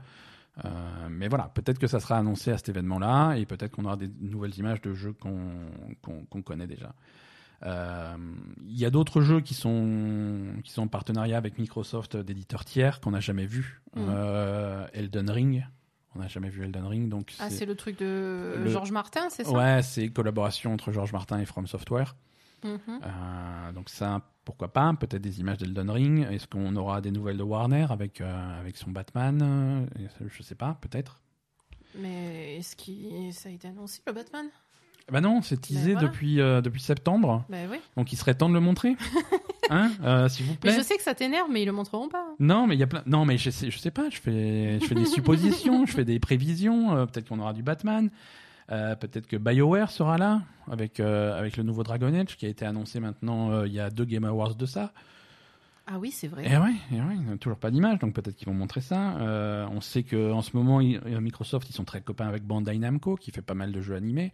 Mais 1.09 1.27
voilà, 1.29 1.49
peut-être 1.55 1.79
que 1.79 1.87
ça 1.87 1.99
sera 1.99 2.15
annoncé 2.17 2.51
à 2.51 2.57
cet 2.57 2.69
événement-là 2.69 3.33
et 3.37 3.45
peut-être 3.47 3.71
qu'on 3.71 3.85
aura 3.85 3.97
des 3.97 4.07
nouvelles 4.21 4.55
images 4.59 4.81
de 4.81 4.93
jeux 4.93 5.13
qu'on 5.13 6.41
connaît 6.43 6.67
déjà. 6.67 6.93
Euh, 7.65 8.15
Il 8.67 8.77
y 8.77 8.85
a 8.85 8.89
d'autres 8.89 9.21
jeux 9.21 9.41
qui 9.41 9.53
sont, 9.53 10.55
qui 10.63 10.71
sont 10.71 10.83
en 10.83 10.87
partenariat 10.87 11.37
avec 11.37 11.57
Microsoft 11.59 12.17
d'éditeurs 12.17 12.65
tiers 12.65 12.99
qu'on 12.99 13.11
n'a 13.11 13.19
jamais 13.19 13.45
vu. 13.45 13.81
Mm. 13.95 14.05
Euh, 14.09 14.87
Elden 14.93 15.29
Ring, 15.29 15.65
on 16.15 16.19
n'a 16.19 16.27
jamais 16.27 16.49
vu 16.49 16.63
Elden 16.63 16.85
Ring. 16.85 17.09
Donc 17.09 17.33
Ah, 17.39 17.49
c'est- 17.49 17.65
le 17.65 17.75
truc 17.75 17.97
de 17.99 18.55
Le- 18.57 18.69
Georges 18.69 18.91
Martin, 18.91 19.29
c'est 19.29 19.43
ça? 19.43 19.51
Ouais, 19.51 19.81
c'est 19.81 20.09
collaboration 20.09 20.73
entre 20.73 20.91
George 20.91 21.13
Martin 21.13 21.39
et 21.39 21.45
From 21.45 21.67
Software. 21.67 22.15
Mhm. 22.63 22.79
Euh, 23.03 23.71
donc 23.73 23.89
ça, 23.89 24.21
pourquoi 24.45 24.71
pas 24.71 24.93
Peut-être 24.93 25.21
des 25.21 25.39
images 25.39 25.57
d'Elden 25.57 25.89
Ring. 25.89 26.27
Est-ce 26.31 26.47
qu'on 26.47 26.75
aura 26.75 27.01
des 27.01 27.11
nouvelles 27.11 27.37
de 27.37 27.43
Warner 27.43 27.87
avec, 27.89 28.21
euh, 28.21 28.59
avec 28.59 28.77
son 28.77 28.91
Batman? 28.91 29.87
Je 30.27 30.43
sais 30.43 30.55
pas, 30.55 30.77
peut-être. 30.81 31.19
Mais 31.95 32.57
est-ce 32.57 32.75
que 32.75 33.31
ça 33.31 33.49
a 33.49 33.51
été 33.51 33.67
annoncé, 33.67 34.01
le 34.07 34.13
Batman? 34.13 34.45
Bah 35.11 35.19
non, 35.21 35.41
c'est 35.41 35.59
teasé 35.59 35.93
voilà. 35.93 36.07
depuis, 36.07 36.39
euh, 36.39 36.61
depuis 36.61 36.81
septembre. 36.81 37.43
Oui. 37.49 37.77
Donc 37.97 38.13
il 38.13 38.15
serait 38.15 38.33
temps 38.35 38.47
de 38.49 38.53
le 38.53 38.59
montrer. 38.61 38.95
hein 39.69 39.91
Euh, 40.03 40.29
S'il 40.29 40.45
vous 40.45 40.51
Mais 40.53 40.57
plaît. 40.57 40.75
je 40.77 40.81
sais 40.81 40.95
que 40.95 41.03
ça 41.03 41.13
t'énerve, 41.13 41.47
mais 41.51 41.61
ils 41.63 41.65
le 41.65 41.71
montreront 41.73 42.07
pas. 42.09 42.25
Non, 42.39 42.67
mais 42.67 42.75
il 42.75 42.79
y 42.79 42.83
a 42.83 42.87
plein. 42.87 43.03
Non, 43.05 43.25
mais 43.25 43.37
je 43.37 43.49
sais, 43.49 43.69
je 43.69 43.77
sais 43.77 43.91
pas. 43.91 44.09
Je 44.09 44.17
fais, 44.19 44.79
je 44.79 44.85
fais 44.85 44.95
des 44.95 45.05
suppositions, 45.17 45.85
je 45.85 45.91
fais 45.91 46.05
des 46.05 46.19
prévisions. 46.19 46.95
euh, 46.95 47.05
peut-être 47.05 47.27
qu'on 47.27 47.39
aura 47.39 47.53
du 47.53 47.63
Batman. 47.63 48.09
Peut-être 48.69 49.27
que 49.27 49.35
BioWare 49.35 49.91
sera 49.91 50.17
là 50.17 50.41
avec 50.71 50.99
avec 50.99 51.57
le 51.57 51.63
nouveau 51.63 51.83
Dragon 51.83 52.11
Age 52.15 52.35
qui 52.37 52.47
a 52.47 52.49
été 52.49 52.65
annoncé 52.65 52.99
maintenant. 52.99 53.63
il 53.65 53.73
y 53.73 53.79
a 53.79 53.91
deux 53.91 54.05
Game 54.05 54.23
Awards 54.23 54.55
de 54.55 54.65
ça. 54.65 54.93
Ah 55.85 55.99
oui, 55.99 56.09
c'est 56.11 56.27
vrai. 56.29 56.45
Et 56.49 56.57
ouais, 56.57 56.71
et 56.91 56.95
ouais, 56.95 57.13
il 57.13 57.21
n'y 57.23 57.33
a 57.33 57.37
toujours 57.37 57.57
pas 57.59 57.69
d'image, 57.69 57.99
donc 57.99 58.13
peut-être 58.13 58.35
qu'ils 58.37 58.47
vont 58.47 58.53
montrer 58.53 58.79
ça. 58.81 59.17
Euh, 59.17 59.67
on 59.69 59.81
sait 59.81 60.03
que 60.03 60.31
en 60.31 60.41
ce 60.41 60.55
moment, 60.55 60.79
ils- 60.79 61.01
Microsoft, 61.19 61.69
ils 61.69 61.73
sont 61.73 61.83
très 61.83 61.99
copains 62.01 62.25
avec 62.27 62.43
Bandai 62.47 62.77
Namco, 62.79 63.15
qui 63.17 63.31
fait 63.31 63.41
pas 63.41 63.53
mal 63.53 63.73
de 63.73 63.81
jeux 63.81 63.93
animés. 63.95 64.31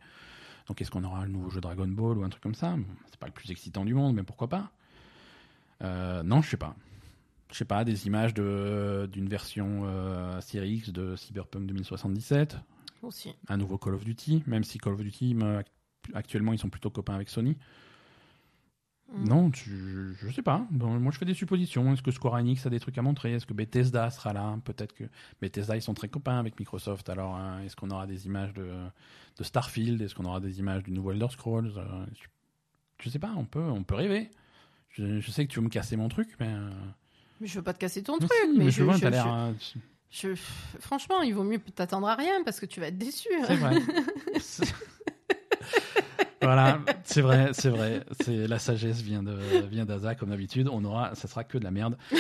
Donc 0.70 0.80
est-ce 0.82 0.92
qu'on 0.92 1.04
aura 1.04 1.26
le 1.26 1.32
nouveau 1.32 1.50
jeu 1.50 1.60
Dragon 1.60 1.88
Ball 1.88 2.18
ou 2.20 2.24
un 2.24 2.30
truc 2.30 2.42
comme 2.44 2.54
ça? 2.56 2.76
C'est 3.10 3.20
pas 3.20 3.26
le 3.28 3.34
plus 3.34 3.50
excitant 3.52 3.84
du 3.84 3.94
monde, 3.94 4.16
mais 4.16 4.24
pourquoi 4.24 4.48
pas? 4.48 4.72
Euh, 5.84 6.24
Non, 6.24 6.42
je 6.42 6.50
sais 6.52 6.58
pas. 6.58 6.76
Je 7.52 7.58
sais 7.58 7.66
pas, 7.66 7.84
des 7.84 8.06
images 8.06 8.36
de 8.36 9.10
d'une 9.12 9.28
version 9.28 9.82
euh, 9.86 10.40
Series 10.42 10.76
X 10.76 10.90
de 10.92 11.16
Cyberpunk 11.16 11.66
2077, 11.66 12.58
Aussi. 13.02 13.34
un 13.48 13.58
nouveau 13.58 13.80
Call 13.80 13.96
of 13.96 14.04
Duty, 14.06 14.44
même 14.46 14.64
si 14.64 14.78
Call 14.78 14.94
of 14.94 15.02
Duty, 15.02 15.34
me- 15.34 15.64
actuellement, 16.14 16.54
ils 16.54 16.60
sont 16.60 16.70
plutôt 16.70 16.92
copains 16.92 17.16
avec 17.16 17.28
Sony. 17.30 17.58
Mm. 19.12 19.28
Non, 19.28 19.50
tu- 19.50 20.16
je 20.22 20.30
sais 20.32 20.42
pas. 20.44 20.66
Bon, 20.72 21.00
moi, 21.00 21.12
je 21.12 21.18
fais 21.18 21.26
des 21.26 21.34
suppositions. 21.34 21.92
Est-ce 21.94 22.02
que 22.04 22.12
Square 22.12 22.36
Enix 22.36 22.66
a 22.66 22.70
des 22.70 22.80
trucs 22.80 22.98
à 22.98 23.02
montrer? 23.02 23.34
Est-ce 23.34 23.46
que 23.46 23.54
Bethesda 23.54 24.10
sera 24.12 24.34
là? 24.34 24.58
Peut-être 24.64 24.94
que 24.94 25.04
Bethesda, 25.42 25.76
ils 25.76 25.82
sont 25.82 25.94
très 25.96 26.10
copains 26.10 26.38
avec 26.40 26.60
Microsoft. 26.60 27.10
Alors, 27.10 27.36
hein, 27.36 27.62
est-ce 27.66 27.76
qu'on 27.76 27.90
aura 27.90 28.06
des 28.08 28.28
images 28.28 28.54
de, 28.54 28.70
de 29.38 29.44
Starfield? 29.44 30.02
Est-ce 30.02 30.14
qu'on 30.16 30.26
aura 30.26 30.40
des 30.40 30.60
images 30.60 30.84
du 30.84 30.92
nouveau 30.92 31.12
Elder 31.12 31.28
Scrolls? 31.32 31.74
Euh, 31.78 32.06
je, 32.14 32.28
je 33.06 33.10
sais 33.10 33.20
pas. 33.20 33.34
On 33.36 33.46
peut, 33.46 33.60
on 33.64 33.84
peut 33.84 33.96
rêver. 33.96 34.30
Je, 34.90 35.20
je 35.20 35.32
sais 35.32 35.46
que 35.48 35.52
tu 35.52 35.60
veux 35.60 35.66
me 35.66 35.70
casser 35.70 35.96
mon 35.98 36.10
truc, 36.10 36.30
mais. 36.40 36.48
euh, 36.48 36.70
Mais 37.42 37.48
je 37.48 37.56
veux 37.56 37.64
pas 37.64 37.74
te 37.74 37.80
casser 37.80 38.04
ton 38.04 38.14
mais 38.20 38.28
truc. 38.28 38.32
si, 38.44 38.58
mais 38.58 38.66
mais 38.66 38.72
je, 38.72 38.84
vois, 38.84 39.00
t'as 39.00 39.10
l'air. 39.10 39.54
je- 40.12 40.28
euh, 40.30 40.36
Franchement, 40.80 41.22
il 41.24 41.34
vaut 41.34 41.44
mieux 41.44 41.60
t'attendre 41.60 42.08
à 42.08 42.16
rien 42.16 42.44
parce 42.44 42.60
que 42.60 42.66
tu 42.66 42.80
vas 42.80 42.88
être 42.88 42.98
déçu. 42.98 43.28
C'est 43.48 43.56
vrai. 43.56 43.76
Voilà, 46.42 46.80
c'est 47.04 47.22
vrai, 47.22 47.50
c'est 47.54 47.70
vrai. 47.70 48.04
C'est 48.22 48.48
la 48.48 48.60
sagesse 48.60 49.02
vient 49.02 49.24
de 49.24 49.38
vient 49.70 49.86
d'Aza 49.86 50.16
comme 50.16 50.30
d'habitude. 50.30 50.70
On 50.72 50.84
aura, 50.86 51.14
ça 51.16 51.28
sera 51.28 51.44
que 51.44 51.58
de 51.58 51.64
la 51.64 51.72
merde. 51.72 51.98
Euh, 52.14 52.18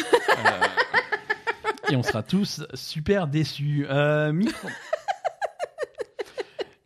et 1.91 1.95
on 1.95 2.03
sera 2.03 2.22
tous 2.24 2.63
super 2.74 3.28
déçus. 3.28 3.86
Euh, 3.89 4.32
Micro- 4.34 4.67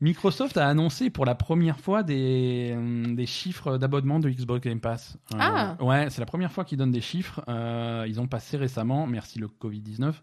Microsoft 0.02 0.58
a 0.58 0.68
annoncé 0.68 1.10
pour 1.10 1.24
la 1.24 1.34
première 1.34 1.80
fois 1.80 2.04
des, 2.04 2.74
hum, 2.76 3.16
des 3.16 3.26
chiffres 3.26 3.78
d'abonnement 3.78 4.20
de 4.20 4.30
Xbox 4.30 4.62
Game 4.68 4.82
Pass. 4.82 5.16
Euh, 5.34 5.38
Ah. 5.40 5.78
Ouais, 5.80 6.10
c'est 6.10 6.20
la 6.20 6.26
première 6.26 6.52
fois 6.52 6.66
qu'ils 6.66 6.78
donnent 6.78 6.92
des 6.92 7.00
chiffres. 7.02 7.42
Euh, 7.48 8.04
ils 8.08 8.20
ont 8.20 8.28
passé 8.28 8.58
récemment, 8.58 9.08
merci 9.08 9.40
le 9.40 9.48
Covid-19, 9.48 10.14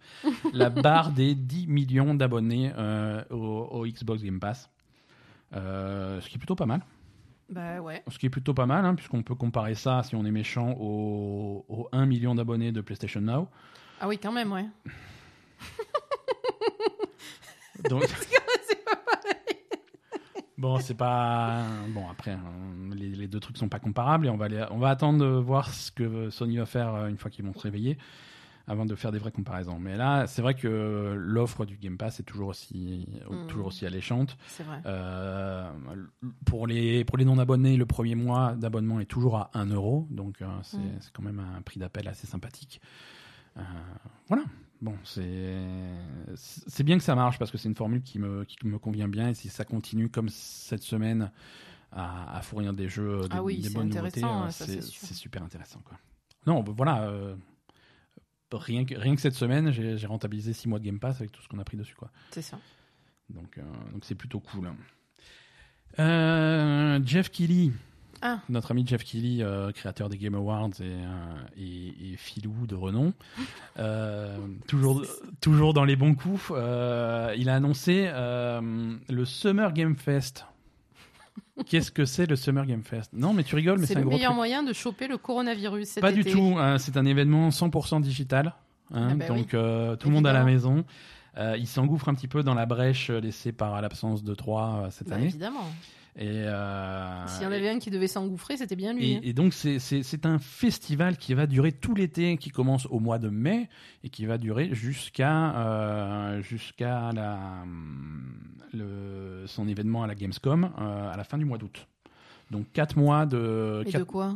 la 0.53 0.69
barre 0.71 1.13
des 1.13 1.35
10 1.35 1.67
millions 1.67 2.13
d'abonnés 2.15 2.73
euh, 2.77 3.23
au, 3.31 3.37
au 3.71 3.87
Xbox 3.87 4.23
Game 4.23 4.39
Pass. 4.39 4.69
Ce 5.55 6.29
qui 6.29 6.35
est 6.35 6.39
plutôt 6.39 6.57
pas 6.57 6.67
mal. 6.67 6.83
Bah 7.51 7.81
ouais. 7.81 8.03
Ce 8.09 8.19
qui 8.19 8.27
est 8.27 8.31
plutôt 8.31 8.55
pas 8.55 8.67
mal, 8.67 8.85
hein, 8.85 8.95
puisqu'on 8.95 9.23
peut 9.23 9.35
comparer 9.35 9.75
ça, 9.75 10.03
si 10.05 10.15
on 10.15 10.25
est 10.25 10.31
méchant, 10.31 10.73
au, 10.79 11.65
au 11.69 11.89
1 11.93 12.07
million 12.07 12.35
d'abonnés 12.35 12.71
de 12.73 12.81
PlayStation 12.81 13.21
Now. 13.21 13.49
Ah 14.01 14.07
oui, 14.09 14.19
quand 14.19 14.31
même, 14.33 14.53
ouais. 14.53 14.67
Donc, 17.89 18.05
C'est 18.69 18.85
pas 18.85 18.97
pareil. 18.97 19.57
bon, 20.59 20.79
c'est 20.79 20.95
pas. 20.95 21.65
Bon, 21.89 22.09
après, 22.11 22.33
hein, 22.33 22.41
les, 22.95 23.09
les 23.11 23.27
deux 23.27 23.41
trucs 23.41 23.57
sont 23.57 23.69
pas 23.69 23.79
comparables 23.79 24.27
et 24.27 24.31
on 24.31 24.37
va, 24.37 24.45
aller- 24.47 24.65
on 24.71 24.79
va 24.79 24.91
attendre 24.91 25.19
de 25.19 25.27
voir 25.27 25.71
ce 25.73 25.91
que 25.91 26.31
Sony 26.31 26.59
va 26.59 26.67
faire 26.67 26.95
euh, 26.95 27.09
une 27.09 27.17
fois 27.19 27.31
qu'ils 27.31 27.45
vont 27.45 27.55
se 27.55 27.61
réveiller 27.61 27.99
avant 28.71 28.87
de 28.87 28.95
faire 28.95 29.11
des 29.13 29.19
vraies 29.19 29.33
comparaisons. 29.33 29.79
Mais 29.81 29.97
là, 29.97 30.27
c'est 30.27 30.43
vrai 30.43 30.55
que 30.55 31.15
l'offre 31.19 31.67
du 31.67 31.77
Game 31.77 31.99
Pass 31.99 32.21
est 32.21 32.23
toujours 32.23 32.49
aussi, 32.49 33.09
Mm. 33.29 33.47
toujours 33.49 33.67
aussi 33.67 33.85
alléchante. 33.85 34.37
C'est 34.47 34.63
vrai. 34.63 34.81
Euh, 34.87 35.71
pour 36.47 36.67
les, 36.67 37.05
pour 37.05 37.19
les 37.19 37.25
non-abonnés, 37.25 37.77
le 37.77 37.87
premier 37.87 38.15
mois 38.15 38.55
d'abonnement 38.55 39.01
est 39.01 39.07
toujours 39.07 39.37
à 39.39 39.51
1 39.55 39.67
euro, 39.67 40.07
donc 40.11 40.41
euh, 40.41 40.47
c'est 40.63 40.79
Mm. 40.79 40.99
c'est 41.01 41.13
quand 41.13 41.23
même 41.23 41.41
un 41.41 41.63
prix 41.63 41.81
d'appel 41.81 42.07
assez 42.09 42.27
sympathique. 42.27 42.81
Euh, 43.57 43.63
voilà. 44.29 44.45
bon, 44.81 44.95
c'est 45.05 46.83
bien 46.85 46.97
que 46.97 47.05
ça 47.05 47.15
marche 47.15 47.39
parce 47.39 47.51
que 47.51 47.59
c'est 47.59 47.69
une 47.69 47.75
formule 47.75 48.03
qui 48.03 48.19
me 48.19 48.45
qui 48.45 48.57
me 48.67 48.79
convient 48.79 49.09
bien 49.09 49.31
et 49.31 49.35
si 49.35 49.49
ça 49.49 49.65
continue 49.65 50.09
comme 50.09 50.29
cette 50.29 50.83
semaine 50.83 51.31
à, 51.93 52.37
à 52.37 52.41
fournir 52.43 52.73
des 52.73 52.89
jeux, 52.89 53.23
des, 53.23 53.27
Ah 53.33 53.43
oui, 53.43 53.59
des 53.61 53.71
bonnes 53.71 53.89
nouveautés, 53.89 54.23
euh, 54.25 54.49
c'est 54.51 54.81
super 55.15 55.43
intéressant 55.43 55.81
quoi. 55.85 55.99
Non, 56.47 56.63
voilà. 56.63 57.03
euh, 57.03 57.35
Rien 58.53 58.85
que, 58.85 58.95
rien 58.95 59.15
que 59.15 59.21
cette 59.21 59.35
semaine, 59.35 59.71
j'ai 59.73 60.07
rentabilisé 60.07 60.53
6 60.53 60.69
mois 60.69 60.79
de 60.79 60.85
Game 60.85 60.99
Pass 60.99 61.21
avec 61.21 61.33
tout 61.33 61.41
ce 61.43 61.49
qu'on 61.49 61.59
a 61.59 61.65
pris 61.65 61.77
dessus. 61.77 61.95
Quoi. 61.95 62.11
C'est 62.31 62.43
ça. 62.43 62.59
Donc 63.31 63.59
euh, 63.59 63.63
donc 63.93 64.05
c'est 64.05 64.15
plutôt 64.17 64.41
cool. 64.41 64.71
Euh, 65.99 67.01
Jeff 67.05 67.31
Keighley, 67.31 67.73
Ah, 68.23 68.41
notre 68.49 68.71
ami 68.71 68.87
Jeff 68.87 69.05
Keighley, 69.05 69.43
euh, 69.43 69.73
créateur 69.73 70.09
des 70.09 70.19
Game 70.19 70.35
Awards 70.35 70.71
et, 70.81 70.97
et, 71.57 72.13
et 72.13 72.17
filou 72.17 72.67
de 72.67 72.75
renom, 72.75 73.13
toujours, 74.69 75.05
toujours 75.41 75.75
dans 75.75 75.85
les 75.85 75.97
bons 75.97 76.15
coups, 76.15 76.51
il 76.51 77.49
a 77.49 77.55
annoncé 77.55 78.11
le 78.13 79.25
Summer 79.25 79.73
Game 79.73 79.97
Fest. 79.97 80.45
Qu'est-ce 81.67 81.91
que 81.91 82.05
c'est 82.05 82.27
le 82.27 82.37
Summer 82.37 82.67
Game 82.67 82.83
Fest? 82.83 83.11
Non, 83.13 83.33
mais 83.33 83.43
tu 83.45 83.55
rigoles, 83.55 83.79
mais 83.79 83.87
c'est 83.87 83.95
c'est 83.95 84.01
un 84.01 84.03
le 84.05 84.09
meilleur 84.11 84.31
truc. 84.31 84.37
moyen 84.37 84.63
de 84.63 84.73
choper 84.73 85.07
le 85.09 85.19
coronavirus 85.19 85.89
cet 85.89 86.01
Pas 86.03 86.13
du 86.13 86.25
tout. 86.25 86.57
hein, 86.59 86.79
c'est 86.79 86.97
un 86.97 87.05
événement 87.05 87.49
100% 87.51 88.01
digital. 88.01 88.55
hein, 88.93 89.09
Ah 89.11 89.15
bah 89.15 89.27
donc 89.29 89.55
euh, 89.55 89.97
tout 89.97 90.09
le 90.09 90.15
monde 90.15 90.27
à 90.27 90.33
la 90.33 90.45
maison. 90.45 90.85
Euh, 91.39 91.57
il 91.59 91.67
s'engouffre 91.69 92.09
un 92.09 92.15
petit 92.15 92.27
peu 92.29 92.43
dans 92.43 92.55
la 92.55 92.67
brèche 92.67 93.09
laissée 93.11 93.53
par 93.53 93.81
l'absence 93.81 94.25
de 94.25 94.35
3 94.35 94.89
cette 94.91 95.09
Bah, 95.09 95.17
année. 95.17 95.27
évidemment. 95.27 95.65
Et, 96.17 96.27
euh, 96.29 97.27
S'il 97.29 97.45
y 97.45 97.47
en 97.47 97.53
avait 97.53 97.69
un 97.71 97.79
qui 97.79 97.91
devait 97.91 98.09
s'engouffrer, 98.09 98.57
c'était 98.57 98.77
bien 98.77 98.93
lui. 98.93 99.15
hein. 99.15 99.21
et, 99.23 99.31
et 99.31 99.33
donc 99.33 99.55
c'est- 99.55 99.79
un 100.27 100.39
festival 100.39 101.17
qui 101.17 101.35
va 101.35 101.47
durer 101.47 101.73
tout 101.73 101.95
l'été, 101.95 102.37
qui 102.37 102.51
commence 102.51 102.87
au 102.87 102.99
mois 103.01 103.19
de 103.19 103.29
mai 103.29 103.69
et 104.05 104.11
qui 104.11 104.27
va 104.27 104.37
durer 104.39 104.75
jusqu'à 104.75 105.57
euh, 105.67 106.43
jusqu'à 106.43 107.11
le, 108.73 109.45
son 109.47 109.69
événement 109.69 110.03
à 110.03 110.07
la 110.07 110.15
Gamescom 110.15 110.65
euh, 110.79 111.13
à 111.13 111.17
la 111.17 111.25
fin 111.25 111.39
du 111.39 111.45
mois 111.45 111.59
d'août. 111.59 111.87
Donc 112.51 112.67
quatre 112.73 112.97
mois 112.99 113.27
de 113.27 113.83
quatre- 113.91 113.99
de 114.01 114.05
quoi 114.05 114.35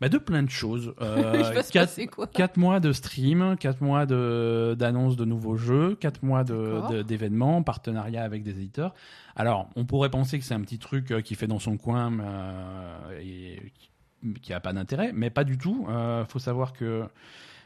bah, 0.00 0.08
de 0.08 0.18
plein 0.18 0.44
de 0.44 0.50
choses. 0.50 0.94
Euh, 1.02 1.32
Il 1.34 1.44
quatre- 1.72 2.06
quoi 2.06 2.26
Quatre 2.28 2.56
mois 2.56 2.78
de 2.78 2.92
stream, 2.92 3.56
quatre 3.58 3.80
mois 3.82 4.06
de- 4.06 4.76
d'annonces 4.78 5.16
de, 5.16 5.24
nouveaux 5.24 5.56
jeux, 5.56 5.96
quatre 5.96 6.22
mois 6.22 6.44
d'événements, 7.02 7.62
partenariat 7.64 8.22
avec 8.22 8.44
des 8.44 8.52
éditeurs. 8.52 8.94
Alors, 9.34 9.68
on 9.74 9.84
pourrait 9.84 10.10
penser 10.10 10.38
que 10.38 10.44
c'est 10.44 10.54
un 10.54 10.60
petit 10.60 10.78
truc 10.78 11.10
euh, 11.10 11.20
qui 11.20 11.34
fait 11.34 11.48
dans 11.48 11.58
son 11.58 11.76
coin 11.76 12.12
euh, 12.20 13.20
et 13.20 13.72
qui- 13.74 14.40
qui 14.40 14.52
a 14.52 14.60
pas 14.60 14.72
d'intérêt, 14.72 15.10
mais 15.14 15.30
pas 15.30 15.44
du 15.44 15.58
tout. 15.58 15.86
Euh, 15.88 16.24
faut 16.26 16.38
savoir 16.40 16.72
que 16.72 17.04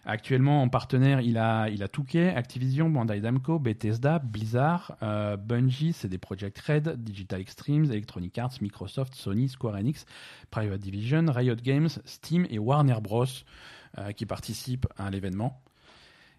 actuellement 0.04 0.62
en 0.62 0.68
partenaire, 0.68 1.20
il 1.20 1.38
a 1.38 1.68
il 1.68 1.82
a 1.82 1.88
Touquet, 1.88 2.34
Activision, 2.34 2.90
Bandai 2.90 3.20
Namco, 3.20 3.58
Bethesda, 3.58 4.18
Blizzard, 4.18 4.96
euh, 5.02 5.36
Bungie, 5.36 5.92
CD 5.92 6.18
Projekt 6.18 6.58
Red, 6.60 7.02
Digital 7.02 7.40
Extremes, 7.40 7.84
Electronic 7.84 8.36
Arts, 8.38 8.54
Microsoft, 8.60 9.14
Sony, 9.14 9.48
Square 9.48 9.76
Enix, 9.76 10.04
Private 10.50 10.80
Division, 10.80 11.26
Riot 11.28 11.56
Games, 11.62 11.88
Steam 12.04 12.46
et 12.50 12.58
Warner 12.58 12.96
Bros. 13.02 13.24
euh, 13.98 14.12
qui 14.12 14.24
participent 14.24 14.86
à 14.96 15.10
l'événement. 15.10 15.60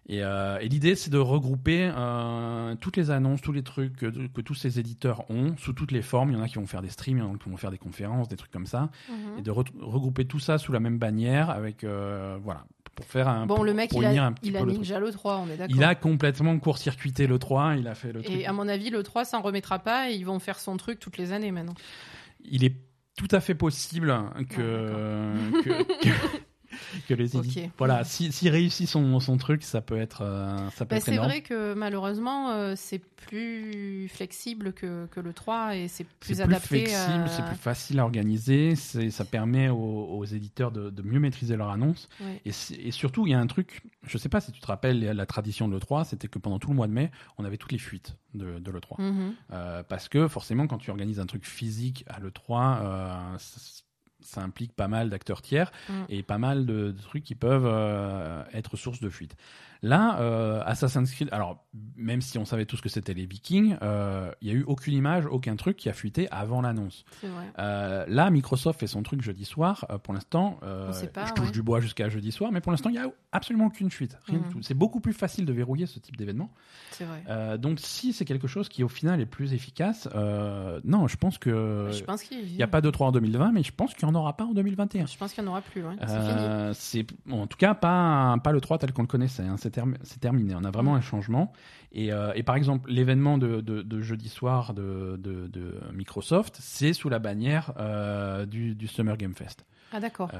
Et, 0.06 0.22
euh, 0.22 0.58
et 0.60 0.68
l'idée, 0.68 0.96
c'est 0.96 1.08
de 1.10 1.16
regrouper 1.18 1.90
euh, 1.96 2.74
toutes 2.80 2.96
les 2.98 3.10
annonces, 3.10 3.40
tous 3.40 3.52
les 3.52 3.62
trucs 3.62 3.96
que, 3.96 4.06
que 4.26 4.40
tous 4.42 4.54
ces 4.54 4.78
éditeurs 4.78 5.24
ont, 5.30 5.56
sous 5.56 5.72
toutes 5.72 5.92
les 5.92 6.02
formes. 6.02 6.30
Il 6.30 6.34
y 6.34 6.36
en 6.38 6.42
a 6.42 6.48
qui 6.48 6.56
vont 6.56 6.66
faire 6.66 6.82
des 6.82 6.90
streams, 6.90 7.16
il 7.16 7.20
y 7.20 7.24
en 7.24 7.32
a 7.34 7.38
qui 7.38 7.48
vont 7.48 7.56
faire 7.56 7.70
des 7.70 7.78
conférences, 7.78 8.28
des 8.28 8.36
trucs 8.36 8.50
comme 8.50 8.66
ça. 8.66 8.90
Mhm. 9.08 9.38
Et 9.38 9.42
de 9.42 9.50
re- 9.50 9.64
regrouper 9.80 10.26
tout 10.26 10.40
ça 10.40 10.58
sous 10.58 10.72
la 10.72 10.80
même 10.80 10.98
bannière, 10.98 11.48
avec 11.48 11.84
euh, 11.84 12.36
voilà, 12.42 12.64
pour 12.94 13.06
faire 13.06 13.28
un. 13.28 13.46
Bon, 13.46 13.56
pour- 13.56 13.64
le 13.64 13.74
mec, 13.74 13.90
il 13.94 14.04
a, 14.04 14.26
un 14.26 14.34
il 14.42 14.56
a 14.56 14.60
le 14.60 14.66
truc. 14.66 14.78
ninja 14.78 14.98
le 14.98 15.10
3, 15.10 15.36
on 15.38 15.50
est 15.50 15.56
d'accord. 15.56 15.76
Il 15.76 15.82
a 15.84 15.94
complètement 15.94 16.58
court-circuité 16.58 17.26
le 17.26 17.38
3, 17.38 17.76
il 17.76 17.88
a 17.88 17.94
fait 17.94 18.12
le 18.12 18.22
truc. 18.22 18.34
Et 18.36 18.46
à 18.46 18.52
mon 18.52 18.68
avis, 18.68 18.90
le 18.90 19.02
3 19.02 19.24
s'en 19.24 19.40
remettra 19.42 19.78
pas 19.78 20.10
et 20.10 20.14
ils 20.14 20.24
vont 20.26 20.38
faire 20.38 20.58
son 20.60 20.76
truc 20.76 21.00
toutes 21.00 21.18
les 21.18 21.32
années 21.32 21.50
maintenant. 21.50 21.74
Il 22.44 22.64
est 22.64 22.74
tout 23.16 23.28
à 23.30 23.40
fait 23.40 23.54
possible 23.54 24.14
que, 24.50 25.32
que, 25.64 25.82
que, 26.02 26.08
que 27.08 27.14
les. 27.14 27.28
Voilà, 27.78 28.04
s'il 28.04 28.32
si, 28.32 28.50
réussit 28.50 28.88
son, 28.88 29.20
son 29.20 29.36
truc, 29.36 29.62
ça 29.62 29.80
peut 29.80 29.98
être, 29.98 30.22
euh, 30.22 30.56
ça 30.70 30.84
peut 30.84 30.96
Bah, 30.96 31.00
c'est 31.00 31.16
vrai 31.16 31.42
que 31.42 31.74
malheureusement, 31.74 32.50
euh, 32.50 32.74
c'est 32.76 33.00
plus 33.24 34.08
flexible 34.08 34.72
que, 34.72 35.06
que 35.06 35.20
le 35.20 35.32
3 35.32 35.76
et 35.76 35.88
c'est 35.88 36.04
plus 36.04 36.34
C'est 36.34 36.44
plus 36.44 36.54
adapté 36.54 36.86
flexible, 36.86 37.24
à... 37.24 37.28
c'est 37.28 37.44
plus 37.44 37.56
facile 37.56 37.98
à 37.98 38.04
organiser, 38.04 38.76
c'est- 38.76 39.10
ça 39.10 39.24
permet 39.24 39.68
aux, 39.68 39.76
aux 39.76 40.24
éditeurs 40.24 40.70
de, 40.70 40.90
de 40.90 41.02
mieux 41.02 41.20
maîtriser 41.20 41.56
leur 41.56 41.70
annonce. 41.70 42.08
Ouais. 42.20 42.40
Et, 42.44 42.90
surtout, 42.90 43.26
il 43.26 43.30
y 43.30 43.34
a 43.34 43.40
un 43.40 43.46
truc, 43.46 43.82
je 44.02 44.18
sais 44.18 44.28
pas 44.28 44.40
si 44.40 44.52
tu 44.52 44.60
te 44.60 44.66
rappelles 44.66 45.00
la, 45.00 45.26
tradition 45.26 45.68
de 45.68 45.76
l'E3, 45.76 46.04
c'était 46.04 46.28
que 46.28 46.38
pendant 46.38 46.58
tout 46.58 46.68
le 46.68 46.76
mois 46.76 46.86
de 46.86 46.92
mai, 46.92 47.10
on 47.38 47.44
avait 47.44 47.56
toutes 47.56 47.72
les 47.72 47.78
fuites 47.78 48.16
de, 48.34 48.58
de 48.58 48.70
l'E3. 48.70 49.02
Mhm. 49.02 49.34
Euh, 49.52 49.82
parce 49.82 50.08
que 50.08 50.28
forcément, 50.28 50.66
quand 50.66 50.78
tu 50.78 50.90
organises 50.90 51.20
un 51.20 51.26
truc 51.26 51.46
physique 51.46 52.04
à 52.06 52.20
l'E3, 52.20 52.78
euh, 52.82 53.36
ça, 54.24 54.42
implique 54.42 54.72
pas 54.72 54.88
mal 54.88 55.10
d'acteurs 55.10 55.42
tiers 55.42 55.70
Mm. 55.88 55.92
et 56.08 56.22
pas 56.22 56.38
mal 56.38 56.66
de, 56.66 56.92
de 56.92 57.00
trucs 57.02 57.24
qui 57.24 57.34
peuvent 57.34 57.66
euh, 57.66 58.42
être 58.52 58.76
source 58.76 59.00
de 59.00 59.08
fuite. 59.08 59.36
Là, 59.84 60.18
euh, 60.18 60.62
Assassin's 60.64 61.10
Creed, 61.12 61.28
alors 61.30 61.62
même 61.96 62.22
si 62.22 62.38
on 62.38 62.46
savait 62.46 62.64
tous 62.64 62.80
que 62.80 62.88
c'était 62.88 63.12
les 63.12 63.26
Vikings, 63.26 63.76
euh, 63.82 64.32
il 64.40 64.48
y 64.48 64.50
a 64.50 64.54
eu 64.54 64.62
aucune 64.62 64.94
image, 64.94 65.26
aucun 65.26 65.56
truc 65.56 65.76
qui 65.76 65.90
a 65.90 65.92
fuité 65.92 66.26
avant 66.30 66.62
l'annonce. 66.62 67.04
Euh, 67.58 68.06
là, 68.08 68.30
Microsoft 68.30 68.80
fait 68.80 68.86
son 68.86 69.02
truc 69.02 69.20
jeudi 69.20 69.44
soir. 69.44 69.84
Euh, 69.90 69.98
pour 69.98 70.14
l'instant, 70.14 70.58
euh, 70.62 70.90
je 70.90 71.32
touche 71.34 71.48
ouais. 71.48 71.52
du 71.52 71.62
bois 71.62 71.80
jusqu'à 71.80 72.08
jeudi 72.08 72.32
soir, 72.32 72.50
mais 72.50 72.62
pour 72.62 72.72
l'instant, 72.72 72.88
il 72.88 72.94
n'y 72.94 72.98
a 72.98 73.10
absolument 73.32 73.66
aucune 73.66 73.90
fuite. 73.90 74.16
Rien 74.24 74.38
du 74.38 74.48
tout. 74.48 74.62
C'est 74.62 74.72
beaucoup 74.72 75.00
plus 75.00 75.12
facile 75.12 75.44
de 75.44 75.52
verrouiller 75.52 75.84
ce 75.84 75.98
type 75.98 76.16
d'événement. 76.16 76.50
Euh, 77.28 77.58
donc, 77.58 77.78
si 77.78 78.14
c'est 78.14 78.24
quelque 78.24 78.48
chose 78.48 78.70
qui, 78.70 78.84
au 78.84 78.88
final, 78.88 79.20
est 79.20 79.26
plus 79.26 79.52
efficace, 79.52 80.08
euh, 80.14 80.80
non, 80.84 81.08
je 81.08 81.16
pense 81.18 81.36
que 81.36 81.90
je 81.92 82.04
pense 82.04 82.22
qu'il 82.22 82.38
il 82.48 82.56
n'y 82.56 82.62
a 82.62 82.68
pas 82.68 82.80
de 82.80 82.90
3 82.90 83.08
en 83.08 83.12
2020, 83.12 83.52
mais 83.52 83.62
je 83.62 83.72
pense 83.72 83.92
qu'il 83.92 84.08
n'y 84.08 84.13
en 84.13 84.13
aura 84.14 84.36
pas 84.36 84.44
en 84.44 84.52
2021. 84.52 85.06
Je 85.06 85.16
pense 85.16 85.32
qu'il 85.32 85.42
n'y 85.44 85.48
en 85.48 85.52
aura 85.52 85.60
plus. 85.62 85.82
ouais. 85.84 85.94
Euh, 86.08 86.72
c'est 86.74 87.06
bon, 87.26 87.42
en 87.42 87.46
tout 87.46 87.56
cas 87.58 87.74
pas 87.74 88.36
pas 88.42 88.52
le 88.52 88.60
3 88.60 88.78
tel 88.78 88.92
qu'on 88.92 89.02
le 89.02 89.08
connaissait. 89.08 89.42
hein. 89.42 89.56
C'est 89.58 89.70
term- 89.70 89.96
c'est 90.02 90.20
terminé. 90.20 90.54
On 90.56 90.64
a 90.64 90.70
vraiment 90.70 90.92
Mm. 90.94 90.96
un 90.98 91.00
changement. 91.00 91.52
Et, 91.92 92.12
euh, 92.12 92.32
et 92.34 92.42
par 92.42 92.56
exemple, 92.56 92.90
l'événement 92.90 93.38
de, 93.38 93.60
de, 93.60 93.82
de 93.82 94.00
jeudi 94.00 94.28
soir 94.28 94.74
de, 94.74 95.16
de, 95.18 95.46
de 95.46 95.80
Microsoft, 95.92 96.56
c'est 96.60 96.92
sous 96.92 97.08
la 97.08 97.18
bannière 97.20 97.72
euh, 97.78 98.46
du, 98.46 98.74
du 98.74 98.86
Summer 98.88 99.16
Game 99.16 99.34
Fest. 99.34 99.64
Ah 99.92 100.00
d'accord. 100.00 100.30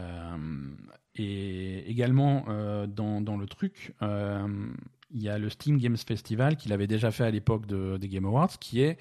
Et 1.16 1.88
également 1.88 2.44
dans, 2.88 3.20
dans 3.20 3.36
le 3.36 3.46
truc, 3.46 3.94
il 4.02 5.22
y 5.22 5.28
a 5.28 5.38
le 5.38 5.48
Steam 5.48 5.78
Games 5.78 5.96
Festival 5.96 6.56
qu'il 6.56 6.72
avait 6.72 6.88
déjà 6.88 7.10
fait 7.12 7.24
à 7.24 7.30
l'époque 7.30 7.66
de, 7.66 7.96
des 7.98 8.08
Game 8.08 8.24
Awards, 8.24 8.58
qui 8.58 8.80
est 8.80 8.98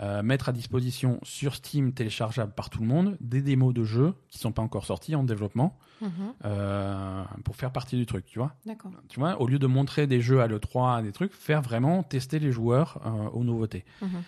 euh, 0.00 0.22
mettre 0.22 0.48
à 0.48 0.52
disposition 0.52 1.18
sur 1.22 1.54
Steam 1.54 1.92
téléchargeable 1.92 2.52
par 2.52 2.70
tout 2.70 2.80
le 2.80 2.86
monde 2.86 3.16
des 3.20 3.42
démos 3.42 3.74
de 3.74 3.84
jeux 3.84 4.14
qui 4.30 4.38
sont 4.38 4.50
pas 4.52 4.62
encore 4.62 4.86
sortis 4.86 5.14
en 5.14 5.22
développement 5.22 5.78
Mhm. 6.00 6.10
euh, 6.46 7.22
pour 7.44 7.56
faire 7.56 7.70
partie 7.72 7.96
du 7.96 8.06
truc, 8.06 8.24
tu 8.24 8.38
vois. 8.38 8.54
D'accord. 8.66 8.90
Tu 9.08 9.20
vois, 9.20 9.40
au 9.40 9.46
lieu 9.46 9.58
de 9.58 9.66
montrer 9.66 10.06
des 10.06 10.20
jeux 10.20 10.40
à 10.40 10.46
l'E3, 10.48 11.02
des 11.02 11.12
trucs, 11.12 11.32
faire 11.32 11.60
vraiment 11.62 12.02
tester 12.02 12.38
les 12.38 12.50
joueurs 12.52 13.00
euh, 13.04 13.28
aux 13.30 13.44
nouveautés. 13.44 13.84
Mhm. 14.00 14.22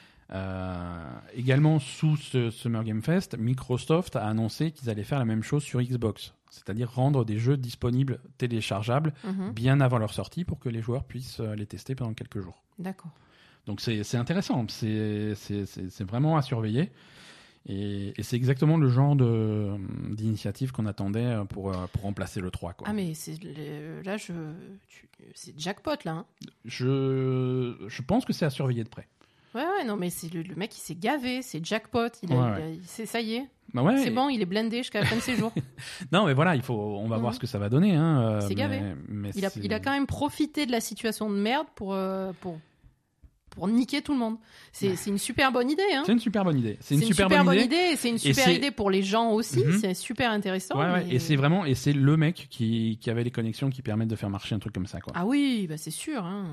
Également, 1.34 1.78
sous 1.78 2.16
ce 2.16 2.50
Summer 2.50 2.82
Game 2.84 3.02
Fest, 3.02 3.36
Microsoft 3.38 4.16
a 4.16 4.26
annoncé 4.26 4.70
qu'ils 4.72 4.90
allaient 4.90 5.04
faire 5.04 5.18
la 5.18 5.24
même 5.24 5.42
chose 5.42 5.62
sur 5.62 5.80
Xbox, 5.82 6.34
c'est-à-dire 6.50 6.92
rendre 6.92 7.24
des 7.24 7.38
jeux 7.38 7.56
disponibles 7.56 8.20
téléchargeables 8.38 9.12
Mhm. 9.24 9.52
bien 9.52 9.80
avant 9.80 9.98
leur 9.98 10.12
sortie 10.12 10.44
pour 10.44 10.58
que 10.58 10.68
les 10.68 10.82
joueurs 10.82 11.04
puissent 11.04 11.40
les 11.40 11.66
tester 11.66 11.94
pendant 11.94 12.14
quelques 12.14 12.40
jours. 12.40 12.62
D'accord. 12.78 13.10
Donc 13.66 13.80
c'est 13.80 14.16
intéressant, 14.16 14.66
c'est 14.68 15.34
vraiment 16.00 16.36
à 16.36 16.42
surveiller. 16.42 16.90
Et, 17.66 18.12
et 18.18 18.22
c'est 18.22 18.36
exactement 18.36 18.76
le 18.76 18.88
genre 18.90 19.16
d'initiative 19.16 20.70
qu'on 20.72 20.84
attendait 20.84 21.24
euh, 21.24 21.44
pour, 21.44 21.70
euh, 21.72 21.86
pour 21.92 22.02
remplacer 22.02 22.40
le 22.42 22.50
3. 22.50 22.74
Quoi. 22.74 22.86
Ah 22.90 22.92
mais 22.92 23.12
le- 23.42 24.02
là 24.02 24.16
c'est 25.34 25.58
jackpot 25.58 25.92
là. 26.04 26.12
hein. 26.12 26.26
Je, 26.66 27.74
je 27.88 28.02
pense 28.02 28.26
que 28.26 28.34
c'est 28.34 28.44
à 28.44 28.50
surveiller 28.50 28.84
de 28.84 28.88
près. 28.90 29.08
Ouais 29.54 29.62
ouais 29.62 29.84
non 29.86 29.96
mais 29.96 30.10
c'est 30.10 30.30
le, 30.34 30.42
le 30.42 30.54
mec 30.56 30.76
il 30.76 30.80
s'est 30.80 30.94
gavé, 30.96 31.40
c'est 31.40 31.64
jackpot, 31.64 32.08
il 32.22 32.32
a, 32.32 32.36
Ouais, 32.36 32.40
il 32.42 32.44
a- 32.62 32.66
ouais. 32.66 32.74
il- 32.74 32.80
c'est 32.84 33.06
ça 33.06 33.20
y 33.22 33.36
est, 33.36 33.46
Bah 33.72 33.82
ouais, 33.82 33.96
c'est 34.02 34.10
bon, 34.10 34.28
il 34.28 34.42
est 34.42 34.46
blindé 34.46 34.78
jusqu'à 34.78 35.00
la 35.00 35.06
fin 35.06 35.16
de 35.16 35.20
ses 35.22 35.36
jours. 35.36 35.52
Non, 36.12 36.26
mais 36.26 36.34
voilà, 36.34 36.56
il 36.56 36.62
faut, 36.62 36.74
on 36.74 37.08
va 37.08 37.16
voir 37.16 37.32
ce 37.34 37.38
que 37.40 37.46
ça 37.46 37.58
va 37.58 37.68
donner. 37.70 37.94
Hein, 37.94 38.20
euh, 38.20 38.40
C'est 38.42 38.54
gavé. 38.56 38.80
mais- 38.80 38.94
mais 39.08 39.30
Il 39.36 39.44
a, 39.46 39.48
c'est- 39.50 39.60
il 39.64 39.72
a 39.72 39.80
quand 39.80 39.92
même 39.92 40.06
profité 40.06 40.66
de 40.66 40.72
la 40.72 40.80
situation 40.80 41.30
de 41.30 41.36
merde 41.36 41.66
pour 41.76 41.94
euh, 41.94 42.32
pour 42.40 42.58
pour 43.54 43.68
niquer 43.68 44.02
tout 44.02 44.12
le 44.12 44.18
monde. 44.18 44.36
C'est 44.72 44.96
c'est 44.96 45.10
une 45.10 45.18
super 45.18 45.52
bonne 45.52 45.70
idée 45.70 45.82
hein. 45.94 46.02
C'est 46.06 46.12
une 46.12 46.18
super 46.20 46.44
bonne 46.44 46.58
idée. 46.58 46.76
C'est 46.80 46.94
une, 46.94 47.02
super, 47.02 47.28
bonne 47.28 47.54
idée. 47.58 47.96
c'est 47.96 48.08
une 48.08 48.18
super 48.18 48.48
idée 48.48 48.70
pour 48.70 48.90
les 48.90 49.02
gens 49.02 49.30
aussi. 49.30 49.64
Mhm. 49.64 49.78
C'est 49.80 49.94
super 49.94 50.30
intéressant. 50.30 50.76
Ouais, 50.78 50.86
ouais, 50.90 51.04
mais- 51.06 51.14
Et 51.14 51.18
c'est 51.18 51.36
vraiment, 51.36 51.64
et 51.64 51.74
c'est 51.74 51.92
le 51.92 52.16
mec 52.16 52.46
qui, 52.50 52.98
qui 53.00 53.10
avait 53.10 53.24
les 53.24 53.30
connexions 53.30 53.70
qui 53.70 53.82
permettent 53.82 54.08
de 54.08 54.16
faire 54.16 54.30
marcher 54.30 54.54
un 54.54 54.58
truc 54.58 54.74
comme 54.74 54.86
ça, 54.86 55.00
quoi. 55.00 55.12
Ah 55.16 55.24
oui, 55.26 55.66
bah 55.68 55.76
c'est 55.76 55.90
sûr. 55.90 56.24
Hein. 56.24 56.46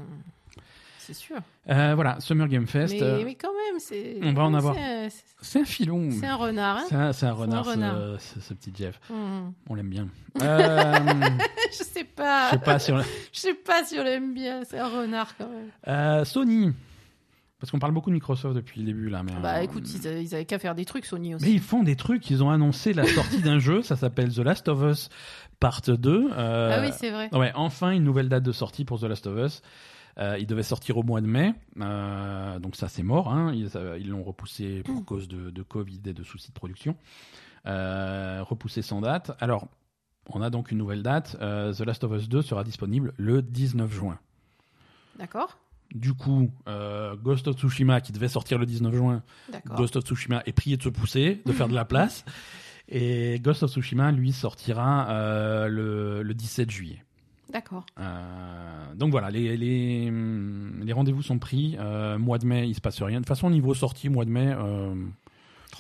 c'est 0.99 1.13
sûr. 1.15 1.37
Euh, 1.69 1.93
voilà, 1.95 2.19
Summer 2.19 2.47
Game 2.47 2.67
Fest. 2.67 2.93
Mais, 2.93 3.01
euh, 3.03 3.23
mais 3.25 3.35
quand 3.35 3.49
même, 3.51 3.79
c'est. 3.79 4.17
on 4.21 4.33
va 4.33 4.43
en 4.43 4.53
avoir. 4.53 4.75
C'est 5.41 5.59
un 5.61 5.65
filon. 5.65 6.09
c'est 6.11 6.27
un 6.27 6.35
renard. 6.35 6.77
Hein 6.91 7.11
C'est 7.13 7.25
un, 7.25 7.31
renard, 7.33 7.65
ce- 7.65 7.69
renard. 7.71 8.21
Ce, 8.21 8.39
ce 8.39 8.53
petit 8.53 8.71
Jeff. 8.77 8.99
Hmm. 9.09 9.49
On 9.69 9.75
l'aime 9.75 9.89
bien. 9.89 10.07
Euh, 10.41 10.95
Je 11.71 11.83
sais 11.83 12.03
pas. 12.05 12.51
je 12.51 12.55
sais 12.55 12.61
pas 12.63 12.79
si 12.79 12.91
on... 12.93 12.99
Je 13.33 13.39
sais 13.39 13.53
pas 13.53 13.83
si 13.83 13.99
on 13.99 14.03
l'aime 14.03 14.33
bien. 14.33 14.61
C'est 14.63 14.79
un 14.79 14.87
renard 14.87 15.35
quand 15.37 15.49
même. 15.49 15.69
Euh, 15.87 16.23
Sony. 16.23 16.71
Parce 17.61 17.69
qu'on 17.69 17.77
parle 17.77 17.93
beaucoup 17.93 18.09
de 18.09 18.15
Microsoft 18.15 18.55
depuis 18.55 18.79
le 18.79 18.87
début 18.87 19.07
là, 19.07 19.21
mais. 19.21 19.33
Bah 19.39 19.57
euh, 19.57 19.61
écoute, 19.61 19.87
ils, 19.93 20.33
avaient 20.33 20.45
qu'à 20.45 20.57
faire 20.57 20.73
des 20.73 20.83
trucs 20.83 21.05
Sony 21.05 21.35
aussi. 21.35 21.45
Mais 21.45 21.51
ils 21.51 21.59
font 21.59 21.83
des 21.83 21.95
trucs. 21.95 22.27
Ils 22.31 22.43
ont 22.43 22.49
annoncé 22.49 22.91
la 22.91 23.05
sortie 23.05 23.39
d'un 23.43 23.59
jeu. 23.59 23.83
Ça 23.83 23.95
s'appelle 23.95 24.33
The 24.33 24.39
Last 24.39 24.67
of 24.67 24.81
Us 24.81 25.09
Part 25.59 25.81
2. 25.85 26.31
Euh, 26.31 26.71
Ah 26.75 26.81
oui, 26.81 26.91
c'est 26.91 27.11
vrai. 27.11 27.29
Ouais, 27.35 27.51
enfin 27.53 27.91
une 27.91 28.03
nouvelle 28.03 28.29
date 28.29 28.41
de 28.41 28.51
sortie 28.51 28.83
pour 28.83 28.99
The 28.99 29.03
Last 29.03 29.27
of 29.27 29.37
Us. 29.37 29.61
Euh, 30.17 30.37
il 30.39 30.47
devait 30.47 30.63
sortir 30.63 30.97
au 30.97 31.03
mois 31.03 31.21
de 31.21 31.27
mai, 31.27 31.53
donc 31.75 32.75
ça 32.75 32.87
c'est 32.87 33.03
mort. 33.03 33.31
Hein. 33.31 33.53
Ils 33.53 34.09
l'ont 34.09 34.23
repoussé 34.23 34.81
pour 34.83 35.05
cause 35.05 35.27
de, 35.27 35.51
de 35.51 35.61
Covid 35.61 36.01
et 36.07 36.13
de 36.13 36.23
soucis 36.23 36.49
de 36.49 36.55
production. 36.55 36.95
Repoussé 37.65 38.81
sans 38.81 39.01
date. 39.01 39.33
Alors, 39.39 39.67
on 40.31 40.41
a 40.41 40.49
donc 40.49 40.71
une 40.71 40.79
nouvelle 40.79 41.03
date. 41.03 41.37
The 41.39 41.81
Last 41.81 42.03
of 42.03 42.11
Us 42.13 42.27
2 42.27 42.41
sera 42.41 42.63
disponible 42.63 43.13
le 43.17 43.43
19 43.43 43.93
juin. 43.93 44.17
D'accord. 45.19 45.59
Du 45.93 46.13
coup, 46.13 46.49
euh, 46.67 47.15
Ghost 47.15 47.47
of 47.47 47.57
Tsushima, 47.57 48.01
qui 48.01 48.11
devait 48.11 48.27
sortir 48.27 48.57
le 48.57 48.65
19 48.65 48.95
juin. 48.95 49.23
Ghost 49.75 49.95
of 49.97 50.03
Tsushima 50.03 50.41
est 50.45 50.53
prié 50.53 50.77
de 50.77 50.83
se 50.83 50.89
pousser, 50.89 51.41
de 51.45 51.51
faire 51.51 51.67
de 51.67 51.75
la 51.75 51.85
place. 51.85 52.25
Et 52.89 53.39
Ghost 53.41 53.63
of 53.63 53.71
Tsushima, 53.71 54.11
lui, 54.11 54.31
sortira 54.31 55.09
euh, 55.09 55.67
le, 55.67 56.23
le 56.23 56.33
17 56.33 56.69
juillet. 56.71 57.03
D'accord. 57.51 57.85
Euh, 57.99 58.95
donc 58.95 59.11
voilà, 59.11 59.29
les, 59.29 59.57
les, 59.57 60.09
les 60.09 60.93
rendez-vous 60.93 61.21
sont 61.21 61.39
pris. 61.39 61.77
Mois 62.17 62.37
de 62.37 62.45
mai, 62.45 62.67
il 62.67 62.75
se 62.75 62.81
passe 62.81 63.01
rien. 63.01 63.17
De 63.19 63.23
toute 63.25 63.27
façon, 63.27 63.49
niveau 63.49 63.73
sortie, 63.73 64.07
mois 64.09 64.23
de 64.25 64.29
mai, 64.29 64.55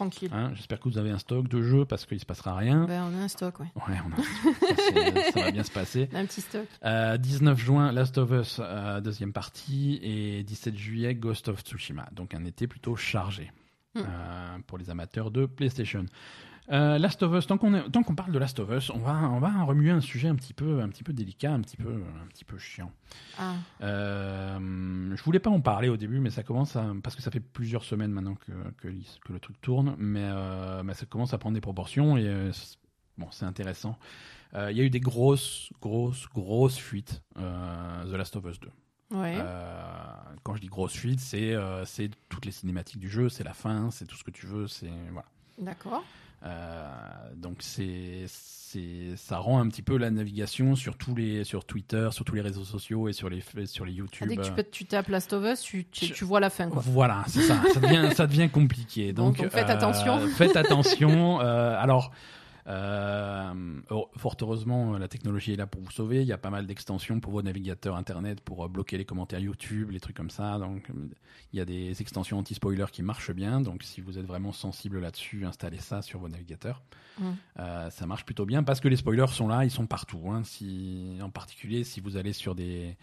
Tranquille. 0.01 0.29
hein, 0.33 0.51
j'espère 0.55 0.79
que 0.79 0.89
vous 0.89 0.97
avez 0.97 1.11
un 1.11 1.17
stock 1.19 1.47
de 1.47 1.61
jeux 1.61 1.85
parce 1.85 2.05
qu'il 2.05 2.19
se 2.19 2.25
passera 2.25 2.55
rien. 2.55 2.85
Ben, 2.85 3.03
on 3.11 3.19
a 3.19 3.23
un 3.23 3.27
stock, 3.27 3.59
ouais. 3.59 3.67
Ouais, 3.87 3.97
on 4.05 4.11
a 4.11 4.19
un 4.19 4.23
stock. 4.23 5.33
ça, 5.33 5.41
va 5.43 5.51
bien 5.51 5.63
se 5.63 5.71
passer. 5.71 6.09
Un 6.13 6.25
petit 6.25 6.41
stock. 6.41 6.65
Euh, 6.83 7.17
19 7.17 7.57
juin, 7.59 7.91
Last 7.91 8.17
of 8.17 8.31
Us, 8.31 8.59
euh, 8.63 8.99
deuxième 9.01 9.31
partie, 9.33 9.99
et 10.01 10.43
17 10.43 10.75
juillet, 10.75 11.13
Ghost 11.15 11.47
of 11.49 11.61
Tsushima. 11.61 12.07
Donc 12.13 12.33
un 12.33 12.45
été 12.45 12.67
plutôt 12.67 12.95
chargé 12.95 13.51
Hmm. 13.93 13.99
euh, 13.99 14.57
pour 14.67 14.77
les 14.77 14.89
amateurs 14.89 15.31
de 15.31 15.45
PlayStation. 15.45 16.05
Euh, 16.71 16.97
Last 16.97 17.21
of 17.23 17.33
Us, 17.37 17.47
tant 17.47 17.57
qu'on 17.57 18.15
parle 18.15 18.31
de 18.31 18.39
Last 18.39 18.59
of 18.59 18.69
Us, 18.71 18.89
on 18.91 18.99
va 18.99 19.29
on 19.29 19.39
va 19.39 19.63
remuer 19.63 19.91
un 19.91 19.99
sujet 19.99 20.29
un 20.29 20.35
petit 20.35 20.53
peu 20.53 20.79
un 20.81 20.87
petit 20.87 21.03
peu 21.03 21.11
délicat, 21.11 21.51
un 21.51 21.59
petit 21.59 21.75
peu 21.77 21.91
un 21.91 22.27
petit 22.27 22.45
peu 22.45 22.57
chiant. 22.57 22.91
Ah, 23.37 23.55
Euh, 23.81 25.15
je 25.15 25.23
voulais 25.23 25.39
pas 25.39 25.49
en 25.49 25.59
parler 25.61 25.89
au 25.89 25.97
début, 25.97 26.19
mais 26.19 26.29
ça 26.29 26.43
commence 26.43 26.75
à 26.75 26.85
parce 27.03 27.15
que 27.15 27.21
ça 27.21 27.31
fait 27.31 27.39
plusieurs 27.41 27.83
semaines 27.83 28.11
maintenant 28.11 28.35
que 28.35 28.51
que, 28.77 28.87
l'is- 28.87 29.19
que 29.25 29.33
le 29.33 29.39
truc 29.39 29.59
tourne, 29.61 29.95
mais, 29.97 30.23
euh, 30.23 30.81
mais 30.83 30.93
ça 30.93 31.05
commence 31.05 31.33
à 31.33 31.37
prendre 31.37 31.55
des 31.55 31.61
proportions 31.61 32.15
et 32.17 32.25
euh, 32.27 32.51
c'est- 32.53 32.77
bon 33.17 33.27
c'est 33.31 33.45
intéressant. 33.45 33.97
Il 34.53 34.75
y 34.75 34.81
a 34.81 34.83
eu 34.83 34.89
des 34.89 34.99
grosses 34.99 35.71
grosses 35.81 36.27
grosses 36.33 36.77
fuites 36.77 37.21
The 37.35 38.11
Last 38.13 38.35
of 38.35 38.45
Us 38.45 38.59
2. 38.59 38.69
ouais. 39.11 39.37
Euh, 39.39 40.13
quand 40.43 40.55
je 40.55 40.61
dis 40.61 40.67
grosse 40.67 40.93
fuite, 40.93 41.19
c'est 41.21 41.53
euh, 41.53 41.85
c'est 41.85 42.09
toutes 42.29 42.45
les 42.45 42.51
cinématiques 42.51 42.99
du 42.99 43.09
jeu, 43.09 43.29
c'est 43.29 43.43
la 43.45 43.53
fin, 43.53 43.91
c'est 43.91 44.05
tout 44.05 44.15
ce 44.17 44.23
que 44.25 44.31
tu 44.31 44.45
veux, 44.47 44.67
c'est 44.67 44.91
voilà. 45.11 45.27
D'accord. 45.57 46.03
Euh, 46.43 46.87
donc 47.35 47.57
c'est 47.59 48.23
c'est 48.27 49.15
ça 49.17 49.37
rend 49.37 49.59
un 49.59 49.67
petit 49.67 49.81
peu 49.81 49.97
la 49.97 50.09
navigation 50.09 50.75
sur 50.75 50.95
tous 50.97 51.13
les 51.13 51.43
sur 51.43 51.65
Twitter, 51.65 52.07
sur 52.11 52.23
tous 52.25 52.33
les 52.35 52.41
réseaux 52.41 52.63
sociaux 52.63 53.09
et 53.09 53.13
sur 53.13 53.29
les 53.29 53.43
sur 53.65 53.85
les 53.85 53.91
Ah, 53.93 53.95
YouTube. 53.97 54.27
dès 54.27 54.37
que 54.37 54.41
tu, 54.41 54.51
peux- 54.51 54.63
tu 54.63 54.85
tapes 54.85 55.09
Last 55.09 55.33
of 55.33 55.43
Us, 55.45 55.61
tu, 55.61 55.85
tu, 55.85 56.11
tu 56.11 56.23
vois 56.25 56.39
la 56.39 56.49
fin, 56.49 56.67
quoi. 56.69 56.81
Voilà, 56.85 57.23
c'est 57.27 57.41
ça. 57.41 57.61
Ça 57.73 57.79
devient, 57.79 58.09
ça 58.15 58.25
devient 58.27 58.49
compliqué. 58.49 59.13
Donc, 59.13 59.35
Donc, 59.37 59.43
donc 59.43 59.51
faites 59.51 59.69
euh, 59.69 59.73
attention. 59.73 60.19
Faites 60.29 60.55
attention. 60.55 61.39
Euh, 61.41 61.75
alors, 61.77 62.11
euh, 62.67 63.81
fort 64.17 64.35
heureusement, 64.41 64.97
la 64.97 65.07
technologie 65.07 65.53
est 65.53 65.57
là 65.57 65.67
pour 65.67 65.81
vous 65.81 65.91
sauver. 65.91 66.21
Il 66.21 66.27
y 66.27 66.33
a 66.33 66.37
pas 66.37 66.49
mal 66.49 66.67
d'extensions 66.67 67.19
pour 67.19 67.31
vos 67.33 67.41
navigateurs 67.41 67.95
internet 67.95 68.41
pour 68.41 68.63
euh, 68.63 68.67
bloquer 68.67 68.97
les 68.97 69.05
commentaires 69.05 69.39
YouTube, 69.39 69.91
les 69.91 69.99
trucs 69.99 70.15
comme 70.15 70.29
ça. 70.29 70.59
Donc, 70.59 70.89
euh, 70.89 70.93
il 71.53 71.57
y 71.57 71.61
a 71.61 71.65
des 71.65 72.01
extensions 72.01 72.37
anti-spoiler 72.39 72.85
qui 72.91 73.03
marchent 73.03 73.31
bien. 73.31 73.61
Donc, 73.61 73.83
si 73.83 74.01
vous 74.01 74.17
êtes 74.17 74.25
vraiment 74.25 74.51
sensible 74.51 74.99
là-dessus, 74.99 75.45
installez 75.45 75.79
ça 75.79 76.01
sur 76.01 76.19
vos 76.19 76.29
navigateurs. 76.29 76.81
Mm. 77.19 77.29
Euh, 77.59 77.89
ça 77.89 78.05
marche 78.05 78.25
plutôt 78.25 78.45
bien 78.45 78.63
parce 78.63 78.79
que 78.79 78.87
les 78.87 78.95
spoilers 78.95 79.27
sont 79.27 79.47
là, 79.47 79.65
ils 79.65 79.71
sont 79.71 79.87
partout. 79.87 80.29
hein. 80.31 80.43
Si, 80.43 81.17
en 81.21 81.29
particulier, 81.29 81.83
si 81.83 81.99
vous 81.99 82.17
allez 82.17 82.33
sur 82.33 82.55
des 82.55 82.95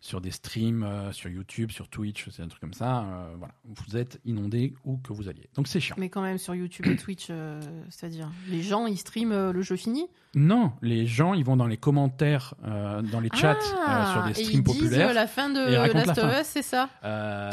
sur 0.00 0.20
des 0.20 0.30
streams, 0.30 0.82
euh, 0.84 1.12
sur 1.12 1.28
YouTube, 1.30 1.70
sur 1.70 1.88
Twitch, 1.88 2.28
c'est 2.30 2.42
un 2.42 2.48
truc 2.48 2.60
comme 2.60 2.72
ça. 2.72 3.00
euh, 3.04 3.34
voilà, 3.38 3.54
vous 3.64 3.96
êtes 3.96 4.20
inondé 4.24 4.74
où 4.84 4.96
que 4.98 5.12
vous 5.12 5.28
alliez. 5.28 5.48
Donc 5.54 5.66
c'est 5.68 5.80
chiant. 5.80 5.96
Mais 5.98 6.08
quand 6.08 6.22
même 6.22 6.38
sur 6.38 6.54
YouTube 6.54 6.86
et 6.86 6.96
Twitch, 6.96 7.26
euh, 7.30 7.60
c'est-à-dire 7.90 8.30
les 8.48 8.62
gens 8.62 8.86
ils 8.86 8.98
streament 8.98 9.50
le 9.50 9.62
jeu 9.62 9.76
fini? 9.76 10.06
Non, 10.34 10.72
les 10.82 11.06
gens, 11.06 11.32
ils 11.32 11.42
vont 11.44 11.56
dans 11.56 11.66
les 11.66 11.78
commentaires, 11.78 12.54
dans 12.62 13.18
les 13.20 13.30
chats 13.34 13.52
euh, 13.52 14.12
sur 14.12 14.22
des 14.24 14.28
Ah, 14.28 14.30
et 14.30 14.34
streams 14.34 14.60
ils 14.60 14.62
populaires. 14.62 15.14
la 15.14 15.26
fin 15.26 15.48
de 15.48 15.58
Last 15.94 16.16
la 16.18 16.24
of. 16.26 16.40
Us, 16.42 16.46
c'est 16.46 16.62
ça? 16.62 16.90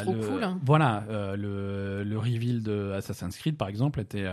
Trop 0.04 0.14
le- 0.14 0.28
cool. 0.28 0.46
Voilà, 0.62 1.06
euh, 1.10 1.36
le, 1.38 2.04
le 2.04 2.18
reveal 2.20 2.62
de 2.64 2.92
Assassin's 2.92 3.38
Creed, 3.38 3.56
par 3.56 3.70
exemple, 3.70 4.02
était, 4.02 4.26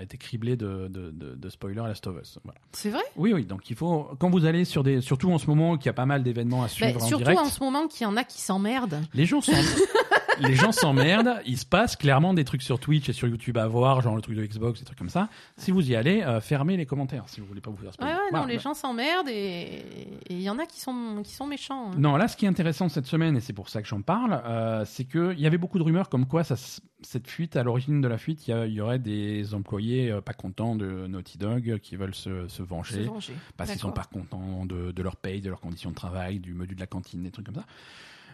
était 0.00 0.16
criblé 0.16 0.56
de, 0.56 0.86
de, 0.88 1.10
de, 1.10 1.34
de 1.34 1.48
spoilers 1.50 1.80
à 1.80 1.88
Last 1.88 2.06
of 2.06 2.16
Us. 2.22 2.38
Voilà. 2.44 2.60
C'est 2.72 2.90
vrai? 2.90 3.02
Oui, 3.16 3.32
oui, 3.32 3.44
donc 3.44 3.68
il 3.68 3.74
faut, 3.76 4.08
quand 4.20 4.30
vous 4.30 4.44
allez 4.44 4.64
sur 4.64 4.84
des, 4.84 5.00
surtout 5.00 5.32
en 5.32 5.38
ce 5.38 5.48
moment 5.48 5.76
qu'il 5.76 5.86
y 5.86 5.90
a 5.90 5.94
pas 5.94 6.06
mal 6.06 6.22
d'événements 6.22 6.62
à 6.62 6.68
suivre 6.68 7.00
Bah, 7.00 7.04
en 7.04 7.16
direct, 7.18 7.40
en 7.40 7.44
ce 7.58 7.64
moment 7.64 7.88
qu'il 7.88 8.04
y 8.04 8.06
en 8.06 8.16
a 8.16 8.24
qui 8.24 8.40
s'emmerdent. 8.40 9.02
les 9.14 9.26
gens 9.26 9.40
sont, 9.40 9.52
les 10.40 10.54
gens 10.54 10.72
s'emmerdent, 10.72 11.40
il 11.46 11.56
se 11.58 11.66
passe 11.66 11.96
clairement 11.96 12.34
des 12.34 12.44
trucs 12.44 12.62
sur 12.62 12.78
Twitch 12.80 13.08
et 13.08 13.12
sur 13.12 13.28
YouTube 13.28 13.56
à 13.58 13.66
voir, 13.66 14.00
genre 14.00 14.16
le 14.16 14.22
truc 14.22 14.36
de 14.36 14.44
Xbox, 14.44 14.80
des 14.80 14.84
trucs 14.84 14.98
comme 14.98 15.08
ça. 15.08 15.28
Si 15.56 15.70
vous 15.70 15.90
y 15.90 15.96
allez, 15.96 16.22
euh, 16.22 16.40
fermez 16.40 16.76
les 16.76 16.86
commentaires 16.86 17.24
si 17.28 17.40
vous 17.40 17.46
voulez 17.46 17.60
pas 17.60 17.70
vous 17.70 17.76
faire 17.76 17.86
Ouais, 17.88 17.92
spoiler. 17.92 18.12
ouais, 18.12 18.18
non, 18.32 18.38
Voilà. 18.38 18.46
les 18.52 18.58
gens 18.58 18.74
s'emmerdent 18.74 19.28
et 19.28 19.84
et 20.30 20.34
il 20.34 20.42
y 20.42 20.50
en 20.50 20.58
a 20.58 20.66
qui 20.66 20.80
sont, 20.80 21.22
qui 21.24 21.32
sont 21.32 21.46
méchants. 21.46 21.90
hein. 21.92 21.94
Non, 21.98 22.16
là, 22.16 22.28
ce 22.28 22.36
qui 22.36 22.44
est 22.44 22.48
intéressant 22.48 22.88
cette 22.88 23.06
semaine, 23.06 23.36
et 23.36 23.40
c'est 23.40 23.52
pour 23.52 23.68
ça 23.68 23.80
que 23.82 23.88
j'en 23.88 24.02
parle, 24.02 24.42
euh, 24.44 24.84
c'est 24.84 25.04
qu'il 25.04 25.38
y 25.40 25.46
avait 25.46 25.58
beaucoup 25.58 25.78
de 25.78 25.82
rumeurs 25.84 26.08
comme 26.08 26.26
quoi 26.26 26.44
ça, 26.44 26.54
s- 26.54 26.80
cette 27.00 27.28
fuite, 27.28 27.56
à 27.56 27.62
l'origine 27.62 28.00
de 28.00 28.08
la 28.08 28.18
fuite, 28.18 28.46
il 28.46 28.50
y, 28.50 28.54
a- 28.54 28.66
il 28.66 28.72
y 28.72 28.80
aurait 28.80 28.98
des 28.98 29.54
employés 29.54 30.10
euh, 30.10 30.20
pas 30.20 30.32
contents 30.34 30.74
de 30.76 31.06
Naughty 31.06 31.38
Dog 31.38 31.78
qui 31.80 31.96
veulent 31.96 32.14
se, 32.14 32.46
se 32.48 32.56
Se 32.58 32.62
venger 32.62 33.04
venger. 33.04 33.32
parce 33.56 33.70
qu'ils 33.70 33.78
sont 33.80 33.92
pas 33.92 34.04
contents 34.04 34.66
de, 34.66 34.90
de 34.92 35.02
leur 35.02 35.16
paye, 35.16 35.40
de 35.40 35.48
leurs 35.48 35.60
conditions 35.60 35.90
de 35.90 35.94
travail, 35.94 36.40
du 36.40 36.54
menu 36.54 36.74
de 36.74 36.80
la 36.80 36.86
cantine, 36.86 37.22
des 37.22 37.30
trucs 37.30 37.46
comme 37.46 37.54
ça. 37.54 37.64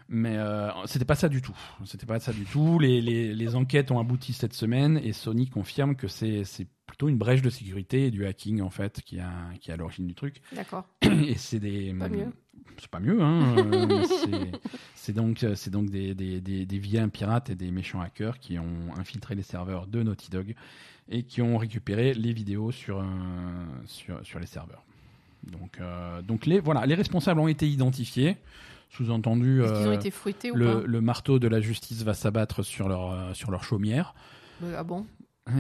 Mais 0.09 0.37
euh, 0.37 0.71
c'était 0.87 1.05
pas 1.07 1.15
ça 1.15 1.29
du 1.29 1.41
tout. 1.41 1.57
C'était 1.87 2.07
pas 2.07 2.21
ça 2.21 2.33
du 2.33 2.45
tout. 2.45 2.79
Les, 2.79 3.01
les, 3.01 3.35
les 3.35 3.55
enquêtes 3.57 3.91
ont 3.91 3.99
abouti 3.99 4.33
cette 4.33 4.53
semaine 4.53 5.01
et 5.03 5.13
Sony 5.13 5.49
confirme 5.49 5.97
que 5.97 6.09
c'est 6.09 6.45
plutôt 6.87 7.09
une 7.09 7.17
brèche 7.17 7.41
de 7.43 7.49
sécurité 7.51 8.07
et 8.07 8.11
du 8.11 8.27
hacking 8.27 8.61
en 8.61 8.69
fait 8.71 9.01
qui 9.01 9.19
a 9.19 9.31
qui 9.61 9.71
est 9.71 9.75
à 9.75 9.77
l'origine 9.77 10.07
du 10.07 10.15
truc. 10.15 10.43
D'accord. 10.55 10.87
Et 11.03 11.35
c'est 11.37 11.59
des. 11.59 11.95
Pas 11.95 12.09
mieux. 12.09 12.27
C'est 12.79 12.89
pas 12.91 13.01
mieux, 13.01 13.23
hein. 13.23 13.57
euh, 13.57 14.03
c'est- 14.05 14.53
c'est 14.95 15.13
donc, 15.13 15.47
c'est 15.55 15.71
donc 15.71 15.91
des, 15.91 16.15
des, 16.15 16.41
des, 16.41 16.67
des 16.67 16.79
vilains 16.79 17.09
pirates 17.09 17.49
et 17.51 17.55
des 17.55 17.71
méchants 17.71 18.01
hackers 18.01 18.39
qui 18.41 18.59
ont 18.59 18.95
infiltré 18.97 19.35
les 19.37 19.43
serveurs 19.43 19.87
de 19.87 20.03
Naughty 20.03 20.31
Dog 20.31 20.55
et 21.09 21.23
qui 21.23 21.41
ont 21.41 21.57
récupéré 21.57 22.15
les 22.15 22.33
vidéos 22.33 22.73
sur, 22.73 22.99
euh, 22.99 23.05
sur, 23.87 24.25
sur 24.27 24.41
les 24.41 24.47
serveurs. 24.47 24.83
Donc, 25.45 25.79
euh, 25.81 26.21
donc 26.23 26.47
les, 26.47 26.59
voilà, 26.59 26.85
les 26.87 26.95
responsables 26.95 27.39
ont 27.39 27.49
été 27.49 27.69
identifiés. 27.69 28.37
Sous-entendu, 28.97 29.61
euh, 29.63 29.93
été 29.93 30.11
fouettés 30.11 30.51
ou 30.51 30.55
le, 30.57 30.85
le 30.87 31.01
marteau 31.01 31.39
de 31.39 31.49
la 31.49 31.61
justice 31.61 32.03
va 32.03 32.15
s'abattre 32.15 32.63
sur 32.63 32.89
leur, 32.89 33.11
euh, 33.11 33.35
sur 33.35 33.51
leur 33.51 33.65
chaumière. 33.65 34.15
pas 34.61 34.67
Euh, 34.67 34.77
Ah 34.79 34.85
bon 34.85 35.07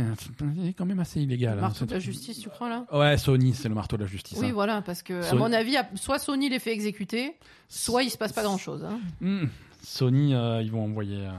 Il 0.56 0.68
est 0.68 0.72
quand 0.72 0.86
même 0.86 1.00
assez 1.00 1.20
illégal. 1.20 1.54
Le 1.54 1.58
hein, 1.58 1.62
marteau 1.62 1.84
de 1.84 1.92
la 1.92 1.98
justice, 1.98 2.38
tu 2.38 2.48
crois 2.48 2.68
là 2.70 2.86
Ouais, 2.92 3.18
Sony, 3.18 3.52
c'est 3.52 3.68
le 3.68 3.74
marteau 3.74 3.96
de 3.96 4.02
la 4.02 4.08
justice. 4.08 4.38
Oui, 4.40 4.46
hein. 4.48 4.52
voilà, 4.54 4.80
parce 4.82 5.02
que 5.02 5.22
à 5.30 5.34
mon 5.34 5.52
avis, 5.52 5.76
soit 5.94 6.18
Sony 6.18 6.48
les 6.48 6.58
fait 6.58 6.72
exécuter, 6.72 7.34
soit 7.68 8.02
il 8.02 8.10
se 8.10 8.16
passe 8.16 8.32
pas 8.32 8.42
grand-chose. 8.44 8.84
hein. 8.84 8.98
Hmm. 9.20 9.46
Sony, 9.82 10.34
euh, 10.34 10.62
ils 10.62 10.70
vont 10.70 10.84
envoyer. 10.84 11.26
euh, 11.26 11.30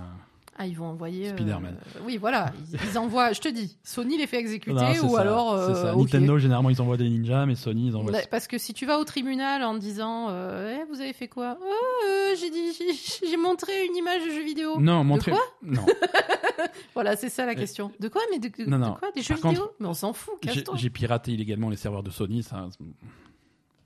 Ah, 0.58 0.66
ils 0.66 0.78
vont 0.78 0.86
envoyer. 0.86 1.28
euh, 1.28 1.32
Spider-Man. 1.32 1.78
oui, 2.06 2.16
voilà, 2.16 2.54
ils, 2.72 2.80
ils 2.90 2.98
envoient. 2.98 3.34
Je 3.34 3.42
te 3.42 3.50
dis, 3.50 3.78
Sony 3.84 4.18
les 4.18 4.26
fait 4.26 4.38
exécuter 4.40 4.74
Non, 4.74 5.10
ou 5.10 5.16
ça, 5.16 5.22
alors. 5.22 5.52
euh, 5.54 5.74
ça. 5.74 5.94
Nintendo, 5.96 6.38
généralement, 6.38 6.70
ils 6.70 6.82
envoient 6.82 6.96
des 6.96 7.10
ninjas, 7.10 7.46
mais 7.46 7.56
Sony, 7.56 7.88
ils 7.88 7.96
envoient. 7.98 8.14
Parce 8.32 8.48
que 8.48 8.58
si 8.58 8.74
tu 8.74 8.86
vas 8.86 8.98
au 8.98 9.04
tribunal 9.04 9.64
en 9.64 9.74
disant 9.74 10.28
euh, 10.30 10.78
Eh, 10.80 10.86
vous 10.90 11.02
avez 11.02 11.12
fait 11.12 11.28
quoi? 11.28 11.58
Oh, 11.62 11.66
euh, 12.08 12.36
j'ai 12.40 12.50
dit 12.50 12.72
j'ai- 12.78 13.28
j'ai 13.30 13.36
montré 13.38 13.86
une 13.86 13.98
image 13.98 14.24
de 14.24 14.30
jeu 14.30 14.44
vidéo. 14.46 14.80
Non, 14.80 15.04
montrer. 15.04 15.32
quoi? 15.32 15.42
Non, 15.62 15.86
Voilà, 16.94 17.18
c'est 17.18 17.30
ça 17.30 17.46
la 17.46 17.56
question. 17.56 17.92
De 18.00 18.08
quoi? 18.08 18.22
Mais 18.32 18.40
de, 18.40 18.48
de- 18.48 18.70
non, 18.70 18.80
de 18.80 18.98
quoi? 18.98 19.12
Des 19.14 19.22
Par 19.22 19.36
jeux 19.36 19.42
contre, 19.42 19.48
vidéo? 19.56 19.72
Mais 19.82 19.88
on 19.88 19.94
s'en 19.94 20.14
fout, 20.14 20.36
j'ai 20.44 20.64
j'ai 20.76 20.90
piraté 20.90 21.32
illégalement 21.34 21.70
les 21.70 21.76
serveurs 21.76 22.04
de 22.04 22.12
Sony, 22.12 22.44
ça. 22.44 22.66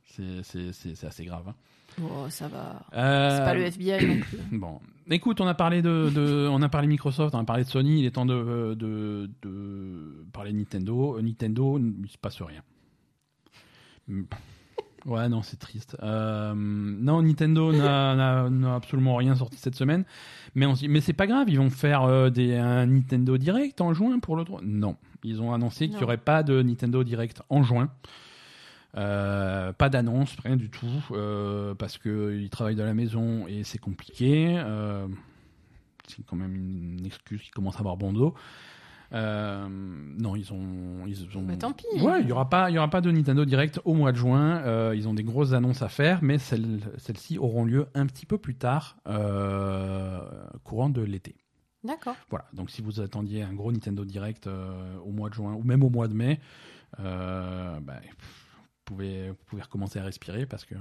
C'est 0.05 0.43
c'est- 0.43 0.73
c'est- 0.73 0.95
c'est 0.95 1.07
assez 1.07 1.25
grave. 1.25 1.45
hein. 1.47 1.55
Oh, 2.01 2.29
ça 2.29 2.47
va. 2.47 2.85
C'est 2.91 3.43
pas 3.43 3.53
le 3.55 3.63
FBI 3.63 4.05
non 4.05 4.19
plus. 4.19 4.37
Bon, 4.51 4.79
écoute, 5.15 5.41
on 5.41 5.47
a 5.47 5.53
parlé 5.53 5.81
de, 5.81 6.09
de- 6.13 6.47
on 6.49 6.61
a 6.61 6.69
parlé 6.69 6.87
Microsoft, 6.87 7.33
on 7.35 7.39
a 7.39 7.43
parlé 7.43 7.63
de 7.63 7.69
Sony. 7.69 7.99
Il 7.99 8.05
est 8.05 8.11
temps 8.11 8.25
de, 8.25 8.73
de, 8.75 9.29
de 9.41 10.25
parler 10.33 10.51
de 10.53 10.57
Nintendo. 10.57 11.17
Euh, 11.17 11.21
Nintendo, 11.21 11.79
il 11.79 12.09
se 12.09 12.17
passe 12.17 12.41
rien. 12.41 12.61
Hmm. 14.07 14.23
Ouais, 15.05 15.29
non, 15.29 15.41
c'est 15.41 15.57
triste. 15.57 15.95
Euh, 16.03 16.53
non, 16.55 17.21
Nintendo 17.23 17.71
n'a- 17.71 18.75
absolument 18.75 19.15
rien 19.15 19.33
sorti 19.35 19.57
cette 19.57 19.75
semaine. 19.75 20.03
Mais, 20.55 20.65
on 20.65 20.75
se 20.75 20.81
dit, 20.81 20.87
mais 20.89 20.99
c'est 20.99 21.13
pas 21.13 21.25
grave, 21.25 21.49
ils 21.49 21.57
vont 21.57 21.69
faire 21.69 22.03
euh, 22.03 22.29
des, 22.29 22.55
un 22.55 22.85
Nintendo 22.85 23.37
Direct 23.37 23.79
en 23.81 23.93
juin 23.93 24.19
pour 24.19 24.35
le. 24.35 24.43
Non, 24.61 24.97
ils 25.23 25.41
ont 25.41 25.53
annoncé 25.53 25.87
qu'il 25.87 25.97
n'y 25.97 26.03
aurait 26.03 26.17
pas 26.17 26.43
de 26.43 26.61
Nintendo 26.61 27.03
Direct 27.05 27.41
en 27.49 27.63
juin. 27.63 27.89
Euh, 28.97 29.71
pas 29.73 29.89
d'annonce, 29.89 30.35
rien 30.43 30.55
du 30.55 30.69
tout, 30.69 30.87
euh, 31.11 31.75
parce 31.75 31.97
qu'ils 31.97 32.49
travaillent 32.49 32.75
de 32.75 32.83
la 32.83 32.95
maison 32.95 33.45
et 33.47 33.63
c'est 33.63 33.77
compliqué. 33.77 34.55
Euh, 34.57 35.07
c'est 36.07 36.25
quand 36.25 36.35
même 36.35 36.55
une 36.55 37.05
excuse 37.05 37.41
qui 37.41 37.51
commence 37.51 37.75
à 37.75 37.79
avoir 37.79 37.97
bon 37.97 38.13
dos. 38.13 38.33
Non, 39.11 40.35
ils 40.35 40.51
ont, 40.53 41.05
ils 41.05 41.37
ont. 41.37 41.43
Bah, 41.43 41.55
tant 41.55 41.71
pis. 41.71 41.85
Ouais, 42.01 42.21
il 42.21 42.27
y 42.27 42.31
aura 42.31 42.49
pas, 42.49 42.71
il 42.71 42.73
y 42.73 42.77
aura 42.77 42.89
pas 42.89 43.01
de 43.01 43.11
Nintendo 43.11 43.45
Direct 43.45 43.79
au 43.85 43.93
mois 43.93 44.11
de 44.11 44.17
juin. 44.17 44.93
Ils 44.93 45.07
ont 45.07 45.13
des 45.13 45.23
grosses 45.23 45.53
annonces 45.53 45.81
à 45.83 45.89
faire, 45.89 46.19
mais 46.23 46.39
celles, 46.39 46.79
celles-ci 46.97 47.37
auront 47.37 47.65
lieu 47.65 47.87
un 47.93 48.07
petit 48.07 48.25
peu 48.25 48.37
plus 48.37 48.55
tard, 48.55 48.97
courant 50.63 50.89
de 50.89 51.01
l'été. 51.01 51.35
D'accord. 51.83 52.15
Voilà. 52.29 52.45
Donc 52.53 52.71
si 52.71 52.81
vous 52.81 53.01
attendiez 53.01 53.43
un 53.43 53.53
gros 53.53 53.71
Nintendo 53.71 54.03
Direct 54.03 54.47
au 54.47 55.11
mois 55.11 55.29
de 55.29 55.35
juin 55.35 55.53
ou 55.53 55.63
même 55.63 55.83
au 55.83 55.89
mois 55.89 56.07
de 56.07 56.13
mai, 56.13 56.39
bah, 56.97 57.81
pff, 58.01 58.38
pouvez, 58.95 59.29
vous 59.29 59.35
pouvez 59.47 59.61
recommencer 59.61 59.99
à 59.99 60.03
respirer 60.03 60.45
parce 60.45 60.65
que 60.65 60.75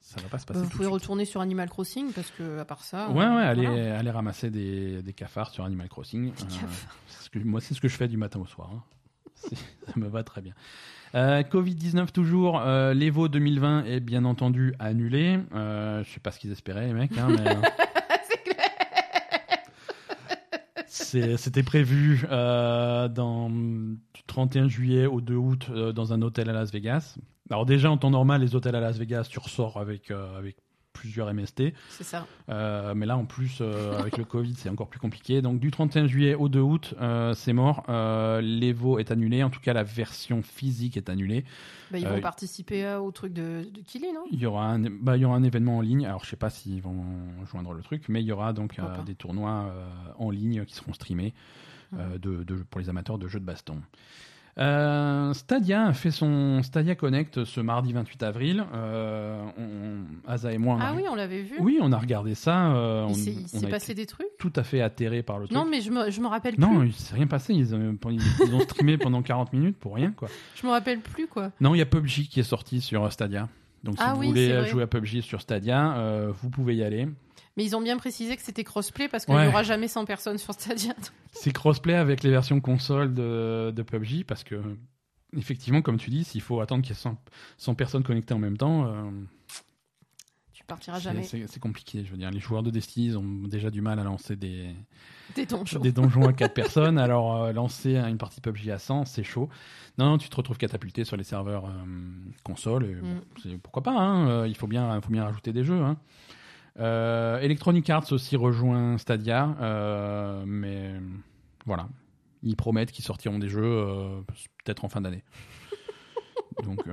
ça 0.00 0.20
va 0.22 0.28
pas 0.28 0.38
se 0.38 0.46
passer. 0.46 0.60
Bah, 0.60 0.64
vous 0.64 0.70
tout 0.70 0.72
de 0.72 0.76
pouvez 0.76 0.88
retourner 0.88 1.24
sur 1.24 1.40
Animal 1.40 1.68
Crossing 1.68 2.12
parce 2.12 2.30
que 2.30 2.58
à 2.58 2.64
part 2.64 2.82
ça. 2.84 3.10
Ouais, 3.10 3.24
euh, 3.24 3.28
voilà. 3.28 3.98
aller 3.98 4.10
ramasser 4.10 4.50
des, 4.50 5.02
des 5.02 5.12
cafards 5.12 5.50
sur 5.50 5.64
Animal 5.64 5.88
Crossing. 5.88 6.28
Euh, 6.28 6.32
cafards. 6.44 6.96
c'est 7.08 7.24
ce 7.24 7.30
que, 7.30 7.38
moi, 7.40 7.60
c'est 7.60 7.74
ce 7.74 7.80
que 7.80 7.88
je 7.88 7.96
fais 7.96 8.08
du 8.08 8.16
matin 8.16 8.38
au 8.40 8.46
soir. 8.46 8.70
hein. 8.74 8.82
Ça 9.86 9.92
me 9.96 10.08
va 10.08 10.22
très 10.24 10.40
bien. 10.40 10.54
Euh, 11.14 11.42
Covid-19 11.42 12.10
toujours. 12.12 12.60
Euh, 12.60 12.92
L'Evo 12.94 13.28
2020 13.28 13.84
est 13.84 14.00
bien 14.00 14.24
entendu 14.24 14.74
annulé. 14.78 15.38
Euh, 15.54 16.02
je 16.04 16.10
sais 16.10 16.20
pas 16.20 16.30
ce 16.32 16.38
qu'ils 16.38 16.52
espéraient, 16.52 16.86
les 16.86 16.92
mecs. 16.92 17.16
hein, 17.18 17.28
mais, 17.30 17.46
euh, 17.56 17.60
C'est 18.28 18.42
clair. 18.42 18.66
c'est- 20.86 20.97
C'était 21.08 21.62
prévu 21.62 22.26
euh, 22.30 23.08
dans, 23.08 23.48
du 23.48 24.22
31 24.26 24.68
juillet 24.68 25.06
au 25.06 25.20
2 25.20 25.34
août 25.34 25.66
euh, 25.70 25.92
dans 25.92 26.12
un 26.12 26.20
hôtel 26.20 26.50
à 26.50 26.52
Las 26.52 26.70
Vegas. 26.70 27.16
Alors 27.50 27.64
déjà, 27.64 27.90
en 27.90 27.96
temps 27.96 28.10
normal, 28.10 28.42
les 28.42 28.54
hôtels 28.54 28.74
à 28.74 28.80
Las 28.80 28.98
Vegas, 28.98 29.28
tu 29.30 29.38
ressors 29.38 29.78
avec, 29.78 30.10
euh, 30.10 30.36
avec 30.36 30.56
plusieurs 30.98 31.32
MST. 31.32 31.72
C'est 31.90 32.02
ça. 32.04 32.26
Euh, 32.48 32.92
mais 32.94 33.06
là, 33.06 33.16
en 33.16 33.24
plus, 33.24 33.58
euh, 33.60 33.96
avec 34.00 34.18
le 34.18 34.24
Covid, 34.24 34.54
c'est 34.56 34.68
encore 34.68 34.88
plus 34.88 34.98
compliqué. 34.98 35.40
Donc, 35.42 35.60
du 35.60 35.70
31 35.70 36.06
juillet 36.08 36.34
au 36.34 36.48
2 36.48 36.60
août, 36.60 36.94
euh, 37.00 37.34
c'est 37.34 37.52
mort. 37.52 37.84
L'Evo 38.42 38.98
est 38.98 39.10
annulé. 39.12 39.42
En 39.44 39.50
tout 39.50 39.60
cas, 39.60 39.72
la 39.72 39.84
version 39.84 40.42
physique 40.42 40.96
est 40.96 41.08
annulée. 41.08 41.44
Bah, 41.90 41.98
ils 41.98 42.06
vont 42.06 42.20
participer 42.20 42.94
au 42.96 43.10
truc 43.12 43.32
de, 43.32 43.62
de 43.72 43.80
Killy, 43.86 44.12
non? 44.12 44.24
Il 44.30 44.40
y, 44.40 44.46
aura 44.46 44.66
un, 44.66 44.80
bah, 44.90 45.16
il 45.16 45.20
y 45.22 45.24
aura 45.24 45.36
un 45.36 45.44
événement 45.44 45.78
en 45.78 45.80
ligne. 45.80 46.04
Alors, 46.04 46.24
je 46.24 46.30
sais 46.30 46.36
pas 46.36 46.50
s'ils 46.50 46.82
vont 46.82 47.04
joindre 47.50 47.72
le 47.72 47.82
truc, 47.82 48.04
mais 48.08 48.20
il 48.20 48.26
y 48.26 48.32
aura 48.32 48.52
donc 48.52 48.76
des 49.06 49.14
tournois 49.14 49.72
en 50.18 50.30
ligne 50.30 50.64
qui 50.64 50.74
seront 50.74 50.92
streamés 50.92 51.32
de, 51.92 52.42
de- 52.44 52.64
pour 52.68 52.80
les 52.80 52.88
amateurs 52.88 53.18
de 53.18 53.28
jeux 53.28 53.40
de 53.40 53.44
baston. 53.44 53.80
Euh, 54.58 55.32
Stadia 55.34 55.86
a 55.86 55.92
fait 55.92 56.10
son 56.10 56.62
Stadia 56.62 56.94
Connect 56.96 57.44
ce 57.44 57.60
mardi 57.60 57.92
28 57.92 58.22
avril. 58.24 58.64
Euh, 58.74 59.40
on, 59.56 60.30
Asa 60.30 60.52
et 60.52 60.58
moi, 60.58 60.74
on 60.76 60.80
a, 60.80 60.86
Ah 60.88 60.92
oui, 60.96 61.02
on 61.10 61.14
l'avait 61.14 61.42
vu. 61.42 61.54
oui, 61.60 61.78
on 61.80 61.92
a 61.92 61.98
regardé 61.98 62.34
ça. 62.34 62.72
euh, 62.74 63.04
on, 63.04 63.12
Il 63.12 63.46
s'est- 63.48 63.66
passé 63.68 63.94
des 63.94 64.06
trucs 64.06 64.26
tout 64.38 64.52
à 64.56 64.64
fait 64.64 64.80
atterré 64.80 65.22
par 65.22 65.38
le 65.38 65.46
truc. 65.46 65.56
Non, 65.56 65.64
mais 65.64 65.80
je 65.80 65.90
me, 65.90 66.10
je 66.10 66.20
me 66.20 66.26
rappelle 66.26 66.54
Non, 66.58 66.78
plus. 66.80 66.88
il 66.88 66.92
s'est 66.94 67.14
rien 67.14 67.26
passé. 67.28 67.54
Ils 67.54 67.74
ont, 67.74 67.96
ils 68.10 68.54
ont 68.54 68.60
streamé 68.60 68.98
pendant 68.98 69.22
40 69.22 69.52
minutes 69.52 69.76
pour 69.78 69.94
rien, 69.94 70.10
quoi. 70.10 70.28
Je 70.60 70.66
me 70.66 70.72
rappelle 70.72 71.00
plus, 71.00 71.26
quoi. 71.28 71.52
Non, 71.60 71.74
il 71.74 71.78
y 71.78 71.82
a 71.82 71.86
PUBG 71.86 72.28
qui 72.28 72.40
est 72.40 72.44
sorti 72.44 72.80
sur 72.80 73.10
Stadia. 73.12 73.48
Donc, 73.84 73.96
si 73.96 74.02
Ah 74.04 74.14
vous 74.14 74.20
oui, 74.22 74.28
voulez 74.28 74.52
vrai. 74.52 74.66
jouer 74.68 74.82
à 74.82 74.86
PUBG 74.88 75.20
sur 75.20 75.40
Stadia, 75.40 75.96
euh, 75.98 76.32
vous 76.42 76.50
pouvez 76.50 76.74
y 76.74 76.82
aller. 76.82 77.06
Mais 77.58 77.64
ils 77.64 77.74
ont 77.76 77.82
bien 77.82 77.96
précisé 77.98 78.36
que 78.36 78.42
c'était 78.42 78.64
crossplay 78.64 79.08
parce 79.08 79.26
qu'il 79.26 79.34
Ouais. 79.34 79.42
n'y 79.42 79.48
aura 79.48 79.62
jamais 79.64 79.88
100 79.88 80.04
personnes 80.06 80.38
sur 80.38 80.54
Stadia. 80.54 80.94
C'est 81.32 81.52
crossplay 81.52 81.94
avec 81.94 82.22
les 82.22 82.30
versions 82.30 82.60
console 82.60 83.12
de, 83.12 83.72
de 83.74 83.82
PUBG 83.82 84.24
parce 84.24 84.44
que, 84.44 84.62
effectivement, 85.36 85.82
comme 85.82 85.98
tu 85.98 86.08
dis, 86.10 86.24
s'il 86.24 86.40
faut 86.40 86.60
attendre 86.60 86.82
qu'il 86.82 86.90
y 86.94 86.98
ait 86.98 87.00
100, 87.02 87.16
100 87.58 87.74
personnes 87.74 88.02
connectées 88.04 88.32
en 88.34 88.38
même 88.38 88.56
temps, 88.56 88.86
euh, 88.86 89.10
Tu 90.52 90.64
partiras 90.64 90.98
jamais. 91.00 91.22
c'est 91.24 91.58
compliqué. 91.60 92.04
Je 92.04 92.10
veux 92.12 92.16
dire, 92.16 92.30
les 92.30 92.40
joueurs 92.40 92.62
de 92.62 92.70
Destiny 92.70 93.06
ils 93.08 93.18
ont 93.18 93.24
déjà 93.48 93.70
du 93.70 93.80
mal 93.80 93.98
à 93.98 94.04
lancer 94.04 94.36
des, 94.36 94.70
Des 95.34 95.44
donjons. 95.46 95.80
des 95.80 95.92
donjons 95.92 96.26
à 96.28 96.32
4 96.32 96.54
personnes. 96.54 96.96
Alors, 96.98 97.42
euh, 97.44 97.52
lancer 97.52 97.96
une 97.96 98.18
partie 98.18 98.40
PUBG 98.40 98.70
à 98.70 98.78
100, 98.78 99.04
c'est 99.04 99.24
chaud. 99.24 99.48
Non, 99.98 100.06
non, 100.10 100.18
tu 100.18 100.28
te 100.28 100.36
retrouves 100.36 100.58
catapulté 100.58 101.04
sur 101.04 101.16
les 101.16 101.24
serveurs 101.24 101.66
euh, 101.66 101.70
console. 102.44 102.84
et 102.84 102.94
Mm. 102.94 103.58
pourquoi 103.62 103.82
pas 103.82 103.92
hein, 103.98 104.28
euh, 104.28 104.48
Il 104.48 104.56
faut 104.56 104.66
bien, 104.68 105.00
faut 105.00 105.10
bien 105.10 105.24
rajouter 105.24 105.52
des 105.52 105.64
jeux. 105.64 105.82
Hein. 105.82 105.96
Euh, 106.78 107.40
Electronic 107.40 107.88
Arts 107.90 108.12
aussi 108.12 108.36
rejoint 108.36 108.98
Stadia, 108.98 109.56
euh, 109.60 110.44
mais 110.46 110.94
voilà, 111.66 111.88
ils 112.42 112.56
promettent 112.56 112.92
qu'ils 112.92 113.04
sortiront 113.04 113.38
des 113.38 113.48
jeux 113.48 113.62
euh, 113.64 114.20
peut-être 114.64 114.84
en 114.84 114.88
fin 114.88 115.00
d'année. 115.00 115.24
Donc, 116.64 116.84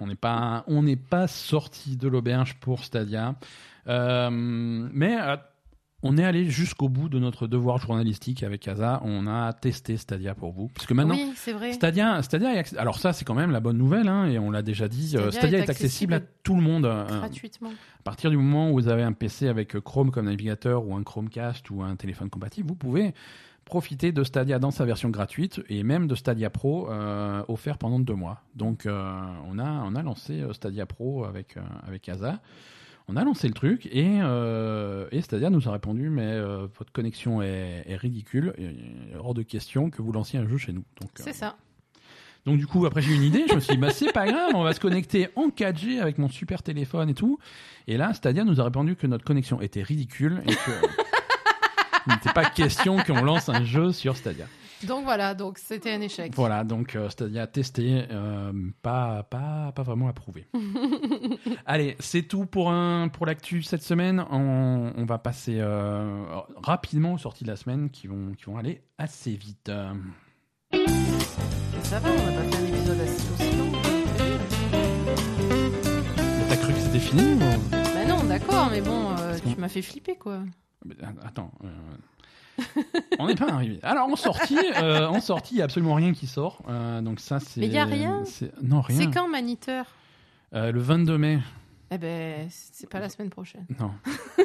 on 0.00 0.06
n'est 0.06 0.14
pas, 0.14 0.64
on 0.66 0.82
n'est 0.82 0.96
pas 0.96 1.26
sorti 1.26 1.96
de 1.96 2.08
l'auberge 2.08 2.54
pour 2.60 2.84
Stadia, 2.84 3.36
mais 3.86 5.16
on 6.04 6.16
est 6.18 6.24
allé 6.24 6.44
jusqu'au 6.44 6.88
bout 6.88 7.08
de 7.08 7.18
notre 7.18 7.48
devoir 7.48 7.78
journalistique 7.78 8.42
avec 8.44 8.68
Asa. 8.68 9.00
On 9.04 9.26
a 9.26 9.52
testé 9.52 9.96
Stadia 9.96 10.34
pour 10.34 10.52
vous, 10.52 10.68
puisque 10.68 10.92
maintenant. 10.92 11.14
Oui, 11.16 11.32
c'est 11.34 11.52
vrai. 11.52 11.72
Stadia, 11.72 12.22
Stadia 12.22 12.54
est 12.54 12.76
alors 12.76 12.98
ça 13.00 13.12
c'est 13.12 13.24
quand 13.24 13.34
même 13.34 13.50
la 13.50 13.60
bonne 13.60 13.78
nouvelle, 13.78 14.06
hein, 14.06 14.26
et 14.26 14.38
on 14.38 14.50
l'a 14.50 14.62
déjà 14.62 14.86
dit, 14.86 15.16
euh, 15.16 15.30
Stadia 15.30 15.40
Stadia, 15.40 15.58
est 15.58 15.62
est 15.62 15.70
accessible 15.70 16.14
à 16.14 16.20
tout 16.20 16.54
le 16.54 16.62
monde. 16.62 16.84
euh, 16.84 17.06
Gratuitement. 17.06 17.70
à 17.70 18.02
partir 18.04 18.30
du 18.30 18.36
moment 18.36 18.70
où 18.70 18.74
vous 18.74 18.88
avez 18.88 19.02
un 19.02 19.12
PC 19.12 19.48
avec 19.48 19.80
Chrome 19.80 20.10
comme 20.10 20.26
navigateur 20.26 20.86
ou 20.86 20.94
un 20.94 21.02
Chromecast 21.02 21.70
ou 21.70 21.82
un 21.82 21.96
téléphone 21.96 22.30
compatible, 22.30 22.68
vous 22.68 22.76
pouvez 22.76 23.14
profiter 23.64 24.12
de 24.12 24.22
Stadia 24.24 24.58
dans 24.58 24.70
sa 24.70 24.84
version 24.84 25.08
gratuite 25.08 25.62
et 25.70 25.84
même 25.84 26.06
de 26.06 26.14
Stadia 26.14 26.50
Pro 26.50 26.90
euh, 26.90 27.42
offert 27.48 27.78
pendant 27.78 27.98
deux 27.98 28.14
mois. 28.14 28.42
Donc 28.54 28.84
euh, 28.84 29.22
on, 29.50 29.58
a, 29.58 29.82
on 29.86 29.94
a 29.94 30.02
lancé 30.02 30.44
Stadia 30.52 30.84
Pro 30.84 31.24
avec, 31.24 31.56
euh, 31.56 31.62
avec 31.88 32.06
Asa. 32.10 32.40
On 33.06 33.16
a 33.16 33.24
lancé 33.24 33.48
le 33.48 33.54
truc 33.54 33.86
et, 33.92 34.18
euh, 34.22 35.06
et 35.12 35.20
Stadia 35.20 35.50
nous 35.50 35.68
a 35.68 35.72
répondu 35.72 36.08
mais 36.08 36.22
euh, 36.22 36.66
votre 36.78 36.90
connexion 36.90 37.42
est, 37.42 37.84
est 37.86 37.96
ridicule, 37.96 38.54
et, 38.56 38.64
et 38.64 39.16
hors 39.18 39.34
de 39.34 39.42
question 39.42 39.90
que 39.90 40.00
vous 40.00 40.10
lanciez 40.10 40.38
un 40.38 40.48
jeu 40.48 40.56
chez 40.56 40.72
nous. 40.72 40.84
Donc, 41.02 41.10
euh, 41.20 41.22
C'est 41.22 41.34
ça. 41.34 41.56
donc 42.46 42.56
du 42.56 42.66
coup, 42.66 42.86
après 42.86 43.02
j'ai 43.02 43.12
eu 43.12 43.16
une 43.16 43.22
idée, 43.24 43.44
je 43.48 43.54
me 43.54 43.60
suis 43.60 43.74
dit, 43.74 43.80
bah 43.80 43.90
c'est 43.90 44.12
pas 44.12 44.26
grave, 44.26 44.52
on 44.54 44.62
va 44.62 44.72
se 44.72 44.80
connecter 44.80 45.28
en 45.36 45.48
4G 45.48 46.00
avec 46.00 46.16
mon 46.16 46.28
super 46.30 46.62
téléphone 46.62 47.10
et 47.10 47.14
tout. 47.14 47.38
Et 47.88 47.98
là, 47.98 48.14
Stadia 48.14 48.42
nous 48.44 48.58
a 48.60 48.64
répondu 48.64 48.96
que 48.96 49.06
notre 49.06 49.24
connexion 49.24 49.60
était 49.60 49.82
ridicule 49.82 50.42
et 50.46 50.54
que 50.54 50.70
il 52.06 52.12
n'était 52.12 52.32
pas 52.32 52.44
question 52.46 52.98
qu'on 52.98 53.22
lance 53.22 53.48
un 53.48 53.64
jeu 53.64 53.92
sur 53.92 54.16
Stadia. 54.16 54.46
Donc 54.86 55.04
voilà, 55.04 55.34
donc 55.34 55.58
c'était 55.58 55.92
un 55.92 56.00
échec. 56.00 56.32
Voilà, 56.34 56.64
donc 56.64 56.94
euh, 56.96 57.08
Stadia 57.08 57.46
testé, 57.46 58.04
euh, 58.10 58.52
pas, 58.82 59.22
pas, 59.24 59.72
pas 59.72 59.82
vraiment 59.82 60.08
approuvé. 60.08 60.46
Allez, 61.66 61.96
c'est 62.00 62.22
tout 62.22 62.46
pour, 62.46 62.70
un, 62.70 63.08
pour 63.08 63.26
l'actu 63.26 63.62
cette 63.62 63.82
semaine. 63.82 64.24
On, 64.30 64.92
on 64.96 65.04
va 65.04 65.18
passer 65.18 65.56
euh, 65.58 66.24
rapidement 66.62 67.14
aux 67.14 67.18
sorties 67.18 67.44
de 67.44 67.50
la 67.50 67.56
semaine 67.56 67.90
qui 67.90 68.06
vont, 68.06 68.32
qui 68.36 68.44
vont 68.44 68.56
aller 68.58 68.82
assez 68.98 69.32
vite. 69.34 69.70
Ça 71.82 71.98
va, 72.00 72.08
on 72.10 72.26
n'a 72.26 72.32
pas 72.32 72.42
fait 72.50 72.62
un 72.62 72.66
épisode 72.66 73.00
assez 73.00 73.32
aussi 73.32 73.56
long. 73.56 73.72
T'as 76.48 76.56
cru 76.56 76.72
que 76.72 76.78
c'était 76.80 76.98
fini 76.98 77.34
ou- 77.34 77.38
Bah 77.70 78.04
non, 78.08 78.24
d'accord, 78.24 78.68
mais 78.70 78.80
bon, 78.80 79.10
euh, 79.18 79.36
tu 79.52 79.58
m'as 79.60 79.68
fait 79.68 79.82
flipper, 79.82 80.16
quoi. 80.16 80.40
Mais, 80.84 80.94
euh, 81.02 81.06
Attends. 81.24 81.50
Euh, 82.58 82.62
on 83.18 83.26
n'est 83.26 83.34
pas 83.34 83.50
arrivé. 83.50 83.78
Alors 83.82 84.08
en 84.08 84.16
sortie, 84.16 84.58
euh, 84.76 85.06
en 85.06 85.20
sortie, 85.20 85.54
il 85.54 85.58
y 85.58 85.60
a 85.60 85.64
absolument 85.64 85.94
rien 85.94 86.12
qui 86.12 86.26
sort. 86.26 86.62
Euh, 86.68 87.00
donc 87.00 87.20
ça 87.20 87.40
c'est. 87.40 87.60
Mais 87.60 87.68
y 87.68 87.78
a 87.78 87.84
rien 87.84 88.24
c'est- 88.24 88.52
Non 88.62 88.80
rien. 88.80 88.98
C'est 88.98 89.10
quand 89.10 89.28
Maniteur? 89.28 89.86
Euh, 90.54 90.72
Le 90.72 90.80
22 90.80 91.18
mai. 91.18 91.38
Eh 91.90 91.98
ben, 91.98 92.46
c'est 92.50 92.88
pas 92.88 93.00
la 93.00 93.08
semaine 93.08 93.30
prochaine. 93.30 93.66
Non. 93.78 93.90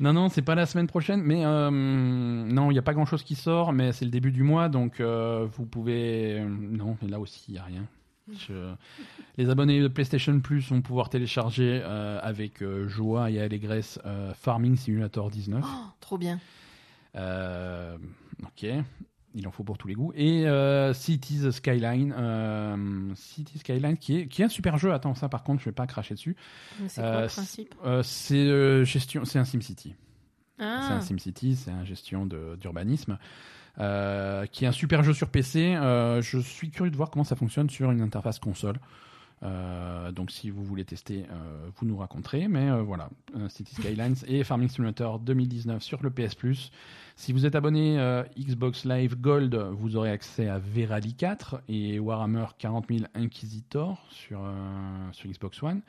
non 0.00 0.12
non, 0.12 0.28
c'est 0.28 0.42
pas 0.42 0.54
la 0.54 0.66
semaine 0.66 0.86
prochaine, 0.86 1.22
mais 1.22 1.44
euh, 1.44 1.70
non, 1.70 2.70
il 2.70 2.74
n'y 2.74 2.78
a 2.78 2.82
pas 2.82 2.94
grand 2.94 3.06
chose 3.06 3.24
qui 3.24 3.34
sort, 3.34 3.72
mais 3.72 3.92
c'est 3.92 4.04
le 4.04 4.10
début 4.10 4.30
du 4.30 4.42
mois, 4.44 4.68
donc 4.68 5.00
euh, 5.00 5.46
vous 5.50 5.66
pouvez. 5.66 6.44
Non, 6.48 6.96
mais 7.02 7.08
là 7.08 7.18
aussi 7.18 7.44
il 7.48 7.54
y 7.54 7.58
a 7.58 7.64
rien. 7.64 7.84
Je- 8.36 8.74
Les 9.36 9.48
abonnés 9.50 9.80
de 9.80 9.88
PlayStation 9.88 10.38
Plus 10.40 10.68
vont 10.70 10.82
pouvoir 10.82 11.08
télécharger 11.10 11.80
euh, 11.84 12.18
avec 12.22 12.62
euh, 12.62 12.88
joie 12.88 13.30
et 13.30 13.40
allégresse 13.40 13.98
euh, 14.04 14.32
Farming 14.34 14.76
Simulator 14.76 15.30
19. 15.30 15.64
Oh, 15.66 15.68
trop 16.00 16.18
bien. 16.18 16.38
Ok, 18.44 18.66
il 19.34 19.46
en 19.46 19.50
faut 19.50 19.64
pour 19.64 19.78
tous 19.78 19.88
les 19.88 19.94
goûts. 19.94 20.12
Et 20.14 20.44
Cities 20.94 21.52
Skyline, 21.52 22.14
Cities 23.16 23.58
Skyline 23.58 23.96
qui 23.96 24.16
est, 24.18 24.28
qui 24.28 24.42
est 24.42 24.44
un 24.46 24.48
super 24.50 24.78
jeu. 24.78 24.92
Attends, 24.92 25.14
ça 25.14 25.28
par 25.28 25.42
contre, 25.42 25.60
je 25.60 25.66
vais 25.66 25.72
pas 25.74 25.86
cracher 25.86 26.14
dessus. 26.14 26.36
C'est 26.88 27.00
quoi 27.00 27.22
le 27.22 27.26
principe? 27.28 27.74
c'est 28.02 28.84
gestion, 28.84 29.24
c'est 29.24 29.38
un 29.38 29.44
SimCity. 29.44 29.94
C'est 30.58 30.64
Ah, 30.64 30.94
un 30.96 31.00
SimCity, 31.00 31.54
c'est 31.56 31.70
un 31.70 31.84
gestion 31.84 32.26
d'urbanisme. 32.26 33.18
Euh, 33.80 34.46
qui 34.46 34.64
est 34.64 34.68
un 34.68 34.72
super 34.72 35.04
jeu 35.04 35.12
sur 35.12 35.28
PC. 35.28 35.76
Euh, 35.76 36.20
je 36.20 36.38
suis 36.38 36.70
curieux 36.70 36.90
de 36.90 36.96
voir 36.96 37.10
comment 37.10 37.24
ça 37.24 37.36
fonctionne 37.36 37.70
sur 37.70 37.90
une 37.90 38.00
interface 38.00 38.38
console. 38.38 38.76
Euh, 39.44 40.10
donc 40.10 40.32
si 40.32 40.50
vous 40.50 40.64
voulez 40.64 40.84
tester, 40.84 41.26
vous 41.76 41.86
nous 41.86 41.96
raconterez. 41.96 42.48
Mais 42.48 42.70
voilà, 42.80 43.08
City 43.48 43.74
Skylines 43.74 44.16
et 44.26 44.42
Farming 44.42 44.68
Simulator 44.68 45.20
2019 45.20 45.82
sur 45.82 46.02
le 46.02 46.10
PS 46.10 46.34
Plus. 46.34 46.72
Si 47.14 47.32
vous 47.32 47.46
êtes 47.46 47.54
abonné 47.54 48.24
Xbox 48.36 48.84
Live 48.84 49.16
Gold, 49.20 49.54
vous 49.54 49.96
aurez 49.96 50.10
accès 50.10 50.48
à 50.48 50.58
Verali 50.58 51.14
4 51.14 51.62
et 51.68 52.00
Warhammer 52.00 52.46
40 52.58 52.86
000 52.88 53.00
Inquisitor 53.14 54.04
sur, 54.10 54.40
Xbox 55.24 55.62
One. 55.62 55.82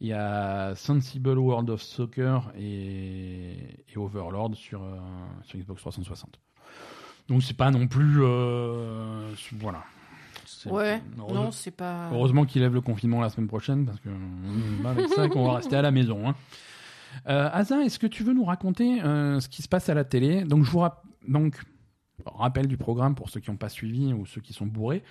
Il 0.00 0.08
y 0.08 0.12
a 0.12 0.74
Sensible 0.76 1.38
World 1.38 1.70
of 1.70 1.82
Soccer 1.82 2.52
et, 2.56 3.56
Overlord 3.96 4.54
sur 4.54 4.82
Xbox 5.52 5.80
360. 5.80 6.43
Donc 7.28 7.42
c'est 7.42 7.56
pas 7.56 7.70
non 7.70 7.86
plus... 7.86 8.18
euh, 8.22 9.30
voilà. 9.52 9.82
Ouais, 10.70 11.02
non, 11.16 11.50
c'est 11.52 11.70
pas. 11.70 12.08
Heureusement 12.12 12.44
qu'il 12.46 12.62
lève 12.62 12.72
le 12.74 12.80
confinement 12.80 13.20
la 13.20 13.28
semaine 13.28 13.48
prochaine 13.48 13.84
parce 13.86 14.00
que 14.00 14.08
avec 14.86 15.08
ça 15.08 15.28
qu'on 15.28 15.46
va 15.46 15.54
rester 15.56 15.76
à 15.76 15.82
la 15.82 15.90
maison. 15.90 16.28
Hein. 16.28 16.34
Euh, 17.28 17.48
Asa, 17.52 17.82
est-ce 17.82 17.98
que 17.98 18.06
tu 18.06 18.24
veux 18.24 18.32
nous 18.32 18.44
raconter 18.44 19.02
euh, 19.02 19.40
ce 19.40 19.48
qui 19.48 19.62
se 19.62 19.68
passe 19.68 19.88
à 19.88 19.94
la 19.94 20.04
télé? 20.04 20.42
Donc 20.44 20.64
je 20.64 20.70
vous 20.70 20.80
rap- 20.80 21.04
donc 21.28 21.60
rappel 22.26 22.66
du 22.66 22.76
programme 22.76 23.14
pour 23.14 23.28
ceux 23.28 23.40
qui 23.40 23.50
n'ont 23.50 23.56
pas 23.56 23.68
suivi 23.68 24.12
ou 24.14 24.24
ceux 24.26 24.40
qui 24.40 24.52
sont 24.52 24.66
bourrés. 24.66 25.02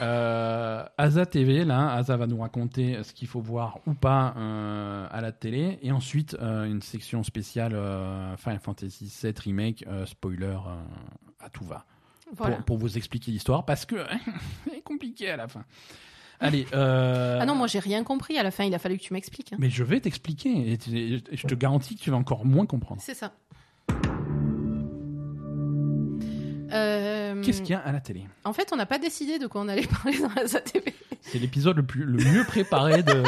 Euh, 0.00 0.84
Asa 0.96 1.26
TV, 1.26 1.64
là, 1.64 1.92
Asa 1.92 2.16
va 2.16 2.26
nous 2.26 2.38
raconter 2.40 3.02
ce 3.02 3.12
qu'il 3.12 3.28
faut 3.28 3.40
voir 3.40 3.78
ou 3.86 3.94
pas 3.94 4.34
euh, 4.36 5.06
à 5.10 5.20
la 5.20 5.32
télé, 5.32 5.78
et 5.82 5.92
ensuite 5.92 6.36
euh, 6.40 6.64
une 6.64 6.80
section 6.82 7.22
spéciale 7.22 7.72
Final 8.38 8.60
Fantasy 8.60 9.12
VII 9.22 9.34
remake 9.44 9.84
spoiler 10.06 10.56
à 11.44 11.50
tout 11.50 11.64
va 11.64 11.84
Voilà. 12.32 12.56
pour, 12.56 12.64
pour 12.64 12.78
vous 12.78 12.96
expliquer 12.96 13.30
l'histoire 13.32 13.64
parce 13.64 13.84
que 13.86 13.96
c'est 14.70 14.80
compliqué 14.82 15.30
à 15.30 15.36
la 15.36 15.48
fin. 15.48 15.64
Allez. 16.40 16.66
euh, 16.74 17.38
Ah 17.40 17.46
non, 17.46 17.54
moi 17.54 17.66
j'ai 17.66 17.78
rien 17.78 18.02
compris. 18.04 18.38
À 18.38 18.42
la 18.42 18.50
fin, 18.50 18.64
il 18.64 18.74
a 18.74 18.78
fallu 18.78 18.98
que 18.98 19.02
tu 19.02 19.12
m'expliques. 19.12 19.52
hein. 19.52 19.56
Mais 19.58 19.70
je 19.70 19.84
vais 19.84 20.00
t'expliquer 20.00 20.72
et, 20.72 21.22
je 21.32 21.46
te 21.46 21.54
garantis 21.54 21.96
que 21.96 22.00
tu 22.02 22.10
vas 22.10 22.16
encore 22.16 22.44
moins 22.44 22.66
comprendre. 22.66 23.00
C'est 23.02 23.14
ça. 23.14 23.32
Euh, 26.72 27.40
Qu'est-ce 27.42 27.62
qu'il 27.62 27.70
y 27.70 27.74
a 27.74 27.78
à 27.80 27.92
la 27.92 28.00
télé? 28.00 28.26
En 28.44 28.52
fait, 28.52 28.70
on 28.72 28.76
n'a 28.76 28.86
pas 28.86 28.98
décidé 28.98 29.38
de 29.38 29.46
quoi 29.46 29.60
on 29.60 29.68
allait 29.68 29.86
parler 30.02 30.18
dans 30.18 30.30
la 30.34 30.60
TV. 30.60 30.92
C'est 31.20 31.38
l'épisode 31.38 31.76
le, 31.76 31.86
plus, 31.86 32.04
le 32.04 32.22
mieux 32.24 32.44
préparé 32.44 33.02
de 33.02 33.22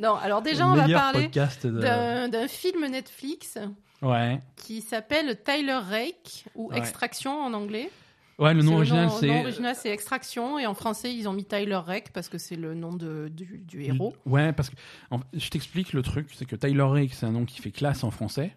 Non, 0.00 0.14
alors 0.16 0.42
déjà, 0.42 0.66
on 0.66 0.74
va 0.74 0.88
parler 0.88 1.28
de... 1.28 2.28
d'un 2.28 2.48
film 2.48 2.86
Netflix 2.86 3.58
Ouais. 4.02 4.40
qui 4.56 4.80
s'appelle 4.82 5.38
Tyler 5.42 5.72
Rake 5.88 6.44
ou 6.54 6.70
Ouais. 6.70 6.78
Extraction 6.78 7.40
en 7.40 7.52
anglais. 7.54 7.90
Ouais, 8.38 8.52
le 8.52 8.60
nom 8.62 8.72
C'est 8.72 8.76
original 8.76 9.06
nom- 9.06 9.16
c'est 9.18 9.40
original, 9.40 9.74
c'est 9.74 9.88
Extraction 9.88 10.58
et 10.58 10.66
en 10.66 10.74
français 10.74 11.14
ils 11.14 11.26
ont 11.26 11.32
mis 11.32 11.44
Tyler 11.46 11.76
Rake 11.76 12.10
parce 12.12 12.28
que 12.28 12.36
c'est 12.36 12.56
le 12.56 12.74
nom 12.74 12.92
de, 12.92 13.28
du, 13.28 13.62
du 13.66 13.82
héros. 13.82 14.14
Ouais, 14.26 14.52
parce 14.52 14.68
que 14.68 14.76
en- 15.10 15.20
je 15.32 15.48
t'explique 15.48 15.94
le 15.94 16.02
truc, 16.02 16.28
c'est 16.34 16.44
que 16.44 16.54
Tyler 16.56 16.82
Rake, 16.82 17.14
c'est 17.14 17.24
un 17.24 17.32
nom 17.32 17.46
qui 17.46 17.62
fait 17.62 17.70
classe 17.70 18.04
en 18.04 18.10
français. 18.10 18.54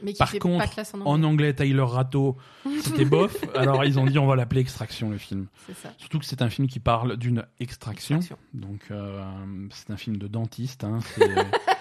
Mais 0.00 0.12
qui 0.12 0.18
Par 0.20 0.30
fait 0.30 0.38
contre, 0.38 0.62
pas 0.64 0.70
classe 0.70 0.94
en 0.94 1.00
En 1.00 1.06
anglais. 1.24 1.26
anglais, 1.26 1.54
Tyler 1.54 1.82
Ratto, 1.82 2.36
c'était 2.84 3.04
bof. 3.04 3.34
Alors 3.56 3.84
ils 3.84 3.98
ont 3.98 4.06
dit 4.06 4.16
on 4.20 4.26
va 4.28 4.36
l'appeler 4.36 4.60
Extraction 4.60 5.10
le 5.10 5.18
film. 5.18 5.48
C'est 5.66 5.74
ça. 5.76 5.92
Surtout 5.98 6.20
que 6.20 6.24
c'est 6.24 6.40
un 6.40 6.48
film 6.50 6.68
qui 6.68 6.78
parle 6.78 7.16
d'une 7.16 7.44
extraction. 7.58 8.18
Extraction. 8.18 8.38
Donc 8.54 8.82
euh, 8.92 9.20
c'est 9.72 9.90
un 9.90 9.96
film 9.96 10.16
de 10.18 10.28
dentiste. 10.28 10.84
hein. 10.84 11.00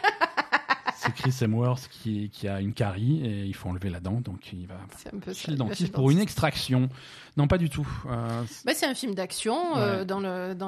C'est 1.08 1.14
Chris 1.16 1.36
Hemsworth 1.42 1.88
qui, 1.90 2.30
qui 2.30 2.48
a 2.48 2.62
une 2.62 2.74
carie 2.74 3.26
et 3.26 3.46
il 3.46 3.54
faut 3.56 3.70
enlever 3.70 3.90
la 3.90 4.00
dent. 4.00 4.22
Donc 4.22 4.52
il 4.54 4.68
va 4.68 4.76
C'est 4.98 5.14
un 5.14 5.20
peu 5.20 5.34
ça. 5.34 5.40
chez 5.40 5.52
le 5.52 5.58
dentiste 5.58 5.94
pour 5.94 6.12
une 6.12 6.20
extraction. 6.20 6.90
Non, 7.38 7.48
pas 7.48 7.58
du 7.58 7.70
tout. 7.70 7.88
Euh, 8.08 8.44
Bah, 8.66 8.74
c'est 8.76 8.86
un 8.86 8.96
film 8.96 9.14
d'action 9.14 9.78
euh, 9.78 10.06
dans, 10.06 10.20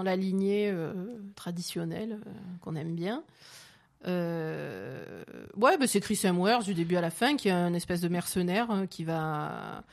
la 0.04 0.16
lignée 0.16 0.70
euh, 0.72 0.94
traditionnelle 1.36 2.20
euh, 2.26 2.32
qu'on 2.62 2.76
aime 2.76 2.96
bien. 2.96 3.24
Euh, 4.08 5.04
ouais, 5.58 5.78
bah, 5.78 5.86
c'est 5.88 6.00
Chris 6.00 6.20
Hemsworth 6.24 6.64
du 6.66 6.74
début 6.74 6.96
à 6.96 7.02
la 7.02 7.10
fin 7.10 7.36
qui 7.36 7.50
est 7.50 7.52
un 7.52 7.74
espèce 7.74 8.00
de 8.02 8.08
mercenaire 8.08 8.68
euh, 8.72 8.86
qui 8.86 9.04
va 9.04 9.84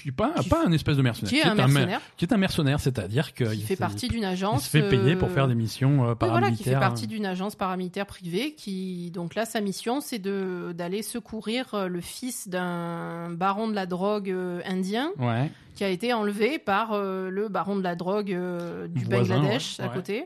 qui 0.00 0.12
pas, 0.12 0.32
Qui- 0.40 0.48
pas 0.48 0.64
un 0.66 0.70
espèce 0.72 0.96
de 0.96 1.02
mercenaire. 1.02 1.30
qui 1.30 1.38
est 1.38 1.42
un 1.44 1.54
mer- 1.54 1.66
mercenaire 1.68 2.00
qui 2.16 2.24
est 2.24 2.32
un 2.32 2.36
mercenaire, 2.36 2.78
c'est-à-dire 2.78 3.32
qui 3.34 3.44
qu'il 3.44 3.62
fait 3.62 3.74
partie 3.76 4.06
d'une 4.08 4.22
il 4.22 4.26
agence 4.26 4.64
se 4.64 4.70
fait 4.70 4.88
payer 4.88 5.16
pour 5.16 5.28
euh, 5.28 5.32
faire 5.34 5.48
des 5.48 5.54
missions 5.56 6.04
euh, 6.04 6.10
oui, 6.20 6.28
voilà, 6.28 6.50
qui 6.50 6.62
fait 6.62 6.70
paramilitaires. 6.72 6.80
partie 6.80 7.06
d'une 7.08 7.26
agence 7.26 7.56
paramilitaire 7.56 8.06
privée 8.06 8.54
qui 8.54 9.10
donc 9.12 9.34
là 9.34 9.44
sa 9.44 9.60
mission 9.60 10.00
c'est 10.00 10.18
de 10.20 10.72
d'aller 10.76 11.02
secourir 11.02 11.74
euh, 11.74 11.88
le 11.88 12.00
fils 12.00 12.48
d'un 12.48 13.30
baron 13.30 13.66
de 13.68 13.74
la 13.74 13.86
drogue 13.86 14.30
euh, 14.30 14.60
indien 14.66 15.10
Ouais. 15.18 15.50
qui 15.74 15.82
a 15.84 15.88
été 15.88 16.12
enlevé 16.12 16.58
par 16.60 16.92
euh, 16.92 17.28
le 17.30 17.48
baron 17.48 17.74
de 17.76 17.82
la 17.82 17.96
drogue 17.96 18.32
euh, 18.32 18.86
du 18.88 19.04
Voisin, 19.04 19.36
Bangladesh 19.38 19.78
ouais, 19.78 19.84
à 19.84 19.88
ouais. 19.88 19.94
côté 19.94 20.24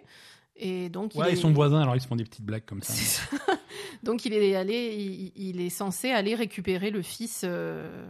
et 0.65 0.89
donc 0.89 1.15
il 1.15 1.21
Ouais, 1.21 1.31
est... 1.31 1.33
ils 1.33 1.39
sont 1.39 1.53
voisins, 1.53 1.81
alors 1.83 1.97
ils 1.97 2.01
se 2.01 2.07
font 2.07 2.17
des 2.17 2.25
petites 2.25 2.45
blagues 2.45 2.65
comme 2.67 2.83
ça. 2.83 2.95
Donc 4.03 4.25
il 4.25 4.33
est 4.33 4.55
allé, 4.57 4.95
il, 4.99 5.33
il 5.49 5.61
est 5.61 5.71
censé 5.71 6.11
aller 6.11 6.35
récupérer 6.35 6.91
le 6.91 7.03
fils 7.03 7.43
euh, 7.45 8.07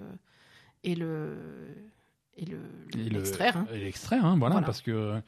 et 0.85 0.95
le 0.95 1.37
et 2.37 2.45
le 2.47 2.59
l'extraire. 2.95 3.57
hein. 3.59 3.67
l'extraire, 3.73 4.25
hein, 4.25 4.37
voilà, 4.39 4.55
Voilà. 4.55 4.67
parce 4.67 4.81
que 4.81 5.21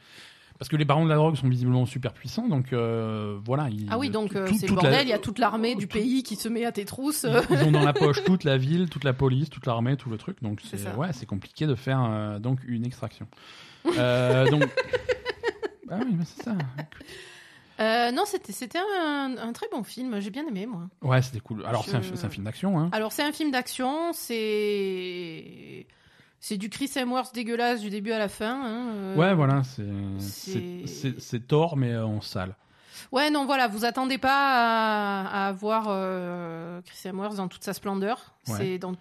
parce 0.58 0.68
que 0.68 0.76
les 0.76 0.84
barons 0.84 1.04
de 1.04 1.08
la 1.10 1.16
drogue 1.16 1.34
sont 1.36 1.48
visiblement 1.48 1.84
super 1.84 2.12
puissants, 2.14 2.48
donc 2.48 2.72
euh, 2.72 3.38
voilà. 3.44 3.68
Ils, 3.70 3.88
Ah 3.90 3.98
oui, 3.98 4.08
donc 4.08 4.36
euh, 4.36 4.46
c'est 4.58 4.68
le 4.68 4.74
bordel. 4.74 5.02
Il 5.06 5.08
y 5.08 5.12
a 5.12 5.18
toute 5.18 5.38
l'armée 5.38 5.74
du 5.74 5.86
pays 5.88 6.22
qui 6.22 6.36
se 6.36 6.48
met 6.48 6.64
à 6.64 6.72
tes 6.72 6.84
trousses. 6.84 7.26
Ils, 7.50 7.56
ils 7.56 7.64
ont 7.64 7.72
dans 7.72 7.82
la 7.84 7.92
poche 7.94 8.22
toute 8.24 8.44
la 8.44 8.56
ville, 8.56 8.88
toute 8.88 9.04
la 9.04 9.12
police, 9.12 9.50
toute 9.50 9.66
l'armée, 9.66 9.96
tout 9.96 10.10
le 10.10 10.16
truc. 10.16 10.40
Donc 10.42 10.60
C'est 10.62 10.76
ouais, 10.94 11.08
compliqué 11.26 11.66
de 11.66 11.74
faire 11.74 12.38
donc 12.40 12.60
une 12.66 12.84
extraction. 12.86 13.26
Donc 13.84 13.94
ah 15.90 15.98
oui, 16.00 16.14
mais 16.18 16.24
c'est 16.24 16.42
ça. 16.42 16.54
Euh, 17.80 18.12
non, 18.12 18.22
c'était 18.24 18.52
c'était 18.52 18.78
un, 18.78 19.34
un 19.36 19.52
très 19.52 19.66
bon 19.72 19.82
film. 19.82 20.20
J'ai 20.20 20.30
bien 20.30 20.46
aimé 20.46 20.64
moi. 20.66 20.82
Ouais, 21.02 21.20
c'était 21.22 21.40
cool. 21.40 21.64
Alors 21.66 21.84
c'est 21.84 21.96
un, 21.96 22.02
Je- 22.02 22.14
c'est 22.14 22.26
un 22.26 22.30
film 22.30 22.44
d'action, 22.44 22.78
hein. 22.78 22.88
Alors 22.92 23.10
c'est 23.12 23.24
un 23.24 23.32
film 23.32 23.50
d'action. 23.50 24.12
C'est 24.12 25.86
c'est 26.40 26.56
du 26.56 26.68
Chris 26.68 26.90
Hemsworth 26.94 27.34
dégueulasse 27.34 27.80
du 27.80 27.90
début 27.90 28.12
à 28.12 28.18
la 28.18 28.28
fin. 28.28 28.54
hein, 28.64 28.88
euh. 28.94 29.16
Ouais, 29.16 29.34
voilà, 29.34 29.62
c'est 29.64 29.82
c'est- 30.20 30.52
c'est 30.52 30.86
c'est- 30.86 31.20
c'est 31.20 31.46
tort, 31.46 31.76
mais 31.76 31.92
euh, 31.92 32.04
en 32.06 32.20
sale. 32.20 32.54
Ouais, 33.12 33.30
non, 33.30 33.44
voilà, 33.44 33.66
vous 33.66 33.84
attendez 33.84 34.18
pas 34.18 35.22
à, 35.24 35.48
à 35.48 35.52
voir 35.52 35.86
euh, 35.88 36.80
Chris 36.82 37.08
Hemsworth 37.08 37.36
dans 37.36 37.48
toute 37.48 37.64
sa 37.64 37.72
splendeur. 37.72 38.34
Ouais. 38.48 38.54
C'est 38.56 38.78
dans 38.78 38.92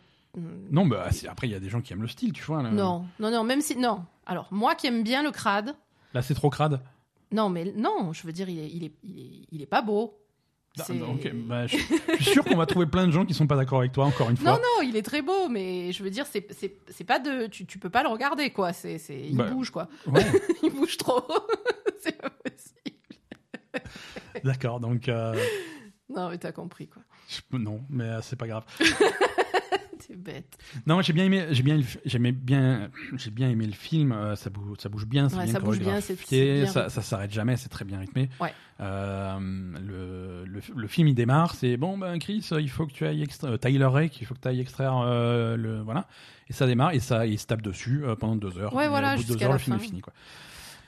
Non, 0.72 0.88
bah 0.88 1.08
c'est- 1.12 1.28
après 1.28 1.48
il 1.48 1.52
y 1.52 1.56
a 1.56 1.60
des 1.60 1.70
gens 1.70 1.82
qui 1.82 1.94
aiment 1.94 2.02
le 2.02 2.08
style, 2.08 2.34
tu 2.34 2.44
vois. 2.44 2.64
Là, 2.64 2.72
Non, 2.72 3.06
non, 3.20 3.30
non, 3.30 3.44
même 3.44 3.62
si. 3.62 3.76
Non. 3.78 4.04
Alors, 4.26 4.48
moi 4.52 4.74
qui 4.74 4.88
aime 4.88 5.04
bien 5.04 5.22
le 5.22 5.32
crade, 5.32 5.76
Là, 6.14 6.22
c'est 6.22 6.34
trop 6.36 6.50
crade. 6.50 6.82
non, 7.32 7.50
mais 7.50 7.66
non, 7.76 8.14
je 8.14 8.26
veux 8.28 8.34
dire, 8.34 8.48
il 8.50 8.60
est, 8.60 8.70
il 8.70 8.84
est, 8.86 8.92
il 9.04 9.20
est, 9.20 9.48
il 9.52 9.62
est 9.62 9.66
pas 9.68 9.82
beau. 9.82 10.20
Ah, 10.80 10.86
ok, 10.92 11.32
bah, 11.36 11.68
je, 11.68 11.78
je 11.78 12.24
suis 12.24 12.32
sûr 12.32 12.44
qu'on 12.44 12.56
va 12.56 12.66
trouver 12.66 12.88
plein 12.88 13.06
de 13.06 13.12
gens 13.12 13.26
qui 13.28 13.36
sont 13.36 13.46
pas 13.46 13.56
d'accord 13.56 13.80
avec 13.80 13.92
toi, 13.92 14.06
encore 14.06 14.32
une 14.32 14.38
fois. 14.38 14.54
Non, 14.54 14.58
non, 14.58 14.82
il 14.88 14.96
est 14.96 15.04
très 15.04 15.22
beau, 15.22 15.48
mais 15.48 15.92
je 15.92 16.02
veux 16.04 16.10
dire, 16.10 16.26
c'est, 16.26 16.48
c'est, 16.52 17.04
pas 17.04 17.20
de. 17.20 17.46
Tu, 17.46 17.68
tu 17.68 17.78
peux 17.78 17.92
pas 17.92 18.02
le 18.02 18.10
regarder, 18.10 18.50
quoi. 18.50 18.74
C'est, 18.74 18.98
c'est, 18.98 19.20
il 19.20 19.38
Bah. 19.38 19.52
bouge, 19.52 19.70
quoi. 19.70 19.88
Ouais, 20.08 20.26
il 20.64 20.72
bouge 20.72 20.98
trop. 20.98 21.22
c'est 22.02 22.20
pas 22.20 22.32
possible. 22.32 22.98
d'accord, 24.44 24.80
donc 24.80 25.08
euh, 25.10 25.36
Non, 26.10 26.30
mais 26.30 26.40
t'as 26.40 26.52
compris, 26.52 26.88
quoi. 26.88 27.04
je- 27.30 27.58
non, 27.58 27.82
mais 27.90 28.06
euh, 28.06 28.22
c'est 28.24 28.36
pas 28.36 28.48
grave. 28.48 28.64
Bête. 30.18 30.58
Non, 30.88 31.02
j'ai 31.02 31.14
bien 31.14 31.26
aimé, 31.26 31.46
j'ai 31.52 31.64
bien, 31.64 31.80
j'aimais 32.06 32.32
bien, 32.32 32.90
j'ai 33.16 33.32
bien 33.32 33.50
aimé 33.50 33.66
le 33.66 33.74
film. 33.74 34.12
euh, 34.12 34.36
ça 34.36 34.50
bouge, 34.50 34.78
ça 34.80 34.90
bouge 34.90 35.06
bien, 35.06 35.30
c'est 35.30 35.36
Ouais, 35.38 35.44
bien 35.46 35.54
ça 35.54 35.60
bouge 35.60 35.80
bien, 35.80 36.00
ça, 36.02 36.90
s'arrête 36.90 37.32
jamais, 37.32 37.58
c'est 37.58 37.70
très 37.70 37.86
bien 37.86 38.00
rythmé. 38.00 38.30
Ouais. 38.40 38.54
Euh, 38.80 39.40
le, 39.40 40.46
le, 40.46 40.62
le 40.76 40.88
film 40.88 41.08
il 41.08 41.16
démarre, 41.16 41.54
c'est 41.56 41.78
bon 41.78 41.98
ben 41.98 42.18
Chris, 42.20 42.46
il 42.60 42.70
faut 42.70 42.86
que 42.88 42.92
tu 42.92 43.06
ailles 43.06 43.22
extraire, 43.22 43.58
Tyler 43.60 43.86
Rake, 43.86 44.20
il 44.22 44.26
faut 44.26 44.34
que 44.34 44.40
tu 44.40 44.48
ailles 44.48 44.60
extraire 44.62 44.98
euh, 45.06 45.56
le 45.56 45.82
voilà, 45.82 46.08
et 46.50 46.54
ça 46.54 46.66
démarre 46.66 46.92
et 46.92 47.00
ça 47.00 47.26
il 47.28 47.38
se 47.40 47.46
tape 47.46 47.62
dessus 47.62 48.04
euh, 48.04 48.16
pendant 48.16 48.36
deux 48.36 48.58
heures. 48.58 48.74
Ouais, 48.76 48.86
Et 48.86 48.90
voilà, 48.90 49.14
au 49.14 49.18
bout 49.18 49.24
de 49.24 49.34
deux 49.36 49.44
heures, 49.44 49.54
le 49.54 49.60
film 49.60 49.78
fin. 49.78 49.84
est 49.84 49.88
fini 49.88 50.02
quoi. 50.02 50.14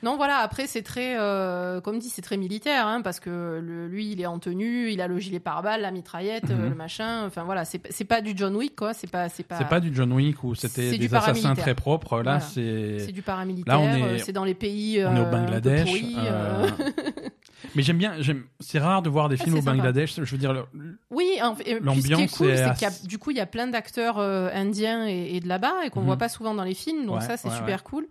Non, 0.02 0.16
voilà, 0.16 0.36
après, 0.38 0.66
c'est 0.66 0.82
très. 0.82 1.16
euh, 1.18 1.80
comme 1.80 1.98
dit, 1.98 2.10
c'est 2.10 2.20
très 2.22 2.36
militaire, 2.36 2.86
hein, 2.86 3.00
parce 3.02 3.18
que 3.18 3.60
le- 3.62 3.88
lui, 3.88 4.12
il 4.12 4.20
est 4.20 4.26
en 4.26 4.38
tenue, 4.38 4.90
il 4.90 5.00
a 5.00 5.08
le 5.08 5.18
gilet 5.18 5.40
pare-balles, 5.40 5.80
la 5.80 5.90
mitraillette, 5.90 6.50
euh, 6.50 6.54
Mhm. 6.56 6.68
le 6.70 6.74
machin. 6.74 7.24
Enfin, 7.26 7.44
voilà, 7.44 7.64
c'est, 7.64 7.78
pas 8.04 8.20
du 8.20 8.34
John 8.36 8.54
Wick, 8.56 8.76
quoi. 8.76 8.92
C'est 8.94 9.10
pas. 9.10 9.28
C'est 9.30 9.42
pas, 9.42 9.56
C'est 9.56 9.68
pas 9.68 9.80
du 9.80 9.94
John 9.94 10.12
Wick 10.12 10.44
où 10.44 10.54
c'était 10.54 10.96
des 10.98 11.14
assassins 11.14 11.54
très 11.54 11.74
propres. 11.74 12.16
Là, 12.18 12.22
Voilà. 12.22 12.40
c'est 12.40 12.98
C'est 13.00 13.12
du 13.12 13.22
paramilitaire, 13.22 13.74
Là, 13.74 13.80
on 13.80 13.88
est- 13.96 14.02
euh, 14.02 14.18
c'est 14.18 14.32
dans 14.32 14.44
les 14.44 14.54
pays. 14.54 15.02
on 15.04 15.16
est 15.16 15.20
au 15.20 15.30
Bangladesh. 15.30 15.88
euh. 16.18 16.68
Mais 17.74 17.82
j'aime 17.82 17.98
bien. 17.98 18.14
C'est 18.60 18.78
rare 18.78 19.02
de 19.02 19.08
voir 19.10 19.28
des 19.28 19.36
Ah, 19.40 19.44
films 19.44 19.56
au 19.56 19.60
sympa. 19.60 19.72
Bangladesh. 19.72 20.14
Je 20.16 20.30
veux 20.30 20.38
dire, 20.38 20.52
le- 20.52 20.64
Oui, 21.10 21.26
en 21.42 21.54
fait, 21.54 21.64
ce 21.78 21.82
L'ambiance 21.82 22.32
cool, 22.36 22.52
qu'il 22.78 23.08
du 23.08 23.18
coup, 23.18 23.30
il 23.30 23.36
y 23.38 23.40
a 23.40 23.46
plein 23.46 23.66
d'acteurs 23.66 24.18
euh, 24.18 24.50
indiens 24.52 25.06
et, 25.08 25.36
et 25.36 25.40
de 25.40 25.48
là-bas 25.48 25.84
et 25.84 25.90
qu'on 25.90 26.00
Mhm. 26.00 26.06
voit 26.06 26.16
pas 26.16 26.28
souvent 26.28 26.54
dans 26.54 26.62
les 26.64 26.74
films, 26.74 27.06
donc 27.06 27.16
Ouais, 27.20 27.26
ça, 27.26 27.36
c'est 27.36 27.48
ouais, 27.48 27.56
super 27.56 27.82
cool. 27.82 28.06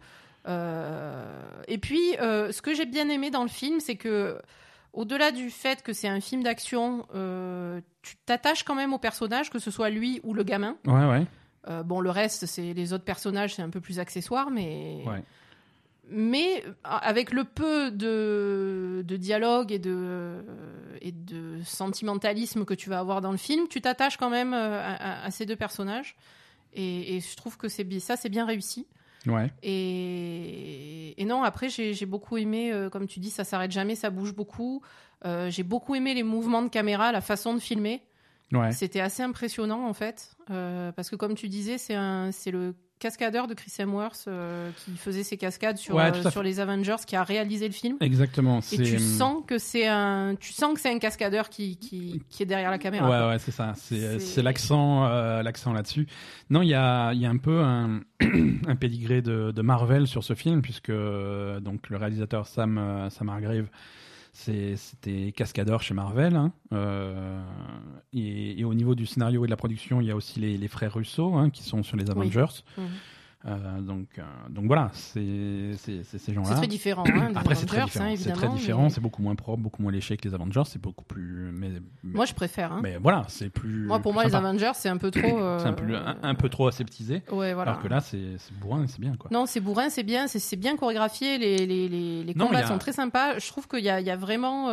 Euh, 0.48 1.42
et 1.68 1.78
puis, 1.78 2.16
euh, 2.22 2.52
ce 2.52 2.62
que 2.62 2.74
j'ai 2.74 2.86
bien 2.86 3.10
aimé 3.10 3.30
dans 3.32 3.44
le 3.44 3.50
film, 3.50 3.80
c'est 3.80 3.96
que, 3.96 4.40
au-delà 4.94 5.32
du 5.32 5.50
fait 5.50 5.82
que 5.84 5.92
c'est 5.94 6.08
un 6.08 6.22
film 6.22 6.44
d'action, 6.44 7.06
euh, 7.16 7.82
tu 8.02 8.16
t'attaches 8.26 8.64
quand 8.64 8.76
même 8.76 8.94
au 8.94 9.00
personnage, 9.00 9.50
que 9.50 9.60
ce 9.60 9.72
soit 9.72 9.90
lui 9.90 10.20
ou 10.24 10.34
le 10.34 10.44
gamin. 10.44 10.78
ouais, 10.86 11.06
ouais. 11.10 11.26
Euh, 11.68 11.82
bon, 11.82 12.00
le 12.00 12.12
reste, 12.12 12.46
c'est 12.46 12.74
les 12.74 12.94
autres 12.94 13.04
personnages, 13.06 13.56
c'est 13.56 13.64
un 13.64 13.72
peu 13.72 13.82
plus 13.82 14.00
accessoire, 14.00 14.52
mais 14.52 15.02
Ouais. 15.08 15.24
mais 16.08 16.64
avec 16.84 17.32
le 17.32 17.44
peu 17.44 17.90
de, 17.90 19.04
de 19.04 19.18
dialogue 19.18 19.72
et 19.72 19.80
de, 19.80 20.46
et 21.02 21.12
de 21.12 21.60
sentimentalisme 21.64 22.66
que 22.66 22.76
tu 22.76 22.90
vas 22.92 23.00
avoir 23.00 23.20
dans 23.22 23.32
le 23.32 23.38
film, 23.38 23.68
tu 23.68 23.82
t'attaches 23.82 24.18
quand 24.18 24.30
même 24.30 24.54
à, 24.54 24.94
à- 24.94 25.26
à 25.26 25.32
ces 25.32 25.48
deux 25.48 25.56
personnages. 25.56 26.16
Et, 26.76 27.16
et 27.16 27.20
je 27.22 27.36
trouve 27.36 27.58
que 27.58 27.68
ça, 27.68 28.16
c'est 28.16 28.30
bien 28.30 28.46
réussi. 28.46 28.86
Ouais. 29.28 29.52
Et, 29.64 31.20
et 31.22 31.26
non, 31.26 31.44
après, 31.44 31.70
j'ai 31.70 32.06
beaucoup 32.06 32.38
aimé, 32.38 32.72
euh, 32.72 32.90
comme 32.90 33.08
tu 33.08 33.20
dis, 33.20 33.30
ça 33.30 33.44
s'arrête 33.44 33.72
jamais, 33.72 33.96
ça 33.96 34.10
bouge 34.10 34.34
beaucoup. 34.34 34.82
Euh, 35.26 35.50
j'ai 35.50 35.64
beaucoup 35.64 35.96
aimé 35.96 36.14
les 36.14 36.24
mouvements 36.24 36.62
de 36.62 36.70
caméra, 36.70 37.12
la 37.12 37.22
façon 37.22 37.54
de 37.54 37.60
filmer. 37.60 38.02
Ouais. 38.52 38.72
C'était 38.72 39.00
assez 39.00 39.24
impressionnant 39.24 39.88
en 39.88 39.94
fait, 39.94 40.36
euh, 40.52 40.92
parce 40.92 41.10
que 41.10 41.16
comme 41.16 41.34
tu 41.34 41.50
disais, 41.50 41.78
c'est 41.78 42.52
le 42.52 42.76
cascadeur 43.00 43.48
de 43.48 43.54
Chris 43.54 43.72
Hemsworth 43.78 44.26
euh, 44.28 44.70
qui 44.84 44.92
faisait 44.98 45.24
ses 45.24 45.38
cascades 45.38 45.78
sur, 45.78 45.96
Ouais, 45.96 46.12
euh, 46.16 46.30
sur 46.30 46.42
les 46.44 46.60
Avengers, 46.60 46.96
qui 47.06 47.16
a 47.16 47.24
réalisé 47.24 47.68
le 47.68 47.74
film. 47.74 47.98
Exactement. 48.02 48.60
Et 48.72 48.78
tu 48.78 49.00
sens 49.00 49.44
que 49.46 49.58
c'est 49.58 49.86
un, 49.88 50.36
tu 50.40 50.54
sens 50.54 50.74
que 50.74 50.80
c'est 50.80 50.94
un 50.94 51.00
cascadeur 51.00 51.50
qui, 51.50 51.78
qui, 51.78 52.22
qui 52.30 52.44
est 52.44 52.46
derrière 52.46 52.72
la 52.72 52.78
caméra. 52.78 53.06
quoi. 53.08 53.26
Ouais, 53.28 53.34
ouais, 53.34 53.40
c'est 53.40 53.52
ça. 53.52 53.74
C'est 53.76 54.20
c'est 54.20 54.42
l'accent, 54.42 55.06
euh, 55.06 55.44
l'accent 55.44 55.74
là-dessus. 55.74 56.08
Non, 56.50 56.62
il 56.62 56.70
y 56.70 56.74
a, 56.74 57.12
il 57.14 57.20
y 57.20 57.26
a 57.26 57.30
un 57.30 57.38
peu 57.38 57.62
un, 57.62 58.02
un 58.68 58.76
pédigré 58.76 59.22
de, 59.22 59.52
de 59.52 59.62
Marvel 59.62 60.08
sur 60.08 60.24
ce 60.24 60.34
film, 60.34 60.62
puisque 60.62 60.90
euh, 60.90 61.60
donc 61.60 61.90
le 61.90 61.98
réalisateur 61.98 62.48
Sam, 62.48 62.78
euh, 62.78 63.10
Sam 63.10 63.30
Hargrave, 63.30 63.68
c'était 64.36 65.32
cascadeur 65.32 65.82
chez 65.82 65.94
Marvel. 65.94 66.36
hein. 66.36 66.52
Euh, 66.74 67.42
et, 68.14 68.60
et 68.60 68.64
au 68.66 68.74
niveau 68.74 68.94
du 68.94 69.06
scénario 69.06 69.44
et 69.46 69.48
de 69.48 69.52
la 69.52 69.56
production, 69.58 70.02
il 70.02 70.08
y 70.08 70.12
a 70.12 70.16
aussi 70.16 70.40
les, 70.40 70.58
les 70.58 70.68
frères 70.68 70.94
Russo 70.94 71.34
hein, 71.36 71.50
qui 71.50 71.64
sont 71.64 71.84
sur 71.84 71.96
les 71.98 72.10
Avengers. 72.10 72.46
Mhm. 72.78 72.86
Euh, 73.48 73.80
donc, 73.82 74.08
euh, 74.18 74.24
donc 74.50 74.66
voilà, 74.66 74.90
c'est 74.94 75.74
ces 75.78 76.34
gens-là. 76.34 76.50
C'est 76.50 76.56
très 76.56 76.68
différent. 76.68 77.04
Hein, 77.08 77.32
Après, 77.36 77.54
c'est 77.54 77.68
très 77.68 77.84
différent. 77.84 78.06
hein, 78.06 78.14
c'est 78.18 78.24
très 78.24 78.32
évidemment, 78.34 78.56
différent. 78.56 78.84
mais- 78.86 78.90
C'est 78.90 79.02
beaucoup 79.02 79.22
moins 79.22 79.36
propre, 79.36 79.62
beaucoup 79.62 79.84
moins 79.84 79.92
léché 79.92 80.18
que 80.18 80.28
les 80.28 80.34
Avengers. 80.34 80.64
C'est 80.66 80.82
beaucoup 80.82 81.06
plus. 81.06 81.52
Mais, 81.54 81.70
Moi, 82.04 82.26
je 82.26 82.34
préfère. 82.34 82.74
hein. 82.74 82.80
mais 82.82 82.98
voilà, 82.98 83.24
c'est 83.28 83.50
plus. 83.50 83.86
Moi, 83.86 84.00
pour 84.00 84.12
plus 84.14 84.16
moi, 84.16 84.24
les. 84.26 84.36
Avengers, 84.36 84.72
c'est 84.74 84.90
un 84.90 84.98
peu 84.98 85.12
trop. 85.12 85.22
euh, 85.40 85.60
C'est 85.60 85.68
un 85.68 85.94
un, 85.96 86.18
un 86.24 86.36
peu 86.36 86.50
trop 86.50 86.68
aseptisé. 86.68 87.22
Ouais, 87.32 87.54
voilà. 87.54 87.72
Alors 87.74 87.84
que 87.84 87.88
là, 87.88 88.00
c'est 88.02 88.20
bourrin, 88.60 88.88
c'est 88.88 89.00
bien 89.00 89.16
quoi. 89.16 89.30
Non, 89.32 89.46
c'est 89.46 89.60
bourrin, 89.60 89.90
c'est 89.90 90.04
bien, 90.04 90.28
c'est- 90.28 90.56
bien 90.56 90.76
chorégraphié, 90.76 91.38
les, 91.38 91.66
les, 91.68 91.88
les, 91.88 92.24
les 92.24 92.34
combats 92.34 92.60
a- 92.60 92.68
sont 92.68 92.78
très 92.80 92.94
sympas. 92.94 93.38
Je 93.38 93.48
trouve 93.48 93.68
qu'il 93.68 93.80
y 93.82 93.84
y 93.84 93.90
a 93.90 94.16
vraiment. 94.18 94.70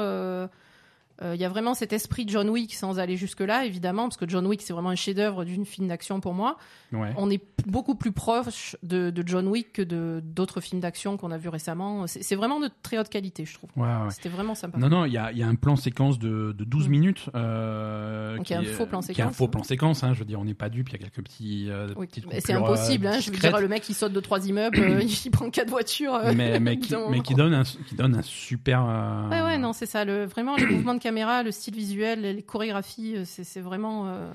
Euh, 1.20 1.30
euh, 1.30 1.34
il 1.34 1.40
y 1.40 1.44
a 1.44 1.48
vraiment 1.48 1.74
cet 1.74 1.92
esprit 1.92 2.24
de 2.24 2.30
John 2.30 2.48
Wick 2.48 2.74
sans 2.74 2.98
aller 2.98 3.16
jusque-là, 3.16 3.64
évidemment, 3.64 4.04
parce 4.04 4.16
que 4.16 4.28
John 4.28 4.46
Wick, 4.46 4.62
c'est 4.62 4.72
vraiment 4.72 4.88
un 4.90 4.94
chef-d'œuvre 4.96 5.44
d'une 5.44 5.64
film 5.66 5.88
d'action 5.88 6.20
pour 6.20 6.34
moi. 6.34 6.56
Ouais. 6.92 7.12
On 7.16 7.30
est 7.30 7.40
beaucoup 7.66 7.94
plus 7.94 8.12
proche 8.12 8.76
de, 8.82 9.10
de 9.10 9.22
John 9.26 9.46
Wick 9.48 9.72
que 9.72 9.82
de 9.82 10.20
d'autres 10.24 10.60
films 10.60 10.80
d'action 10.80 11.16
qu'on 11.16 11.30
a 11.30 11.38
vus 11.38 11.48
récemment. 11.48 12.06
C'est 12.06 12.22
c'est 12.22 12.34
vraiment 12.36 12.60
de 12.60 12.68
très 12.82 12.98
haute 12.98 13.08
qualité, 13.08 13.44
je 13.44 13.54
trouve. 13.54 13.70
Ouais, 13.76 13.84
ouais. 13.86 14.10
C'était 14.10 14.28
vraiment 14.28 14.54
sympa. 14.54 14.78
Non, 14.78 14.88
non, 14.88 15.04
il 15.04 15.12
y 15.12 15.18
a, 15.18 15.32
il 15.32 15.38
y 15.38 15.42
a 15.42 15.48
un 15.48 15.54
plan 15.54 15.76
séquence 15.76 16.18
de, 16.18 16.52
de 16.56 16.64
12 16.64 16.88
Mm. 16.88 16.90
minutes. 16.90 17.28
Euh, 17.34 18.36
Donc, 18.36 18.46
qui 18.46 18.52
il 18.52 18.56
a 18.56 18.58
un 18.60 18.62
est- 18.62 18.66
faux 18.66 18.86
plan 18.86 19.00
qui 19.00 19.06
est 19.08 19.12
un 19.12 19.16
séquence. 19.16 19.36
faux 19.36 19.48
plan 19.48 19.62
séquence. 19.62 20.04
Hein, 20.04 20.14
je 20.14 20.18
veux 20.20 20.24
dire, 20.24 20.40
on 20.40 20.44
n'est 20.44 20.54
pas 20.54 20.68
dupe. 20.68 20.88
Il 20.88 20.92
y 20.92 20.94
a 20.96 20.98
quelques 20.98 21.22
petits. 21.22 21.66
euh, 21.70 21.88
Oui, 21.96 22.08
c'est 22.12 22.22
coupures, 22.22 22.56
impossible. 22.56 23.06
euh, 23.06 23.10
hein. 23.12 23.20
Je 23.20 23.30
veux 23.30 23.36
dire, 23.38 23.58
le 23.60 23.68
mec 23.68 23.82
qui 23.82 23.94
saute 23.94 24.12
de 24.12 24.20
trois 24.20 24.46
immeubles, 24.46 24.78
euh, 24.80 25.02
il 25.24 25.30
prend 25.30 25.50
quatre 25.50 25.70
voitures. 25.70 26.14
euh, 26.14 26.32
mais, 26.34 26.58
mais, 26.60 26.76
qui, 26.80 26.92
dans- 26.92 27.10
mais 27.10 27.20
qui 27.20 27.34
donne 27.34 27.54
un, 27.54 27.62
qui 27.64 27.94
donne 27.94 28.16
un 28.16 28.22
super. 28.22 28.84
euh, 28.88 29.28
Ouais, 29.28 29.42
ouais, 29.42 29.58
non, 29.58 29.72
c'est 29.72 29.86
ça. 29.86 30.04
Le, 30.04 30.24
vraiment, 30.24 30.56
les 30.56 30.66
mouvements 30.66 30.94
de 30.94 31.01
caméra, 31.02 31.42
le 31.42 31.50
style 31.50 31.74
visuel, 31.74 32.20
les 32.22 32.42
chorégraphies, 32.42 33.16
euh, 33.16 33.24
c'est 33.26 33.60
vraiment. 33.60 34.06
euh, 34.08 34.30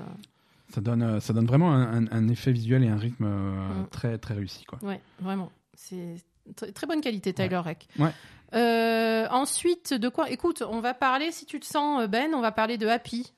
Ça 0.73 0.81
donne, 0.81 1.02
euh, 1.02 1.19
ça 1.19 1.34
donne 1.34 1.45
vraiment 1.48 1.72
un, 1.73 2.27
effet 2.27 2.52
visuel 2.52 2.84
et 2.84 2.89
un 2.89 2.98
rythme 2.98 3.26
euh, 3.26 3.84
Mm. 3.84 3.88
très, 3.89 4.18
très 4.18 4.34
réussi 4.35 4.65
quoi. 4.65 4.77
ouais, 4.84 5.02
vraiment. 5.19 5.52
C'est 5.73 6.15
très, 6.56 6.72
très 6.72 6.85
bonne 6.88 7.02
qualité, 7.02 7.34
Tyler 7.34 7.57
Reck. 7.57 7.88
Ouais. 7.99 8.11
Euh, 8.53 9.27
ensuite, 9.30 9.94
de 9.94 10.10
quoi 10.10 10.30
Écoute, 10.30 10.64
on 10.68 10.80
va 10.80 10.94
parler, 10.94 11.31
si 11.31 11.45
tu 11.45 11.60
te 11.60 11.65
sens, 11.65 12.07
Ben, 12.07 12.34
on 12.34 12.41
va 12.41 12.52
parler 12.52 12.77
de 12.77 12.88
Happy. 12.88 13.31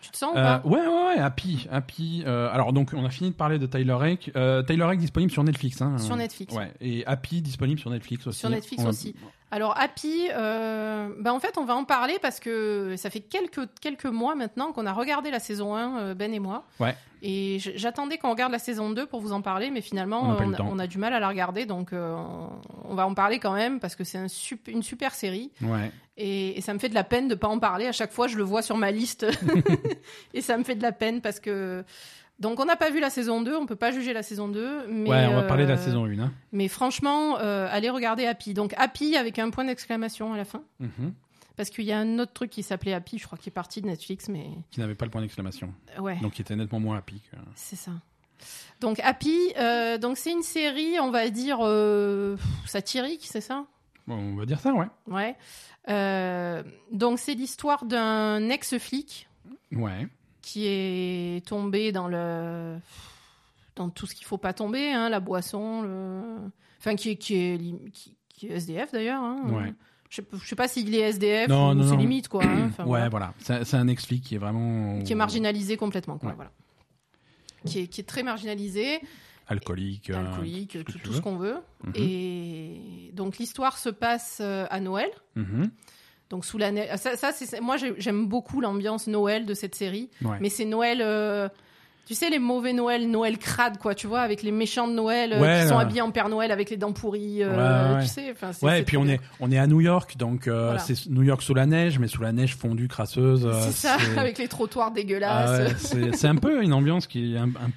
Tu 0.00 0.10
te 0.12 0.16
sens 0.16 0.32
ou 0.34 0.38
Euh, 0.38 0.42
pas? 0.58 0.62
ouais, 0.66 0.80
ouais, 0.86 1.06
ouais, 1.08 1.18
Happy, 1.18 1.66
Happy. 1.70 2.22
euh, 2.26 2.48
alors 2.50 2.72
donc, 2.72 2.92
on 2.94 3.04
a 3.04 3.10
fini 3.10 3.30
de 3.30 3.34
parler 3.34 3.58
de 3.58 3.66
Tyler 3.66 3.92
Rake. 3.92 4.30
Euh, 4.36 4.62
Tyler 4.62 4.84
Rake 4.84 4.98
disponible 5.00 5.30
sur 5.30 5.44
Netflix. 5.44 5.82
Hein, 5.82 5.98
Sur 5.98 6.16
Netflix. 6.16 6.54
Ouais, 6.54 6.72
et 6.80 7.04
Happy 7.06 7.42
disponible 7.42 7.78
sur 7.80 7.90
Netflix 7.90 8.26
aussi. 8.26 8.38
Sur 8.40 8.48
Netflix 8.48 8.82
On 8.84 8.88
aussi. 8.88 9.14
Alors 9.50 9.78
Happy, 9.78 10.28
euh, 10.30 11.08
bah 11.20 11.32
en 11.32 11.40
fait 11.40 11.56
on 11.56 11.64
va 11.64 11.74
en 11.74 11.84
parler 11.84 12.18
parce 12.20 12.38
que 12.38 12.94
ça 12.98 13.08
fait 13.08 13.20
quelques, 13.20 13.62
quelques 13.80 14.04
mois 14.04 14.34
maintenant 14.34 14.72
qu'on 14.72 14.84
a 14.84 14.92
regardé 14.92 15.30
la 15.30 15.40
saison 15.40 15.74
1, 15.74 15.98
euh, 15.98 16.14
Ben 16.14 16.34
et 16.34 16.38
moi. 16.38 16.64
Ouais. 16.80 16.94
Et 17.22 17.58
j'attendais 17.74 18.18
qu'on 18.18 18.30
regarde 18.30 18.52
la 18.52 18.58
saison 18.58 18.90
2 18.90 19.06
pour 19.06 19.20
vous 19.20 19.32
en 19.32 19.40
parler, 19.40 19.70
mais 19.70 19.80
finalement 19.80 20.22
On 20.38 20.52
a- 20.52 20.56
temps. 20.56 20.68
on 20.70 20.78
a 20.78 20.86
du 20.86 20.98
mal 20.98 21.14
à 21.14 21.18
la 21.20 21.28
regarder, 21.28 21.64
donc 21.66 21.92
euh, 21.92 22.14
on, 22.14 22.90
on 22.90 22.94
va 22.94 23.06
en 23.06 23.14
parler 23.14 23.38
quand 23.38 23.54
même 23.54 23.80
parce 23.80 23.96
que 23.96 24.04
c'est 24.04 24.18
un 24.18 24.28
sup- 24.28 24.68
une 24.68 24.82
super 24.82 25.14
série. 25.14 25.50
Ouais. 25.62 25.90
Et, 26.18 26.58
et 26.58 26.60
ça 26.60 26.74
me 26.74 26.78
fait 26.78 26.88
de 26.90 26.94
la 26.94 27.04
peine 27.04 27.26
de 27.28 27.34
pas 27.34 27.48
en 27.48 27.58
parler. 27.58 27.86
À 27.86 27.92
chaque 27.92 28.12
fois 28.12 28.26
je 28.28 28.36
le 28.36 28.42
vois 28.44 28.60
sur 28.62 28.76
ma 28.76 28.90
liste. 28.90 29.26
et 30.34 30.42
ça 30.42 30.58
me 30.58 30.62
fait 30.64 30.74
de 30.74 30.82
la 30.82 30.92
peine 30.92 31.20
parce 31.22 31.40
que... 31.40 31.84
Donc 32.38 32.60
on 32.60 32.64
n'a 32.64 32.76
pas 32.76 32.90
vu 32.90 33.00
la 33.00 33.10
saison 33.10 33.42
2, 33.42 33.56
on 33.56 33.66
peut 33.66 33.74
pas 33.76 33.90
juger 33.90 34.12
la 34.12 34.22
saison 34.22 34.48
2. 34.48 34.86
Mais, 34.88 35.10
ouais, 35.10 35.26
on 35.26 35.34
va 35.34 35.42
parler 35.42 35.64
de 35.64 35.70
la 35.70 35.74
euh, 35.78 35.82
saison 35.84 36.04
1. 36.04 36.18
Hein. 36.20 36.32
mais 36.52 36.68
franchement, 36.68 37.38
euh, 37.40 37.66
allez 37.70 37.90
regarder 37.90 38.26
Happy. 38.26 38.54
Donc 38.54 38.74
Happy 38.76 39.16
avec 39.16 39.38
un 39.40 39.50
point 39.50 39.64
d'exclamation 39.64 40.32
à 40.32 40.36
la 40.36 40.44
fin. 40.44 40.62
Mhm. 40.78 41.14
Parce 41.56 41.70
qu'il 41.70 41.84
y 41.86 41.92
a 41.92 41.98
un 41.98 42.20
autre 42.20 42.32
truc 42.32 42.50
qui 42.50 42.62
s'appelait 42.62 42.94
Happy, 42.94 43.18
je 43.18 43.26
crois, 43.26 43.36
qui 43.36 43.48
est 43.48 43.52
parti 43.52 43.82
de 43.82 43.86
Netflix, 43.88 44.28
mais 44.28 44.46
Qui 44.70 44.78
n'avait 44.78 44.94
pas 44.94 45.04
le 45.04 45.10
point 45.10 45.20
d'exclamation. 45.20 45.74
ouais, 45.98 46.16
Donc, 46.22 46.34
qui 46.34 46.42
était 46.42 46.54
nettement 46.54 46.78
moins 46.78 46.96
Happy. 46.98 47.20
que- 47.20 47.36
c'est 47.56 47.74
ça. 47.74 47.90
Donc 48.78 49.00
Happy, 49.00 49.36
euh, 49.58 49.98
donc 49.98 50.16
c'est 50.16 50.30
une 50.30 50.44
série, 50.44 51.00
on 51.00 51.10
va 51.10 51.28
dire 51.30 51.58
satirique, 52.66 53.22
c'est 53.28 53.40
ça? 53.40 53.64
On 54.06 54.36
va 54.36 54.46
dire 54.46 54.60
ça, 54.60 54.72
ouais. 54.72 54.86
Ouais. 55.08 55.34
Donc 56.92 57.18
c'est 57.18 57.34
l'histoire 57.34 57.84
d'un 57.84 58.48
ex-flic 58.48 59.28
Ouais. 59.72 60.06
Qui 60.48 60.66
est 60.66 61.46
tombé 61.46 61.92
dans 61.92 62.08
le 62.08 62.78
dans 63.76 63.90
tout 63.90 64.06
ce 64.06 64.14
qu'il 64.14 64.26
faut 64.26 64.38
pas 64.38 64.52
tomber, 64.54 64.90
hein, 64.92 65.08
la 65.08 65.20
boisson, 65.20 65.82
le... 65.82 66.22
enfin 66.78 66.96
qui 66.96 67.10
est 67.10 67.16
qui 67.16 67.34
est 67.36 67.58
qui, 67.92 68.16
qui 68.30 68.46
est 68.48 68.56
SDF 68.56 68.92
d'ailleurs. 68.92 69.22
Hein. 69.22 69.42
Ouais. 69.52 69.74
Je 70.10 70.22
sais, 70.22 70.26
sais 70.46 70.56
pas 70.56 70.68
s'il 70.68 70.94
est 70.94 71.00
SDF 71.00 71.48
Non, 71.48 71.70
ou 71.70 71.74
non, 71.74 71.86
c'est 71.88 71.96
limite 71.96 72.28
quoi. 72.28 72.42
hein. 72.44 72.70
Ouais, 72.78 73.08
voilà. 73.10 73.34
voilà. 73.38 73.64
C'est 73.64 73.74
un 73.76 73.88
ex-flic 73.88 74.24
qui 74.24 74.34
est 74.36 74.38
vraiment. 74.38 75.00
Qui 75.02 75.12
est 75.12 75.16
marginalisé 75.16 75.76
complètement 75.76 76.16
quoi. 76.18 76.30
Ouais. 76.30 76.34
Voilà. 76.36 76.50
Qui 77.66 77.80
est, 77.80 77.86
qui 77.88 78.00
est 78.00 78.04
très 78.04 78.22
marginalisé, 78.22 79.00
Alcoolique. 79.48 80.10
euh, 80.10 80.16
alcoolique, 80.30 80.78
tout 80.84 81.12
ce 81.12 81.20
qu'on 81.20 81.36
veut. 81.36 81.56
Mhm. 81.84 81.92
Et 81.96 83.10
donc 83.14 83.36
l'histoire 83.38 83.76
se 83.76 83.90
passe 83.90 84.38
euh, 84.40 84.66
à 84.70 84.80
Noël. 84.80 85.10
Mhm. 85.36 85.70
Donc 86.30 86.44
sous 86.44 86.58
la 86.58 86.70
neige. 86.72 86.88
Ça, 86.96 87.16
ça 87.16 87.32
c'est 87.32 87.60
moi 87.60 87.76
j'ai- 87.78 87.94
j'aime 87.98 88.26
beaucoup 88.26 88.60
l'ambiance 88.60 89.06
Noël 89.06 89.46
de 89.46 89.54
cette 89.54 89.74
série. 89.74 90.10
Ouais. 90.22 90.36
Mais 90.40 90.48
c'est 90.50 90.64
Noël. 90.66 91.00
euh, 91.02 91.48
Tu 92.06 92.14
sais, 92.14 92.30
les 92.30 92.38
mauvais 92.38 92.72
Noël, 92.72 93.06
Noël 93.10 93.36
crade, 93.36 93.76
quoi, 93.76 93.94
tu 93.94 94.06
vois, 94.06 94.20
avec 94.20 94.42
les 94.42 94.50
méchants 94.50 94.88
de 94.88 94.94
Noël 94.94 95.34
euh, 95.34 95.40
Ouais, 95.42 95.60
qui 95.62 95.68
sont 95.68 95.76
habillés 95.76 96.00
en 96.00 96.10
Père 96.10 96.30
Noël 96.30 96.50
avec 96.50 96.70
les 96.70 96.78
dents 96.78 96.94
pourries, 96.94 97.42
euh, 97.42 97.96
Ouais, 97.96 98.00
tu 98.00 98.08
sais. 98.08 98.34
c'est- 98.52 98.64
Ouais, 98.64 98.80
et 98.80 98.82
puis 98.82 98.96
on 98.96 99.04
bien. 99.04 99.16
est, 99.16 99.20
on 99.40 99.52
est 99.52 99.58
à 99.58 99.66
New 99.66 99.82
York, 99.82 100.16
donc 100.16 100.48
euh, 100.48 100.64
Voilà. 100.68 100.78
c'est 100.78 101.06
New 101.10 101.22
York 101.22 101.42
sous 101.42 101.52
la 101.52 101.66
neige, 101.66 101.98
mais 101.98 102.08
sous 102.08 102.22
la 102.22 102.32
neige 102.32 102.56
fondue, 102.56 102.88
crasseuse. 102.88 103.46
C'est 103.60 103.72
ça, 103.88 103.96
avec 104.16 104.38
les 104.38 104.48
trottoirs 104.48 104.88
Ah 104.90 104.94
dégueulasses. 104.94 105.94
c'est 106.14 106.28
un 106.28 106.36
peu 106.36 106.62
une 106.62 106.72
ambiance 106.72 107.06
qui 107.06 107.34
est 107.34 107.38
un, 107.38 107.48
un- 107.48 107.70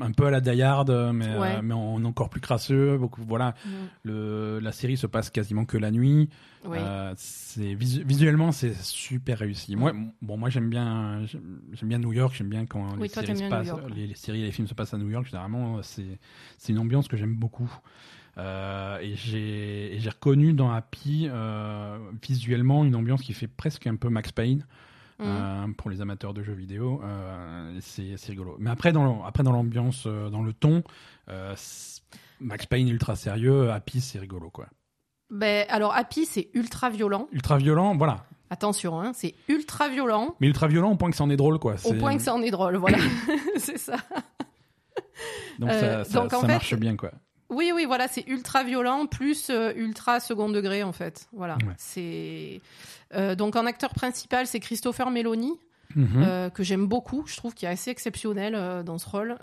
un 0.00 0.12
peu 0.12 0.26
à 0.26 0.30
la 0.30 0.40
Die 0.40 0.62
Hard, 0.62 0.90
mais, 1.14 1.26
euh, 1.28 1.60
mais 1.62 1.74
en 1.74 2.04
encore 2.04 2.28
plus 2.30 2.40
crasseux. 2.40 2.96
Beaucoup, 2.98 3.22
voilà, 3.26 3.54
Mm. 3.64 3.68
le, 4.04 4.58
la 4.60 4.72
série 4.72 4.96
se 4.96 5.06
passe 5.06 5.30
quasiment 5.30 5.64
que 5.64 5.76
la 5.78 5.90
nuit. 5.90 6.28
Oui. 6.64 6.78
Euh, 6.80 7.12
c'est 7.16 7.74
visu- 7.74 8.02
visuellement 8.04 8.50
c'est 8.52 8.74
super 8.74 9.38
réussi. 9.38 9.76
Moi, 9.76 9.92
bon, 10.20 10.36
moi 10.36 10.50
j'aime 10.50 10.68
bien, 10.68 11.24
j'aime 11.26 11.88
bien 11.88 11.98
New 11.98 12.12
York. 12.12 12.34
J'aime 12.36 12.48
bien 12.48 12.66
quand 12.66 12.94
Oui, 12.96 13.02
les, 13.04 13.08
toi, 13.08 13.22
séries 13.24 13.38
se 13.38 13.48
passent, 13.48 13.66
York, 13.68 13.82
les, 13.94 14.06
les 14.08 14.14
séries 14.14 14.42
et 14.42 14.46
les 14.46 14.52
films 14.52 14.66
se 14.68 14.74
passent 14.74 14.92
à 14.94 14.98
New 14.98 15.08
York. 15.10 15.26
Généralement, 15.26 15.80
c'est 15.82 16.18
c'est 16.58 16.72
une 16.72 16.78
ambiance 16.78 17.06
que 17.08 17.16
j'aime 17.16 17.34
beaucoup. 17.36 17.72
Euh, 18.38 18.98
et 19.00 19.14
j'ai 19.16 20.08
reconnu 20.10 20.52
dans 20.52 20.70
Happy 20.70 21.26
euh, 21.30 21.96
visuellement 22.26 22.84
une 22.84 22.94
ambiance 22.94 23.22
qui 23.22 23.32
fait 23.32 23.46
presque 23.46 23.86
un 23.86 23.96
peu 23.96 24.08
Max 24.10 24.30
Payne. 24.32 24.66
Euh, 25.20 25.66
pour 25.78 25.88
les 25.90 26.00
amateurs 26.02 26.34
de 26.34 26.42
jeux 26.42 26.52
vidéo, 26.52 27.00
euh, 27.04 27.78
c'est 27.80 28.14
rigolo. 28.28 28.56
Mais 28.58 28.70
après, 28.70 28.92
dans 28.92 29.04
le- 29.04 29.24
après 29.26 29.42
dans 29.42 29.52
l'ambiance, 29.52 30.04
euh, 30.06 30.28
dans 30.28 30.42
le 30.42 30.52
ton, 30.52 30.82
euh, 31.30 31.54
Max 32.40 32.66
Payne 32.66 32.88
ultra 32.88 33.16
sérieux, 33.16 33.70
Happy 33.70 34.00
c'est 34.00 34.18
rigolo 34.18 34.50
quoi. 34.50 34.66
Ben, 35.30 35.66
alors, 35.70 35.92
Happy, 35.94 36.24
c'est 36.24 36.50
ultra 36.54 36.88
violent. 36.90 37.26
Ultra 37.32 37.56
violent, 37.58 37.96
voilà. 37.96 38.26
Attention, 38.50 39.00
hein, 39.00 39.10
c'est 39.12 39.34
ultra 39.48 39.88
violent. 39.88 40.36
Mais 40.38 40.46
ultra 40.46 40.68
violent 40.68 40.92
au 40.92 40.96
point 40.96 41.10
que 41.10 41.16
ça 41.16 41.24
en 41.24 41.30
est 41.30 41.36
drôle 41.36 41.58
quoi. 41.58 41.74
Au 41.84 41.94
point 41.94 42.16
que 42.16 42.22
ça 42.22 42.32
en 42.34 42.42
est 42.42 42.50
drôle, 42.52 42.76
voilà. 42.76 42.98
c'est 43.56 43.78
ça. 43.78 43.96
Donc 45.58 45.70
ça, 45.70 46.04
ça, 46.04 46.20
donc, 46.20 46.32
en 46.34 46.40
ça 46.42 46.46
fait, 46.46 46.52
marche 46.52 46.74
bien 46.76 46.94
quoi. 46.96 47.10
Oui, 47.50 47.70
oui, 47.74 47.84
voilà, 47.84 48.08
c'est 48.08 48.26
ultra 48.26 48.64
violent 48.64 49.06
plus 49.06 49.50
euh, 49.50 49.72
ultra 49.76 50.20
second 50.20 50.48
degré 50.48 50.82
en 50.82 50.92
fait. 50.92 51.28
Voilà. 51.32 51.54
Ouais. 51.66 51.74
C'est 51.78 52.60
euh, 53.14 53.34
donc 53.34 53.56
en 53.56 53.66
acteur 53.66 53.94
principal, 53.94 54.46
c'est 54.46 54.60
Christopher 54.60 55.10
Meloni. 55.10 55.52
Mhm. 55.94 56.08
euh, 56.16 56.50
que 56.50 56.62
j'aime 56.64 56.86
beaucoup. 56.86 57.22
Je 57.26 57.36
trouve 57.36 57.54
qu'il 57.54 57.68
est 57.68 57.70
assez 57.70 57.90
exceptionnel 57.90 58.82
dans 58.84 58.98
ce 58.98 59.08
rôle. 59.08 59.36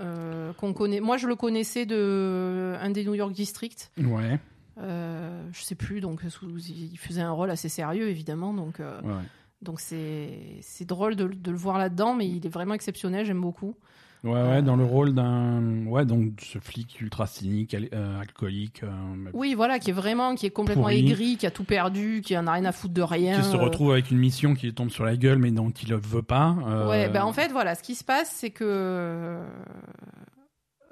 qu'on 0.58 0.74
connaît. 0.74 1.00
Moi, 1.00 1.18
je 1.18 1.26
le 1.28 1.36
connaissais 1.36 1.86
de 1.86 2.76
un 2.80 2.90
des 2.92 3.06
New 3.06 3.16
York 3.16 3.32
District. 3.32 3.92
Ouais, 3.98 4.40
je 4.78 5.62
sais 5.62 5.76
plus, 5.76 6.02
donc 6.02 6.22
il 6.24 6.98
faisait 6.98 7.22
un 7.22 7.32
rôle 7.32 7.50
assez 7.50 7.70
sérieux, 7.70 8.10
évidemment. 8.10 8.54
Donc, 8.54 8.80
ouais, 8.80 9.24
donc 9.62 9.80
c'est 9.80 10.60
c'est 10.62 10.86
drôle 10.86 11.16
de, 11.16 11.28
de 11.28 11.52
le 11.52 11.58
voir 11.58 11.78
là-dedans, 11.80 12.14
mais 12.14 12.28
il 12.28 12.46
est 12.46 12.50
vraiment 12.54 12.74
exceptionnel. 12.76 13.26
J'aime 13.26 13.42
beaucoup. 13.42 13.76
Ouais, 14.24 14.32
ouais, 14.42 14.62
dans 14.62 14.78
le 14.78 14.86
rôle 14.86 15.14
d'un. 15.14 15.86
Ouais, 15.86 16.06
donc 16.06 16.40
ce 16.42 16.58
flic 16.58 17.02
ultra 17.02 17.28
cynique, 17.28 17.74
al- 17.74 17.90
euh, 17.94 18.22
alcoolique. 18.22 18.82
euh, 18.84 18.90
Oui, 19.34 19.54
voilà, 19.54 19.80
qui 19.80 19.90
est 19.90 19.94
vraiment, 19.94 20.36
qui 20.36 20.46
est 20.46 20.50
complètement 20.50 20.84
Pourri. 20.84 21.00
aigri, 21.00 21.36
qui 21.36 21.46
a 21.46 21.52
tout 21.52 21.66
perdu, 21.66 22.22
qui 22.24 22.38
en 22.38 22.48
a 22.48 22.54
rien 22.54 22.64
à 22.66 22.72
foutre 22.72 22.94
de 22.94 23.02
rien. 23.02 23.38
qui 23.42 23.46
se 23.50 23.58
euh, 23.58 23.60
retrouve 23.60 23.92
avec 23.92 24.12
une 24.12 24.20
mission 24.20 24.54
qui 24.56 24.68
lui 24.68 24.74
tombe 24.74 24.90
sur 24.92 25.04
la 25.04 25.18
gueule, 25.18 25.40
mais 25.40 25.52
dont 25.52 25.72
il 25.72 25.90
ne 25.92 25.96
veut 25.98 26.22
pas. 26.22 26.56
euh, 26.66 26.90
Ouais, 26.90 27.10
ben 27.10 27.24
en 27.26 27.34
fait, 27.34 27.52
voilà, 27.52 27.76
ce 27.76 27.84
qui 27.84 27.96
se 27.96 28.04
passe, 28.06 28.30
c'est 28.34 28.52
que 28.52 28.64
euh, 28.66 29.44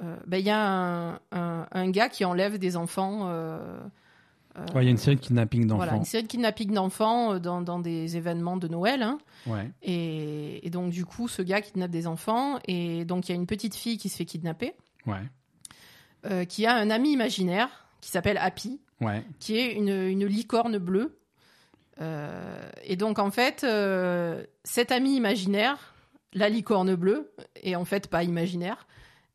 euh, 0.03 0.15
ben, 0.27 0.37
il 0.37 0.45
y 0.45 0.49
a 0.49 0.59
un, 0.69 1.13
un- 1.31 1.67
un 1.71 1.89
gars 1.89 2.09
qui 2.09 2.25
enlève 2.25 2.57
des 2.57 2.75
enfants. 2.75 3.27
euh, 3.29 3.79
euh, 4.57 4.65
ouais, 4.75 4.83
il 4.83 4.85
y 4.85 4.87
a 4.87 4.91
une 4.91 4.97
série 4.97 5.15
de 5.15 5.21
kidnapping 5.21 5.65
d'enfants. 5.67 5.83
Voilà, 5.83 5.95
une 5.97 6.05
série 6.05 6.23
de 6.23 6.27
kidnappings 6.27 6.73
d'enfants 6.73 7.33
euh, 7.33 7.39
dans, 7.39 7.61
dans 7.61 7.79
des 7.79 8.17
événements 8.17 8.57
de 8.57 8.67
Noël. 8.67 9.01
hein. 9.01 9.17
Ouais, 9.47 9.69
Et, 9.81 10.65
et 10.65 10.69
donc, 10.69 10.91
du 10.91 11.05
coup, 11.05 11.27
ce 11.27 11.41
gars 11.41 11.61
kidnappe 11.61 11.91
des 11.91 12.05
enfants. 12.07 12.59
Et 12.67 13.05
donc, 13.05 13.29
il 13.29 13.31
y 13.31 13.33
a 13.33 13.35
une 13.35 13.47
petite 13.47 13.75
fille 13.75 13.97
qui 13.97 14.09
se 14.09 14.17
fait 14.17 14.25
kidnapper, 14.25 14.73
ouais, 15.07 15.21
euh, 16.25 16.45
qui 16.45 16.65
a 16.65 16.75
un 16.75 16.89
ami 16.89 17.11
imaginaire 17.13 17.69
qui 18.01 18.09
s'appelle 18.11 18.37
Happy, 18.37 18.81
ouais. 18.99 19.23
qui 19.39 19.57
est 19.57 19.73
une, 19.73 19.89
une 19.89 20.25
licorne 20.25 20.77
bleue. 20.79 21.17
Euh, 21.99 22.69
et 22.83 22.95
donc, 22.95 23.19
en 23.19 23.31
fait, 23.31 23.63
euh, 23.63 24.43
cet 24.63 24.91
ami 24.91 25.15
imaginaire, 25.15 25.93
la 26.33 26.49
licorne 26.49 26.95
bleue, 26.95 27.31
est 27.61 27.75
en 27.75 27.85
fait 27.85 28.07
pas 28.07 28.23
imaginaire. 28.23 28.87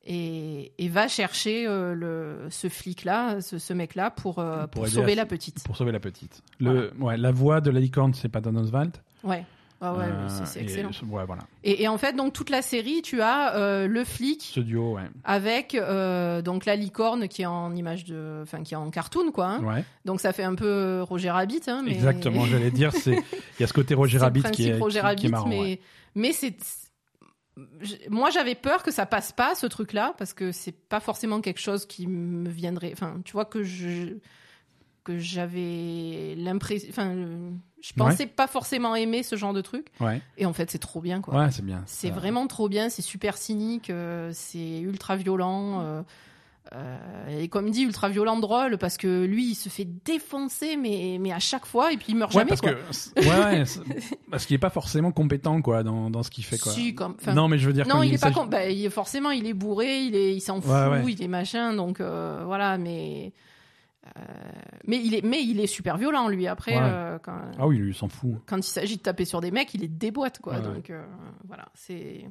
Et, 0.09 0.73
et 0.79 0.89
va 0.89 1.09
chercher 1.09 1.67
euh, 1.67 1.95
le, 1.95 2.37
ce 2.51 2.69
flic-là, 2.69 3.41
ce, 3.41 3.59
ce 3.59 3.73
mec-là, 3.73 4.11
pour, 4.11 4.39
euh, 4.39 4.67
Pour 4.69 4.87
sauver 4.87 5.13
à- 5.13 5.17
la 5.17 5.27
petite. 5.27 5.65
Pour 5.65 5.77
sauver 5.77 5.91
la 5.93 5.99
petite. 6.01 6.43
Le, 6.61 6.93
ouais, 7.01 7.17
la 7.17 7.33
voix 7.33 7.61
de 7.61 7.71
la 7.71 7.81
licorne, 7.81 8.15
c'est 8.15 8.29
pas 8.29 8.41
Don 8.41 8.55
Oswald. 8.57 8.93
Ouais. 9.25 9.45
Ah 9.81 9.93
ouais, 9.95 10.05
Euh, 10.05 10.29
c'est- 10.47 10.61
et- 10.61 10.63
excellent. 10.63 10.89
ouais, 11.11 11.25
voilà. 11.27 11.43
Et, 11.63 11.83
et 11.83 11.89
en 11.89 11.99
fait, 11.99 12.15
donc 12.15 12.33
toute 12.33 12.49
la 12.49 12.63
série, 12.63 13.03
tu 13.03 13.21
as 13.21 13.57
euh, 13.57 13.87
le 13.87 14.05
flic 14.05 14.41
Ce 14.43 14.61
duo, 14.61 14.95
ouais. 14.95 15.03
avec 15.25 15.75
euh, 15.75 16.41
donc 16.41 16.65
la 16.65 16.77
licorne 16.77 17.29
qui 17.29 17.43
est 17.43 17.47
en 17.47 17.75
image 17.77 18.05
de, 18.07 18.41
enfin 18.43 18.63
qui 18.63 18.73
est 18.73 18.77
en 18.79 18.89
cartoon 18.91 19.33
quoi. 19.33 19.47
hein. 19.49 19.63
ouais. 19.65 19.85
Donc 20.07 20.21
ça 20.23 20.33
fait 20.33 20.45
un 20.45 20.55
peu 20.55 21.03
Roger 21.03 21.31
Rabbit. 21.31 21.61
Hein, 21.67 21.83
mais... 21.85 21.91
Exactement, 21.93 22.47
j'allais 22.47 22.71
dire, 22.71 22.91
c'est 22.93 23.17
il 23.17 23.61
y 23.61 23.65
a 23.65 23.67
ce 23.67 23.75
côté 23.75 23.93
Roger 23.95 24.17
Rabbit 24.17 24.45
qui 24.53 24.69
est, 24.69 24.79
Roger 24.79 25.01
qui- 25.01 25.05
Rabbit, 25.05 25.21
qui 25.21 25.27
est 25.27 25.31
marrant. 25.31 25.49
mais 25.51 25.79
mais 26.15 26.33
c'est 26.33 26.57
moi 28.11 28.31
j'avais 28.31 28.55
peur 28.55 28.83
que 28.83 28.91
ça 28.91 29.07
passe 29.07 29.33
pas 29.33 29.55
ce 29.55 29.67
truc-là 29.67 30.15
parce 30.19 30.35
que 30.35 30.53
c'est 30.53 30.73
pas 30.73 31.01
forcément 31.01 31.41
quelque 31.41 31.61
chose 31.61 31.87
qui 31.87 32.07
me 32.07 32.49
viendrait. 32.49 32.91
Enfin, 32.93 33.21
tu 33.25 33.33
vois 33.33 33.45
que 33.47 33.63
je 33.63 34.15
que 35.05 35.19
j'avais 35.19 36.35
l'impression. 36.37 36.89
Enfin, 36.91 37.15
je 37.81 37.93
pensais 37.95 38.27
pas 38.27 38.49
forcément 38.49 38.97
aimer 38.97 39.23
ce 39.23 39.37
genre 39.37 39.53
de 39.53 39.61
truc. 39.61 39.87
Ouais, 40.01 40.21
Et 40.37 40.47
en 40.47 40.53
fait, 40.53 40.71
c'est 40.71 40.81
trop 40.81 41.01
bien 41.01 41.21
quoi. 41.21 41.35
ouais, 41.39 41.51
c'est 41.53 41.65
bien. 41.65 41.83
C'est 41.87 42.11
vraiment 42.11 42.47
trop 42.49 42.69
bien, 42.69 42.89
c'est 42.89 43.03
super 43.03 43.39
cynique, 43.39 43.89
euh, 43.91 44.31
c'est 44.35 44.81
ultra 44.81 45.15
violent. 45.17 45.81
euh, 45.83 46.03
euh, 46.75 47.41
et 47.41 47.49
comme 47.49 47.71
dit, 47.71 47.83
ultra 47.85 48.09
violent 48.09 48.39
drôle, 48.39 48.77
parce 48.79 48.97
que 48.97 49.25
lui, 49.25 49.51
il 49.51 49.55
se 49.55 49.69
fait 49.69 49.87
défoncer, 50.05 50.77
mais, 50.77 51.17
mais 51.21 51.33
à 51.33 51.39
chaque 51.39 51.65
fois, 51.65 51.93
et 51.93 51.97
puis 51.97 52.07
il 52.11 52.17
meurt 52.17 52.33
Ouais, 52.35 52.41
jamais. 52.41 52.49
parce 52.49 52.61
quoi. 52.61 52.73
que 52.73 53.21
ouais, 53.21 53.65
parce 54.31 54.47
qu'il 54.47 54.55
est 54.55 54.59
pas 54.59 54.71
forcément 54.71 55.13
compétent 55.13 55.63
quoi 55.63 55.83
dans, 55.83 56.11
dans 56.11 56.23
ce 56.23 56.31
qu'il 56.31 56.45
fait 56.45 56.59
quoi. 56.59 56.73
Si, 56.73 56.95
comme- 56.95 57.15
enfin, 57.21 57.35
non, 57.35 57.47
mais 57.49 57.59
je 57.59 57.67
veux 57.67 57.73
dire 57.73 57.87
non, 57.87 58.03
il 58.03 58.15
est 58.15 58.21
pas 58.21 58.33
con. 58.33 58.47
Bah, 58.47 58.69
il 58.69 58.85
est- 58.85 58.91
forcément, 58.91 59.31
il 59.31 59.47
est 59.47 59.55
bourré, 59.55 60.01
il 60.03 60.17
est, 60.17 60.35
il 60.35 60.41
s'en 60.41 60.61
fout, 60.61 60.71
Ouais, 60.73 61.05
il 61.13 61.23
est 61.23 61.29
machin, 61.29 61.73
donc 61.75 62.01
euh, 62.01 62.43
voilà. 62.45 62.79
Mais 62.79 63.33
euh, 64.17 64.21
mais 64.87 65.01
il 65.05 65.15
est, 65.15 65.25
mais 65.25 65.43
il 65.43 65.61
est 65.61 65.67
super 65.67 65.97
violent 65.97 66.29
lui. 66.29 66.47
Après, 66.47 66.75
quand, 67.23 67.39
Ah 67.59 67.67
oui, 67.67 67.77
lui, 67.79 67.91
il 67.91 67.95
s'en 67.95 68.09
fout. 68.09 68.35
quand 68.47 68.57
il 68.59 68.63
s'agit 68.71 68.97
de 68.97 69.03
taper 69.03 69.25
sur 69.25 69.41
des 69.41 69.51
mecs, 69.51 69.73
il 69.75 69.83
est 69.85 69.89
déboîte 69.89 70.41
quoi. 70.41 70.59
Donc 70.61 70.93
voilà, 71.47 71.67
c'est 71.75 72.25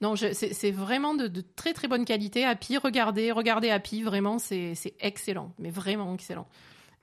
non, 0.00 0.14
c'est 0.16 0.70
vraiment 0.70 1.14
de, 1.14 1.26
de 1.26 1.40
très 1.40 1.72
très 1.72 1.88
bonne 1.88 2.04
qualité. 2.04 2.44
Happy, 2.44 2.76
regardez, 2.76 3.32
regardez 3.32 3.70
Happy, 3.70 4.02
vraiment, 4.02 4.38
c'est 4.38 4.74
excellent, 5.00 5.52
mais 5.58 5.70
vraiment 5.70 6.12
excellent. 6.14 6.46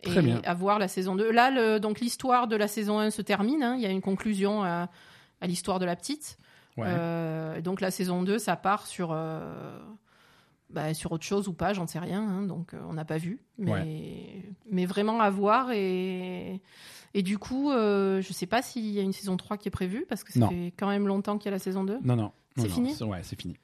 Et 0.06 0.10
Très 0.10 0.22
bien. 0.22 0.41
à 0.44 0.53
voir 0.53 0.80
la 0.80 0.90
saison 0.90 1.15
2. 1.15 1.32
Là, 1.32 1.49
le, 1.49 1.80
donc 1.80 2.02
l'histoire 2.02 2.48
de 2.49 2.57
la 2.57 2.68
saison 2.68 2.99
1 2.99 3.10
se 3.10 3.22
termine. 3.22 3.64
hein. 3.64 3.76
Il 3.78 3.82
y 3.82 3.86
a 3.86 3.90
une 3.90 4.02
conclusion 4.02 4.61
à, 4.61 4.90
à 5.40 5.48
l'histoire 5.48 5.80
de 5.80 5.86
la 5.86 5.95
petite. 5.95 6.38
Ouais. 6.76 6.86
Euh, 6.90 7.61
donc 7.61 7.80
la 7.80 7.90
saison 7.90 8.22
2, 8.22 8.38
ça 8.38 8.57
part 8.57 8.86
sur, 8.86 9.11
euh, 9.14 9.80
bah, 10.70 10.94
sur 10.94 11.14
autre 11.14 11.24
chose 11.24 11.48
ou 11.48 11.53
pas, 11.53 11.72
j'en 11.72 11.88
sais 11.88 11.99
rien. 11.99 12.22
hein. 12.22 12.41
donc 12.44 12.74
euh, 12.74 12.82
on 12.90 12.94
n'a 12.94 13.06
pas 13.06 13.18
vu. 13.18 13.40
Mais, 13.57 14.44
mais 14.70 14.86
vraiment 14.86 15.22
à 15.22 15.30
voir. 15.30 15.72
Et, 15.72 16.61
et 17.14 17.22
du 17.24 17.38
coup, 17.38 17.72
euh, 17.72 18.22
je 18.22 18.34
sais 18.34 18.48
pas 18.48 18.61
s'il 18.61 18.88
y 18.88 18.99
a 18.99 19.03
une 19.03 19.14
saison 19.14 19.38
3 19.38 19.56
qui 19.57 19.70
est 19.70 19.72
prévue, 19.72 20.06
parce 20.10 20.26
que 20.26 20.34
ça 20.34 20.40
Non. 20.40 20.49
fait 20.49 20.74
quand 20.78 20.90
même 20.90 21.07
longtemps 21.07 21.38
qu'il 21.38 21.45
y 21.45 21.49
a 21.49 21.52
la 21.56 21.60
saison 21.60 21.86
2. 21.86 21.99
Non, 22.03 22.18
non. 22.18 22.32
C'est 22.57 22.69
fini 22.69 22.93
Ouais, 23.01 23.19
c'est 23.23 23.39
fini. 23.39 23.55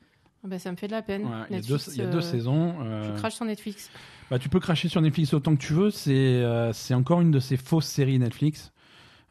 Ah 0.43 0.47
bah, 0.47 0.57
ça 0.59 0.71
me 0.71 0.77
fait 0.77 0.87
de 0.87 0.93
la 0.93 1.01
peine. 1.01 1.23
Ouais, 1.25 1.31
il 1.49 1.55
y 1.55 1.59
a 1.59 1.61
y 1.61 2.01
a 2.01 2.05
deux 2.07 2.17
euh, 2.17 2.21
saisons. 2.21 2.75
euh, 2.81 3.13
Je 3.13 3.19
crache 3.19 3.35
sur 3.35 3.45
Netflix. 3.45 3.89
bah, 4.29 4.39
tu 4.39 4.47
peux 4.49 4.59
cracher 4.61 4.87
sur 4.87 5.01
Netflix 5.01 5.33
autant 5.33 5.55
que 5.55 5.61
tu 5.61 5.73
veux. 5.73 5.91
C'est 5.91 6.13
euh, 6.15 6.71
encore 6.91 7.19
une 7.21 7.31
de 7.31 7.39
ces 7.39 7.57
fausses 7.57 7.87
séries 7.87 8.19
Netflix. 8.19 8.71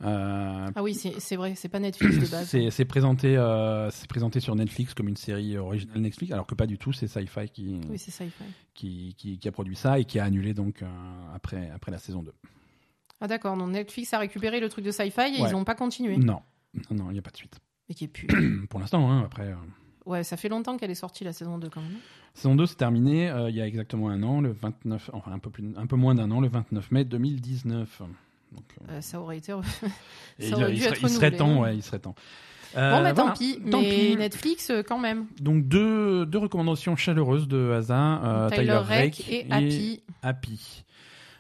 Euh, 0.05 0.69
Ah 0.77 0.83
oui, 0.83 0.95
c'est 0.95 1.35
vrai, 1.37 1.55
c'est 1.57 1.69
pas 1.69 1.81
Netflix 1.81 2.19
de 2.19 2.27
base. 2.31 2.47
c'est 2.49 2.71
c'est 2.71 2.85
présenté, 2.85 3.35
euh, 3.37 3.91
présenté 4.09 4.39
sur 4.39 4.55
Netflix 4.55 4.95
comme 4.95 5.09
une 5.09 5.17
série 5.17 5.57
originale 5.59 6.01
Netflix, 6.01 6.33
alors 6.33 6.47
que 6.47 6.55
pas 6.55 6.67
du 6.67 6.79
tout. 6.79 6.93
C'est 6.93 7.09
Sci-Fi 7.09 7.49
qui, 7.49 7.81
Oui, 7.91 7.99
fait. 7.99 8.31
qui, 8.75 9.15
qui, 9.19 9.39
qui 9.39 9.49
a 9.49 9.51
produit 9.53 9.75
ça 9.77 9.99
et 9.99 10.05
qui 10.05 10.21
a 10.21 10.25
annulé 10.25 10.55
donc 10.55 10.83
euh, 10.83 10.87
après, 11.35 11.71
après 11.75 11.91
la 11.91 11.99
saison 11.99 12.23
2. 12.23 12.33
Ah 13.21 13.27
d'accord, 13.27 13.57
donc 13.57 13.71
Netflix 13.71 14.13
a 14.15 14.19
récupéré 14.21 14.61
le 14.61 14.69
truc 14.69 14.85
de 14.85 14.93
sci-fi 14.93 15.21
et 15.37 15.43
Ouais. 15.43 15.49
ils 15.49 15.53
n'ont 15.53 15.65
pas 15.65 15.75
continué. 15.75 16.17
Non, 16.19 16.43
non, 16.93 17.11
il 17.11 17.15
n'y 17.15 17.19
a 17.19 17.23
pas 17.23 17.31
de 17.33 17.37
suite. 17.37 17.59
Mais 17.89 17.95
qui 17.95 18.05
est 18.05 18.09
plus. 18.09 18.27
Pour 18.71 18.81
l'instant, 18.81 19.11
hein, 19.11 19.23
après. 19.25 19.49
euh, 19.49 19.55
Ouais, 20.07 20.25
ça 20.25 20.37
fait 20.39 20.49
longtemps 20.49 20.77
qu'elle 20.79 20.91
est 20.91 20.95
sortie 20.95 21.23
la 21.25 21.33
saison 21.35 21.59
2 21.59 21.69
quand 21.69 21.83
même. 21.83 21.99
Saison 22.35 22.55
2, 22.55 22.65
c'est 22.67 22.77
terminé 22.77 23.29
euh, 23.29 23.51
il 23.51 23.57
y 23.57 23.61
a 23.61 23.67
exactement 23.67 24.09
un 24.09 24.23
an, 24.23 24.41
le 24.41 24.53
29, 24.53 25.11
enfin 25.13 25.33
un 25.33 25.39
peu, 25.39 25.51
plus, 25.51 25.65
un 25.77 25.87
peu 25.87 25.97
moins 25.97 26.15
d'un 26.15 26.31
an, 26.31 26.41
le 26.41 26.49
29 26.49 26.91
mai 26.93 27.05
2019. 27.05 28.03
Donc, 28.53 28.65
euh, 28.89 28.93
Euh, 28.93 29.01
ça 29.03 29.21
aurait 29.21 29.37
été. 29.39 29.53
et 30.39 30.49
ça 30.49 30.57
aurait 30.57 30.71
il, 30.73 30.77
dû 30.77 30.81
serait, 30.83 30.93
être 30.93 31.03
il 31.03 31.09
serait 31.11 31.31
temps, 31.33 31.51
hein. 31.51 31.61
ouais, 31.61 31.77
il 31.77 31.83
serait 31.83 31.99
temps. 31.99 32.15
Bon, 32.75 33.03
bah 33.03 33.13
tant 33.15 33.33
pis, 33.33 33.59
Tant 33.71 33.81
mais 33.81 33.89
pis. 34.11 34.17
Netflix 34.17 34.71
quand 34.87 34.99
même. 34.99 35.27
Donc 35.41 35.67
deux, 35.69 36.27
deux 36.27 36.39
recommandations 36.39 36.97
chaleureuses 36.97 37.49
de 37.49 37.57
euh, 37.57 38.49
Tyler, 38.51 38.63
Tyler 38.63 38.73
Rake 38.75 38.87
Rake 38.87 39.31
et 39.31 39.47
Happy. 39.51 40.03
Happy. 40.23 40.85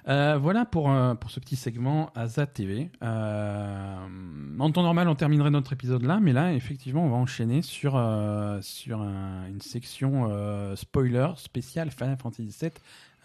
Euh, 0.08 0.38
voilà 0.40 0.64
pour, 0.64 0.90
euh, 0.90 1.14
pour 1.14 1.30
ce 1.30 1.38
petit 1.38 1.56
segment 1.56 2.10
Asa 2.14 2.46
TV. 2.46 2.90
Euh, 3.02 3.96
en 4.58 4.70
temps 4.72 4.82
normal, 4.82 5.06
on 5.08 5.14
terminerait 5.14 5.50
notre 5.50 5.74
épisode 5.74 6.02
là, 6.02 6.18
mais 6.20 6.32
là, 6.32 6.54
effectivement, 6.54 7.04
on 7.04 7.10
va 7.10 7.16
enchaîner 7.16 7.60
sur, 7.60 7.92
sur 8.62 9.02
un- 9.02 9.46
une 9.48 9.60
section 9.60 10.30
spoiler 10.76 11.28
spéciale 11.36 11.90
Final 11.90 12.16
Fantasy 12.16 12.56
VII 12.60 12.70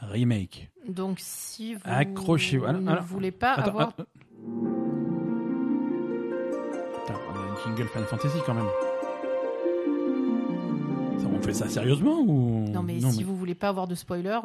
Remake. 0.02 0.70
Donc 0.90 1.18
si 1.20 1.76
vous 1.76 1.82
Accrochez-vous. 1.86 2.66
Alors- 2.66 2.82
ne 2.82 2.90
alors- 2.92 3.04
voulez 3.06 3.32
pas 3.32 3.54
Attends, 3.54 3.70
avoir. 3.70 3.88
attends. 3.90 4.04
On 7.10 7.38
a 7.38 7.70
une 7.70 7.78
jingle 7.78 7.88
Final 7.90 8.08
Fantasy 8.08 8.38
quand 8.46 8.54
même. 8.54 8.66
Ça, 11.20 11.28
on 11.34 11.42
fait 11.42 11.54
ça 11.54 11.70
sérieusement 11.70 12.20
ou 12.22 12.68
Non 12.70 12.84
mais 12.84 13.00
si 13.00 13.24
vous 13.24 13.36
voulez 13.38 13.56
pas 13.56 13.70
avoir 13.70 13.88
de 13.88 13.96
spoiler, 13.96 14.40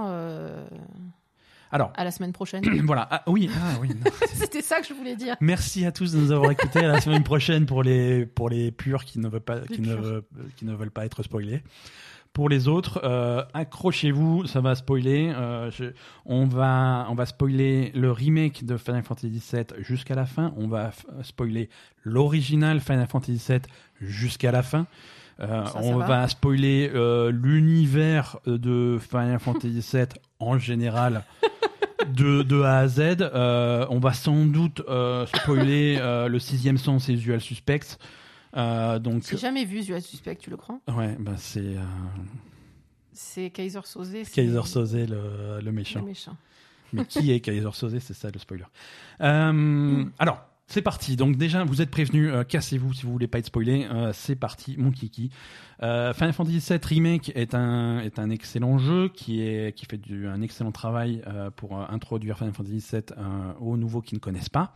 Alors, 1.71 1.93
à 1.97 2.05
la 2.05 2.11
semaine 2.11 2.33
prochaine. 2.33 2.63
voilà. 2.87 3.07
Ah, 3.11 3.23
oui, 3.27 3.51
ah, 3.55 3.79
oui. 3.81 3.91
C'était 4.33 4.63
ça 4.63 4.81
que 4.81 4.87
je 4.87 4.95
voulais 4.95 5.17
dire. 5.17 5.37
Merci 5.41 5.85
à 5.85 5.93
tous 5.93 6.13
de 6.13 6.19
nous 6.19 6.33
avoir 6.33 6.51
écoutés. 6.51 6.81
À 6.81 6.89
la 6.89 7.01
semaine 7.01 7.25
prochaine 7.25 7.67
pour 7.67 7.83
les 7.83 8.27
pour 8.27 8.49
les 8.49 8.71
purs 8.73 9.05
qui 9.05 9.19
ne 9.19 9.29
veulent 9.29 9.41
pas 9.41 9.61
Les 9.69 9.77
qui 9.77 9.81
ne 9.83 9.95
veulent, 9.95 10.23
qui 10.57 10.65
ne 10.65 10.75
veulent 10.75 10.91
pas 10.91 11.05
être 11.05 11.23
spoilés. 11.23 11.63
Pour 12.35 12.49
les 12.51 12.69
autres, 12.69 13.01
euh, 13.05 13.43
accrochez-vous, 13.55 14.47
ça 14.47 14.61
va 14.61 14.75
spoiler. 14.75 15.33
Euh, 15.35 15.71
je- 15.71 15.93
on 16.25 16.47
va 16.47 17.07
on 17.11 17.15
va 17.15 17.27
spoiler 17.27 17.91
le 17.95 18.13
remake 18.13 18.65
de 18.65 18.77
Final 18.77 19.03
Fantasy 19.03 19.43
VII 19.53 19.65
jusqu'à 19.79 20.15
la 20.15 20.27
fin. 20.27 20.53
On 20.57 20.69
va 20.69 20.91
spoiler 21.23 21.69
l'original 22.05 22.81
Final 22.81 23.07
Fantasy 23.09 23.43
VII 23.49 23.61
jusqu'à 24.01 24.53
la 24.53 24.63
fin. 24.63 24.87
Euh, 25.41 25.65
Ça, 25.67 25.73
ça 25.73 25.79
on 25.83 25.97
va. 25.97 26.07
va 26.07 26.29
spoiler 26.29 26.91
euh, 26.95 27.31
l'univers 27.31 28.39
de 28.47 28.99
Final 29.01 29.39
Fantasy 29.39 29.81
VII 29.93 30.07
en 30.41 30.59
général 30.59 31.25
de, 32.07 32.43
de 32.43 32.63
A 32.63 32.79
à 32.79 32.89
Z. 32.89 33.01
Euh, 33.21 33.87
on 33.91 33.99
va 33.99 34.13
sans 34.13 34.45
doute 34.47 34.83
euh, 34.89 35.27
spoiler 35.27 35.99
euh, 36.01 36.29
le 36.29 36.39
sixième 36.39 36.79
sens 36.79 37.09
et 37.09 37.13
Usual 37.15 37.41
Suspects. 37.41 37.99
Donc, 38.55 39.25
J'ai 39.31 39.37
jamais 39.37 39.65
vu 39.65 39.79
Usual 39.79 40.01
Suspect, 40.03 40.37
tu 40.37 40.51
le 40.51 40.57
crois? 40.57 40.81
Ouais, 40.89 41.17
bah 41.19 41.35
c'est 41.37 41.77
C'est 43.13 43.51
Kaiser 43.51 43.81
Soze. 43.85 44.15
Kaiser 44.33 44.63
Soze 44.65 44.95
le, 44.95 45.07
le 45.07 45.61
le 45.61 45.73
méchant. 45.73 46.03
méchant. 46.03 46.37
Mais 46.93 47.05
qui 47.05 47.33
est 47.33 47.41
Kaiser 47.41 47.69
Soze? 47.73 47.99
C'est 48.01 48.15
ça 48.15 48.31
le 48.33 48.39
spoiler. 48.39 48.65
Euh, 49.21 50.05
alors, 50.19 50.43
c'est 50.69 50.83
parti. 50.83 51.17
Donc 51.17 51.37
déjà, 51.37 51.65
vous 51.65 51.81
êtes 51.81 51.91
prévenus, 51.91 52.31
euh, 52.31 52.45
cassez-vous 52.45 52.93
si 52.93 53.05
vous 53.05 53.13
voulez 53.13 53.27
pas 53.27 53.39
être 53.39 53.47
spoilé. 53.47 53.89
Euh, 53.91 54.13
c'est 54.13 54.37
parti, 54.37 54.77
mon 54.79 54.91
kiki. 54.91 55.31
Euh, 55.83 56.13
Final 56.13 56.35
Fantasy 56.35 56.59
VII 56.59 56.81
Remake 56.85 57.33
est 57.35 57.55
un 57.55 58.01
est 58.01 58.19
un 58.19 58.29
excellent 58.29 58.79
jeu 58.79 59.09
qui 59.09 59.41
est 59.41 59.75
qui 59.75 59.87
fait 59.87 59.97
du, 59.97 60.29
un 60.29 60.43
excellent 60.43 60.73
travail 60.73 61.23
pour 61.57 61.79
introduire 61.79 62.37
Final 62.37 62.53
Fantasy 62.53 62.85
VII 62.93 63.03
aux 63.61 63.77
nouveaux 63.77 64.03
qui 64.03 64.15
ne 64.15 64.21
connaissent 64.21 64.51
pas. 64.51 64.75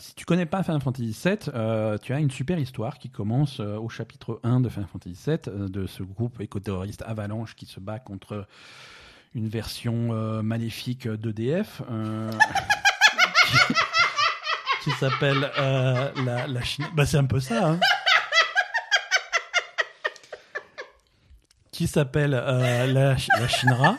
Si 0.00 0.14
tu 0.14 0.24
connais 0.24 0.46
pas 0.46 0.62
Final 0.62 0.80
Fantasy 0.80 1.16
VII, 1.24 1.36
tu 2.02 2.12
as 2.12 2.18
une 2.18 2.30
super 2.30 2.58
histoire 2.58 2.98
qui 2.98 3.10
commence 3.10 3.60
au 3.60 3.88
chapitre 3.88 4.40
1 4.42 4.60
de 4.60 4.68
Final 4.70 4.88
Fantasy 4.90 5.16
VII, 5.26 5.70
de 5.70 5.86
ce 5.86 6.02
groupe 6.02 6.40
éco-terroriste 6.40 7.04
Avalanche 7.06 7.54
qui 7.54 7.66
se 7.66 7.78
bat 7.78 7.98
contre 7.98 8.46
une 9.34 9.48
version 9.48 10.42
maléfique 10.42 11.06
d'EDF. 11.06 11.82
Qui- 14.84 14.90
s'appelle 14.92 15.50
euh, 15.58 16.10
la, 16.24 16.46
la 16.46 16.62
Chine. 16.62 16.86
Bah, 16.94 17.04
c'est 17.06 17.16
un 17.18 17.24
peu 17.26 17.40
ça. 17.40 17.66
Hein. 17.66 17.80
qui 21.72 21.86
s'appelle 21.86 22.34
euh, 22.34 22.86
la, 22.86 23.14
la 23.38 23.48
Shinra. 23.48 23.96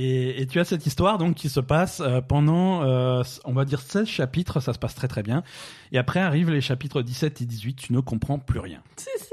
Et, 0.00 0.40
et 0.40 0.46
tu 0.46 0.60
as 0.60 0.64
cette 0.64 0.86
histoire 0.86 1.18
donc 1.18 1.34
qui 1.34 1.48
se 1.48 1.58
passe 1.58 2.00
euh, 2.00 2.20
pendant, 2.20 2.84
euh, 2.84 3.24
on 3.44 3.52
va 3.52 3.64
dire 3.64 3.80
16 3.80 4.06
chapitres, 4.06 4.60
ça 4.60 4.72
se 4.72 4.78
passe 4.78 4.94
très 4.94 5.08
très 5.08 5.24
bien. 5.24 5.42
Et 5.90 5.98
après 5.98 6.20
arrivent 6.20 6.50
les 6.50 6.60
chapitres 6.60 7.02
17 7.02 7.42
et 7.42 7.44
18, 7.44 7.74
tu 7.74 7.92
ne 7.92 7.98
comprends 7.98 8.38
plus 8.38 8.60
rien. 8.60 8.80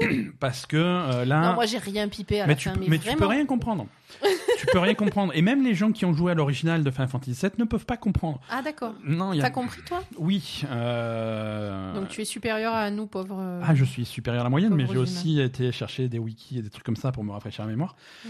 Parce 0.40 0.66
que 0.66 0.76
euh, 0.76 1.24
là... 1.24 1.50
Non, 1.50 1.54
moi 1.54 1.66
j'ai 1.66 1.78
rien 1.78 2.08
pipé 2.08 2.40
à 2.40 2.48
mais 2.48 2.54
la 2.54 2.58
tu, 2.58 2.68
fin, 2.68 2.74
mais, 2.80 2.86
mais 2.88 2.98
tu 2.98 3.14
peux 3.14 3.26
rien 3.26 3.46
comprendre. 3.46 3.86
tu 4.58 4.66
peux 4.72 4.78
rien 4.80 4.94
comprendre. 4.94 5.32
Et 5.36 5.42
même 5.42 5.64
les 5.64 5.74
gens 5.74 5.92
qui 5.92 6.04
ont 6.04 6.12
joué 6.12 6.32
à 6.32 6.34
l'original 6.34 6.82
de 6.82 6.90
Final 6.90 7.08
Fantasy 7.08 7.38
VII 7.40 7.52
ne 7.58 7.64
peuvent 7.64 7.86
pas 7.86 7.96
comprendre. 7.96 8.40
Ah 8.50 8.62
d'accord. 8.62 8.94
Non, 9.04 9.32
y 9.32 9.40
a... 9.40 9.42
T'as 9.42 9.50
compris 9.50 9.82
toi? 9.82 10.02
Oui. 10.18 10.62
euh, 10.70 11.94
Donc 11.94 12.08
tu 12.08 12.22
es 12.22 12.24
supérieur 12.24 12.74
à 12.74 12.90
nous 12.90 13.06
pauvres. 13.06 13.60
Ah, 13.62 13.74
je 13.74 13.84
suis 13.84 14.04
supérieur 14.04 14.42
à 14.42 14.44
la 14.44 14.50
moyenne, 14.50 14.74
mais 14.74 14.86
j'ai 14.86 14.98
aussi 14.98 15.40
été 15.40 15.70
chercher 15.70 16.08
des 16.08 16.18
wikis 16.18 16.58
et 16.58 16.62
des 16.62 16.70
trucs 16.70 16.84
comme 16.84 16.96
ça 16.96 17.12
pour 17.12 17.22
me 17.22 17.30
rafraîchir 17.30 17.64
la 17.64 17.70
mémoire. 17.70 17.94
Mm. 18.24 18.28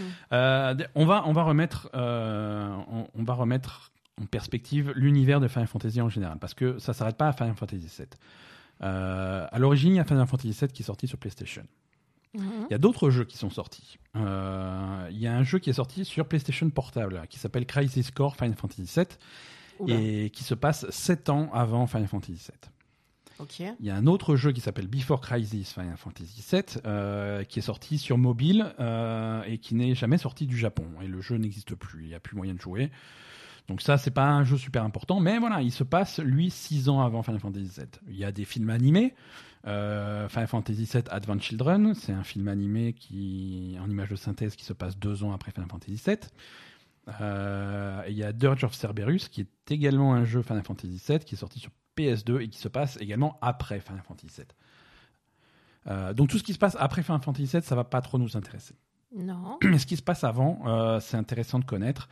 On 0.95 1.07
va, 1.07 1.23
on 1.27 1.33
va 1.33 1.43
remettre, 1.43 1.91
euh, 1.95 2.26
on, 2.27 3.07
on 3.15 3.23
va 3.23 3.35
remettre 3.35 3.93
en 4.21 4.27
perspective 4.27 4.93
l'univers 4.97 5.41
de 5.41 5.49
Final 5.49 5.67
Fantasy 5.67 6.01
en 6.01 6.09
général, 6.09 6.39
parce 6.39 6.55
que 6.55 6.79
ça 6.79 6.93
s'arrête 6.93 7.17
pas 7.17 7.29
à 7.29 7.33
Final 7.33 7.55
Fantasy 7.55 7.87
VII. 7.99 8.07
Euh, 8.83 9.47
à 9.51 9.59
l'origine, 9.59 9.93
il 9.93 9.97
y 9.97 10.01
a 10.01 10.05
Final 10.05 10.27
Fantasy 10.27 10.57
VII 10.59 10.69
qui 10.69 10.83
est 10.83 10.87
sorti 10.87 11.07
sur 11.07 11.19
PlayStation. 11.19 11.65
mhm. 12.35 12.67
Il 12.69 12.73
y 12.73 12.75
a 12.75 12.79
d'autres 12.79 13.11
jeux 13.11 13.25
qui 13.25 13.37
sont 13.37 13.51
sortis. 13.51 13.99
Euh, 14.17 15.09
il 15.11 15.19
y 15.19 15.27
a 15.27 15.37
un 15.37 15.43
jeu 15.43 15.59
qui 15.59 15.71
est 15.71 15.75
sorti 15.75 16.05
sur 16.05 16.27
PlayStation 16.27 16.69
Portable 16.71 17.23
qui 17.29 17.39
s'appelle 17.39 17.67
Crisis 17.67 18.11
Core 18.11 18.37
Final 18.37 18.55
Fantasy 18.55 18.83
VII 18.83 19.07
Oula. 19.81 19.95
et 19.95 20.31
qui 20.31 20.45
se 20.45 20.55
passe 20.55 20.89
7 20.91 21.29
ans 21.29 21.51
avant 21.53 21.87
Final 21.87 22.09
Fantasy 22.09 22.33
VII. 22.33 22.71
Il 23.81 23.87
y 23.87 23.91
a 23.91 23.97
un 23.97 24.07
autre 24.07 24.37
jeu 24.37 24.53
qui 24.53 24.61
s'appelle 24.61 24.87
Before 24.87 25.21
Crisis 25.21 25.73
Final 25.73 25.97
Fantasy 25.97 26.45
VII 26.51 26.63
euh, 26.87 27.45
qui 27.45 27.59
est 27.59 27.63
sorti 27.63 27.99
sur 27.99 28.19
mobile 28.19 28.75
euh, 28.81 29.43
et 29.47 29.59
qui 29.59 29.75
n'est 29.75 29.95
jamais 29.95 30.19
sorti 30.19 30.47
du 30.47 30.57
Japon. 30.57 30.87
Et 31.03 31.07
le 31.07 31.21
jeu 31.21 31.37
n'existe 31.37 31.75
plus, 31.75 32.05
il 32.05 32.09
n'y 32.09 32.15
a 32.15 32.21
plus 32.21 32.37
moyen 32.37 32.55
de 32.55 32.61
jouer. 32.61 32.91
Donc 33.69 33.83
ça, 33.83 33.99
c'est 33.99 34.13
pas 34.13 34.29
un 34.29 34.45
jeu 34.45 34.57
super 34.57 34.85
important, 34.85 35.19
mais 35.21 35.39
voilà, 35.39 35.61
il 35.61 35.73
se 35.73 35.83
passe, 35.83 36.21
lui, 36.21 36.51
six 36.51 36.89
ans 36.89 37.01
avant 37.01 37.23
Final 37.23 37.41
Fantasy 37.41 37.71
VII. 37.77 37.87
Il 38.09 38.17
y 38.17 38.25
a 38.25 38.33
des 38.33 38.45
films 38.45 38.71
animés. 38.71 39.15
Euh, 39.67 40.29
Final 40.29 40.47
Fantasy 40.47 40.85
VII 40.85 41.03
Advent 41.11 41.41
Children, 41.41 41.95
c'est 41.95 42.13
un 42.13 42.23
film 42.23 42.47
animé 42.47 42.93
qui, 42.93 43.77
en 43.81 43.91
image 43.91 44.11
de 44.11 44.17
synthèse 44.17 44.55
qui 44.55 44.65
se 44.65 44.73
passe 44.73 44.97
deux 44.97 45.25
ans 45.25 45.33
après 45.33 45.51
Final 45.51 45.69
Fantasy 45.69 46.01
VII. 46.07 46.19
Il 48.09 48.17
y 48.17 48.23
a 48.23 48.33
Dirge 48.33 48.63
of 48.63 48.75
Cerberus, 48.75 49.29
qui 49.29 49.41
est 49.41 49.73
également 49.73 50.15
un 50.15 50.25
jeu 50.25 50.43
Final 50.43 50.63
Fantasy 50.63 51.03
VII, 51.09 51.19
qui 51.19 51.35
est 51.35 51.39
sorti 51.39 51.59
sur 51.59 51.73
PS2 51.97 52.41
et 52.41 52.49
qui 52.49 52.59
se 52.59 52.69
passe 52.69 52.97
également 53.01 53.39
après 53.41 53.81
Final 53.81 54.03
Fantasy 54.03 54.29
VII. 54.37 54.47
Euh, 55.89 56.13
donc 56.15 56.29
tout 56.29 56.39
ce 56.39 56.43
qui 56.43 56.53
se 56.53 56.59
passe 56.59 56.77
après 56.79 57.03
Final 57.03 57.23
Fantasy 57.23 57.47
VII, 57.51 57.63
ça 57.63 57.75
va 57.75 57.85
pas 57.85 58.01
trop 58.01 58.19
nous 58.19 58.37
intéresser. 58.37 58.75
Non. 59.17 59.59
Mais 59.65 59.79
ce 59.79 59.87
qui 59.87 59.97
se 59.97 60.03
passe 60.03 60.25
avant, 60.25 60.61
euh, 60.67 61.01
c'est 61.01 61.17
intéressant 61.17 61.59
de 61.59 61.65
connaître. 61.65 62.09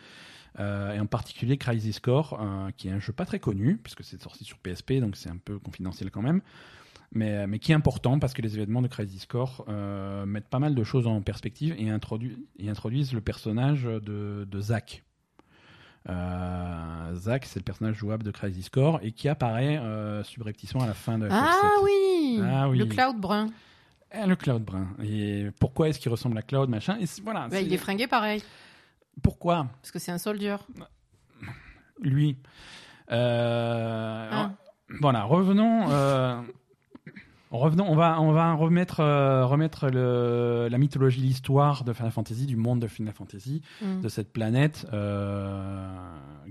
Euh, 0.61 0.93
et 0.93 1.01
en 1.01 1.07
particulier 1.07 1.59
Crisis 1.59 1.99
Core, 1.99 2.41
qui 2.77 2.87
est 2.87 2.93
un 2.93 3.01
jeu 3.01 3.13
pas 3.13 3.27
très 3.27 3.41
connu, 3.41 3.77
puisque 3.79 4.05
c'est 4.05 4.23
sorti 4.23 4.45
sur 4.45 4.59
PSP, 4.59 4.95
donc 5.01 5.17
c'est 5.17 5.29
un 5.29 5.37
peu 5.37 5.59
confidentiel 5.59 6.13
quand 6.13 6.23
même, 6.23 6.43
mais, 7.11 7.49
mais 7.49 7.59
qui 7.59 7.73
est 7.73 7.75
important 7.75 8.21
parce 8.21 8.35
que 8.35 8.43
les 8.43 8.55
événements 8.55 8.81
de 8.81 8.87
Crisis 8.87 9.27
Core 9.27 9.67
mettent 10.27 10.49
pas 10.49 10.61
mal 10.61 10.77
de 10.77 10.85
choses 10.85 11.09
en 11.09 11.21
perspective 11.23 11.75
et, 11.77 11.87
introdu- 11.87 12.39
et 12.61 12.69
introduisent 12.69 13.13
le 13.13 13.21
personnage 13.21 13.83
de, 13.83 14.47
de 14.49 14.61
Zack. 14.61 15.03
Euh, 16.09 17.15
Zack, 17.15 17.47
c'est 17.47 17.59
le 17.61 17.65
personnage 17.65 17.97
jouable 17.97 18.23
de 18.25 18.31
Crisis 18.31 18.69
Core 18.69 19.01
et 19.03 19.13
qui 19.13 19.29
apparaît 19.29 19.79
euh, 19.79 20.23
subrepticement 20.25 20.83
à 20.83 20.87
la 20.87 20.95
fin 20.95 21.19
de 21.19 21.29
Ah 21.31 21.51
FF7. 21.63 21.85
oui. 21.85 22.41
Ah 22.45 22.69
oui. 22.69 22.79
Le 22.79 22.87
cloud 22.87 23.17
brun. 23.19 23.49
Eh, 24.13 24.27
le 24.27 24.37
Cloud 24.37 24.63
brun. 24.63 24.87
Et 25.03 25.49
pourquoi 25.59 25.89
est-ce 25.89 25.99
qu'il 25.99 26.11
ressemble 26.11 26.39
à 26.39 26.43
Cloud 26.43 26.69
machin 26.69 26.97
et 27.01 27.07
c'est- 27.07 27.23
voilà. 27.23 27.49
Bah, 27.49 27.61
il 27.61 27.73
est 27.73 27.79
fringué 27.79 28.07
pareil. 28.07 28.43
Pourquoi? 29.23 29.67
Parce 29.81 29.91
que 29.91 29.99
c'est 29.99 30.13
un 30.13 30.19
soldier. 30.19 30.57
lui 32.01 32.37
Euh, 33.11 34.29
Ah. 34.33 34.53
Voilà, 35.01 35.25
revenons. 35.25 35.89
Revenons. 37.59 37.87
On 37.91 37.95
va, 37.97 38.21
on 38.21 38.33
va 38.33 38.53
remettre, 38.55 39.01
euh, 39.01 39.45
remettre 39.47 39.89
le, 39.89 40.69
la 40.71 40.79
mythologie, 40.79 41.21
l'histoire 41.21 41.85
de 41.85 41.93
Final 41.93 42.13
Fantasy, 42.13 42.47
du 42.47 42.57
monde 42.57 42.81
de 42.81 42.87
Final 42.87 43.15
Fantasy, 43.15 43.63
Mm. 43.83 44.01
de 44.01 44.09
cette 44.09 44.33
planète 44.33 44.87
euh, 44.93 45.87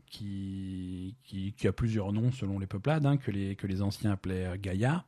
qui, 0.07 1.15
qui, 1.23 1.53
qui 1.53 1.67
a 1.67 1.71
plusieurs 1.71 2.11
noms 2.11 2.31
selon 2.31 2.59
les 2.59 2.67
peuplades, 2.67 3.05
hein, 3.05 3.17
que, 3.17 3.31
les, 3.31 3.55
que 3.55 3.67
les 3.67 3.81
anciens 3.81 4.11
appelaient 4.11 4.45
euh, 4.47 4.57
Gaïa. 4.59 5.03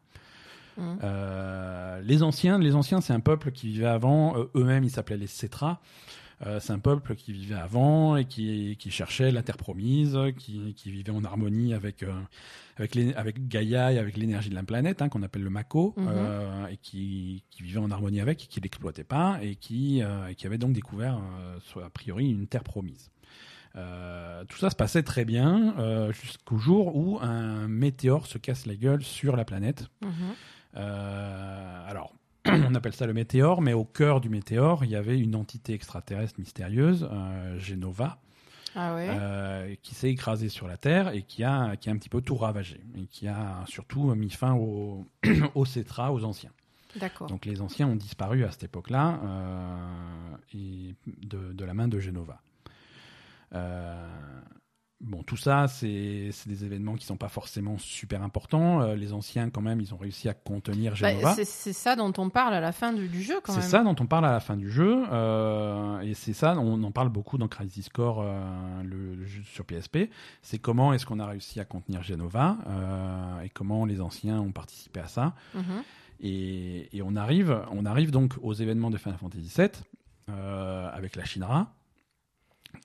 Mm. 0.77 0.81
Euh, 1.03 2.01
les 2.01 2.23
anciens, 2.23 2.59
les 2.59 2.75
anciens, 2.75 3.01
c'est 3.01 3.13
un 3.13 3.19
peuple 3.19 3.51
qui 3.51 3.67
vivait 3.67 3.85
avant. 3.85 4.35
Eux-mêmes, 4.55 4.83
ils 4.83 4.89
s'appelaient 4.91 5.17
les 5.17 5.27
Cetras. 5.27 5.79
Euh, 6.45 6.59
c'est 6.59 6.73
un 6.73 6.79
peuple 6.79 7.15
qui 7.15 7.31
vivait 7.31 7.55
avant 7.55 8.17
et 8.17 8.25
qui, 8.25 8.75
qui 8.77 8.91
cherchait 8.91 9.31
la 9.31 9.41
terre 9.41 9.55
promise, 9.57 10.17
qui, 10.37 10.73
qui 10.73 10.91
vivait 10.91 11.11
en 11.11 11.23
harmonie 11.23 11.73
avec 11.73 12.03
euh, 12.03 12.11
avec, 12.77 12.93
les, 12.95 13.13
avec 13.13 13.47
Gaïa 13.47 13.93
et 13.93 13.97
avec 13.99 14.17
l'énergie 14.17 14.49
de 14.49 14.55
la 14.55 14.63
planète, 14.63 15.01
hein, 15.01 15.07
qu'on 15.07 15.23
appelle 15.23 15.43
le 15.43 15.49
Mako, 15.49 15.93
Mhm. 15.95 16.07
euh, 16.09 16.67
et 16.67 16.77
qui, 16.77 17.43
qui 17.49 17.63
vivait 17.63 17.79
en 17.79 17.89
harmonie 17.89 18.19
avec, 18.19 18.43
et 18.43 18.47
qui 18.47 18.59
l'exploitait 18.59 19.05
pas, 19.05 19.39
et 19.41 19.55
qui, 19.55 20.01
euh, 20.03 20.27
et 20.27 20.35
qui 20.35 20.45
avait 20.45 20.57
donc 20.57 20.73
découvert, 20.73 21.17
a 21.81 21.89
priori, 21.89 22.29
une 22.29 22.47
terre 22.47 22.65
promise. 22.65 23.11
Euh, 23.77 24.43
tout 24.45 24.57
ça 24.57 24.69
se 24.69 24.75
passait 24.75 25.03
très 25.03 25.25
bien 25.25 25.75
euh, 25.79 26.11
jusqu'au 26.13 26.57
jour 26.57 26.95
où 26.95 27.19
un 27.21 27.67
météore 27.67 28.25
se 28.25 28.37
casse 28.37 28.65
la 28.65 28.75
gueule 28.75 29.03
sur 29.03 29.35
la 29.37 29.43
planète. 29.45 29.87
Mhm. 30.01 30.09
Euh, 30.77 31.89
alors, 31.89 32.13
on 32.69 32.75
appelle 32.75 32.93
ça 32.93 33.05
le 33.07 33.13
météore, 33.13 33.61
mais 33.61 33.73
au 33.73 33.85
cœur 33.85 34.21
du 34.21 34.29
météore, 34.29 34.83
il 34.85 34.91
y 34.91 34.95
avait 34.95 35.19
une 35.19 35.35
entité 35.35 35.73
extraterrestre 35.73 36.39
mystérieuse, 36.39 37.07
euh, 37.11 37.59
Genova, 37.59 38.17
Ah 38.75 38.93
ouais. 38.95 39.07
euh, 39.09 39.75
qui 39.81 39.95
s'est 39.95 40.09
écrasée 40.09 40.49
sur 40.49 40.67
la 40.67 40.77
Terre 40.77 41.09
et 41.13 41.23
qui 41.23 41.43
a, 41.43 41.75
qui 41.75 41.89
a 41.89 41.91
un 41.93 41.97
petit 41.97 42.09
peu 42.09 42.21
tout 42.21 42.35
ravagé, 42.35 42.79
et 42.97 43.05
qui 43.07 43.27
a 43.27 43.63
surtout 43.67 44.13
mis 44.15 44.29
fin 44.29 44.53
au- 44.53 45.05
aux 45.55 45.65
Cetras, 45.65 46.11
aux 46.11 46.23
anciens. 46.23 46.51
D'accord. 46.99 47.27
Donc 47.27 47.45
les 47.45 47.61
anciens 47.61 47.87
ont 47.87 47.95
disparu 47.95 48.45
à 48.45 48.51
cette 48.51 48.63
époque-là, 48.65 49.19
euh, 49.23 50.93
de, 51.23 51.51
de 51.53 51.65
la 51.65 51.73
main 51.73 51.87
de 51.87 51.99
Genova. 51.99 52.39
Bon, 55.01 55.23
tout 55.23 55.35
ça, 55.35 55.67
c'est 55.67 56.29
c'est 56.31 56.47
des 56.47 56.63
événements 56.63 56.95
qui 56.95 57.05
sont 57.05 57.17
pas 57.17 57.27
forcément 57.27 57.77
super 57.77 58.23
importants. 58.23 58.81
Euh, 58.81 58.95
les 58.95 59.11
anciens, 59.11 59.49
quand 59.49 59.59
même, 59.61 59.81
ils 59.81 59.93
ont 59.93 59.97
réussi 59.97 60.29
à 60.29 60.33
contenir 60.33 60.93
Bah, 60.93 61.11
Genova. 61.11 61.33
c'est 61.35 61.43
c'est 61.43 61.73
ça 61.73 61.97
dont 61.97 62.13
on 62.17 62.29
parle 62.29 62.53
à 62.53 62.61
la 62.61 62.71
fin 62.71 62.93
du, 62.93 63.09
du 63.09 63.21
jeu 63.21 63.35
quand 63.43 63.51
C'est 63.51 63.59
même. 63.59 63.69
ça 63.69 63.83
dont 63.83 63.95
on 63.99 64.05
parle 64.07 64.25
à 64.25 64.31
la 64.31 64.39
fin 64.39 64.55
du 64.55 64.71
jeu, 64.71 65.03
euh, 65.11 65.99
et 65.99 66.13
c'est 66.13 66.31
ça, 66.31 66.57
on 66.57 66.81
en 66.81 66.91
parle 66.91 67.09
beaucoup 67.09 67.37
dans 67.37 67.49
Crisis 67.49 67.89
Core, 67.89 68.21
euh, 68.21 68.83
le, 68.83 69.15
le 69.15 69.25
jeu 69.25 69.41
sur 69.43 69.65
PSP. 69.65 70.09
C'est 70.41 70.59
comment 70.59 70.93
est-ce 70.93 71.05
qu'on 71.05 71.19
a 71.19 71.25
réussi 71.27 71.59
à 71.59 71.65
contenir 71.65 72.01
Genova, 72.01 72.57
et 73.43 73.49
comment 73.49 73.85
les 73.85 73.99
anciens 73.99 74.39
ont 74.39 74.53
participé 74.53 75.01
à 75.01 75.07
ça. 75.07 75.33
Mhm. 75.55 75.63
Et, 76.21 76.97
et 76.97 77.01
on, 77.01 77.17
arrive, 77.17 77.61
on 77.71 77.85
arrive 77.85 78.11
donc 78.11 78.35
aux 78.41 78.53
événements 78.53 78.89
de 78.91 78.97
Final 78.97 79.17
Fantasy 79.19 79.51
VII, 79.57 79.69
avec 80.93 81.17
la 81.17 81.25
Shinra, 81.25 81.73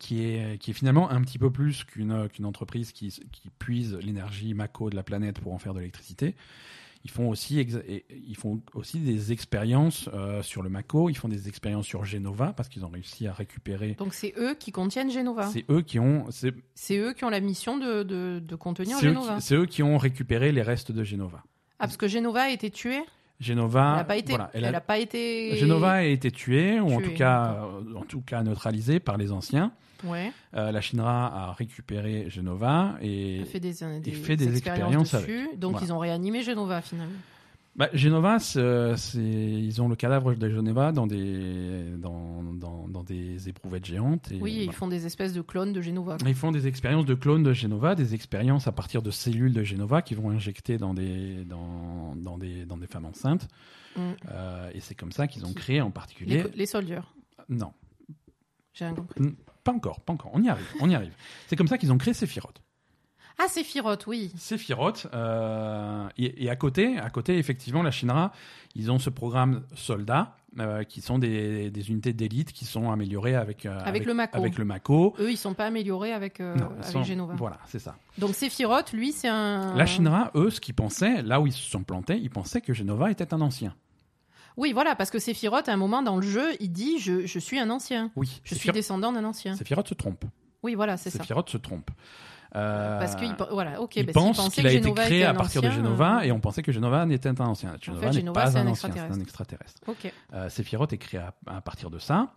qui 0.01 0.25
est, 0.25 0.59
qui 0.59 0.73
est 0.73 0.75
finalement 0.75 1.11
un 1.11 1.21
petit 1.21 1.39
peu 1.39 1.53
plus 1.53 1.85
qu'une 1.85 2.29
qu'une 2.29 2.47
entreprise 2.47 2.91
qui, 2.91 3.09
qui 3.31 3.51
puise 3.61 3.97
l'énergie 4.03 4.55
Mako 4.55 4.91
de 4.91 4.97
la 4.97 5.05
planète 5.05 5.39
pour 5.39 5.53
en 5.53 5.59
faire 5.59 5.75
de 5.75 5.79
l'électricité. 5.79 6.35
Ils 7.05 7.11
font 7.11 7.31
aussi, 7.31 7.59
ils 8.11 8.37
font 8.37 8.61
aussi 8.75 8.99
des 8.99 9.33
expériences 9.33 10.11
euh, 10.13 10.43
sur 10.43 10.63
le 10.63 10.69
Mako, 10.69 11.09
ils 11.09 11.17
font 11.17 11.29
des 11.29 11.49
expériences 11.49 11.87
sur 11.87 12.05
Genova, 12.05 12.53
parce 12.55 12.69
qu'ils 12.69 12.85
ont 12.85 12.91
réussi 12.91 13.27
à 13.27 13.33
récupérer. 13.33 13.95
Donc 13.99 14.13
c'est 14.13 14.35
eux 14.37 14.55
qui 14.55 14.71
contiennent 14.71 15.11
Genova. 15.11 15.47
C'est 15.47 15.65
eux 15.71 15.81
qui 15.81 15.99
ont, 15.99 16.27
c'est 16.75 16.97
eux 16.97 17.13
qui 17.15 17.25
ont 17.25 17.31
la 17.31 17.41
mission 17.41 17.79
de, 17.79 18.03
de, 18.03 18.41
de 18.41 18.55
contenir 18.57 18.99
Genova. 18.99 19.41
c'est 19.41 19.55
eux 19.55 19.67
qui 19.67 19.83
ont 19.83 19.97
récupéré 19.97 20.53
les 20.53 20.63
restes 20.63 20.93
de 20.93 21.05
Genova. 21.05 21.43
Ah, 21.79 21.87
parce 21.87 21.97
que 21.97 22.09
Genova 22.09 22.43
a 22.43 22.51
été 22.51 22.71
tué 22.71 23.01
Genova, 23.41 23.93
Elle 23.93 23.97
n'a 23.97 24.05
pas 24.05 24.17
été. 24.19 24.31
voilà, 24.33 24.51
elle 24.53 24.75
a... 24.75 24.81
pas 24.83 24.99
été. 24.99 25.57
Genova 25.57 25.93
a 25.93 26.03
été 26.03 26.31
tuée, 26.31 26.79
ou 26.79 26.93
en 26.93 27.01
tout 27.01 27.15
cas, 27.15 27.65
euh, 27.65 27.95
en 27.97 28.03
tout 28.03 28.21
cas 28.21 28.43
neutralisée 28.43 29.01
par 29.01 29.17
les 29.17 29.33
anciens. 29.33 29.73
Ouais. 30.05 30.33
Euh, 30.55 30.73
la 30.73 30.81
Shinra 30.81 31.49
a 31.49 31.53
récupéré 31.53 32.29
Genova 32.31 32.97
et 33.01 33.39
Elle 33.41 33.47
fait 33.47 33.61
des, 33.61 33.73
fait 34.13 34.37
des 34.37 34.57
expériences 34.57 35.15
dessus. 35.15 35.49
Donc 35.57 35.73
Voilà. 35.73 35.87
ils 35.87 35.93
ont 35.93 35.99
réanimé 35.99 36.43
Genova 36.43 36.81
finalement. 36.81 37.19
bah, 37.77 37.89
Genova, 37.95 38.39
c'est, 38.39 38.95
ils 39.19 39.81
ont 39.81 39.89
le 39.89 39.97
cadavre 39.97 40.35
de 40.35 40.51
Genova 40.51 40.93
dans 40.93 41.07
des 41.07 41.85
dans, 41.99 42.43
dans, 42.43 42.89
dans 42.89 43.03
des 43.05 43.49
éprouvettes 43.49 43.87
géantes. 43.87 44.31
Et, 44.33 44.41
Oui, 44.41 44.65
ils 44.67 44.73
font 44.73 44.89
des 44.89 45.07
espèces 45.07 45.33
de 45.33 45.41
clones 45.41 45.73
de 45.73 45.81
Genova. 45.81 46.17
Ils 46.27 46.35
font 46.35 46.51
des 46.53 46.67
expériences 46.67 47.07
de 47.07 47.15
clones 47.15 47.43
de 47.43 47.53
Genova, 47.53 47.95
des 47.95 48.15
expériences 48.15 48.67
à 48.67 48.73
partir 48.73 49.03
de 49.03 49.11
cellules 49.11 49.53
de 49.53 49.63
Genova 49.63 50.03
qui 50.03 50.15
vont 50.15 50.31
injecter 50.31 50.77
dans 50.79 50.95
des 50.95 51.45
dans, 51.45 52.15
dans 52.17 52.39
des 52.39 52.65
dans 52.67 52.77
des 52.77 52.87
femmes 52.87 53.07
enceintes. 53.07 53.49
Mm. 53.97 54.01
Euh, 54.31 54.71
et 54.75 54.81
c'est 54.81 54.95
comme 54.95 55.13
ça 55.13 55.27
qu'ils 55.27 55.45
ont 55.47 55.53
créé 55.53 55.81
en 55.81 55.91
particulier. 55.91 56.45
les 56.55 56.67
soldiers. 56.67 57.01
Non, 57.49 57.73
J'ai 58.73 58.85
rien 58.85 58.95
compris. 58.95 59.35
Pas 59.65 59.73
encore, 59.73 60.01
pas 60.01 60.13
encore. 60.13 60.31
On 60.35 60.43
y 60.43 60.49
arrive, 60.49 60.67
on 60.81 60.89
y 60.91 60.95
arrive. 60.95 61.13
C'est 61.47 61.57
comme 61.57 61.69
ça 61.69 61.79
qu'ils 61.79 61.93
ont 61.93 61.99
créé 61.99 62.15
Sephiroth. 62.15 62.61
Ah, 63.43 63.49
Sephiroth, 63.49 64.07
oui. 64.07 64.31
Sephiroth, 64.37 65.07
euh, 65.15 66.07
et, 66.19 66.45
et 66.45 66.51
à 66.51 66.57
côté, 66.57 66.99
à 66.99 67.09
côté, 67.09 67.39
effectivement, 67.39 67.83
la 67.83 67.91
Shinra, 67.91 68.33
ils 68.75 68.91
ont 68.91 68.99
ce 68.99 69.09
programme 69.09 69.63
soldats, 69.75 70.37
euh, 70.59 70.83
qui 70.83 71.01
sont 71.01 71.19
des, 71.19 71.71
des 71.71 71.91
unités 71.91 72.13
d'élite 72.13 72.53
qui 72.53 72.65
sont 72.67 72.91
améliorées 72.91 73.37
avec, 73.37 73.65
euh, 73.65 73.79
Avec 73.85 74.05
le 74.05 74.13
Mako. 74.15 74.37
Avec 74.37 74.59
le 74.59 74.65
Mako. 74.67 75.15
Eux, 75.21 75.31
ils 75.31 75.37
sont 75.39 75.55
pas 75.55 75.67
améliorés 75.67 76.13
avec, 76.13 76.41
euh, 76.41 76.55
Non, 76.57 76.71
ils 76.77 76.81
avec 76.83 76.93
sont- 76.93 77.03
Genova. 77.05 77.35
Voilà, 77.37 77.59
c'est 77.67 77.79
ça. 77.79 77.95
Donc 78.19 78.35
Sephiroth, 78.35 78.93
lui, 78.93 79.13
c'est 79.13 79.29
un. 79.29 79.75
La 79.75 79.87
Shinra, 79.87 80.33
eux, 80.35 80.51
ce 80.51 80.61
qu'ils 80.61 80.75
pensaient, 80.75 81.23
là 81.23 81.41
où 81.41 81.47
ils 81.47 81.53
se 81.53 81.71
sont 81.71 81.83
plantés, 81.85 82.19
ils 82.19 82.31
pensaient 82.31 82.61
que 82.61 82.75
Genova 82.75 83.11
était 83.11 83.33
un 83.33 83.41
ancien. 83.41 83.75
Oui, 84.61 84.75
voilà, 84.75 84.95
parce 84.95 85.11
que 85.11 85.19
Sephiroth, 85.19 85.71
à 85.71 85.73
un 85.73 85.79
moment 85.79 86.03
dans 86.03 86.17
le 86.17 86.23
jeu, 86.27 86.53
il 86.61 86.71
dit 86.71 86.99
je, 86.99 87.25
je 87.25 87.39
suis 87.39 87.59
un 87.59 87.71
ancien. 87.71 88.11
Oui, 88.15 88.43
Je 88.45 88.55
suis 88.55 88.71
descendant 88.73 89.11
d'un 89.11 89.25
ancien. 89.25 89.57
Sephiroth 89.57 89.89
se 89.89 89.95
trompe. 89.95 90.27
Oui, 90.63 90.75
voilà, 90.75 90.99
c'est 90.99 91.09
ça. 91.09 91.19
Sephiroth 91.19 91.49
se 91.49 91.57
trompe. 91.57 91.91
Euh, 92.57 92.99
Parce 92.99 93.15
qu'il 93.15 93.35
voilà, 93.53 93.81
ok. 93.81 93.97
il 93.97 94.07
bah, 94.07 94.13
pense 94.13 94.51
qu'il 94.51 94.67
a 94.67 94.73
été 94.73 94.93
créé 94.93 95.25
à 95.25 95.33
partir 95.33 95.63
de 95.63 95.71
Genova 95.71 96.19
euh, 96.19 96.25
et 96.25 96.33
on 96.33 96.41
pensait 96.41 96.63
que 96.63 96.73
Genova 96.73 97.07
n'était 97.07 97.29
un 97.31 97.47
ancien. 97.47 97.75
Genova 97.81 98.11
n'est 98.11 98.23
pas 98.25 98.59
un, 98.59 98.67
ancien, 98.67 98.91
c'est 98.93 98.99
un 98.99 99.19
extraterrestre. 99.19 99.23
extraterrestre. 99.23 99.81
Ok. 99.87 100.13
Euh, 100.35 100.51
Sephiroth 100.51 100.93
est 100.93 100.99
créé 100.99 101.21
à, 101.21 101.33
à 101.47 101.63
partir 101.63 101.89
de 101.89 101.99
ça. 101.99 102.35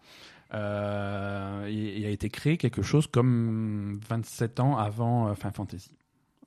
Euh, 0.54 1.68
et, 1.68 2.02
et 2.02 2.06
a 2.06 2.10
été 2.10 2.30
créé 2.30 2.58
quelque 2.58 2.84
chose 2.84 3.08
comme 3.08 4.00
27 4.08 4.62
ans 4.62 4.78
avant 4.78 5.34
Final 5.36 5.54
Fantasy. 5.54 5.92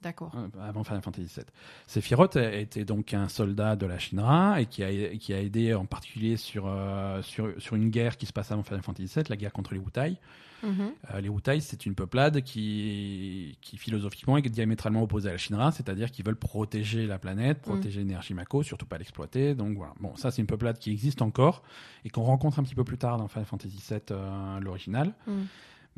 D'accord. 0.02 0.32
euh, 0.36 0.62
avant 0.62 0.85
Final 0.85 1.02
Fantasy 1.02 1.32
VII. 1.35 1.44
Sephiroth 1.86 2.36
était 2.36 2.85
donc 2.85 3.14
un 3.14 3.28
soldat 3.28 3.77
de 3.77 3.86
la 3.86 3.98
Shinra 3.98 4.60
et 4.60 4.66
qui 4.66 4.82
a, 4.82 5.16
qui 5.16 5.32
a 5.32 5.40
aidé 5.40 5.74
en 5.74 5.86
particulier 5.86 6.36
sur, 6.36 6.66
euh, 6.66 7.23
sur, 7.23 7.52
sur 7.59 7.77
une 7.77 7.90
guerre 7.90 8.16
qui 8.16 8.27
se 8.27 8.32
passe 8.32 8.52
avant 8.52 8.62
Final 8.62 8.82
Fantasy 8.82 9.12
VII, 9.14 9.24
la 9.28 9.36
guerre 9.36 9.52
contre 9.52 9.74
les 9.74 9.81
Wutai. 9.81 10.16
Mhm. 10.62 10.93
Euh, 11.12 11.20
les 11.20 11.28
Wutai, 11.28 11.60
c'est 11.60 11.86
une 11.86 11.94
peuplade 11.94 12.43
qui, 12.43 13.56
qui 13.60 13.77
philosophiquement 13.77 14.36
est 14.36 14.48
diamétralement 14.48 15.02
opposée 15.02 15.28
à 15.28 15.32
la 15.32 15.39
Shinra, 15.39 15.73
c'est-à-dire 15.73 16.10
qu'ils 16.10 16.24
veulent 16.24 16.36
protéger 16.36 17.06
la 17.06 17.18
planète, 17.18 17.60
protéger 17.62 18.01
l'énergie 18.01 18.35
Mako, 18.35 18.62
surtout 18.62 18.86
pas 18.86 18.98
l'exploiter. 18.98 19.55
Donc 19.55 19.77
voilà. 19.77 19.93
Bon, 20.01 20.16
ça 20.16 20.31
c'est 20.31 20.40
une 20.40 20.47
peuplade 20.47 20.78
qui 20.78 20.90
existe 20.90 21.23
encore 21.23 21.62
et 22.05 22.10
qu'on 22.10 22.23
rencontre 22.23 22.59
un 22.59 22.62
petit 22.62 22.74
peu 22.74 22.85
plus 22.85 22.98
tard 22.98 23.18
dans 23.18 23.28
Final 23.28 23.47
Fantasy 23.47 23.82
VII, 23.89 24.01
euh, 24.10 24.60
l'original. 24.60 25.14
Mm. 25.27 25.32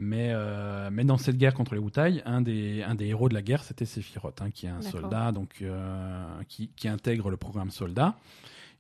Mais, 0.00 0.30
euh, 0.32 0.90
mais 0.92 1.04
dans 1.04 1.18
cette 1.18 1.36
guerre 1.38 1.54
contre 1.54 1.74
les 1.74 1.80
Wutai, 1.80 2.22
un 2.24 2.40
des, 2.40 2.82
un 2.84 2.94
des 2.94 3.06
héros 3.06 3.28
de 3.28 3.34
la 3.34 3.42
guerre, 3.42 3.64
c'était 3.64 3.84
Sephiroth, 3.84 4.40
hein, 4.40 4.50
qui 4.50 4.66
est 4.66 4.70
un 4.70 4.80
soldat 4.92 5.32
donc, 5.32 5.56
euh, 5.60 6.24
qui, 6.48 6.68
qui 6.76 6.86
intègre 6.88 7.30
le 7.30 7.36
programme 7.36 7.70
soldat 7.70 8.16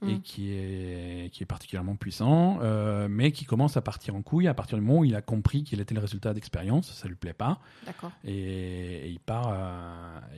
et 0.06 0.14
Mm. 0.14 0.20
qui 0.22 0.52
est, 0.52 1.30
qui 1.32 1.42
est 1.42 1.46
particulièrement 1.46 1.96
puissant, 1.96 2.60
euh, 2.62 3.08
mais 3.10 3.32
qui 3.32 3.44
commence 3.44 3.76
à 3.76 3.80
partir 3.82 4.14
en 4.14 4.22
couille 4.22 4.46
à 4.46 4.54
partir 4.54 4.78
du 4.78 4.84
moment 4.84 5.00
où 5.00 5.04
il 5.04 5.16
a 5.16 5.22
compris 5.22 5.64
qu'il 5.64 5.80
était 5.80 5.92
le 5.92 6.00
résultat 6.00 6.32
d'expérience, 6.34 6.92
ça 6.92 7.08
lui 7.08 7.16
plaît 7.16 7.32
pas, 7.32 7.58
et, 8.22 8.32
et 8.32 9.08
il, 9.08 9.18
part, 9.18 9.56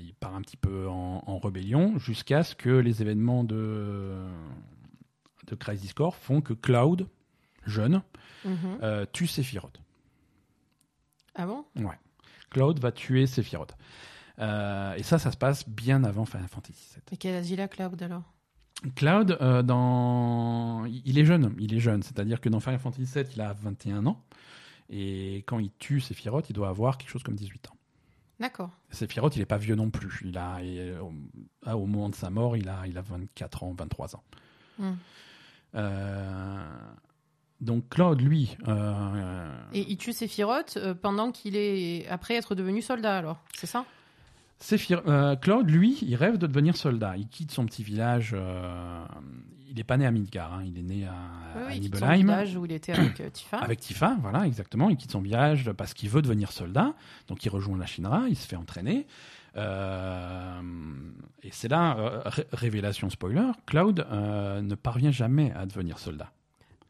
il 0.03 0.15
part 0.15 0.35
un 0.35 0.41
petit 0.41 0.57
peu 0.57 0.89
en, 0.89 1.23
en 1.27 1.39
rébellion 1.39 1.99
jusqu'à 1.99 2.43
ce 2.43 2.55
que 2.55 2.71
les 2.71 3.03
événements 3.03 3.45
de, 3.45 4.15
de 5.47 5.55
Crisis 5.57 5.93
Core 5.93 6.17
font 6.17 6.41
que 6.41 6.55
Cloud, 6.55 7.07
jeune, 7.67 8.01
Mhm. 8.47 8.79
euh, 8.83 9.05
tue 9.13 9.27
Sephiroth. 9.27 9.79
Ah 11.43 11.47
bon? 11.47 11.65
Ouais. 11.77 11.99
Cloud 12.51 12.79
va 12.81 12.93
tuer 12.93 13.27
Sephiroth. 13.27 13.75
Euh, 14.39 14.95
et 14.95 15.03
ça, 15.03 15.19
ça 15.19 15.31
se 15.33 15.37
passe 15.37 15.67
bien 15.69 16.05
avant 16.05 16.25
Final 16.27 16.49
Fantasy 16.49 16.87
VII. 16.95 17.03
Et 17.13 17.17
quel 17.17 17.45
il 17.47 17.61
a, 17.61 17.69
Cloud 17.69 18.03
alors? 18.03 18.23
Cloud, 18.95 19.37
euh, 19.41 19.63
dans... 19.63 20.85
il 20.87 21.19
est 21.19 21.25
jeune, 21.25 21.55
il 21.59 21.75
est 21.75 21.81
jeune, 21.81 22.03
c'est-à-dire 22.03 22.41
que 22.41 22.49
dans 22.49 22.61
Final 22.61 22.79
Fantasy 22.79 23.05
VII, 23.15 23.25
il 23.35 23.41
a 23.41 23.53
21 23.55 24.07
ans, 24.07 24.23
et 24.89 25.45
quand 25.47 25.59
il 25.59 25.71
tue 25.79 26.01
Sephiroth, 26.01 26.49
il 26.51 26.53
doit 26.55 26.69
avoir 26.69 26.97
quelque 26.99 27.11
chose 27.11 27.23
comme 27.23 27.37
18 27.37 27.69
ans. 27.71 27.77
D'accord. 28.39 28.71
Sephiroth, 28.91 29.37
il 29.37 29.41
n'est 29.41 29.45
pas 29.47 29.59
vieux 29.59 29.75
non 29.77 29.91
plus, 29.91 30.23
il 30.25 30.37
a, 30.39 30.63
il- 30.63 30.97
au- 31.01 31.13
au 31.73 31.87
moment 31.87 32.09
de 32.09 32.15
sa 32.15 32.31
mort, 32.31 32.57
il 32.57 32.69
a, 32.71 32.87
il 32.87 32.97
a 32.97 33.03
24 33.03 33.65
ans, 33.65 33.75
23 33.77 34.17
ans. 34.17 34.25
Mm. 34.79 34.93
Euh, 35.75 36.67
donc 37.61 37.89
Cloud, 37.91 38.21
lui, 38.21 38.57
euh, 38.69 39.53
Et 39.75 39.85
il 39.89 39.97
tue 39.97 40.13
Sephiroth 40.13 40.77
euh, 40.77 40.95
pendant 40.95 41.31
qu'il 41.33 41.57
est 41.57 42.07
après 42.09 42.35
être 42.35 42.55
devenu 42.55 42.81
soldat 42.83 43.17
alors, 43.19 43.39
c'est 43.55 43.67
ça? 43.67 43.85
Séphir- 44.63 45.03
euh, 45.07 45.37
Claude, 45.37 45.71
lui, 45.71 45.99
il 46.03 46.15
rêve 46.17 46.37
de 46.37 46.47
devenir 46.47 46.77
soldat. 46.77 47.17
Il 47.17 47.29
quitte 47.29 47.51
son 47.51 47.65
petit 47.65 47.83
village. 47.83 48.33
euh, 48.35 49.03
il 49.71 49.77
n'est 49.77 49.85
pas 49.85 49.97
né 49.97 50.05
à 50.05 50.11
Midgar, 50.11 50.53
hein, 50.53 50.63
il 50.67 50.77
est 50.79 50.83
né 50.83 51.07
à, 51.07 51.15
Oui, 51.57 51.63
à 51.69 51.75
il 51.77 51.81
quitte 51.83 51.97
son 51.97 52.05
Nibelheim. 52.07 52.27
village 52.27 52.57
où 52.57 52.65
il 52.67 52.73
était 52.73 52.93
avec 52.93 53.21
euh, 53.21 53.31
Tifa. 53.31 53.57
Avec 53.59 53.81
Tifa, 53.81 54.17
voilà, 54.21 54.45
exactement. 54.47 54.91
Il 54.91 54.97
quitte 54.99 55.13
son 55.13 55.21
village 55.23 55.71
parce 55.73 55.95
qu'il 55.95 56.11
veut 56.11 56.21
devenir 56.23 56.53
soldat. 56.53 56.93
Donc 57.29 57.43
il 57.45 57.49
rejoint 57.49 57.79
la 57.79 57.87
Shinra, 57.87 58.25
il 58.29 58.37
se 58.37 58.47
fait 58.47 58.57
entraîner. 58.57 59.07
Euh, 59.57 60.61
et 61.43 61.51
c'est 61.53 61.69
là, 61.69 61.97
euh, 61.99 62.21
ré- 62.27 62.47
révélation 62.53 63.09
spoiler, 63.11 63.51
Cloud 63.67 64.05
euh, 64.11 64.61
ne 64.61 64.75
parvient 64.75 65.11
jamais 65.11 65.53
à 65.53 65.67
devenir 65.67 65.99
soldat. 65.99 66.31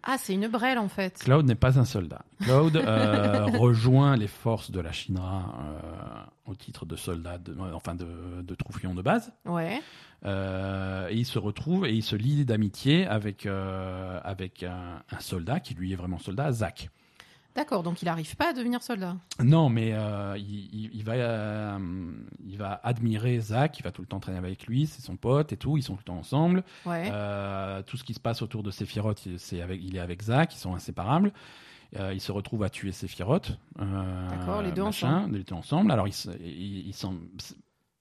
Ah, 0.03 0.17
c'est 0.19 0.35
une 0.35 0.49
brêle 0.49 0.79
en 0.79 0.89
fait. 0.89 1.19
Cloud 1.19 1.47
n'est 1.47 1.55
pas 1.55 1.79
un 1.79 1.85
soldat. 1.85 2.23
Cloud 2.43 2.77
euh, 2.77 3.45
rejoint 3.59 4.17
les 4.17 4.27
forces 4.29 4.71
de 4.71 4.81
la 4.81 4.93
Shinra 4.93 5.55
euh, 5.61 6.51
au 6.51 6.55
titre 6.55 6.87
de 6.87 6.97
soldat, 6.97 7.39
de- 7.39 7.55
enfin 7.75 7.95
de, 7.95 8.41
de 8.43 8.55
troufion 8.55 8.95
de 8.95 9.03
base. 9.03 9.33
Ouais. 9.45 9.81
Euh, 10.27 11.09
et 11.09 11.17
il 11.17 11.25
se 11.27 11.39
retrouve 11.39 11.87
et 11.87 11.93
il 11.95 12.03
se 12.03 12.17
lie 12.17 12.45
d'amitié 12.45 13.07
avec, 13.07 13.47
euh, 13.47 14.21
avec 14.25 14.63
un, 14.63 15.03
un 15.11 15.21
soldat 15.21 15.61
qui 15.61 15.75
lui 15.75 15.93
est 15.93 15.97
vraiment 15.97 16.19
soldat, 16.19 16.51
Zack. 16.53 16.91
D'accord, 17.61 17.83
donc 17.83 18.01
il 18.01 18.07
n'arrive 18.07 18.37
pas 18.37 18.51
à 18.51 18.53
devenir 18.55 18.83
soldat. 18.83 19.17
Non, 19.39 19.69
mais 19.69 19.93
euh, 19.93 20.35
il, 20.39 20.71
il- 20.73 20.91
il 20.95 21.05
va, 21.05 21.13
euh, 21.13 21.79
il 22.47 22.57
va 22.57 22.81
admirer 22.83 23.39
Zack, 23.39 23.79
il 23.79 23.83
va 23.83 23.93
tout 23.93 24.01
le 24.01 24.07
temps 24.09 24.19
traîner 24.19 24.39
avec 24.39 24.67
lui, 24.67 24.87
c'est 24.87 25.03
son 25.03 25.17
pote 25.17 25.53
et 25.53 25.59
tout, 25.59 25.77
ils 25.77 25.83
sont 25.83 25.93
tout 25.93 25.99
le 26.01 26.05
temps 26.05 26.17
ensemble. 26.17 26.65
Ouais. 26.87 27.11
Euh, 27.13 27.83
tout 27.83 27.99
ce 27.99 28.05
qui 28.05 28.15
se 28.15 28.21
passe 28.21 28.41
autour 28.41 28.63
de 28.63 28.71
Sephiroth, 28.71 29.27
il, 29.27 29.39
c'est 29.39 29.61
avec, 29.61 29.79
il 29.85 29.95
est 29.95 30.01
avec 30.01 30.23
Zack, 30.23 30.55
ils 30.55 30.59
sont 30.59 30.75
inséparables. 30.75 31.33
Il 32.13 32.21
se 32.21 32.31
retrouve 32.33 32.63
à 32.63 32.71
tuer 32.71 32.93
Sephiroth. 32.93 33.59
D'accord, 33.77 34.63
les 34.63 34.71
deux 34.73 34.83
machin, 34.85 35.17
ensemble. 35.19 35.37
Les 35.37 35.45
deux 35.45 35.55
ensemble. 35.55 35.91
Alors, 35.91 36.07
ils 36.09 36.95
s'en- 36.95 37.17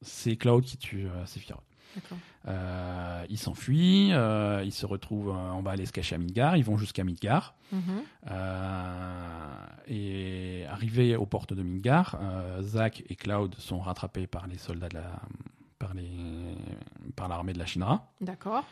c'est 0.02 0.36
Cloud 0.38 0.64
qui 0.64 0.78
tue 0.78 1.08
Sephiroth. 1.26 1.64
Euh, 2.48 3.26
il 3.30 3.38
s'enfuit, 3.38 4.10
euh, 4.12 4.64
il 4.64 4.72
se 4.72 4.86
retrouve, 4.86 5.30
euh, 5.30 5.52
on 5.54 5.62
va 5.62 5.72
aller 5.72 5.86
se 5.86 5.92
cacher 5.92 6.16
à 6.16 6.18
Midgar, 6.18 6.56
ils 6.58 6.64
vont 6.64 6.78
jusqu'à 6.78 7.04
Midgar. 7.04 7.56
Mhm. 7.72 8.04
Et 9.88 10.66
arrivés 10.70 11.16
aux 11.16 11.26
portes 11.26 11.54
de 11.54 11.64
Midgar, 11.64 12.20
Zack 12.62 13.04
et 13.10 13.16
Cloud 13.16 13.56
sont 13.58 13.80
rattrapés 13.80 14.28
par 14.28 14.48
les 14.48 14.58
soldats 14.58 14.90
de 14.90 14.96
la, 14.96 15.20
par 15.78 15.94
les, 15.94 16.56
par 17.16 17.28
l'armée 17.28 17.54
de 17.54 17.60
la 17.60 17.66
Shinra. 17.66 18.08
D'accord. 18.22 18.64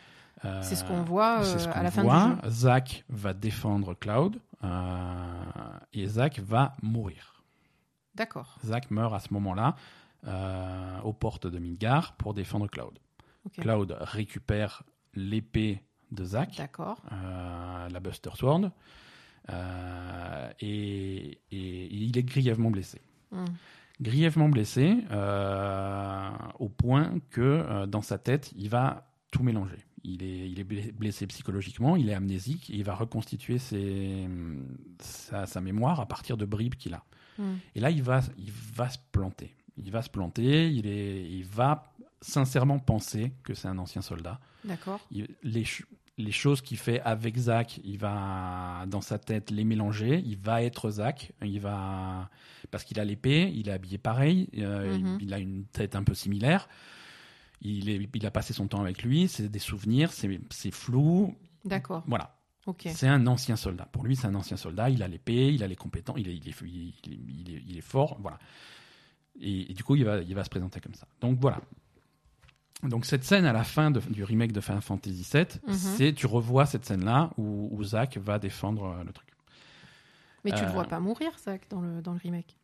C'est 0.62 0.76
ce 0.76 0.84
qu'on 0.84 1.02
voit 1.02 1.40
à 1.74 1.82
la 1.82 1.90
fin 1.90 2.02
voit. 2.02 2.26
du 2.26 2.48
jeu. 2.48 2.50
Zack 2.50 3.04
va 3.08 3.34
défendre 3.34 3.94
Cloud 3.94 4.40
et 5.92 6.06
Zack 6.06 6.38
va 6.40 6.76
mourir. 6.82 7.42
D'accord. 8.14 8.58
Zack 8.64 8.90
meurt 8.90 9.14
à 9.14 9.20
ce 9.20 9.32
moment-là 9.34 9.74
aux 11.04 11.12
portes 11.12 11.46
de 11.48 11.58
Midgar 11.58 12.14
pour 12.14 12.34
défendre 12.34 12.68
Cloud. 12.68 12.98
Cloud 13.50 13.96
récupère 14.00 14.82
l'épée 15.14 15.82
de 16.12 16.24
Zack, 16.24 16.56
D'accord. 16.56 17.02
euh, 17.12 17.88
la 17.88 18.00
Buster 18.00 18.30
Sword, 18.34 18.70
euh, 19.50 20.50
et, 20.60 21.40
et 21.50 21.94
il 21.94 22.16
est 22.16 22.22
grièvement 22.22 22.70
blessé. 22.70 23.00
Hmm. 23.30 23.44
Grièvement 24.00 24.48
blessé 24.48 24.96
euh, 25.10 26.30
au 26.58 26.68
point 26.68 27.14
que 27.30 27.86
dans 27.86 28.02
sa 28.02 28.18
tête, 28.18 28.52
il 28.56 28.68
va 28.68 29.10
tout 29.30 29.42
mélanger. 29.42 29.84
Il 30.04 30.22
est, 30.22 30.48
il 30.48 30.60
est 30.60 30.64
blé- 30.64 30.92
blessé 30.92 31.26
psychologiquement, 31.26 31.96
il 31.96 32.08
est 32.08 32.14
amnésique, 32.14 32.70
et 32.70 32.74
il 32.76 32.84
va 32.84 32.94
reconstituer 32.94 33.58
ses, 33.58 34.28
sa, 35.00 35.46
sa 35.46 35.60
mémoire 35.60 36.00
à 36.00 36.06
partir 36.06 36.36
de 36.36 36.44
bribes 36.46 36.76
qu'il 36.76 36.94
a. 36.94 37.04
Hmm. 37.38 37.56
Et 37.74 37.80
là, 37.80 37.90
il 37.90 38.02
va, 38.02 38.20
il 38.38 38.52
va 38.52 38.88
se 38.88 38.98
planter. 39.12 39.54
Il 39.76 39.90
va 39.90 40.02
se 40.02 40.10
planter, 40.10 40.70
il, 40.72 40.86
est, 40.86 41.28
il 41.30 41.44
va 41.44 41.92
sincèrement 42.20 42.78
penser 42.78 43.32
que 43.44 43.54
c'est 43.54 43.68
un 43.68 43.78
ancien 43.78 44.02
soldat. 44.02 44.40
D'accord. 44.64 45.00
Les, 45.10 45.64
ch- 45.64 45.84
les 46.16 46.32
choses 46.32 46.60
qu'il 46.62 46.78
fait 46.78 47.00
avec 47.02 47.36
Zach, 47.36 47.80
il 47.84 47.98
va 47.98 48.84
dans 48.88 49.00
sa 49.00 49.18
tête 49.18 49.50
les 49.50 49.64
mélanger. 49.64 50.20
Il 50.24 50.36
va 50.38 50.62
être 50.62 50.90
Zach. 50.90 51.32
Il 51.42 51.60
va 51.60 52.28
parce 52.70 52.84
qu'il 52.84 52.98
a 53.00 53.04
l'épée, 53.04 53.52
il 53.54 53.68
est 53.68 53.72
habillé 53.72 53.98
pareil, 53.98 54.48
euh, 54.58 54.98
Mhm. 54.98 55.18
il, 55.20 55.26
il 55.28 55.34
a 55.34 55.38
une 55.38 55.64
tête 55.66 55.94
un 55.94 56.02
peu 56.02 56.14
similaire. 56.14 56.68
Il, 57.60 57.88
est, 57.88 58.08
il 58.14 58.26
a 58.26 58.30
passé 58.30 58.52
son 58.52 58.66
temps 58.68 58.80
avec 58.80 59.02
lui. 59.02 59.26
C'est 59.28 59.48
des 59.48 59.58
souvenirs, 59.58 60.12
c'est 60.12 60.70
flou. 60.70 61.36
D'accord. 61.64 62.04
Voilà. 62.06 62.34
C'est 62.92 63.08
un 63.08 63.26
ancien 63.26 63.56
soldat. 63.56 63.86
Pour 63.86 64.04
lui, 64.04 64.14
c'est 64.14 64.26
un 64.26 64.34
ancien 64.34 64.56
soldat. 64.58 64.90
Il 64.90 65.02
a 65.02 65.08
l'épée, 65.08 65.54
il 65.54 65.62
a 65.62 65.66
les 65.66 65.74
compétences, 65.76 66.16
il 66.18 66.28
est, 66.28 66.36
il 66.36 66.48
est, 66.48 66.54
il 66.62 66.66
est- 66.66 66.94
il 67.06 67.54
est- 67.54 67.62
il 67.66 67.78
est 67.78 67.80
fort. 67.80 68.18
Voilà. 68.20 68.38
Et, 69.40 69.70
et 69.70 69.74
du 69.74 69.82
coup, 69.84 69.96
il 69.96 70.04
va, 70.04 70.18
il 70.20 70.34
va 70.34 70.44
se 70.44 70.50
présenter 70.50 70.78
comme 70.80 70.94
ça. 70.94 71.06
Donc 71.20 71.38
voilà. 71.40 71.60
Donc 72.84 73.04
cette 73.06 73.24
scène 73.24 73.44
à 73.44 73.52
la 73.52 73.64
fin 73.64 73.90
de- 73.90 74.00
du 74.00 74.22
remake 74.24 74.52
de 74.52 74.60
Final 74.60 74.82
Fantasy 74.82 75.26
VII, 75.32 75.46
Mhm. 75.66 75.74
c'est 75.74 76.12
tu 76.12 76.26
revois 76.26 76.64
cette 76.66 76.84
scène-là 76.84 77.30
où, 77.36 77.68
où 77.72 77.82
Zack 77.82 78.16
va 78.18 78.38
défendre 78.38 78.84
euh, 78.84 79.04
le 79.04 79.12
truc. 79.12 79.28
Mais 80.44 80.52
tu 80.52 80.62
le 80.62 80.68
Euh, 80.68 80.72
vois 80.72 80.84
pas 80.84 81.00
mourir, 81.00 81.30
Zach, 81.44 81.62
dans 81.70 81.80
le, 81.80 82.00
dans 82.00 82.12
le 82.12 82.20
remake. 82.22 82.56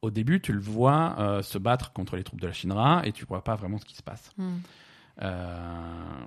Au 0.00 0.10
début, 0.10 0.40
tu 0.40 0.52
le 0.52 0.60
vois 0.60 1.16
euh, 1.18 1.42
se 1.42 1.58
battre 1.58 1.92
contre 1.92 2.16
les 2.16 2.22
troupes 2.24 2.40
de 2.40 2.46
la 2.46 2.52
Shinra 2.52 3.02
et 3.04 3.12
tu 3.12 3.24
vois 3.24 3.42
pas 3.42 3.56
vraiment 3.56 3.78
ce 3.78 3.84
qui 3.84 3.96
se 3.96 4.02
passe. 4.02 4.30
Hmm. 4.38 4.58
Euh, 5.22 6.24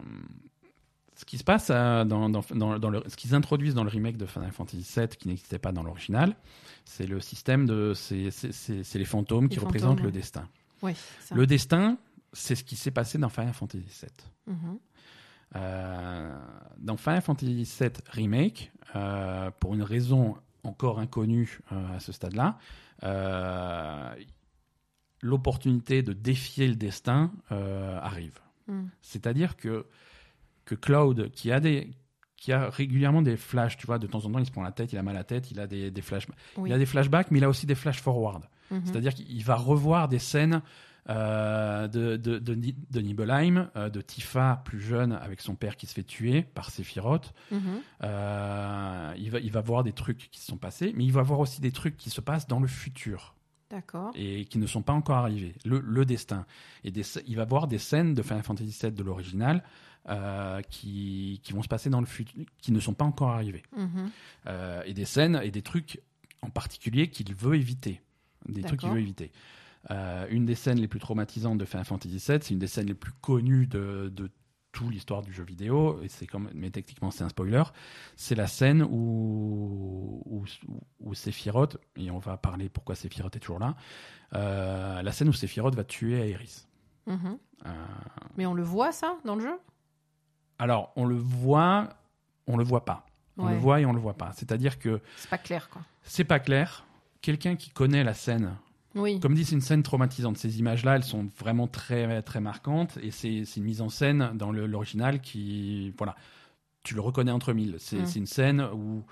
ce 1.15 1.23
qui 1.25 1.37
se 1.37 1.43
passe 1.45 1.69
euh, 1.71 2.03
dans, 2.03 2.29
dans, 2.29 2.43
dans- 2.53 2.77
dans 2.77 2.89
le, 2.89 3.01
ce 3.07 3.15
qu'ils 3.15 3.33
introduisent 3.33 3.73
dans 3.73 3.83
le 3.85 3.89
remake 3.89 4.17
de 4.17 4.25
Final 4.25 4.51
Fantasy 4.51 4.85
VII 4.99 5.07
qui 5.07 5.27
n'existait 5.29 5.59
pas 5.59 5.71
dans 5.71 5.83
l'original, 5.83 6.35
c'est 6.83 7.07
le 7.07 7.19
système 7.21 7.65
de 7.65 7.93
c'est 7.95 8.29
les 8.95 9.05
fantômes 9.05 9.47
qui 9.49 9.59
représentent 9.59 9.99
le 10.01 10.07
ouais. 10.07 10.11
destin. 10.11 10.47
Ça. 11.21 11.33
Le 11.33 11.47
destin, 11.47 11.97
c'est 12.35 12.55
ce 12.55 12.63
qui 12.63 12.75
s'est 12.75 12.91
passé 12.91 13.17
dans 13.17 13.29
Final 13.29 13.53
Fantasy 13.53 13.85
VII. 13.85 14.55
Mhm. 14.55 14.79
Euh, 15.55 16.37
dans 16.77 16.97
Final 16.97 17.21
Fantasy 17.21 17.63
VII 17.79 17.91
Remake, 18.09 18.71
euh, 18.95 19.51
pour 19.59 19.73
une 19.73 19.83
raison 19.83 20.35
encore 20.63 20.99
inconnue 20.99 21.59
euh, 21.71 21.95
à 21.95 21.99
ce 21.99 22.11
stade-là, 22.11 22.57
l'opportunité 25.21 26.03
de 26.03 26.13
défier 26.13 26.67
le 26.67 26.75
destin 26.75 27.31
arrive. 27.49 28.39
Hmm. 28.67 28.87
C'est-à-dire 29.01 29.55
que, 29.57 29.85
que 30.65 30.75
Cloud, 30.75 31.31
qui 31.31 31.51
a, 31.51 31.59
des, 31.59 31.91
qui 32.35 32.51
a 32.51 32.69
régulièrement 32.69 33.21
des 33.21 33.37
flashs, 33.37 33.77
tu 33.77 33.85
vois, 33.85 33.99
de 33.99 34.07
temps 34.07 34.25
en 34.25 34.31
temps, 34.31 34.39
il 34.39 34.45
se 34.45 34.51
prend 34.51 34.63
la 34.63 34.71
tête, 34.71 34.91
il 34.91 34.97
a 34.97 35.03
mal 35.03 35.15
à 35.15 35.19
la 35.19 35.23
tête, 35.23 35.51
il 35.51 35.59
a 35.59 35.67
des, 35.67 35.91
des 35.91 36.01
flashs. 36.01 36.27
Oui. 36.57 36.69
Il 36.69 36.73
a 36.73 36.77
des 36.77 36.85
flashbacks, 36.85 37.31
mais 37.31 37.39
il 37.39 37.43
a 37.43 37.49
aussi 37.49 37.65
des 37.65 37.75
flash 37.75 38.01
forward. 38.01 38.43
Mhm. 38.71 38.81
C'est-à-dire 38.85 39.13
qu'il 39.13 39.43
va 39.43 39.55
revoir 39.55 40.07
des 40.07 40.19
scènes 40.19 40.61
euh, 41.09 41.87
de, 41.87 42.17
de, 42.17 42.39
de, 42.39 42.55
Ni- 42.55 42.75
de 42.89 42.99
Nibelheim, 43.01 43.69
euh, 43.75 43.89
de 43.89 44.01
Tifa 44.01 44.61
plus 44.65 44.81
jeune 44.81 45.11
avec 45.11 45.39
son 45.41 45.55
père 45.55 45.75
qui 45.77 45.85
se 45.85 45.93
fait 45.93 46.03
tuer 46.03 46.41
par 46.41 46.69
Sephiroth. 46.71 47.33
Mhm. 47.51 47.59
Euh, 48.03 49.13
il, 49.17 49.29
va, 49.31 49.39
il 49.39 49.51
va 49.51 49.61
voir 49.61 49.83
des 49.83 49.93
trucs 49.93 50.29
qui 50.31 50.39
se 50.39 50.47
sont 50.47 50.57
passés, 50.57 50.93
mais 50.95 51.03
il 51.05 51.11
va 51.11 51.21
voir 51.21 51.39
aussi 51.39 51.61
des 51.61 51.71
trucs 51.71 51.97
qui 51.97 52.09
se 52.09 52.21
passent 52.21 52.47
dans 52.47 52.59
le 52.59 52.67
futur 52.67 53.35
D'accord. 53.69 54.11
et 54.15 54.45
qui 54.45 54.57
ne 54.57 54.67
sont 54.67 54.81
pas 54.81 54.93
encore 54.93 55.17
arrivés. 55.17 55.53
Le, 55.65 55.79
le 55.79 56.05
destin. 56.05 56.45
Et 56.83 56.91
des, 56.91 57.03
il 57.27 57.35
va 57.35 57.45
voir 57.45 57.67
des 57.67 57.77
scènes 57.79 58.13
de 58.13 58.21
Final 58.21 58.43
Fantasy 58.43 58.77
VII 58.81 58.91
de 58.91 59.03
l'original 59.03 59.63
euh, 60.09 60.61
qui, 60.69 61.39
qui 61.43 61.53
vont 61.53 61.63
se 61.63 61.67
passer 61.67 61.89
dans 61.89 61.99
le 61.99 62.05
futur, 62.05 62.43
qui 62.59 62.71
ne 62.71 62.79
sont 62.79 62.93
pas 62.93 63.05
encore 63.05 63.29
arrivés. 63.29 63.63
Mhm. 63.77 64.09
Euh, 64.47 64.81
et 64.85 64.93
des 64.93 65.05
scènes 65.05 65.39
et 65.43 65.51
des 65.51 65.61
trucs 65.61 65.99
en 66.41 66.49
particulier 66.49 67.09
qu'il 67.09 67.33
veut 67.35 67.55
éviter. 67.55 68.01
Des 68.47 68.61
trucs 68.61 68.79
qu'il 68.81 68.89
veut 68.89 68.99
éviter. 68.99 69.31
Euh, 69.91 70.25
une 70.29 70.45
des 70.45 70.55
scènes 70.55 70.79
les 70.79 70.87
plus 70.87 70.99
traumatisantes 70.99 71.57
de 71.57 71.65
Final 71.65 71.85
Fantasy 71.85 72.13
VII, 72.17 72.21
c'est 72.41 72.49
une 72.51 72.59
des 72.59 72.67
scènes 72.67 72.87
les 72.87 72.93
plus 72.95 73.11
connues 73.21 73.67
de, 73.67 74.11
de 74.13 74.29
toute 74.71 74.91
l'histoire 74.91 75.21
du 75.21 75.31
jeu 75.31 75.43
vidéo, 75.43 76.01
et 76.01 76.07
c'est 76.09 76.25
comme, 76.27 76.49
mais 76.53 76.69
techniquement 76.71 77.11
c'est 77.11 77.23
un 77.23 77.29
spoiler. 77.29 77.63
C'est 78.15 78.35
la 78.35 78.47
scène 78.47 78.81
où, 78.83 80.21
où, 80.25 80.43
où 80.99 81.13
Sephiroth, 81.13 81.77
et 81.95 82.11
on 82.11 82.17
va 82.19 82.35
parler 82.37 82.67
pourquoi 82.69 82.95
Sephiroth 82.95 83.35
est 83.35 83.39
toujours 83.39 83.59
là, 83.59 83.75
euh, 84.33 85.01
la 85.01 85.11
scène 85.11 85.29
où 85.29 85.33
Sephiroth 85.33 85.75
va 85.75 85.83
tuer 85.83 86.29
Aerys. 86.31 86.65
Mhm. 87.07 87.37
Euh, 87.65 87.69
Mais 88.37 88.45
on 88.45 88.53
le 88.53 88.63
voit, 88.63 88.91
ça, 88.91 89.17
dans 89.23 89.35
le 89.35 89.41
jeu? 89.41 89.57
Alors, 90.59 90.91
on 90.95 91.05
le 91.05 91.15
voit, 91.15 91.89
on 92.47 92.57
le 92.57 92.63
voit 92.63 92.85
pas. 92.85 93.05
On 93.37 93.45
Ouais. 93.47 93.53
le 93.53 93.59
voit 93.59 93.81
et 93.81 93.85
on 93.85 93.93
le 93.93 93.99
voit 93.99 94.13
pas. 94.15 94.31
C'est-à-dire 94.33 94.79
que 94.79 95.01
C'est 95.17 95.29
pas 95.29 95.37
clair, 95.37 95.69
quoi. 95.69 95.81
c'est 96.03 96.23
pas 96.23 96.39
clair. 96.39 96.85
Quelqu'un 97.21 97.55
qui 97.55 97.69
connaît 97.69 98.03
la 98.03 98.13
scène 98.13 98.55
Oui. 98.95 99.19
Comme 99.19 99.33
dit, 99.35 99.43
c'est 99.45 99.55
une 99.55 99.61
scène 99.61 99.83
traumatisante. 99.83 100.37
Ces 100.37 100.59
images-là, 100.59 100.95
elles 100.95 101.03
sont 101.03 101.27
vraiment 101.37 101.67
très, 101.67 102.21
très 102.21 102.39
marquantes. 102.39 102.97
Et 103.01 103.11
c'est 103.11 103.43
c'est 103.45 103.59
une 103.59 103.65
mise 103.65 103.81
en 103.81 103.89
scène 103.89 104.31
dans 104.35 104.51
l'original 104.51 105.21
qui. 105.21 105.93
Voilà. 105.97 106.15
Tu 106.83 106.93
le 106.95 107.01
reconnais 107.01 107.31
entre 107.31 107.51
mille. 107.53 107.75
C'est 107.79 107.97
Mm. 107.97 108.19
une 108.19 108.25
scène 108.27 108.61
où, 108.73 109.03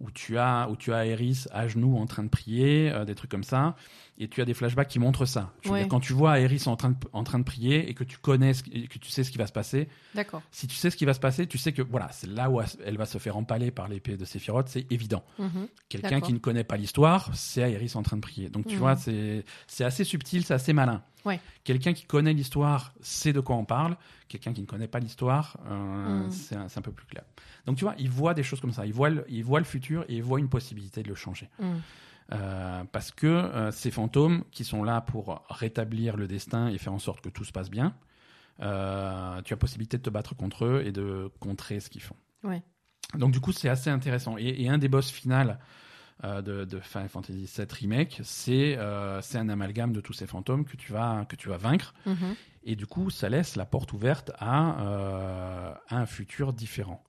où, 0.00 0.10
tu 0.10 0.36
as, 0.36 0.68
où 0.68 0.76
tu 0.76 0.92
as 0.92 1.06
Aerys 1.06 1.44
à 1.52 1.68
genoux 1.68 1.96
en 1.96 2.06
train 2.06 2.24
de 2.24 2.28
prier, 2.28 2.90
euh, 2.92 3.04
des 3.04 3.14
trucs 3.14 3.30
comme 3.30 3.44
ça. 3.44 3.76
Et 4.16 4.28
tu 4.28 4.40
as 4.40 4.44
des 4.44 4.54
flashbacks 4.54 4.86
qui 4.86 5.00
montrent 5.00 5.26
ça. 5.26 5.52
Je 5.62 5.68
veux 5.68 5.74
Ouais. 5.74 5.80
dire, 5.80 5.88
quand 5.88 5.98
tu 5.98 6.12
vois 6.12 6.38
Aerys 6.38 6.62
en 6.68 6.76
train, 6.76 6.90
de, 6.90 6.96
en 7.12 7.24
train 7.24 7.40
de 7.40 7.44
prier 7.44 7.88
et 7.90 7.94
que 7.94 8.04
tu 8.04 8.16
connais, 8.18 8.54
ce 8.54 8.62
qui- 8.62 8.70
et 8.84 8.86
que 8.86 8.98
tu 8.98 9.10
sais 9.10 9.24
ce 9.24 9.32
qui 9.32 9.38
va 9.38 9.46
se 9.48 9.52
passer, 9.52 9.88
D'accord. 10.14 10.40
si 10.52 10.68
tu 10.68 10.76
sais 10.76 10.88
ce 10.90 10.96
qui 10.96 11.04
va 11.04 11.14
se 11.14 11.18
passer, 11.20 11.48
tu 11.48 11.58
sais 11.58 11.72
que 11.72 11.82
voilà, 11.82 12.08
c'est 12.12 12.28
là 12.28 12.48
où 12.48 12.60
elle 12.84 12.96
va 12.96 13.06
se 13.06 13.18
faire 13.18 13.36
empaler 13.36 13.72
par 13.72 13.88
l'épée 13.88 14.16
de 14.16 14.24
Sephiroth, 14.24 14.68
c'est 14.68 14.86
évident. 14.92 15.24
Mhm. 15.40 15.66
Quelqu'un 15.88 16.08
D'accord. 16.10 16.28
qui 16.28 16.32
ne 16.32 16.38
connaît 16.38 16.62
pas 16.62 16.76
l'histoire, 16.76 17.28
c'est 17.34 17.62
Aerys 17.62 17.96
en 17.96 18.04
train 18.04 18.16
de 18.16 18.20
prier. 18.22 18.50
Donc 18.50 18.66
tu 18.68 18.74
Mhm. 18.74 18.80
vois, 18.80 18.94
c'est 18.96 19.44
c'est 19.66 19.82
assez 19.84 20.04
subtil, 20.04 20.44
c'est 20.44 20.54
assez 20.54 20.72
malin. 20.72 21.02
Ouais. 21.24 21.40
Quelqu'un 21.64 21.92
qui 21.94 22.04
connaît 22.04 22.34
l'histoire 22.34 22.92
sait 23.00 23.32
de 23.32 23.40
quoi 23.40 23.56
on 23.56 23.64
parle. 23.64 23.96
Quelqu'un 24.28 24.52
qui 24.52 24.60
ne 24.60 24.66
connaît 24.66 24.86
pas 24.88 25.00
l'histoire, 25.00 25.56
euh, 25.68 26.24
Mhm. 26.24 26.30
c'est 26.30 26.54
un, 26.54 26.68
c'est 26.68 26.78
un 26.78 26.82
peu 26.82 26.92
plus 26.92 27.06
clair. 27.06 27.24
Donc 27.66 27.78
tu 27.78 27.84
vois, 27.84 27.94
il 27.98 28.10
voit 28.10 28.34
des 28.34 28.42
choses 28.44 28.60
comme 28.60 28.72
ça. 28.72 28.86
Il 28.86 28.92
voit 28.92 29.10
le, 29.10 29.24
il 29.28 29.42
voit 29.42 29.58
le 29.58 29.64
futur 29.64 30.04
et 30.08 30.14
il 30.16 30.22
voit 30.22 30.38
une 30.38 30.48
possibilité 30.50 31.02
de 31.02 31.08
le 31.08 31.14
changer. 31.16 31.48
Mhm. 31.58 31.80
Euh, 32.32 32.84
parce 32.90 33.10
que 33.10 33.26
euh, 33.26 33.70
ces 33.70 33.90
fantômes 33.90 34.44
qui 34.50 34.64
sont 34.64 34.82
là 34.82 35.02
pour 35.02 35.44
rétablir 35.50 36.16
le 36.16 36.26
destin 36.26 36.68
et 36.68 36.78
faire 36.78 36.94
en 36.94 36.98
sorte 36.98 37.20
que 37.20 37.28
tout 37.28 37.44
se 37.44 37.52
passe 37.52 37.70
bien, 37.70 37.94
euh, 38.60 39.42
tu 39.42 39.52
as 39.52 39.56
possibilité 39.56 39.98
de 39.98 40.02
te 40.02 40.10
battre 40.10 40.34
contre 40.34 40.64
eux 40.64 40.82
et 40.86 40.92
de 40.92 41.30
contrer 41.40 41.80
ce 41.80 41.90
qu'ils 41.90 42.02
font. 42.02 42.16
Ouais. 42.42 42.62
Donc 43.14 43.32
du 43.32 43.40
coup, 43.40 43.52
c'est 43.52 43.68
assez 43.68 43.90
intéressant. 43.90 44.36
Et, 44.38 44.62
et 44.62 44.68
un 44.68 44.78
des 44.78 44.88
boss 44.88 45.10
final 45.10 45.58
euh, 46.24 46.40
de, 46.40 46.64
de 46.64 46.80
Final 46.80 47.08
Fantasy 47.08 47.50
VII 47.56 47.66
Remake, 47.70 48.20
c'est 48.22 48.76
un 48.78 49.48
amalgame 49.48 49.92
de 49.92 50.00
tous 50.00 50.14
ces 50.14 50.26
fantômes 50.26 50.64
que 50.64 50.76
tu 50.76 50.92
vas, 50.92 51.26
que 51.26 51.36
tu 51.36 51.48
vas 51.48 51.58
vaincre. 51.58 51.92
Mhm. 52.06 52.36
Et 52.62 52.76
du 52.76 52.86
coup, 52.86 53.10
ça 53.10 53.28
laisse 53.28 53.56
la 53.56 53.66
porte 53.66 53.92
ouverte 53.92 54.30
à, 54.38 55.76
à 55.88 55.96
un 55.98 56.06
futur 56.06 56.54
différent. 56.54 57.04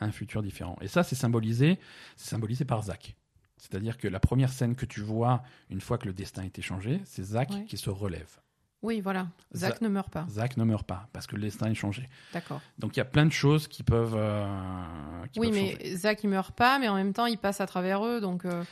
Un 0.00 0.10
futur 0.10 0.42
différent. 0.42 0.78
Et 0.80 0.88
ça, 0.88 1.02
c'est 1.02 1.16
symbolisé, 1.16 1.78
symbolisé 2.16 2.64
par 2.64 2.82
Zack. 2.82 3.14
C'est-à-dire 3.62 3.96
que 3.96 4.08
la 4.08 4.18
première 4.18 4.52
scène 4.52 4.74
que 4.74 4.84
tu 4.86 5.00
vois 5.02 5.44
une 5.70 5.80
fois 5.80 5.96
que 5.96 6.06
le 6.06 6.12
destin 6.12 6.42
a 6.42 6.46
été 6.46 6.62
changé, 6.62 7.00
c'est 7.04 7.22
Ouais. 7.54 7.64
qui 7.64 7.76
se 7.76 7.90
relève. 7.90 8.40
Oui, 8.82 9.00
voilà. 9.00 9.28
Zach 9.54 9.74
Za- 9.74 9.78
ne 9.82 9.88
meurt 9.88 10.10
pas. 10.12 10.26
Zack 10.28 10.56
ne 10.56 10.64
meurt 10.64 10.84
pas 10.84 11.06
parce 11.12 11.28
que 11.28 11.36
le 11.36 11.42
destin 11.42 11.70
est 11.70 11.74
changé. 11.74 12.08
D'accord. 12.32 12.60
Donc 12.80 12.96
il 12.96 12.98
y 12.98 13.00
a 13.00 13.04
plein 13.04 13.24
de 13.24 13.30
choses 13.30 13.68
qui 13.68 13.84
peuvent. 13.84 14.16
euh, 14.16 15.24
qui 15.30 15.38
Oui, 15.38 15.50
peuvent 15.50 15.54
mais 15.56 15.72
changer. 15.74 15.96
Zach, 15.96 16.24
il 16.24 16.28
meurt 16.30 16.52
pas, 16.56 16.80
mais 16.80 16.88
en 16.88 16.96
même 16.96 17.12
temps, 17.12 17.26
il 17.26 17.38
passe 17.38 17.60
à 17.60 17.66
travers 17.68 18.04
eux. 18.04 18.20
Donc, 18.20 18.44
euh, 18.44 18.64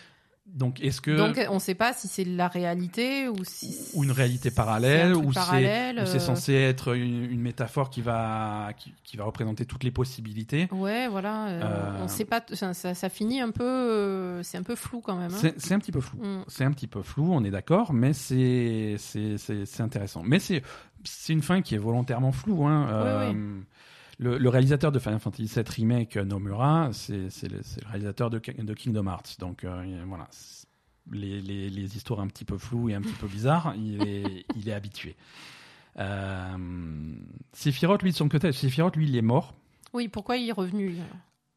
Donc 0.54 0.80
est-ce 0.82 1.00
que. 1.00 1.16
donc 1.16 1.38
on 1.50 1.58
sait 1.58 1.74
pas 1.74 1.92
si 1.92 2.08
c'est 2.08 2.24
la 2.24 2.48
réalité 2.48 3.28
ou 3.28 3.44
si. 3.44 3.76
ou 3.94 4.02
une 4.04 4.10
réalité 4.10 4.50
parallèle, 4.50 5.12
un 5.12 5.14
ou 5.14 5.32
c'est 5.32 6.16
euh, 6.16 6.18
censé 6.18 6.54
être 6.54 6.94
une, 6.96 7.30
une 7.30 7.40
métaphore 7.40 7.88
qui 7.88 8.02
va, 8.02 8.70
qui, 8.76 8.92
qui 9.04 9.16
va 9.16 9.24
représenter 9.24 9.64
toutes 9.64 9.84
les 9.84 9.90
possibilités. 9.92 10.68
Ouais, 10.72 11.06
voilà. 11.08 11.46
euh, 11.48 11.60
Euh, 11.62 12.02
On 12.02 12.08
sait 12.08 12.24
pas. 12.24 12.42
Ça, 12.52 12.74
ça, 12.74 12.94
ça 12.94 13.08
finit 13.08 13.40
un 13.40 13.50
peu. 13.50 14.40
c'est 14.42 14.58
un 14.58 14.62
peu 14.62 14.74
flou 14.74 15.00
quand 15.00 15.16
même. 15.16 15.30
hein. 15.32 15.52
C'est 15.56 15.72
un 15.74 15.78
petit 15.78 15.92
peu 15.92 16.00
flou. 16.00 16.18
Mm. 16.18 16.44
C'est 16.48 16.64
un 16.64 16.72
petit 16.72 16.88
peu 16.88 17.02
flou, 17.02 17.32
on 17.32 17.44
est 17.44 17.50
d'accord, 17.50 17.92
mais 17.92 18.12
c'est 18.12 18.96
intéressant. 19.78 20.22
Mais 20.24 20.38
c'est 20.38 20.62
c'est 21.04 21.32
une 21.32 21.42
fin 21.42 21.62
qui 21.62 21.74
est 21.74 21.78
volontairement 21.78 22.32
floue. 22.32 22.66
Hein. 22.66 22.88
Euh, 22.90 23.32
Le, 24.22 24.36
le 24.36 24.48
réalisateur 24.50 24.92
de 24.92 24.98
Final 24.98 25.18
Fantasy 25.18 25.44
VII 25.46 25.64
Remake, 25.66 26.16
Nomura, 26.16 26.90
c'est 26.92 27.48
le, 27.48 27.60
réalisateur 27.86 28.28
de, 28.28 28.38
de 28.38 28.74
Kingdom 28.74 29.06
Hearts. 29.06 29.36
Donc 29.38 29.64
euh, 29.64 29.82
il- 29.86 30.04
voilà, 30.06 30.28
les, 31.10 31.40
les, 31.40 31.70
les 31.70 31.96
histoires 31.96 32.20
un 32.20 32.26
petit 32.26 32.44
peu 32.44 32.58
floues 32.58 32.90
et 32.90 32.94
un 32.94 33.00
petit 33.00 33.14
peu 33.14 33.26
bizarres, 33.26 33.74
il 33.78 34.02
est, 34.06 34.44
il 34.56 34.68
est 34.68 34.72
habitué. 34.74 35.16
Euh, 35.98 37.14
Sephiroth, 37.52 38.02
lui, 38.02 38.10
de 38.10 38.16
son 38.16 38.28
côté, 38.28 38.52
Sephiroth, 38.52 38.96
lui, 38.96 39.08
il 39.08 39.16
est 39.16 39.22
mort. 39.22 39.54
Oui, 39.92 40.08
pourquoi 40.08 40.36
il 40.36 40.48
est 40.48 40.52
revenu 40.52 40.90
euh 40.98 41.02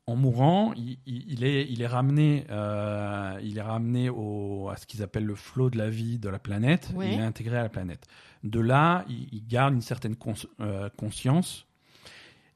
En 0.07 0.15
mourant, 0.15 0.73
il, 0.75 0.97
il- 1.05 1.25
il 1.33 1.43
est, 1.43 1.67
il 1.69 1.81
est 1.81 1.87
ramené, 1.87 2.45
euh, 2.49 3.39
il 3.43 3.57
est 3.57 3.61
ramené 3.61 4.09
au, 4.09 4.69
à 4.69 4.77
ce 4.77 4.85
qu'ils 4.87 5.03
appellent 5.03 5.25
le 5.25 5.35
flot 5.35 5.69
de 5.69 5.77
la 5.77 5.89
vie 5.89 6.17
de 6.17 6.29
la 6.29 6.39
planète. 6.39 6.91
Ouais. 6.95 7.13
Il 7.13 7.19
est 7.19 7.23
intégré 7.23 7.57
à 7.57 7.63
la 7.63 7.69
planète. 7.69 8.07
De 8.43 8.59
là, 8.59 9.05
il, 9.09 9.27
il 9.31 9.45
garde 9.47 9.73
une 9.73 9.81
certaine 9.81 10.15
cons- 10.15 10.47
euh, 10.61 10.89
conscience. 10.97 11.65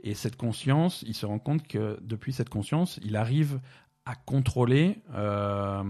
Et 0.09 0.13
cette 0.13 0.37
conscience, 0.37 1.03
il 1.05 1.13
se 1.13 1.25
rend 1.25 1.37
compte 1.39 1.67
que 1.67 1.99
depuis 2.01 2.31
cette 2.31 2.47
conscience, 2.49 2.97
il 3.03 3.17
arrive 3.17 3.59
à 4.05 4.15
contrôler 4.15 5.01
euh, 5.13 5.83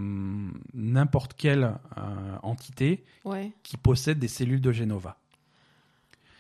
n'importe 0.73 1.35
quelle 1.35 1.76
euh, 1.98 2.38
entité 2.41 3.06
Ouais. 3.26 3.52
qui 3.61 3.77
possède 3.77 4.18
des 4.18 4.27
cellules 4.27 4.60
de 4.61 4.72
Genova. 4.72 5.18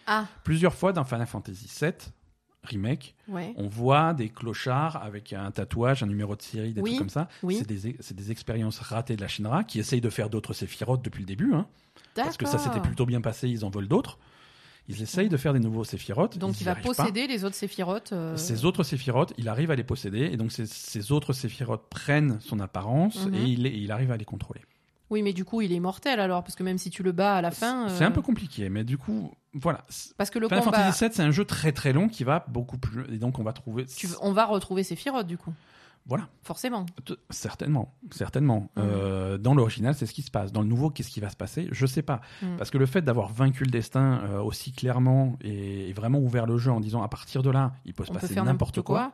Ah, 0.07 0.25
Plusieurs 0.43 0.73
fois 0.73 0.91
dans 0.91 1.03
Final 1.03 1.27
Fantasy 1.27 1.69
VII 1.79 1.91
remake, 2.63 3.15
ouais. 3.29 3.53
on 3.57 3.67
voit 3.67 4.13
des 4.15 4.29
clochards 4.29 4.97
avec 5.03 5.31
un 5.33 5.51
tatouage, 5.51 6.01
un 6.01 6.07
numéro 6.07 6.35
de 6.35 6.41
série, 6.41 6.73
des 6.73 6.81
Oui, 6.81 6.91
trucs 6.91 6.99
comme 6.99 7.09
ça. 7.09 7.29
oui. 7.43 7.63
C'est 8.01 8.13
des, 8.15 8.31
expériences 8.31 8.79
ratées 8.79 9.15
de 9.15 9.21
la 9.21 9.27
Shinra 9.27 9.63
qui 9.63 9.79
essayent 9.79 10.01
de 10.01 10.09
faire 10.09 10.29
d'autres 10.29 10.53
Sephiroth 10.53 11.01
depuis 11.03 11.19
le 11.21 11.27
début. 11.27 11.53
Hein, 11.53 11.67
parce 12.15 12.37
que 12.37 12.45
ça 12.47 12.57
s'était 12.57 12.81
plutôt 12.81 13.05
bien 13.05 13.21
passé, 13.21 13.47
ils 13.47 13.63
en 13.63 13.69
veulent 13.69 13.87
d'autres. 13.87 14.17
Ils 14.89 15.01
essayent 15.01 15.27
de 15.29 15.35
faire 15.37 15.53
des 15.53 15.59
nouveaux 15.59 15.83
Sephiroth. 15.83 16.37
Donc 16.37 16.61
il 16.61 16.63
va 16.63 16.75
pas. 16.75 16.81
posséder 16.81 17.27
les 17.27 17.43
autres 17.43 17.55
Séphiroth. 17.55 18.13
euh, 18.13 18.37
Ces 18.37 18.63
autres 18.65 18.83
Sephiroth, 18.83 19.33
il 19.37 19.49
arrive 19.49 19.69
à 19.71 19.75
les 19.75 19.83
posséder, 19.83 20.29
et 20.31 20.37
donc 20.37 20.51
ces, 20.51 20.65
ces 20.65 21.11
autres 21.11 21.33
Sephiroth 21.33 21.89
prennent 21.89 22.39
son 22.39 22.59
apparence 22.59 23.25
Mhm. 23.25 23.33
et 23.35 23.43
il, 23.43 23.65
et 23.67 23.75
il 23.77 23.91
arrive 23.91 24.11
à 24.11 24.17
les 24.17 24.25
contrôler. 24.25 24.61
Oui, 25.09 25.21
mais 25.23 25.31
du 25.33 25.45
coup, 25.45 25.61
il 25.61 25.71
est 25.71 25.75
immortel 25.75 26.19
alors, 26.19 26.43
parce 26.43 26.55
que 26.55 26.63
même 26.63 26.77
si 26.77 26.89
tu 26.89 27.01
le 27.01 27.13
bats 27.13 27.35
à 27.37 27.41
la 27.41 27.51
fin. 27.51 27.87
C'est 27.89 28.03
euh, 28.03 28.07
un 28.07 28.11
peu 28.11 28.21
compliqué, 28.21 28.69
mais 28.69 28.83
du 28.83 28.97
coup, 28.97 29.31
voilà. 29.53 29.85
Parce 30.17 30.29
que 30.29 30.37
le 30.39 30.47
Final 30.47 30.63
combat. 30.65 30.77
Fantasy 30.79 31.03
VII, 31.05 31.13
c'est 31.13 31.23
un 31.23 31.31
jeu 31.31 31.45
très 31.45 31.71
très 31.71 31.93
long 31.93 32.09
qui 32.09 32.23
va 32.25 32.45
beaucoup 32.49 32.77
plus. 32.77 33.05
Et 33.13 33.17
donc 33.17 33.39
on 33.39 33.43
va 33.43 33.53
trouver. 33.53 33.85
tu- 33.85 34.07
On 34.21 34.33
va 34.33 34.45
retrouver 34.45 34.83
Séphiroth, 34.83 35.25
du 35.27 35.37
coup. 35.37 35.53
Voilà, 36.07 36.29
Forcément. 36.43 36.85
Certainement, 37.29 37.93
certainement. 38.11 38.69
Mhm. 38.77 38.83
Euh, 38.85 39.37
dans 39.37 39.53
l'original, 39.53 39.93
c'est 39.93 40.05
ce 40.05 40.13
qui 40.13 40.21
se 40.21 40.31
passe. 40.31 40.53
Dans 40.53 40.61
le 40.61 40.67
nouveau, 40.67 40.89
qu'est-ce 40.89 41.09
qui 41.09 41.19
va 41.19 41.29
se 41.29 41.35
passer? 41.35 41.67
Je 41.71 41.85
sais 41.85 42.01
pas. 42.01 42.21
Mhm. 42.41 42.55
Parce 42.57 42.69
que 42.71 42.77
le 42.77 42.85
fait 42.85 43.01
d'avoir 43.01 43.27
vaincu 43.29 43.65
le 43.65 43.71
destin 43.71 44.21
euh, 44.23 44.39
aussi 44.41 44.71
clairement 44.71 45.37
et, 45.41 45.89
et 45.89 45.93
vraiment 45.93 46.19
ouvert 46.19 46.45
le 46.45 46.57
jeu 46.57 46.71
en 46.71 46.79
disant 46.79 47.01
à 47.03 47.09
partir 47.09 47.43
de 47.43 47.49
là, 47.49 47.73
il 47.85 47.93
peut 47.93 48.05
se 48.05 48.11
On 48.11 48.13
passer 48.13 48.35
n'importe 48.35 48.81
quoi. 48.81 49.11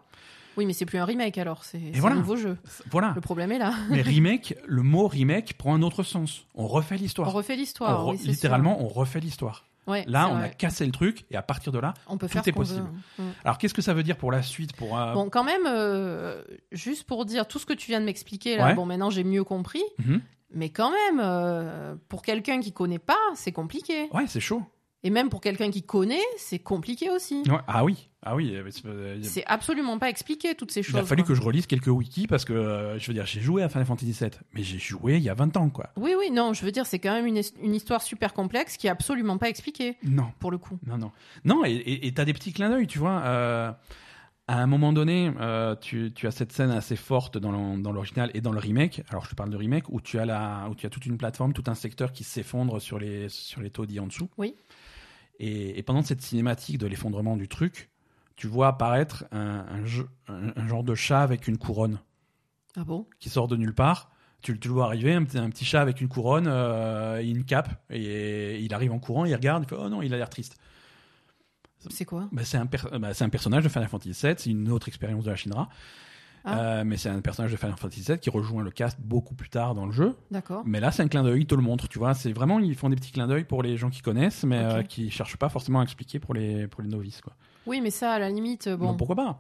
Oui, 0.56 0.68
mais 0.68 0.74
c'est 0.74 0.86
plus 0.86 0.99
un 0.99 1.06
remake 1.06 1.40
alors, 1.40 1.64
c'est 1.64 1.80
voilà. 1.95 2.15
un 2.15 2.20
nouveau 2.20 2.36
jeu. 2.36 2.57
Voilà. 2.91 3.14
Le 3.15 3.22
problème 3.22 3.52
est 3.52 3.57
là. 3.57 3.74
Mais 3.90 4.02
remake, 4.03 4.56
le 4.68 4.84
mot 4.84 5.07
remake 5.07 5.56
prend 5.57 5.74
un 5.74 5.82
autre 5.82 6.03
sens. 6.03 6.45
On 6.53 6.68
refait 6.68 6.94
On 6.94 6.98
l'histoire. 6.99 7.32
refait 7.34 7.56
l'histoire. 7.56 8.06
On 8.06 8.10
re- 8.10 8.11
oui, 8.11 8.20
c'est 8.22 8.28
littéralement, 8.30 8.80
on 8.84 8.88
refait 8.88 9.20
l'histoire. 9.20 9.65
Ouais, 9.88 10.06
Là, 10.08 10.30
on 10.30 10.38
a 10.38 10.48
cassé 10.50 10.86
le 10.86 10.92
truc 10.92 11.26
et 11.32 11.36
à 11.36 11.42
partir 11.42 11.72
de 11.72 11.80
là, 11.80 11.94
On 12.08 12.18
peut 12.18 12.28
tout 12.28 12.34
faire 12.34 12.42
est 12.42 12.52
ce 12.52 12.56
possible. 12.56 12.88
veut. 13.18 13.24
Mm. 13.26 13.32
alors 13.44 13.58
qu'est-ce 13.58 13.74
que 13.74 13.82
ça 13.82 13.94
veut 13.94 14.04
dire 14.04 14.16
pour 14.18 14.32
la 14.32 14.42
suite 14.42 14.74
pour 14.76 14.98
euh, 14.98 15.14
Bon, 15.14 15.30
quand 15.30 15.44
même, 15.44 15.64
euh, 15.68 16.42
juste 16.72 17.04
pour 17.04 17.26
dire 17.26 17.48
tout 17.48 17.60
ce 17.60 17.66
que 17.66 17.74
tu 17.74 17.88
viens 17.88 18.00
de 18.00 18.06
m'expliquer 18.06 18.56
là, 18.58 18.68
Ouais. 18.68 18.74
bon, 18.76 18.86
maintenant 18.86 19.10
j'ai 19.10 19.24
mieux 19.26 19.44
compris, 19.44 19.84
mhm. 20.00 20.22
mais 20.52 20.70
quand 20.70 20.92
même, 20.92 21.20
euh, 21.22 21.96
pour 22.10 22.22
quelqu'un 22.22 22.60
qui 22.62 22.72
connaît 22.72 23.00
pas, 23.00 23.18
c'est 23.36 23.52
compliqué. 23.52 24.08
Ouais, 24.14 24.26
c'est 24.28 24.40
chaud. 24.40 24.64
Et 25.04 25.10
même 25.10 25.30
pour 25.30 25.42
quelqu'un 25.42 25.70
qui 25.70 25.84
connaît, 25.84 26.24
c'est 26.38 26.60
compliqué 26.60 27.10
aussi. 27.10 27.44
Ouais, 27.50 27.60
Ah 27.68 27.84
oui, 27.84 28.10
ah 28.26 28.36
oui. 28.36 28.56
euh, 28.56 28.64
c'est- 28.72 28.86
euh, 28.86 29.20
C'est 29.24 29.45
absolument 29.45 30.00
pas 30.00 30.10
expliqué 30.10 30.56
toutes 30.56 30.72
ces 30.72 30.82
choses. 30.84 30.95
Il 30.95 31.00
a 31.00 31.06
fallu 31.06 31.24
quoi. 31.24 31.30
que 31.30 31.36
je 31.36 31.41
relise 31.41 31.68
quelques 31.68 31.88
wikis 31.88 32.28
parce 32.28 32.45
que 32.45 32.54
euh, 32.54 32.98
je 33.00 33.08
veux 33.08 33.14
dire, 33.14 33.26
j'ai 33.26 33.41
joué 33.41 33.64
à 33.64 33.70
Final 33.70 33.86
Fantasy 33.86 34.12
VII, 34.12 34.30
mais 34.54 34.64
j'ai 34.64 34.80
joué 34.80 35.18
il 35.18 35.24
y 35.24 35.30
a 35.30 35.34
20 35.34 35.56
ans, 35.58 35.70
quoi. 35.70 35.90
Oui, 35.98 36.14
oui, 36.18 36.32
non, 36.32 36.54
je 36.54 36.64
veux 36.66 36.72
dire, 36.72 36.86
c'est 36.86 37.00
quand 37.00 37.14
même 37.14 37.26
une, 37.28 37.41
une 37.62 37.76
histoire 37.76 38.02
super 38.02 38.34
complexe 38.34 38.78
qui 38.78 38.88
est 38.88 38.90
absolument 38.90 39.38
pas 39.38 39.50
expliquée, 39.50 39.98
Non, 40.04 40.28
pour 40.40 40.52
le 40.52 40.58
coup. 40.58 40.80
non, 40.88 40.98
non, 40.98 41.12
non. 41.45 41.64
Et- 41.66 42.12
t'as 42.14 42.26
des 42.26 42.34
petits 42.34 42.54
clins 42.54 42.70
d'œil, 42.70 42.88
tu 42.88 43.00
vois. 43.00 43.22
euh, 43.26 43.72
à 44.50 44.62
un 44.62 44.68
moment 44.68 44.91
donné, 44.91 45.32
euh, 45.40 45.74
tu, 45.80 46.12
tu 46.14 46.28
as 46.28 46.32
cette 46.32 46.52
scène 46.52 46.70
assez 46.70 46.98
forte 46.98 47.38
dans 47.38 47.52
l'original 47.94 48.30
et 48.34 48.41
dans 48.41 48.52
le 48.52 48.60
remake. 48.60 49.02
Alors, 49.10 49.24
je 49.24 49.30
te 49.30 49.36
parle 49.36 49.50
de 49.50 49.56
remake 49.56 49.88
où 49.88 50.02
tu 50.02 50.20
as 50.20 50.26
la, 50.26 50.68
où 50.70 50.76
tu 50.76 50.86
as 50.86 50.90
toute 50.90 51.06
une 51.06 51.18
plateforme, 51.18 51.54
tout 51.54 51.64
un 51.68 51.76
secteur 51.76 52.12
qui 52.12 52.26
s'effondre 52.26 52.82
sur 52.82 53.00
les 53.00 53.30
sur 53.30 53.62
les 53.62 53.70
taudis 53.70 54.02
en 54.02 54.08
dessous. 54.08 54.30
Oui. 54.38 54.54
Et, 55.40 55.80
et 55.80 55.84
pendant 55.84 56.02
cette 56.02 56.22
cinématique 56.22 56.78
de 56.78 56.88
l'effondrement 56.88 57.38
du 57.38 57.48
truc, 57.48 57.90
tu 58.36 58.48
vois 58.48 58.68
apparaître 58.70 59.26
un, 59.32 59.66
un 59.70 59.86
jeu- 59.86 60.10
un- 60.28 60.52
un 60.56 60.68
genre 60.68 60.84
de 60.84 60.96
chat 60.96 61.22
avec 61.22 61.48
une 61.48 61.58
couronne. 61.58 62.00
Ah 62.76 62.84
bon? 62.84 63.06
Qui 63.20 63.30
sort 63.30 63.48
de 63.48 63.56
nulle 63.56 63.74
part. 63.76 64.10
Tu, 64.42 64.60
tu 64.60 64.68
le 64.68 64.74
vois 64.74 64.86
arriver, 64.86 65.14
un 65.14 65.24
petit, 65.24 65.64
chat 65.64 65.80
avec 65.82 66.02
une 66.02 66.10
couronne 66.10 66.48
euh, 66.48 67.22
et 67.22 67.30
une 67.30 67.46
cape, 67.46 67.82
et 67.90 68.60
il 68.60 68.74
arrive 68.74 68.92
en 68.92 69.00
courant, 69.00 69.24
il 69.24 69.34
regarde, 69.34 69.64
il 69.64 69.70
fait 69.70 69.76
Oh 69.80 69.88
non, 69.88 70.02
il 70.02 70.14
a 70.14 70.18
l'air 70.18 70.30
triste. 70.30 70.58
C'est 71.90 72.06
quoi? 72.06 72.28
Bah, 72.32 72.44
c'est 72.46 72.58
un, 72.58 72.66
per- 72.66 72.98
bah, 73.00 73.14
c'est 73.14 73.24
un 73.26 73.30
personnage 73.30 73.64
de 73.64 73.70
Final 73.70 73.88
Fantasy 73.90 74.10
VII, 74.26 74.36
c'est 74.38 74.50
une 74.50 74.70
autre 74.72 74.88
expérience 74.88 75.26
de 75.26 75.30
la 75.30 75.36
Shinra. 75.36 75.70
Ah. 76.46 76.60
Euh, 76.60 76.84
mais 76.86 76.98
c'est 76.98 77.08
un 77.10 77.22
personnage 77.22 77.52
de 77.54 77.58
Final 77.58 77.76
Fantasy 77.78 78.02
VII 78.02 78.20
qui 78.20 78.30
rejoint 78.30 78.64
le 78.64 78.72
cast 78.72 79.00
beaucoup 79.00 79.34
plus 79.34 79.50
tard 79.50 79.74
dans 79.76 79.86
le 79.86 79.94
jeu. 79.94 80.16
D'accord. 80.30 80.64
Mais 80.66 80.82
là, 80.82 80.92
c'est 80.92 81.04
un 81.04 81.08
clin 81.08 81.24
d'œil, 81.24 81.42
ils 81.42 81.46
te 81.48 81.56
le 81.56 81.62
montrent, 81.62 81.88
tu 81.88 82.00
vois. 82.00 82.14
C'est 82.14 82.34
vraiment, 82.34 82.60
ils 82.60 82.76
font 82.76 82.90
des 82.90 82.98
petits 82.98 83.12
clins 83.14 83.28
d'œil 83.28 83.46
pour 83.46 83.64
les 83.64 83.78
gens 83.78 83.90
qui 83.90 84.02
connaissent, 84.02 84.44
mais 84.44 84.60
Ok. 84.60 84.72
euh, 84.72 84.84
qui 84.84 85.10
cherchent 85.10 85.38
pas 85.38 85.48
forcément 85.50 85.80
à 85.80 85.84
expliquer 85.84 86.20
pour 86.20 86.34
les, 86.34 86.68
pour 86.68 86.82
les 86.82 86.90
novices, 86.90 87.22
quoi. 87.22 87.34
Oui, 87.65 87.81
mais 87.81 87.90
ça, 87.91 88.14
à 88.14 88.19
la 88.19 88.30
limite, 88.30 88.69
bon. 88.69 88.88
Non, 88.88 88.94
pourquoi 88.95 89.15
pas 89.15 89.40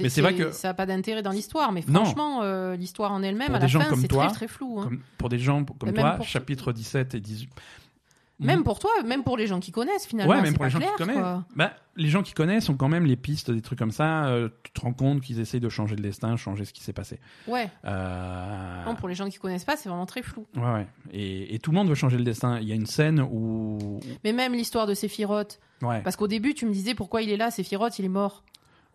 mais 0.00 0.08
c'est 0.10 0.20
vrai 0.22 0.34
que- 0.34 0.52
Ça 0.52 0.68
n'a 0.68 0.74
pas 0.74 0.86
d'intérêt 0.86 1.22
dans 1.22 1.32
l'histoire, 1.32 1.72
mais 1.72 1.82
Non. 1.88 2.04
franchement, 2.04 2.42
euh, 2.42 2.76
l'histoire 2.76 3.10
en 3.10 3.22
elle-même, 3.22 3.48
à 3.54 3.58
la 3.58 3.66
fin, 3.68 3.96
c'est 4.00 4.06
très 4.28 4.34
très 4.34 4.48
flou. 4.48 4.78
hein. 4.78 4.84
Comme- 4.84 5.00
Pour 5.16 5.28
des 5.28 5.38
gens 5.38 5.64
comme 5.64 5.92
toi, 5.92 6.12
pour- 6.12 6.26
chapitre 6.26 6.72
17 6.72 7.14
et 7.14 7.20
18. 7.20 7.50
Même 8.40 8.62
pour 8.62 8.78
toi, 8.78 8.90
même 9.04 9.24
pour 9.24 9.36
les 9.36 9.46
gens 9.48 9.58
qui 9.58 9.72
connaissent, 9.72 10.06
finalement. 10.06 10.32
Ouais, 10.32 10.40
même 10.42 10.54
pour 10.54 10.64
les 10.64 10.70
gens 10.70 10.78
clair, 10.78 10.92
qui 10.96 11.02
connaissent. 11.04 11.42
Bah, 11.56 11.72
les 11.96 12.08
gens 12.08 12.22
qui 12.22 12.32
connaissent 12.34 12.68
ont 12.68 12.76
quand 12.76 12.88
même 12.88 13.04
les 13.04 13.16
pistes, 13.16 13.50
des 13.50 13.60
trucs 13.62 13.78
comme 13.80 13.90
ça. 13.90 14.26
euh, 14.26 14.48
tu 14.62 14.70
te 14.72 14.80
rends 14.80 14.92
compte 14.92 15.20
qu'ils 15.22 15.40
essayent 15.40 15.58
de 15.60 15.68
changer 15.68 15.96
le 15.96 16.02
destin, 16.02 16.36
changer 16.36 16.64
ce 16.64 16.72
qui 16.72 16.82
s'est 16.82 16.92
passé. 16.92 17.18
Ouais. 17.48 17.68
Euh, 17.84 18.84
Non, 18.84 18.94
pour 18.94 19.08
les 19.08 19.14
gens 19.16 19.28
qui 19.28 19.38
connaissent 19.38 19.64
pas, 19.64 19.76
c'est 19.76 19.88
vraiment 19.88 20.06
très 20.06 20.22
flou. 20.22 20.46
ouais, 20.56 20.62
ouais. 20.72 20.86
Et, 21.12 21.54
et 21.54 21.58
tout 21.58 21.72
le 21.72 21.76
monde 21.76 21.88
veut 21.88 21.94
changer 21.96 22.16
le 22.16 22.24
destin. 22.24 22.58
Il 22.60 22.68
y 22.68 22.72
a 22.72 22.76
une 22.76 22.86
scène 22.86 23.20
où. 23.20 23.98
Mais 24.22 24.32
même 24.32 24.52
l'histoire 24.52 24.86
de 24.86 24.94
Sephiroth, 24.94 25.58
Ouais, 25.82 26.00
parce 26.02 26.16
qu'au 26.16 26.26
début, 26.28 26.54
tu 26.54 26.66
me 26.66 26.72
disais 26.72 26.94
pourquoi 26.94 27.22
il 27.22 27.30
est 27.30 27.36
là, 27.36 27.50
Sephiroth, 27.50 27.98
il 27.98 28.04
est 28.04 28.08
mort. 28.08 28.44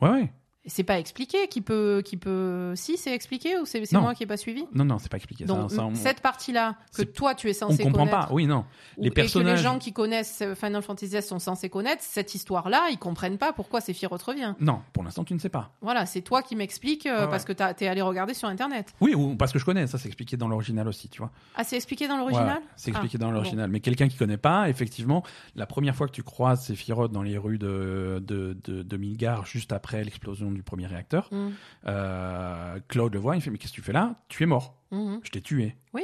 ouais, 0.02 0.10
ouais. 0.10 0.34
C'est 0.66 0.84
pas 0.84 0.98
expliqué 0.98 1.50
qui 1.50 1.60
peut, 1.60 2.02
qui 2.06 2.16
peut. 2.16 2.72
Si, 2.76 2.96
c'est 2.98 3.14
expliqué 3.14 3.58
ou 3.60 3.66
c'est 3.66 3.84
moi 3.94 4.16
qui 4.16 4.24
ai 4.24 4.26
pas 4.26 4.38
suivi? 4.38 4.64
Non, 4.74 4.86
non, 4.86 4.98
c'est 4.98 5.10
pas 5.12 5.18
expliqué. 5.18 5.44
Donc 5.44 5.70
ça, 5.70 5.76
ça, 5.78 5.84
on, 5.84 5.94
cette 5.96 6.22
partie-là 6.22 6.78
que 6.96 7.02
toi 7.02 7.36
tu 7.36 7.50
es 7.50 7.64
on 7.64 7.68
censé 7.70 7.84
comprend 7.84 8.06
connaître, 8.06 8.28
pas. 8.30 8.34
Oui, 8.34 8.48
non. 8.48 8.64
ou- 8.98 9.02
les 9.02 9.08
et 9.08 9.10
que 9.10 9.16
personnages- 9.16 9.58
les 9.58 9.64
gens 9.64 9.78
qui 9.78 9.92
connaissent 9.92 10.42
euh, 10.42 10.56
Final 10.56 10.82
Fantasy 10.82 11.22
sont 11.22 11.40
censés 11.40 11.70
connaître 11.70 12.02
cette 12.02 12.34
histoire-là, 12.34 12.88
ils 12.92 12.98
comprennent 12.98 13.38
pas 13.38 13.52
pourquoi 13.52 13.82
Sephiroth 13.82 14.22
revient. 14.24 14.56
Non, 14.62 14.80
pour 14.94 15.04
l'instant, 15.04 15.26
tu 15.26 15.34
ne 15.34 15.40
sais 15.40 15.50
pas. 15.50 15.74
Voilà, 15.82 16.06
c'est 16.06 16.22
toi 16.22 16.42
qui 16.42 16.56
m'expliques 16.56 17.08
euh, 17.08 17.26
ouais. 17.26 17.30
parce 17.30 17.44
que 17.44 17.52
t'as- 17.52 17.74
t'es 17.74 17.88
allé 17.88 18.02
regarder 18.02 18.34
sur 18.34 18.48
internet. 18.48 18.94
Oui, 19.02 19.14
ou 19.16 19.36
parce 19.36 19.52
que 19.52 19.60
je 19.60 19.66
connais. 19.66 19.86
Ça, 19.88 19.98
c'est 19.98 20.08
expliqué 20.08 20.38
dans 20.38 20.48
l'original 20.48 20.88
aussi, 20.88 21.10
tu 21.10 21.20
vois. 21.20 21.32
Ah, 21.56 21.66
c'est 21.66 21.76
expliqué 21.76 22.08
dans 22.08 22.18
l'original 22.18 22.60
ouais, 22.60 22.64
c'est 22.78 22.90
expliqué 22.92 23.18
Ah, 23.18 23.24
dans 23.24 23.28
bon. 23.28 23.34
l'original. 23.34 23.70
Mais 23.70 23.82
quelqu'un 23.82 24.08
qui 24.08 24.16
connaît 24.16 24.38
pas, 24.38 24.70
effectivement, 24.70 25.24
la 25.58 25.66
première 25.66 25.94
fois 25.96 26.08
que 26.08 26.14
tu 26.14 26.24
croises 26.24 26.64
Sephiroth 26.64 27.12
dans 27.12 27.22
les 27.24 27.38
rues 27.38 27.58
de, 27.58 28.24
de, 28.26 28.58
de, 28.64 28.82
de 28.82 28.98
Midgar, 28.98 29.46
juste 29.46 29.74
après 29.74 30.06
l'explosion 30.06 30.53
du 30.54 30.64
premier 30.64 30.88
réacteur, 30.88 31.30
Mhm. 31.32 31.54
euh, 31.88 32.80
Claude 32.88 33.14
le 33.14 33.20
voit, 33.20 33.36
il 33.36 33.42
fait 33.42 33.50
Mais 33.52 33.58
qu'est-ce 33.58 33.72
que 33.72 33.76
tu 33.78 33.82
fais 33.82 33.94
là? 33.94 34.16
Tu 34.30 34.44
es 34.44 34.46
mort. 34.46 34.76
Mhm. 34.92 35.20
Je 35.24 35.30
t'ai 35.32 35.42
tué. 35.42 35.76
Oui. 35.94 36.04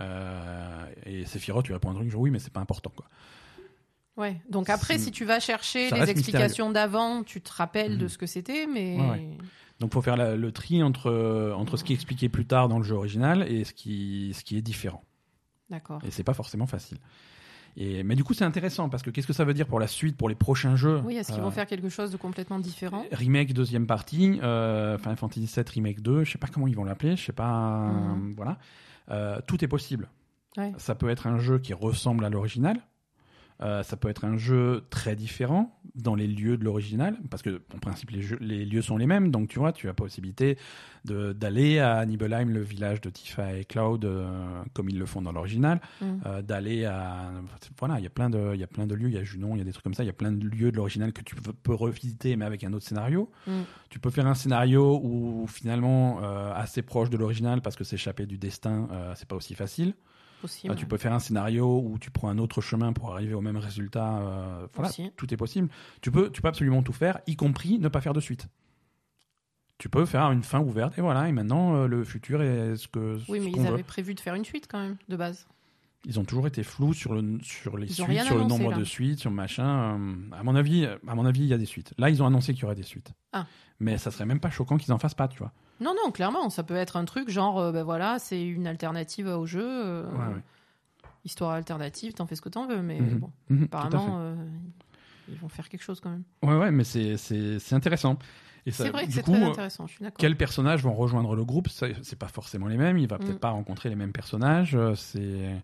Euh, 0.00 0.86
et 1.04 1.24
Sephiroth, 1.24 1.64
tu 1.64 1.72
réponds 1.72 1.90
un 1.90 1.94
truc 1.94 2.10
genre 2.10 2.20
Oui, 2.20 2.30
mais 2.30 2.38
c'est 2.38 2.52
pas 2.52 2.60
important, 2.60 2.92
quoi. 2.94 3.06
Ouais. 4.16 4.40
Donc 4.48 4.70
après, 4.70 4.98
si 4.98 5.10
tu 5.10 5.24
vas 5.24 5.40
chercher 5.40 5.90
les 5.90 6.10
explications 6.10 6.70
d'avant, 6.70 7.22
tu 7.22 7.40
te 7.42 7.52
rappelles 7.52 7.98
de 7.98 8.04
Mhm. 8.04 8.08
ce 8.08 8.18
que 8.18 8.26
c'était, 8.26 8.66
mais 8.66 8.96
Ouais, 8.98 9.10
ouais. 9.10 9.28
Donc, 9.78 9.92
faut 9.92 10.00
faire 10.00 10.16
la- 10.16 10.36
le 10.36 10.52
tri 10.52 10.82
entre, 10.82 11.52
entre 11.54 11.76
ce 11.76 11.84
qui 11.84 11.92
est 11.92 11.96
expliqué 11.96 12.30
plus 12.30 12.46
tard 12.46 12.68
dans 12.68 12.78
le 12.78 12.84
jeu 12.84 12.94
original 12.94 13.42
et 13.50 13.64
ce 13.64 13.74
qui, 13.74 14.32
ce 14.34 14.42
qui 14.42 14.56
est 14.56 14.62
différent. 14.62 15.02
d'accord. 15.68 16.00
Et 16.06 16.10
c'est 16.10 16.22
pas 16.24 16.32
forcément 16.32 16.66
facile. 16.66 16.96
Et, 17.78 18.02
mais 18.04 18.14
du 18.14 18.24
coup, 18.24 18.32
c'est 18.32 18.44
intéressant 18.44 18.88
parce 18.88 19.02
que 19.02 19.10
qu'est-ce 19.10 19.26
que 19.26 19.32
ça 19.34 19.44
veut 19.44 19.52
dire 19.52 19.66
pour 19.66 19.78
la 19.78 19.86
suite, 19.86 20.16
pour 20.16 20.28
les 20.30 20.34
prochains 20.34 20.76
jeux? 20.76 21.00
Oui, 21.04 21.16
est-ce 21.16 21.30
qu'ils 21.30 21.40
Euh, 21.40 21.44
vont 21.44 21.50
faire 21.50 21.66
quelque 21.66 21.90
chose 21.90 22.10
de 22.10 22.16
complètement 22.16 22.58
différent? 22.58 23.04
Remake 23.12 23.52
deuxième 23.52 23.86
partie, 23.86 24.40
euh, 24.42 24.96
Final 24.98 25.16
Fantasy 25.16 25.40
VII 25.54 25.64
Remake 25.74 26.00
2, 26.00 26.24
je 26.24 26.32
sais 26.32 26.38
pas 26.38 26.46
comment 26.46 26.66
ils 26.66 26.74
vont 26.76 26.84
l'appeler, 26.84 27.16
je 27.16 27.24
sais 27.26 27.32
pas, 27.32 27.88
Mhm. 27.88 28.30
euh, 28.30 28.34
voilà. 28.36 28.58
Euh, 29.10 29.38
tout 29.46 29.62
est 29.62 29.68
possible. 29.68 30.08
Ouais. 30.56 30.72
Ça 30.78 30.94
peut 30.94 31.10
être 31.10 31.26
un 31.26 31.38
jeu 31.38 31.58
qui 31.58 31.74
ressemble 31.74 32.24
à 32.24 32.30
l'original, 32.30 32.80
euh, 33.62 33.82
ça 33.82 33.96
peut 33.96 34.08
être 34.08 34.24
un 34.24 34.36
jeu 34.36 34.84
très 34.90 35.16
différent 35.16 35.78
dans 35.94 36.14
les 36.14 36.26
lieux 36.26 36.58
de 36.58 36.64
l'original, 36.64 37.16
parce 37.30 37.42
que 37.42 37.62
en 37.74 37.78
principe 37.78 38.10
les, 38.10 38.20
jeux- 38.20 38.36
les 38.40 38.64
lieux 38.66 38.82
sont 38.82 38.98
les 38.98 39.06
mêmes, 39.06 39.30
donc 39.30 39.48
tu 39.48 39.58
vois, 39.58 39.72
tu 39.72 39.88
as 39.88 39.94
possibilité 39.94 40.58
d'aller 41.04 41.78
à 41.78 42.04
Nibelheim, 42.04 42.50
le 42.50 42.60
village 42.62 43.00
de 43.00 43.10
Tifa 43.10 43.56
et 43.56 43.64
Cloud, 43.64 44.04
euh, 44.04 44.62
comme 44.74 44.88
ils 44.90 44.98
le 44.98 45.06
font 45.06 45.22
dans 45.22 45.32
l'original, 45.32 45.80
Mhm. 46.00 46.20
euh, 46.26 46.42
d'aller 46.42 46.84
à 46.84 47.30
voilà 47.78 47.98
il 47.98 48.02
y 48.02 48.06
a 48.06 48.10
plein 48.10 48.28
de 48.28 48.94
lieux. 48.94 49.08
Il 49.08 49.14
y 49.14 49.18
a 49.18 49.22
Junon 49.24 49.54
il 49.54 49.58
y 49.58 49.60
a 49.62 49.64
des 49.64 49.72
trucs 49.72 49.84
comme 49.84 49.94
ça. 49.94 50.02
Il 50.02 50.06
y 50.06 50.10
a 50.10 50.14
plein 50.14 50.32
de 50.32 50.46
lieux 50.46 50.70
de 50.72 50.76
l'original 50.76 51.12
que 51.12 51.22
tu 51.22 51.34
peux, 51.36 51.74
revisiter 51.74 52.36
mais 52.36 52.44
avec 52.44 52.64
un 52.64 52.72
autre 52.72 52.86
scénario. 52.86 53.30
Mm. 53.46 53.62
tu 53.90 53.98
peux 54.00 54.10
faire 54.10 54.26
un 54.26 54.34
scénario 54.34 55.00
où 55.02 55.46
finalement 55.46 56.20
assez 56.54 56.82
proche 56.82 57.10
de 57.10 57.16
l'original 57.16 57.60
parce 57.62 57.76
que 57.76 57.84
s'échapper 57.84 58.26
du 58.26 58.36
destin 58.38 58.88
c'est 59.14 59.28
pas 59.28 59.36
aussi 59.36 59.54
facile 59.54 59.94
Possible. 60.40 60.72
Euh, 60.72 60.76
tu 60.76 60.86
peux 60.86 60.96
faire 60.98 61.12
un 61.12 61.18
scénario 61.18 61.80
où 61.84 61.98
tu 61.98 62.10
prends 62.10 62.28
un 62.28 62.38
autre 62.38 62.60
chemin 62.60 62.92
pour 62.92 63.12
arriver 63.12 63.34
au 63.34 63.40
même 63.40 63.56
résultat 63.56 64.18
euh, 64.18 64.66
voilà 64.74 64.90
Aussi. 64.90 65.10
tout 65.16 65.32
est 65.32 65.36
possible 65.36 65.68
tu 66.02 66.10
peux 66.10 66.30
tu 66.30 66.42
peux 66.42 66.48
absolument 66.48 66.82
tout 66.82 66.92
faire 66.92 67.20
y 67.26 67.36
compris 67.36 67.78
ne 67.78 67.88
pas 67.88 68.00
faire 68.00 68.12
de 68.12 68.20
suite 68.20 68.48
tu 69.78 69.88
peux 69.88 70.06
faire 70.06 70.30
une 70.32 70.42
fin 70.42 70.60
ouverte 70.60 70.96
et 70.98 71.00
voilà 71.02 71.28
et 71.28 71.32
maintenant 71.32 71.76
euh, 71.76 71.86
le 71.86 72.04
futur 72.04 72.42
est 72.42 72.76
ce 72.76 72.88
que 72.88 73.18
Oui, 73.28 73.38
ce 73.40 73.44
mais 73.44 73.50
ils 73.52 73.60
veut. 73.60 73.66
avaient 73.68 73.82
prévu 73.82 74.14
de 74.14 74.20
faire 74.20 74.34
une 74.34 74.44
suite 74.44 74.66
quand 74.70 74.80
même, 74.80 74.96
de 75.08 75.16
base. 75.16 75.46
Ils 76.08 76.20
ont 76.20 76.24
toujours 76.24 76.46
été 76.46 76.62
flous 76.62 76.94
sur, 76.94 77.14
le, 77.14 77.38
sur 77.42 77.76
les 77.76 77.86
Ils 77.88 77.94
suites, 77.94 78.22
sur 78.22 78.38
le 78.38 78.44
nombre 78.44 78.70
là. 78.70 78.76
de 78.78 78.84
suites, 78.84 79.18
sur 79.18 79.30
machin. 79.32 79.98
Euh, 79.98 80.14
à 80.38 80.44
mon 80.44 80.54
avis, 80.54 80.86
à 80.86 81.14
mon 81.16 81.26
avis, 81.26 81.40
il 81.40 81.48
y 81.48 81.52
a 81.52 81.58
des 81.58 81.66
suites. 81.66 81.94
Là, 81.98 82.10
ils 82.10 82.22
ont 82.22 82.26
annoncé 82.26 82.54
qu'il 82.54 82.62
y 82.62 82.64
aurait 82.64 82.76
des 82.76 82.84
suites. 82.84 83.10
Ah. 83.32 83.46
Mais 83.80 83.98
ça 83.98 84.12
serait 84.12 84.24
même 84.24 84.38
pas 84.38 84.50
choquant 84.50 84.76
qu'ils 84.78 84.92
en 84.92 84.98
fassent 84.98 85.14
pas, 85.16 85.26
tu 85.26 85.38
vois. 85.38 85.52
Non, 85.80 85.94
non, 86.04 86.10
clairement, 86.10 86.48
ça 86.50 86.62
peut 86.62 86.76
être 86.76 86.96
un 86.96 87.04
truc 87.04 87.28
genre, 87.28 87.58
euh, 87.58 87.72
ben 87.72 87.82
voilà, 87.84 88.18
c'est 88.18 88.42
une 88.42 88.66
alternative 88.66 89.26
au 89.26 89.44
jeu, 89.46 89.62
euh, 89.66 90.10
Ouais, 90.12 90.34
ouais. 90.34 90.42
histoire 91.24 91.50
alternative, 91.52 92.14
t'en 92.14 92.26
fais 92.26 92.34
ce 92.36 92.40
que 92.40 92.48
t'en 92.48 92.66
veux, 92.66 92.82
mais 92.82 93.00
Mhm. 93.00 93.18
bon, 93.18 93.30
fait. 93.50 93.64
apparemment, 93.64 94.16
euh, 94.20 94.34
ils 95.28 95.36
vont 95.38 95.48
faire 95.48 95.68
quelque 95.68 95.82
chose 95.82 96.00
quand 96.00 96.10
même. 96.10 96.24
Ouais, 96.42 96.56
ouais, 96.56 96.70
mais 96.70 96.84
c'est 96.84 97.72
intéressant. 97.72 98.18
C'est 98.68 98.88
vrai 98.90 99.06
que 99.06 99.12
c'est 99.12 99.22
très 99.22 99.42
intéressant, 99.44 99.86
je 99.86 99.92
suis 99.94 100.02
d'accord. 100.02 100.18
Quels 100.18 100.36
personnages 100.36 100.82
vont 100.82 100.94
rejoindre 100.94 101.36
le 101.36 101.44
groupe? 101.44 101.68
C'est 101.68 102.18
pas 102.18 102.26
forcément 102.28 102.66
les 102.66 102.76
mêmes. 102.76 102.98
Il 102.98 103.06
va 103.06 103.18
peut-être 103.18 103.36
Mm. 103.36 103.40
pas 103.40 103.50
rencontrer 103.50 103.88
les 103.90 103.94
mêmes 103.94 104.12
personnages. 104.12 104.76
C'est 104.96 105.62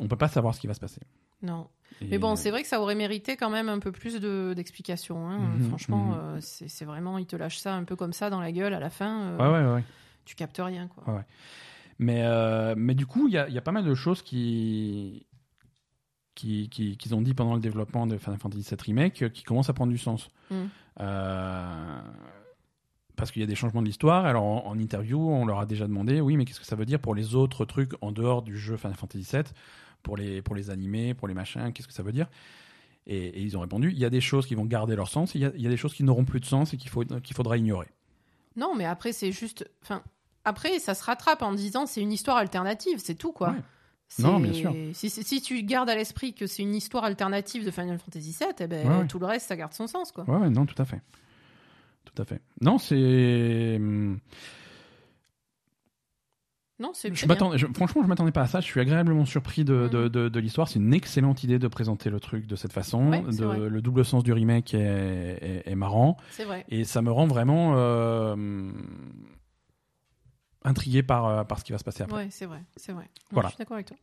on 0.00 0.08
peut 0.08 0.16
pas 0.16 0.28
savoir 0.28 0.54
ce 0.54 0.60
qui 0.60 0.66
va 0.66 0.72
se 0.72 0.80
passer. 0.80 1.02
Non. 1.42 1.68
Mais 2.00 2.18
bon, 2.18 2.34
c'est 2.36 2.50
vrai 2.50 2.62
que 2.62 2.68
ça 2.68 2.80
aurait 2.80 2.94
mérité 2.94 3.36
quand 3.36 3.50
même 3.50 3.68
un 3.68 3.78
peu 3.78 3.92
plus 3.92 4.18
de- 4.20 4.52
d'explications. 4.56 5.28
hein. 5.28 5.38
Mhm, 5.38 5.68
Franchement, 5.68 6.06
mhm. 6.06 6.18
euh, 6.18 6.38
c'est 6.40 6.84
vraiment, 6.84 7.18
ils 7.18 7.26
te 7.26 7.36
lâchent 7.36 7.58
ça 7.58 7.74
un 7.74 7.84
peu 7.84 7.96
comme 7.96 8.12
ça 8.12 8.30
dans 8.30 8.40
la 8.40 8.52
gueule 8.52 8.74
à 8.74 8.80
la 8.80 8.90
fin. 8.90 9.20
euh, 9.22 9.36
Ouais, 9.38 9.66
ouais, 9.66 9.74
ouais. 9.74 9.84
Tu 10.24 10.34
captes 10.34 10.60
rien, 10.62 10.88
quoi. 10.88 11.14
Ouais. 11.14 11.22
Mais, 11.98 12.22
euh, 12.24 12.74
mais 12.76 12.94
du 12.94 13.06
coup, 13.06 13.28
il 13.28 13.34
y 13.34 13.38
a, 13.38 13.48
y 13.48 13.58
a 13.58 13.62
pas 13.62 13.72
mal 13.72 13.84
de 13.84 13.94
choses 13.94 14.22
qui 14.22 15.26
qui- 16.34 16.70
qui- 16.70 16.96
qu'ils 16.96 17.14
ont 17.14 17.20
dit 17.20 17.34
pendant 17.34 17.54
le 17.54 17.60
développement 17.60 18.06
de 18.06 18.16
Final 18.16 18.38
Fantasy 18.38 18.62
VII 18.70 18.78
Remake 18.86 19.30
qui 19.32 19.42
commencent 19.44 19.68
à 19.68 19.74
prendre 19.74 19.92
du 19.92 19.98
sens. 19.98 20.30
Euh, 21.00 22.00
parce 23.16 23.30
qu'il 23.30 23.40
y 23.40 23.44
a 23.44 23.46
des 23.46 23.54
changements 23.54 23.82
de 23.82 23.86
l'histoire. 23.86 24.24
Alors 24.24 24.42
en, 24.44 24.66
en 24.66 24.78
interview, 24.78 25.20
on 25.20 25.44
leur 25.44 25.58
a 25.60 25.66
déjà 25.66 25.86
demandé, 25.86 26.20
oui, 26.20 26.36
mais 26.36 26.44
qu'est-ce 26.44 26.58
que 26.60 26.66
ça 26.66 26.74
veut 26.76 26.86
dire 26.86 26.98
pour 27.00 27.14
les 27.14 27.34
autres 27.34 27.64
trucs 27.66 27.92
en 28.00 28.10
dehors 28.12 28.42
du 28.42 28.56
jeu 28.56 28.76
Final 28.76 28.96
Fantasy 28.96 29.28
VII, 29.30 29.42
pour 30.02 30.16
les, 30.16 30.42
pour 30.42 30.54
les 30.54 30.70
animés, 30.70 31.14
pour 31.14 31.28
les 31.28 31.34
machins, 31.34 31.72
qu'est-ce 31.72 31.88
que 31.88 31.94
ça 31.94 32.02
veut 32.02 32.12
dire? 32.12 32.28
Et, 33.06 33.16
et 33.28 33.40
ils 33.40 33.56
ont 33.56 33.60
répondu, 33.60 33.90
il 33.92 33.98
y 33.98 34.04
a 34.04 34.10
des 34.10 34.20
choses 34.20 34.46
qui 34.46 34.54
vont 34.54 34.64
garder 34.64 34.94
leur 34.96 35.08
sens, 35.08 35.34
il 35.34 35.40
y 35.40 35.44
a, 35.44 35.52
il 35.56 35.62
y 35.62 35.66
a 35.66 35.70
des 35.70 35.76
choses 35.76 35.94
qui 35.94 36.04
n'auront 36.04 36.24
plus 36.24 36.40
de 36.40 36.44
sens 36.44 36.72
et 36.72 36.76
qu'il 36.76 36.90
qu'il 37.22 37.34
faudra 37.36 37.56
ignorer. 37.56 37.88
Non, 38.56 38.74
mais 38.76 38.84
après, 38.84 39.12
c'est 39.12 39.32
juste. 39.32 39.68
Enfin, 39.82 40.02
après, 40.44 40.78
ça 40.78 40.94
se 40.94 41.02
rattrape 41.04 41.42
en 41.42 41.52
disant 41.52 41.86
c'est 41.86 42.00
une 42.00 42.12
histoire 42.12 42.36
alternative, 42.36 42.98
c'est 42.98 43.14
tout, 43.14 43.32
quoi. 43.32 43.50
Ouais. 43.50 43.56
Non, 44.18 44.38
bien 44.40 44.52
sûr. 44.52 44.76
Si, 44.92 45.08
si- 45.08 45.22
si 45.24 45.40
tu 45.40 45.62
gardes 45.62 45.88
à 45.88 45.94
l'esprit 45.94 46.34
que 46.34 46.46
c'est 46.46 46.62
une 46.62 46.74
histoire 46.74 47.04
alternative 47.04 47.64
de 47.64 47.70
Final 47.70 47.98
Fantasy 47.98 48.36
VII, 48.38 48.48
eh 48.60 48.66
ben, 48.66 48.86
Ouais, 48.86 48.98
ouais. 48.98 49.06
tout 49.06 49.18
le 49.18 49.24
reste, 49.24 49.48
ça 49.48 49.56
garde 49.56 49.72
son 49.72 49.86
sens, 49.86 50.12
quoi. 50.12 50.24
Ouais, 50.28 50.36
ouais, 50.36 50.50
non, 50.50 50.66
tout 50.66 50.80
à 50.80 50.84
fait. 50.84 51.00
Tout 52.04 52.20
à 52.20 52.26
fait. 52.26 52.42
Non, 52.60 52.76
c'est. 52.76 53.80
Non, 56.82 56.90
c'est 56.94 57.14
Je 57.14 57.26
m'attendais, 57.26 57.58
franchement, 57.74 58.02
je 58.02 58.08
m'attendais 58.08 58.32
pas 58.32 58.42
à 58.42 58.46
ça. 58.46 58.60
Je 58.60 58.66
suis 58.66 58.80
agréablement 58.80 59.24
surpris 59.24 59.64
de, 59.64 59.72
Mhm. 59.84 59.88
de, 59.90 60.08
de- 60.08 60.28
de 60.28 60.40
l'histoire. 60.40 60.66
C'est 60.68 60.80
une 60.80 60.92
excellente 60.92 61.44
idée 61.44 61.58
de 61.60 61.68
présenter 61.68 62.10
le 62.10 62.18
truc 62.18 62.46
de 62.46 62.56
cette 62.56 62.72
façon. 62.72 63.08
Ouais, 63.10 63.22
De- 63.22 63.68
le 63.68 63.80
double 63.80 64.04
sens 64.04 64.24
du 64.24 64.32
remake 64.32 64.74
est, 64.74 64.78
est- 64.80 65.62
est 65.70 65.74
marrant. 65.76 66.16
C'est 66.30 66.44
vrai. 66.44 66.64
Et 66.68 66.82
ça 66.84 67.00
me 67.00 67.10
rend 67.12 67.26
vraiment 67.28 67.74
euh, 67.76 68.70
intrigué 70.64 71.02
par, 71.02 71.26
euh, 71.26 71.44
par 71.44 71.58
ce 71.58 71.64
qui 71.64 71.72
va 71.72 71.78
se 71.78 71.84
passer 71.84 72.02
après. 72.02 72.16
Ouais, 72.24 72.28
c'est 72.30 72.46
vrai. 72.46 72.62
C'est 72.76 72.92
vrai. 72.92 73.04
Non, 73.04 73.08
Voilà. 73.32 73.48
Je 73.48 73.54
suis 73.54 73.58
d'accord 73.58 73.74
avec 73.76 73.86
toi. 73.86 73.96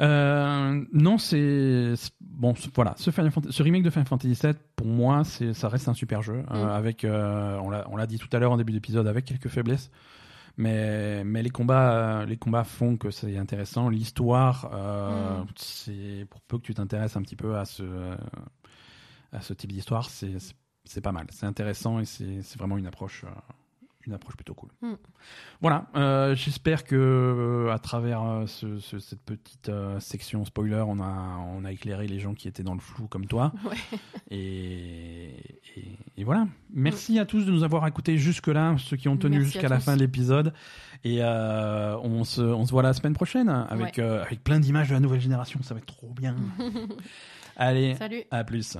Euh, 0.00 0.84
non, 0.92 1.18
c'est 1.18 1.94
bon. 2.20 2.54
Voilà, 2.74 2.94
ce, 2.98 3.10
Final 3.10 3.30
Fantasy- 3.32 3.52
ce 3.52 3.62
remake 3.64 3.82
de 3.82 3.90
Final 3.90 4.06
Fantasy 4.06 4.38
VII, 4.40 4.54
pour 4.76 4.86
moi, 4.86 5.24
c'est 5.24 5.52
ça 5.54 5.68
reste 5.68 5.88
un 5.88 5.94
super 5.94 6.22
jeu. 6.22 6.44
euh, 6.52 6.64
Mm. 6.66 6.68
avec, 6.68 7.04
euh, 7.04 7.58
on 7.62 7.68
l'a 7.70 7.84
on 7.90 7.96
l'a 7.96 8.06
dit 8.06 8.18
tout 8.18 8.28
à 8.32 8.38
l'heure 8.38 8.52
en 8.52 8.56
début 8.56 8.72
d'épisode, 8.72 9.06
avec 9.08 9.24
quelques 9.24 9.48
faiblesses. 9.48 9.90
Mais, 10.58 11.22
mais 11.24 11.42
les 11.42 11.50
combats, 11.50 12.20
euh, 12.22 12.26
les 12.26 12.36
combats 12.36 12.64
font 12.64 12.96
que 12.96 13.10
c'est 13.10 13.36
intéressant. 13.38 13.88
L'histoire, 13.88 14.70
euh, 14.74 15.42
Mm. 15.42 15.46
c'est 15.56 16.26
pour 16.28 16.40
peu 16.42 16.58
que 16.58 16.64
tu 16.64 16.74
t'intéresses 16.74 17.16
un 17.16 17.22
petit 17.22 17.36
peu 17.36 17.56
à 17.56 17.64
ce 17.64 17.82
euh, 17.84 18.16
à 19.32 19.40
ce 19.40 19.52
type 19.54 19.72
d'histoire, 19.72 20.10
c'est 20.10 21.00
pas 21.00 21.12
mal. 21.12 21.26
C'est 21.30 21.46
intéressant 21.46 22.00
et 22.00 22.04
c'est 22.04 22.42
c'est 22.42 22.58
vraiment 22.58 22.76
une 22.78 22.86
approche. 22.86 23.24
euh, 23.24 23.28
une 24.08 24.14
approche 24.14 24.34
plutôt 24.36 24.54
cool. 24.54 24.70
Mm. 24.82 24.94
Voilà, 25.60 25.86
euh, 25.96 26.34
j'espère 26.34 26.84
que 26.84 26.96
euh, 26.96 27.72
à 27.72 27.78
travers 27.78 28.22
euh, 28.22 28.46
ce- 28.46 28.78
ce- 28.80 28.98
cette 28.98 29.20
petite 29.22 29.70
section 30.00 30.44
spoiler, 30.44 30.82
on 30.86 30.98
a, 31.00 31.38
on 31.54 31.64
a 31.64 31.72
éclairé 31.72 32.06
les 32.08 32.18
gens 32.18 32.34
qui 32.34 32.48
étaient 32.48 32.62
dans 32.62 32.74
le 32.74 32.80
flou 32.80 33.06
comme 33.06 33.26
toi. 33.26 33.52
Ouais. 33.64 33.76
Et, 34.30 35.36
et- 35.76 35.98
et 36.16 36.24
voilà. 36.24 36.48
Merci 36.72 37.18
à 37.18 37.24
tous 37.26 37.44
de 37.44 37.50
nous 37.52 37.62
avoir 37.64 37.86
écoutés 37.86 38.18
jusque-là, 38.18 38.74
ceux 38.78 38.96
qui 38.96 39.08
ont 39.08 39.16
tenu 39.16 39.44
jusqu'à 39.44 39.68
la 39.68 39.78
fin 39.78 39.94
de 39.94 40.00
l'épisode. 40.00 40.52
Et 41.04 41.22
on, 41.22 42.24
se, 42.24 42.40
on 42.40 42.66
se 42.66 42.70
voit 42.72 42.82
la 42.82 42.92
semaine 42.92 43.12
prochaine 43.14 43.48
avec, 43.48 43.98
Ouais. 43.98 44.02
avec 44.04 44.42
plein 44.42 44.58
d'images 44.58 44.88
de 44.88 44.94
la 44.94 45.00
nouvelle 45.00 45.20
génération. 45.20 45.62
Ça 45.62 45.74
va 45.74 45.80
être 45.80 45.86
trop 45.86 46.10
bien. 46.12 46.34
Allez, 47.56 47.94
Salut. 47.96 48.22
à 48.30 48.42
plus. 48.44 48.76